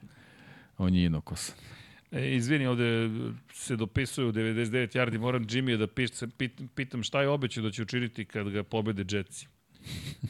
on 0.79 0.95
je 0.95 1.05
inokosan. 1.05 1.72
E, 2.13 2.35
izvini, 2.35 2.67
ovde 2.67 3.11
se 3.53 3.77
dopisuje 3.77 4.27
u 4.27 4.33
99 4.33 4.97
yardi, 4.97 5.19
moram 5.19 5.47
Jimmy 5.47 5.77
da 5.77 5.87
piš, 5.87 6.11
pit, 6.39 6.61
pitam 6.75 7.03
šta 7.03 7.23
je 7.23 7.29
obećao 7.29 7.63
da 7.65 7.71
će 7.71 7.83
učiniti 7.83 8.25
kad 8.25 8.51
ga 8.51 8.63
pobede 8.63 9.17
Jetsi. 9.17 9.47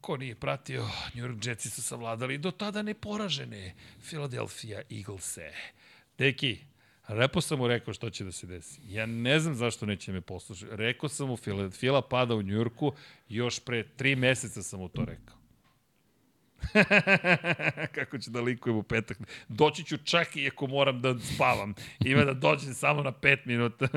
Ko 0.00 0.16
nije 0.16 0.34
pratio, 0.34 0.88
New 1.14 1.24
York 1.26 1.48
Jetsi 1.48 1.70
su 1.70 1.82
savladali 1.82 2.38
do 2.38 2.50
tada 2.50 2.82
neporažene 2.82 3.74
Philadelphia 4.08 4.82
Eaglese. 4.90 5.52
Deki, 6.18 6.58
Repo 7.08 7.40
sam 7.40 7.58
mu 7.58 7.68
rekao 7.68 7.94
što 7.94 8.10
će 8.10 8.24
da 8.24 8.32
se 8.32 8.46
desi. 8.46 8.80
Ja 8.88 9.06
ne 9.06 9.40
znam 9.40 9.54
zašto 9.54 9.86
neće 9.86 10.12
me 10.12 10.20
poslušati. 10.20 10.76
Rekao 10.76 11.08
sam 11.08 11.28
mu, 11.28 11.36
Fila, 11.36 11.70
Fila 11.70 12.02
pada 12.02 12.34
u 12.34 12.42
Njurku, 12.42 12.92
još 13.28 13.60
pre 13.60 13.88
tri 13.96 14.16
meseca 14.16 14.62
sam 14.62 14.80
mu 14.80 14.88
to 14.88 15.04
rekao. 15.04 15.37
Kako 17.94 18.18
ću 18.18 18.30
da 18.30 18.40
likujem 18.40 18.76
u 18.76 18.82
petak. 18.82 19.18
Doći 19.48 19.84
ću 19.84 19.96
čak 19.96 20.36
i 20.36 20.46
ako 20.48 20.66
moram 20.66 21.00
da 21.02 21.18
spavam. 21.18 21.74
Ima 22.04 22.24
da 22.24 22.32
dođem 22.32 22.74
samo 22.74 23.02
na 23.02 23.12
5 23.12 23.38
minuta. 23.44 23.88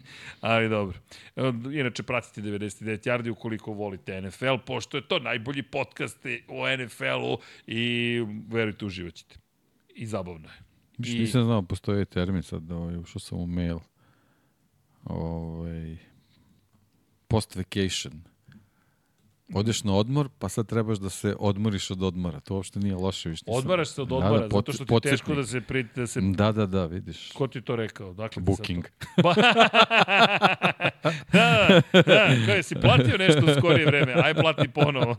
Ali 0.40 0.68
dobro. 0.68 0.98
Evo, 1.36 1.48
Inače, 1.72 2.02
pratite 2.02 2.40
99 2.40 3.08
Yardi 3.08 3.30
ukoliko 3.30 3.72
volite 3.72 4.20
NFL, 4.20 4.56
pošto 4.66 4.96
je 4.96 5.08
to 5.08 5.18
najbolji 5.18 5.62
podcast 5.62 6.18
o 6.48 6.76
NFL-u 6.76 7.38
i 7.66 8.20
verujte, 8.48 8.84
uživaćete. 8.84 9.36
I 9.94 10.06
zabavno 10.06 10.48
je. 10.48 10.54
Više 10.98 11.16
I- 11.16 11.20
nisam 11.20 11.44
znao, 11.44 11.62
postoji 11.62 12.04
termin 12.04 12.42
sad, 12.42 12.70
ovaj, 12.70 12.96
ušao 12.96 13.20
sam 13.20 13.38
u 13.38 13.46
mail. 13.46 13.78
Ovaj, 15.04 15.96
post 17.28 17.56
vacation. 17.56 18.12
Odeš 19.54 19.84
na 19.84 19.94
odmor, 19.94 20.28
pa 20.38 20.48
sad 20.48 20.66
trebaš 20.66 20.98
da 20.98 21.08
se 21.10 21.36
odmoriš 21.38 21.90
od 21.90 22.02
odmora. 22.02 22.40
To 22.40 22.54
uopšte 22.54 22.80
nije 22.80 22.94
loše. 22.94 23.28
Nisam- 23.28 23.44
Odmaraš 23.48 23.88
se 23.88 24.02
od 24.02 24.08
Da, 24.08 24.14
odmora, 24.14 24.32
da, 24.32 24.42
zato 24.42 24.50
podsjet- 24.52 24.74
što 24.74 24.76
ti 24.76 24.82
je 24.84 24.86
podsjetnik. 24.88 25.20
teško 25.20 25.34
da 25.34 25.44
se... 25.44 25.60
Pri, 25.60 25.86
da 25.96 26.06
se 26.06 26.20
Da, 26.22 26.52
da, 26.52 26.66
da, 26.66 26.86
vidiš. 26.86 27.32
Ko 27.32 27.46
ti 27.46 27.60
to 27.60 27.76
rekao? 27.76 28.12
Dakle, 28.14 28.42
Booking. 28.42 28.84
Ba... 29.22 29.34
da, 31.32 31.82
da, 31.94 32.26
kao 32.46 32.62
si 32.62 32.74
platio 32.76 33.18
nešto 33.18 33.40
u 33.42 33.58
skorije 33.58 33.86
vreme, 33.86 34.12
aj 34.14 34.34
plati 34.34 34.68
ponovo. 34.70 35.16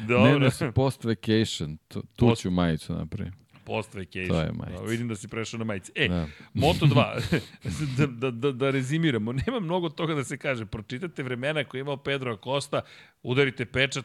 Dobro, 0.00 0.38
Ne, 0.38 0.50
ne, 0.60 0.72
post 0.72 1.04
vacation. 1.04 1.76
Tu, 1.78 2.02
tu 2.02 2.26
Post- 2.26 2.42
ću 2.42 2.50
majicu 2.50 2.92
napraviti. 2.94 3.36
Post 3.68 3.94
vacation. 3.94 4.28
To 4.28 4.40
je 4.40 4.52
majica. 4.52 4.82
Da, 4.82 4.90
vidim 4.90 5.08
da 5.08 5.16
si 5.16 5.28
prešao 5.28 5.58
na 5.58 5.64
majici. 5.64 5.92
E, 5.94 6.08
Da. 6.08 6.26
Moto 6.64 6.86
2, 6.86 7.40
da, 7.98 8.06
da, 8.06 8.30
da, 8.30 8.52
da 8.52 8.70
rezimiramo, 8.70 9.32
nema 9.32 9.60
mnogo 9.60 9.88
toga 9.88 10.14
da 10.14 10.24
se 10.24 10.38
kaže. 10.38 10.66
Pročitate 10.66 11.22
vremena 11.22 11.64
koje 11.64 11.78
je 11.78 11.82
imao 11.82 11.96
Pedro 11.96 12.32
Acosta, 12.32 12.80
udarite 13.22 13.64
pečat 13.64 14.04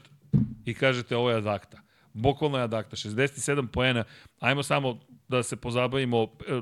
i 0.66 0.74
kažete 0.74 1.16
ovo 1.16 1.30
je 1.30 1.38
adakta. 1.38 1.82
Bukvalno 2.14 2.58
je 2.58 2.64
adakta, 2.64 2.96
67 2.96 3.68
poena. 3.68 4.04
Ajmo 4.40 4.64
samo 4.64 5.00
da 5.28 5.44
se 5.44 5.56
pozabavimo, 5.56 6.28
e, 6.48 6.62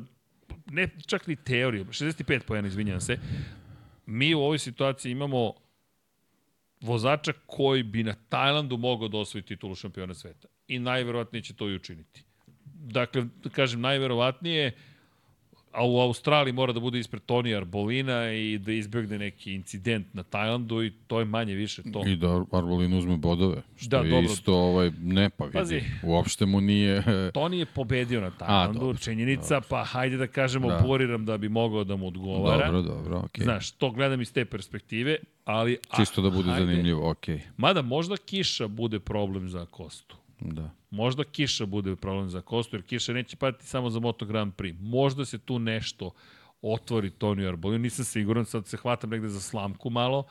ne 0.72 0.90
čak 1.08 1.28
ni 1.28 1.36
teorijom, 1.36 1.88
65 1.88 2.40
poena, 2.48 2.68
izvinjam 2.68 3.02
se. 3.02 3.18
Mi 4.06 4.36
u 4.36 4.40
ovoj 4.40 4.60
situaciji 4.60 5.12
imamo 5.12 5.54
vozača 6.82 7.34
koji 7.46 7.84
bi 7.84 8.04
na 8.04 8.14
Tajlandu 8.30 8.78
mogao 8.78 9.08
da 9.08 9.18
osvoji 9.18 9.44
titulu 9.44 9.76
šampiona 9.76 10.14
sveta. 10.14 10.48
I 10.68 10.80
najverovatnije 10.80 11.44
će 11.44 11.54
to 11.54 11.70
i 11.70 11.76
učiniti. 11.76 12.31
Dakle, 12.82 13.26
da 13.44 13.50
kažem, 13.50 13.82
najverovatnije, 13.82 14.72
a 15.74 15.86
u 15.86 16.00
Australiji 16.00 16.54
mora 16.54 16.74
da 16.74 16.80
bude 16.80 17.00
ispred 17.00 17.22
Tonija 17.26 17.58
Arbolina 17.58 18.32
i 18.32 18.58
da 18.58 18.72
izbjegne 18.72 19.18
neki 19.20 19.54
incident 19.54 20.14
na 20.14 20.24
Tajlandu 20.24 20.84
i 20.84 20.92
to 21.08 21.20
je 21.20 21.26
manje 21.26 21.54
više 21.56 21.82
to. 21.94 22.04
I 22.08 22.16
da 22.16 22.46
Arbolin 22.52 22.94
uzme 22.94 23.18
bodove. 23.18 23.62
Što 23.76 23.90
Da, 23.90 23.98
je 23.98 24.10
dobro. 24.10 24.26
isto, 24.26 24.56
ovaj, 24.56 24.92
ne 25.00 25.30
pa 25.30 25.46
vidi. 25.46 25.58
Pazi. 25.58 25.82
Uopšte 26.04 26.46
mu 26.46 26.62
nije... 26.62 27.04
Toni 27.34 27.60
je 27.60 27.66
pobedio 27.66 28.22
na 28.22 28.32
Tajlandu, 28.32 28.80
dobro, 28.80 28.98
činjenica, 28.98 29.62
pa 29.70 29.84
hajde 29.84 30.18
da 30.18 30.28
kažemo, 30.28 30.68
Da. 30.70 30.80
buriram 30.86 31.26
da 31.26 31.38
bi 31.38 31.50
mogao 31.50 31.84
da 31.84 31.96
mu 31.96 32.08
odgovara. 32.08 32.66
Dobro, 32.66 32.82
dobro, 32.82 33.18
okej. 33.20 33.44
Znaš, 33.44 33.72
to 33.72 33.92
gledam 33.92 34.22
iz 34.22 34.34
te 34.34 34.46
perspektive, 34.46 35.16
ali... 35.46 35.78
a, 35.90 35.98
Čisto 35.98 36.22
da 36.22 36.30
bude 36.30 36.50
hajde. 36.50 36.66
zanimljivo, 36.66 37.10
okej. 37.10 37.42
Mada 37.58 37.82
možda 37.82 38.18
kiša 38.18 38.68
bude 38.68 39.00
problem 39.00 39.50
za 39.50 39.66
Kostu. 39.66 40.18
Da. 40.42 40.70
Možda 40.90 41.24
kiša 41.24 41.66
bude 41.66 41.96
problem 41.96 42.30
za 42.30 42.42
Kostu, 42.42 42.76
jer 42.76 42.84
kiša 42.84 43.14
neće 43.14 43.38
patiti 43.38 43.68
samo 43.68 43.90
za 43.90 44.00
Moto 44.00 44.26
Grand 44.26 44.54
Prix. 44.54 44.76
Možda 44.80 45.26
se 45.26 45.38
tu 45.38 45.60
nešto 45.60 46.12
otvori 46.62 47.10
Tonio 47.10 47.50
Arbolino, 47.50 47.82
nisam 47.82 48.06
siguran, 48.06 48.46
sad 48.46 48.68
se 48.68 48.78
hvatam 48.78 49.10
negde 49.10 49.30
za 49.30 49.42
slamku 49.42 49.90
malo, 49.90 50.24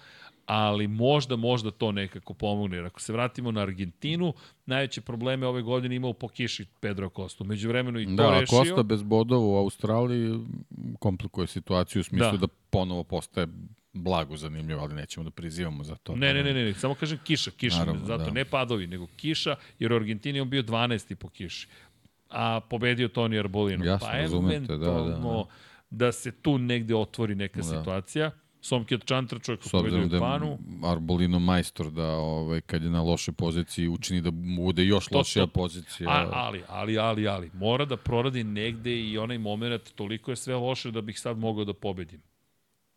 ali 0.47 0.89
možda, 0.89 1.37
možda 1.37 1.71
to 1.71 1.93
nekako 1.93 2.35
pomogne. 2.35 2.77
Jer 2.77 2.87
ako 2.87 3.01
se 3.01 3.13
vratimo 3.13 3.53
na 3.53 3.61
Argentinu, 3.61 4.33
najveće 4.67 5.01
probleme 5.01 5.47
ove 5.47 5.63
godine 5.63 5.97
imao 5.97 6.13
po 6.13 6.29
kiši 6.29 6.67
Pedro 6.81 7.09
Costa. 7.17 7.45
Među 7.45 7.69
vremenu 7.69 8.01
i 8.01 8.07
to 8.07 8.11
Da, 8.23 8.41
rešio. 8.41 8.59
Kosta 8.59 8.83
bez 8.83 9.03
bodova 9.03 9.47
u 9.47 9.57
Australiji 9.57 10.41
komplikuje 10.99 11.47
situaciju 11.47 12.01
u 12.01 12.05
smislu 12.05 12.27
Da. 12.27 12.37
da, 12.37 12.47
da 12.47 12.53
ponovo 12.71 13.05
postaje 13.05 13.47
blago 13.93 14.37
zanimljivo, 14.37 14.81
ali 14.83 14.95
nećemo 14.95 15.25
da 15.25 15.31
prizivamo 15.31 15.85
za 15.85 15.95
to. 15.95 16.17
Ne, 16.17 16.35
ne, 16.35 16.43
ne, 16.45 16.55
ne, 16.55 16.65
ne, 16.65 16.75
samo 16.75 16.95
kažem 16.95 17.19
kiša, 17.25 17.51
kiša, 17.51 17.79
Naravno, 17.79 18.07
zato 18.07 18.25
da. 18.25 18.31
ne 18.31 18.45
padovi, 18.45 18.87
nego 18.87 19.07
kiša, 19.17 19.57
jer 19.79 19.93
u 19.93 19.97
Argentini 19.97 20.41
on 20.41 20.51
bio 20.51 20.63
12. 20.63 21.15
po 21.15 21.29
kiši, 21.29 21.69
a 22.29 22.61
pobedio 22.61 23.09
Toni 23.09 23.39
Arbolino. 23.39 23.85
Jasno, 23.85 24.09
pa 24.11 24.17
razumete, 24.17 24.77
da, 24.77 24.77
da, 24.77 25.03
da. 25.03 25.45
da 25.91 26.13
se 26.13 26.33
tu 26.33 26.59
negde 26.59 26.95
otvori 26.95 27.35
neka 27.35 27.57
Da. 27.61 27.63
situacija. 27.65 28.31
Somkjet 28.63 29.05
Čantra, 29.05 29.39
čovjek 29.39 29.61
S 29.61 29.65
ko 29.65 29.71
pobedio 29.71 30.09
da 30.09 30.19
Panu. 30.21 30.59
Arbolino 30.85 31.39
majstor 31.39 31.91
da 31.91 32.07
ovaj, 32.09 32.61
kad 32.61 32.83
je 32.83 32.91
na 32.91 33.03
lošoj 33.03 33.35
poziciji 33.35 33.89
učini 33.89 34.21
da 34.21 34.31
bude 34.31 34.85
još 34.85 35.07
To- 35.07 35.19
lošija 35.19 35.47
to- 35.47 35.53
pozicija. 35.53 36.11
A, 36.11 36.29
ali, 36.33 36.63
ali, 36.69 36.99
ali, 36.99 37.29
ali, 37.29 37.51
mora 37.55 37.85
da 37.85 37.97
proradi 37.97 38.45
negde 38.45 39.01
i 39.01 39.19
onaj 39.19 39.39
moment, 39.39 39.61
toliko 39.91 40.31
je 40.31 40.37
sve 40.37 40.55
loše 40.57 40.91
da 40.91 41.01
bih 41.01 41.21
sad 41.21 41.39
mogao 41.39 41.65
da 41.65 41.73
pobedim. 41.75 42.23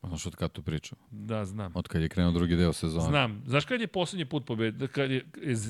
Znaš 0.04 0.26
od 0.26 0.36
kad 0.36 0.52
tu 0.52 0.62
pričam? 0.62 0.98
Da, 1.12 1.46
znam. 1.46 1.72
Od 1.76 1.88
kad 1.88 2.02
je 2.02 2.10
krenuo 2.10 2.32
drugi 2.32 2.56
deo 2.56 2.74
sezone. 2.74 3.06
Znam. 3.06 3.44
Znaš 3.48 3.66
kad 3.66 3.82
je 3.82 3.88
poslednji 3.88 4.26
put 4.26 4.46
pobedio? 4.46 4.88
Kad 4.88 5.12
je, 5.12 5.26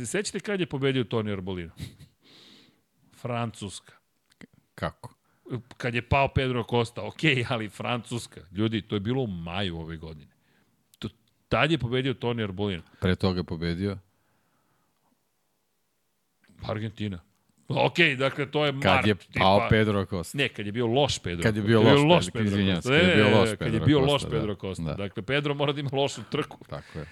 sećate 0.06 0.40
kad 0.40 0.60
je 0.60 0.66
pobedio 0.66 1.04
Toni 1.04 1.32
Arbolino? 1.32 1.72
Francuska. 3.22 3.94
Kako? 4.76 5.14
Kad 5.78 5.96
je 5.96 6.02
pao 6.02 6.28
Pedro 6.28 6.64
Costa, 6.70 7.02
ok, 7.02 7.20
ali 7.50 7.70
Francuska, 7.70 8.42
ljudi, 8.52 8.82
to 8.82 8.96
je 8.96 9.00
bilo 9.00 9.22
u 9.24 9.28
maju 9.28 9.78
ove 9.78 9.98
godine. 9.98 10.32
To, 11.00 11.10
tad 11.50 11.72
je 11.72 11.78
pobedio 11.78 12.14
Toni 12.14 12.44
Arbolino. 12.44 12.84
Pre 13.00 13.16
toga 13.16 13.40
je 13.40 13.44
pobedio? 13.44 13.98
Argentina. 16.68 17.20
Ok, 17.68 17.96
dakle, 18.18 18.52
to 18.52 18.66
je 18.66 18.72
Kad 18.72 18.84
mart. 18.84 19.08
je 19.08 19.16
pao 19.40 19.68
Pedro 19.70 20.06
Costa. 20.06 20.38
Ne, 20.38 20.50
kad 20.50 20.66
je 20.66 20.72
bio 20.72 20.88
loš 20.88 21.20
Pedro. 21.20 21.44
Kad 21.44 21.56
je 21.56 21.62
bio 21.62 21.82
Costa. 21.84 22.08
loš 22.08 22.26
Pedro, 22.26 22.48
izvinjam 22.48 22.82
se, 22.82 22.90
Ne, 22.90 23.00
kad 23.00 23.08
je 23.10 23.16
bio 23.16 23.30
loš 23.40 23.50
Kad 23.50 23.52
je 23.52 23.58
Pedro 23.72 23.86
bio 23.86 24.00
Costa, 24.00 24.14
loš 24.14 24.22
da. 24.22 24.30
Pedro 24.30 24.56
Costa. 24.56 24.84
Da. 24.84 24.94
Dakle, 24.94 25.24
Pedro 25.24 25.54
mora 25.54 25.74
da 25.74 25.80
ima 25.80 25.90
lošu 25.94 26.22
trku. 26.32 26.58
Tako 26.70 27.00
je. 27.00 27.06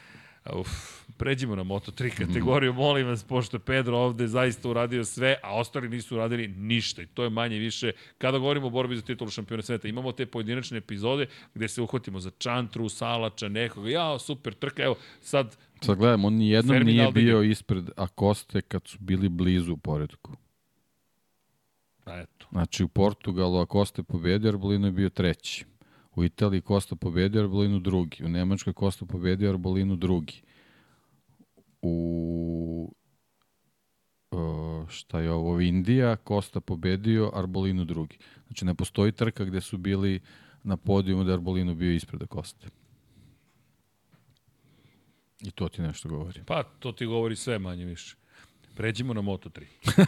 Uf, 0.49 0.69
pređimo 1.17 1.55
na 1.55 1.63
Moto3 1.63 2.17
kategoriju, 2.17 2.73
molim 2.73 3.07
vas, 3.07 3.23
pošto 3.23 3.59
Pedro 3.59 3.97
ovde 3.97 4.27
zaista 4.27 4.69
uradio 4.69 5.05
sve, 5.05 5.35
a 5.43 5.55
ostali 5.55 5.89
nisu 5.89 6.15
uradili 6.15 6.47
ništa. 6.47 7.01
I 7.01 7.05
to 7.05 7.23
je 7.23 7.29
manje 7.29 7.57
više, 7.57 7.91
kada 8.17 8.37
govorimo 8.37 8.67
o 8.67 8.69
borbi 8.69 8.95
za 8.95 9.01
titulu 9.01 9.29
šampiona 9.29 9.63
sveta, 9.63 9.87
imamo 9.87 10.11
te 10.11 10.25
pojedinačne 10.25 10.77
epizode 10.77 11.27
gde 11.53 11.67
se 11.67 11.81
uhvatimo 11.81 12.19
za 12.19 12.31
Čantru, 12.37 12.89
Salača, 12.89 13.49
nekoga, 13.49 13.89
jao, 13.89 14.19
super 14.19 14.53
trka, 14.53 14.83
evo, 14.83 14.95
sad 15.21 15.57
Sad 15.81 15.97
gledam, 15.97 16.25
on 16.25 16.33
nijednom 16.33 16.83
nije 16.83 17.11
bio 17.11 17.43
ispred 17.43 17.89
Akoste 17.95 18.61
kad 18.61 18.87
su 18.87 18.97
bili 18.99 19.29
blizu 19.29 19.73
u 19.73 19.77
poredku. 19.77 20.35
Pa 22.03 22.17
eto. 22.19 22.47
Znači 22.51 22.83
u 22.83 22.87
Portugalu 22.87 23.59
Akosta 23.59 23.99
je 23.99 24.03
pobedio, 24.03 24.49
Arbolino 24.49 24.87
je 24.87 24.91
bio 24.91 25.09
treći. 25.09 25.65
U 26.21 26.23
Italiji 26.23 26.61
Kosta 26.61 26.95
pobedio, 26.95 27.41
Arbolino 27.41 27.79
drugi. 27.79 28.23
U 28.23 28.29
Nemačkoj 28.29 28.73
Kosta 28.73 29.05
pobedio, 29.05 29.49
Arbolino 29.49 29.95
drugi. 29.95 30.41
U 31.81 32.93
o, 34.31 34.85
šta 34.89 35.19
je 35.19 35.31
ovo, 35.31 35.61
Indija, 35.61 36.15
Kosta 36.15 36.59
pobedio, 36.59 37.31
Arbolino 37.33 37.85
drugi. 37.85 38.17
Znači 38.47 38.65
ne 38.65 38.75
postoji 38.75 39.11
trka 39.11 39.45
gde 39.45 39.61
su 39.61 39.77
bili 39.77 40.19
na 40.63 40.77
podijumu 40.77 41.23
da 41.23 41.31
je 41.31 41.33
Arbolino 41.33 41.75
bio 41.75 41.91
ispred 41.91 42.27
Koste. 42.27 42.67
I 45.39 45.51
to 45.51 45.69
ti 45.69 45.81
nešto 45.81 46.09
govori. 46.09 46.43
Pa, 46.45 46.63
to 46.63 46.91
ti 46.91 47.05
govori 47.05 47.35
sve 47.35 47.59
manje 47.59 47.85
više. 47.85 48.15
Pređimo 48.75 49.13
na 49.13 49.21
Moto3. 49.21 49.61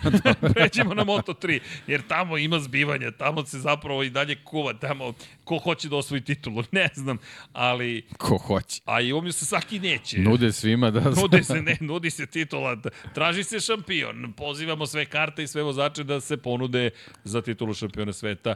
Pređimo 0.54 0.94
na 0.94 1.06
Moto3, 1.06 1.60
jer 1.88 2.02
tamo 2.08 2.38
ima 2.38 2.60
zbivanja, 2.60 3.12
tamo 3.12 3.46
se 3.46 3.60
zapravo 3.60 4.04
i 4.04 4.10
dalje 4.10 4.44
kuva, 4.44 4.74
tamo 4.74 5.14
ko 5.44 5.58
hoće 5.58 5.90
da 5.90 5.96
osvoji 5.96 6.22
titulu, 6.22 6.64
ne 6.72 6.90
znam, 6.96 7.18
ali, 7.54 8.06
Ko 8.18 8.38
hoće. 8.38 8.82
a 8.86 9.02
i 9.02 9.14
umio 9.14 9.32
se 9.32 9.46
Saki 9.46 9.80
neće. 9.80 10.20
Nude 10.20 10.52
svima 10.52 10.92
da... 10.92 11.00
Nudi 11.22 11.44
se, 11.44 11.62
ne, 11.62 11.78
nudi 11.80 12.10
se 12.10 12.26
titula, 12.26 12.78
traži 13.14 13.44
se 13.44 13.60
šampion, 13.60 14.34
pozivamo 14.38 14.86
sve 14.86 15.06
karte 15.06 15.44
i 15.44 15.48
sve 15.48 15.64
vozače 15.64 16.04
da 16.04 16.22
se 16.22 16.38
ponude 16.38 16.90
za 17.24 17.42
titulu 17.42 17.74
šampiona 17.74 18.14
sveta. 18.14 18.56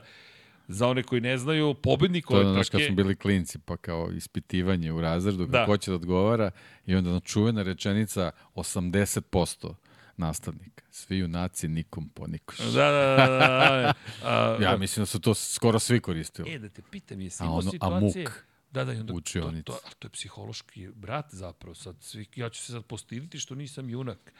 Za 0.69 0.87
one 0.87 1.03
koji 1.03 1.21
ne 1.21 1.37
znaju, 1.37 1.73
pobednik 1.73 2.25
To 2.27 2.33
je 2.33 2.39
ove 2.39 2.49
ono, 2.49 2.59
kad 2.59 2.69
trke... 2.71 2.85
smo 2.85 2.95
bili 2.95 3.15
klinci, 3.15 3.59
pa 3.59 3.77
kao 3.77 4.11
ispitivanje 4.11 4.91
u 4.91 5.01
razredu, 5.01 5.45
Da. 5.45 5.59
kako 5.59 5.77
će 5.77 5.91
da 5.91 5.95
odgovara, 5.95 6.51
i 6.85 6.95
onda 6.95 7.19
čuvena 7.19 7.63
rečenica 7.63 8.31
80% 8.55 9.73
nastavnika. 10.17 10.83
Svi 10.91 11.17
junaci 11.17 11.67
nikom 11.67 12.09
po 12.09 12.27
nikoš. 12.27 12.57
Da, 12.57 12.65
da, 12.65 13.15
da, 13.17 13.27
da, 13.27 13.47
da. 13.77 13.93
A, 14.23 14.57
Ja 14.63 14.77
mislim 14.77 15.01
da 15.01 15.05
su 15.05 15.19
to 15.19 15.33
skoro 15.33 15.79
svi 15.79 15.99
koristili. 15.99 16.51
E, 16.51 16.59
da 16.59 16.69
te 16.69 16.81
pitam, 16.81 17.21
jesi 17.21 17.43
A 17.43 17.45
imao 17.45 17.57
ono, 17.57 17.71
situacije... 17.71 18.25
amuk 18.25 18.43
Da, 18.71 18.83
da, 18.83 18.93
i 18.93 18.97
onda, 18.97 19.07
to, 19.07 19.17
učionici. 19.17 19.63
to, 19.63 19.73
a 19.75 19.89
to 19.91 20.07
je 20.07 20.11
psihološki 20.11 20.87
brat 20.89 21.25
zapravo. 21.29 21.75
Sad, 21.75 21.95
svi, 21.99 22.25
ja 22.35 22.49
ću 22.49 22.61
se 22.61 22.71
sad 22.71 22.85
postiriti 22.85 23.39
što 23.39 23.55
nisam 23.55 23.89
junak. 23.89 24.33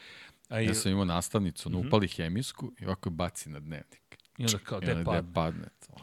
A 0.49 0.61
i, 0.61 0.65
Ja 0.65 0.73
sam 0.73 0.91
imao 0.91 1.05
nastavnicu, 1.05 1.69
Mhm. 1.69 1.77
ona 1.77 1.87
upali 1.87 2.07
hemijsku 2.07 2.71
i 2.79 2.85
ovako 2.85 3.09
baci 3.09 3.49
na 3.49 3.59
dnevnik. 3.59 4.17
i 4.37 4.43
onda 4.43 4.57
kao, 4.57 4.77
I 4.77 4.85
de 4.85 4.91
onda 4.91 5.03
padne. 5.05 5.21
gde 5.21 5.33
padne. 5.33 5.67
to. 5.79 5.93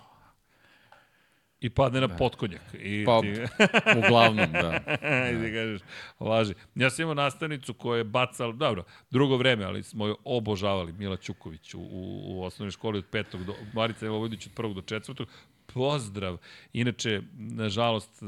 I 1.65 1.71
padne 1.71 2.01
na 2.01 2.09
potkonjak. 2.09 2.63
I 2.75 3.05
Pa, 3.05 3.21
ti, 3.21 3.35
uglavnom, 3.99 4.53
da. 4.53 4.81
Ajde 5.25 5.53
kažeš, 5.53 5.81
laži. 6.21 6.55
Ja 6.75 6.91
sam 6.91 7.03
imao 7.03 7.15
nastavnicu 7.15 7.75
koja 7.75 7.99
je 7.99 8.05
bacala, 8.05 8.53
dobro, 8.53 8.85
drugo 9.11 9.37
vreme, 9.37 9.65
ali 9.65 9.83
smo 9.83 10.07
je 10.07 10.15
obožavali, 10.25 10.93
Mila 10.93 11.17
Ćuković 11.17 11.75
u, 11.75 11.81
u, 11.81 12.23
u 12.27 12.43
osnovnoj 12.43 12.71
školi 12.71 12.99
od 12.99 13.07
petog 13.11 13.45
do, 13.45 13.55
Marica 13.73 14.09
Vojvodić 14.09 14.47
od 14.47 14.53
prvog 14.53 14.75
do 14.75 14.83
četvrtog. 14.83 15.29
Pozdrav. 15.67 16.39
Inače, 16.73 17.23
nažalost, 17.37 18.23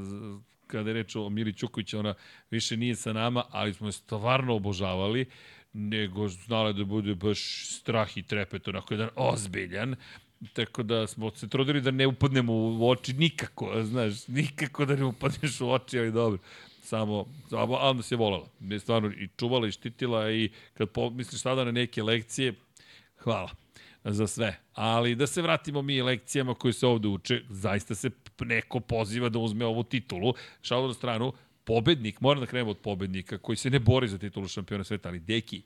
kada 0.66 0.90
je 0.90 0.94
reč 0.94 1.16
o 1.16 1.28
Mili 1.28 1.52
Ćuković, 1.52 1.94
ona 1.94 2.15
više 2.50 2.76
nije 2.76 2.97
sa 2.97 3.12
nama, 3.12 3.44
ali 3.50 3.74
smo 3.74 3.89
je 3.89 3.92
stvarno 3.92 4.55
obožavali 4.55 5.26
nego 5.73 6.28
znala 6.28 6.73
da 6.73 6.84
bude 6.84 7.15
baš 7.15 7.68
strah 7.68 8.16
i 8.16 8.23
trepet, 8.23 8.68
onako 8.68 8.94
jedan 8.94 9.08
ozbiljan. 9.16 9.97
Tako 10.52 10.83
da 10.83 11.07
smo 11.07 11.31
se 11.31 11.49
trudili 11.49 11.81
da 11.81 11.91
ne 11.91 12.07
upadnemo 12.07 12.52
u 12.52 12.89
oči 12.91 13.12
nikako, 13.12 13.83
znaš, 13.83 14.28
nikako 14.28 14.84
da 14.84 14.97
ne 14.97 15.05
upadneš 15.05 15.60
u 15.60 15.70
oči, 15.70 15.99
ali 15.99 16.12
dobro. 16.12 16.39
Samo, 16.83 17.26
samo 17.50 17.75
ali 17.75 17.97
nas 17.97 18.12
je 18.12 18.16
volala. 18.16 18.49
Je 18.60 18.81
stvarno 18.81 19.08
i 19.08 19.28
čuvala 19.36 19.68
i 19.68 19.73
štitila 19.73 20.31
i 20.31 20.50
kad 20.75 20.91
pomisliš 20.91 21.42
sada 21.42 21.65
na 21.65 21.73
neke 21.73 22.02
lekcije, 22.02 22.55
hvala 23.16 23.50
za 24.05 24.26
sve. 24.26 24.60
Ali 24.75 25.15
da 25.15 25.26
se 25.26 25.42
vratimo 25.42 25.83
mi 25.83 26.02
lekcijama 26.02 26.55
koje 26.55 26.73
se 26.73 26.86
ovde 26.86 27.08
uče, 27.08 27.42
zaista 27.49 27.94
se 27.94 28.10
neko 28.41 28.81
poziva 28.81 29.28
da 29.28 29.39
uzme 29.39 29.65
ovu 29.65 29.83
titulu. 29.83 30.34
Šalu 30.62 30.89
na 30.89 30.94
stranu, 30.94 31.33
pobednik, 31.65 32.20
moram 32.20 32.41
da 32.41 32.47
krenemo 32.47 32.70
od 32.70 32.78
pobednika 32.78 33.39
koji 33.39 33.57
se 33.57 33.70
ne 33.70 33.78
bori 33.78 34.08
za 34.08 34.18
titulu 34.18 34.49
šampiona 34.49 34.84
sveta, 34.84 35.08
ali 35.08 35.18
deki, 35.18 35.62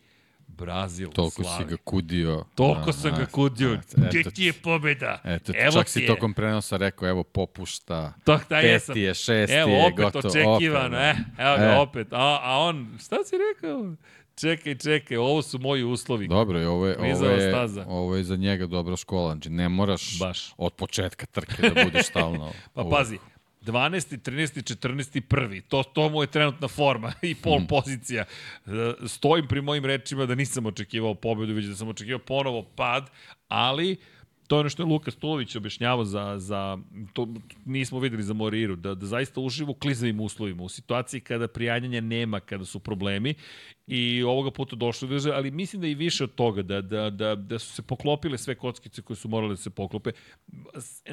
Brazil, 0.51 1.09
Toliko 1.09 1.43
slavi. 1.43 1.65
si 1.65 1.71
ga 1.71 1.77
kudio. 1.79 2.45
Toliko 2.55 2.87
Da, 2.87 2.93
sam 2.93 3.11
da, 3.11 3.17
ga 3.17 3.27
kudio. 3.27 3.73
eto, 3.75 3.97
Gde 4.01 4.23
ti 4.25 4.45
je 4.45 4.53
pobeda? 4.55 5.19
Eto, 5.25 5.53
Evo 5.57 5.73
čak 5.73 5.89
si 5.89 6.01
je. 6.01 6.07
tokom 6.07 6.35
prenosa 6.35 6.77
rekao, 6.77 7.09
evo, 7.09 7.23
popušta. 7.25 8.13
To, 8.25 8.41
da, 8.49 8.59
jesam. 8.59 8.93
Peti 8.93 9.01
je, 9.01 9.15
šesti 9.15 9.57
Evo, 9.57 9.71
je, 9.71 9.85
opet 9.85 9.97
gotovo. 9.97 10.29
očekivano, 10.29 10.97
opet, 10.99 11.17
e, 11.39 11.43
evo 11.43 11.57
ga 11.57 11.65
E. 11.65 11.79
opet. 11.79 12.13
A, 12.13 12.41
a 12.43 12.59
on, 12.59 12.99
šta 13.01 13.17
si 13.17 13.37
rekao? 13.49 13.95
Čekaj, 14.37 14.75
čekaj, 14.77 15.17
ovo 15.17 15.43
su 15.43 15.59
moji 15.59 15.85
uslovi. 15.85 16.29
Dobro, 16.29 16.61
i 16.61 16.65
ovo 16.65 16.87
je, 16.87 16.97
ovo, 16.99 17.07
je, 17.27 17.55
ovo 17.87 18.17
je 18.17 18.25
za 18.25 18.37
njega 18.37 18.67
dobra 18.67 18.97
škola. 18.97 19.33
Znači, 19.33 19.51
ne 19.51 19.69
moraš 19.69 20.19
Baš. 20.19 20.53
od 20.57 20.73
početka 20.73 21.27
trke 21.27 21.63
da 21.65 21.85
budeš 21.85 22.07
stalno... 22.07 22.53
Pa 22.75 22.85
pazi, 22.85 23.19
12. 23.63 24.17
13. 24.21 24.63
14. 24.77 25.21
prvi. 25.21 25.61
To, 25.61 25.83
to 25.83 26.09
mu 26.09 26.23
je 26.23 26.27
trenutna 26.27 26.69
forma 26.69 27.13
i 27.23 27.35
pol 27.35 27.57
Mhm. 27.59 27.67
pozicija. 27.67 28.25
E, 28.67 28.71
Stojim 29.07 29.47
pri 29.47 29.61
mojim 29.61 29.85
rečima 29.85 30.27
da 30.27 30.35
nisam 30.35 30.67
očekivao 30.67 31.15
pobedu, 31.15 31.55
već 31.55 31.65
da 31.65 31.75
sam 31.77 31.89
očekivao 31.89 32.19
ponovo 32.19 32.63
pad, 32.77 33.11
ali 33.49 33.97
to 34.47 34.57
je 34.57 34.61
ono 34.61 34.69
što 34.69 34.83
je 34.83 34.87
Luka 34.87 35.11
Stulović 35.11 35.57
objašnjavao 35.57 36.05
za, 36.05 36.35
za 36.39 36.79
to 37.13 37.29
nismo 37.65 37.99
videli 37.99 38.23
za 38.23 38.35
Moriru, 38.35 38.77
da, 38.77 38.95
da 38.95 39.07
zaista 39.07 39.41
uživo 39.41 39.71
u 39.71 39.75
klizavim 39.75 40.21
uslovima, 40.21 40.63
u 40.63 40.69
situaciji 40.69 41.21
kada 41.21 41.49
prijanjanja 41.49 42.01
nema, 42.01 42.41
kada 42.41 42.65
su 42.65 42.79
problemi 42.81 43.35
i 43.93 44.23
ovoga 44.23 44.51
puta 44.51 44.77
došlo 44.77 45.09
do 45.09 45.15
izražaja, 45.15 45.39
ali 45.39 45.51
mislim 45.51 45.83
da 45.83 45.89
i 45.89 45.95
više 45.95 46.25
od 46.25 46.35
toga, 46.35 46.63
da, 46.63 46.81
da, 46.81 47.11
da, 47.11 47.35
da 47.35 47.59
su 47.59 47.73
se 47.73 47.83
poklopile 47.83 48.39
sve 48.39 48.55
kockice 48.55 49.03
koje 49.03 49.17
su 49.17 49.29
morale 49.29 49.53
da 49.53 49.57
se 49.57 49.71
poklope. 49.71 50.13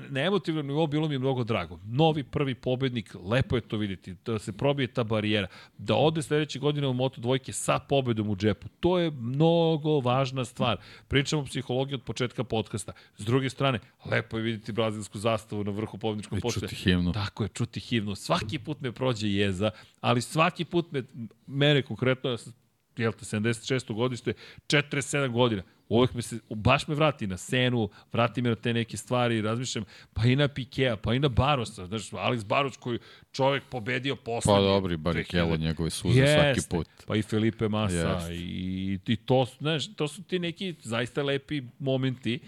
Na 0.10 0.20
emotivnom 0.22 0.68
nivou 0.68 0.88
bilo 0.88 1.08
mi 1.08 1.16
je 1.16 1.20
mnogo 1.20 1.44
drago. 1.44 1.80
Novi 1.86 2.24
prvi 2.24 2.56
pobednik, 2.56 3.16
lepo 3.24 3.56
je 3.56 3.62
to 3.62 3.78
vidjeti, 3.78 4.16
da 4.26 4.40
se 4.40 4.52
probije 4.52 4.88
ta 4.88 5.04
barijera, 5.04 5.48
da 5.78 5.96
ode 5.96 6.22
sledeće 6.22 6.60
godine 6.60 6.88
u 6.88 6.94
Moto 6.94 7.22
dvojke 7.22 7.54
sa 7.54 7.80
pobedom 7.80 8.30
u 8.30 8.36
džepu. 8.36 8.68
To 8.80 9.00
je 9.00 9.12
mnogo 9.12 10.00
važna 10.00 10.46
stvar. 10.46 10.78
Pričamo 11.08 11.42
o 11.42 11.46
psihologiji 11.46 11.96
od 11.96 12.04
početka 12.04 12.44
podcasta. 12.44 12.92
S 13.18 13.26
druge 13.26 13.50
strane, 13.50 13.80
lepo 14.06 14.38
je 14.38 14.44
vidjeti 14.44 14.72
brazilsku 14.72 15.18
zastavu 15.18 15.64
na 15.64 15.72
vrhu 15.72 15.98
pobedničkog 15.98 16.38
I 16.38 16.42
postoja. 16.42 16.70
čuti 16.70 16.76
himnu. 16.76 17.12
Tako 17.12 17.44
je, 17.44 17.50
čuti 17.50 17.80
himnu. 17.80 18.16
Svaki 18.16 18.60
put 18.60 18.82
me 18.82 18.92
prođe 18.92 19.30
jeza, 19.30 19.72
ali 20.02 20.22
svaki 20.22 20.66
put 20.66 20.92
me, 20.92 21.04
mene 21.48 21.82
konkretno, 21.82 22.30
ja 22.30 22.38
sam, 22.38 22.54
jel 23.04 23.12
te, 23.12 23.26
76. 23.26 23.94
godište, 23.94 24.34
47 24.68 25.32
godina, 25.32 25.64
uvek 25.90 26.14
me 26.14 26.22
se, 26.22 26.40
baš 26.50 26.88
me 26.88 26.96
vrati 26.96 27.28
na 27.28 27.38
Senu, 27.38 27.90
vrati 28.14 28.42
me 28.42 28.50
na 28.50 28.56
te 28.56 28.74
neke 28.74 28.98
stvari, 28.98 29.42
razmišljam, 29.42 29.86
pa 30.14 30.26
i 30.26 30.36
na 30.36 30.48
Pikea, 30.48 30.98
pa 30.98 31.14
i 31.14 31.20
na 31.20 31.30
Barosa, 31.30 31.86
znaš, 31.86 32.12
Alex 32.12 32.46
Baros 32.46 32.78
koji 32.78 33.00
čovek 33.32 33.64
pobedio 33.70 34.16
poslednji. 34.16 34.60
Pa 34.60 34.74
dobri, 34.74 34.98
Barikelo, 34.98 35.56
2000. 35.56 35.60
njegove 35.60 35.90
suze 35.90 36.28
svaki 36.28 36.70
put. 36.70 36.88
Pa 37.08 37.16
i 37.16 37.22
Felipe 37.22 37.68
Massa 37.68 37.96
Jeste. 37.96 38.36
i, 38.36 39.00
i 39.08 39.16
to, 39.16 39.46
znaš, 39.60 39.96
to 39.96 40.08
su 40.08 40.24
ti 40.24 40.40
neki 40.40 40.76
zaista 40.84 41.24
lepi 41.24 41.64
momenti. 41.80 42.40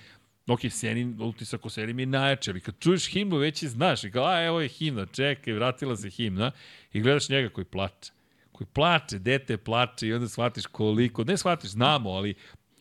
Ok, 0.47 0.59
Senin, 0.69 1.15
utisak 1.21 1.65
o 1.65 1.69
Seni 1.69 1.93
mi 1.93 2.01
je 2.01 2.05
najjače, 2.05 2.51
ali 2.51 2.59
kad 2.59 2.79
čuješ 2.79 3.11
himnu 3.11 3.37
već 3.37 3.63
i 3.63 3.67
znaš, 3.67 4.03
i 4.03 4.11
kao, 4.11 4.25
a 4.25 4.45
evo 4.45 4.61
je 4.61 4.67
himna, 4.67 5.05
čekaj, 5.05 5.53
vratila 5.53 5.95
se 5.95 6.09
himna, 6.09 6.51
i 6.93 7.01
gledaš 7.01 7.29
njega 7.29 7.49
koji 7.49 7.65
plače. 7.65 8.11
Koji 8.59 8.67
plače, 8.73 9.19
dete 9.19 9.57
plače 9.57 10.07
i 10.07 10.13
onda 10.13 10.27
shvatiš 10.27 10.65
koliko, 10.65 11.23
ne 11.23 11.38
shvatiš, 11.38 11.69
znamo, 11.69 12.09
ali 12.09 12.35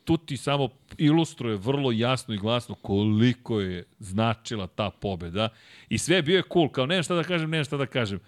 tu 0.05 0.17
ti 0.17 0.37
samo 0.37 0.69
ilustruje 0.97 1.57
vrlo 1.57 1.93
jasno 1.93 2.35
i 2.35 2.39
glasno 2.39 2.75
koliko 2.75 3.61
je 3.61 3.85
značila 3.99 4.67
ta 4.67 4.91
pobeda. 4.91 5.49
I 5.89 5.99
sve 5.99 6.23
bio 6.23 6.37
je 6.37 6.43
cool, 6.53 6.69
kao 6.69 6.87
nemam 6.87 7.03
šta 7.03 7.15
da 7.15 7.23
kažem, 7.23 7.51
nemam 7.51 7.65
šta 7.65 7.77
da 7.77 7.87
kažem 7.87 8.21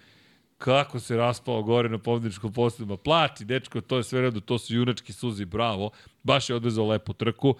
kako 0.57 0.99
se 0.99 1.17
raspao 1.17 1.63
gore 1.63 1.89
na 1.89 1.97
pobedničkom 1.97 2.53
postavima. 2.53 2.97
Plači, 2.97 3.45
dečko, 3.45 3.81
to 3.81 3.97
je 3.97 4.03
sve 4.03 4.21
redu, 4.21 4.39
to 4.39 4.57
su 4.57 4.75
junački 4.75 5.13
suzi, 5.13 5.45
bravo. 5.45 5.91
Baš 6.23 6.49
je 6.49 6.55
odvezao 6.55 6.87
lepu 6.87 7.13
trku. 7.13 7.55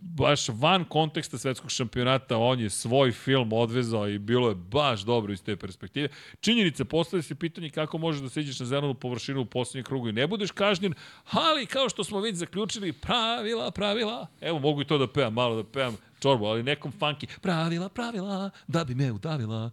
Baš 0.00 0.48
van 0.48 0.84
konteksta 0.84 1.38
svetskog 1.38 1.70
šampionata, 1.70 2.38
on 2.38 2.60
je 2.60 2.70
svoj 2.70 3.12
film 3.12 3.52
odvezao 3.52 4.08
i 4.08 4.18
bilo 4.18 4.48
je 4.48 4.54
baš 4.54 5.00
dobro 5.00 5.32
iz 5.32 5.42
te 5.42 5.56
perspektive. 5.56 6.08
Činjenica, 6.40 6.84
postavlja 6.84 7.22
se 7.22 7.34
pitanje 7.34 7.70
kako 7.70 7.98
možeš 7.98 8.22
da 8.22 8.28
siđeš 8.28 8.60
na 8.60 8.66
zelenu 8.66 8.94
površinu 8.94 9.40
u 9.40 9.44
poslednjem 9.44 9.84
krugu 9.84 10.08
i 10.08 10.12
ne 10.12 10.26
budeš 10.26 10.50
kažnjen, 10.50 10.94
ali 11.30 11.66
kao 11.66 11.88
što 11.88 12.04
smo 12.04 12.20
već 12.20 12.36
zaključili, 12.36 12.92
pravila, 12.92 13.70
pravila. 13.70 14.26
Evo, 14.40 14.58
mogu 14.58 14.82
i 14.82 14.84
to 14.84 14.98
da 14.98 15.12
pevam, 15.12 15.34
malo 15.34 15.56
da 15.56 15.64
pevam 15.64 15.96
čorbu, 16.22 16.44
ali 16.44 16.62
nekom 16.62 16.92
funky. 17.00 17.26
Pravila, 17.40 17.88
pravila, 17.88 18.50
da 18.66 18.84
bi 18.84 18.94
me 18.94 19.12
udavila. 19.12 19.70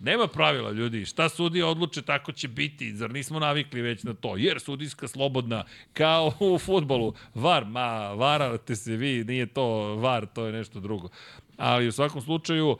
Nema 0.00 0.26
pravila, 0.26 0.70
ljudi. 0.70 1.04
Šta 1.04 1.28
sudija 1.28 1.66
odluče, 1.66 2.02
tako 2.02 2.32
će 2.32 2.48
biti. 2.48 2.94
Zar 2.94 3.10
nismo 3.10 3.38
navikli 3.38 3.82
već 3.82 4.02
na 4.02 4.14
to? 4.14 4.36
Jer 4.36 4.60
sudijska 4.60 5.08
slobodna, 5.08 5.64
kao 5.92 6.32
u 6.40 6.58
futbolu. 6.58 7.14
VAR, 7.34 7.64
ma, 7.64 8.12
varate 8.12 8.76
se 8.76 8.96
vi, 8.96 9.24
nije 9.24 9.46
to 9.46 9.96
VAR, 9.96 10.26
to 10.26 10.46
je 10.46 10.52
nešto 10.52 10.80
drugo. 10.80 11.08
Ali 11.56 11.88
u 11.88 11.92
svakom 11.92 12.22
slučaju, 12.22 12.76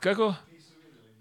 kako? 0.00 0.34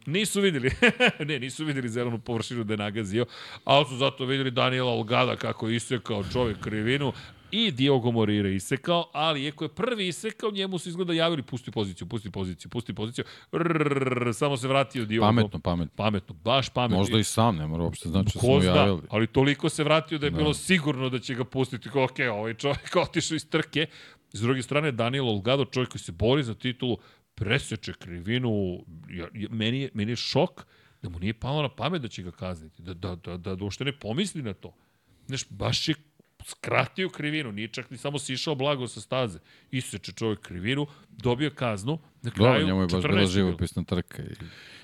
Nisu 0.05 0.41
videli. 0.41 0.71
ne, 1.27 1.39
nisu 1.39 1.65
videli 1.65 1.89
zelenu 1.89 2.19
površinu 2.19 2.63
da 2.63 2.73
je 2.73 2.77
nagazio, 2.77 3.25
ali 3.63 3.85
su 3.85 3.95
zato 3.95 4.25
videli 4.25 4.51
Daniela 4.51 4.91
Olgada 4.91 5.35
kako 5.35 5.67
je 5.67 5.75
isekao 5.75 6.23
čovjek 6.33 6.59
krivinu 6.59 7.13
i 7.51 7.71
Diogo 7.71 8.11
Morira 8.11 8.49
isekao, 8.49 9.09
ali 9.13 9.43
iako 9.43 9.63
je 9.63 9.69
prvi 9.69 10.07
isekao, 10.07 10.51
njemu 10.51 10.77
su 10.77 10.89
izgleda 10.89 11.13
javili 11.13 11.43
pusti 11.43 11.71
poziciju, 11.71 12.07
pusti 12.07 12.31
poziciju, 12.31 12.69
pusti 12.69 12.93
poziciju, 12.93 13.25
Rrrr, 13.53 14.33
samo 14.33 14.57
se 14.57 14.67
vratio 14.67 15.05
Diogo. 15.05 15.27
Pametno, 15.27 15.59
pametno. 15.59 15.95
Pametno, 15.95 16.35
baš 16.35 16.69
pametno. 16.69 16.97
Možda 16.97 17.19
i 17.19 17.23
sam, 17.23 17.55
ne 17.55 17.67
mora 17.67 17.83
uopšte 17.83 18.09
znači 18.09 18.25
da 18.25 18.31
smo 18.31 18.41
Ko 18.41 18.47
mu 18.47 18.61
zna, 18.61 18.75
javili. 18.75 19.01
ali 19.09 19.27
toliko 19.27 19.69
se 19.69 19.83
vratio 19.83 20.17
da 20.17 20.25
je 20.25 20.31
bilo 20.31 20.53
sigurno 20.53 21.09
da 21.09 21.19
će 21.19 21.35
ga 21.35 21.43
pustiti. 21.43 21.89
Kao, 21.89 22.03
ok, 22.03 22.19
ovaj 22.31 22.53
čovjek 22.53 22.95
otišao 22.95 23.35
iz 23.35 23.49
trke. 23.49 23.85
S 24.33 24.41
druge 24.41 24.61
strane, 24.61 24.91
Daniel 24.91 25.29
Olgado, 25.29 25.65
čovjek 25.65 25.89
koji 25.89 25.99
se 25.99 26.11
bori 26.11 26.43
za 26.43 26.53
titulu, 26.53 26.97
preseče 27.35 27.93
krivinu. 27.93 28.85
Ja, 29.09 29.27
meni, 29.49 29.81
je, 29.81 29.89
meni 29.93 30.11
je 30.11 30.15
šok 30.15 30.65
da 31.01 31.09
mu 31.09 31.19
nije 31.19 31.33
palo 31.33 31.61
na 31.61 31.69
pamet 31.69 32.01
da 32.01 32.07
će 32.07 32.23
ga 32.23 32.31
kazniti. 32.31 32.81
Da, 32.81 32.93
da, 32.93 33.15
da, 33.15 33.37
da, 33.37 33.55
da 33.55 33.63
uopšte 33.63 33.83
ne 33.85 33.99
pomisli 33.99 34.41
na 34.41 34.53
to. 34.53 34.73
Znaš, 35.27 35.49
baš 35.49 35.87
je 35.87 35.95
skratio 36.45 37.09
krivinu, 37.09 37.51
nije 37.51 37.67
čak 37.67 37.89
ni 37.89 37.97
samo 37.97 38.19
sišao 38.19 38.55
blago 38.55 38.87
sa 38.87 39.01
staze. 39.01 39.39
Iseče 39.71 40.11
čovjek 40.11 40.39
krivinu, 40.39 40.87
dobio 41.09 41.51
kaznu, 41.55 41.99
na 42.21 42.31
kraju 42.31 42.51
Dobro, 42.51 42.65
njemu 42.67 42.81
je 42.81 42.87
baš 42.87 43.03
14 43.03 43.07
bila 43.09 43.27
živopisna 43.27 43.83
trka. 43.83 44.23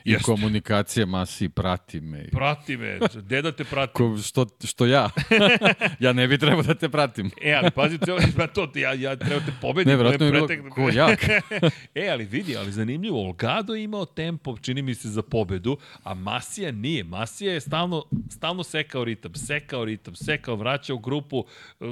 I, 0.05 0.11
i 0.11 0.15
komunikacija 0.15 1.05
masi, 1.05 1.49
prati 1.49 2.01
me. 2.01 2.21
I, 2.21 2.31
Prati 2.31 2.77
me, 2.77 2.99
deda 3.15 3.51
te 3.51 3.63
prati. 3.63 3.93
ko, 3.93 4.17
što, 4.17 4.45
što 4.63 4.85
ja? 4.85 5.09
ja 5.99 6.13
ne 6.13 6.27
bi 6.27 6.37
trebao 6.37 6.61
da 6.63 6.73
te 6.73 6.89
pratim. 6.89 7.31
E, 7.41 7.53
ali 7.53 7.71
pazi, 7.71 7.97
ceo, 7.97 8.17
pa 8.37 8.47
to, 8.47 8.67
ti- 8.67 8.79
ja, 8.79 8.93
ja 8.93 9.15
treba 9.15 9.39
te 9.39 9.51
pobedim. 9.61 9.91
Ne, 9.91 9.97
vratno 9.97 10.25
je 10.25 10.31
bilo 10.31 10.47
ko 10.69 10.89
jak. 10.89 11.23
e, 11.95 12.09
ali 12.09 12.25
vidi, 12.25 12.57
ali 12.57 12.71
zanimljivo, 12.71 13.21
Olgado 13.21 13.75
je 13.75 13.83
imao 13.83 14.05
tempo, 14.05 14.57
čini 14.57 14.81
mi 14.81 14.95
se, 14.95 15.09
za 15.09 15.21
pobedu, 15.21 15.77
a 16.03 16.13
Masija 16.13 16.71
nije. 16.71 17.03
Masija 17.03 17.53
je 17.53 17.61
stalno, 17.61 18.03
stalno 18.29 18.63
sekao 18.63 19.03
ritam, 19.03 19.35
sekao 19.35 19.85
ritam, 19.85 20.15
sekao, 20.15 20.55
vraćao 20.55 20.97
grupu, 20.97 21.45
e, 21.79 21.85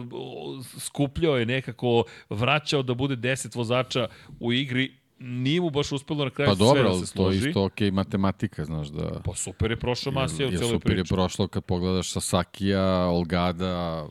skupljao 0.79 1.37
je 1.37 1.45
nekako, 1.45 2.03
vraćao 2.29 2.83
da 2.83 2.93
bude 2.93 3.15
10 3.15 3.55
vozača 3.55 4.07
u 4.39 4.53
igri, 4.53 4.91
nije 5.19 5.61
mu 5.61 5.69
baš 5.69 5.91
uspelo 5.91 6.23
na 6.23 6.29
kraju 6.29 6.49
Pa 6.49 6.55
sve 6.55 6.65
dobro, 6.65 6.83
da 6.83 7.05
se 7.05 7.13
to 7.13 7.29
je 7.29 7.37
složi. 7.37 7.49
isto 7.49 7.63
okej 7.65 7.91
matematika, 7.91 8.65
znaš 8.65 8.87
da... 8.87 9.21
Pa 9.25 9.33
super 9.35 9.71
je 9.71 9.77
prošao 9.77 10.13
Masija 10.13 10.47
u 10.47 10.51
celoj 10.51 10.67
super 10.69 10.91
je 10.91 10.95
priči. 10.97 11.13
prošlo 11.13 11.47
kad 11.47 11.63
pogledaš 11.65 12.11
Sasakija, 12.11 13.07
Olgada, 13.07 14.05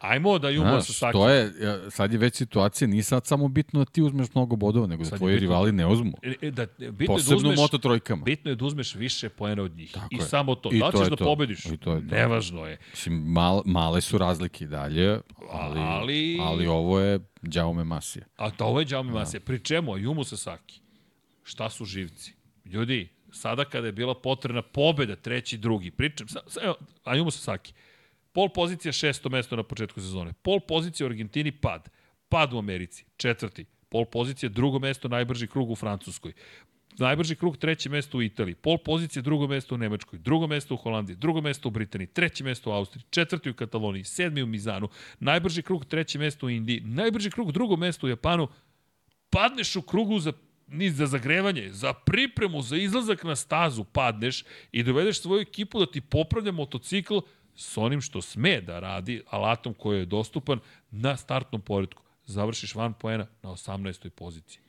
Ajmo 0.00 0.38
da 0.38 0.48
Jumbo 0.50 0.70
Znaš, 0.70 0.86
Sasaki. 0.86 1.12
to 1.12 1.28
je, 1.28 1.52
sad 1.90 2.12
je 2.12 2.18
već 2.18 2.34
situacija, 2.36 2.88
nije 2.88 3.02
sad 3.02 3.26
samo 3.26 3.48
bitno 3.48 3.78
da 3.78 3.84
ti 3.84 4.02
uzmeš 4.02 4.26
mnogo 4.34 4.56
bodova, 4.56 4.86
nego 4.86 4.98
da 4.98 5.04
Sad 5.04 5.12
je 5.12 5.18
tvoji 5.18 5.34
bitno- 5.34 5.40
rivali 5.40 5.72
ne 5.72 5.86
uzmu. 5.86 6.12
E, 6.22 6.34
e, 6.42 6.50
da, 6.50 6.66
bitno 6.66 6.84
je 6.84 6.92
da 6.98 7.06
Posebno 7.06 7.36
uzmeš, 7.38 7.56
moto 7.56 7.78
trojkama. 7.78 8.22
Bitno 8.24 8.50
je 8.50 8.54
da 8.54 8.64
uzmeš 8.64 8.94
više 8.94 9.28
poena 9.28 9.62
od 9.62 9.76
njih. 9.76 9.92
Tako 9.92 10.08
I 10.10 10.16
je. 10.16 10.22
samo 10.22 10.54
to. 10.54 10.70
I 10.72 10.78
da 10.78 10.90
to 10.90 10.98
ćeš 10.98 11.08
da 11.08 11.16
to. 11.16 11.24
pobediš? 11.24 11.64
I 11.64 11.76
to 11.76 11.92
je 11.92 12.00
to. 12.00 12.14
Nevažno 12.16 12.66
je. 12.66 12.78
Mislim, 12.90 13.22
mal, 13.22 13.62
male 13.64 14.00
su 14.00 14.18
razlike 14.18 14.64
i 14.64 14.68
dalje, 14.68 15.18
ali, 15.50 15.80
Ali- 15.80 16.38
ali 16.40 16.66
ovo 16.66 17.00
je 17.00 17.20
Jaume 17.44 17.84
Masija. 17.84 18.24
A 18.36 18.50
to 18.50 18.64
ovo 18.66 18.80
je 18.80 18.86
Jaume 18.90 19.12
Masija. 19.12 19.40
Pri 19.40 19.60
čemu? 19.60 19.92
Ayumu 19.92 20.24
Sasaki. 20.24 20.80
Šta 21.42 21.70
su 21.70 21.84
živci? 21.84 22.32
Ljudi, 22.64 23.08
sada 23.32 23.64
kada 23.64 23.86
je 23.86 23.92
bila 23.92 24.14
potrebna 24.14 24.62
pobeda, 24.62 25.16
treći, 25.16 25.58
drugi, 25.58 25.90
pričam, 25.90 26.28
sa, 26.28 26.40
sa, 26.46 26.60
evo, 26.62 26.74
Ayumu 27.04 27.30
Sasaki. 27.30 27.72
Pol 28.32 28.48
pozicija 28.48 28.92
šesto 28.92 29.28
mesto 29.28 29.56
na 29.56 29.62
početku 29.62 30.00
sezone. 30.00 30.32
Pol 30.42 30.60
pozicija 30.60 31.06
u 31.06 31.10
Argentini 31.10 31.52
pad. 31.52 31.88
Pad 32.28 32.52
u 32.52 32.58
Americi. 32.58 33.04
Četvrti. 33.16 33.64
Pol 33.88 34.04
pozicija 34.04 34.50
drugo 34.50 34.78
mesto, 34.78 35.08
najbrži 35.08 35.46
krug 35.46 35.70
u 35.70 35.76
Francuskoj. 35.76 36.32
Najbrži 36.98 37.36
krug, 37.36 37.56
treće 37.56 37.88
mesto 37.88 38.18
u 38.18 38.22
Italiji. 38.22 38.54
Pol 38.54 38.78
pozicija, 38.78 39.22
drugo 39.22 39.46
mesto 39.46 39.74
u 39.74 39.78
Nemačkoj. 39.78 40.18
Drugo 40.18 40.46
mesto 40.46 40.74
u 40.74 40.76
Holandiji. 40.76 41.16
Drugo 41.16 41.40
mesto 41.40 41.68
u 41.68 41.70
Britaniji. 41.70 42.06
Treće 42.06 42.44
mesto 42.44 42.70
u 42.70 42.72
Austriji. 42.72 43.02
Četvrti 43.10 43.50
u 43.50 43.54
Kataloniji. 43.54 44.04
Sedmi 44.04 44.42
u 44.42 44.46
Mizanu. 44.46 44.88
Najbrži 45.20 45.62
krug, 45.62 45.84
treće 45.84 46.18
mesto 46.18 46.46
u 46.46 46.50
Indiji. 46.50 46.80
Najbrži 46.80 47.30
krug, 47.30 47.52
drugo 47.52 47.76
mesto 47.76 48.06
u 48.06 48.10
Japanu. 48.10 48.48
Padneš 49.30 49.76
u 49.76 49.82
krugu 49.82 50.18
za 50.18 50.32
ni 50.70 50.90
za 50.90 51.06
zagrevanje, 51.06 51.72
za 51.72 51.92
pripremu, 51.92 52.62
za 52.62 52.76
izlazak 52.76 53.24
na 53.24 53.36
stazu 53.36 53.84
padneš 53.84 54.44
i 54.72 54.82
dovedeš 54.82 55.20
svoju 55.20 55.40
ekipu 55.40 55.78
da 55.78 55.86
ti 55.86 56.00
popravlja 56.00 56.52
motocikl 56.52 57.18
s 57.58 57.76
onim 57.76 58.00
što 58.00 58.22
sme 58.22 58.60
da 58.60 58.80
radi, 58.80 59.22
alatom 59.30 59.74
koji 59.74 59.98
je 59.98 60.04
dostupan 60.04 60.60
na 60.90 61.16
startnom 61.16 61.60
poredku. 61.60 62.02
Završiš 62.26 62.74
van 62.74 62.92
poena 62.94 63.26
na 63.42 63.50
18. 63.50 64.08
poziciji. 64.08 64.60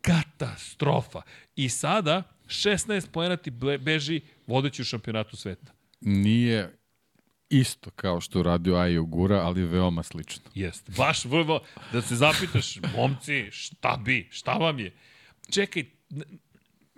Katastrofa. 0.00 1.22
I 1.56 1.68
sada 1.68 2.22
16 2.46 3.10
poena 3.12 3.36
ti 3.36 3.50
beži 3.80 4.20
vodeći 4.46 4.82
u 4.82 4.84
šampionatu 4.84 5.36
sveta. 5.36 5.72
Nije 6.00 6.76
isto 7.48 7.90
kao 7.90 8.20
što 8.20 8.38
je 8.38 8.40
uradio 8.40 8.76
Ajo 8.76 9.04
Gura, 9.04 9.36
ali 9.36 9.64
veoma 9.64 10.02
slično. 10.02 10.42
Jeste. 10.54 10.92
Baš 10.96 11.24
vrlo, 11.24 11.60
da 11.92 12.02
se 12.02 12.16
zapitaš, 12.16 12.76
momci, 12.96 13.50
šta 13.50 14.00
bi, 14.04 14.28
šta 14.30 14.52
vam 14.52 14.78
je? 14.78 14.92
Čekaj, 15.50 15.84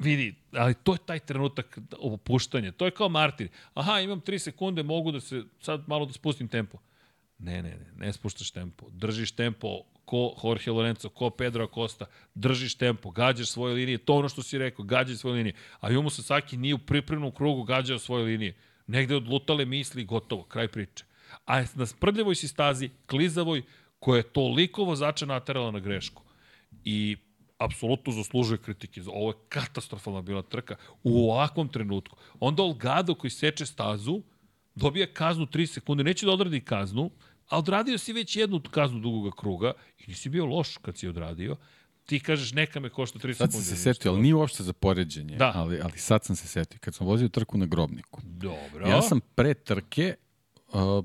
vidi, 0.03 0.35
ali 0.53 0.75
to 0.75 0.93
je 0.93 0.99
taj 1.07 1.19
trenutak 1.19 1.79
opuštanja. 1.99 2.73
To 2.73 2.85
je 2.85 2.91
kao 2.91 3.09
Martin. 3.09 3.49
Aha, 3.75 4.01
imam 4.01 4.21
3 4.21 4.39
sekunde, 4.39 4.83
mogu 4.83 5.13
da 5.13 5.21
se, 5.21 5.43
sad 5.61 5.85
malo 5.87 6.07
da 6.07 6.13
spustim 6.13 6.49
tempo. 6.49 6.79
Ne, 7.39 7.63
ne, 7.63 7.71
ne, 7.71 7.93
ne 7.97 8.13
spuštaš 8.13 8.51
tempo. 8.51 8.87
Držiš 8.91 9.33
tempo 9.33 9.81
ko 10.05 10.35
Jorge 10.45 10.71
Lorenzo, 10.71 11.09
ko 11.09 11.31
Pedro 11.31 11.65
Acosta, 11.65 12.07
držiš 12.35 12.75
tempo, 12.75 13.11
gađaš 13.11 13.49
svoje 13.49 13.75
linije, 13.75 13.99
to 13.99 14.15
ono 14.15 14.29
što 14.29 14.43
si 14.43 14.59
rekao, 14.59 14.85
gađaš 14.85 15.19
svoje 15.19 15.35
linije. 15.35 15.55
A 15.81 15.91
Jumo 15.91 16.11
Sasaki 16.11 16.57
nije 16.57 16.75
u 16.75 16.79
pripremnom 16.79 17.31
krugu 17.31 17.63
gađao 17.63 17.99
svoje 17.99 18.25
linije. 18.25 18.57
Negde 18.87 19.17
odlutale 19.17 19.65
misli, 19.65 20.05
gotovo, 20.05 20.43
kraj 20.43 20.69
priče. 20.69 21.05
A 21.47 21.65
na 21.75 21.87
sprdljavoj 21.87 22.35
si 22.35 22.49
stazi, 22.49 22.91
klizavoj, 23.07 23.63
koja 23.99 24.17
je 24.17 24.23
toliko 24.23 24.85
vozača 24.85 25.27
naterala 25.27 25.71
na 25.71 25.79
grešku. 25.81 26.23
I 26.85 27.17
apsolutno 27.65 28.13
zaslužuje 28.13 28.59
kritike. 28.59 29.01
Ovo 29.07 29.31
je 29.31 29.37
katastrofalna 29.49 30.23
bila 30.23 30.43
trka 30.43 30.77
u 31.03 31.31
ovakvom 31.31 31.69
trenutku. 31.69 32.17
Onda 32.41 32.63
Olgado 32.63 33.15
koji 33.15 33.31
seče 33.31 33.67
stazu, 33.67 34.23
dobija 34.75 35.07
kaznu 35.13 35.47
3 35.47 35.67
sekunde, 35.67 36.05
neće 36.05 36.27
da 36.27 36.33
odradi 36.33 36.61
kaznu, 36.61 37.11
a 37.49 37.59
odradio 37.59 37.99
si 37.99 38.13
već 38.13 38.37
jednu 38.37 38.61
kaznu 38.71 39.01
dugoga 39.01 39.31
kruga 39.37 39.73
i 39.99 40.05
nisi 40.07 40.29
bio 40.29 40.47
loš 40.47 40.77
kad 40.77 40.99
si 40.99 41.09
odradio. 41.09 41.57
Ti 42.07 42.21
kažeš 42.21 42.53
neka 42.53 42.81
me 42.81 42.89
košta 42.89 43.19
3 43.19 43.23
Sad 43.35 43.51
sekunde. 43.53 43.67
sam 43.67 43.77
se 43.77 43.83
setio, 43.83 44.13
ali 44.13 44.21
nije 44.23 44.35
uopšte 44.35 44.63
za 44.63 44.73
poređenje, 44.73 45.37
Da. 45.37 45.53
ali, 45.55 45.81
ali 45.81 45.99
sad 45.99 46.25
sam 46.25 46.37
se 46.37 46.49
setio. 46.49 46.79
Kad 46.81 46.95
sam 46.95 47.07
vozio 47.07 47.29
trku 47.29 47.59
na 47.59 47.67
grobniku, 47.67 48.21
Dobro. 48.25 48.89
ja 48.89 49.03
sam 49.03 49.21
pre 49.35 49.55
trke, 49.55 50.15
uh, 50.69 51.05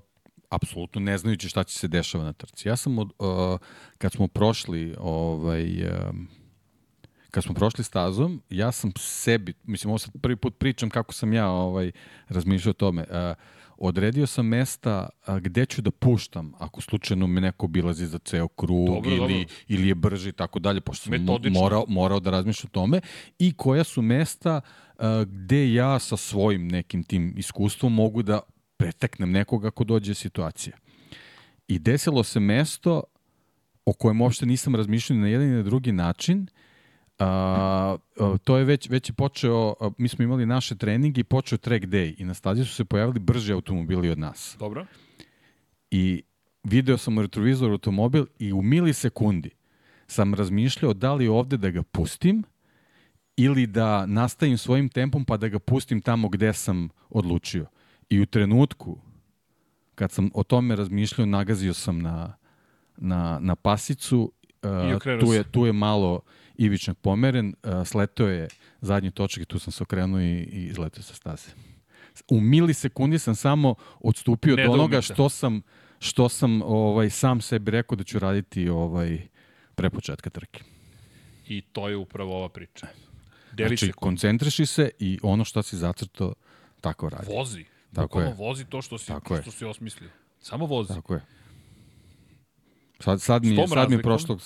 apsolutno 0.49 1.01
ne 1.01 1.17
znajući 1.17 1.49
šta 1.49 1.63
će 1.63 1.79
se 1.79 1.87
dešava 1.87 2.23
na 2.23 2.33
trci. 2.33 2.67
Ja 2.67 2.75
sam, 2.75 2.99
od, 2.99 3.11
uh, 3.19 3.59
kad 3.97 4.11
smo 4.11 4.27
prošli 4.27 4.95
ovaj, 4.99 5.83
um, 5.83 6.27
kad 7.31 7.43
smo 7.43 7.53
prošli 7.53 7.83
stazom, 7.83 8.41
ja 8.49 8.71
sam 8.71 8.91
sebi, 8.97 9.53
mislim, 9.63 9.89
ovo 9.89 9.97
sad 9.97 10.11
prvi 10.21 10.35
put 10.35 10.57
pričam 10.57 10.89
kako 10.89 11.13
sam 11.13 11.33
ja 11.33 11.49
ovaj, 11.49 11.91
razmišljao 12.27 12.69
o 12.69 12.73
tome, 12.73 13.01
uh, 13.01 13.35
odredio 13.77 14.27
sam 14.27 14.47
mesta 14.47 15.09
gde 15.41 15.65
ću 15.65 15.81
da 15.81 15.91
puštam 15.91 16.53
ako 16.59 16.81
slučajno 16.81 17.27
me 17.27 17.41
neko 17.41 17.65
obilazi 17.65 18.07
za 18.07 18.17
ceo 18.17 18.47
krug 18.47 18.87
Dobro, 18.87 19.11
ili, 19.11 19.19
dobro. 19.19 19.35
ili 19.67 19.87
je 19.87 19.95
brži 19.95 20.29
i 20.29 20.31
tako 20.31 20.59
dalje, 20.59 20.81
pošto 20.81 21.03
sam 21.03 21.11
Metodično. 21.11 21.59
morao, 21.59 21.85
morao 21.87 22.19
da 22.19 22.31
razmišljam 22.31 22.69
o 22.69 22.73
tome 22.73 23.01
i 23.39 23.53
koja 23.53 23.83
su 23.83 24.01
mesta 24.01 24.61
a, 24.97 25.23
gde 25.27 25.73
ja 25.73 25.99
sa 25.99 26.17
svojim 26.17 26.67
nekim 26.67 27.03
tim 27.03 27.33
iskustvom 27.37 27.93
mogu 27.93 28.21
da 28.23 28.39
preteknem 28.77 29.31
nekoga 29.31 29.67
ako 29.67 29.83
dođe 29.83 30.13
situacija. 30.13 30.77
I 31.67 31.79
desilo 31.79 32.23
se 32.23 32.39
mesto 32.39 33.03
o 33.85 33.93
kojem 33.93 34.21
uopšte 34.21 34.45
nisam 34.45 34.75
razmišljao 34.75 35.19
na 35.19 35.27
jedan 35.27 35.47
i 35.47 35.51
na 35.51 35.63
drugi 35.63 35.91
način, 35.91 36.47
A, 37.19 37.97
to 38.43 38.57
je 38.57 38.63
već, 38.63 38.89
već 38.89 39.09
je 39.09 39.13
počeo, 39.13 39.75
a, 39.79 39.89
mi 39.97 40.07
smo 40.07 40.23
imali 40.23 40.45
naše 40.45 40.75
treninge 40.75 41.21
i 41.21 41.23
počeo 41.23 41.57
track 41.57 41.85
day 41.85 42.15
i 42.17 42.25
na 42.25 42.33
stazi 42.33 42.65
su 42.65 42.73
se 42.73 42.85
pojavili 42.85 43.19
brži 43.19 43.53
automobili 43.53 44.09
od 44.09 44.19
nas. 44.19 44.55
Dobro. 44.59 44.85
I 45.91 46.23
video 46.63 46.97
sam 46.97 47.17
u 47.17 47.21
retrovizoru 47.21 47.71
automobil 47.71 48.25
i 48.39 48.53
u 48.53 48.61
milisekundi 48.61 49.49
sam 50.07 50.33
razmišljao 50.33 50.93
da 50.93 51.13
li 51.13 51.27
ovde 51.27 51.57
da 51.57 51.69
ga 51.69 51.83
pustim 51.83 52.43
ili 53.37 53.67
da 53.67 54.05
nastavim 54.05 54.57
svojim 54.57 54.89
tempom 54.89 55.25
pa 55.25 55.37
da 55.37 55.47
ga 55.47 55.59
pustim 55.59 56.01
tamo 56.01 56.29
gde 56.29 56.53
sam 56.53 56.89
odlučio. 57.09 57.65
I 58.09 58.21
u 58.21 58.25
trenutku 58.25 58.97
kad 59.95 60.11
sam 60.11 60.29
o 60.33 60.43
tome 60.43 60.75
razmišljao, 60.75 61.25
nagazio 61.25 61.73
sam 61.73 62.01
na, 62.01 62.33
na, 62.97 63.39
na 63.41 63.55
pasicu. 63.55 64.31
Uh, 64.63 65.19
tu, 65.19 65.33
je, 65.33 65.43
tu 65.43 65.65
je 65.65 65.73
malo 65.73 66.21
ivičnak 66.57 66.97
pomeren, 66.97 67.53
sleteo 67.85 68.27
je 68.27 68.47
zadnji 68.81 69.11
točak 69.11 69.43
i 69.43 69.45
tu 69.45 69.59
sam 69.59 69.71
se 69.71 69.83
okrenuo 69.83 70.19
i, 70.19 70.33
i 70.43 70.65
izleteo 70.65 71.03
sa 71.03 71.13
staze. 71.13 71.49
U 72.27 72.39
milisekundi 72.41 73.19
sam 73.19 73.35
samo 73.35 73.75
odstupio 73.99 74.53
od 74.55 74.69
onoga 74.69 75.01
što 75.01 75.29
sam 75.29 75.61
što 75.99 76.29
sam 76.29 76.61
ovaj 76.61 77.09
sam 77.09 77.41
sebi 77.41 77.71
rekao 77.71 77.95
da 77.95 78.03
ću 78.03 78.19
raditi 78.19 78.69
ovaj 78.69 79.27
pre 79.75 79.89
početka 79.89 80.29
trke. 80.29 80.63
I 81.47 81.61
to 81.63 81.89
je 81.89 81.95
upravo 81.97 82.37
ova 82.37 82.49
priča. 82.49 82.87
Deli 83.51 83.67
Znači, 83.69 83.85
se 83.85 83.91
koncentriši 83.91 84.65
se 84.65 84.89
i 84.99 85.19
ono 85.23 85.43
što 85.43 85.63
si 85.63 85.77
zacrtao, 85.77 86.33
tako 86.81 87.09
radi. 87.09 87.25
vozi. 87.29 87.65
Tako 87.93 88.07
Bukvalno 88.07 88.29
je. 88.29 88.35
vozi 88.37 88.65
to 88.65 88.81
što 88.81 88.97
si, 88.97 89.07
Tako 89.07 89.35
je. 89.35 89.41
što 89.41 89.51
si 89.51 89.65
osmislio. 89.65 90.09
Samo 90.39 90.65
vozi. 90.65 90.87
Tako 90.89 91.13
je. 91.13 91.21
Sad, 92.99 93.21
sad, 93.21 93.45
mi, 93.45 93.55
je, 93.55 93.67
sad 93.67 93.89
mi 93.89 93.95
je 93.95 94.01
prošlo, 94.01 94.37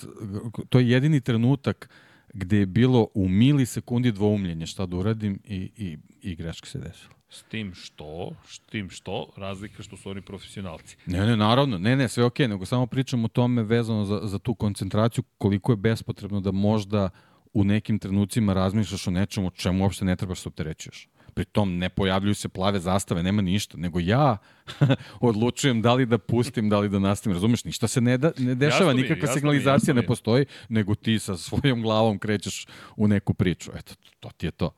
to 0.70 0.80
je 0.80 0.90
jedini 0.90 1.22
trenutak 1.22 1.90
gde 2.34 2.58
je 2.58 2.66
bilo 2.66 3.08
u 3.14 3.30
milisekundi 3.30 4.12
dvoumljenje 4.12 4.66
šta 4.66 4.86
da 4.86 4.98
uradim 4.98 5.40
i, 5.44 5.72
i, 5.78 5.98
i 6.22 6.36
greška 6.36 6.68
se 6.68 6.80
desila. 6.80 7.14
S 7.30 7.44
tim 7.44 7.74
što, 7.74 8.32
s 8.46 8.60
tim 8.60 8.90
što, 8.90 9.34
razlika 9.38 9.84
što 9.84 9.98
su 9.98 10.10
oni 10.10 10.22
profesionalci. 10.22 10.98
Ne, 11.06 11.26
ne, 11.26 11.38
naravno, 11.38 11.78
ne, 11.78 11.96
ne, 11.96 12.08
sve 12.08 12.24
okej, 12.24 12.48
nego 12.48 12.66
samo 12.66 12.88
pričam 12.88 13.26
o 13.26 13.28
tome 13.28 13.64
vezano 13.64 14.06
za, 14.06 14.20
za 14.24 14.40
tu 14.40 14.56
koncentraciju, 14.56 15.24
koliko 15.38 15.72
je 15.72 15.76
bespotrebno 15.76 16.42
da 16.42 16.52
možda 16.52 17.10
u 17.54 17.64
nekim 17.64 18.00
trenucima 18.00 18.54
razmišljaš 18.54 19.08
o 19.08 19.12
nečemu 19.12 19.48
o 19.48 19.52
čemu 19.52 19.84
uopšte 19.84 20.06
ne 20.06 20.16
trebaš 20.16 20.40
se 20.40 20.50
opterećuješ. 20.50 21.08
Pri 21.34 21.46
tom 21.46 21.78
ne 21.78 21.90
pojavljuju 21.90 22.36
se 22.36 22.50
plave 22.50 22.80
zastave, 22.80 23.24
nema 23.24 23.42
ništa, 23.42 23.78
nego 23.78 24.00
ja 24.00 24.38
odlučujem 25.20 25.82
da 25.82 25.94
li 25.94 26.06
da 26.06 26.18
pustim, 26.18 26.70
da 26.70 26.80
li 26.80 26.90
da 26.90 27.00
nastavim, 27.00 27.34
razumeš, 27.34 27.64
ništa 27.64 27.88
se 27.88 28.02
ne, 28.02 28.18
da, 28.18 28.32
ne 28.38 28.56
dešava, 28.56 28.92
Jasno 28.92 29.02
nikakva 29.02 29.24
jasno 29.24 29.34
signalizacija 29.34 29.92
jasno 29.92 30.02
ne 30.02 30.08
postoji, 30.08 30.46
nego 30.70 30.96
ti 30.96 31.20
sa 31.20 31.38
svojom 31.38 31.82
glavom 31.82 32.20
krećeš 32.20 32.66
u 32.96 33.08
neku 33.08 33.34
priču. 33.34 33.72
Eto, 33.76 33.94
to 34.20 34.30
ti 34.38 34.46
je 34.46 34.52
to. 34.52 34.74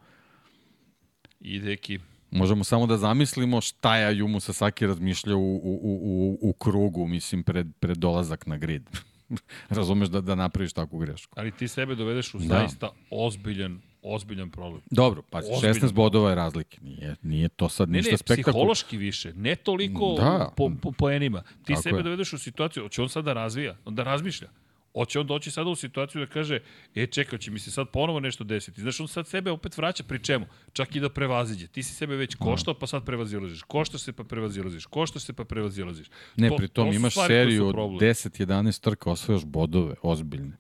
I 1.40 1.60
deki, 1.60 2.00
Možemo 2.32 2.64
samo 2.64 2.88
da 2.88 2.98
zamislimo 2.98 3.62
šta 3.62 3.98
je 3.98 4.16
Ayumu 4.16 4.40
Sasaki 4.40 4.88
razmišljao 4.88 5.38
u, 5.38 5.56
u, 5.56 5.80
u, 5.84 6.00
u, 6.42 6.50
u 6.50 6.54
krugu, 6.54 7.08
mislim, 7.08 7.44
pred, 7.44 7.68
pred 7.80 7.98
dolazak 7.98 8.46
na 8.48 8.58
grid. 8.58 8.90
Razumeš 9.70 10.10
da, 10.10 10.22
da 10.22 10.36
napraviš 10.36 10.74
takvu 10.74 11.00
grešku. 11.00 11.34
ali 11.38 11.52
ti 11.52 11.68
sebe 11.68 11.96
dovedeš 11.96 12.34
u 12.34 12.38
Da. 12.38 12.46
zaista 12.46 12.90
ozbiljan, 13.10 13.82
ozbiljan 14.04 14.50
problem. 14.50 14.82
Dobro, 14.88 15.22
pa 15.24 15.38
Ozbiljno. 15.40 15.74
16 15.76 15.94
bodova 15.94 16.30
je 16.30 16.36
razlike. 16.36 16.78
Nije, 16.82 17.16
nije 17.24 17.50
to 17.50 17.70
sad 17.70 17.90
Ne, 17.90 17.98
ništa 17.98 18.12
ne, 18.12 18.18
spektakularno. 18.18 18.52
psihološki 18.54 18.98
više, 18.98 19.34
ne 19.34 19.56
toliko 19.56 20.14
Da. 20.14 20.52
po, 20.58 20.72
po 20.82 20.92
poenima. 20.92 21.42
Ti 21.42 21.48
Tako 21.66 21.82
sebe 21.82 21.98
je. 21.98 22.04
dovedeš 22.04 22.34
u 22.34 22.40
situaciju, 22.40 22.84
hoće 22.84 23.02
on 23.02 23.10
sad 23.10 23.26
da 23.26 23.34
razvija, 23.34 23.76
da 23.86 24.04
razmišlja. 24.04 24.48
Hoće 24.94 25.20
on 25.20 25.28
doći 25.28 25.52
sada 25.52 25.70
u 25.70 25.76
situaciju 25.76 26.22
da 26.22 26.28
kaže, 26.28 26.60
e 26.96 27.08
čekaj, 27.08 27.40
će 27.40 27.52
mi 27.52 27.60
se 27.60 27.72
sad 27.72 27.90
ponovo 27.90 28.20
nešto 28.20 28.44
desiti. 28.44 28.82
Znaš, 28.82 29.00
on 29.00 29.08
sad 29.08 29.28
sebe 29.28 29.52
opet 29.52 29.78
vraća 29.78 30.04
pri 30.04 30.20
čemu? 30.20 30.46
Čak 30.74 30.96
i 30.96 31.00
da 31.00 31.10
prevaziđe. 31.10 31.68
Ti 31.68 31.84
si 31.84 31.94
sebe 31.94 32.16
već 32.16 32.36
koštao, 32.36 32.74
pa 32.74 32.88
sad 32.88 33.06
prevazilaziš. 33.06 33.62
Koštaš 33.64 34.02
se, 34.02 34.14
pa 34.14 34.24
prevazilaziš. 34.24 34.86
Koštaš 34.86 35.22
se, 35.22 35.34
pa 35.34 35.44
prevazilaziš. 35.44 36.08
Ne, 36.36 36.50
To- 36.50 36.56
pri 36.56 36.68
to 36.68 36.74
tom 36.74 36.90
su 36.90 36.96
imaš 36.96 37.14
seriju 37.18 37.68
od 37.68 37.74
problem. 37.74 38.00
10-11 38.02 38.80
trka, 38.80 39.10
osvajaš 39.10 39.46
bodove, 39.46 39.96
ozbiljne. 40.02 40.58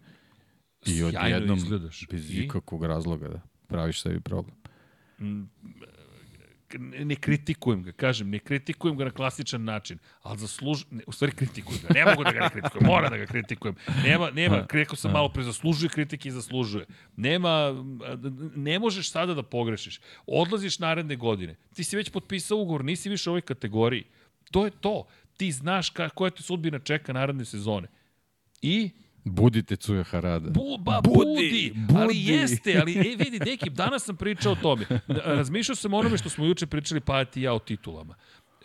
I 0.85 1.03
odjednom, 1.03 1.57
izgledaš. 1.57 2.07
bez 2.11 2.31
I? 2.31 2.43
ikakvog 2.43 2.85
razloga, 2.85 3.27
da 3.27 3.41
praviš 3.67 4.01
sebi 4.01 4.19
problem. 4.19 4.55
ne, 6.79 7.05
ne 7.05 7.15
kritikujem 7.15 7.83
ga, 7.83 7.91
kažem, 7.91 8.29
ne 8.29 8.39
kritikujem 8.39 8.97
ga 8.97 9.05
na 9.05 9.11
klasičan 9.11 9.63
način, 9.63 9.99
ali 10.21 10.39
zasluž... 10.39 10.83
Ne, 10.91 11.03
u 11.07 11.11
stvari 11.11 11.31
kritikujem 11.31 11.81
ga, 11.81 11.93
ne 11.93 12.05
mogu 12.05 12.23
da 12.23 12.31
ga 12.31 12.39
ne 12.39 12.49
kritikujem, 12.49 12.87
moram 12.87 13.11
da 13.11 13.17
ga 13.17 13.25
kritikujem. 13.25 13.75
Nema, 14.03 14.31
nema, 14.31 14.67
rekao 14.71 14.95
sam 14.95 15.11
malo 15.11 15.29
pre, 15.29 15.43
zaslužuje 15.43 15.89
kritike 15.89 16.29
i 16.29 16.31
zaslužuje. 16.31 16.85
Nema, 17.15 17.83
ne 18.55 18.79
možeš 18.79 19.11
sada 19.11 19.33
da 19.33 19.43
pogrešiš. 19.43 19.99
Odlaziš 20.27 20.79
naredne 20.79 21.15
godine, 21.15 21.55
ti 21.75 21.83
si 21.83 21.95
već 21.95 22.09
potpisao 22.09 22.57
ugovor, 22.57 22.85
nisi 22.85 23.09
više 23.09 23.29
u 23.29 23.33
ovoj 23.33 23.41
kategoriji. 23.41 24.03
To 24.51 24.65
je 24.65 24.71
to. 24.71 25.05
Ti 25.37 25.51
znaš 25.51 25.89
ka, 25.89 26.09
koja 26.09 26.31
te 26.31 26.43
sudbina 26.43 26.79
čeka 26.79 27.13
naredne 27.13 27.45
sezone. 27.45 27.87
I 28.61 28.89
Budite 29.25 29.75
Cuja 29.75 30.03
Harada. 30.03 30.49
Bu, 30.49 30.77
ba, 30.77 31.01
Budi, 31.01 31.19
budi, 31.25 31.73
budi, 31.75 31.99
ali 31.99 32.25
jeste, 32.25 32.77
ali 32.81 32.93
e, 32.93 33.15
vidi, 33.15 33.39
deki, 33.39 33.69
danas 33.69 34.03
sam 34.03 34.15
pričao 34.15 34.51
o 34.51 34.55
tome. 34.55 34.85
Razmišljao 35.25 35.75
sam 35.75 35.93
o 35.93 35.97
onome 35.97 36.17
što 36.17 36.29
smo 36.29 36.45
juče 36.45 36.67
pričali, 36.67 37.01
pa 37.01 37.25
ti 37.25 37.41
ja 37.41 37.53
o 37.53 37.59
titulama. 37.59 38.15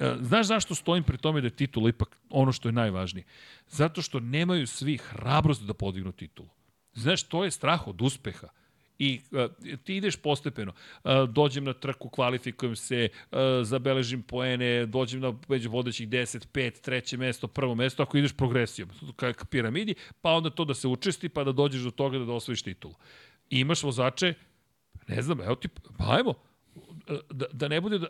E, 0.01 0.15
Znaš 0.21 0.47
zašto 0.47 0.75
stojim 0.75 1.05
pri 1.05 1.19
tome 1.19 1.41
da 1.41 1.47
je 1.47 1.57
titula 1.57 1.89
ipak 1.89 2.19
ono 2.31 2.53
što 2.53 2.69
je 2.69 2.73
najvažnije? 2.73 3.25
Zato 3.69 4.03
što 4.03 4.21
nemaju 4.21 4.67
svi 4.67 4.97
hrabrost 4.97 5.63
da 5.63 5.75
podignu 5.75 6.13
titulu. 6.13 6.49
Znaš, 6.95 7.23
to 7.23 7.45
je 7.45 7.51
strah 7.51 7.89
od 7.89 8.03
uspeha. 8.03 8.49
I 8.99 9.21
uh, 9.31 9.77
ti 9.85 9.97
ideš 9.97 10.17
postepeno. 10.17 10.73
Uh, 11.05 11.11
dođem 11.29 11.65
na 11.65 11.73
trku, 11.73 12.09
kvalifikujem 12.09 12.77
se, 12.77 13.09
uh, 13.31 13.39
zabeležim 13.63 14.23
poene, 14.23 14.87
dođem 14.87 15.21
na 15.21 15.35
među 15.49 15.71
vodećih 15.71 16.09
10, 16.09 16.47
5, 16.53 16.81
treće 16.81 17.17
mesto, 17.17 17.49
prvo 17.49 17.75
mesto, 17.75 18.03
ako 18.03 18.19
ideš 18.19 18.33
progresijom, 18.33 18.91
ka, 19.17 19.35
piramidi, 19.51 19.95
pa 20.21 20.31
onda 20.31 20.51
to 20.51 20.65
da 20.65 20.75
se 20.75 20.89
učesti, 20.89 21.29
pa 21.29 21.45
da 21.45 21.53
dođeš 21.53 21.83
do 21.83 21.91
toga 21.91 22.19
da, 22.19 22.25
da 22.25 22.33
osvojiš 22.33 22.63
titulu. 22.63 22.95
I 23.51 23.61
imaš 23.61 23.83
vozače, 23.83 24.35
ne 25.09 25.23
znam, 25.23 25.41
evo 25.41 25.55
ti, 25.55 25.69
pa 25.69 26.17
ajmo, 26.17 26.35
da, 27.31 27.47
da 27.53 27.69
ne 27.69 27.81
bude 27.81 27.99
da... 27.99 28.07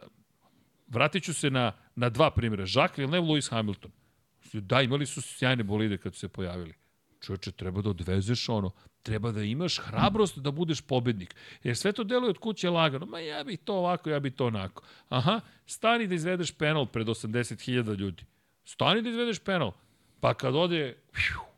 Vratit 0.86 1.24
ću 1.24 1.34
se 1.34 1.50
na, 1.50 1.72
na 1.96 2.08
dva 2.08 2.30
primjera. 2.30 2.64
Jacques 2.66 2.98
Villeneuve, 2.98 3.28
Lewis 3.28 3.50
Hamilton. 3.50 3.90
Da, 4.52 4.82
imali 4.82 5.06
su 5.06 5.22
sjajne 5.22 5.62
bolide 5.62 5.98
kad 5.98 6.14
su 6.14 6.20
se 6.20 6.28
pojavili. 6.28 6.74
Čovječe, 7.20 7.52
treba 7.52 7.82
da 7.82 7.90
odvezeš 7.90 8.48
ono, 8.48 8.70
treba 9.02 9.32
da 9.32 9.42
imaš 9.42 9.78
hrabrost 9.78 10.38
da 10.38 10.50
budeš 10.50 10.80
pobednik. 10.80 11.34
Jer 11.62 11.76
sve 11.76 11.92
to 11.92 12.04
deluje 12.04 12.30
od 12.30 12.38
kuće 12.38 12.70
lagano. 12.70 13.06
Ma 13.06 13.18
ja 13.18 13.44
bih 13.44 13.58
to 13.64 13.74
ovako, 13.74 14.10
ja 14.10 14.20
bih 14.20 14.32
to 14.32 14.46
onako. 14.46 14.82
Aha, 15.08 15.40
stani 15.66 16.06
da 16.06 16.14
izvedeš 16.14 16.52
penal 16.52 16.86
pred 16.86 17.06
80.000 17.06 17.96
ljudi. 17.96 18.24
Stani 18.64 19.02
da 19.02 19.08
izvedeš 19.08 19.38
penal. 19.38 19.72
Pa 20.20 20.34
kad 20.34 20.54
ode 20.54 20.96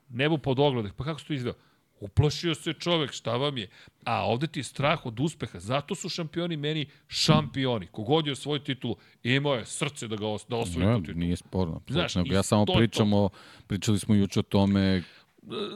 nebo 0.09 0.39
pod 0.39 0.59
ogledek, 0.59 0.95
pa 0.95 1.05
kako 1.05 1.21
si 1.21 1.27
to 1.27 1.33
izveo? 1.33 1.55
Uplašio 2.01 2.55
se 2.55 2.73
čovek, 2.73 3.13
šta 3.13 3.37
vam 3.37 3.59
je? 3.59 3.69
A 4.05 4.25
ovde 4.27 4.47
ti 4.47 4.61
je 4.61 4.65
strah 4.65 5.07
od 5.07 5.21
uspeha. 5.21 5.59
Zato 5.61 5.95
su 5.95 6.09
šampioni 6.09 6.57
meni 6.57 6.87
šampioni. 7.09 7.87
Kogod 7.87 8.27
je 8.27 8.33
osvoj 8.33 8.65
titulu, 8.65 8.97
imao 9.23 9.55
je 9.55 9.65
srce 9.67 10.09
da 10.09 10.17
ga 10.17 10.27
os, 10.27 10.47
da 10.49 10.57
osvoji 10.57 10.87
Ne, 10.87 10.95
tu 10.95 11.01
titulu. 11.01 11.19
nije 11.19 11.37
sporno. 11.37 11.81
Znaš, 11.89 12.13
Znaš, 12.13 12.27
ja 12.31 12.43
samo 12.43 12.65
to 12.67 12.73
pričam 12.73 13.13
o, 13.13 13.29
pričali 13.67 13.99
smo 13.99 14.15
juče 14.15 14.41
o 14.41 14.43
tome 14.43 15.03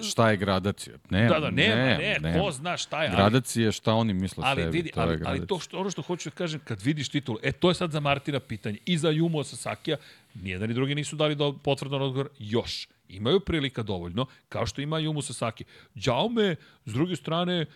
šta 0.02 0.30
je 0.30 0.36
gradacija. 0.36 0.96
Ne, 1.10 1.26
Da, 1.26 1.40
da, 1.40 1.50
nema, 1.50 1.74
ne, 1.74 2.18
ne, 2.22 2.38
ko 2.38 2.52
zna 2.52 2.76
šta 2.76 3.02
je. 3.02 3.08
ali- 3.08 3.16
Gradacija 3.16 3.66
je 3.66 3.72
šta 3.72 3.94
oni 3.94 4.14
misle 4.14 4.44
Ali 4.46 4.62
sebi, 4.62 4.76
vidi, 4.76 4.90
to 4.90 5.00
je 5.00 5.06
ali, 5.06 5.20
ali 5.26 5.46
to 5.46 5.58
što, 5.58 5.78
ono 5.78 5.90
što 5.90 6.02
hoću 6.02 6.30
da 6.30 6.34
kažem, 6.34 6.60
kad 6.64 6.82
vidiš 6.82 7.08
titulu, 7.08 7.38
e, 7.42 7.52
to 7.52 7.68
je 7.68 7.74
sad 7.74 7.90
za 7.90 8.00
Martina 8.00 8.40
pitanje. 8.40 8.78
I 8.84 8.98
za 8.98 9.10
Jumo 9.10 9.44
Sasakija, 9.44 9.96
nijedan 10.34 10.70
i 10.70 10.74
drugi 10.74 10.94
nisu 10.94 11.16
dali 11.16 11.34
do, 11.34 11.52
potvrdan 11.54 12.02
odgovor 12.02 12.28
još. 12.38 12.88
Imaju 13.08 13.40
prilika 13.40 13.82
dovoljno, 13.82 14.26
kao 14.48 14.66
što 14.66 14.80
ima 14.80 14.98
Jumu 14.98 15.22
Sasaki. 15.22 15.64
Jaume, 15.94 16.56
s 16.86 16.92
druge 16.92 17.16
strane, 17.16 17.66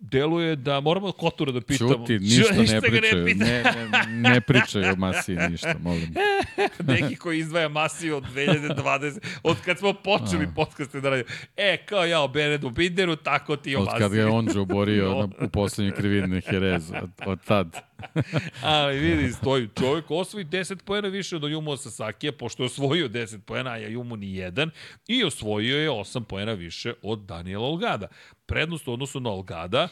deluje 0.00 0.56
da 0.56 0.80
moramo 0.80 1.12
Kotura 1.12 1.52
da 1.52 1.60
pitamo. 1.60 1.92
Ćuti, 1.94 2.18
ništa 2.18 2.54
ne 2.54 2.64
ga 2.80 2.80
pričaju. 2.80 3.26
pita. 3.26 3.44
Ne, 3.44 3.62
ne, 4.08 4.30
ne 4.30 4.40
pričaju 4.40 4.92
o 4.92 4.96
Masiji 4.96 5.36
ništa, 5.50 5.74
molim. 5.82 6.14
Neki 6.94 7.16
koji 7.16 7.38
izdvaja 7.38 7.68
Masiju 7.68 8.16
od 8.16 8.24
2020, 8.34 9.18
od 9.42 9.56
kad 9.64 9.78
smo 9.78 9.92
počeli 9.92 10.48
podcaste 10.56 11.00
da 11.00 11.10
radimo. 11.10 11.28
E, 11.56 11.76
kao 11.86 12.04
ja 12.04 12.20
o 12.20 12.28
Benedu 12.28 12.70
Binderu, 12.70 13.16
tako 13.16 13.56
ti 13.56 13.76
o 13.76 13.80
Od 13.80 13.84
Masiji. 13.84 14.00
kad 14.00 14.12
ga 14.12 14.18
je 14.20 14.26
Onđo 14.26 14.60
oborio 14.62 15.08
na, 15.38 15.46
u 15.46 15.48
poslednjoj 15.48 15.94
krivini 15.96 16.42
Jerez, 16.52 16.92
od, 17.02 17.10
od 17.26 17.44
tad. 17.44 17.76
Ali 18.62 18.98
vidi, 18.98 19.32
stoji 19.32 19.68
čovjek 19.78 20.10
osvoji 20.10 20.44
10 20.44 20.82
poena 20.84 21.08
više 21.08 21.36
od 21.36 21.50
Jumo 21.50 21.76
Sasakija, 21.76 22.32
pošto 22.32 22.62
je 22.62 22.66
osvojio 22.66 23.08
10 23.08 23.40
poena, 23.40 23.70
a 23.70 23.76
Jumo 23.76 24.16
ni 24.16 24.34
jedan, 24.34 24.70
i 25.06 25.24
osvojio 25.24 25.78
je 25.78 25.90
8 25.90 26.24
poena 26.24 26.52
više 26.52 26.92
od 27.02 27.18
Daniela 27.18 27.66
Olgada. 27.66 28.08
Prednost 28.46 28.88
u 28.88 28.92
odnosu 28.92 29.20
na 29.20 29.30
Olgada, 29.30 29.88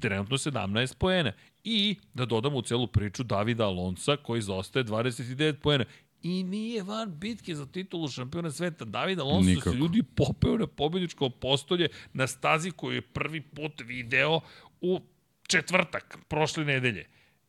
trenutno 0.00 0.36
17 0.36 0.94
poena. 0.98 1.32
I, 1.64 1.96
da 2.14 2.24
dodamo 2.24 2.58
u 2.58 2.62
celu 2.62 2.86
priču, 2.86 3.22
Davida 3.22 3.66
Alonsa, 3.66 4.16
koji 4.16 4.42
zaostaje 4.42 4.84
29 4.84 5.52
poena. 5.52 5.84
I 6.22 6.42
nije 6.42 6.82
van 6.82 7.18
bitke 7.18 7.54
za 7.54 7.66
titulu 7.66 8.08
šampiona 8.08 8.50
sveta. 8.50 8.84
David 8.84 9.20
Alonso 9.20 9.50
Nikako. 9.50 9.70
se 9.70 9.76
ljudi 9.76 10.02
popeo 10.02 10.58
na 10.58 10.66
pobjedičko 10.66 11.30
postolje 11.30 11.88
na 12.12 12.26
stazi 12.26 12.70
koju 12.70 12.94
je 12.94 13.02
prvi 13.02 13.40
put 13.40 13.72
video 13.84 14.40
u 14.80 15.00
četvrtak 15.48 16.18
prošle 16.28 16.64
nedelje. 16.64 17.06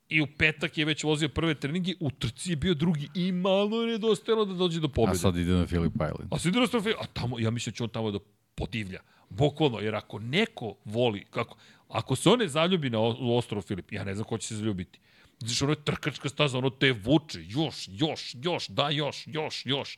I 0.10 0.22
u 0.22 0.28
petak 0.38 0.78
je 0.78 0.86
već 0.86 1.04
vozio 1.04 1.30
prve 1.30 1.56
treninge, 1.56 1.94
u 2.00 2.12
trci 2.12 2.50
je 2.50 2.56
bio 2.56 2.74
drugi 2.74 3.10
i 3.16 3.32
malo 3.32 3.82
je 3.82 3.92
nedostajalo 3.92 4.46
da 4.46 4.54
dođe 4.54 4.80
do 4.80 4.88
A 4.88 4.90
pobjede. 4.96 5.20
sad 5.20 5.38
ide 5.38 5.52
na 5.52 5.66
Philip 5.66 5.94
Island. 5.96 6.34
A 6.34 6.40
sad 6.40 6.52
ide 6.52 6.60
na 6.60 6.68
Strofe, 6.68 6.90
a 6.90 7.06
tamo, 7.14 7.40
ja 7.40 7.52
mislim 7.52 7.72
da 7.72 7.76
će 7.78 7.84
on 7.84 7.90
tamo 7.90 8.12
da 8.12 8.20
podivlja. 8.56 9.00
Bukvalno, 9.30 9.80
jer 9.80 9.96
ako 9.96 10.20
neko 10.20 10.76
voli, 10.86 11.26
kako, 11.30 11.58
ako 11.90 12.16
se 12.16 12.30
on 12.30 12.40
ne 12.40 12.48
zaljubi 12.48 12.90
na 12.90 13.00
ostrovo 13.00 13.62
Filip, 13.62 13.92
ja 13.92 14.04
ne 14.04 14.16
znam 14.16 14.26
ko 14.26 14.38
će 14.38 14.48
se 14.48 14.56
zaljubiti. 14.56 15.00
Znači, 15.40 15.64
ono 15.64 15.74
je 15.74 15.84
trkačka 15.84 16.30
staza, 16.30 16.58
ono 16.58 16.70
te 16.70 16.92
vuče, 16.92 17.40
još, 17.48 17.90
još, 17.92 18.36
još, 18.44 18.68
da, 18.68 18.90
još, 18.90 19.24
još, 19.28 19.66
još. 19.66 19.98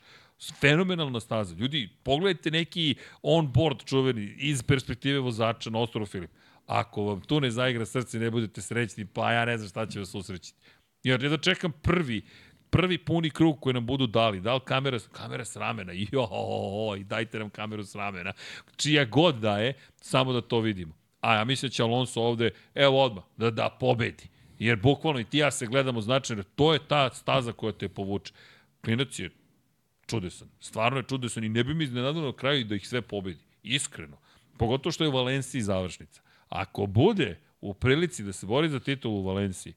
Fenomenalna 0.60 1.20
staza. 1.20 1.56
Ljudi, 1.56 1.90
pogledajte 2.04 2.52
neki 2.52 2.96
on-board 3.22 3.86
čuveni 3.86 4.36
iz 4.38 4.64
perspektive 4.64 5.20
vozača 5.20 5.70
na 5.70 5.80
ostrovo 5.80 6.06
Filip. 6.06 6.32
Ako 6.72 7.04
vam 7.04 7.22
tu 7.22 7.40
ne 7.42 7.52
zaigra 7.52 7.86
srce 7.86 8.20
ne 8.20 8.32
budete 8.32 8.62
srećni, 8.62 9.06
pa 9.06 9.32
ja 9.32 9.46
ne 9.46 9.58
znam 9.58 9.70
šta 9.70 9.86
će 9.86 10.00
vas 10.00 10.16
usrećiti. 10.16 10.60
Jer 11.04 11.24
ja 11.24 11.30
da 11.30 11.38
čekam 11.38 11.72
prvi, 11.72 12.22
prvi 12.70 12.98
puni 12.98 13.30
krug 13.30 13.60
koji 13.60 13.74
nam 13.74 13.86
budu 13.86 14.08
dali. 14.08 14.42
Da 14.42 14.54
li 14.54 14.60
kamera, 14.66 15.00
kamera 15.12 15.46
s 15.46 15.56
ramena? 15.56 15.92
Joj, 16.12 17.04
dajte 17.04 17.40
nam 17.40 17.50
kameru 17.50 17.84
s 17.84 17.96
ramena. 17.96 18.34
Čija 18.76 19.06
god 19.06 19.36
da 19.36 19.58
je, 19.58 19.74
samo 20.02 20.34
da 20.34 20.42
to 20.42 20.60
vidimo. 20.60 20.94
A 21.22 21.36
ja 21.36 21.44
mislim 21.44 21.70
da 21.70 21.74
će 21.74 21.84
Alonso 21.84 22.22
ovde, 22.22 22.52
evo 22.76 23.04
odmah, 23.04 23.24
da 23.38 23.52
da 23.52 23.78
pobedi. 23.80 24.30
Jer 24.60 24.80
bukvalno 24.80 25.20
i 25.20 25.24
ti 25.24 25.38
ja 25.38 25.52
se 25.52 25.66
gledamo 25.66 26.02
značajno, 26.02 26.44
to 26.56 26.74
je 26.74 26.88
ta 26.88 27.10
staza 27.14 27.52
koja 27.52 27.74
te 27.74 27.90
povuče. 27.90 28.34
Klinac 28.84 29.20
je 29.20 29.30
čudesan. 30.08 30.48
Stvarno 30.60 31.00
je 31.00 31.04
čudesan 31.04 31.44
i 31.44 31.50
ne 31.50 31.64
bi 31.64 31.74
mi 31.74 31.84
iznenadilo 31.84 32.26
na 32.26 32.34
kraju 32.34 32.66
da 32.66 32.76
ih 32.76 32.88
sve 32.88 33.02
pobedi. 33.02 33.44
Iskreno. 33.64 34.18
Pogotovo 34.58 34.92
što 34.92 35.04
je 35.04 35.08
u 35.08 35.14
Valenciji 35.14 35.62
završnica. 35.62 36.22
Ako 36.52 36.86
bude 36.86 37.40
u 37.62 37.74
prilici 37.74 38.24
da 38.24 38.34
se 38.34 38.46
bori 38.46 38.70
za 38.70 38.80
titulu 38.80 39.20
u 39.20 39.24
Valenciji, 39.24 39.74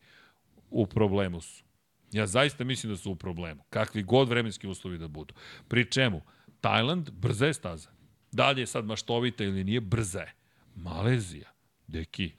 u 0.71 0.87
problemu 0.87 1.41
su. 1.41 1.65
Ja 2.13 2.27
zaista 2.27 2.65
mislim 2.65 2.93
da 2.93 2.97
su 2.97 3.13
u 3.13 3.17
problemu. 3.17 3.63
Kakvi 3.71 4.03
god 4.03 4.29
vremenski 4.29 4.69
uslovi 4.69 4.99
da 4.99 5.09
budu. 5.09 5.35
Pri 5.69 5.91
čemu? 5.91 6.23
Tajland, 6.61 7.11
brza 7.11 7.47
je 7.47 7.55
staza. 7.55 7.91
Da 8.33 8.51
li 8.51 8.61
je 8.61 8.67
sad 8.67 8.85
maštovita 8.85 9.45
ili 9.45 9.65
nije, 9.65 9.81
brza 9.81 10.21
je. 10.21 10.35
Malezija, 10.75 11.51
deki, 11.87 12.33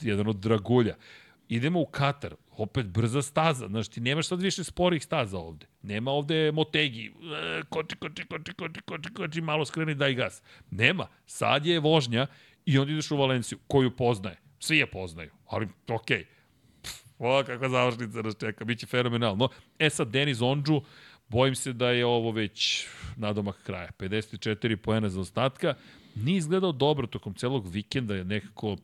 jedan 0.00 0.28
od 0.28 0.36
dragulja. 0.36 0.96
Idemo 1.48 1.80
u 1.80 1.86
Katar, 1.86 2.34
opet 2.50 2.86
brza 2.86 3.22
staza. 3.22 3.68
Znaš, 3.68 3.88
ti 3.88 4.00
nemaš 4.00 4.28
sad 4.28 4.42
više 4.42 4.64
sporih 4.64 5.04
staza 5.04 5.38
ovde. 5.38 5.66
Nema 5.82 6.10
ovde 6.10 6.52
motegi, 6.52 7.06
e, 7.06 7.62
koči, 7.68 7.96
koči, 7.96 8.26
koči, 8.26 8.52
koči, 8.52 8.80
koči, 8.80 9.14
koči, 9.14 9.40
malo 9.40 9.64
skreni, 9.64 9.94
daj 9.94 10.14
gas. 10.14 10.42
Nema. 10.70 11.06
Sad 11.26 11.66
je 11.66 11.80
vožnja 11.80 12.26
i 12.66 12.78
onda 12.78 12.92
ideš 12.92 13.10
u 13.10 13.16
Valenciju, 13.16 13.58
koju 13.66 13.96
poznaje. 13.96 14.36
Svi 14.58 14.78
je 14.78 14.86
poznaju, 14.86 15.30
ali 15.46 15.68
okej. 15.88 16.18
Okay. 16.18 16.40
O, 17.18 17.44
kakva 17.46 17.68
završnica 17.68 18.22
nas 18.22 18.36
čeka, 18.40 18.64
biće 18.64 18.86
fenomenalno. 18.86 19.48
E 19.78 19.90
sad, 19.90 20.08
Denis 20.08 20.40
Ondžu, 20.40 20.80
bojim 21.28 21.54
se 21.54 21.72
da 21.72 21.90
je 21.90 22.06
ovo 22.06 22.30
već 22.30 22.86
nadomak 23.16 23.62
kraja. 23.62 23.90
54 23.98 24.76
poena 24.76 25.08
za 25.08 25.20
ostatka. 25.20 25.74
Nije 26.14 26.38
izgledao 26.38 26.72
dobro 26.72 27.06
tokom 27.06 27.34
celog 27.34 27.68
vikenda, 27.68 28.14
je 28.14 28.24
nekako 28.24 28.76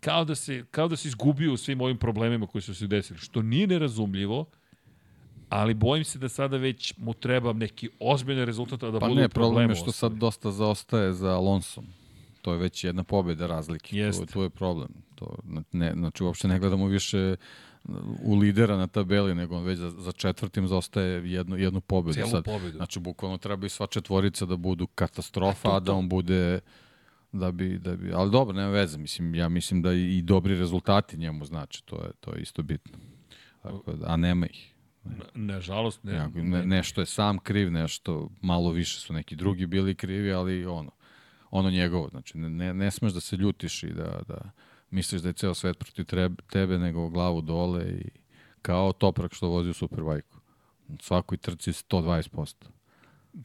kao 0.00 0.24
da 0.24 0.34
se, 0.34 0.64
kao 0.70 0.88
da 0.88 0.96
se 0.96 1.08
izgubio 1.08 1.52
u 1.52 1.56
svim 1.56 1.80
ovim 1.80 1.98
problemima 1.98 2.46
koji 2.46 2.62
su 2.62 2.74
se 2.74 2.86
desili, 2.86 3.18
što 3.18 3.42
nije 3.42 3.66
nerazumljivo, 3.66 4.46
ali 5.48 5.74
bojim 5.74 6.04
se 6.04 6.18
da 6.18 6.28
sada 6.28 6.56
već 6.56 6.94
mu 6.96 7.14
treba 7.14 7.52
neki 7.52 7.88
ozbiljan 8.00 8.46
rezultat 8.46 8.82
a 8.82 8.90
da 8.90 9.00
Pa 9.00 9.08
bude 9.08 9.20
ne, 9.20 9.26
u 9.26 9.28
problemu. 9.28 9.54
problem 9.54 9.70
je 9.70 9.76
što 9.76 9.92
sad 9.92 10.12
dosta 10.12 10.50
zaostaje 10.50 11.12
za 11.12 11.30
Alonsom. 11.30 11.86
To 12.44 12.52
je 12.52 12.58
već 12.58 12.84
jedna 12.84 13.04
pobjeda 13.04 13.46
razlike. 13.46 13.96
Jeste. 13.96 14.26
To, 14.26 14.32
to 14.32 14.42
je 14.42 14.50
problem. 14.50 14.88
To, 15.14 15.36
ne, 15.72 15.92
znači, 15.92 16.24
uopšte 16.24 16.48
ne 16.48 16.58
gledamo 16.58 16.86
više 16.86 17.36
u 18.22 18.34
lidera 18.34 18.76
na 18.76 18.86
tabeli, 18.86 19.34
nego 19.34 19.56
on 19.56 19.64
već 19.64 19.78
za, 19.78 19.90
za 19.90 20.12
četvrtim 20.12 20.68
zaostaje 20.68 21.32
jednu, 21.32 21.56
jednu 21.56 21.80
pobedu. 21.80 22.14
Celu 22.14 22.28
sad, 22.30 22.44
pobedu. 22.44 22.76
Znači, 22.76 23.00
bukvalno 23.00 23.38
treba 23.38 23.66
i 23.66 23.68
sva 23.68 23.86
četvorica 23.86 24.46
da 24.46 24.56
budu 24.56 24.86
katastrofa, 24.86 25.68
A 25.68 25.76
a, 25.76 25.80
to- 25.80 25.84
da 25.84 25.92
on 25.92 26.08
bude 26.08 26.60
da 27.32 27.52
bi, 27.52 27.78
da 27.78 27.96
bi, 27.96 28.12
ali 28.12 28.30
dobro, 28.30 28.56
nema 28.56 28.70
veze, 28.70 28.98
mislim, 28.98 29.34
ja 29.34 29.48
mislim 29.48 29.82
da 29.82 29.92
i, 29.92 30.18
i 30.18 30.22
dobri 30.22 30.58
rezultati 30.58 31.16
njemu 31.16 31.44
znači, 31.44 31.84
to 31.84 31.96
je, 31.96 32.10
to 32.20 32.34
je 32.34 32.42
isto 32.42 32.62
bitno. 32.62 32.98
Tako 33.62 33.92
da, 33.92 34.06
a 34.08 34.16
nema 34.16 34.46
ih. 34.46 34.74
Nažalost, 35.34 36.04
ne. 36.04 36.12
Ne, 36.34 36.42
ne, 36.42 36.66
nešto 36.66 37.00
je 37.00 37.06
sam 37.06 37.38
kriv, 37.38 37.72
nešto 37.72 38.30
malo 38.40 38.70
više 38.70 39.00
su 39.00 39.12
neki 39.12 39.36
drugi 39.36 39.66
bili 39.66 39.94
krivi, 39.94 40.32
ali 40.32 40.66
ono, 40.66 40.90
ono 41.54 41.70
njegovo. 41.70 42.08
Znači, 42.08 42.38
ne, 42.38 42.74
ne, 42.74 42.90
smeš 42.90 43.12
da 43.12 43.20
se 43.20 43.36
ljutiš 43.36 43.82
i 43.82 43.92
da, 43.92 44.20
da 44.28 44.50
misliš 44.90 45.22
da 45.22 45.28
je 45.28 45.32
ceo 45.32 45.54
svet 45.54 45.78
protiv 45.78 46.06
tebe, 46.50 46.78
nego 46.78 47.08
glavu 47.08 47.40
dole 47.40 47.84
i 47.84 48.10
kao 48.62 48.92
toprak 48.92 49.34
što 49.34 49.48
vozi 49.48 49.70
u 49.70 49.74
Superbajku. 49.74 50.38
Svakoj 51.00 51.38
trci 51.38 51.72
120%. 51.72 52.54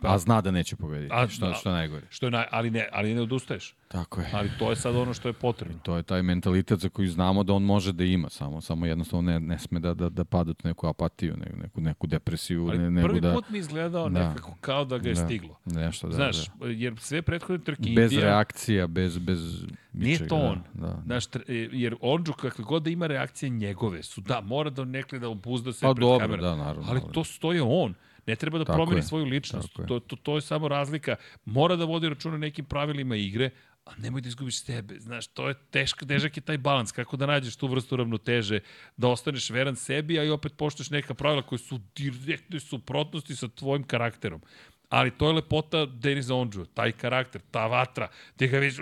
A 0.02 0.18
zna 0.18 0.42
da 0.42 0.52
neće 0.52 0.76
pobediti, 0.76 1.14
A, 1.14 1.28
što, 1.28 1.48
da. 1.48 1.54
što 1.54 1.70
je 1.70 1.74
najgore. 1.74 2.06
Što 2.10 2.26
je 2.26 2.32
naj, 2.32 2.46
ali 2.52 2.72
ne, 2.72 2.90
ali 2.92 3.14
ne 3.14 3.22
odustaješ. 3.22 3.76
Tako 3.88 4.22
je. 4.22 4.28
Ali 4.34 4.50
to 4.60 4.70
je 4.70 4.76
sad 4.76 4.96
ono 4.96 5.14
što 5.14 5.30
je 5.30 5.34
potrebno. 5.34 5.80
To 5.84 5.96
je 5.96 6.04
taj 6.04 6.24
mentalitet 6.24 6.80
za 6.80 6.90
koji 6.90 7.08
znamo 7.08 7.44
da 7.44 7.54
on 7.54 7.64
može 7.64 7.92
da 7.94 8.04
ima, 8.04 8.30
samo 8.30 8.62
samo 8.62 8.86
jednostavno 8.86 9.32
ne, 9.32 9.40
ne 9.40 9.60
sme 9.60 9.80
da, 9.80 9.94
da, 9.94 10.10
da 10.10 10.24
pada 10.24 10.52
u 10.52 10.56
neku 10.64 10.88
apatiju, 10.88 11.38
neku, 11.38 11.58
neku, 11.58 11.82
neku 11.82 12.08
depresiju, 12.08 12.68
Ali 12.68 12.92
ne, 12.92 13.02
prvi 13.04 13.22
da... 13.22 13.34
put 13.34 13.50
mi 13.50 13.58
izgledao 13.58 14.10
Da. 14.10 14.20
nekako 14.20 14.56
kao 14.62 14.86
da 14.86 14.98
ga 14.98 15.10
je 15.10 15.16
da, 15.16 15.26
stiglo. 15.26 15.56
Nešto, 15.66 16.08
da, 16.08 16.14
Znaš, 16.16 16.48
da. 16.48 16.66
jer 16.68 16.96
sve 17.00 17.22
prethodne 17.22 17.58
trke 17.60 17.82
Bez 17.86 18.12
Indija, 18.12 18.26
reakcija, 18.26 18.88
bez, 18.88 19.18
bez 19.18 19.64
Nije 19.94 20.12
ničega, 20.12 20.30
to 20.30 20.36
on. 20.36 20.62
Da, 20.74 20.88
da. 20.88 21.02
Znaš, 21.06 21.26
tr- 21.26 21.44
jer 21.74 21.96
Ondžu 22.02 22.34
kakve 22.34 22.64
god 22.64 22.84
da 22.84 22.90
ima 22.90 23.08
reakcije 23.08 23.50
njegove 23.50 24.04
su, 24.04 24.22
da, 24.22 24.42
mora 24.42 24.70
da 24.70 24.86
nekle 24.86 25.20
da 25.20 25.30
obuzda 25.30 25.74
se 25.74 25.82
Pa 25.82 25.94
pred 25.94 26.02
dobro, 26.02 26.20
kamerom. 26.20 26.44
da, 26.46 26.56
naravno, 26.56 26.84
Ali 26.90 27.00
ali- 27.04 27.14
to 27.14 27.24
stoje 27.24 27.62
on. 27.62 27.94
Ne 28.30 28.36
treba 28.36 28.58
da 28.62 28.66
Tako 28.66 28.78
promeni 28.78 29.00
je. 29.00 29.04
svoju 29.04 29.26
ličnost. 29.26 29.74
Tako. 29.74 29.88
To, 29.88 30.00
to, 30.00 30.16
to 30.16 30.36
je 30.38 30.42
samo 30.46 30.68
razlika. 30.68 31.16
Mora 31.46 31.76
da 31.76 31.86
vodi 31.86 32.10
računa 32.10 32.36
o 32.36 32.38
nekim 32.38 32.66
pravilima 32.66 33.16
igre, 33.16 33.50
a 33.86 33.96
nemoj 33.98 34.22
da 34.22 34.30
izgubiš 34.30 34.62
sebe. 34.64 35.00
Znaš, 35.00 35.28
to 35.34 35.48
je 35.50 35.56
teško, 35.72 36.06
težak 36.06 36.38
je 36.38 36.42
taj 36.46 36.58
balans. 36.58 36.92
Kako 36.92 37.18
da 37.18 37.26
nađeš 37.26 37.56
tu 37.56 37.68
vrstu 37.68 37.98
ravnoteže, 37.98 38.60
da 38.98 39.10
ostaneš 39.10 39.50
veran 39.50 39.76
sebi, 39.76 40.20
a 40.20 40.24
i 40.24 40.30
opet 40.30 40.54
poštuješ 40.58 40.90
neka 40.90 41.14
pravila 41.14 41.42
koje 41.42 41.60
su 41.60 41.80
direktne 41.96 42.60
suprotnosti 42.60 43.36
sa 43.36 43.48
tvojim 43.48 43.84
karakterom. 43.84 44.42
Ali 44.90 45.12
to 45.12 45.28
je 45.28 45.34
lepota 45.34 45.86
Denisa 45.86 46.36
Ondžu, 46.36 46.66
taj 46.66 46.92
karakter, 46.92 47.42
ta 47.52 47.68
vatra, 47.68 48.10
ti 48.38 48.48
ga 48.48 48.60
vidiš. 48.60 48.78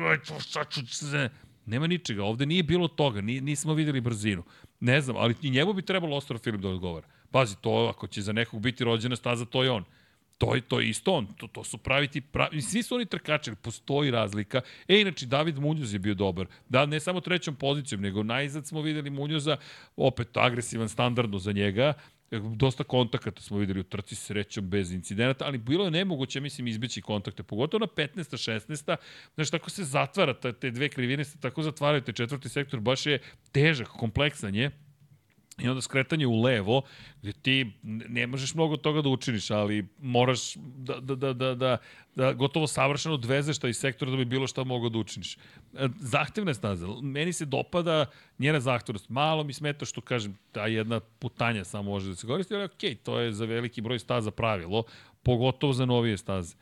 Nema 1.66 1.88
ničega, 1.88 2.24
ovde 2.24 2.46
nije 2.46 2.64
bilo 2.64 2.88
toga, 2.88 3.22
ni, 3.22 3.42
nismo 3.42 3.74
videli 3.74 4.02
brzinu. 4.02 4.44
Ne 4.80 5.02
znam, 5.02 5.18
ali 5.18 5.36
i 5.42 5.50
njemu 5.50 5.74
bi 5.74 5.82
trebalo 5.82 6.16
Ostrovo 6.18 6.40
Filip 6.40 6.62
da 6.62 6.70
odgovara. 6.70 7.08
Pazi, 7.32 7.56
to 7.62 7.92
ako 7.96 8.08
će 8.08 8.22
za 8.22 8.34
nekog 8.34 8.62
biti 8.62 8.84
rođena 8.84 9.16
staza, 9.16 9.46
to 9.46 9.64
je 9.64 9.72
on. 9.72 9.84
To 10.38 10.56
je 10.56 10.62
to 10.62 10.80
je 10.80 10.90
isto 10.90 11.14
on, 11.14 11.28
to, 11.38 11.48
to 11.48 11.64
su 11.64 11.78
pravi 11.78 12.08
ti 12.08 12.22
pravi, 12.22 12.62
svi 12.62 12.84
su 12.84 12.96
oni 12.96 13.06
trkači, 13.06 13.50
ali 13.50 13.58
postoji 13.58 14.12
razlika. 14.12 14.62
E, 14.88 15.02
inače, 15.02 15.26
David 15.26 15.58
Munoz 15.60 15.94
je 15.94 16.00
bio 16.00 16.14
dobar. 16.14 16.48
Da, 16.70 16.86
ne 16.86 17.00
samo 17.00 17.22
trećom 17.22 17.56
pozicijom, 17.56 18.02
nego 18.02 18.24
najzad 18.24 18.68
smo 18.68 18.82
videli 18.82 19.10
Munjoza, 19.10 19.58
opet 19.96 20.38
agresivan, 20.38 20.90
standardno 20.90 21.40
za 21.40 21.52
njega, 21.52 21.94
dosta 22.32 22.84
kontakata 22.84 23.42
smo 23.42 23.58
videli 23.58 23.80
u 23.80 23.84
trci 23.84 24.16
srećom 24.16 24.70
bez 24.70 24.92
incidenata, 24.92 25.46
ali 25.46 25.58
bilo 25.58 25.86
je 25.86 25.92
nemoguće, 25.92 26.40
mislim, 26.40 26.68
izbeći 26.68 27.02
kontakte, 27.02 27.44
pogotovo 27.44 27.80
na 27.80 28.06
15. 28.06 28.62
16. 28.68 28.96
Znaš, 29.36 29.50
tako 29.50 29.70
se 29.70 29.84
zatvara, 29.84 30.34
te 30.34 30.72
dve 30.72 30.90
krivine 30.90 31.26
se 31.26 31.40
tako 31.40 31.64
zatvaraju, 31.64 32.02
te 32.02 32.14
četvrti 32.14 32.50
sektor 32.50 32.80
baš 32.80 33.06
je 33.06 33.20
težak, 33.52 33.88
kompleksan 33.88 34.56
je, 34.56 34.72
I 35.62 35.70
onda 35.70 35.82
skretanje 35.82 36.28
u 36.28 36.42
levo, 36.42 36.82
gde 37.22 37.34
ti 37.34 37.72
ne 37.84 38.28
možeš 38.28 38.54
mnogo 38.54 38.78
toga 38.78 39.02
da 39.02 39.10
učiniš, 39.10 39.52
ali 39.52 39.88
moraš 40.02 40.54
da, 40.56 41.00
da, 41.00 41.16
da, 41.16 41.34
da, 41.34 41.56
da, 41.56 41.78
da 42.16 42.34
gotovo 42.34 42.68
savršeno 42.68 43.16
odvezeš 43.16 43.58
taj 43.60 43.74
sektor 43.74 44.12
da 44.12 44.18
bi 44.18 44.26
bilo 44.26 44.48
šta 44.48 44.64
mogao 44.64 44.90
da 44.90 44.98
učiniš. 44.98 45.36
E, 45.36 45.40
zahtevna 46.00 46.52
je 46.52 46.56
staza. 46.56 46.88
Meni 47.02 47.34
se 47.34 47.46
dopada 47.46 48.06
njena 48.40 48.60
zahtevnost. 48.60 49.10
Malo 49.10 49.44
mi 49.44 49.54
smeta 49.54 49.86
što, 49.86 50.02
kažem, 50.02 50.38
ta 50.52 50.68
jedna 50.68 51.00
putanja 51.00 51.64
samo 51.64 51.90
može 51.92 52.10
da 52.10 52.16
se 52.16 52.28
koristi, 52.28 52.56
ali 52.56 52.64
okej, 52.64 52.92
okay, 52.92 52.98
to 53.04 53.20
je 53.20 53.34
za 53.34 53.46
veliki 53.46 53.82
broj 53.82 54.00
staza 54.00 54.32
pravilo, 54.32 54.84
pogotovo 55.24 55.74
za 55.74 55.86
novije 55.86 56.18
staze. 56.18 56.56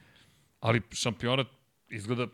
Ali 0.60 0.82
šampionat 0.92 1.48
izgleda 1.90 2.28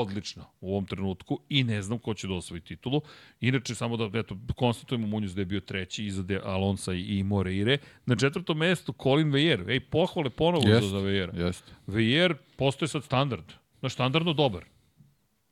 odlično 0.00 0.44
u 0.60 0.70
ovom 0.70 0.86
trenutku 0.86 1.40
i 1.48 1.64
ne 1.64 1.82
znam 1.82 1.98
ko 1.98 2.14
će 2.14 2.26
da 2.26 2.34
osvoji 2.34 2.60
titulu. 2.60 3.00
Inače, 3.40 3.74
samo 3.74 3.96
da 3.96 4.18
eto, 4.18 4.36
konstatujemo 4.56 5.06
Munjuz 5.06 5.34
da 5.34 5.40
je 5.40 5.46
bio 5.46 5.60
treći 5.60 6.04
iza 6.04 6.22
De 6.22 6.40
Alonsa 6.44 6.94
i, 6.94 7.18
i 7.18 7.22
Moreire. 7.22 7.78
Na 8.06 8.16
četvrtom 8.16 8.58
mestu 8.58 8.94
Colin 9.02 9.32
Vejer. 9.32 9.70
Ej, 9.70 9.80
pohvale 9.80 10.30
ponovo 10.30 10.68
jest, 10.68 10.86
za 10.86 10.98
Vejera. 10.98 11.32
Jest. 11.36 11.74
Vejer 11.86 12.36
postoje 12.56 12.88
sad 12.88 13.04
standard. 13.04 13.52
Na 13.80 13.88
standardno 13.88 14.32
dobar. 14.32 14.64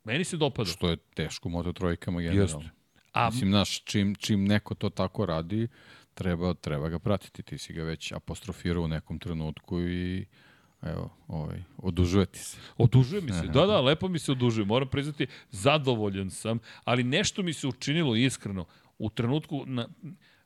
Meni 0.05 0.25
se 0.25 0.37
dopada. 0.37 0.71
Što 0.71 0.89
je 0.89 0.97
teško 0.97 1.49
moto 1.49 1.73
trojkama 1.73 2.21
generalno. 2.21 2.61
Jest. 2.61 2.77
A, 3.13 3.31
Mislim, 3.31 3.51
znaš, 3.51 3.85
čim, 3.85 4.15
čim 4.15 4.45
neko 4.45 4.75
to 4.75 4.91
tako 4.91 5.27
radi, 5.27 5.69
treba, 6.15 6.55
treba 6.55 6.89
ga 6.89 6.99
pratiti. 6.99 7.43
Ti 7.43 7.59
si 7.59 7.73
ga 7.73 7.83
već 7.83 8.13
apostrofirao 8.13 8.83
u 8.83 8.89
nekom 8.89 9.19
trenutku 9.19 9.81
i 9.81 10.27
Evo, 10.93 11.11
ovaj, 11.29 11.63
odužuje 11.79 12.27
ti 12.27 12.39
se. 12.39 12.57
Odužuje 12.79 13.23
mi 13.23 13.33
se, 13.33 13.47
da, 13.47 13.67
da, 13.67 13.81
lepo 13.81 14.09
mi 14.09 14.19
se 14.19 14.33
odužuje. 14.33 14.65
Moram 14.65 14.89
priznati, 14.89 15.27
zadovoljan 15.51 16.31
sam, 16.31 16.59
ali 16.85 17.05
nešto 17.05 17.43
mi 17.43 17.53
se 17.53 17.67
učinilo 17.67 18.17
iskreno. 18.17 18.65
U 18.99 19.11
trenutku, 19.11 19.65
na, 19.67 19.89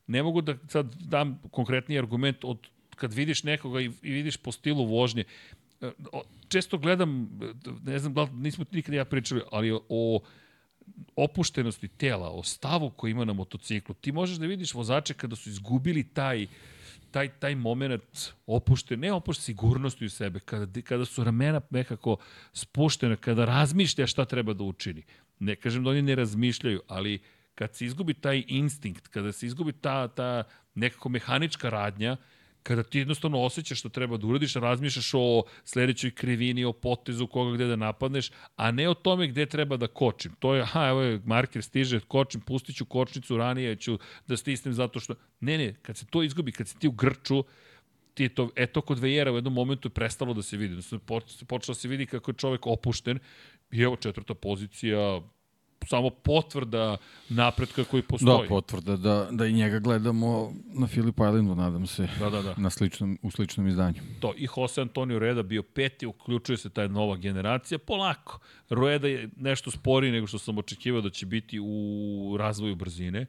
ne 0.07 0.23
mogu 0.23 0.41
da 0.41 0.55
sad 0.69 0.94
dam 0.94 1.41
konkretni 1.51 1.99
argument 1.99 2.44
od 2.44 2.59
kad 2.97 3.12
vidiš 3.12 3.43
nekoga 3.43 3.81
i, 3.81 3.91
i 4.02 4.12
vidiš 4.12 4.36
po 4.36 4.52
stilu 4.52 4.85
vožnje. 4.85 5.25
E, 5.81 5.91
često 6.49 6.78
gledam, 6.78 7.41
ne 7.83 7.99
znam 7.99 8.15
da 8.15 8.23
li 8.23 8.31
nismo 8.33 8.65
nikada 8.73 8.97
ja 8.97 9.05
pričali, 9.05 9.43
ali 9.52 9.78
o 9.89 10.20
opuštenosti 11.17 11.89
tela, 11.89 12.31
o 12.31 12.43
stavu 12.43 12.91
koji 12.91 13.10
ima 13.10 13.25
na 13.25 13.33
motociklu. 13.33 13.94
Ti 13.94 14.12
možeš 14.12 14.36
da 14.36 14.47
vidiš 14.47 14.75
vozače 14.75 15.15
kada 15.15 15.36
su 15.36 15.49
izgubili 15.49 16.05
taj 16.05 16.44
uh, 16.44 16.51
taj, 17.11 17.29
taj 17.29 17.55
moment 17.55 18.03
opušte, 18.47 18.97
ne 18.97 19.13
opušte 19.13 19.45
sigurnosti 19.45 20.05
u 20.05 20.11
sebe, 20.11 20.41
kada, 20.41 20.83
kada 20.83 21.05
su 21.05 21.25
ramena 21.25 21.61
nekako 21.71 22.17
spuštene, 22.53 23.17
kada 23.17 23.45
razmišlja 23.45 24.07
šta 24.07 24.25
treba 24.25 24.53
da 24.53 24.65
učini. 24.65 25.03
Ne 25.39 25.57
kažem 25.57 25.85
da 25.85 25.91
oni 25.91 26.03
ne 26.03 26.15
razmišljaju, 26.15 26.83
ali 26.89 27.19
kad 27.55 27.75
se 27.75 27.87
izgubi 27.87 28.15
taj 28.15 28.45
instinkt, 28.49 29.09
kada 29.09 29.33
se 29.33 29.47
izgubi 29.47 29.73
ta, 29.73 30.09
ta 30.09 30.43
nekako 30.75 31.09
mehanička 31.09 31.71
radnja, 31.71 32.17
kada 32.63 32.83
ti 32.83 32.99
jednostavno 32.99 33.43
osjećaš 33.43 33.79
što 33.79 33.89
treba 33.89 34.17
da 34.17 34.27
uradiš, 34.27 34.55
razmišljaš 34.55 35.11
o 35.15 35.43
sledećoj 35.65 36.11
krivini, 36.11 36.65
o 36.65 36.73
potezu 36.73 37.27
koga 37.27 37.55
gde 37.55 37.67
da 37.67 37.77
napadneš, 37.77 38.31
a 38.57 38.71
ne 38.71 38.89
o 38.89 38.95
tome 38.95 39.29
gde 39.29 39.47
treba 39.47 39.77
da 39.77 39.87
kočim. 39.87 40.33
To 40.39 40.55
je, 40.55 40.63
aha, 40.63 40.89
evo 40.89 41.03
je, 41.03 41.21
marker 41.25 41.63
stiže, 41.63 42.01
kočim, 42.01 42.41
pustit 42.41 42.77
ću 42.77 42.85
kočnicu 42.85 43.37
ranije, 43.37 43.77
ću 43.77 43.99
da 44.27 44.37
stisnem 44.37 44.75
zato 44.75 45.01
što... 45.01 45.15
Ne, 45.41 45.59
ne, 45.59 45.75
kad 45.83 45.97
se 45.97 46.07
to 46.07 46.23
izgubi, 46.23 46.53
kad 46.53 46.69
se 46.69 46.79
ti 46.79 46.89
u 46.89 46.93
grču, 46.93 47.45
ti 48.15 48.23
je 48.23 48.35
to, 48.35 48.51
eto 48.57 48.81
kod 48.81 48.99
Vejera 48.99 49.33
u 49.33 49.37
jednom 49.37 49.55
momentu 49.55 49.89
je 49.89 49.95
prestalo 49.95 50.35
da 50.35 50.43
se 50.43 50.57
vidi. 50.57 50.83
Počelo 51.47 51.75
da 51.75 51.75
se 51.75 51.89
vidi 51.89 52.07
kako 52.07 52.31
je 52.31 52.35
čovek 52.35 52.67
opušten 52.67 53.19
i 53.71 53.83
evo 53.83 53.97
četvrta 53.97 54.35
pozicija, 54.35 55.21
samo 55.86 56.10
potvrda 56.10 56.97
napretka 57.28 57.84
koji 57.84 58.02
postoji. 58.02 58.42
Da, 58.42 58.49
potvrda 58.49 58.97
da, 58.97 59.28
da 59.31 59.47
i 59.47 59.52
njega 59.52 59.78
gledamo 59.78 60.52
na 60.75 60.86
Filip 60.86 61.15
Islandu, 61.15 61.55
nadam 61.55 61.86
se, 61.86 62.09
da, 62.18 62.31
da, 62.31 62.42
da. 62.42 62.55
Na 62.57 62.70
sličnom, 62.70 63.18
u 63.23 63.31
sličnom 63.31 63.68
izdanju. 63.68 64.00
To, 64.20 64.34
i 64.36 64.49
Jose 64.57 64.81
Antonio 64.81 65.18
Reda 65.18 65.42
bio 65.42 65.62
peti, 65.62 66.07
uključuje 66.07 66.57
se 66.57 66.70
ta 66.70 66.89
nova 66.89 67.17
generacija, 67.17 67.78
polako. 67.78 68.39
Reda 68.68 69.09
je 69.09 69.28
nešto 69.36 69.70
sporiji 69.70 70.12
nego 70.12 70.26
što 70.26 70.39
sam 70.39 70.59
očekivao 70.59 71.00
da 71.00 71.10
će 71.10 71.26
biti 71.26 71.59
u 71.62 72.36
razvoju 72.39 72.75
brzine, 72.75 73.26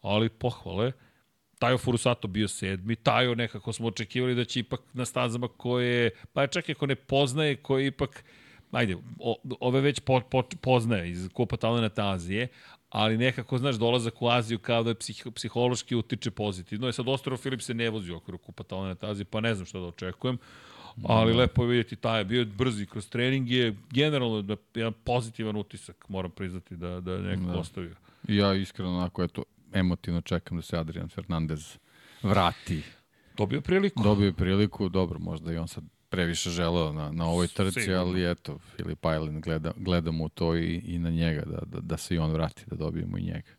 ali 0.00 0.28
pohvale. 0.28 0.92
Tajo 1.58 1.78
Furusato 1.78 2.28
bio 2.28 2.48
sedmi, 2.48 2.96
Tajo 2.96 3.34
nekako 3.34 3.72
smo 3.72 3.88
očekivali 3.88 4.34
da 4.34 4.44
će 4.44 4.60
ipak 4.60 4.80
na 4.92 5.04
stazama 5.04 5.48
koje, 5.48 6.10
pa 6.32 6.46
čak 6.46 6.70
ako 6.70 6.86
ne 6.86 6.94
poznaje, 6.94 7.56
koje 7.56 7.86
ipak 7.86 8.24
ajde, 8.72 8.96
o, 9.18 9.36
ove 9.60 9.80
već 9.80 10.00
po, 10.00 10.20
po, 10.30 10.42
poznaje 10.60 11.10
iz 11.10 11.28
Kupa 11.32 11.56
Talenata 11.56 12.10
Azije, 12.10 12.48
ali 12.90 13.18
nekako, 13.18 13.58
znaš, 13.58 13.76
dolazak 13.76 14.22
u 14.22 14.28
Aziju 14.28 14.58
kao 14.58 14.82
da 14.82 14.90
je 14.90 14.94
psih, 14.94 15.26
psihološki 15.34 15.96
utiče 15.96 16.30
pozitivno. 16.30 16.86
Je 16.86 16.92
sad 16.92 17.08
Ostrov 17.08 17.38
Filip 17.38 17.60
se 17.60 17.74
ne 17.74 17.90
vozi 17.90 18.12
u 18.12 18.16
okviru 18.16 18.38
Kupa 18.38 18.62
Talenata 18.62 19.10
Azije, 19.10 19.24
pa 19.24 19.40
ne 19.40 19.54
znam 19.54 19.66
šta 19.66 19.78
da 19.78 19.86
očekujem. 19.86 20.38
Ali 21.04 21.34
mm. 21.34 21.36
lepo 21.36 21.62
je 21.62 21.68
vidjeti 21.68 21.96
taj 21.96 22.20
je 22.20 22.24
bio 22.24 22.44
brzi 22.44 22.86
kroz 22.86 23.08
treninge, 23.08 23.72
generalno 23.90 24.42
da 24.42 24.56
jedan 24.74 24.92
pozitivan 25.04 25.56
utisak, 25.56 26.08
moram 26.08 26.30
priznati 26.30 26.76
da, 26.76 27.00
da 27.00 27.12
je 27.12 27.20
neko 27.20 27.52
da. 27.52 27.58
ostavio. 27.58 27.94
Ja 28.28 28.54
iskreno 28.54 28.96
onako, 28.96 29.22
eto, 29.22 29.44
emotivno 29.72 30.20
čekam 30.20 30.58
da 30.58 30.62
se 30.62 30.78
Adrian 30.78 31.08
Fernandez 31.08 31.78
vrati. 32.22 32.82
Dobio 33.36 33.60
priliku. 33.60 34.02
Dobio 34.02 34.32
priliku, 34.32 34.88
dobro, 34.88 35.18
možda 35.18 35.52
i 35.52 35.56
on 35.56 35.68
sad 35.68 35.84
previše 36.12 36.50
želeo 36.50 36.92
na, 36.92 37.10
na 37.12 37.26
ovoj 37.26 37.48
trci, 37.48 37.80
Sigurno. 37.80 38.00
ali 38.00 38.30
eto, 38.30 38.58
Filip 38.76 38.98
Island 39.16 39.44
gleda, 39.44 39.72
gleda 39.76 40.10
mu 40.10 40.28
to 40.28 40.56
i, 40.56 40.82
i 40.86 40.98
na 40.98 41.10
njega, 41.10 41.42
da, 41.46 41.60
da, 41.66 41.80
da 41.80 41.96
se 41.96 42.14
i 42.14 42.18
on 42.18 42.32
vrati, 42.32 42.62
da 42.66 42.76
dobijemo 42.76 43.18
i 43.18 43.22
njega. 43.22 43.50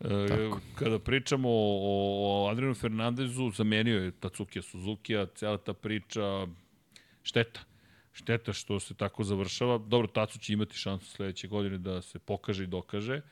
E, 0.00 0.50
kada 0.74 0.98
pričamo 0.98 1.48
o, 1.50 2.44
o 2.44 2.48
Adrianu 2.50 2.74
Fernandezu, 2.74 3.50
zamenio 3.50 4.04
je 4.04 4.10
Tatsuki 4.10 4.62
Suzuki-a, 4.62 5.26
cijela 5.26 5.58
ta 5.58 5.72
priča, 5.72 6.46
šteta. 7.22 7.60
Šteta 8.12 8.52
što 8.52 8.80
se 8.80 8.94
tako 8.94 9.24
završava. 9.24 9.78
Dobro, 9.78 10.06
Tatsu 10.06 10.38
će 10.38 10.52
imati 10.52 10.76
šansu 10.76 11.10
sledeće 11.10 11.48
godine 11.48 11.78
da 11.78 12.02
se 12.02 12.18
pokaže 12.18 12.64
i 12.64 12.66
dokaže. 12.66 13.14
Uh, 13.14 13.22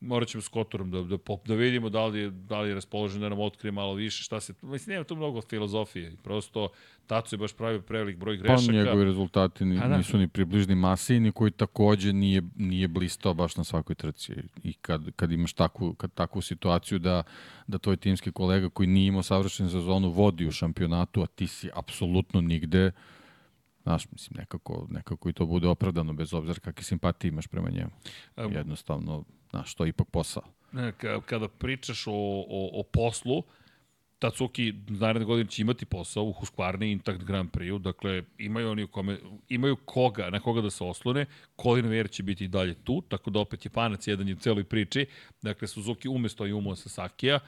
morat 0.00 0.28
ćemo 0.28 0.42
s 0.42 0.48
Kotorom 0.48 0.90
da, 0.90 1.02
da, 1.02 1.16
da 1.46 1.54
vidimo 1.54 1.88
da 1.88 2.06
li, 2.06 2.20
je, 2.20 2.30
da 2.30 2.60
li 2.60 2.68
je 2.68 2.74
raspoložen 2.74 3.20
da 3.20 3.28
nam 3.28 3.40
otkrije 3.40 3.72
malo 3.72 3.94
više, 3.94 4.22
šta 4.22 4.40
se, 4.40 4.54
mislim, 4.62 4.94
nema 4.94 5.04
tu 5.04 5.16
mnogo 5.16 5.40
filozofije, 5.40 6.16
prosto 6.22 6.68
Taco 7.06 7.36
je 7.36 7.38
baš 7.38 7.52
pravio 7.52 7.80
prevelik 7.80 8.16
broj 8.16 8.38
pa 8.38 8.42
grešaka. 8.42 8.66
Pa 8.66 8.72
njegovi 8.72 9.04
rezultati 9.04 9.64
ni, 9.64 9.78
da. 9.78 9.96
nisu 9.96 10.18
ni 10.18 10.28
približni 10.28 10.74
masi, 10.74 11.20
ni 11.20 11.32
koji 11.32 11.50
takođe 11.50 12.12
nije, 12.12 12.42
nije 12.56 12.88
blistao 12.88 13.34
baš 13.34 13.56
na 13.56 13.64
svakoj 13.64 13.94
trci. 13.94 14.32
I 14.62 14.72
kad, 14.72 15.10
kad 15.16 15.32
imaš 15.32 15.52
takvu, 15.52 15.94
kad, 15.94 16.14
takvu 16.14 16.42
situaciju 16.42 16.98
da, 16.98 17.22
da 17.66 17.78
tvoj 17.78 17.96
timski 17.96 18.32
kolega 18.32 18.68
koji 18.68 18.86
nije 18.86 19.06
imao 19.06 19.22
savršen 19.22 19.70
sezonu 19.70 20.10
vodi 20.10 20.46
u 20.46 20.52
šampionatu, 20.52 21.22
a 21.22 21.26
ti 21.26 21.46
si 21.46 21.70
apsolutno 21.74 22.40
nigde, 22.40 22.90
Znaš, 23.82 24.10
mislim, 24.12 24.36
nekako, 24.38 24.86
nekako 24.90 25.28
i 25.28 25.32
to 25.32 25.46
bude 25.46 25.68
opravdano, 25.68 26.12
bez 26.12 26.34
obzira 26.34 26.60
kakve 26.60 26.82
simpatije 26.82 27.28
imaš 27.28 27.46
prema 27.46 27.70
njemu. 27.70 27.90
Jednostavno, 28.36 29.24
Znaš, 29.50 29.74
to 29.74 29.84
je 29.84 29.88
ipak 29.88 30.08
posao. 30.10 30.42
Ne, 30.72 30.92
kada 31.26 31.48
pričaš 31.48 32.06
o, 32.06 32.12
o, 32.12 32.80
o 32.80 32.82
poslu, 32.82 33.42
Tatsuki 34.20 34.74
naredne 34.88 35.26
godine 35.26 35.50
će 35.50 35.62
imati 35.62 35.86
posao 35.86 36.24
u 36.24 36.32
Husqvarni 36.32 36.92
Intact 36.92 37.24
Grand 37.24 37.50
Prix-u, 37.50 37.78
dakle 37.78 38.22
imaju 38.38 38.70
oni 38.70 38.86
kome, 38.86 39.18
imaju 39.48 39.76
koga, 39.76 40.30
na 40.30 40.40
koga 40.40 40.60
da 40.60 40.70
se 40.70 40.84
oslone, 40.84 41.26
Colin 41.62 41.86
Weir 41.86 42.10
će 42.10 42.22
biti 42.22 42.44
i 42.44 42.48
dalje 42.48 42.74
tu, 42.74 43.02
tako 43.08 43.30
da 43.30 43.40
opet 43.40 43.64
je 43.64 43.70
panac 43.70 44.06
jedan 44.06 44.28
je 44.28 44.34
u 44.34 44.38
celoj 44.38 44.64
priči, 44.64 45.06
dakle 45.42 45.68
Suzuki 45.68 46.08
umesto 46.08 46.44
Ayumu 46.44 46.76
Sasakija, 46.76 47.40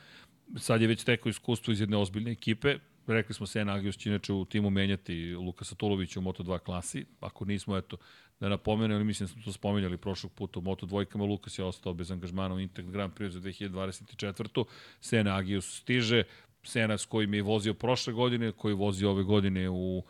sad 0.57 0.81
je 0.81 0.89
već 0.89 1.05
teko 1.05 1.29
iskustvo 1.29 1.73
iz 1.73 1.81
jedne 1.81 1.97
ozbiljne 1.97 2.33
ekipe, 2.33 2.79
rekli 3.07 3.35
smo 3.35 3.47
se 3.47 3.61
Agius 3.61 3.97
će 3.97 4.09
inače 4.09 4.33
u 4.33 4.45
timu 4.45 4.71
menjati 4.71 5.35
Luka 5.35 5.65
Satulovića 5.65 6.21
u 6.21 6.23
Moto2 6.23 6.59
klasi, 6.59 7.05
ako 7.21 7.45
nismo, 7.45 7.77
eto, 7.77 7.97
da 8.43 8.49
napomenem, 8.49 8.97
ali 8.97 9.05
mislim 9.05 9.27
da 9.27 9.33
smo 9.33 9.43
to 9.43 9.53
spomenjali 9.53 9.97
prošlog 9.97 10.33
puta 10.33 10.59
u 10.59 10.63
Moto 10.63 10.87
dvojkama, 10.87 11.25
Lukas 11.25 11.59
je 11.59 11.65
ostao 11.65 11.95
bez 11.95 12.11
angažmana 12.11 12.55
u 12.55 12.61
Intact 12.61 12.89
Grand 12.89 13.13
Prix 13.15 13.29
za 13.29 13.41
2024. 13.41 14.65
Sena 15.01 15.37
Agius 15.37 15.81
stiže, 15.81 16.23
Sena 16.63 16.99
s 16.99 17.07
kojim 17.07 17.35
je 17.35 17.43
vozio 17.43 17.75
prošle 17.75 18.13
godine, 18.13 18.53
koji 18.53 18.75
vozi 18.75 19.05
ove 19.07 19.23
godine 19.23 19.71
u 19.71 20.03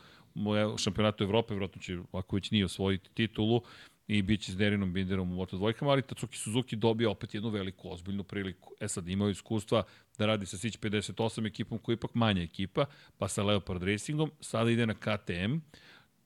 šampionatu 0.79 1.25
Evrope, 1.25 1.55
vjerojatno 1.55 1.83
će, 1.83 1.99
ako 2.13 2.37
već 2.37 2.51
nije 2.51 2.65
osvojiti 2.65 3.11
titulu, 3.15 3.63
i 4.09 4.23
bit 4.23 4.41
će 4.41 4.53
s 4.53 4.57
Derinom 4.57 4.93
Binderom 4.93 5.33
u 5.33 5.35
Moto 5.35 5.57
dvojkama, 5.57 5.91
ali 5.91 6.03
Tatsuki 6.03 6.39
Suzuki 6.39 6.77
dobija 6.77 7.11
opet 7.11 7.35
jednu 7.35 7.49
veliku, 7.49 7.93
ozbiljnu 7.93 8.25
priliku. 8.25 8.73
E 8.81 8.89
sad, 8.89 9.09
imaju 9.09 9.31
iskustva 9.31 9.83
da 10.19 10.27
radi 10.27 10.47
sa 10.47 10.59
Sić 10.59 10.79
58 10.79 11.47
ekipom 11.47 11.79
koja 11.79 11.93
je 11.93 11.97
ipak 11.97 12.15
manja 12.15 12.43
ekipa, 12.43 12.85
pa 13.19 13.29
sa 13.29 13.43
Leopard 13.43 13.83
Racingom, 13.83 14.31
sada 14.41 14.71
ide 14.71 14.87
na 14.87 14.95
KTM, 14.95 15.59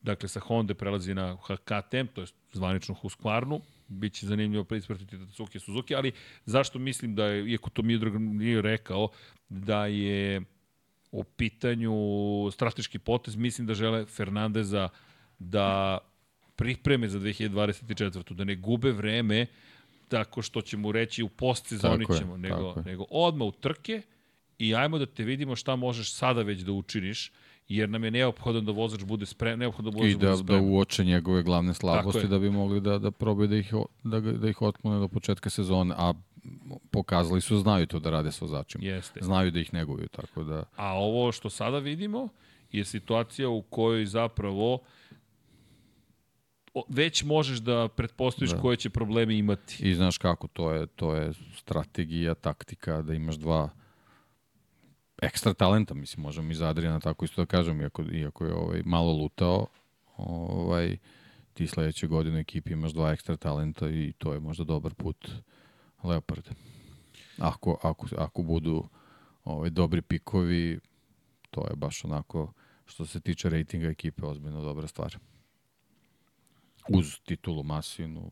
dakle 0.07 0.29
sa 0.29 0.41
Honda 0.41 0.75
prelazi 0.75 1.15
na 1.15 1.37
KTM, 1.65 2.07
to 2.15 2.21
je 2.21 2.27
zvanično 2.53 2.95
Husqvarnu, 2.95 3.61
biće 3.89 4.27
zanimljivo 4.27 4.65
preispratiti 4.65 5.19
Tatsuki 5.19 5.59
Suzuki, 5.59 5.95
ali 5.95 6.13
zašto 6.45 6.79
mislim 6.79 7.15
da 7.15 7.27
je, 7.27 7.51
iako 7.51 7.71
to 7.71 7.83
Miodrag 7.83 8.15
nije 8.17 8.63
rekao, 8.63 9.09
da 9.49 9.87
je 9.87 10.43
u 11.13 11.25
pitanju 11.25 11.93
strateški 12.53 12.99
potez, 12.99 13.37
mislim 13.37 13.67
da 13.67 13.75
žele 13.75 14.07
Fernandeza 14.07 14.89
da 15.39 15.99
pripreme 16.57 17.09
za 17.09 17.19
2024. 17.19 18.35
Da 18.35 18.45
ne 18.45 18.57
gube 18.57 18.93
vreme 18.93 19.47
tako 20.09 20.43
što 20.43 20.63
će 20.63 20.77
mu 20.77 20.93
reći 20.93 21.23
u 21.23 21.29
postsezoni 21.29 22.05
Tako 22.05 22.13
je, 22.13 22.19
ćemo, 22.19 22.37
nego, 22.37 22.75
nego 22.85 23.05
odmah 23.11 23.49
u 23.49 23.53
trke 23.53 24.03
i 24.59 24.75
ajmo 24.75 24.99
da 24.99 25.07
te 25.07 25.25
vidimo 25.25 25.57
šta 25.57 25.77
možeš 25.77 26.13
sada 26.13 26.43
već 26.43 26.61
da 26.61 26.73
učiniš, 26.73 27.33
jer 27.69 27.89
nam 27.89 28.05
je 28.05 28.11
neophodan 28.11 28.65
da 28.65 28.73
vozač 28.73 29.05
bude 29.05 29.27
spreman, 29.27 29.59
neophodno 29.59 29.91
da 29.91 29.97
vozač 29.99 30.11
I 30.11 30.15
bude 30.15 30.27
da, 30.27 30.33
da 30.33 30.37
spreman. 30.37 30.69
uoče 30.71 31.05
njegove 31.05 31.43
glavne 31.43 31.75
slabosti 31.75 32.29
da 32.29 32.39
bi 32.39 32.51
mogli 32.51 32.81
da, 32.81 32.99
da 32.99 33.11
probaju 33.11 33.49
da 33.49 33.57
ih, 33.57 33.73
da, 34.05 34.21
da 34.21 34.49
ih 34.49 34.63
otklone 34.63 34.99
do 34.99 35.09
početka 35.09 35.51
sezone, 35.51 35.95
a 35.99 36.13
pokazali 36.91 37.41
su, 37.41 37.59
znaju 37.59 37.87
to 37.87 37.99
da 37.99 38.11
rade 38.11 38.33
sa 38.33 38.45
vozačima. 38.45 38.85
Jeste. 38.85 39.21
Znaju 39.23 39.51
da 39.51 39.61
ih 39.61 39.75
neguju, 39.75 40.09
tako 40.09 40.45
da... 40.45 40.65
A 40.77 40.93
ovo 40.99 41.33
što 41.33 41.51
sada 41.51 41.79
vidimo 41.79 42.29
je 42.73 42.85
situacija 42.85 43.49
u 43.49 43.63
kojoj 43.63 44.07
zapravo 44.07 44.79
već 46.89 47.25
možeš 47.25 47.59
da 47.59 47.89
pretpostaviš 47.89 48.51
Da. 48.51 48.61
koje 48.61 48.77
će 48.77 48.91
probleme 48.91 49.39
imati. 49.39 49.89
I 49.89 49.95
znaš 49.95 50.19
kako, 50.19 50.49
to 50.49 50.71
je, 50.71 50.87
to 50.87 51.15
je 51.15 51.33
strategija, 51.57 52.35
taktika, 52.35 53.03
da 53.03 53.15
imaš 53.15 53.37
dva 53.37 53.71
ekstra 55.23 55.55
talenta, 55.55 55.95
mislim, 55.95 56.23
možemo 56.23 56.51
i 56.51 56.55
za 56.55 56.69
Adriana 56.69 57.01
tako 57.01 57.25
isto 57.25 57.43
da 57.43 57.47
kažem, 57.47 57.81
iako, 57.81 58.03
iako 58.13 58.45
je 58.45 58.55
ovaj, 58.55 58.83
malo 58.85 59.13
lutao, 59.13 59.67
ovaj, 60.17 60.97
ti 61.55 61.67
sledeće 61.67 62.07
godine 62.07 62.37
u 62.37 62.41
ekipi 62.41 62.73
imaš 62.73 62.93
dva 62.93 63.13
ekstra 63.13 63.37
talenta 63.37 63.91
i 63.91 64.13
to 64.19 64.33
je 64.33 64.41
možda 64.41 64.65
dobar 64.65 64.95
put 64.95 65.31
Leoparda. 66.03 66.51
Ako, 67.39 67.79
ako, 67.83 68.07
ako 68.19 68.43
budu 68.43 68.89
ovaj, 69.45 69.71
dobri 69.71 70.03
pikovi, 70.03 70.81
to 71.51 71.67
je 71.71 71.77
baš 71.77 72.05
onako, 72.05 72.53
što 72.87 73.07
se 73.07 73.21
tiče 73.21 73.49
rejtinga 73.49 73.87
ekipe, 73.87 74.27
ozbiljno 74.27 74.63
dobra 74.63 74.87
stvar. 74.87 75.19
Uz 76.89 77.21
titulu 77.25 77.63
Masinu, 77.63 78.31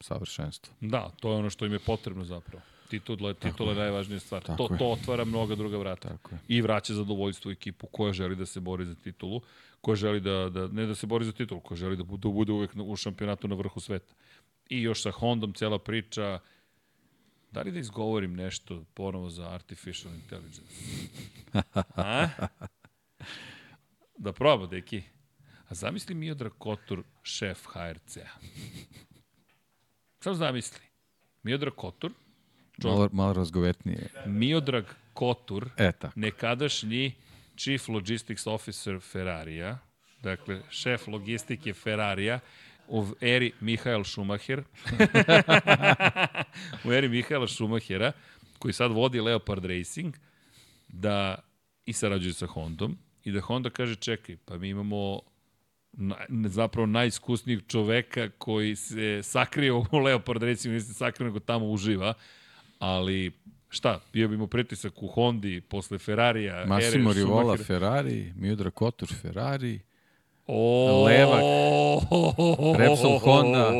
savršenstvo. 0.00 0.74
Da, 0.80 1.10
to 1.20 1.30
je 1.30 1.36
ono 1.36 1.50
što 1.50 1.66
im 1.66 1.72
je 1.72 1.78
potrebno 1.78 2.24
zapravo. 2.24 2.62
Titula, 2.90 3.34
titula 3.34 3.72
je 3.72 3.78
najvažnija 3.78 4.20
stvar. 4.20 4.42
Tako 4.42 4.68
to, 4.68 4.74
je. 4.74 4.78
to 4.78 4.86
otvara 4.86 5.24
mnoga 5.24 5.54
druga 5.54 5.78
vrata. 5.78 6.08
Tako 6.08 6.34
je. 6.34 6.38
I 6.48 6.62
vraća 6.62 6.94
zadovoljstvo 6.94 7.48
u 7.48 7.52
ekipu 7.52 7.86
koja 7.86 8.12
želi 8.12 8.36
da 8.36 8.46
se 8.46 8.60
bori 8.60 8.84
za 8.84 8.94
titulu, 8.94 9.40
koja 9.80 9.96
želi 9.96 10.20
da, 10.20 10.48
da 10.48 10.68
ne 10.68 10.86
da 10.86 10.94
se 10.94 11.06
bori 11.06 11.24
za 11.24 11.32
titulu, 11.32 11.60
koja 11.60 11.78
želi 11.78 11.96
da 11.96 12.04
bude, 12.04 12.28
da 12.28 12.32
bude 12.32 12.52
uvek 12.52 12.70
u 12.76 12.96
šampionatu 12.96 13.48
na 13.48 13.54
vrhu 13.54 13.80
sveta. 13.80 14.14
I 14.68 14.82
još 14.82 15.02
sa 15.02 15.10
Hondom 15.10 15.52
cela 15.52 15.78
priča, 15.78 16.38
da 17.52 17.62
li 17.62 17.72
da 17.72 17.78
izgovorim 17.78 18.34
nešto 18.34 18.84
ponovo 18.94 19.30
za 19.30 19.50
artificial 19.50 20.14
intelligence? 20.14 20.74
A? 21.96 22.28
Da 24.18 24.32
proba, 24.32 24.66
deki. 24.66 25.02
A 25.68 25.74
zamisli 25.74 26.14
Miodrag 26.14 26.52
Kotur, 26.58 27.02
šef 27.22 27.66
HRC-a. 27.66 28.28
Samo 30.20 30.34
zamisli. 30.34 30.80
Miodrag 31.42 31.74
Kotur, 32.82 32.90
Malo, 32.90 33.08
malo 33.12 33.32
razgovetnije. 33.32 34.08
Miodrag 34.26 34.84
Kotur, 35.12 35.68
E, 35.76 35.92
tako. 35.92 36.20
nekadašnji 36.20 37.12
Chief 37.56 37.88
Logistics 37.88 38.46
Officer 38.46 39.00
Ferrarija, 39.00 39.78
dakle, 40.22 40.60
šef 40.70 41.06
logistike 41.06 41.74
Ferrarija, 41.74 42.40
u 42.88 43.06
eri 43.20 43.52
Mihael 43.60 44.04
Schumacher, 44.04 44.62
u 46.84 46.92
eri 46.92 47.08
Mihaela 47.08 47.48
Schumachera, 47.48 48.12
koji 48.58 48.72
sad 48.72 48.92
vodi 48.92 49.20
Leopard 49.20 49.64
Racing, 49.64 50.14
da 50.88 51.34
i 51.86 51.92
sarađuje 51.92 52.32
sa 52.32 52.46
Hondom, 52.46 52.98
i 53.24 53.32
da 53.32 53.40
Honda 53.40 53.70
kaže, 53.70 53.94
čekaj, 53.94 54.36
pa 54.44 54.58
mi 54.58 54.68
imamo 54.68 55.20
na, 55.92 56.16
zapravo 56.48 56.86
najiskusnijeg 56.86 57.60
čoveka 57.68 58.28
koji 58.38 58.76
se 58.76 59.20
sakrio 59.22 59.78
u 59.92 59.98
Leopard 59.98 60.42
Racingu, 60.42 60.74
nisi 60.74 60.94
sakrio, 60.94 61.26
nego 61.26 61.38
tamo 61.40 61.66
uživa, 61.66 62.14
ali 62.78 63.32
šta, 63.68 64.00
bio 64.12 64.28
bi 64.28 64.36
mu 64.36 64.46
pritisak 64.46 65.02
u 65.02 65.06
Hondi 65.06 65.60
posle 65.60 65.98
Ferrarija, 65.98 66.64
Massimo 66.66 67.10
ere 67.10 67.18
Rivola 67.18 67.42
Schumachera. 67.42 67.64
Ferrari, 67.64 68.32
Miodrag 68.36 68.72
Kotur 68.72 69.08
Ferrari, 69.22 69.80
O, 70.46 71.04
Levak, 71.04 71.42
Repsol 72.78 73.18
Honda. 73.18 73.72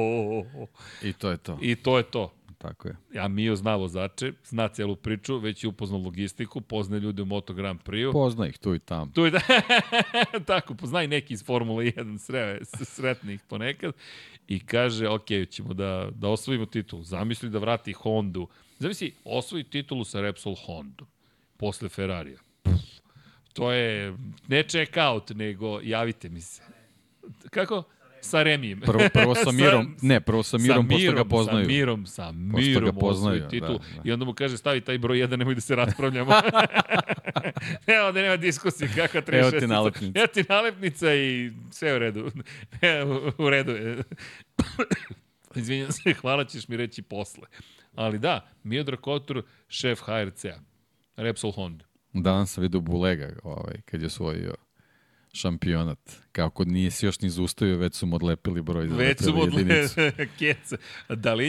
i 1.02 1.12
to 1.12 1.31
je 1.31 1.36
to. 1.36 1.58
I 1.62 1.76
to 1.76 1.97
je 1.97 2.02
to. 2.02 2.33
Tako 2.59 2.89
je. 2.89 2.97
Ja 3.12 3.28
Mio 3.28 3.57
zna 3.57 3.76
vozače, 3.76 4.33
zna 4.44 4.68
celu 4.68 4.97
priču, 4.97 5.39
već 5.39 5.65
je 5.65 5.68
upoznao 5.68 6.01
logistiku, 6.01 6.60
poznaje 6.60 7.01
ljude 7.01 7.23
u 7.23 7.26
Moto 7.26 7.55
Grand 7.55 7.81
Prix-u. 7.83 8.12
Pozna 8.12 8.47
ih 8.47 8.59
tu 8.59 8.75
i 8.75 8.78
tamo. 8.78 9.10
Tu 9.15 9.25
je 9.25 9.31
da, 9.31 9.41
tako, 10.47 10.75
poznaj 10.75 11.09
neki 11.09 11.35
iz 11.35 11.44
Formule 11.44 11.85
1, 11.85 12.18
sre, 12.18 12.60
sretnih 12.85 13.41
ponekad, 13.49 13.93
i 14.49 14.67
kaže, 14.67 15.09
ok, 15.09 15.26
ćemo 15.51 15.75
da, 15.75 16.09
da 16.15 16.28
osvojimo 16.28 16.67
titul. 16.67 17.02
Zamisli 17.02 17.51
da 17.51 17.59
vrati 17.59 17.93
Hondu. 17.93 18.49
Zamisli, 18.78 19.15
osvoji 19.25 19.65
titulu 19.65 20.05
sa 20.05 20.20
Repsol 20.20 20.55
Hondom, 20.67 21.07
posle 21.57 21.89
Ferrarija. 21.89 22.39
Pff, 22.62 23.01
to 23.52 23.73
je 23.73 24.17
ne 24.49 24.62
check 24.62 24.97
out, 24.97 25.31
nego 25.31 25.81
javite 25.83 26.28
mi 26.28 26.41
se. 26.41 26.62
Kako? 27.51 27.83
Sa 28.26 28.42
Remijem. 28.42 28.80
Prvo, 28.80 29.00
prvo 29.12 29.34
sa 29.44 29.52
Mirom, 29.52 29.96
ne, 30.02 30.20
prvo 30.20 30.42
sa 30.42 30.58
Mirom, 30.58 30.88
posle 30.88 31.12
ga 31.12 31.24
poznaju. 31.24 31.64
Sa 31.64 31.68
Mirom, 31.68 32.06
sa 32.06 32.32
Mirom 32.32 32.84
ga 32.84 32.92
poznaju, 32.92 33.48
titul. 33.48 33.78
da, 33.78 33.84
da. 33.96 34.02
I 34.05 34.12
onda 34.12 34.24
mu 34.24 34.34
kaže, 34.34 34.58
stavi 34.58 34.80
taj 34.80 34.98
broj 34.98 35.18
1, 35.18 35.36
nemoj 35.36 35.55
da 35.55 35.60
se 35.60 35.76
raspravljamo. 35.76 36.32
Evo 37.96 38.12
da 38.12 38.22
nema 38.22 38.36
diskusije, 38.36 38.90
kakva 38.96 39.22
36. 39.22 39.38
Evo 39.38 39.50
ti 39.50 39.66
nalepnica. 39.66 40.18
Evo 40.18 40.26
ti 40.26 40.44
nalepnica 40.48 41.14
i 41.14 41.52
sve 41.70 41.96
u 41.96 41.98
redu. 41.98 42.30
Evo, 42.80 43.32
u 43.38 43.50
redu 43.50 43.72
je. 43.72 44.02
Izvinjam 45.60 45.92
se, 45.92 46.12
hvala 46.12 46.44
ćeš 46.44 46.68
mi 46.68 46.76
reći 46.76 47.02
posle. 47.02 47.48
Ali 47.94 48.18
da, 48.18 48.48
Miodrag 48.62 49.00
Kotur, 49.00 49.42
šef 49.68 50.00
HRC-a. 50.00 50.60
Repsol 51.16 51.52
Honda. 51.52 51.84
Danas 52.12 52.52
sam 52.52 52.62
vidio 52.62 52.80
Bulega, 52.80 53.32
ovaj, 53.42 53.74
kad 53.84 54.00
je 54.00 54.06
osvojio 54.06 54.55
šampionat. 55.36 55.98
Kako 56.32 56.65
nije 56.65 56.90
se 56.90 57.06
još 57.06 57.20
ni 57.20 57.31
zaustavio, 57.31 57.76
već 57.76 57.94
su 57.94 58.06
mu 58.06 58.16
odlepili 58.16 58.62
broj. 58.62 58.86
Već 58.86 59.23
su 59.23 59.34
mu 59.34 59.44
jedinicu. 59.44 59.94
Keca. 60.39 60.76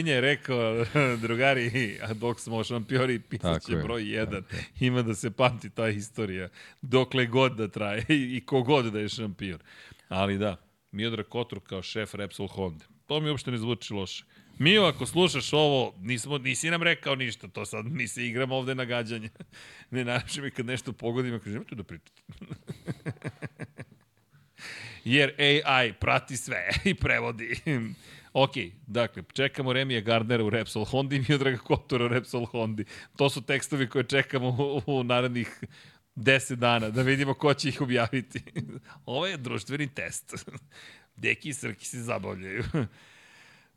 Je 0.06 0.20
rekao, 0.20 0.84
drugari, 1.22 1.98
a 2.02 2.14
dok 2.14 2.40
smo 2.40 2.64
šampioni, 2.64 3.20
pisat 3.20 3.62
će 3.62 3.76
broj 3.76 4.02
1. 4.02 4.42
Ima 4.80 5.02
da 5.02 5.14
se 5.14 5.30
pamti 5.30 5.70
ta 5.70 5.88
istorija. 5.88 6.48
Dokle 6.82 7.26
god 7.26 7.56
da 7.56 7.68
traje 7.68 8.04
i, 8.36 8.42
kogod 8.46 8.92
da 8.92 9.00
je 9.00 9.08
šampion. 9.08 9.58
Ali 10.08 10.38
da, 10.38 10.56
Miodrag 10.92 11.26
Kotur 11.26 11.60
kao 11.60 11.82
šef 11.82 12.14
Repsol 12.14 12.46
Honda. 12.46 12.84
To 13.06 13.20
mi 13.20 13.30
uopšte 13.30 13.50
ne 13.50 13.58
zvuči 13.58 13.94
loše. 13.94 14.24
Mio, 14.58 14.84
ako 14.84 15.06
slušaš 15.06 15.52
ovo, 15.52 15.94
nismo, 15.98 16.38
nisi 16.38 16.70
nam 16.70 16.82
rekao 16.82 17.14
ništa, 17.14 17.48
to 17.48 17.66
sad 17.66 17.86
mi 17.86 18.08
se 18.08 18.26
igramo 18.26 18.56
ovde 18.56 18.74
na 18.74 18.84
gađanje. 18.84 19.28
Ne 19.90 20.04
najviše 20.04 20.42
mi 20.42 20.50
kad 20.50 20.66
nešto 20.66 20.92
pogodim, 20.92 21.34
ako 21.34 21.48
nemojte 21.48 21.74
da 21.74 21.82
pričate. 21.82 22.22
Jer 25.04 25.34
AI 25.38 25.92
prati 25.92 26.36
sve 26.36 26.68
i 26.84 26.94
prevodi. 26.94 27.60
ok, 28.32 28.52
dakle, 28.86 29.22
čekamo 29.32 29.72
Remija 29.72 30.00
Gardnera 30.00 30.44
u 30.44 30.50
Repsol 30.50 30.84
Hondi 30.84 31.16
i 31.16 31.24
Miodraga 31.28 31.58
Kotora 31.58 32.04
u 32.04 32.08
Repsol 32.08 32.46
Hondi. 32.46 32.84
To 33.16 33.30
su 33.30 33.42
tekstovi 33.42 33.88
koje 33.88 34.04
čekamo 34.04 34.48
u, 34.48 34.82
u 34.86 35.04
narednih 35.04 35.60
10 36.16 36.54
dana, 36.54 36.90
da 36.90 37.02
vidimo 37.02 37.34
ko 37.34 37.54
će 37.54 37.68
ih 37.68 37.80
objaviti. 37.80 38.42
Ovo 39.06 39.26
je 39.26 39.36
društveni 39.36 39.94
test. 39.94 40.34
Deki 41.16 41.48
i 41.48 41.54
Srki 41.54 41.86
se 41.86 42.02
zabavljaju. 42.02 42.64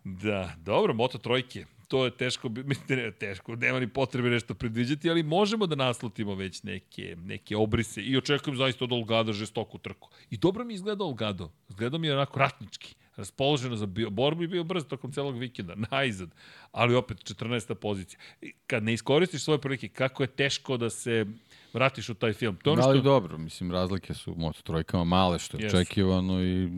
Da, 0.03 0.53
dobro, 0.57 0.93
Moto 0.93 1.17
trojke. 1.17 1.65
To 1.91 2.05
je 2.05 2.11
teško, 2.11 2.49
mislim, 2.49 2.99
ne, 2.99 3.11
teško, 3.11 3.55
nema 3.55 3.79
ni 3.79 3.87
potrebe 3.87 4.29
nešto 4.29 4.53
predviđati, 4.53 5.09
ali 5.09 5.23
možemo 5.23 5.67
da 5.67 5.75
naslutimo 5.75 6.35
već 6.35 6.63
neke, 6.63 7.15
neke 7.19 7.57
obrise 7.57 8.01
i 8.01 8.17
očekujem 8.17 8.57
zaista 8.57 8.85
od 8.85 8.91
Olgada 8.91 9.33
žestoku 9.33 9.77
trku. 9.77 10.09
I 10.29 10.37
dobro 10.37 10.63
mi 10.63 10.73
izgleda 10.73 11.03
Olgado. 11.03 11.51
Izgleda 11.69 11.97
mi 11.97 12.07
je 12.07 12.13
onako 12.13 12.39
ratnički, 12.39 12.95
raspoloženo 13.15 13.75
za 13.75 13.85
bio, 13.85 14.09
borbu 14.09 14.43
i 14.43 14.47
bio 14.47 14.63
brz 14.63 14.85
tokom 14.85 15.11
celog 15.11 15.37
vikenda, 15.37 15.75
najzad, 15.91 16.29
ali 16.71 16.95
opet 16.95 17.17
14. 17.17 17.73
pozicija. 17.73 18.19
Kad 18.67 18.83
ne 18.83 18.93
iskoristiš 18.93 19.43
svoje 19.43 19.61
prilike, 19.61 19.87
kako 19.87 20.23
je 20.23 20.27
teško 20.27 20.77
da 20.77 20.89
se 20.89 21.25
vratiš 21.73 22.09
u 22.09 22.13
taj 22.13 22.33
film. 22.33 22.57
To 22.63 22.69
je 22.69 22.73
ono 22.73 22.83
Ali 22.83 22.99
što... 22.99 23.03
dobro, 23.03 23.37
mislim, 23.37 23.71
razlike 23.71 24.13
su 24.13 24.31
u 24.31 24.35
Moto 24.35 24.61
trojkama 24.61 25.03
male, 25.03 25.39
što 25.39 25.57
je 25.57 25.63
Jesu. 25.63 25.77
očekivano 25.77 26.43
i 26.43 26.69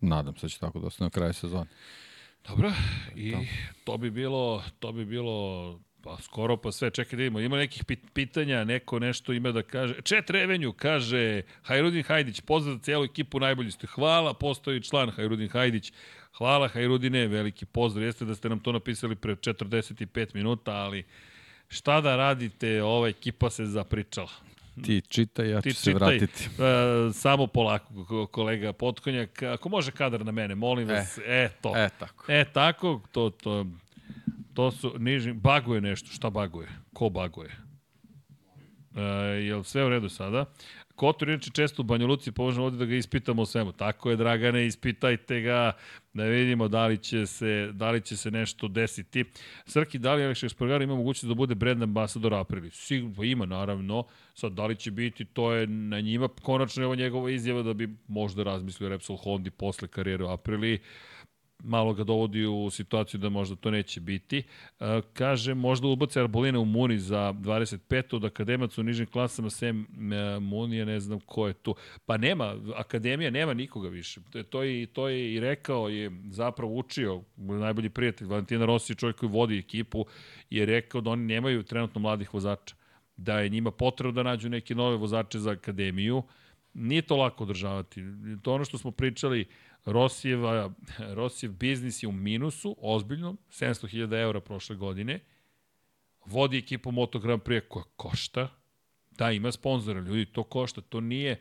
nadam 0.00 0.36
se 0.36 0.46
da 0.46 0.48
će 0.48 0.58
tako 0.58 0.78
da 0.78 0.86
ostane 0.86 1.06
na 1.06 1.10
kraju 1.10 1.32
sezone. 1.32 1.66
Dobro, 2.48 2.72
i 3.16 3.34
to 3.84 3.96
bi 3.96 4.10
bilo, 4.10 4.62
to 4.80 4.92
bi 4.92 5.04
bilo 5.04 5.78
Pa 6.04 6.16
skoro 6.20 6.56
pa 6.56 6.72
sve, 6.72 6.90
čekaj 6.90 7.16
da 7.16 7.22
vidimo, 7.22 7.40
ima 7.40 7.56
nekih 7.56 7.84
pit 7.84 8.00
pitanja, 8.12 8.64
neko 8.64 8.98
nešto 8.98 9.32
ima 9.32 9.52
da 9.52 9.62
kaže. 9.62 9.94
Čet 10.02 10.30
Revenju 10.30 10.72
kaže, 10.72 11.42
Hajrudin 11.62 12.02
Hajdić, 12.02 12.40
pozdrav 12.40 12.76
za 12.76 12.82
cijelu 12.82 13.04
ekipu, 13.04 13.40
najbolji 13.40 13.70
ste. 13.70 13.86
Hvala, 13.86 14.34
postoji 14.34 14.82
član 14.82 15.10
Hajrudin 15.10 15.48
Hajdić. 15.48 15.92
Hvala 16.36 16.68
Hajrudine, 16.68 17.26
veliki 17.26 17.66
pozdrav. 17.66 18.04
Jeste 18.04 18.24
da 18.24 18.34
ste 18.34 18.48
nam 18.48 18.60
to 18.60 18.72
napisali 18.72 19.16
pre 19.16 19.36
45 19.36 20.34
minuta, 20.34 20.72
ali 20.72 21.04
šta 21.68 22.00
da 22.00 22.16
radite, 22.16 22.82
ova 22.82 23.08
ekipa 23.08 23.50
se 23.50 23.66
zapričala. 23.66 24.30
Ti 24.82 25.00
čitaj, 25.00 25.50
ja 25.50 25.58
ću 25.58 25.62
Ti 25.62 25.72
se 25.72 25.80
čitaj, 25.82 25.94
vratiti. 25.94 26.44
e, 26.44 27.12
samo 27.12 27.46
polako, 27.46 28.04
ko- 28.04 28.26
kolega 28.26 28.72
Potkonjak. 28.72 29.42
Ako 29.42 29.68
može 29.68 29.90
kadar 29.92 30.24
na 30.24 30.32
mene, 30.32 30.54
molim 30.54 30.88
vas. 30.88 31.18
E, 31.18 31.48
to. 31.60 31.76
E, 31.76 31.88
tako. 31.98 32.32
E, 32.32 32.44
tako, 32.44 33.00
to, 33.12 33.30
to, 33.30 33.66
to 34.54 34.70
su 34.70 34.94
nižni, 34.98 35.32
baguje 35.32 35.80
nešto, 35.80 36.08
šta 36.08 36.30
baguje? 36.30 36.68
Ko 36.92 37.08
baguje? 37.08 37.50
E, 38.96 39.00
jel 39.40 39.62
sve 39.62 39.84
u 39.84 39.88
redu 39.88 40.08
sada? 40.08 40.44
Kotor 40.94 41.28
inače 41.28 41.50
često 41.50 41.82
u 41.82 41.84
Banja 41.84 42.06
Luci 42.06 42.32
pomožemo 42.32 42.66
ovde 42.66 42.78
da 42.78 42.84
ga 42.84 42.94
ispitamo 42.94 43.42
o 43.42 43.46
svemu. 43.46 43.72
Tako 43.72 44.10
je, 44.10 44.16
Dragane, 44.16 44.66
ispitajte 44.66 45.40
ga 45.40 45.72
da 46.14 46.24
vidimo 46.24 46.68
da 46.68 46.86
li 46.86 46.98
će 46.98 47.26
se, 47.26 47.70
da 47.72 47.90
li 47.90 48.00
će 48.00 48.16
se 48.16 48.30
nešto 48.30 48.68
desiti. 48.68 49.24
Srki, 49.66 49.98
da 49.98 50.14
li 50.14 50.22
Alex 50.22 50.46
Espargaro 50.46 50.84
ima 50.84 50.94
mogućnost 50.94 51.28
da 51.28 51.34
bude 51.34 51.54
brand 51.54 51.82
ambasador 51.82 52.34
Aprili? 52.34 52.70
Sigurno 52.70 53.22
ima, 53.22 53.46
naravno. 53.46 54.04
Sad, 54.34 54.52
da 54.52 54.66
li 54.66 54.76
će 54.76 54.90
biti, 54.90 55.24
to 55.24 55.52
je 55.52 55.66
na 55.66 56.00
njima. 56.00 56.28
Konačno 56.42 56.82
je 56.82 56.86
ovo 56.86 56.94
njegova 56.94 57.30
izjava 57.30 57.62
da 57.62 57.72
bi 57.72 57.88
možda 58.08 58.42
razmislio 58.42 58.88
Repsol 58.88 59.16
Hondi 59.16 59.50
posle 59.50 59.88
karijere 59.88 60.24
u 60.24 60.28
Aprili 60.28 60.80
malo 61.64 61.94
ga 61.94 62.04
dovodi 62.04 62.46
u 62.46 62.70
situaciju 62.70 63.20
da 63.20 63.28
možda 63.28 63.56
to 63.56 63.70
neće 63.70 64.00
biti. 64.00 64.42
E, 64.80 65.00
kaže, 65.12 65.54
možda 65.54 65.88
ubace 65.88 66.20
Arbolina 66.20 66.58
u 66.58 66.64
Muni 66.64 66.98
za 66.98 67.32
25. 67.32 68.16
od 68.16 68.24
akademaca 68.24 68.80
u 68.80 68.84
nižim 68.84 69.06
klasama, 69.06 69.50
sem 69.50 69.80
e, 69.82 70.40
Munija, 70.40 70.84
ne 70.84 71.00
znam 71.00 71.20
ko 71.20 71.46
je 71.46 71.52
tu. 71.52 71.74
Pa 72.06 72.16
nema, 72.16 72.56
akademija 72.76 73.30
nema 73.30 73.54
nikoga 73.54 73.88
više. 73.88 74.20
To 74.30 74.38
je, 74.38 74.44
to 74.44 74.62
je, 74.62 74.86
to 74.86 75.08
je 75.08 75.34
i 75.34 75.40
rekao, 75.40 75.88
je 75.88 76.10
zapravo 76.30 76.74
učio, 76.74 77.22
najbolji 77.36 77.90
prijatelj, 77.90 78.26
Valentina 78.26 78.64
Rossi, 78.64 78.94
čovjek 78.94 79.16
koji 79.16 79.32
vodi 79.32 79.58
ekipu, 79.58 80.06
je 80.50 80.66
rekao 80.66 81.00
da 81.00 81.10
oni 81.10 81.24
nemaju 81.24 81.62
trenutno 81.62 82.00
mladih 82.00 82.34
vozača. 82.34 82.74
Da 83.16 83.40
je 83.40 83.48
njima 83.48 83.70
potrebno 83.70 84.12
da 84.12 84.22
nađu 84.22 84.48
neke 84.48 84.74
nove 84.74 84.96
vozače 84.96 85.38
za 85.38 85.50
akademiju. 85.50 86.22
Nije 86.74 87.02
to 87.02 87.16
lako 87.16 87.44
održavati. 87.44 88.02
To 88.42 88.54
ono 88.54 88.64
što 88.64 88.78
smo 88.78 88.90
pričali, 88.90 89.48
Rosijeva, 89.84 90.70
Rosijev 90.98 91.52
biznis 91.52 92.02
je 92.02 92.08
u 92.08 92.12
minusu, 92.12 92.76
ozbiljno, 92.78 93.36
700.000 93.50 94.22
eura 94.22 94.40
prošle 94.40 94.76
godine, 94.76 95.20
vodi 96.26 96.58
ekipu 96.58 96.92
Moto 96.92 97.18
Grand 97.18 97.42
Prix 97.42 97.68
koja 97.68 97.84
košta, 97.96 98.48
da, 99.10 99.30
ima 99.30 99.52
sponzora, 99.52 100.00
ljudi, 100.00 100.26
to 100.26 100.42
košta, 100.42 100.80
to 100.80 101.00
nije, 101.00 101.40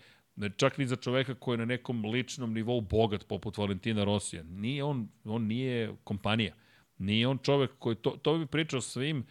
čak 0.57 0.77
ni 0.77 0.87
za 0.87 0.95
čoveka 0.95 1.35
koji 1.35 1.53
je 1.53 1.57
na 1.57 1.65
nekom 1.65 2.05
ličnom 2.05 2.53
nivou 2.53 2.81
bogat, 2.81 3.27
poput 3.27 3.57
Valentina 3.57 4.03
Rosija, 4.03 4.43
nije 4.43 4.83
on, 4.83 5.09
on 5.23 5.43
nije 5.43 5.95
kompanija, 6.03 6.53
nije 6.97 7.27
on 7.27 7.37
čovek 7.37 7.71
koji, 7.79 7.95
to, 7.95 8.09
to 8.09 8.37
bi 8.37 8.45
pričao 8.45 8.81
svim 8.81 9.25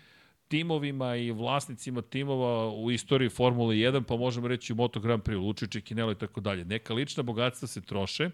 timovima 0.52 1.16
i 1.16 1.31
vlasnicima 1.31 2.02
timova 2.02 2.72
u 2.72 2.90
istoriji 2.90 3.28
Formule 3.28 3.74
1, 3.74 4.02
pa 4.02 4.16
možemo 4.16 4.48
reći 4.48 4.72
u 4.72 4.76
Moto 4.76 5.00
Grand 5.00 5.22
Prix, 5.22 5.40
Lučić, 5.40 5.84
Kinelo 5.84 6.12
i 6.12 6.18
tako 6.18 6.40
dalje. 6.40 6.64
Neka 6.64 6.94
lična 6.94 7.22
bogatstva 7.22 7.68
se 7.68 7.81
troše, 7.81 8.31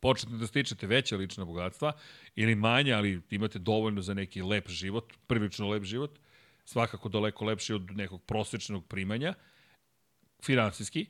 počnete 0.00 0.36
da 0.36 0.46
stičete 0.46 0.86
veća 0.86 1.16
lična 1.16 1.44
bogatstva 1.44 1.92
ili 2.34 2.54
manja, 2.54 2.96
ali 2.96 3.20
imate 3.30 3.58
dovoljno 3.58 4.02
za 4.02 4.14
neki 4.14 4.42
lep 4.42 4.68
život, 4.68 5.12
prilično 5.26 5.68
lep 5.68 5.84
život, 5.84 6.18
svakako 6.64 7.08
daleko 7.08 7.44
lepši 7.44 7.74
od 7.74 7.96
nekog 7.96 8.22
prosečnog 8.22 8.86
primanja, 8.86 9.34
finansijski, 10.44 11.06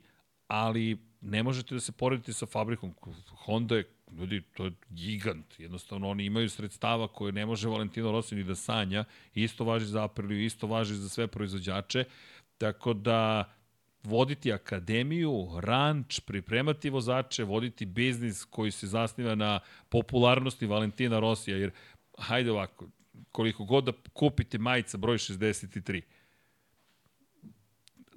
ali 0.47 0.97
ne 1.21 1.43
možete 1.43 1.75
da 1.75 1.81
se 1.81 1.91
poredite 1.91 2.33
sa 2.33 2.45
fabrikom. 2.45 2.95
Honda 3.27 3.75
je, 3.75 3.83
ljudi, 4.11 4.41
to 4.41 4.65
je 4.65 4.71
gigant. 4.89 5.59
Jednostavno, 5.59 6.09
oni 6.09 6.25
imaju 6.25 6.49
sredstava 6.49 7.07
koje 7.07 7.31
ne 7.31 7.45
može 7.45 7.69
Valentino 7.69 8.11
Rossi 8.11 8.35
ni 8.35 8.43
da 8.43 8.55
sanja. 8.55 9.05
Isto 9.33 9.63
važi 9.63 9.85
za 9.85 10.03
Apriliju, 10.03 10.45
isto 10.45 10.67
važi 10.67 10.95
za 10.95 11.09
sve 11.09 11.27
proizvođače. 11.27 12.03
Tako 12.57 12.93
da, 12.93 13.51
voditi 14.03 14.53
akademiju, 14.53 15.47
ranč, 15.59 16.19
pripremati 16.19 16.89
vozače, 16.89 17.43
voditi 17.43 17.85
biznis 17.85 18.43
koji 18.43 18.71
se 18.71 18.87
zasniva 18.87 19.35
na 19.35 19.59
popularnosti 19.89 20.65
Valentina 20.65 21.19
Rosija, 21.19 21.57
jer 21.57 21.71
hajde 22.17 22.51
ovako, 22.51 22.87
koliko 23.31 23.65
god 23.65 23.83
da 23.83 23.91
kupite 24.13 24.57
majica 24.57 24.97
broj 24.97 25.17
63, 25.17 26.01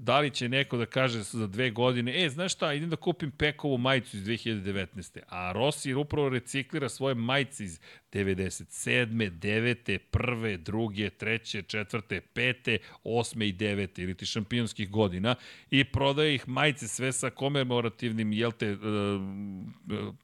da 0.03 0.21
li 0.21 0.31
će 0.31 0.49
neko 0.49 0.77
da 0.77 0.87
kaže 0.87 1.23
za 1.23 1.47
dve 1.47 1.71
godine, 1.71 2.25
e, 2.25 2.29
znaš 2.29 2.53
šta, 2.53 2.73
idem 2.73 2.91
da 2.91 2.97
kupim 2.97 3.31
Pekovu 3.31 3.79
majicu 3.79 4.17
iz 4.17 4.23
2019. 4.25 5.19
A 5.29 5.53
Rossi 5.53 5.95
upravo 5.95 6.29
reciklira 6.29 6.89
svoje 6.89 7.15
majice 7.15 7.65
iz 7.65 7.81
97. 8.13 9.31
9. 9.31 9.99
1. 10.13 10.59
2. 10.59 11.11
3. 11.21 11.63
4. 11.85 12.21
5. 12.35 12.79
8. 13.05 13.49
i 13.49 13.53
9. 13.53 14.03
ili 14.03 14.15
ti 14.15 14.27
šampionskih 14.27 14.91
godina 14.91 15.35
i 15.71 15.85
prodaje 15.85 16.35
ih 16.35 16.49
majice 16.49 16.89
sve 16.89 17.13
sa 17.13 17.31
komemorativnim, 17.31 18.33
jel 18.33 18.53
te, 18.53 18.73
uh, 18.73 18.79
uh, 18.79 20.15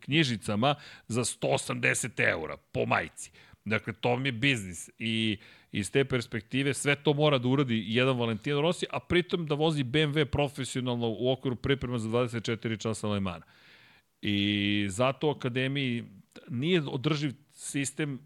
knjižicama 0.00 0.74
za 1.08 1.24
180 1.24 2.30
eura 2.30 2.56
po 2.56 2.86
majici. 2.86 3.30
Dakle, 3.64 3.92
to 3.92 4.16
mi 4.16 4.28
je 4.28 4.32
biznis 4.32 4.90
i 4.98 5.38
iz 5.72 5.90
te 5.90 6.04
perspektive 6.04 6.74
sve 6.74 6.96
to 6.96 7.12
mora 7.14 7.38
da 7.38 7.48
uradi 7.48 7.84
jedan 7.86 8.18
Valentino 8.18 8.60
Rossi, 8.60 8.86
a 8.90 9.00
pritom 9.00 9.46
da 9.46 9.54
vozi 9.54 9.84
BMW 9.84 10.24
profesionalno 10.24 11.08
u 11.18 11.30
okviru 11.32 11.56
priprema 11.56 11.98
za 11.98 12.08
24 12.08 12.80
časa 12.80 13.08
Le 13.08 13.20
Mans. 13.20 13.44
I 14.22 14.86
zato 14.90 15.28
u 15.28 15.30
Akademiji 15.30 16.04
nije 16.48 16.82
održiv 16.86 17.32
sistem 17.52 18.18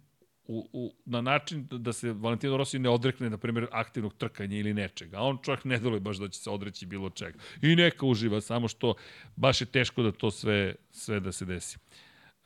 u, 0.49 0.69
u, 0.73 0.95
na 1.05 1.21
način 1.21 1.67
da 1.71 1.93
se 1.93 2.13
Valentino 2.13 2.57
Rossi 2.57 2.79
ne 2.79 2.89
odrekne, 2.89 3.31
na 3.31 3.39
primjer, 3.39 3.67
aktivnog 3.73 4.15
trkanja 4.15 4.57
ili 4.57 4.75
nečega. 4.75 5.19
A 5.19 5.23
on 5.23 5.39
čovjek 5.43 5.65
ne 5.65 5.79
deluje 5.79 6.01
baš 6.01 6.17
da 6.17 6.29
će 6.29 6.41
se 6.41 6.51
odreći 6.51 6.87
bilo 6.87 7.11
čega. 7.11 7.39
I 7.63 7.77
neka 7.77 8.07
uživa, 8.07 8.41
samo 8.41 8.69
što 8.69 8.95
baš 9.37 9.61
je 9.61 9.67
teško 9.67 10.03
da 10.03 10.13
to 10.13 10.31
sve, 10.31 10.75
sve 10.91 11.21
da 11.21 11.33
se 11.33 11.45
desi. 11.45 11.79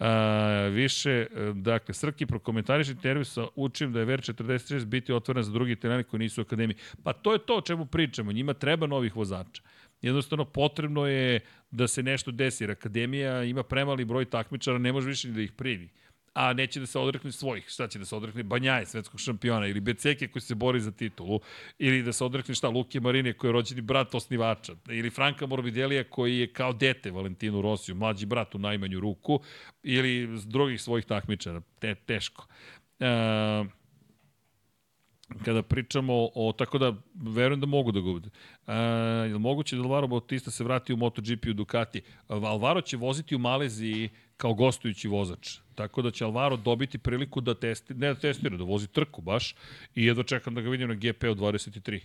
A, 0.01 0.69
više, 0.73 1.11
e, 1.11 1.27
dakle, 1.55 1.95
Srki 1.95 2.27
prokomentariše 2.27 2.93
intervju 2.93 3.25
sa 3.25 3.47
učim 3.55 3.93
da 3.93 3.99
je 3.99 4.05
Ver 4.05 4.21
46 4.21 4.85
biti 4.85 5.13
otvoren 5.13 5.43
za 5.43 5.53
drugi 5.53 5.77
terani 5.77 6.05
koji 6.05 6.21
nisu 6.21 6.41
u 6.41 6.45
akademiji. 6.45 6.77
Pa 7.03 7.13
to 7.13 7.33
je 7.33 7.39
to 7.39 7.57
o 7.57 7.61
čemu 7.61 7.87
pričamo. 7.87 8.33
Njima 8.33 8.55
treba 8.55 8.87
novih 8.87 9.17
vozača. 9.17 9.63
Jednostavno 10.03 10.45
potrebno 10.45 11.07
je 11.07 11.41
da 11.71 11.89
se 11.89 12.03
nešto 12.03 12.31
desi, 12.31 12.65
akademija 12.65 13.45
ima 13.45 13.63
premali 13.63 14.05
broj 14.05 14.25
takmičara, 14.25 14.79
ne 14.79 14.93
može 14.93 15.09
više 15.09 15.29
ni 15.29 15.35
da 15.35 15.41
ih 15.41 15.53
primi 15.53 15.89
a 16.33 16.53
neće 16.53 16.81
da 16.81 16.87
se 16.87 16.99
odrekne 16.99 17.33
svojih. 17.33 17.69
Šta 17.69 17.89
će 17.89 17.99
da 17.99 18.05
se 18.05 18.17
odrekne? 18.17 18.43
Banjaje, 18.43 18.87
svetskog 18.87 19.21
šampiona, 19.21 19.67
ili 19.67 19.81
Beceke 19.81 20.29
koji 20.29 20.43
se 20.43 20.55
bori 20.55 20.81
za 20.81 20.91
titulu, 20.91 21.41
ili 21.79 22.03
da 22.03 22.13
se 22.13 22.25
odrekne 22.25 22.55
šta? 22.55 22.69
Luke 22.69 23.01
Marine 23.01 23.33
koji 23.33 23.49
je 23.49 23.53
rođeni 23.53 23.81
brat 23.81 24.15
osnivača, 24.15 24.73
ili 24.89 25.11
Franka 25.11 25.47
Morbidelija 25.47 26.05
koji 26.05 26.39
je 26.39 26.53
kao 26.53 26.73
dete 26.73 27.11
Valentinu 27.11 27.63
Rosiju, 27.63 27.95
mlađi 27.95 28.27
brat 28.27 28.55
u 28.55 28.59
najmanju 28.59 29.01
ruku, 29.01 29.41
ili 29.83 30.29
drugih 30.47 30.83
svojih 30.83 31.05
takmičara. 31.05 31.61
Te, 31.79 31.95
teško. 31.95 32.47
E, 33.01 33.65
kada 35.45 35.63
pričamo 35.63 36.29
o, 36.35 36.53
tako 36.59 36.79
da 36.79 36.95
verujem 37.15 37.61
da 37.61 37.67
mogu 37.67 37.93
da 37.93 38.01
ga 38.01 38.07
bude. 38.07 38.29
E, 38.67 38.75
je 39.27 39.35
li 39.35 39.39
moguće 39.39 39.77
da 39.77 39.83
Alvaro 39.83 40.07
Bautista 40.07 40.51
se 40.51 40.65
vrati 40.65 40.93
u 40.93 40.97
MotoGP 40.97 41.47
u 41.51 41.53
Ducati? 41.53 42.03
Alvaro 42.29 42.81
će 42.81 42.97
voziti 42.97 43.35
u 43.35 43.39
Maleziji 43.39 44.09
kao 44.37 44.55
gostujući 44.55 45.09
vozač. 45.09 45.59
Tako 45.81 46.03
da 46.03 46.11
će 46.11 46.25
Alvaro 46.25 46.57
dobiti 46.57 46.99
priliku 46.99 47.41
da 47.41 47.55
testi, 47.55 47.95
ne 47.95 48.09
da 48.09 48.15
testira, 48.15 48.57
da 48.57 48.65
vozi 48.65 48.87
trku 48.87 49.23
baš 49.23 49.55
i 49.95 50.05
jedva 50.05 50.23
čekam 50.23 50.55
da 50.55 50.61
ga 50.61 50.71
vidim 50.71 50.89
na 50.89 50.95
GP 50.95 51.25
od 51.25 51.39
23. 51.39 52.01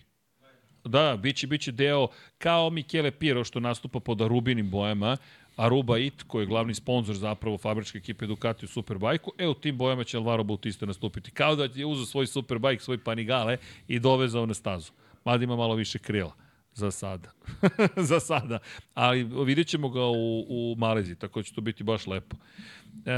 Da, 0.86 1.18
biće, 1.18 1.48
biće 1.48 1.72
deo 1.72 2.08
kao 2.38 2.70
Michele 2.70 3.12
Piro 3.12 3.44
što 3.44 3.60
nastupa 3.60 4.00
pod 4.00 4.22
Arubinim 4.22 4.70
bojama, 4.72 5.18
Aruba 5.56 5.98
It, 5.98 6.24
koji 6.24 6.44
je 6.44 6.48
glavni 6.48 6.74
sponsor 6.74 7.16
zapravo 7.16 7.58
fabričke 7.58 7.98
ekipe 7.98 8.28
Ducati 8.28 8.66
u 8.66 8.68
Superbajku, 8.68 9.32
e 9.38 9.48
u 9.48 9.54
tim 9.54 9.78
bojama 9.78 10.04
će 10.04 10.18
Alvaro 10.18 10.44
Bautista 10.44 10.86
nastupiti. 10.86 11.32
Kao 11.32 11.56
da 11.56 11.68
je 11.76 11.86
uzeo 11.86 12.06
svoj 12.06 12.28
Superbajk, 12.28 12.82
svoj 12.82 12.98
Panigale 12.98 13.58
i 13.88 14.00
dovezao 14.00 14.46
na 14.46 14.54
stazu. 14.54 14.92
Mada 15.26 15.44
ima 15.44 15.56
malo 15.56 15.76
više 15.76 16.00
krila. 16.00 16.45
Za 16.76 16.92
sada. 16.92 17.32
za 18.10 18.20
sada. 18.20 18.60
Ali 18.94 19.24
vidjet 19.46 19.68
ćemo 19.68 19.90
ga 19.90 20.02
u, 20.06 20.46
u 20.50 20.76
Maleziji, 20.78 21.16
tako 21.16 21.44
će 21.44 21.54
to 21.54 21.62
biti 21.62 21.84
baš 21.84 22.08
lepo. 22.08 22.36
E, 22.36 23.12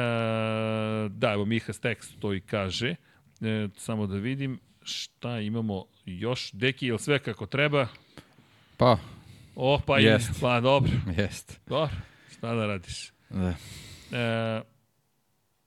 da, 1.10 1.32
evo 1.34 1.45
Miha 1.45 1.74
Stex 1.74 2.19
to 2.19 2.34
i 2.34 2.42
kaže. 2.42 2.95
E, 3.42 3.68
samo 3.77 4.08
da 4.08 4.16
vidim 4.16 4.60
šta 4.82 5.40
imamo 5.40 5.86
još. 6.06 6.52
Deki, 6.52 6.88
je 6.88 7.00
sve 7.00 7.19
kako 7.19 7.45
treba? 7.45 7.88
Pa, 8.77 8.98
O, 9.56 9.80
pa 9.86 10.00
Jest. 10.00 10.30
je. 10.30 10.36
Pa 10.42 10.61
dobro. 10.61 10.92
jest. 11.18 11.61
Dobro. 11.68 11.95
Šta 12.38 12.56
da 12.56 12.66
radiš? 12.66 13.11
Da. 13.30 13.53
E, 14.18 14.61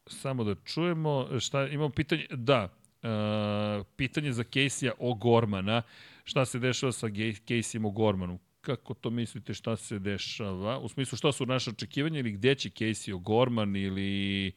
samo 0.06 0.44
da 0.44 0.54
čujemo, 0.64 1.40
šta, 1.40 1.66
imamo 1.66 1.90
pitanje, 1.90 2.26
da, 2.30 2.68
uh, 3.02 3.86
pitanje 3.96 4.32
za 4.32 4.42
Casey-a 4.42 4.92
o 4.98 5.14
Gormana, 5.14 5.82
šta 6.30 6.44
se 6.44 6.58
dešava 6.58 6.92
sa 6.92 7.08
Casey-em 7.08 7.84
o 7.84 7.90
Gormanu? 7.90 8.38
Kako 8.60 8.94
to 8.94 9.10
mislite 9.10 9.54
šta 9.54 9.76
se 9.76 9.98
dešava? 9.98 10.78
U 10.78 10.88
smislu 10.88 11.18
šta 11.18 11.32
su 11.32 11.46
naše 11.46 11.70
očekivanja 11.70 12.18
ili 12.18 12.32
gde 12.32 12.54
će 12.54 12.70
Casey 12.70 13.14
o 13.14 13.18
Gorman 13.18 13.76
ili 13.76 14.46
e, 14.48 14.52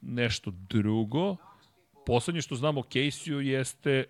nešto 0.00 0.50
drugo? 0.50 1.36
Poslednje 2.06 2.42
što 2.42 2.54
znamo 2.54 2.80
o 2.80 2.82
Casey-u 2.82 3.40
jeste 3.40 4.04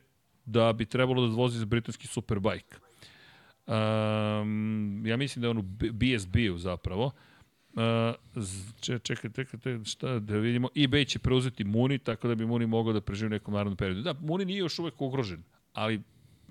da 0.45 0.73
bi 0.73 0.85
trebalo 0.87 1.27
da 1.29 1.35
vozi 1.35 1.59
za 1.59 1.65
britanski 1.65 2.07
Superbike. 2.07 2.77
Um, 3.67 5.07
ja 5.07 5.17
mislim 5.17 5.41
da 5.41 5.47
je 5.47 5.51
on 5.51 5.59
u 5.59 5.65
BSB-u 5.93 6.59
zapravo. 6.59 7.11
Uh, 7.75 7.83
če, 8.81 8.99
čekaj, 8.99 9.31
čekaj, 9.31 9.79
šta 9.85 10.19
da 10.19 10.39
vidimo. 10.39 10.69
eBay 10.75 11.07
će 11.07 11.19
preuzeti 11.19 11.65
Muni, 11.65 11.99
tako 11.99 12.29
da 12.29 12.35
bi 12.35 12.47
Muni 12.47 12.67
mogao 12.67 12.93
da 12.93 13.01
preživi 13.01 13.27
u 13.27 13.31
nekom 13.31 13.55
narodnom 13.55 13.77
periodu. 13.77 14.03
Da, 14.03 14.13
Muni 14.13 14.45
nije 14.45 14.59
još 14.59 14.79
uvek 14.79 15.01
ugrožen, 15.01 15.43
ali 15.77 16.01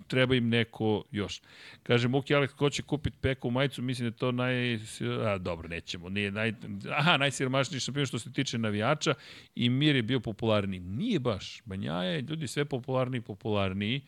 treba 0.07 0.35
im 0.35 0.49
neko 0.49 1.03
još. 1.11 1.41
Kaže, 1.83 2.07
Muki 2.07 2.33
Alex, 2.35 2.53
ko 2.55 2.69
će 2.69 2.83
kupiti 2.83 3.17
peku 3.21 3.51
majicu, 3.51 3.81
mislim 3.81 4.09
da 4.09 4.17
to 4.17 4.31
naj... 4.31 4.79
A, 5.25 5.37
dobro, 5.37 5.67
nećemo. 5.67 6.09
Nije 6.09 6.31
naj... 6.31 6.53
Aha, 6.91 7.17
najsiromašniji 7.17 7.79
šampion 7.79 8.05
što 8.05 8.19
se 8.19 8.33
tiče 8.33 8.57
navijača 8.57 9.13
i 9.55 9.69
Mir 9.69 9.95
je 9.95 10.03
bio 10.03 10.19
popularniji. 10.19 10.79
Nije 10.79 11.19
baš. 11.19 11.61
Banjaja 11.65 12.11
je, 12.11 12.21
ljudi, 12.21 12.47
sve 12.47 12.65
popularniji 12.65 13.19
i 13.19 13.21
popularniji. 13.21 14.01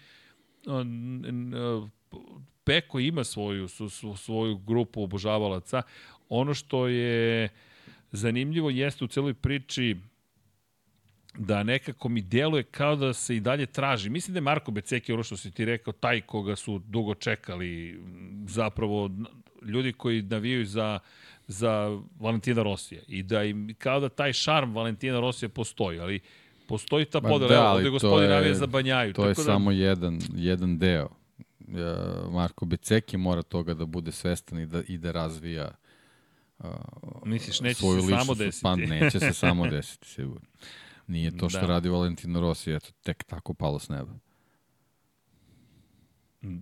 Peko 2.64 3.00
ima 3.00 3.24
svoju, 3.24 3.68
svoju 4.18 4.58
grupu 4.58 5.04
obožavalaca. 5.04 5.82
Ono 6.30 6.54
što 6.54 6.88
je 6.88 7.50
zanimljivo 8.12 8.70
jeste 8.70 9.06
u 9.06 9.08
celoj 9.08 9.34
priči 9.34 9.96
da 11.38 11.64
nekako 11.64 12.10
mi 12.10 12.22
deluje 12.22 12.64
kao 12.64 12.96
da 12.96 13.14
se 13.14 13.36
i 13.36 13.40
dalje 13.40 13.66
traži. 13.66 14.10
Mislim 14.10 14.34
da 14.34 14.38
je 14.38 14.42
Marko 14.42 14.72
Beceki, 14.72 15.14
ono 15.14 15.24
što 15.24 15.38
si 15.38 15.52
ti 15.52 15.66
rekao, 15.66 15.94
taj 15.94 16.22
koga 16.22 16.56
su 16.56 16.80
dugo 16.80 17.16
čekali, 17.16 18.02
zapravo 18.48 19.10
ljudi 19.62 19.94
koji 19.94 20.22
navijaju 20.22 20.66
za, 20.66 21.00
za 21.48 22.00
Valentina 22.20 22.64
Rosija. 22.64 23.02
I 23.08 23.24
da 23.24 23.44
im, 23.44 23.76
kao 23.78 24.00
da 24.00 24.10
taj 24.10 24.34
šarm 24.34 24.76
Valentina 24.76 25.20
Rosija 25.20 25.50
postoji, 25.50 26.00
ali 26.00 26.20
postoji 26.68 27.06
ta 27.06 27.22
podela. 27.22 27.52
Da, 27.52 27.72
ovde 27.72 27.90
gospodin 27.90 28.30
navija 28.30 28.54
za 28.54 28.68
Banjaju. 28.68 29.14
To 29.14 29.22
tako 29.22 29.30
je 29.30 29.34
da... 29.34 29.44
samo 29.44 29.72
jedan, 29.72 30.20
jedan 30.36 30.78
deo. 30.78 31.10
Marko 32.32 32.66
Beceki 32.66 33.18
mora 33.18 33.42
toga 33.42 33.74
da 33.74 33.86
bude 33.86 34.12
svestan 34.12 34.60
i 34.60 34.66
da, 34.66 34.82
i 34.88 34.98
da 34.98 35.12
razvija 35.12 35.72
uh, 36.60 36.66
Misliš, 37.26 37.62
neće 37.62 37.80
se 37.80 38.18
samo 38.20 38.36
desiti? 38.36 38.64
Pa 38.64 38.76
neće 38.76 39.20
se 39.20 39.34
samo 39.34 39.68
desiti, 39.76 40.08
sigurno. 40.08 40.48
Nije 41.08 41.38
to 41.38 41.50
što 41.50 41.62
da. 41.62 41.68
radi 41.68 41.90
Valentino 41.90 42.40
Rossi, 42.40 42.72
eto, 42.72 42.90
tek 43.04 43.24
tako 43.24 43.54
palo 43.54 43.80
s 43.80 43.90
neba. 43.90 44.12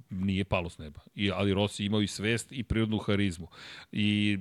Nije 0.09 0.45
palo 0.45 0.69
s 0.69 0.77
neba. 0.77 0.99
I, 1.15 1.32
ali 1.32 1.53
Rossi 1.53 1.85
imao 1.85 2.01
i 2.01 2.07
svest 2.07 2.51
i 2.51 2.64
prirodnu 2.64 2.98
harizmu. 2.98 3.48
I 3.91 4.38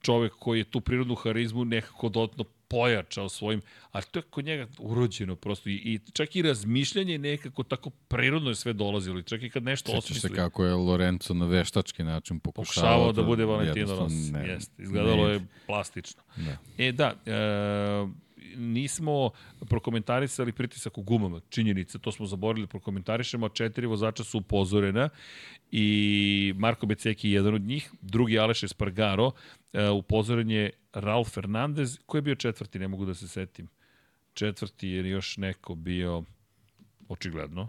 čovek 0.00 0.32
koji 0.32 0.58
je 0.58 0.64
tu 0.64 0.80
prirodnu 0.80 1.14
harizmu 1.14 1.64
nekako 1.64 2.08
dodatno 2.08 2.44
pojačao 2.68 3.28
svojim, 3.28 3.62
ali 3.90 4.04
to 4.10 4.18
je 4.18 4.22
kod 4.22 4.44
njega 4.44 4.66
urođeno 4.78 5.36
prosto 5.36 5.68
i, 5.68 5.72
i 5.72 6.00
čak 6.12 6.36
i 6.36 6.42
razmišljanje 6.42 7.18
nekako 7.18 7.62
tako 7.62 7.90
prirodno 7.90 8.50
je 8.50 8.54
sve 8.54 8.72
dolazilo, 8.72 9.22
čak 9.22 9.42
i 9.42 9.50
kad 9.50 9.62
nešto 9.62 9.90
Sjećaš 9.90 10.04
osmisli. 10.04 10.28
se 10.28 10.34
kako 10.34 10.64
je 10.64 10.74
Lorenzo 10.74 11.34
na 11.34 11.46
veštački 11.46 12.02
način 12.04 12.40
pokušavao, 12.40 12.90
pokušavao 12.90 13.12
da 13.12 13.22
bude 13.22 13.44
Valentino 13.44 13.96
Rossi, 13.96 14.32
jeste, 14.46 14.82
izgledalo 14.82 15.26
ne, 15.26 15.32
je 15.32 15.46
plastično. 15.66 16.22
Da. 16.36 16.56
E 16.78 16.92
da, 16.92 17.14
e, 17.26 18.31
nismo 18.56 19.30
prokomentarisali 19.68 20.52
pritisak 20.52 20.98
u 20.98 21.02
gumama, 21.02 21.40
činjenica, 21.48 21.98
to 21.98 22.12
smo 22.12 22.26
zaboravili 22.26 22.66
da 22.66 22.70
prokomentarišemo, 22.70 23.48
četiri 23.48 23.86
vozača 23.86 24.24
su 24.24 24.38
upozorena 24.38 25.08
i 25.70 26.54
Marko 26.56 26.86
Beceki 26.86 27.28
je 27.28 27.34
jedan 27.34 27.54
od 27.54 27.62
njih, 27.62 27.90
drugi 28.00 28.38
Aleš 28.38 28.62
Espargaro, 28.62 29.30
e, 29.72 29.88
upozoren 29.88 30.50
je 30.50 30.70
Ralf 30.92 31.28
Fernandez, 31.28 31.98
koji 32.06 32.18
je 32.18 32.22
bio 32.22 32.34
četvrti, 32.34 32.78
ne 32.78 32.88
mogu 32.88 33.04
da 33.04 33.14
se 33.14 33.28
setim. 33.28 33.68
Četvrti 34.34 34.88
je 34.88 35.08
još 35.08 35.36
neko 35.36 35.74
bio, 35.74 36.24
očigledno, 37.08 37.68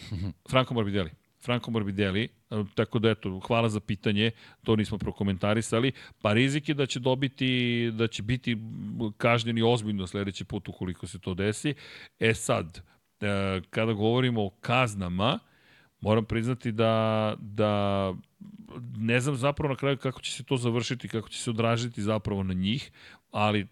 Franco 0.50 0.74
Morbidelli. 0.74 1.10
Franco 1.44 1.70
Morbidelli, 1.70 2.28
tako 2.74 2.98
da 2.98 3.10
eto, 3.10 3.40
hvala 3.40 3.68
za 3.68 3.80
pitanje, 3.80 4.30
to 4.62 4.76
nismo 4.76 4.98
prokomentarisali, 4.98 5.92
pa 6.22 6.32
rizik 6.32 6.68
je 6.68 6.74
da 6.74 6.86
će 6.86 7.00
dobiti, 7.00 7.90
da 7.94 8.06
će 8.06 8.22
biti 8.22 8.56
kažnjeni 9.16 9.62
ozbiljno 9.62 10.06
sledeći 10.06 10.44
put 10.44 10.68
ukoliko 10.68 11.06
se 11.06 11.18
to 11.18 11.34
desi. 11.34 11.74
E 12.18 12.34
sad, 12.34 12.82
e, 13.20 13.60
kada 13.70 13.92
govorimo 13.92 14.44
o 14.44 14.50
kaznama, 14.50 15.38
moram 16.00 16.24
priznati 16.24 16.72
da, 16.72 17.34
da 17.40 18.12
ne 18.96 19.20
znam 19.20 19.36
zapravo 19.36 19.72
na 19.72 19.78
kraju 19.78 19.96
kako 19.96 20.20
će 20.20 20.32
se 20.32 20.44
to 20.44 20.56
završiti, 20.56 21.08
kako 21.08 21.28
će 21.28 21.38
se 21.38 21.50
odražiti 21.50 22.02
zapravo 22.02 22.42
na 22.42 22.54
njih, 22.54 22.90
ali 23.30 23.66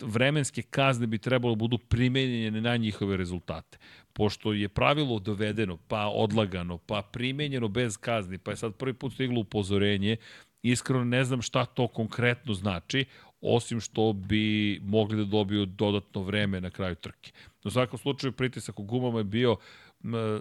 vremenske 0.00 0.62
kazne 0.62 1.06
bi 1.06 1.18
trebalo 1.18 1.54
da 1.54 1.58
budu 1.58 1.78
primenjene 1.78 2.60
na 2.60 2.76
njihove 2.76 3.16
rezultate 3.16 3.78
pošto 4.12 4.52
je 4.52 4.68
pravilo 4.68 5.18
dovedeno, 5.18 5.78
pa 5.88 6.08
odlagano, 6.08 6.78
pa 6.78 7.02
primenjeno 7.12 7.68
bez 7.68 7.96
kazni, 7.96 8.38
pa 8.38 8.50
je 8.50 8.56
sad 8.56 8.74
prvi 8.74 8.94
put 8.94 9.12
stiglo 9.12 9.40
upozorenje, 9.40 10.16
iskreno 10.62 11.04
ne 11.04 11.24
znam 11.24 11.42
šta 11.42 11.64
to 11.64 11.88
konkretno 11.88 12.54
znači, 12.54 13.04
osim 13.40 13.80
što 13.80 14.12
bi 14.12 14.80
mogli 14.84 15.16
da 15.16 15.24
dobiju 15.24 15.66
dodatno 15.66 16.22
vreme 16.22 16.60
na 16.60 16.70
kraju 16.70 16.94
trke. 16.94 17.32
U 17.64 17.70
svakom 17.70 17.98
slučaju 17.98 18.32
pritisak 18.32 18.80
u 18.80 18.82
gumama 18.82 19.18
je 19.18 19.24
bio 19.24 19.56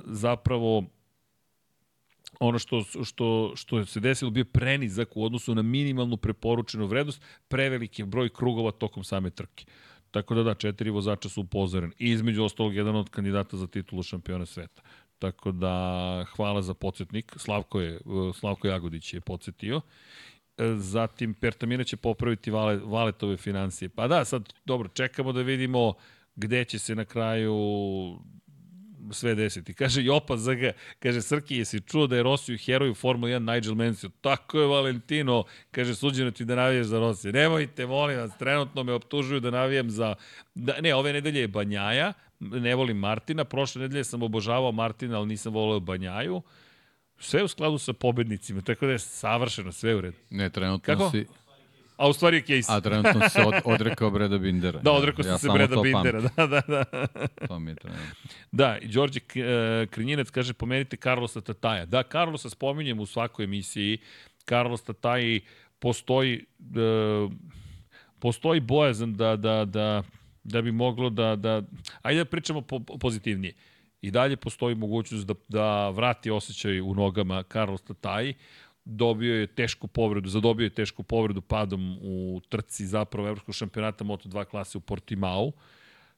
zapravo 0.06 0.84
ono 2.42 2.60
što, 2.60 2.84
što, 3.04 3.54
što 3.56 3.86
se 3.86 4.00
desilo 4.00 4.32
bio 4.32 4.46
prenizak 4.46 5.10
u 5.16 5.26
odnosu 5.26 5.56
na 5.56 5.62
minimalnu 5.62 6.18
preporučenu 6.18 6.86
vrednost, 6.86 7.22
preveliki 7.48 8.04
broj 8.04 8.30
krugova 8.30 8.72
tokom 8.72 9.04
same 9.04 9.30
trke. 9.30 9.66
Tako 10.12 10.36
da 10.36 10.44
da, 10.44 10.54
četiri 10.54 10.90
vozača 10.90 11.30
su 11.30 11.42
upozoreni. 11.42 11.94
I 12.00 12.10
između 12.10 12.44
ostalog, 12.44 12.76
jedan 12.76 12.96
od 12.96 13.10
kandidata 13.10 13.58
za 13.58 13.68
titulu 13.68 14.04
šampiona 14.04 14.46
sveta. 14.46 14.82
Tako 15.20 15.52
da, 15.52 16.26
hvala 16.36 16.62
za 16.62 16.74
podsjetnik. 16.74 17.34
Slavko, 17.38 17.82
je, 17.82 18.00
Slavko 18.40 18.68
Jagodić 18.68 19.14
je 19.14 19.22
podsjetio. 19.22 19.82
Zatim, 20.78 21.34
Pertamina 21.34 21.84
će 21.84 21.98
popraviti 21.98 22.52
vale, 22.52 22.80
valetove 22.84 23.38
financije. 23.38 23.90
Pa 23.90 24.08
da, 24.08 24.26
sad, 24.26 24.54
dobro, 24.66 24.90
čekamo 24.90 25.34
da 25.34 25.42
vidimo 25.42 25.94
gde 26.36 26.66
će 26.66 26.80
se 26.80 26.96
na 26.96 27.06
kraju 27.06 27.56
sve 29.14 29.36
desiti. 29.36 29.74
Kaže 29.82 30.04
Jopa 30.04 30.38
ZG, 30.38 30.72
kaže 31.00 31.22
Srki, 31.22 31.58
jesi 31.58 31.82
čuo 31.82 32.08
da 32.08 32.16
je 32.16 32.24
Rosiju 32.24 32.58
heroj 32.58 32.90
u 32.90 32.96
Formula 32.96 33.32
1 33.32 33.54
Nigel 33.54 33.76
Mansell? 33.76 34.12
Tako 34.22 34.60
je 34.60 34.68
Valentino, 34.68 35.44
kaže 35.72 35.96
suđeno 35.96 36.32
ti 36.32 36.46
da 36.46 36.56
navijaš 36.56 36.86
za 36.86 37.00
Rosiju. 37.00 37.32
Nemojte, 37.32 37.86
molim 37.86 38.18
vas, 38.18 38.38
trenutno 38.38 38.84
me 38.84 38.94
optužuju 38.94 39.40
da 39.40 39.52
navijam 39.52 39.90
za... 39.90 40.16
Da, 40.56 40.82
ne, 40.82 40.96
ove 40.96 41.14
nedelje 41.14 41.40
je 41.40 41.48
Banjaja, 41.48 42.14
ne 42.40 42.76
volim 42.76 42.98
Martina, 42.98 43.44
prošle 43.44 43.82
nedelje 43.82 44.04
sam 44.04 44.24
obožavao 44.24 44.72
Martina, 44.72 45.18
ali 45.18 45.28
nisam 45.28 45.54
voleo 45.54 45.80
Banjaju. 45.80 46.42
Sve 47.20 47.44
u 47.44 47.48
skladu 47.48 47.78
sa 47.78 47.94
pobednicima, 47.94 48.62
tako 48.62 48.86
da 48.86 48.92
je 48.92 49.00
savršeno, 49.00 49.72
sve 49.72 49.96
u 49.96 50.02
redu. 50.02 50.18
Ne, 50.30 50.50
trenutno 50.50 50.96
Kako? 50.96 51.10
si 51.10 51.26
a 52.02 52.08
u 52.10 52.14
stvari 52.14 52.38
je 52.38 52.44
Casey. 52.44 52.78
A 52.78 52.82
trenutno 52.82 53.30
se 53.30 53.42
od, 53.42 53.54
odrekao 53.66 54.10
Breda 54.10 54.38
Bindera. 54.38 54.80
Da, 54.80 54.92
odrekao 54.92 55.26
ja, 55.26 55.38
se 55.38 55.50
Breda 55.54 55.82
Bindera, 55.82 56.22
da, 56.38 56.48
da, 56.48 56.62
da. 56.68 56.84
to 57.48 57.60
mi 57.60 57.72
je 57.72 57.76
trenutno. 57.76 58.06
Da, 58.52 58.78
i 58.78 58.88
Đorđe 58.88 59.20
e, 59.20 59.88
Krinjinac 59.88 60.30
kaže, 60.30 60.54
pomenite 60.54 60.98
Carlosa 60.98 61.42
Tataja. 61.42 61.86
Da, 61.86 62.04
Carlosa 62.04 62.50
spominjem 62.50 63.00
u 63.00 63.06
svakoj 63.06 63.46
emisiji. 63.46 63.98
Carlos 64.50 64.84
Tataj 64.84 65.40
postoji, 65.80 66.46
e, 66.60 67.30
postoji 68.20 68.60
bojazan 68.60 69.14
da, 69.14 69.36
da, 69.36 69.66
da, 69.66 70.04
da 70.44 70.62
bi 70.62 70.72
moglo 70.72 71.10
da, 71.10 71.36
da... 71.36 71.62
Ajde 72.02 72.24
da 72.24 72.26
pričamo 72.26 72.62
po, 72.62 72.80
pozitivnije. 72.80 73.54
I 74.02 74.12
dalje 74.12 74.38
postoji 74.38 74.76
mogućnost 74.76 75.28
da, 75.28 75.34
da 75.48 75.90
vrati 75.90 76.32
osjećaj 76.32 76.82
u 76.82 76.94
nogama 76.94 77.44
Carlos 77.44 77.82
Tataj 77.82 78.34
dobio 78.86 79.36
je 79.36 79.48
tešku 79.48 79.88
povredu, 79.88 80.30
zadobio 80.30 80.64
je 80.64 80.70
tešku 80.70 81.04
povredu 81.04 81.42
padom 81.42 81.98
u 82.02 82.42
trci 82.50 82.86
zapravo 82.86 83.28
evropskog 83.28 83.56
šampionata 83.56 84.04
Moto2 84.04 84.46
klase 84.46 84.78
u 84.78 84.82
Portimao. 84.82 85.52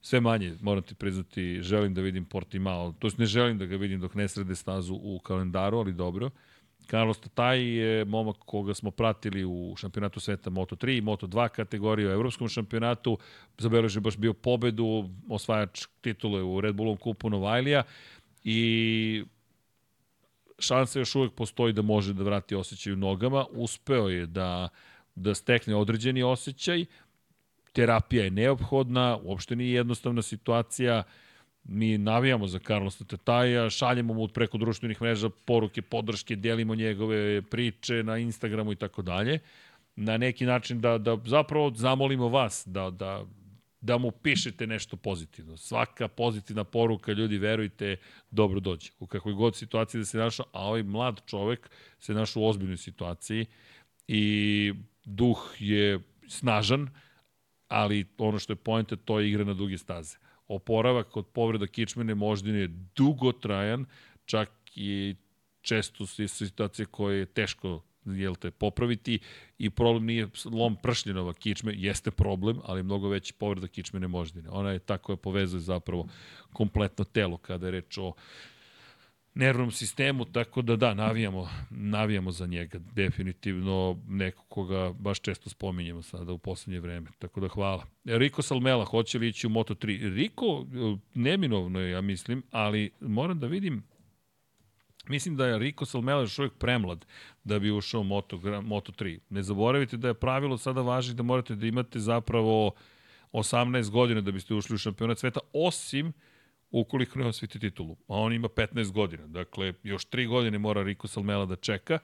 Sve 0.01 0.19
manje, 0.19 0.55
moram 0.61 0.83
ti 0.83 0.95
priznati, 0.95 1.61
želim 1.61 1.93
da 1.93 2.01
vidim 2.01 2.25
Portimao, 2.25 2.91
to 2.99 3.09
ne 3.17 3.25
želim 3.25 3.57
da 3.57 3.65
ga 3.65 3.75
vidim 3.75 3.99
dok 3.99 4.15
ne 4.15 4.27
srede 4.27 4.55
stazu 4.55 4.95
u 4.95 5.19
kalendaru, 5.19 5.77
ali 5.77 5.93
dobro. 5.93 6.29
Carlos 6.89 7.19
Tataj 7.19 7.61
je 7.61 8.05
momak 8.05 8.35
koga 8.45 8.73
smo 8.73 8.91
pratili 8.91 9.45
u 9.45 9.75
šampionatu 9.77 10.19
sveta 10.19 10.49
Moto3 10.49 10.97
i 10.97 11.01
Moto2 11.01 11.49
kategorije 11.49 12.09
u 12.09 12.11
evropskom 12.11 12.49
šampionatu. 12.49 13.17
Zabeležio 13.57 14.01
baš 14.01 14.17
bio 14.17 14.33
pobedu, 14.33 15.09
osvajač 15.29 15.85
titule 16.01 16.43
u 16.43 16.61
Red 16.61 16.75
Bullom 16.75 16.97
kupu 16.97 17.29
Novajlija 17.29 17.83
i 18.43 19.23
šansa 20.63 20.99
još 20.99 21.15
uvek 21.15 21.33
postoji 21.33 21.73
da 21.73 21.81
može 21.81 22.13
da 22.13 22.23
vrati 22.23 22.55
osjećaj 22.55 22.93
u 22.93 22.95
nogama. 22.95 23.45
Uspeo 23.51 24.09
je 24.09 24.25
da, 24.25 24.69
da 25.15 25.35
stekne 25.35 25.75
određeni 25.75 26.23
osjećaj. 26.23 26.85
terapija 27.73 28.23
je 28.23 28.31
neophodna, 28.31 29.17
uopšte 29.23 29.55
nije 29.55 29.73
jednostavna 29.73 30.21
situacija, 30.21 31.03
mi 31.63 31.97
navijamo 31.97 32.47
za 32.47 32.59
Carlosa 32.59 33.05
Tetaja, 33.05 33.69
šaljemo 33.69 34.13
mu 34.13 34.27
preko 34.27 34.57
društvenih 34.57 35.01
mreža 35.01 35.29
poruke, 35.45 35.81
podrške, 35.81 36.35
delimo 36.35 36.75
njegove 36.75 37.41
priče 37.41 38.03
na 38.03 38.17
Instagramu 38.17 38.71
i 38.71 38.75
tako 38.75 39.01
dalje, 39.01 39.39
na 39.95 40.17
neki 40.17 40.45
način 40.45 40.81
da, 40.81 40.97
da 40.97 41.17
zapravo 41.25 41.71
zamolimo 41.75 42.29
vas 42.29 42.63
da, 42.65 42.89
da, 42.89 43.25
da 43.83 43.97
mu 43.97 44.11
pišete 44.11 44.67
nešto 44.67 44.97
pozitivno. 44.97 45.57
Svaka 45.57 46.07
pozitivna 46.07 46.63
poruka, 46.63 47.11
ljudi, 47.11 47.37
verujte, 47.37 47.95
dobro 48.31 48.59
dođe. 48.59 48.91
U 48.99 49.07
kakvoj 49.07 49.33
god 49.33 49.55
situaciji 49.55 49.99
da 49.99 50.05
se 50.05 50.17
našao, 50.17 50.45
a 50.51 50.67
ovaj 50.67 50.83
mlad 50.83 51.21
čovek 51.25 51.69
se 51.99 52.13
našao 52.13 52.43
u 52.43 52.47
ozbiljnoj 52.47 52.77
situaciji 52.77 53.45
i 54.07 54.73
duh 55.05 55.55
je 55.59 55.99
snažan, 56.27 56.89
ali 57.67 58.05
ono 58.17 58.39
što 58.39 58.53
je 58.53 58.57
pojenta, 58.57 58.95
to 58.95 59.19
je 59.19 59.29
igra 59.29 59.43
na 59.43 59.53
duge 59.53 59.77
staze. 59.77 60.17
Oporavak 60.47 61.17
od 61.17 61.27
povreda 61.27 61.67
kičmene 61.67 62.15
moždine 62.15 62.59
je 62.59 62.71
dugotrajan, 62.95 63.85
čak 64.25 64.49
i 64.75 65.15
često 65.61 66.05
su 66.05 66.27
situacije 66.27 66.85
koje 66.85 67.19
je 67.19 67.25
teško 67.25 67.81
jel 68.05 68.35
te, 68.35 68.51
popraviti 68.51 69.19
i 69.57 69.69
problem 69.69 70.05
nije 70.05 70.27
lom 70.45 70.75
pršljenova 70.83 71.33
kičme, 71.33 71.73
jeste 71.75 72.11
problem, 72.11 72.59
ali 72.63 72.83
mnogo 72.83 73.09
veći 73.09 73.33
povreda 73.33 73.67
kičmene 73.67 74.07
moždine. 74.07 74.49
Ona 74.49 74.71
je 74.71 74.79
ta 74.79 74.97
koja 74.97 75.15
povezuje 75.15 75.61
zapravo 75.61 76.07
kompletno 76.53 77.05
telo 77.05 77.37
kada 77.37 77.67
je 77.67 77.71
reč 77.71 77.97
o 77.97 78.13
nervnom 79.35 79.71
sistemu, 79.71 80.25
tako 80.25 80.61
da 80.61 80.75
da, 80.75 80.93
navijamo, 80.93 81.49
navijamo 81.69 82.31
za 82.31 82.45
njega, 82.45 82.79
definitivno 82.79 83.99
neko 84.07 84.43
koga 84.47 84.93
baš 84.99 85.19
često 85.19 85.49
spominjemo 85.49 86.01
sada 86.01 86.33
u 86.33 86.37
poslednje 86.37 86.79
vreme, 86.79 87.09
tako 87.19 87.39
da 87.39 87.47
hvala. 87.47 87.85
Riko 88.03 88.41
Salmela, 88.41 88.85
hoće 88.85 89.19
li 89.19 89.27
ići 89.27 89.47
u 89.47 89.49
Moto3? 89.49 90.13
Riko, 90.15 90.65
neminovno 91.13 91.79
je, 91.79 91.91
ja 91.91 92.01
mislim, 92.01 92.43
ali 92.51 92.91
moram 92.99 93.39
da 93.39 93.47
vidim, 93.47 93.83
mislim 95.07 95.35
da 95.35 95.47
je 95.47 95.59
Riko 95.59 95.85
Salmela 95.85 96.21
još 96.21 96.39
uvijek 96.39 96.53
premlad 96.53 97.05
da 97.43 97.59
bi 97.59 97.71
ušao 97.71 98.01
u 98.01 98.03
Moto, 98.03 98.37
Moto3. 98.37 99.19
Ne 99.29 99.43
zaboravite 99.43 99.97
da 99.97 100.07
je 100.07 100.13
pravilo 100.13 100.57
sada 100.57 100.81
važi 100.81 101.13
da 101.13 101.23
morate 101.23 101.55
da 101.55 101.67
imate 101.67 101.99
zapravo 101.99 102.71
18 103.33 103.89
godina 103.89 104.21
da 104.21 104.31
biste 104.31 104.53
ušli 104.53 104.75
u 104.75 104.77
šampionat 104.77 105.19
sveta, 105.19 105.39
osim 105.53 106.13
ukoliko 106.71 107.19
ne 107.19 107.25
osviti 107.25 107.59
titulu. 107.59 107.95
A 108.07 108.15
on 108.15 108.33
ima 108.33 108.47
15 108.47 108.91
godina. 108.91 109.27
Dakle, 109.27 109.73
još 109.83 110.07
3 110.07 110.27
godine 110.27 110.57
mora 110.57 110.83
Rico 110.83 111.07
Salmela 111.07 111.45
da 111.45 111.55
čeka, 111.55 111.99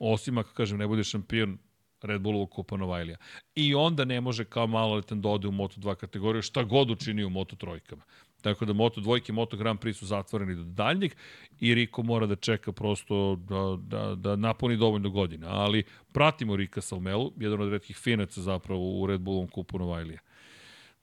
osim 0.00 0.38
ako, 0.38 0.50
kažem, 0.52 0.78
ne 0.78 0.86
bude 0.86 1.04
šampion 1.04 1.58
Red 2.02 2.20
Bullovog 2.20 2.50
kupa 2.50 2.76
Novajlija. 2.76 3.16
I 3.54 3.74
onda 3.74 4.04
ne 4.04 4.20
može 4.20 4.44
kao 4.44 4.66
maloletan 4.66 5.20
da 5.20 5.28
ode 5.28 5.48
u 5.48 5.52
Moto2 5.52 5.94
kategoriju, 5.94 6.42
šta 6.42 6.62
god 6.62 6.90
učini 6.90 7.24
u 7.24 7.30
Moto 7.30 7.56
trojkama. 7.56 8.02
Tako 8.44 8.64
da 8.64 8.72
Moto 8.72 9.00
dvojke 9.00 9.32
Moto 9.32 9.56
Grand 9.56 9.80
Prix 9.80 9.92
su 9.92 10.06
zatvoreni 10.06 10.54
do 10.54 10.64
daljnjeg 10.64 11.12
i 11.60 11.74
Riko 11.74 12.02
mora 12.02 12.26
da 12.26 12.36
čeka 12.36 12.72
prosto 12.72 13.36
da, 13.36 13.78
da, 13.80 14.14
da 14.14 14.36
napuni 14.36 14.76
dovoljno 14.76 15.10
godina. 15.10 15.46
Ali 15.50 15.84
pratimo 16.12 16.56
Rika 16.56 16.80
Salmelu, 16.80 17.32
jedan 17.36 17.60
od 17.60 17.72
redkih 17.72 17.96
finaca 17.96 18.42
zapravo 18.42 19.00
u 19.00 19.06
Red 19.06 19.20
Bullovom 19.20 19.48
kupu 19.48 19.78
Novajlija. 19.78 20.18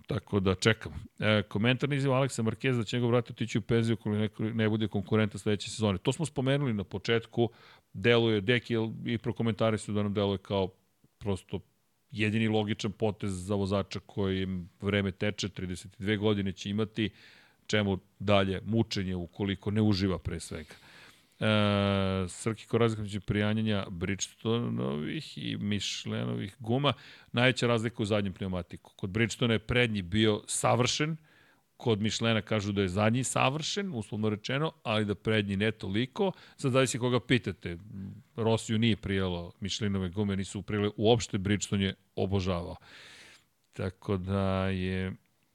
Tako 0.08 0.40
da 0.40 0.56
čekamo. 0.56 0.95
E, 1.20 1.42
komentar 1.42 1.90
na 1.90 2.14
Aleksa 2.14 2.44
Markeza 2.44 2.78
da 2.78 2.84
će 2.84 2.98
njegov 2.98 3.10
vrat 3.10 3.30
otići 3.30 3.58
u 3.58 3.61
penziju 3.61 3.98
ako 4.00 4.10
neko 4.10 4.44
ne 4.44 4.70
bude 4.70 4.88
konkurenta 4.88 5.38
sledeće 5.38 5.70
sezone. 5.70 5.98
To 5.98 6.11
smo 6.11 6.26
spomenuli 6.26 6.74
na 6.74 6.84
početku. 6.84 7.50
Deluje, 7.94 8.42
Deki 8.42 8.76
i 9.06 9.18
prokomentari 9.18 9.78
su 9.78 9.94
da 9.94 10.03
nam 10.03 10.14
deluje 10.14 10.38
kao 10.38 10.70
prosto 11.18 11.60
jedini 12.12 12.48
logičan 12.48 12.92
potez 12.92 13.32
za 13.32 13.56
vozača 13.56 14.00
koji 14.00 14.48
vreme 14.82 15.12
teče, 15.12 15.50
32 15.50 16.18
godine 16.18 16.52
će 16.52 16.70
imati, 16.70 17.10
čemu 17.68 18.00
dalje 18.20 18.62
mučenje 18.66 19.16
ukoliko 19.16 19.72
ne 19.72 19.82
uživa 19.82 20.20
pre 20.20 20.40
svega. 20.40 20.76
E, 21.40 22.28
Srki 22.28 22.66
razlika 22.78 23.26
prijanjanja 23.26 23.86
Bridgestonovih 23.90 25.38
i 25.38 25.58
Michelinovih 25.58 26.56
guma, 26.60 26.94
najveća 27.32 27.68
razlika 27.68 28.04
u 28.04 28.06
zadnjem 28.06 28.34
pneumatiku. 28.34 28.92
Kod 28.96 29.10
Bridgestona 29.10 29.54
je 29.54 29.60
prednji 29.60 30.02
bio 30.02 30.42
savršen, 30.48 31.18
kod 31.82 32.01
Michelina 32.01 32.42
kažu 32.42 32.72
da 32.72 32.82
je 32.82 32.90
zadnji 32.90 33.24
savršen, 33.24 33.93
uslovno 33.93 34.30
rečeno, 34.30 34.72
ali 34.84 35.06
da 35.06 35.16
prednji 35.16 35.58
ne 35.58 35.72
toliko. 35.72 36.32
Sad 36.58 36.72
zavisi 36.72 37.00
koga 37.00 37.19
pitate. 37.19 37.77
Rosiju 38.35 38.77
nije 38.77 38.95
prijelo, 38.95 39.51
Michelinove 39.60 40.10
gume 40.10 40.35
nisu 40.35 40.61
prijele, 40.61 40.92
uopšte 40.98 41.38
Bridgestone 41.38 41.85
je 41.85 41.95
obožavao. 42.16 42.76
Tako 43.74 44.18
da 44.18 44.68
je 44.68 45.11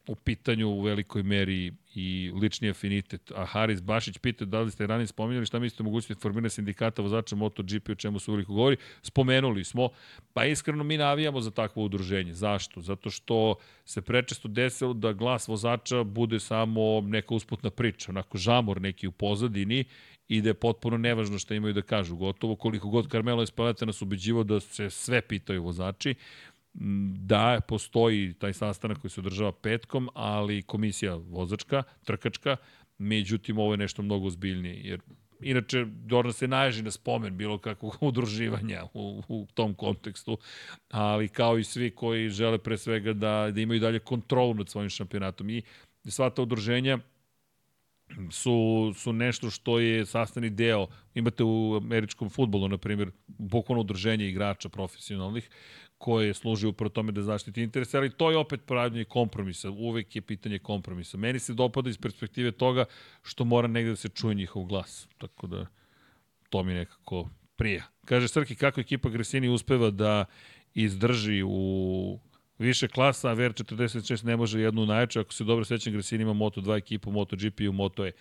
u 0.07 0.15
pitanju 0.15 0.69
u 0.69 0.81
velikoj 0.81 1.23
meri 1.23 1.73
i 1.95 2.33
lični 2.41 2.71
afinitet. 2.71 3.33
A 3.35 3.45
Haris 3.45 3.83
Bašić 3.83 4.19
pita 4.19 4.45
da 4.45 4.61
li 4.61 4.71
ste 4.71 4.87
ranije 4.87 5.07
spominjali 5.07 5.47
šta 5.47 5.59
mislite 5.59 5.83
o 5.83 5.85
mogućnosti 5.85 6.23
formiranja 6.23 6.49
sindikata 6.49 7.03
vozača 7.03 7.37
MotoGP, 7.37 7.89
o 7.89 7.95
čemu 7.95 8.19
se 8.19 8.31
uveliko 8.31 8.53
govori. 8.53 8.77
Spomenuli 9.03 9.65
smo, 9.65 9.89
pa 10.33 10.45
iskreno 10.45 10.85
mi 10.85 10.97
navijamo 10.97 11.41
za 11.41 11.51
takvo 11.51 11.85
udruženje. 11.85 12.35
Zašto? 12.35 12.81
Zato 12.81 13.11
što 13.11 13.55
se 13.85 14.03
prečesto 14.03 14.49
desilo 14.49 14.93
da 14.93 15.13
glas 15.13 15.49
vozača 15.49 16.05
bude 16.05 16.41
samo 16.41 17.01
neka 17.01 17.35
usputna 17.35 17.71
priča, 17.71 18.13
onako 18.13 18.39
žamor 18.39 18.81
neki 18.81 19.07
u 19.07 19.13
pozadini 19.13 19.85
i 20.29 20.41
da 20.41 20.49
je 20.49 20.55
potpuno 20.55 20.99
nevažno 20.99 21.39
šta 21.39 21.55
imaju 21.55 21.75
da 21.75 21.83
kažu. 21.83 22.17
Gotovo 22.17 22.57
koliko 22.57 22.89
god 22.89 23.11
Carmelo 23.11 23.43
Espaleta 23.43 23.87
nas 23.87 24.03
ubeđivo 24.03 24.45
da 24.45 24.61
se 24.61 24.91
sve 24.91 25.21
pitaju 25.21 25.63
vozači, 25.63 26.15
da 27.19 27.61
postoji 27.69 28.35
taj 28.35 28.53
sastanak 28.53 28.99
koji 28.99 29.11
se 29.11 29.21
održava 29.21 29.53
petkom, 29.53 30.09
ali 30.15 30.63
komisija 30.63 31.15
vozačka, 31.15 31.83
trkačka, 32.05 32.57
međutim 32.99 33.59
ovo 33.59 33.73
je 33.73 33.77
nešto 33.77 34.03
mnogo 34.03 34.27
ozbiljnije, 34.27 34.81
jer 34.85 35.01
Inače, 35.41 35.85
Dorna 35.85 36.33
se 36.33 36.49
naježi 36.49 36.83
na 36.83 36.91
spomen 36.91 37.37
bilo 37.37 37.59
kakvog 37.59 37.97
udruživanja 38.09 38.85
u, 38.95 39.23
u 39.29 39.47
tom 39.55 39.75
kontekstu, 39.75 40.39
ali 40.91 41.29
kao 41.29 41.59
i 41.59 41.65
svi 41.65 41.91
koji 41.91 42.31
žele 42.31 42.59
pre 42.59 42.79
svega 42.79 43.13
da, 43.13 43.51
da 43.55 43.61
imaju 43.61 43.81
dalje 43.81 43.99
kontrolu 43.99 44.55
nad 44.55 44.69
svojim 44.69 44.91
šampionatom. 44.91 45.51
I 45.51 45.63
sva 46.05 46.31
ta 46.31 46.43
udruženja 46.43 46.99
su, 48.31 48.93
su 48.97 49.13
nešto 49.13 49.51
što 49.51 49.79
je 49.79 50.07
sastavni 50.07 50.51
deo. 50.51 50.87
Imate 51.15 51.45
u 51.45 51.77
američkom 51.77 52.31
futbolu, 52.31 52.69
na 52.69 52.79
primjer, 52.79 53.11
bukvalno 53.27 53.81
udruženje 53.81 54.29
igrača 54.29 54.69
profesionalnih, 54.69 55.51
koje 55.99 56.35
služi 56.35 56.67
upravo 56.67 56.89
tome 56.89 57.13
da 57.13 57.23
zaštiti 57.23 57.63
interese, 57.63 57.97
ali 57.99 58.11
to 58.11 58.31
je 58.31 58.37
opet 58.37 58.61
pravljanje 58.67 59.05
kompromisa, 59.05 59.71
uvek 59.71 60.17
je 60.17 60.23
pitanje 60.23 60.59
kompromisa. 60.59 61.19
Meni 61.19 61.39
se 61.39 61.55
dopada 61.55 61.91
iz 61.91 61.99
perspektive 61.99 62.53
toga 62.53 62.85
što 63.23 63.45
mora 63.45 63.69
negde 63.69 63.91
da 63.91 63.97
se 63.97 64.09
čuje 64.09 64.35
njihov 64.35 64.65
glas, 64.65 65.09
tako 65.19 65.47
da 65.47 65.67
to 66.51 66.63
mi 66.63 66.75
nekako 66.75 67.29
prija. 67.57 67.85
Kaže 68.05 68.29
Srki, 68.29 68.55
kako 68.55 68.81
ekipa 68.81 69.09
Gresini 69.09 69.49
uspeva 69.49 69.91
da 69.91 70.25
izdrži 70.75 71.43
u 71.47 72.19
više 72.59 72.89
klasa, 72.89 73.31
a 73.31 73.35
VR46 73.35 74.25
ne 74.25 74.37
može 74.37 74.61
jednu 74.61 74.87
najjaču, 74.87 75.21
ako 75.21 75.33
se 75.33 75.45
dobro 75.45 75.65
sećam, 75.65 75.93
Gresini 75.93 76.23
ima 76.23 76.35
Moto2 76.35 76.79
ekipu, 76.79 77.11
MotoGP 77.11 77.61
i 77.61 77.69
Moto 77.69 78.07
E. 78.07 78.13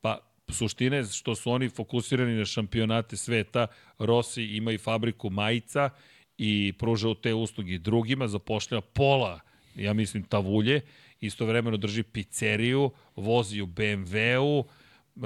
Pa, 0.00 0.18
suština 0.48 0.96
je 0.96 1.04
što 1.04 1.34
su 1.34 1.50
oni 1.50 1.68
fokusirani 1.68 2.34
na 2.34 2.44
šampionate 2.44 3.16
sveta, 3.16 3.66
Rossi 3.98 4.42
ima 4.42 4.72
i 4.72 4.78
fabriku 4.78 5.30
majica, 5.30 5.90
i 6.38 6.72
pružao 6.78 7.14
te 7.14 7.34
usluge 7.34 7.78
drugima, 7.78 8.28
zapošljava 8.28 8.80
pola, 8.80 9.40
ja 9.74 9.92
mislim, 9.92 10.22
tavulje, 10.22 10.80
istovremeno 11.20 11.76
drži 11.76 12.02
pizzeriju, 12.02 12.90
vozi 13.16 13.60
u 13.60 13.66
BMW-u, 13.66 14.64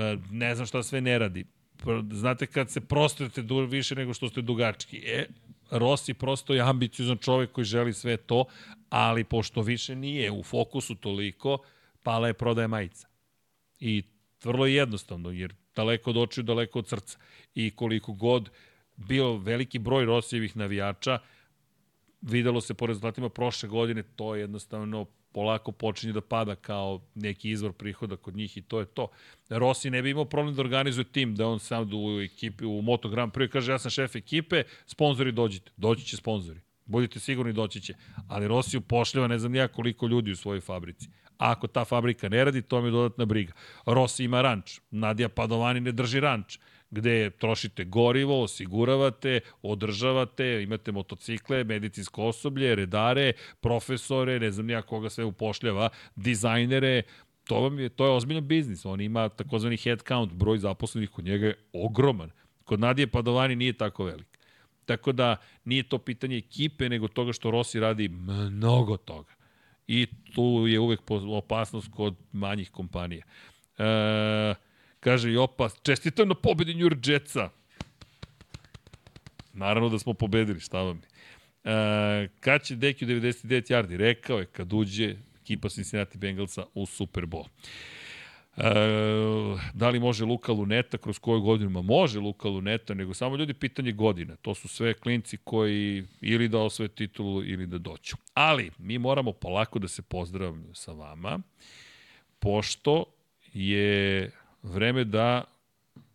e, 0.01 0.17
ne 0.31 0.55
znam 0.55 0.67
šta 0.67 0.83
sve 0.83 1.01
ne 1.01 1.19
radi. 1.19 1.45
Znate 2.13 2.47
kad 2.47 2.71
se 2.71 2.81
prostojete 2.81 3.43
više 3.69 3.95
nego 3.95 4.15
što 4.15 4.29
ste 4.29 4.43
dugački. 4.43 5.03
E, 5.07 5.27
Rossi 5.71 6.15
prosto 6.15 6.55
je 6.55 6.61
ambiciozan 6.61 7.19
čovek 7.19 7.53
koji 7.53 7.65
želi 7.65 7.93
sve 7.93 8.17
to, 8.17 8.45
ali 8.89 9.25
pošto 9.25 9.63
više 9.63 9.97
nije 9.97 10.31
u 10.31 10.43
fokusu 10.43 10.95
toliko, 10.95 11.59
pala 12.03 12.27
je 12.27 12.35
prodaja 12.35 12.69
majica. 12.69 13.09
I 13.79 14.03
vrlo 14.45 14.67
je 14.67 14.75
jednostavno, 14.75 15.31
jer 15.31 15.55
daleko 15.77 16.11
od 16.11 16.17
očiju, 16.17 16.45
daleko 16.45 16.79
od 16.79 16.89
srca. 16.89 17.19
I 17.55 17.71
koliko 17.71 18.13
god 18.13 18.51
bio 19.09 19.37
veliki 19.37 19.79
broj 19.79 20.05
Rosijevih 20.05 20.57
navijača, 20.57 21.19
videlo 22.23 22.61
se 22.61 22.75
po 22.75 22.87
rezultatima 22.87 23.29
prošle 23.29 23.69
godine, 23.69 24.03
to 24.03 24.35
je 24.35 24.41
jednostavno 24.41 25.07
polako 25.33 25.73
počinje 25.73 26.13
da 26.13 26.21
pada 26.21 26.55
kao 26.55 27.01
neki 27.15 27.51
izvor 27.51 27.73
prihoda 27.73 28.17
kod 28.17 28.37
njih 28.37 28.57
i 28.57 28.63
to 28.63 28.81
je 28.81 28.87
to. 28.87 29.09
Rossi 29.49 29.91
ne 29.91 30.03
bi 30.03 30.11
imao 30.11 30.25
problem 30.25 30.55
da 30.55 30.63
organizuje 30.63 31.05
tim, 31.05 31.35
da 31.35 31.49
on 31.49 31.59
sam 31.59 31.91
u 31.95 32.21
ekipi, 32.21 32.65
u 32.65 32.83
Moto 32.83 33.09
Grand 33.09 33.33
Prix 33.33 33.49
kaže 33.49 33.73
ja 33.73 33.79
sam 33.79 33.91
šef 33.91 34.17
ekipe, 34.17 34.63
sponzori 34.87 35.33
dođite. 35.33 35.71
Doći 35.77 36.05
će 36.05 36.17
sponzori. 36.17 36.61
Budite 36.87 37.21
sigurni 37.21 37.53
doći 37.53 37.81
će. 37.81 37.95
Ali 38.29 38.49
Rossi 38.49 38.77
upošljava 38.77 39.29
ne 39.29 39.39
znam 39.39 39.55
ja 39.55 39.69
koliko 39.69 40.07
ljudi 40.07 40.33
u 40.33 40.37
svojoj 40.37 40.61
fabrici. 40.61 41.09
A 41.39 41.51
ako 41.51 41.67
ta 41.67 41.85
fabrika 41.85 42.29
ne 42.29 42.45
radi, 42.45 42.63
to 42.63 42.81
mi 42.81 42.89
je 42.89 42.93
dodatna 42.93 43.25
briga. 43.25 43.53
Rossi 43.87 44.25
ima 44.25 44.43
ranč. 44.43 44.81
Nadija 44.91 45.29
Padovani 45.29 45.81
ne 45.81 45.93
drži 45.93 46.21
ranč 46.21 46.59
gde 46.91 47.31
trošite 47.31 47.85
gorivo, 47.85 48.43
osiguravate, 48.43 49.41
održavate, 49.63 50.63
imate 50.63 50.93
motocikle, 50.93 51.65
medicinsko 51.65 52.25
osoblje, 52.25 52.75
redare, 52.75 53.33
profesore, 53.61 54.41
ne 54.41 54.51
znam 54.51 54.67
nija 54.67 54.83
koga 54.83 55.11
sve 55.11 55.25
upošljava, 55.25 55.89
dizajnere, 56.17 57.03
to, 57.45 57.61
vam 57.61 57.79
je, 57.79 57.89
to 57.89 58.05
je 58.05 58.11
ozbiljan 58.11 58.47
biznis. 58.47 58.85
On 58.85 59.01
ima 59.01 59.29
takozvani 59.29 59.77
head 59.77 60.03
count, 60.09 60.33
broj 60.33 60.59
zaposlenih 60.59 61.11
kod 61.11 61.25
njega 61.25 61.47
je 61.47 61.57
ogroman. 61.73 62.31
Kod 62.65 62.81
Nadije 62.81 63.07
Padovani 63.07 63.57
nije 63.57 63.73
tako 63.73 64.05
velik. 64.05 64.39
Tako 64.85 65.13
da 65.13 65.37
nije 65.65 65.83
to 65.83 65.99
pitanje 65.99 66.37
ekipe, 66.37 66.89
nego 66.89 67.09
toga 67.09 67.33
što 67.33 67.51
Rossi 67.51 67.81
radi 67.81 68.09
mnogo 68.09 68.97
toga. 68.97 69.33
I 69.87 70.07
tu 70.35 70.65
je 70.69 70.81
uvek 70.81 71.01
opasnost 71.11 71.91
kod 71.91 72.15
manjih 72.33 72.71
kompanija. 72.71 73.25
E, 73.79 74.55
kaže 75.01 75.33
Jopa, 75.33 75.69
čestitam 75.83 76.29
na 76.29 76.35
pobedi 76.35 76.75
New 76.75 76.89
York 76.89 77.09
Jetsa. 77.09 77.51
Naravno 79.53 79.89
da 79.89 79.99
smo 79.99 80.15
pobedili, 80.15 80.61
šta 80.61 80.83
vam 80.83 80.97
je. 80.97 81.11
E, 81.65 82.29
kad 82.41 82.63
će 82.63 82.77
Deki 82.77 83.05
u 83.05 83.09
99 83.09 83.71
yardi? 83.73 83.97
Rekao 83.97 84.39
je 84.39 84.47
kad 84.47 84.73
uđe 84.73 85.17
ekipa 85.43 85.69
Cincinnati 85.69 86.19
Bengalsa 86.19 86.65
u 86.75 86.87
Super 86.87 87.25
Bowl. 87.25 87.47
E, 88.57 88.63
da 89.75 89.89
li 89.89 90.01
može 90.01 90.25
Luka 90.25 90.53
Luneta, 90.53 90.99
kroz 90.99 91.19
koju 91.19 91.41
godinu? 91.41 91.71
Ma 91.71 91.83
može 91.83 92.21
Luka 92.21 92.49
Luneta, 92.49 92.95
nego 92.95 93.15
samo 93.15 93.37
ljudi 93.37 93.55
pitanje 93.55 93.93
godina. 93.93 94.37
To 94.37 94.55
su 94.55 94.69
sve 94.69 94.95
klinci 94.95 95.37
koji 95.45 96.05
ili 96.21 96.49
da 96.49 96.59
osvoje 96.59 96.89
titulu 96.89 97.45
ili 97.45 97.67
da 97.67 97.79
doću. 97.79 98.17
Ali, 98.35 98.71
mi 98.79 98.99
moramo 98.99 99.33
polako 99.33 99.79
da 99.79 99.89
se 99.89 100.03
pozdravimo 100.03 100.75
sa 100.75 100.93
vama, 100.93 101.39
pošto 102.39 103.05
je 103.53 104.31
vreme 104.63 105.05
da 105.05 105.45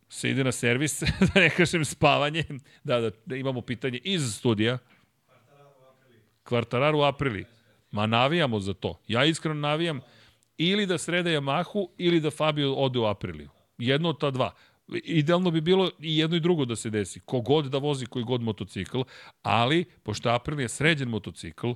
se 0.09 0.29
ide 0.29 0.43
na 0.43 0.51
servis, 0.51 1.03
da 1.33 1.39
ne 1.39 1.49
kažem 1.49 1.85
spavanje, 1.85 2.43
da, 2.83 2.99
da, 2.99 3.11
da 3.25 3.35
imamo 3.35 3.61
pitanje 3.61 3.99
iz 4.03 4.35
studija. 4.35 4.77
Kvartararu 6.43 7.01
Aprili. 7.01 7.45
Ma 7.91 8.05
navijamo 8.05 8.59
za 8.59 8.73
to. 8.73 8.99
Ja 9.07 9.25
iskreno 9.25 9.59
navijam 9.59 10.01
ili 10.57 10.85
da 10.85 10.97
srede 10.97 11.37
Yamahu 11.37 11.87
ili 11.97 12.19
da 12.19 12.31
Fabio 12.31 12.73
ode 12.73 12.99
u 12.99 13.05
Apriliju. 13.05 13.49
Jedno 13.77 14.09
od 14.09 14.19
ta 14.19 14.31
dva. 14.31 14.51
Idealno 15.03 15.51
bi 15.51 15.61
bilo 15.61 15.91
i 15.99 16.17
jedno 16.17 16.37
i 16.37 16.39
drugo 16.39 16.65
da 16.65 16.75
se 16.75 16.89
desi. 16.89 17.19
Kogod 17.19 17.65
da 17.65 17.77
vozi 17.77 18.05
koji 18.05 18.25
god 18.25 18.41
motocikl, 18.41 19.01
ali 19.41 19.85
pošto 20.03 20.29
April 20.29 20.59
je 20.59 20.69
sređen 20.69 21.09
motocikl, 21.09 21.71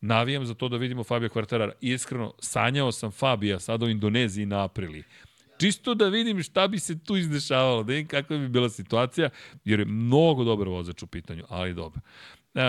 navijam 0.00 0.46
za 0.46 0.54
to 0.54 0.68
da 0.68 0.76
vidimo 0.76 1.04
Fabio 1.04 1.28
Quartarara. 1.28 1.72
Iskreno, 1.80 2.34
sanjao 2.38 2.92
sam 2.92 3.10
Fabija 3.10 3.60
sada 3.60 3.86
u 3.86 3.88
Indoneziji 3.88 4.46
na 4.46 4.64
Apriliji. 4.64 5.04
Čisto 5.60 5.94
da 5.94 6.08
vidim 6.08 6.42
šta 6.42 6.68
bi 6.68 6.78
se 6.78 6.98
tu 6.98 7.16
izdešavalo, 7.16 7.82
da 7.82 7.92
vidim 7.92 8.08
kakva 8.08 8.38
bi 8.38 8.48
bila 8.48 8.68
situacija, 8.68 9.30
jer 9.64 9.78
je 9.78 9.84
mnogo 9.84 10.44
dobar 10.44 10.68
vozač 10.68 11.02
u 11.02 11.06
pitanju, 11.06 11.44
ali 11.48 11.74
dobro. 11.74 12.00
E, 12.54 12.60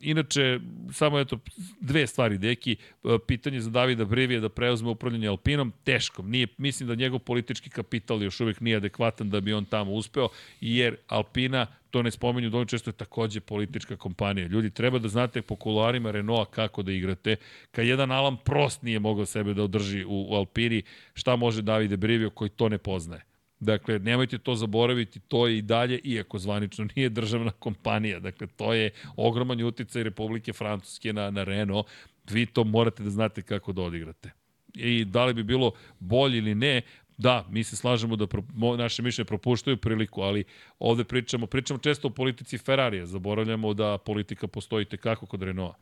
inače, 0.00 0.60
samo 0.92 1.18
eto, 1.18 1.38
dve 1.80 2.06
stvari, 2.06 2.38
deki. 2.38 2.76
E, 3.04 3.18
pitanje 3.26 3.60
za 3.60 3.70
Davida 3.70 4.04
Brivije 4.04 4.40
da 4.40 4.48
preuzme 4.48 4.90
upravljanje 4.90 5.28
Alpinom, 5.28 5.72
teško. 5.84 6.22
Nije, 6.22 6.46
mislim 6.58 6.88
da 6.88 6.94
njegov 6.94 7.18
politički 7.18 7.70
kapital 7.70 8.22
još 8.22 8.40
uvek 8.40 8.60
nije 8.60 8.76
adekvatan 8.76 9.30
da 9.30 9.40
bi 9.40 9.52
on 9.52 9.64
tamo 9.64 9.92
uspeo, 9.92 10.28
jer 10.60 10.96
Alpina, 11.06 11.66
to 11.90 12.02
ne 12.02 12.10
spomenju 12.10 12.50
dovoljno 12.50 12.66
često, 12.66 12.90
je 12.90 12.94
takođe 12.94 13.40
politička 13.40 13.96
kompanija. 13.96 14.46
Ljudi, 14.46 14.70
treba 14.70 14.98
da 14.98 15.08
znate 15.08 15.42
po 15.42 15.56
kularima 15.56 16.10
Renaulta 16.10 16.50
kako 16.50 16.82
da 16.82 16.92
igrate. 16.92 17.36
Kad 17.70 17.86
jedan 17.86 18.10
Alan 18.12 18.36
Prost 18.44 18.82
nije 18.82 18.98
mogao 18.98 19.26
sebe 19.26 19.54
da 19.54 19.62
održi 19.62 20.04
u, 20.04 20.26
u 20.30 20.34
Alpini, 20.34 20.82
šta 21.14 21.36
može 21.36 21.62
Davide 21.62 21.96
Brivio 21.96 22.30
koji 22.30 22.50
to 22.50 22.68
ne 22.68 22.78
poznaje? 22.78 23.22
Dakle, 23.60 23.98
nemojte 23.98 24.38
to 24.38 24.54
zaboraviti, 24.54 25.20
to 25.20 25.46
je 25.46 25.58
i 25.58 25.62
dalje, 25.62 26.00
iako 26.04 26.38
zvanično 26.38 26.88
nije 26.96 27.08
državna 27.08 27.50
kompanija. 27.50 28.20
Dakle, 28.20 28.46
to 28.46 28.74
je 28.74 28.90
ogroman 29.16 29.62
uticaj 29.62 30.02
Republike 30.02 30.52
Francuske 30.52 31.12
na, 31.12 31.30
na 31.30 31.44
Renault. 31.44 31.86
Vi 32.30 32.46
to 32.46 32.64
morate 32.64 33.02
da 33.02 33.10
znate 33.10 33.42
kako 33.42 33.72
da 33.72 33.82
odigrate. 33.82 34.30
I 34.74 35.04
da 35.04 35.24
li 35.24 35.34
bi 35.34 35.42
bilo 35.42 35.72
bolje 35.98 36.38
ili 36.38 36.54
ne, 36.54 36.82
da, 37.18 37.46
mi 37.50 37.64
se 37.64 37.76
slažemo 37.76 38.16
da 38.16 38.26
pro, 38.26 38.42
naše 38.76 39.02
mišljenje 39.02 39.26
propuštaju 39.26 39.76
priliku, 39.76 40.20
ali 40.22 40.44
ovde 40.78 41.04
pričamo, 41.04 41.46
pričamo 41.46 41.78
često 41.78 42.08
o 42.08 42.10
politici 42.10 42.58
Ferrarija, 42.58 43.06
zaboravljamo 43.06 43.74
da 43.74 43.98
politika 43.98 44.46
postoji 44.46 44.84
tekako 44.84 45.26
kod 45.26 45.42
Renaulta. 45.42 45.78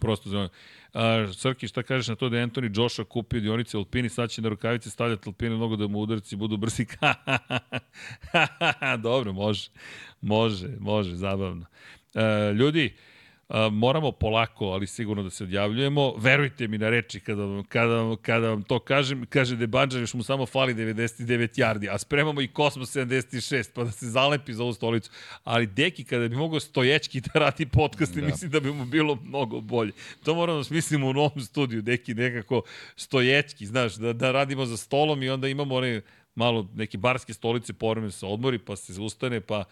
Prosto 0.00 0.30
za 0.30 0.48
Uh, 0.94 1.34
Srki, 1.34 1.68
šta 1.68 1.82
kažeš 1.82 2.08
na 2.08 2.14
to 2.14 2.28
da 2.28 2.38
je 2.38 2.46
Anthony 2.46 2.80
Joshua 2.80 3.04
kupio 3.04 3.40
dionice 3.40 3.76
Alpini, 3.76 4.08
sad 4.08 4.30
će 4.30 4.42
na 4.42 4.48
rukavice 4.48 4.90
stavljati 4.90 5.28
Alpini 5.28 5.56
mnogo 5.56 5.76
da 5.76 5.86
mu 5.86 5.98
udarci 6.00 6.36
budu 6.36 6.56
brzi. 6.56 6.86
Dobro, 9.02 9.32
može. 9.32 9.70
Može, 10.20 10.68
može, 10.80 11.14
zabavno. 11.16 11.66
Uh, 12.14 12.56
ljudi, 12.56 12.94
uh, 12.94 13.09
moramo 13.72 14.12
polako, 14.12 14.64
ali 14.66 14.86
sigurno 14.86 15.22
da 15.22 15.30
se 15.30 15.44
odjavljujemo. 15.44 16.14
Verujte 16.16 16.68
mi 16.68 16.78
na 16.78 16.90
reči 16.90 17.20
kada, 17.20 17.62
kada, 17.68 18.16
kada 18.22 18.48
vam 18.48 18.62
to 18.62 18.78
kažem. 18.78 19.26
Kaže 19.26 19.56
Debanđa, 19.56 19.98
još 19.98 20.14
mu 20.14 20.22
samo 20.22 20.46
fali 20.46 20.74
99 20.74 21.58
yardi, 21.58 21.94
a 21.94 21.98
spremamo 21.98 22.40
i 22.40 22.48
Kosmos 22.48 22.96
76, 22.96 23.70
pa 23.74 23.84
da 23.84 23.90
se 23.90 24.06
zalepi 24.06 24.54
za 24.54 24.62
ovu 24.62 24.72
stolicu. 24.72 25.10
Ali 25.44 25.66
Deki, 25.66 26.04
kada 26.04 26.28
bi 26.28 26.36
mogao 26.36 26.60
stoječki 26.60 27.20
da 27.20 27.30
radi 27.34 27.66
podcast, 27.66 28.14
da. 28.14 28.26
mislim 28.26 28.50
da 28.50 28.60
bi 28.60 28.72
mu 28.72 28.84
bilo 28.84 29.18
mnogo 29.24 29.60
bolje. 29.60 29.92
To 30.24 30.34
moramo 30.34 30.58
da 30.58 30.64
smislimo 30.64 31.08
u 31.08 31.12
novom 31.12 31.40
studiju, 31.40 31.82
Deki 31.82 32.14
nekako 32.14 32.62
stoječki, 32.96 33.66
znaš, 33.66 33.94
da, 33.94 34.12
da 34.12 34.32
radimo 34.32 34.66
za 34.66 34.76
stolom 34.76 35.22
i 35.22 35.28
onda 35.28 35.48
imamo 35.48 35.74
one 35.74 36.02
malo 36.34 36.68
neke 36.74 36.98
barske 36.98 37.34
stolice, 37.34 37.72
poreme 37.72 38.10
se 38.10 38.26
odmori, 38.26 38.58
pa 38.58 38.76
se 38.76 39.00
ustane, 39.00 39.40
pa 39.40 39.64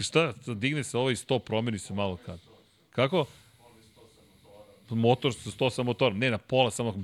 šta, 0.00 0.32
digne 0.46 0.84
se 0.84 0.98
ovaj 0.98 1.16
sto, 1.16 1.38
promeni 1.38 1.78
se 1.78 1.94
malo 1.94 2.16
kad. 2.26 2.55
Kako? 2.96 3.26
Motor 4.90 5.34
sa 5.34 5.50
100 5.50 5.70
sa 5.70 5.82
motorom. 5.82 6.18
Ne, 6.18 6.30
na 6.30 6.38
pola 6.38 6.70
samo 6.70 6.94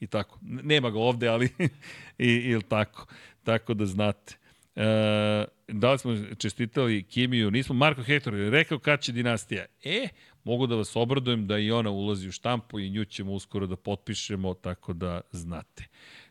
i 0.00 0.06
tako. 0.06 0.38
Nema 0.42 0.90
ga 0.90 0.98
ovde, 0.98 1.28
ali 1.28 1.48
i, 2.18 2.28
ili 2.28 2.62
tako. 2.62 3.06
Tako 3.44 3.74
da 3.74 3.86
znate. 3.86 4.36
E, 4.76 5.44
da 5.68 5.92
li 5.92 5.98
smo 5.98 6.16
čestitali 6.38 7.02
Kimiju? 7.02 7.50
Nismo. 7.50 7.74
Marko 7.74 8.02
Hector 8.02 8.34
je 8.34 8.50
rekao 8.50 8.78
kad 8.78 9.00
će 9.00 9.12
dinastija. 9.12 9.66
E, 9.84 10.08
mogu 10.44 10.66
da 10.66 10.74
vas 10.74 10.96
obradujem 10.96 11.46
da 11.46 11.58
i 11.58 11.70
ona 11.70 11.90
ulazi 11.90 12.28
u 12.28 12.32
štampu 12.32 12.80
i 12.80 12.90
nju 12.90 13.04
ćemo 13.04 13.32
uskoro 13.32 13.66
da 13.66 13.76
potpišemo, 13.76 14.54
tako 14.54 14.92
da 14.92 15.20
znate. 15.32 15.84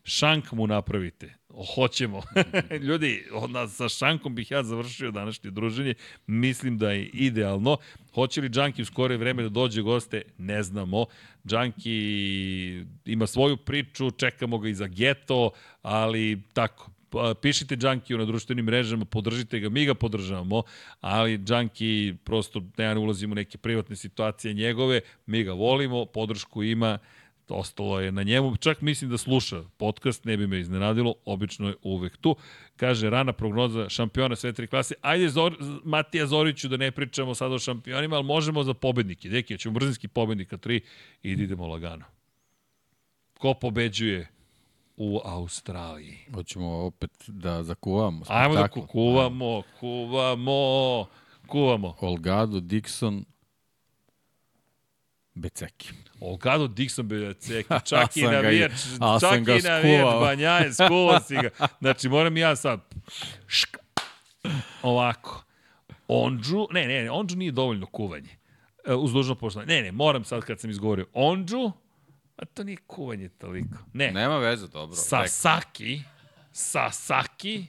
Šank 0.03 0.51
mu 0.51 0.67
napravite. 0.67 1.33
Hoćemo. 1.75 2.21
Ljudi, 2.87 3.23
onda 3.31 3.67
sa 3.67 3.89
šankom 3.89 4.35
bih 4.35 4.51
ja 4.51 4.63
završio 4.63 5.11
današnje 5.11 5.51
druženje. 5.51 5.93
Mislim 6.27 6.77
da 6.77 6.91
je 6.91 7.05
idealno. 7.05 7.77
Hoće 8.13 8.41
li 8.41 8.49
Džanki 8.49 8.81
u 8.81 8.85
skore 8.85 9.17
vreme 9.17 9.43
da 9.43 9.49
dođe 9.49 9.81
goste? 9.81 10.21
Ne 10.37 10.63
znamo. 10.63 11.05
Džanki 11.47 12.85
ima 13.05 13.27
svoju 13.27 13.57
priču, 13.57 14.11
čekamo 14.11 14.57
ga 14.57 14.69
i 14.69 14.73
za 14.73 14.87
geto, 14.87 15.51
ali 15.81 16.41
tako, 16.53 16.91
pa, 17.09 17.33
pišite 17.41 17.75
Džankiju 17.75 18.17
na 18.17 18.25
društvenim 18.25 18.65
mrežama, 18.65 19.05
podržite 19.05 19.59
ga, 19.59 19.69
mi 19.69 19.85
ga 19.85 19.93
podržavamo, 19.93 20.63
ali 21.01 21.37
Džanki 21.37 22.13
prosto 22.23 22.61
ne 22.77 22.97
ulazimo 22.97 23.31
u 23.31 23.35
neke 23.35 23.57
privatne 23.57 23.95
situacije 23.95 24.53
njegove, 24.53 25.01
mi 25.25 25.43
ga 25.43 25.53
volimo, 25.53 26.05
podršku 26.05 26.63
ima, 26.63 26.97
ostalo 27.49 27.99
je 27.99 28.11
na 28.11 28.23
njemu. 28.23 28.57
Čak 28.57 28.81
mislim 28.81 29.11
da 29.11 29.17
sluša 29.17 29.63
podcast, 29.77 30.25
ne 30.25 30.37
bi 30.37 30.47
me 30.47 30.59
iznenadilo, 30.59 31.15
obično 31.25 31.67
je 31.67 31.75
uvek 31.81 32.17
tu. 32.17 32.35
Kaže, 32.75 33.09
rana 33.09 33.33
prognoza 33.33 33.89
šampiona 33.89 34.35
sve 34.35 34.53
tri 34.53 34.67
klase. 34.67 34.95
Ajde, 35.01 35.29
Zor, 35.29 35.55
Matija 35.83 36.27
Zoriću, 36.27 36.67
da 36.67 36.77
ne 36.77 36.91
pričamo 36.91 37.35
sad 37.35 37.51
o 37.51 37.59
šampionima, 37.59 38.15
ali 38.15 38.25
možemo 38.25 38.63
za 38.63 38.73
pobednike. 38.73 39.29
Deki, 39.29 39.57
ćemo 39.57 39.73
brzinski 39.73 40.07
pobednika 40.07 40.57
tri 40.57 40.81
i 41.23 41.31
idemo 41.31 41.67
lagano. 41.67 42.05
Ko 43.39 43.53
pobeđuje 43.53 44.27
u 44.97 45.19
Australiji? 45.25 46.17
Hoćemo 46.33 46.85
opet 46.85 47.11
da 47.27 47.63
zakuvamo. 47.63 48.25
Ajmo 48.27 48.55
da 48.55 48.67
kuvamo, 48.67 49.61
kuvamo, 49.79 51.05
kuvamo. 51.47 51.95
Olgado, 51.99 52.59
Dixon, 52.59 53.23
Beceki. 55.35 55.89
Olgado 56.19 56.67
Dixon 56.67 57.07
Beceki, 57.07 57.69
čak 57.89 58.17
i 58.17 58.23
navijač, 58.23 58.71
čak 59.21 59.47
i 59.47 59.67
navijač 59.67 60.05
Banjaje, 60.21 60.73
skuva 60.73 61.19
si 61.19 61.35
ga. 61.35 61.49
Znači, 61.79 62.09
moram 62.09 62.37
ja 62.37 62.55
sad, 62.55 62.81
šk, 63.47 63.77
ovako, 64.81 65.43
Ondžu, 66.07 66.67
ne, 66.71 66.87
ne, 66.87 67.11
Ondžu 67.11 67.37
nije 67.37 67.51
dovoljno 67.51 67.85
kuvanje. 67.85 68.29
E, 68.87 68.93
uz 68.93 69.13
dužno 69.13 69.35
poštovanje. 69.35 69.73
Ne, 69.75 69.81
ne, 69.81 69.91
moram 69.91 70.23
sad 70.23 70.43
kad 70.45 70.59
sam 70.59 70.69
izgovorio 70.69 71.05
Ondžu, 71.13 71.71
a 72.35 72.45
to 72.45 72.63
nije 72.63 72.77
kuvanje 72.87 73.29
toliko. 73.29 73.77
Ne. 73.93 74.11
Nema 74.11 74.37
veze, 74.37 74.67
dobro. 74.67 74.95
Sasaki, 74.95 76.01
Sasaki, 76.51 77.65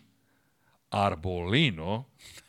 Arbolino, 0.91 2.05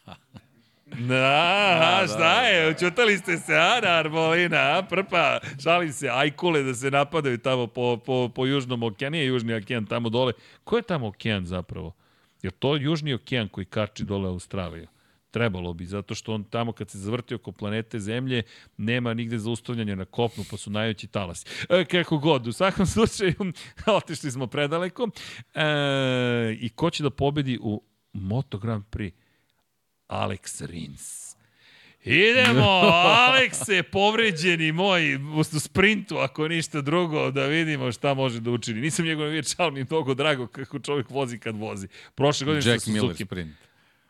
Da, 0.96 1.78
da, 1.80 2.08
šta 2.08 2.42
je, 2.42 2.72
učutali 2.72 3.18
ste 3.18 3.38
se, 3.38 3.56
a, 3.56 3.80
na 3.84 3.90
Arbolina, 3.90 4.58
a, 4.58 4.84
prpa, 4.90 5.40
šalim 5.64 5.94
se, 5.94 6.10
ajkule 6.10 6.64
da 6.64 6.74
se 6.74 6.92
napadaju 6.92 7.38
tamo 7.38 7.68
po, 7.68 7.98
po, 8.06 8.30
po 8.36 8.46
južnom 8.46 8.84
okeanu, 8.84 9.12
nije 9.12 9.26
južni 9.26 9.54
okean 9.54 9.86
tamo 9.86 10.10
dole. 10.10 10.34
Ko 10.64 10.78
je 10.78 10.84
tamo 10.84 11.08
okean 11.08 11.46
zapravo? 11.46 11.94
Je 12.42 12.52
to 12.52 12.76
južni 12.76 13.14
okean 13.14 13.48
koji 13.48 13.66
kači 13.66 14.04
dole 14.04 14.30
Australiju? 14.30 14.88
Trebalo 15.32 15.74
bi, 15.74 15.86
zato 15.86 16.16
što 16.16 16.34
on 16.34 16.44
tamo 16.44 16.72
kad 16.72 16.90
se 16.90 16.98
zavrti 16.98 17.36
oko 17.36 17.52
planete 17.52 18.00
Zemlje, 18.00 18.44
nema 18.78 19.14
nigde 19.14 19.40
zaustavljanja 19.40 19.96
na 19.96 20.06
kopnu, 20.06 20.44
pa 20.52 20.58
su 20.58 20.72
najveći 20.72 21.08
talasi. 21.08 21.46
E, 21.70 21.86
kako 21.86 22.18
god, 22.18 22.48
u 22.48 22.52
svakom 22.52 22.86
slučaju, 22.96 23.34
otišli 23.88 24.32
smo 24.32 24.48
predaleko. 24.48 25.10
E, 25.54 25.62
I 26.60 26.70
ko 26.70 26.90
će 26.90 27.04
da 27.04 27.10
pobedi 27.10 27.60
u 27.62 27.84
Moto 28.14 28.58
Grand 28.58 28.84
Prix? 28.92 29.12
Alex 30.08 30.62
Rins. 30.66 31.28
Idemo, 32.04 32.70
Alekse, 33.30 33.84
povređeni 33.84 34.72
moj, 34.72 35.16
u 35.16 35.44
sprintu, 35.44 36.18
ako 36.18 36.48
ništa 36.48 36.82
drugo, 36.82 37.32
da 37.32 37.46
vidimo 37.46 37.92
šta 37.92 38.14
može 38.14 38.40
da 38.40 38.52
učini. 38.52 38.82
Nisam 38.82 39.06
njegov 39.06 39.26
navijač, 39.26 39.54
ali 39.58 39.72
mi 39.72 39.80
je 39.80 39.86
mnogo 39.90 40.14
drago 40.14 40.48
kako 40.48 40.80
čovjek 40.80 41.10
vozi 41.10 41.40
kad 41.40 41.56
vozi. 41.56 41.88
Prošle 42.16 42.46
godine 42.46 42.72
Jack 42.72 42.84
sa 42.84 42.92
Miller 42.92 43.16
sprint. 43.16 43.56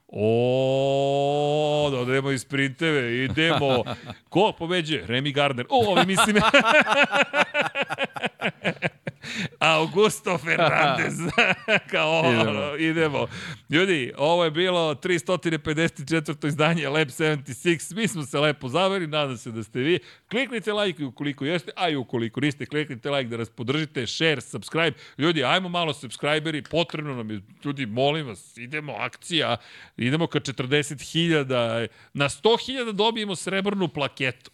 O, 0.08 1.90
da 1.92 2.00
odemo 2.00 2.32
iz 2.32 2.42
sprinteve, 2.42 3.24
idemo. 3.24 3.84
Ko 4.30 4.52
pobeđuje? 4.58 5.08
Remy 5.08 5.34
Gardner. 5.34 5.66
O, 5.70 5.92
ovi 5.92 6.06
mislim... 6.06 6.36
Augusto 9.60 10.38
Fernandez. 10.38 11.14
Kao, 11.92 12.24
idemo. 12.32 12.76
Idemo. 12.78 13.28
Ljudi, 13.70 14.14
ovo 14.18 14.44
je 14.44 14.52
bilo 14.52 14.96
354. 14.96 16.48
izdanje 16.48 16.90
Lab 16.90 17.08
76. 17.08 17.96
Mi 17.96 18.08
smo 18.08 18.24
se 18.24 18.40
lepo 18.40 18.68
zaveri, 18.70 19.08
nadam 19.08 19.38
se 19.38 19.52
da 19.52 19.64
ste 19.64 19.80
vi. 19.80 20.00
Kliknite 20.30 20.74
like 20.74 21.06
ukoliko 21.06 21.46
jeste, 21.46 21.72
a 21.76 21.90
i 21.90 21.96
ukoliko 21.96 22.40
niste, 22.40 22.66
kliknite 22.66 23.12
like 23.12 23.30
da 23.30 23.38
nas 23.38 23.50
podržite, 23.50 24.08
share, 24.08 24.42
subscribe. 24.42 24.98
Ljudi, 25.18 25.44
ajmo 25.44 25.70
malo 25.70 25.94
subscriberi, 25.94 26.64
potrebno 26.64 27.16
nam 27.16 27.32
je, 27.32 27.42
ljudi, 27.66 27.86
molim 27.86 28.28
vas, 28.28 28.58
idemo, 28.58 28.94
akcija, 28.94 29.58
idemo 29.98 30.28
ka 30.28 30.40
40.000, 30.40 31.88
na 32.14 32.30
100.000 32.30 32.92
dobijemo 32.92 33.36
srebrnu 33.36 33.88
plaketu. 33.88 34.52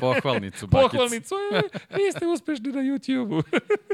Pohvalnicu, 0.00 0.66
bakic. 0.72 0.90
Pohvalnicu, 0.90 1.34
e, 1.54 1.60
vi 1.96 2.12
ste 2.12 2.26
uspešni 2.26 2.72
na 2.72 2.80
YouTube-u. 2.80 3.42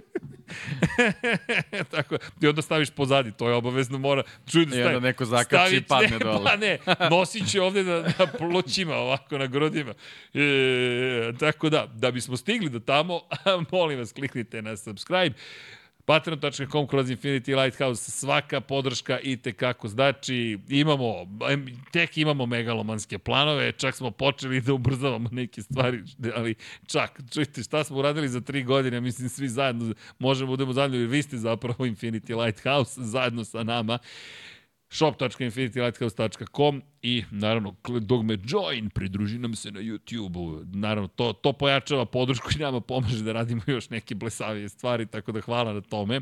Tako, 1.90 2.18
ti 2.40 2.48
onda 2.48 2.62
staviš 2.62 2.90
pozadi, 2.90 3.32
to 3.32 3.48
je 3.48 3.54
obavezno 3.54 3.98
mora. 3.98 4.22
Čuj 4.46 4.66
da 4.66 4.76
I 4.76 4.78
onda 4.78 4.90
stavi- 4.90 5.02
neko 5.02 5.24
zakači 5.24 5.76
i 5.76 5.82
padne 5.82 6.10
ne, 6.10 6.18
dole. 6.18 6.44
Pa 6.50 6.56
ne, 6.56 6.78
nosit 7.10 7.50
će 7.50 7.62
ovde 7.62 7.84
na, 7.84 8.00
na 8.18 8.26
plućima, 8.38 8.94
ovako 8.94 9.38
na 9.38 9.46
grudima. 9.46 9.94
E, 10.34 11.32
tako 11.40 11.70
da, 11.70 11.86
da 11.94 12.10
bismo 12.10 12.36
stigli 12.36 12.70
do 12.70 12.78
tamo, 12.78 13.20
molim 13.72 13.98
vas, 13.98 14.12
kliknite 14.12 14.62
na 14.62 14.76
subscribe. 14.76 15.36
Patreon.com 16.06 16.86
kroz 16.86 17.10
Infinity 17.10 17.62
Lighthouse, 17.62 18.10
svaka 18.10 18.60
podrška 18.60 19.18
i 19.20 19.36
te 19.36 19.52
kako 19.52 19.88
znači, 19.88 20.58
imamo, 20.68 21.26
tek 21.92 22.18
imamo 22.18 22.46
megalomanske 22.46 23.18
planove, 23.18 23.72
čak 23.72 23.94
smo 23.94 24.10
počeli 24.10 24.60
da 24.60 24.72
ubrzavamo 24.72 25.28
neke 25.32 25.62
stvari, 25.62 26.02
ali 26.34 26.54
čak, 26.86 27.20
čujte, 27.32 27.62
šta 27.62 27.84
smo 27.84 27.96
uradili 27.96 28.28
za 28.28 28.40
tri 28.40 28.62
godine, 28.62 29.00
mislim, 29.00 29.28
svi 29.28 29.48
zajedno 29.48 29.94
možemo 30.18 30.46
da 30.46 30.50
budemo 30.50 30.72
zajedno, 30.72 30.96
jer 30.96 31.08
vi 31.08 31.22
ste 31.22 31.36
zapravo 31.36 31.86
Infinity 31.86 32.44
Lighthouse 32.44 33.00
zajedno 33.04 33.44
sa 33.44 33.62
nama 33.62 33.98
shop.infinitylighthouse.com 34.90 36.82
i 37.02 37.24
naravno 37.30 37.74
dogme 38.00 38.38
join, 38.44 38.90
pridruži 38.90 39.38
nam 39.38 39.54
se 39.54 39.70
na 39.70 39.80
YouTube-u. 39.80 40.64
Naravno, 40.64 41.08
to, 41.08 41.32
to 41.32 41.52
pojačava 41.52 42.04
podršku 42.06 42.48
i 42.56 42.58
nama 42.58 42.80
pomaže 42.80 43.24
da 43.24 43.32
radimo 43.32 43.62
još 43.74 43.90
neke 43.90 44.14
blesavije 44.14 44.68
stvari, 44.68 45.06
tako 45.06 45.32
da 45.32 45.40
hvala 45.40 45.72
na 45.72 45.80
tome. 45.80 46.20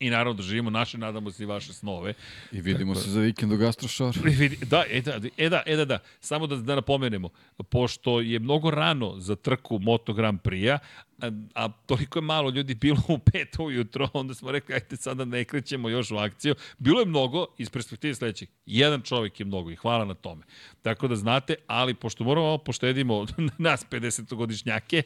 I 0.00 0.10
naravno 0.10 0.34
da 0.34 0.42
živimo 0.42 0.70
naše, 0.70 0.98
nadamo 0.98 1.30
se 1.30 1.42
i 1.42 1.46
vaše 1.46 1.72
snove. 1.72 2.14
I 2.52 2.60
vidimo 2.60 2.94
se 2.94 3.10
za 3.10 3.20
vikend 3.20 3.52
u 3.52 3.56
Gastrošoru. 3.56 4.20
Vidi, 4.24 4.56
Da, 4.66 4.84
e 4.90 5.00
da, 5.00 5.20
e 5.36 5.48
da, 5.48 5.62
e 5.66 5.76
da, 5.76 5.84
da. 5.84 5.98
Samo 6.20 6.46
da, 6.46 6.56
da 6.56 6.74
napomenemo, 6.74 7.28
pošto 7.70 8.20
je 8.20 8.38
mnogo 8.38 8.70
rano 8.70 9.14
za 9.18 9.36
trku 9.36 9.78
Moto 9.78 10.12
Grand 10.12 10.40
Prix-a, 10.40 10.78
a, 11.22 11.30
a 11.54 11.68
toliko 11.86 12.18
je 12.18 12.22
malo 12.22 12.50
ljudi 12.50 12.74
bilo 12.74 13.02
u 13.08 13.18
pet 13.18 13.56
ujutro, 13.58 14.08
onda 14.12 14.34
smo 14.34 14.50
rekli, 14.50 14.74
ajte 14.74 14.96
sada 14.96 15.24
ne 15.24 15.44
krećemo 15.44 15.88
još 15.88 16.10
u 16.10 16.16
akciju. 16.16 16.54
Bilo 16.78 17.00
je 17.00 17.06
mnogo 17.06 17.46
iz 17.58 17.70
perspektive 17.70 18.14
sledećeg. 18.14 18.48
Jedan 18.66 19.02
čovjek 19.02 19.40
je 19.40 19.46
mnogo 19.46 19.70
i 19.70 19.76
hvala 19.76 20.04
na 20.04 20.14
tome. 20.14 20.44
Tako 20.82 21.08
da 21.08 21.16
znate, 21.16 21.54
ali 21.66 21.94
pošto 21.94 22.24
moramo 22.24 22.58
poštedimo 22.58 23.26
nas 23.58 23.86
50-godišnjake, 23.90 25.02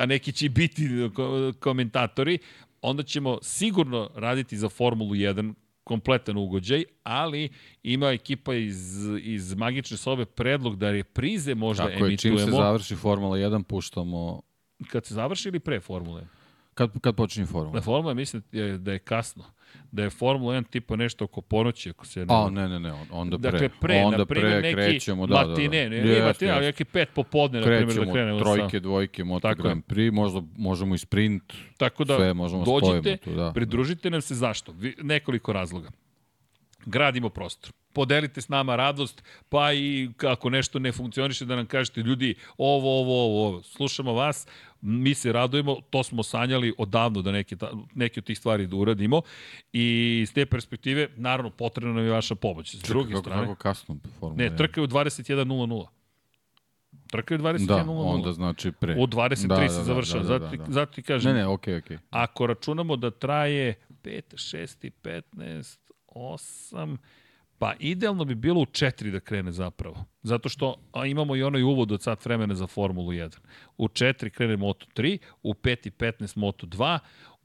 a 0.00 0.06
neki 0.06 0.32
će 0.32 0.48
biti 0.48 0.88
ko- 1.14 1.52
komentatori, 1.60 2.38
onda 2.82 3.02
ćemo 3.02 3.38
sigurno 3.42 4.10
raditi 4.14 4.56
za 4.56 4.68
Formulu 4.68 5.14
1 5.14 5.54
kompletan 5.84 6.36
ugođaj, 6.36 6.84
ali 7.02 7.48
ima 7.82 8.10
ekipa 8.10 8.54
iz, 8.54 9.06
iz 9.20 9.54
Magične 9.54 9.96
sobe 9.96 10.24
predlog 10.24 10.76
da 10.76 10.90
reprize 10.90 11.54
možda 11.54 11.84
Tako 11.88 12.06
je, 12.06 12.16
čim 12.16 12.18
se 12.18 12.28
emitujemo. 12.28 12.56
završi 12.56 12.96
Formula 12.96 13.36
1, 13.36 13.62
puštamo... 13.62 14.42
Kad 14.90 15.06
se 15.06 15.14
završi 15.14 15.48
ili 15.48 15.58
pre 15.60 15.80
Formule? 15.80 16.22
Kad, 16.74 16.90
kad 17.00 17.14
počinje 17.16 17.46
Formula? 17.46 17.74
Na 17.74 17.80
Formula 17.80 18.14
mislim 18.14 18.42
da 18.52 18.58
je, 18.58 18.78
da 18.78 18.98
kasno. 18.98 19.44
Da 19.92 20.02
je 20.02 20.10
Formula 20.10 20.54
1 20.54 20.64
tipa 20.70 20.96
nešto 20.96 21.24
oko 21.24 21.40
ponoći, 21.40 21.90
ako 21.90 22.06
se 22.06 22.20
ne... 22.20 22.26
A, 22.28 22.50
ne, 22.50 22.68
ne, 22.68 22.80
ne, 22.80 22.92
on- 22.92 23.06
onda 23.10 23.38
pre. 23.38 23.50
Dakle, 23.50 23.68
pre, 23.80 24.02
onda 24.04 24.26
pre 24.26 24.60
neki 24.60 24.74
krećemo, 24.74 25.26
da, 25.26 25.34
da, 25.34 25.42
da. 25.42 25.48
matine, 25.48 25.90
ne, 25.90 25.96
Jeste, 25.96 26.10
nije 26.10 26.22
matine, 26.22 26.50
ali 26.50 26.66
neki 26.66 26.84
pet 26.84 27.08
popodne, 27.14 27.60
na 27.60 27.66
primjer, 27.66 28.06
da 28.06 28.12
krenemo 28.12 28.38
trojke, 28.40 28.80
dvojke, 28.80 29.24
Moto 29.24 29.48
Tako. 29.48 29.62
Grand 29.62 29.82
Prix, 29.84 30.12
možda 30.12 30.42
možemo 30.56 30.94
i 30.94 30.98
sprint, 30.98 31.52
Tako 31.76 32.04
da, 32.04 32.16
sve 32.16 32.34
možemo 32.34 32.64
dođite, 32.64 33.00
spojimo 33.00 33.16
tu, 33.16 33.34
da. 33.34 33.52
pridružite 33.52 34.10
nam 34.10 34.20
se 34.20 34.34
zašto? 34.34 34.72
Vi, 34.72 34.94
nekoliko 35.02 35.52
razloga. 35.52 35.90
Gradimo 36.86 37.28
prostor. 37.28 37.72
Podelite 37.92 38.40
s 38.40 38.48
nama 38.48 38.76
radost, 38.76 39.22
pa 39.48 39.72
i 39.72 40.10
ako 40.26 40.50
nešto 40.50 40.78
ne 40.78 40.92
funkcioniše 40.92 41.44
da 41.44 41.56
nam 41.56 41.66
kažete 41.66 42.00
ljudi 42.00 42.34
ovo, 42.58 43.00
ovo, 43.00 43.24
ovo, 43.24 43.48
ovo. 43.48 43.62
Slušamo 43.62 44.12
vas, 44.12 44.46
mi 44.82 45.14
se 45.14 45.32
radujemo, 45.32 45.76
to 45.82 46.02
smo 46.02 46.22
sanjali 46.22 46.74
odavno 46.78 47.22
da 47.22 47.32
neke, 47.32 47.56
neke 47.94 48.20
od 48.20 48.24
tih 48.24 48.38
stvari 48.38 48.66
da 48.66 48.76
uradimo 48.76 49.22
i 49.72 49.84
iz 50.22 50.32
te 50.32 50.46
perspektive, 50.46 51.08
naravno, 51.16 51.50
potrebna 51.52 51.92
nam 51.92 52.04
je 52.04 52.10
vaša 52.10 52.34
pomoć. 52.34 52.74
S 52.74 52.80
druge 52.80 53.08
kako, 53.10 53.20
strane, 53.20 53.42
Kako 53.42 53.54
kasno 53.54 53.96
Formula 54.12 54.36
ne, 54.38 54.50
1? 54.50 54.56
trka 54.56 54.80
je 54.80 54.84
u 54.84 54.88
21.00. 54.88 55.86
Trka 57.06 57.34
je 57.34 57.38
u 57.38 57.42
21.00. 57.42 57.66
Da, 57.66 57.84
onda 57.90 58.32
znači 58.32 58.72
pre. 58.72 58.94
U 58.94 59.06
23 59.06 59.46
Da, 59.46 59.56
da, 59.56 59.68
se 59.68 59.76
da, 59.76 59.84
završava. 59.84 60.20
da, 60.20 60.26
zato, 60.28 60.38
da, 60.40 60.50
ti- 60.50 60.56
da. 60.58 60.64
zato 60.66 60.92
ti 60.92 61.02
kažem, 61.02 61.32
Ne, 61.32 61.38
ne, 61.38 61.46
okej, 61.46 61.76
okej. 61.76 61.98
ako 62.10 62.46
računamo 62.46 62.96
da 62.96 63.10
traje 63.10 63.74
5, 64.02 64.22
6, 64.34 64.90
15, 65.02 65.78
8, 66.08 66.96
pa 67.62 67.74
idealno 67.78 68.24
bi 68.24 68.34
bilo 68.34 68.60
u 68.60 68.64
4 68.64 69.10
da 69.10 69.20
krene 69.20 69.52
zapravo. 69.52 70.04
Zato 70.22 70.48
što 70.48 70.76
a, 70.92 71.06
imamo 71.06 71.36
i 71.36 71.42
onaj 71.42 71.62
uvod 71.62 71.92
od 71.92 72.02
sat 72.02 72.24
vremena 72.24 72.54
za 72.54 72.66
Formulu 72.66 73.12
1. 73.12 73.38
U 73.78 73.88
4 73.88 74.30
krene 74.30 74.56
Moto 74.56 74.86
3, 74.96 75.18
u 75.42 75.54
5 75.54 75.86
i 75.86 75.90
15 75.90 76.38
Moto 76.38 76.66
2, 76.66 76.98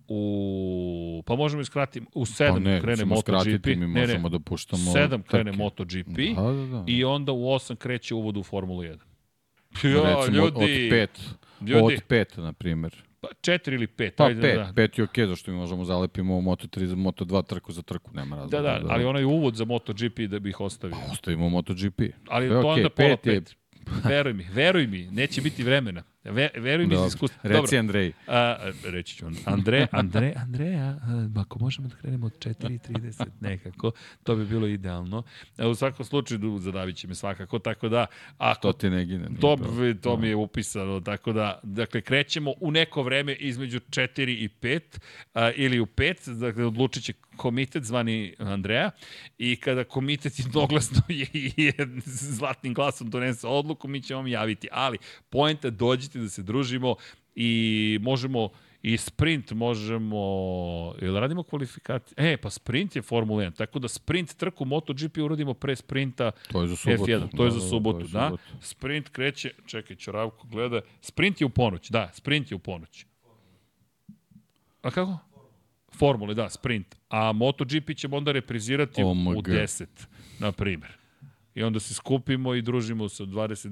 u, 0.07 1.23
pa 1.25 1.35
možemo 1.35 1.61
iskratiti, 1.61 2.05
u 2.15 2.25
7 2.25 2.53
Pa 2.53 2.59
ne, 2.59 2.81
krene 2.81 3.05
MotoGP. 3.05 3.65
mi 3.65 3.75
ne, 3.75 3.87
možemo 3.87 4.29
ne, 4.29 4.29
da 4.29 4.39
puštamo 4.39 4.81
7 4.83 5.21
krene 5.21 5.51
trke. 5.51 5.57
MotoGP 5.57 6.35
Da, 6.35 6.41
da, 6.43 6.65
da. 6.67 6.83
i 6.87 7.03
onda 7.03 7.31
u 7.31 7.45
8 7.45 7.75
kreće 7.75 8.15
uvod 8.15 8.37
u 8.37 8.43
Formulu 8.43 8.81
1. 8.81 8.97
Ja, 9.83 9.89
Ja, 9.89 10.15
Recimo, 10.15 10.37
ljudi, 10.37 10.55
od 10.55 10.89
pet, 10.89 11.21
ljudi. 11.61 11.93
od 11.95 12.01
pet, 12.07 12.37
na 12.37 12.53
primjer. 12.53 13.07
Pa 13.21 13.27
4 13.43 13.73
ili 13.73 13.87
5. 13.87 14.09
Pa 14.11 14.25
ajde, 14.25 14.41
pet, 14.41 14.55
da. 14.57 14.71
pet 14.75 14.97
je 14.97 15.03
okej, 15.03 15.27
zašto 15.27 15.51
mi 15.51 15.57
možemo 15.57 15.85
zalepimo 15.85 16.33
Moto3 16.35 16.85
za 16.85 16.95
Moto2 16.95 17.45
trku 17.45 17.71
za 17.71 17.81
trku, 17.81 18.11
nema 18.13 18.35
Da, 18.35 18.41
razloga. 18.41 18.61
da, 18.79 18.93
ali 18.93 19.05
onaj 19.05 19.23
uvod 19.25 19.55
za 19.55 19.65
MotoGP 19.65 20.19
da 20.21 20.39
bih 20.39 20.59
ostavio. 20.59 20.97
Ostavimo 21.11 21.49
MotoGP. 21.49 22.01
Ali 22.27 22.49
to 22.49 22.59
okej, 22.59 22.69
onda 22.69 22.89
pola 22.89 23.17
pet 23.17 23.25
je- 23.25 23.33
pet. 23.35 23.55
Veruj 24.03 24.33
mi, 24.33 24.45
veruj 24.45 24.87
mi, 24.87 25.05
neće 25.05 25.41
biti 25.41 25.63
vremena. 25.63 26.03
Ve, 26.30 26.49
veruj 26.56 26.88
mi 26.88 26.93
iz 26.93 26.99
iskustva. 27.07 27.39
Reci 27.43 27.56
Dobro, 27.56 27.80
Andrej. 27.80 28.11
a, 28.27 28.72
reći 28.83 29.15
ću. 29.15 29.25
Andre, 29.45 29.88
Andre, 29.91 30.33
Andreja, 30.35 30.85
a, 30.85 31.30
ako 31.41 31.59
možemo 31.59 31.88
da 31.88 31.95
krenemo 31.95 32.25
od 32.25 32.39
4.30 32.39 33.25
nekako, 33.39 33.91
to 34.23 34.35
bi 34.35 34.45
bilo 34.45 34.67
idealno. 34.67 35.23
A, 35.57 35.67
u 35.67 35.75
svakom 35.75 36.06
slučaju 36.06 36.57
zadavit 36.59 36.95
će 36.95 37.07
me 37.07 37.15
svakako, 37.15 37.59
tako 37.59 37.89
da, 37.89 38.06
ako 38.38 38.61
To 38.61 38.73
ti 38.73 38.89
ne 38.89 39.06
gine. 39.06 39.27
To, 39.41 39.57
to 40.01 40.17
mi 40.17 40.27
je 40.27 40.35
upisano, 40.35 40.99
tako 40.99 41.33
da, 41.33 41.59
dakle, 41.64 42.01
krećemo 42.01 42.53
u 42.59 42.72
neko 42.72 43.03
vreme 43.03 43.33
između 43.33 43.80
4 43.80 44.22
i 44.30 44.49
5, 44.61 44.81
a, 45.33 45.51
ili 45.51 45.80
u 45.80 45.85
5, 45.85 46.39
dakle, 46.39 46.65
odlučit 46.65 47.03
će 47.03 47.14
komitet 47.38 47.83
zvani 47.83 48.33
Andreja 48.39 48.91
i 49.38 49.56
kada 49.56 49.83
komitet 49.83 50.39
jednoglasno 50.45 51.01
je, 51.07 51.27
je 51.57 51.73
zlatnim 52.06 52.73
glasom 52.73 53.09
donese 53.09 53.47
odluku, 53.47 53.88
mi 53.88 54.01
ćemo 54.01 54.19
vam 54.19 54.27
javiti. 54.27 54.67
Ali, 54.72 54.97
poenta, 55.30 55.69
dođite 55.69 56.16
da 56.17 56.29
se 56.29 56.43
družimo 56.43 56.95
i 57.35 57.99
možemo 58.01 58.49
I 58.81 58.97
sprint 58.97 59.51
možemo, 59.51 60.17
jel 61.01 61.15
radimo 61.19 61.43
kvalifikacije? 61.43 62.33
E, 62.33 62.37
pa 62.37 62.49
sprint 62.49 62.95
je 62.95 63.01
Formula 63.01 63.43
1, 63.43 63.55
tako 63.57 63.79
da 63.79 63.87
sprint 63.87 64.33
trku 64.37 64.65
MotoGP 64.65 65.17
uradimo 65.17 65.53
pre 65.53 65.75
sprinta 65.75 66.31
To 66.51 66.61
je 66.61 66.67
za 66.67 66.75
subotu. 66.75 67.03
F1, 67.03 67.27
to 67.37 67.43
je 67.43 67.49
Da, 67.49 67.51
za 67.51 67.59
da, 67.59 67.69
subotu, 67.69 67.99
to 67.99 68.05
je 68.05 68.11
da. 68.11 68.27
subotu. 68.27 68.43
Sprint 68.61 69.09
kreće, 69.09 69.51
čekaj, 69.65 69.95
Ćoravko 69.95 70.47
gleda, 70.47 70.81
sprint 71.01 71.41
je 71.41 71.45
u 71.45 71.49
ponoć, 71.49 71.89
da, 71.89 72.11
sprint 72.13 72.51
je 72.51 72.55
u 72.55 72.59
ponoć. 72.59 73.05
A 74.81 74.91
kako? 74.91 75.17
Formule, 75.97 76.33
da, 76.33 76.49
sprint. 76.49 76.95
A 77.09 77.31
MotoGP 77.31 77.97
ćemo 77.97 78.17
onda 78.17 78.31
reprizirati 78.31 79.03
u 79.03 79.09
OMG. 79.09 79.47
10, 79.47 79.85
na 80.39 80.51
primjer. 80.51 80.97
I 81.58 81.64
onda 81.64 81.80
se 81.80 81.94
skupimo 81.94 82.53
i 82.53 82.61
družimo 82.61 83.10
se 83.10 83.24
od 83.24 83.30
22.00 83.30 83.72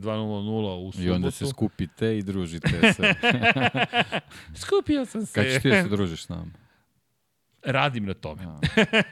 u 0.78 0.92
subotu. 0.92 1.08
I 1.08 1.12
onda 1.12 1.32
se 1.32 1.46
skupite 1.46 2.18
i 2.18 2.24
družite 2.24 2.70
se. 2.94 3.14
Skupio 4.56 5.06
sam 5.06 5.26
se. 5.26 5.34
Kad 5.34 5.46
ćeš 5.46 5.62
ti 5.62 5.70
da 5.70 5.84
se 5.84 5.90
družiš 5.90 6.24
s 6.24 6.30
nama? 6.30 6.52
Radim 7.64 8.06
na 8.06 8.14
tome. 8.14 8.44
A. 8.44 8.60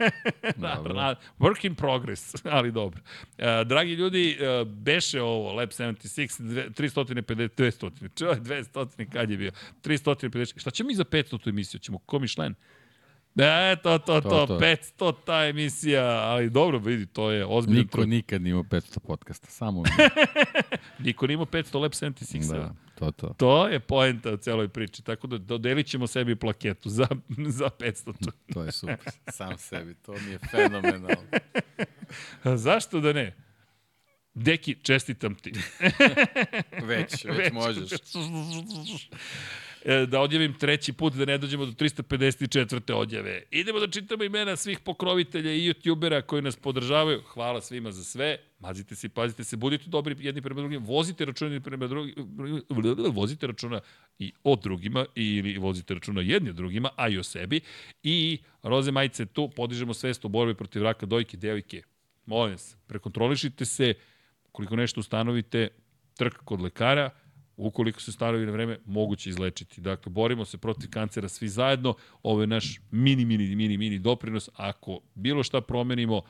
Da, 0.56 0.82
ra- 0.85 1.16
work 1.40 1.66
in 1.66 1.76
progress, 1.76 2.35
ali 2.48 2.72
dobro. 2.72 3.02
E, 3.38 3.64
dragi 3.66 3.93
ljudi, 3.93 4.32
e, 4.32 4.66
beše 4.66 5.22
ovo, 5.22 5.53
Lab 5.53 5.69
76, 5.69 6.42
dve- 6.42 6.69
350, 6.69 7.50
200, 7.50 8.10
čovjek 8.16 8.40
200, 8.40 9.10
kad 9.10 9.30
je 9.30 9.38
bio? 9.38 9.52
350, 9.84 10.60
šta 10.60 10.72
ćemo 10.72 10.88
mi 10.88 10.95
za 10.95 11.03
500 11.03 11.40
tu 11.40 11.50
emisiju? 11.50 11.80
Ćemo 11.80 11.98
ko 11.98 12.19
Mišlen? 12.19 12.53
E, 13.35 13.75
to, 13.83 13.99
to, 13.99 14.21
to, 14.21 14.29
To, 14.29 14.47
to. 14.47 14.59
500 14.59 15.13
ta 15.25 15.45
emisija, 15.45 16.03
ali 16.05 16.49
dobro, 16.49 16.77
vidi, 16.79 17.05
to 17.05 17.31
je 17.31 17.45
ozbiljno. 17.45 17.81
Niko 17.81 18.05
nikad 18.05 18.41
nije 18.41 18.51
imao 18.51 18.63
500 18.63 18.99
podcasta, 18.99 19.47
samo 19.47 19.81
mi. 19.81 19.89
Niko 21.05 21.27
nije 21.27 21.33
imao 21.33 21.45
500 21.45 21.81
Lab 21.81 21.91
76. 21.91 22.51
da, 22.51 22.73
to, 22.95 23.11
to. 23.11 23.27
To 23.37 23.67
je 23.67 23.79
poenta 23.79 24.31
u 24.31 24.37
celoj 24.37 24.67
priči, 24.67 25.03
tako 25.03 25.27
da 25.27 25.37
dodelit 25.37 25.87
ćemo 25.87 26.07
sebi 26.07 26.35
plaketu 26.35 26.89
za, 26.89 27.07
za 27.59 27.69
500. 27.79 28.13
To 28.53 28.63
je 28.63 28.71
super. 28.71 28.97
Sam 29.31 29.57
sebi, 29.57 29.93
to 29.93 30.11
mi 30.11 30.31
je 30.31 30.39
fenomenalno. 30.51 31.15
Zašto 32.55 32.99
da 32.99 33.13
ne? 33.13 33.35
Deki, 34.33 34.75
čestitam 34.83 35.35
ti. 35.35 35.53
Već, 36.83 37.25
već 37.25 37.53
možeš. 37.53 37.89
E, 39.85 40.05
da 40.05 40.19
odjavim 40.19 40.53
treći 40.53 40.93
put, 40.93 41.13
da 41.13 41.25
ne 41.25 41.37
dođemo 41.37 41.65
do 41.65 41.71
354. 41.71 42.93
odjave. 42.93 43.43
Idemo 43.51 43.79
da 43.79 43.87
čitamo 43.87 44.23
imena 44.23 44.55
svih 44.55 44.79
pokrovitelja 44.79 45.53
i 45.53 45.69
youtubera 45.69 46.21
koji 46.21 46.41
nas 46.41 46.55
podržavaju. 46.55 47.21
Hvala 47.21 47.61
svima 47.61 47.91
za 47.91 48.03
sve. 48.03 48.37
Mazite 48.59 48.95
se 48.95 49.09
pazite 49.09 49.43
se, 49.43 49.57
budite 49.57 49.89
dobri 49.89 50.15
jedni 50.19 50.41
prema 50.41 50.61
drugim, 50.61 50.85
vozite 50.85 51.25
računa 51.25 51.59
prema 51.59 51.87
drugim, 51.87 52.15
vozite 53.11 53.47
računa 53.47 53.81
i 54.19 54.31
o 54.43 54.55
drugima 54.55 55.05
ili 55.15 55.57
vozite 55.57 55.93
računa 55.93 56.21
jedni 56.21 56.49
o 56.49 56.53
drugima, 56.53 56.89
a 56.95 57.09
i 57.09 57.17
o 57.17 57.23
sebi. 57.23 57.61
I 58.03 58.39
Roze 58.63 58.91
Majice 58.91 59.25
tu 59.25 59.49
podižemo 59.49 59.93
svest 59.93 60.25
u 60.25 60.29
borbi 60.29 60.55
protiv 60.55 60.83
raka 60.83 61.05
dojke, 61.05 61.37
devojke. 61.37 61.81
Molim 62.25 62.51
vas, 62.51 62.77
prekontrolišite 62.87 63.65
se, 63.65 63.93
koliko 64.51 64.75
nešto 64.75 64.99
ustanovite, 64.99 65.67
trk 66.15 66.37
kod 66.45 66.61
lekara, 66.61 67.09
ukoliko 67.57 68.01
se 68.01 68.11
stanovi 68.11 68.45
na 68.45 68.51
vreme, 68.51 68.80
moguće 68.85 69.30
izlečiti. 69.30 69.82
Dakle, 69.82 70.09
borimo 70.09 70.45
se 70.45 70.57
protiv 70.57 70.90
kancera 70.90 71.30
svi 71.30 71.49
zajedno. 71.49 71.93
Ovo 72.23 72.41
je 72.41 72.48
naš 72.48 72.80
mini, 72.91 73.25
mini, 73.25 73.56
mini, 73.56 73.77
mini 73.77 73.99
doprinos. 73.99 74.49
Ako 74.56 74.99
bilo 75.15 75.43
šta 75.43 75.61
promenimo, 75.61 76.22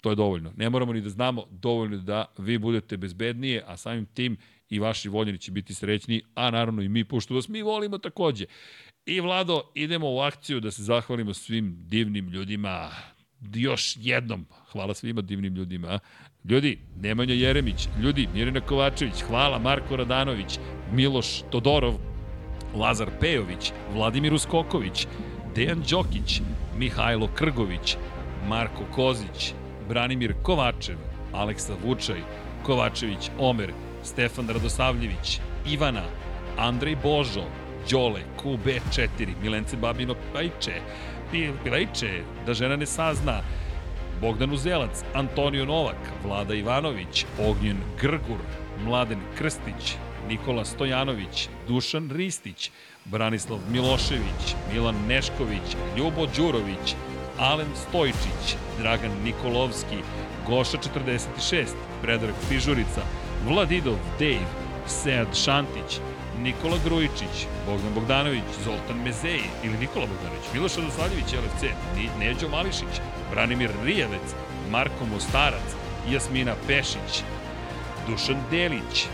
to 0.00 0.10
je 0.10 0.16
dovoljno. 0.16 0.52
Ne 0.56 0.70
moramo 0.70 0.92
ni 0.92 1.00
da 1.00 1.08
znamo, 1.08 1.44
dovoljno 1.50 1.96
da 1.96 2.24
vi 2.38 2.58
budete 2.58 2.96
bezbednije, 2.96 3.62
a 3.66 3.76
samim 3.76 4.06
tim 4.06 4.36
i 4.70 4.78
vaši 4.78 5.08
voljeni 5.08 5.38
će 5.38 5.52
biti 5.52 5.74
srećni, 5.74 6.22
a 6.34 6.50
naravno 6.50 6.82
i 6.82 6.88
mi, 6.88 7.04
pošto 7.04 7.34
vas 7.34 7.48
mi 7.48 7.62
volimo 7.62 7.98
takođe. 7.98 8.44
I 9.06 9.20
Vlado, 9.20 9.62
idemo 9.74 10.14
u 10.14 10.18
akciju 10.18 10.60
da 10.60 10.70
se 10.70 10.82
zahvalimo 10.82 11.34
svim 11.34 11.76
divnim 11.88 12.28
ljudima. 12.28 12.90
Još 13.54 13.96
jednom, 14.00 14.46
hvala 14.72 14.94
svima 14.94 15.20
divnim 15.20 15.54
ljudima. 15.54 15.98
Ljudi, 16.48 16.78
Nemanja 17.00 17.34
Jeremić, 17.34 17.88
ljudi, 18.02 18.28
Mirina 18.34 18.60
Kovačević, 18.60 19.22
hvala 19.28 19.58
Marko 19.58 19.96
Radanović, 19.96 20.58
Miloš 20.92 21.42
Todorov, 21.50 21.94
Lazar 22.74 23.08
Pejović, 23.20 23.72
Vladimir 23.94 24.34
Uskoković, 24.34 25.06
Dejan 25.54 25.82
Đokić, 25.90 26.40
Mihajlo 26.78 27.28
Krgović, 27.34 27.96
Marko 28.48 28.84
Kozić, 28.94 29.54
Branimir 29.88 30.34
Kovačev, 30.42 30.96
Aleksa 31.32 31.74
Vučaj, 31.84 32.20
Kovačević 32.62 33.30
Omer, 33.38 33.72
Stefan 34.02 34.48
Radosavljević, 34.48 35.40
Ivana, 35.70 36.04
Andrej 36.58 36.96
Božo, 37.02 37.44
Đole, 37.90 38.20
QB4, 38.42 39.28
Milence 39.42 39.76
Babino 39.76 40.14
Pajče, 40.32 40.80
Pilajče, 41.64 42.22
da 42.46 42.54
žena 42.54 42.76
ne 42.76 42.86
sazna, 42.86 43.40
Bogdan 44.20 44.52
Uzelac, 44.52 45.04
Antonio 45.14 45.64
Novak, 45.64 45.96
Vlada 46.24 46.54
Ivanović, 46.54 47.26
Ognjen 47.38 47.76
Grgur, 48.00 48.40
Mladen 48.84 49.20
Krstić, 49.38 49.96
Nikola 50.28 50.64
Stojanović, 50.64 51.48
Dušan 51.68 52.10
Ristić, 52.10 52.70
Branislav 53.04 53.58
Milošević, 53.72 54.54
Milan 54.72 54.94
Nešković, 55.08 55.76
Ljubo 55.96 56.26
Đurović, 56.36 56.94
Alen 57.38 57.68
Stojčić, 57.88 58.56
Dragan 58.78 59.12
Nikolovski, 59.24 59.96
Goša 60.46 60.78
46, 60.78 61.66
Predrag 62.02 62.34
Fižurica, 62.48 63.02
Vladidov 63.48 63.96
Dave, 64.18 64.46
Sead 64.86 65.36
Šantić, 65.44 66.00
Nikola 66.42 66.78
Grujičić, 66.84 67.46
Bogdan 67.66 67.94
Bogdanović, 67.94 68.44
Zoltan 68.64 68.96
Mezeji 69.04 69.44
ili 69.64 69.78
Nikola 69.78 70.06
Bogdanović, 70.06 70.44
Miloš 70.54 70.76
Radosavljević, 70.76 71.32
LFC, 71.32 71.62
Neđo 72.18 72.48
Mališić, 72.48 73.00
Branimir 73.30 73.70
Rijevec, 73.84 74.34
Marko 74.70 75.06
Mostarac, 75.12 75.68
Jasmina 76.10 76.54
Pešić, 76.66 77.22
Dušan 78.08 78.42
Delić, 78.50 79.06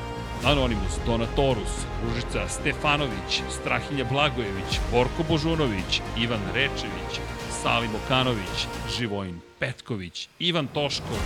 Anonimus, 0.44 0.98
Donatorus, 1.06 1.86
Ružica 2.04 2.48
Stefanović, 2.48 3.42
Strahinja 3.50 4.04
Blagojević, 4.04 4.80
Borko 4.92 5.22
Božunović, 5.28 6.00
Ivan 6.18 6.40
Rečević, 6.54 7.20
Salim 7.62 7.90
Okanović, 8.04 8.66
Živojin 8.98 9.40
Petković, 9.58 10.28
Ivan 10.38 10.66
Toškov, 10.66 11.18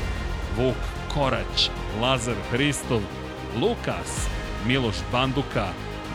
Vuk 0.56 0.76
Korać, 1.14 1.70
Lazar 2.00 2.34
Hristov, 2.50 3.00
Lukas, 3.60 4.28
Miloš 4.66 4.96
Banduka, 5.12 5.66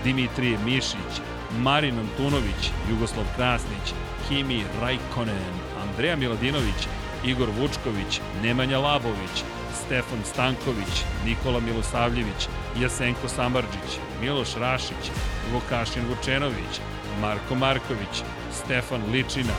Dimitrije 0.03 0.57
Mišić, 0.65 1.13
Marin 1.57 1.99
Antunović, 1.99 2.71
Jugoslav 2.89 3.25
Krasnić, 3.35 3.93
Kimi 4.27 4.63
Rajkonen, 4.81 5.53
Andreja 5.81 6.15
Miladinović, 6.15 6.87
Igor 7.25 7.49
Vučković, 7.59 8.21
Nemanja 8.43 8.79
Labović, 8.79 9.43
Stefan 9.85 10.23
Stanković, 10.25 11.03
Nikola 11.25 11.59
Milosavljević, 11.59 12.47
Jasenko 12.81 13.27
Samardžić, 13.27 13.99
Miloš 14.21 14.55
Rašić, 14.55 15.11
Vukašin 15.53 16.03
Vučenović, 16.09 16.73
Marko 17.21 17.55
Marković, 17.55 18.23
Stefan 18.51 19.01
Ličina, 19.11 19.57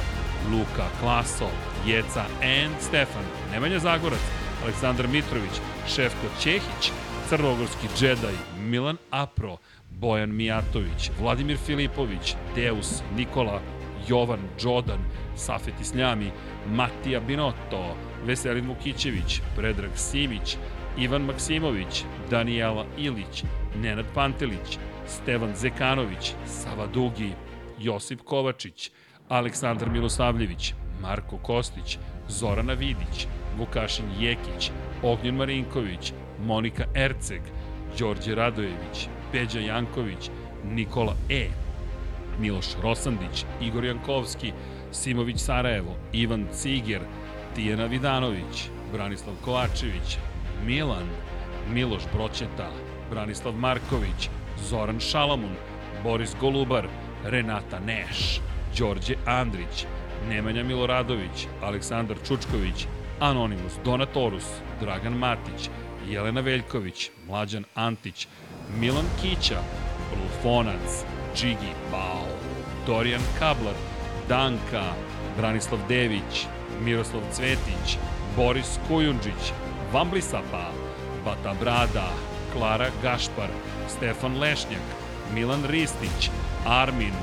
Luka 0.52 0.86
Klaso, 1.00 1.50
Jeca 1.86 2.24
and 2.42 2.74
Stefan, 2.80 3.24
Nemanja 3.52 3.78
Zagorac, 3.78 4.20
Aleksandar 4.62 5.08
Mitrović, 5.08 5.60
Šefko 5.88 6.26
Ćehić, 6.40 6.92
Crnogorski 7.28 7.88
džedaj, 7.98 8.49
Milan 8.70 8.96
Apro, 9.10 9.56
Bojan 9.90 10.30
Mijatović, 10.30 11.10
Vladimir 11.20 11.56
Filipović, 11.56 12.34
Deus, 12.54 13.02
Nikola, 13.16 13.60
Jovan 14.08 14.40
Đodan, 14.62 15.00
Safet 15.36 15.80
Isljami, 15.80 16.30
Matija 16.66 17.20
Binotto, 17.20 17.96
Veselin 18.24 18.68
Vukićević, 18.68 19.40
Predrag 19.56 19.90
Simić, 19.96 20.56
Ivan 20.98 21.22
Maksimović, 21.22 22.04
Danijela 22.30 22.86
Ilić, 22.98 23.44
Nenad 23.82 24.06
Pantelić, 24.14 24.78
Stevan 25.06 25.54
Zekanović, 25.54 26.34
Sava 26.46 26.86
Dugi, 26.86 27.32
Josip 27.78 28.20
Kovačić, 28.24 28.90
Aleksandar 29.28 29.90
Milosavljević, 29.90 30.74
Marko 31.02 31.38
Kostić, 31.38 31.98
Zorana 32.28 32.72
Vidić, 32.72 33.26
Vukašin 33.58 34.04
Jekić, 34.18 34.70
Ognjen 35.02 35.36
Marinković, 35.36 36.12
Monika 36.44 36.84
Erceg, 36.94 37.42
Đorđe 37.98 38.34
Radojević, 38.34 39.08
Peđa 39.32 39.60
Janković, 39.60 40.30
Nikola 40.64 41.14
E, 41.28 41.48
Miloš 42.38 42.66
Rosandić, 42.82 43.44
Igor 43.60 43.84
Jankovski, 43.84 44.52
Simović 44.92 45.40
Sarajevo, 45.40 45.96
Ivan 46.12 46.46
Ciger, 46.52 47.00
Tijena 47.54 47.86
Vidanović, 47.86 48.68
Branislav 48.92 49.34
Kovačević, 49.44 50.18
Milan, 50.66 51.08
Miloš 51.72 52.02
Broćeta, 52.14 52.70
Branislav 53.10 53.54
Marković, 53.54 54.28
Zoran 54.68 55.00
Šalamun, 55.00 55.54
Boris 56.02 56.36
Golubar, 56.40 56.88
Renata 57.24 57.80
Neš, 57.80 58.40
Đorđe 58.78 59.14
Andrić, 59.26 59.86
Nemanja 60.28 60.64
Miloradović, 60.64 61.46
Aleksandar 61.62 62.16
Čučković, 62.28 62.86
Anonimus 63.20 63.72
Donatorus, 63.84 64.46
Dragan 64.80 65.12
Matić, 65.12 65.70
Jelena 66.10 66.40
Veljković, 66.40 67.10
Mlađan 67.28 67.64
Antić, 67.74 68.26
Milan 68.78 69.06
Kića, 69.22 69.60
Lufonac, 70.22 71.04
Džigi 71.36 71.72
Bao, 71.90 72.26
Dorijan 72.86 73.20
Kablar, 73.38 73.74
Danka, 74.28 74.84
Branislav 75.36 75.80
Dević, 75.88 76.46
Miroslav 76.84 77.22
Cvetić, 77.32 77.98
Boris 78.36 78.78
Kujundžić, 78.88 79.52
Vamblisapa, 79.92 80.70
Bata 81.24 81.54
Brada, 81.60 82.08
Klara 82.52 82.88
Gašpar, 83.02 83.48
Stefan 83.88 84.38
Lešnjak, 84.38 84.86
Milan 85.34 85.64
Ristić, 85.68 86.30
Armin, 86.66 87.14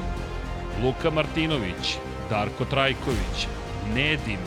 Luka 0.83 1.09
Martinović, 1.09 1.98
Darko 2.30 2.66
Trajković, 2.66 3.48
Nedim, 3.95 4.40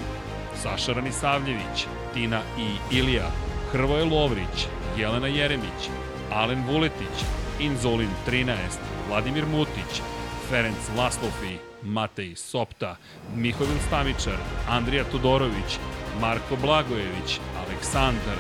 Saša 0.63 0.93
Ranisavljević, 0.93 1.87
Tina 2.15 2.41
i 2.59 2.97
Ilija, 2.97 3.31
Hrvoje 3.73 4.05
Lovrić, 4.05 4.67
Jelena 4.97 5.27
Jeremić, 5.27 5.91
Alen 6.33 6.65
Vuletić, 6.67 7.25
Inzolin 7.61 8.11
13, 8.27 8.57
Vladimir 9.09 9.47
Mutić, 9.47 10.03
Ferenc 10.49 10.89
Laslofi, 10.97 11.59
Matej 11.83 12.35
Sopta, 12.37 12.97
Mihovil 13.37 13.79
Stamičar, 13.87 14.37
Andrija 14.69 15.05
Todorović, 15.05 15.79
Marko 16.21 16.57
Blagojević, 16.57 17.39
Aleksandar, 17.59 18.39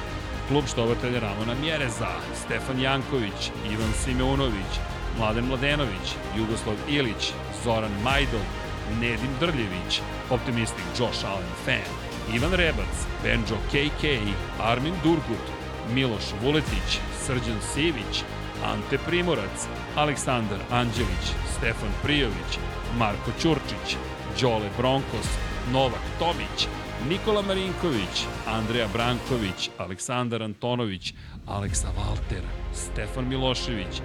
klub 0.48 0.64
štovatelja 0.66 1.20
Ramona 1.20 1.54
Mjereza, 1.54 2.10
Stefan 2.44 2.80
Janković, 2.80 3.50
Ivan 3.72 3.92
Simeunović, 4.04 4.72
Mladen 5.18 5.46
Mladenović, 5.46 6.14
Jugoslav 6.38 6.76
Ilić, 6.88 7.32
Zoran 7.64 7.92
Majdov, 8.04 8.46
Nedim 9.00 9.34
Drljević, 9.40 10.00
Optimistik 10.30 10.84
Josh 10.98 11.24
Allen 11.24 11.54
Fan, 11.64 11.99
Ivan 12.34 12.52
Rebac, 12.52 13.06
Benjo 13.22 13.56
KK, 13.70 14.04
Armin 14.60 14.94
Durgut, 15.02 15.46
Miloš 15.94 16.24
Vuletić, 16.42 16.98
Srđan 17.26 17.60
Sivić, 17.60 18.24
Ante 18.64 18.98
Primorac, 19.06 19.66
Aleksandar 19.96 20.58
Anđelić, 20.70 21.26
Stefan 21.56 21.92
Prijović, 22.02 22.58
Marko 22.98 23.30
Ćurčić, 23.40 23.96
Đole 24.40 24.70
Bronkos, 24.78 25.28
Novak 25.72 26.04
Tomić, 26.18 26.68
Nikola 27.08 27.42
Marinković, 27.42 28.26
Andreja 28.46 28.88
Branković, 28.92 29.70
Aleksandar 29.78 30.42
Antonović, 30.42 31.14
Aleksa 31.46 31.88
Valter, 31.96 32.42
Stefan 32.72 33.28
Milošević, 33.28 34.02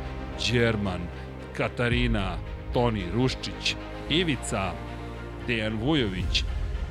Đerman, 0.51 1.01
Katarina, 1.57 2.37
Toni 2.73 3.03
Ruščić, 3.13 3.75
Ivica, 4.09 4.71
Dejan 5.47 5.77
Vujović, 5.77 6.43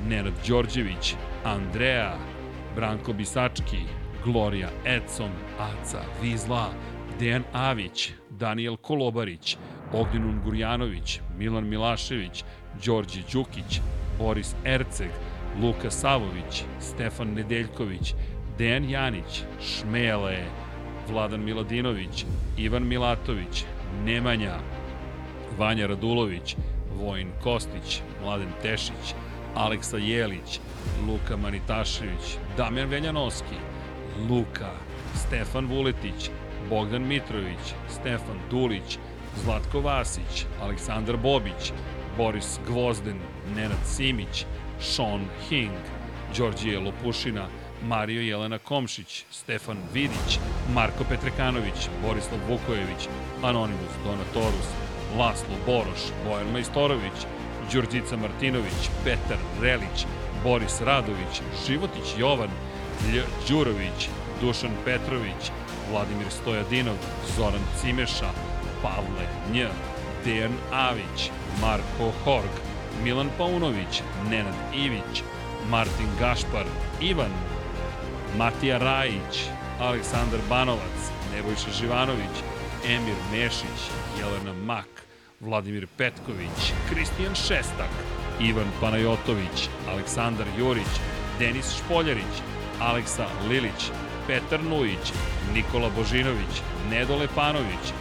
Nenad 0.09 0.33
Đorđević, 0.47 1.15
Andreja, 1.43 2.17
Branko 2.75 3.13
Bisački, 3.13 3.79
Gloria 4.23 4.69
Edson, 4.85 5.31
Aca 5.59 6.01
Vizla, 6.21 6.69
Dejan 7.19 7.43
Avić, 7.53 8.11
Daniel 8.29 8.77
Kolobarić, 8.77 9.57
Ognjen 9.93 10.25
Ungurjanović, 10.25 11.19
Milan 11.37 11.67
Milašević, 11.67 12.43
Đorđe 12.85 13.21
Đukić, 13.31 13.81
Boris 14.19 14.55
Erceg, 14.65 15.09
Luka 15.61 15.91
Savović, 15.91 16.63
Stefan 16.79 17.33
Nedeljković, 17.33 18.13
Dejan 18.57 18.89
Janić, 18.89 19.43
Šmele, 19.61 20.43
Vladan 21.09 21.43
Miladinović, 21.43 22.25
Ivan 22.57 22.87
Milatović, 22.87 23.65
Nemanja, 24.05 24.55
Vanja 25.57 25.87
Radulović, 25.87 26.55
Vojin 26.99 27.31
Kostić, 27.43 28.01
Mladen 28.23 28.51
Tešić, 28.61 29.15
Aleksa 29.55 29.97
Jelić, 29.97 30.59
Luka 31.07 31.37
Manitašević, 31.37 32.37
Damjan 32.57 32.89
Veljanoski, 32.89 33.55
Luka, 34.29 34.71
Stefan 35.15 35.65
Vuletić, 35.65 36.29
Bogdan 36.69 37.07
Mitrović, 37.07 37.73
Stefan 37.89 38.39
Dulić, 38.49 38.97
Zlatko 39.43 39.79
Vasić, 39.81 40.45
Aleksandar 40.61 41.17
Bobić, 41.17 41.71
Boris 42.17 42.59
Gvozden, 42.67 43.19
Nenad 43.55 43.85
Simić, 43.85 44.45
Sean 44.79 45.25
Hing, 45.49 45.79
Đorđije 46.37 46.79
Lopušina, 46.79 47.47
Mario 47.83 48.21
Jelena 48.21 48.57
Komšić, 48.57 49.25
Stefan 49.31 49.77
Vidić, 49.93 50.39
Marko 50.73 51.03
Petrekanović, 51.09 51.89
Borislav 52.01 52.39
Vukojević, 52.49 53.07
Anonimus 53.43 53.93
Donatorus, 54.03 54.67
Laslo 55.17 55.55
Boroš, 55.65 56.01
Bojan 56.25 56.51
Majstorović, 56.51 57.17
Đurđica 57.73 58.17
Martinović, 58.17 58.89
Petar 59.03 59.37
Relić, 59.61 60.05
Boris 60.43 60.81
Radović, 60.81 61.41
Životić 61.67 62.17
Jovan, 62.17 62.49
Lj. 63.13 63.21
Đurović, 63.49 64.09
Dušan 64.41 64.71
Petrović, 64.85 65.51
Vladimir 65.91 66.27
Stojadinov, 66.29 66.95
Zoran 67.37 67.65
Cimeša, 67.81 68.29
Pavle 68.81 69.25
Nj, 69.53 69.67
Dejan 70.25 70.53
Avić, 70.71 71.31
Marko 71.61 72.11
Horg, 72.23 72.53
Milan 73.03 73.29
Paunović, 73.37 74.01
Nenad 74.29 74.53
Ivić, 74.75 75.23
Martin 75.69 76.09
Gašpar, 76.19 76.65
Ivan, 77.01 77.31
Matija 78.37 78.77
Rajić, 78.77 79.49
Aleksandar 79.79 80.39
Banovac, 80.49 80.99
Nebojša 81.35 81.71
Živanović, 81.79 82.35
Emir 82.87 83.15
Mešić, 83.31 83.79
Jelena 84.19 84.53
Mak, 84.65 85.04
Vladimir 85.41 85.87
Petković, 85.97 86.73
Kristijan 86.89 87.35
Šestak, 87.35 87.89
Ivan 88.39 88.67
Panajotović, 88.81 89.69
Aleksandar 89.89 90.47
Jurić, 90.57 90.93
Denis 91.39 91.75
Špoljarić, 91.77 92.35
Aleksa 92.79 93.25
Lilić, 93.49 93.91
Petar 94.27 94.63
Nujić, 94.63 95.13
Nikola 95.53 95.89
Božinović, 95.97 96.61
Nedo 96.89 97.15
Lepanović, 97.15 97.93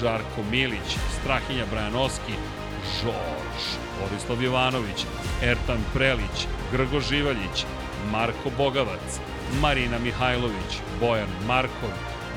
Žarko 0.00 0.42
Milić, 0.50 0.96
Strahinja 1.20 1.66
Brajanoski, 1.70 2.34
Žorž, 3.00 3.64
Borislav 4.00 4.42
Jovanović, 4.42 5.06
Ertan 5.42 5.84
Prelić, 5.94 6.46
Grgo 6.72 7.00
Živaljić, 7.00 7.64
Marko 8.12 8.50
Bogavac, 8.56 9.20
Marina 9.60 9.98
Mihajlović, 9.98 10.80
Bojan 11.00 11.28
Markov, 11.46 11.90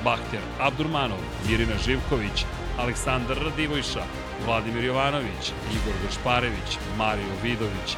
Bahter 0.03 0.41
Abdurmanov, 0.59 1.19
Mirina 1.47 1.77
Živković, 1.85 2.45
Aleksandar 2.81 3.37
Radivojša, 3.37 4.03
Vladimir 4.45 4.83
Jovanović, 4.83 5.51
Igor 5.73 5.93
Gašparević, 6.03 6.77
Mario 6.97 7.33
Vidović, 7.43 7.97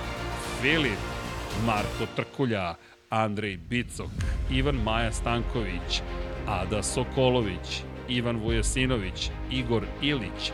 Filip, 0.62 1.00
Marko 1.66 2.06
Trkulja, 2.16 2.76
Andrej 3.10 3.58
Bicok, 3.58 4.12
Ivan 4.52 4.76
Maja 4.76 5.12
Stanković, 5.12 6.02
Ada 6.48 6.84
Sokolović, 6.84 7.84
Ivan 8.08 8.38
Vujasinović, 8.38 9.30
Igor 9.52 9.84
Ilić, 10.02 10.52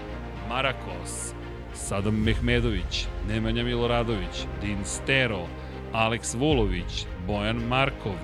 Marakos, 0.49 1.33
Sadam 1.73 2.23
Mehmedović, 2.23 3.07
Nemanja 3.27 3.63
Miloradović, 3.63 4.45
Din 4.61 4.85
Stero, 4.85 5.47
Aleks 5.93 6.33
Vulović, 6.33 7.05
Bojan 7.27 7.57
Markov, 7.67 8.15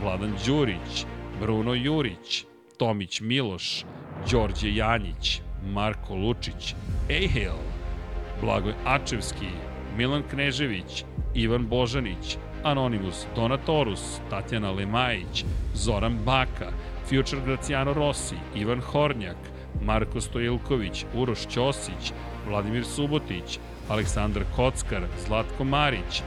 Vladan 0.00 0.34
Đurić, 0.46 1.06
Bruno 1.40 1.74
Jurić, 1.74 2.44
Tomić 2.78 3.20
Miloš, 3.20 3.84
Đorđe 4.30 4.74
Janjić, 4.74 5.40
Marko 5.64 6.14
Lučić, 6.14 6.74
Ejhel, 7.08 7.58
Blagoj 8.40 8.74
Ačevski, 8.84 9.48
Milan 9.96 10.22
Knežević, 10.30 11.04
Ivan 11.34 11.66
Božanić, 11.66 12.36
Anonimus, 12.64 13.26
Donatorus, 13.36 14.20
Tatjana 14.30 14.70
Lemajić, 14.70 15.44
Zoran 15.74 16.18
Baka, 16.24 16.72
Future 17.08 17.42
Graciano 17.46 17.92
Rossi, 17.92 18.36
Ivan 18.54 18.80
Hornjak, 18.80 19.36
Marko 19.82 20.20
Stojilković, 20.20 21.04
Uroš 21.14 21.46
Ćosić, 21.46 22.12
Vladimir 22.48 22.84
Subotić, 22.84 23.58
Aleksandar 23.88 24.42
Kockar, 24.56 25.02
Zlatko 25.26 25.64
Marić, 25.64 26.22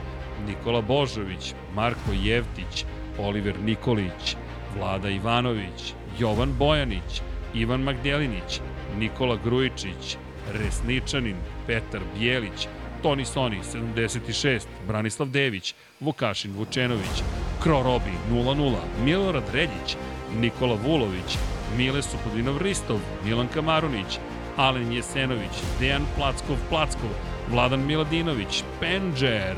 Nikola 0.46 0.80
Božović, 0.80 1.54
Marko 1.74 2.12
Jevtić, 2.22 2.84
Oliver 3.18 3.54
Nikolić, 3.60 4.36
Vlada 4.78 5.08
Ivanović, 5.08 5.94
Jovan 6.18 6.52
Bojanić, 6.58 7.22
Ivan 7.54 7.80
Magdelinić, 7.80 8.60
Nikola 8.98 9.36
Grujičić, 9.44 10.16
Resničanin, 10.52 11.36
Petar 11.66 12.00
Bijelić, 12.18 12.68
Toni 13.02 13.24
Soni 13.24 13.60
76, 13.72 14.66
Branislav 14.86 15.28
Dević, 15.28 15.74
Vukašin 16.00 16.52
Vučenović, 16.52 17.22
Kro 17.62 17.82
Robi 17.82 18.12
00, 18.30 18.76
Milorad 19.04 19.44
Reljić, 19.52 19.96
Nikola 20.40 20.76
Vulović, 20.84 21.38
Mile 21.76 22.02
Sukodinov 22.02 22.58
Ristov, 22.58 22.98
Milan 23.24 23.48
Kamarunić, 23.54 24.18
Alen 24.56 24.92
Jesenović, 24.92 25.52
Dejan 25.80 26.06
Plackov 26.16 26.56
Plackov, 26.68 27.10
Vladan 27.50 27.86
Miladinović, 27.86 28.64
Penđer, 28.80 29.56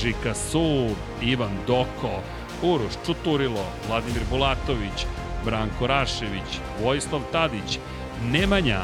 Žika 0.00 0.34
Sub, 0.34 0.96
Ivan 1.22 1.56
Doko, 1.66 2.22
Uroš 2.62 2.92
Čuturilo, 3.06 3.64
Vladimir 3.88 4.22
Bulatović, 4.30 5.06
Branko 5.44 5.86
Rašević, 5.86 6.60
Vojislav 6.82 7.20
Tadić, 7.32 7.78
Nemanja, 8.24 8.82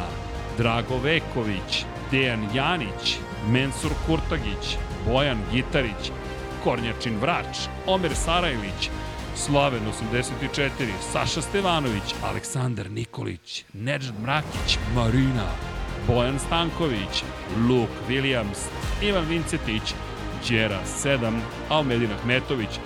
Drago 0.59 0.99
Veković, 0.99 1.85
Dejan 2.11 2.49
Janić, 2.55 3.19
Mensur 3.49 3.93
Kurtagić, 4.07 4.77
Bojan 5.07 5.39
Gitarić, 5.52 6.11
Kornjačin 6.65 7.19
Vrač, 7.19 7.69
Omer 7.86 8.15
Sarajlić, 8.15 8.91
Slaven 9.36 9.81
84, 9.86 10.69
Saša 11.12 11.43
Stevanović, 11.43 12.15
Aleksandar 12.23 12.91
Nikolić, 12.91 13.65
Nedžad 13.73 14.15
Mrakić, 14.23 14.78
Marina, 14.94 15.49
Bojan 16.07 16.39
Stanković, 16.39 17.25
Luke 17.69 17.93
Williams, 18.09 18.69
Ivan 19.02 19.25
Vincetić, 19.28 19.94
Đera 20.49 20.81
7, 21.05 21.41
Almedin 21.69 22.12
Ahmetović, 22.12 22.78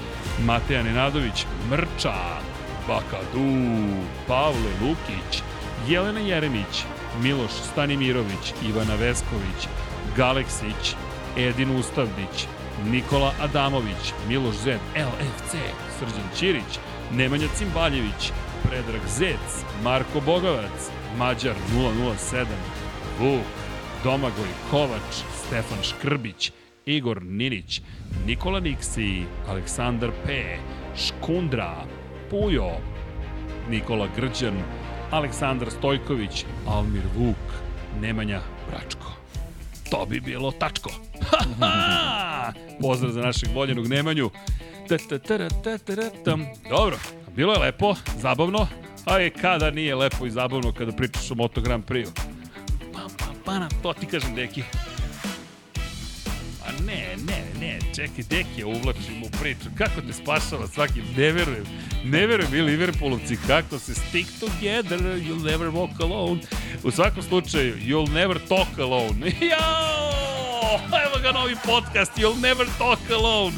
Mateja 0.44 0.82
Nenadović, 0.82 1.46
Mrča, 1.70 2.14
Bakadu, 2.88 3.50
Pavle 4.26 4.70
Lukić, 4.80 5.42
Jelena 5.88 6.20
Jeremić, 6.20 6.84
Miloš 7.22 7.50
Stanimirović, 7.72 8.54
Ivana 8.68 8.94
Vesković, 8.94 9.68
Galeksić, 10.16 10.94
Edin 11.36 11.76
Ustavdić, 11.76 12.46
Nikola 12.90 13.32
Adamović, 13.40 14.12
Miloš 14.28 14.56
Zed, 14.56 14.80
LFC, 14.96 15.56
Srđan 15.98 16.28
Ćirić, 16.36 16.78
Nemanja 17.12 17.46
Cimbaljević, 17.54 18.32
Predrag 18.62 19.00
Zec, 19.06 19.64
Marko 19.82 20.20
Bogovac, 20.20 20.90
Mađar 21.18 21.54
007, 21.74 22.44
Vuk, 23.20 23.46
Domagoj 24.04 24.48
Kovač, 24.70 25.14
Stefan 25.46 25.82
Škrbić, 25.82 26.52
Igor 26.86 27.22
Ninić, 27.22 27.80
Nikola 28.26 28.60
Niksi, 28.60 29.22
Aleksandar 29.48 30.10
P, 30.26 30.58
Škundra, 30.96 31.84
Pujo, 32.30 32.70
Nikola 33.70 34.08
Grđan, 34.16 34.62
Aleksandar 35.10 35.70
Stojković, 35.70 36.44
Almir 36.68 37.02
Vuk, 37.16 37.36
Nemanja 38.00 38.40
Bračko. 38.70 39.12
To 39.90 40.06
bi 40.06 40.20
bilo 40.20 40.50
tačko. 40.50 40.90
Pozdrav 42.82 43.12
za 43.12 43.20
našeg 43.20 43.48
voljenog 43.54 43.88
Nemanju. 43.88 44.30
Dobro, 46.70 46.98
bilo 47.36 47.52
je 47.52 47.58
lepo, 47.58 47.94
zabavno, 48.18 48.66
a 49.04 49.18
je 49.18 49.30
kada 49.30 49.70
nije 49.70 49.94
lepo 49.94 50.26
i 50.26 50.30
zabavno 50.30 50.72
kada 50.72 50.92
pričaš 50.92 51.30
o 51.30 51.34
Moto 51.34 51.60
Grand 51.60 51.84
Prix-u. 51.84 52.12
Pa, 52.92 53.00
pa, 53.18 53.26
pa, 53.44 53.68
to 53.82 53.92
ti 53.92 54.06
kažem, 54.06 54.34
deki. 54.34 54.62
A 56.66 56.82
ne, 56.86 57.16
ne, 57.26 57.44
ne, 57.60 57.78
čekaj, 57.94 58.24
deki 58.30 58.58
je 58.58 58.64
uvlačim 58.64 59.22
u 59.22 59.30
priču. 59.40 59.68
Kako 59.78 60.00
te 60.00 60.12
spašava 60.12 60.66
svaki, 60.66 61.02
ne 61.16 61.32
verujem. 61.32 61.64
Ne 62.04 62.26
verujem 62.26 62.54
i 62.54 62.60
Liverpoolovci 62.60 63.36
kako 63.46 63.78
se 63.78 63.94
stick 63.94 64.30
together, 64.40 65.00
you'll 65.00 65.44
never 65.44 65.68
walk 65.68 66.00
alone. 66.00 66.40
U 66.82 66.90
svakom 66.90 67.22
slučaju, 67.22 67.76
you'll 67.76 68.12
never 68.12 68.38
talk 68.48 68.78
alone. 68.78 69.32
Jao! 69.50 70.80
Evo 71.06 71.22
ga 71.22 71.32
novi 71.32 71.56
podcast, 71.66 72.12
you'll 72.16 72.40
never 72.40 72.66
talk 72.78 72.98
alone. 73.10 73.56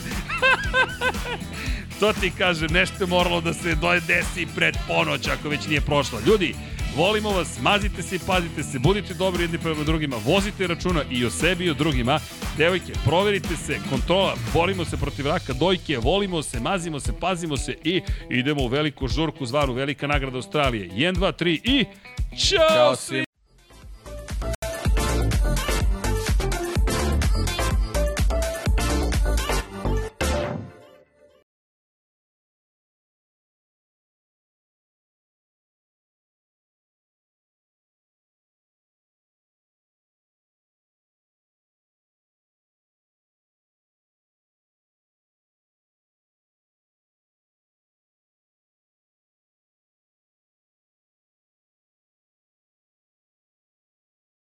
to 2.00 2.12
ti 2.12 2.32
kažem, 2.38 2.68
nešto 2.72 3.04
je 3.04 3.06
moralo 3.06 3.40
da 3.40 3.54
se 3.54 3.76
desi 4.06 4.46
pred 4.54 4.76
ponoć, 4.88 5.28
ako 5.28 5.48
već 5.48 5.66
nije 5.66 5.80
prošlo. 5.80 6.20
Ljudi, 6.26 6.54
volimo 6.97 7.31
vas, 7.31 7.60
mazite 7.60 8.02
se 8.02 8.17
i 8.17 8.18
pazite 8.26 8.62
se, 8.62 8.78
budite 8.78 9.15
dobri 9.15 9.42
jedni 9.42 9.58
prema 9.58 9.84
drugima, 9.84 10.17
vozite 10.25 10.67
računa 10.67 11.02
i 11.10 11.25
o 11.25 11.31
sebi 11.31 11.65
i 11.65 11.70
o 11.70 11.75
drugima. 11.75 12.20
Devojke, 12.57 12.92
proverite 13.05 13.57
se, 13.57 13.78
kontrola, 13.91 14.34
borimo 14.55 14.84
se 14.84 14.97
protiv 14.97 15.26
raka 15.26 15.52
dojke, 15.52 15.99
volimo 15.99 16.42
se, 16.42 16.60
mazimo 16.60 17.00
se, 17.00 17.12
pazimo 17.20 17.57
se 17.57 17.76
i 17.84 18.02
idemo 18.31 18.62
u 18.62 18.68
veliku 18.68 19.08
žurku 19.08 19.47
zvanu 19.47 19.73
Velika 19.73 20.07
nagrada 20.07 20.36
Australije. 20.36 20.91
1, 20.91 21.15
2, 21.15 21.44
3 21.44 21.60
i... 21.65 21.84
Ćao, 22.36 22.68
Ćao 22.68 22.97
svima! 22.97 23.27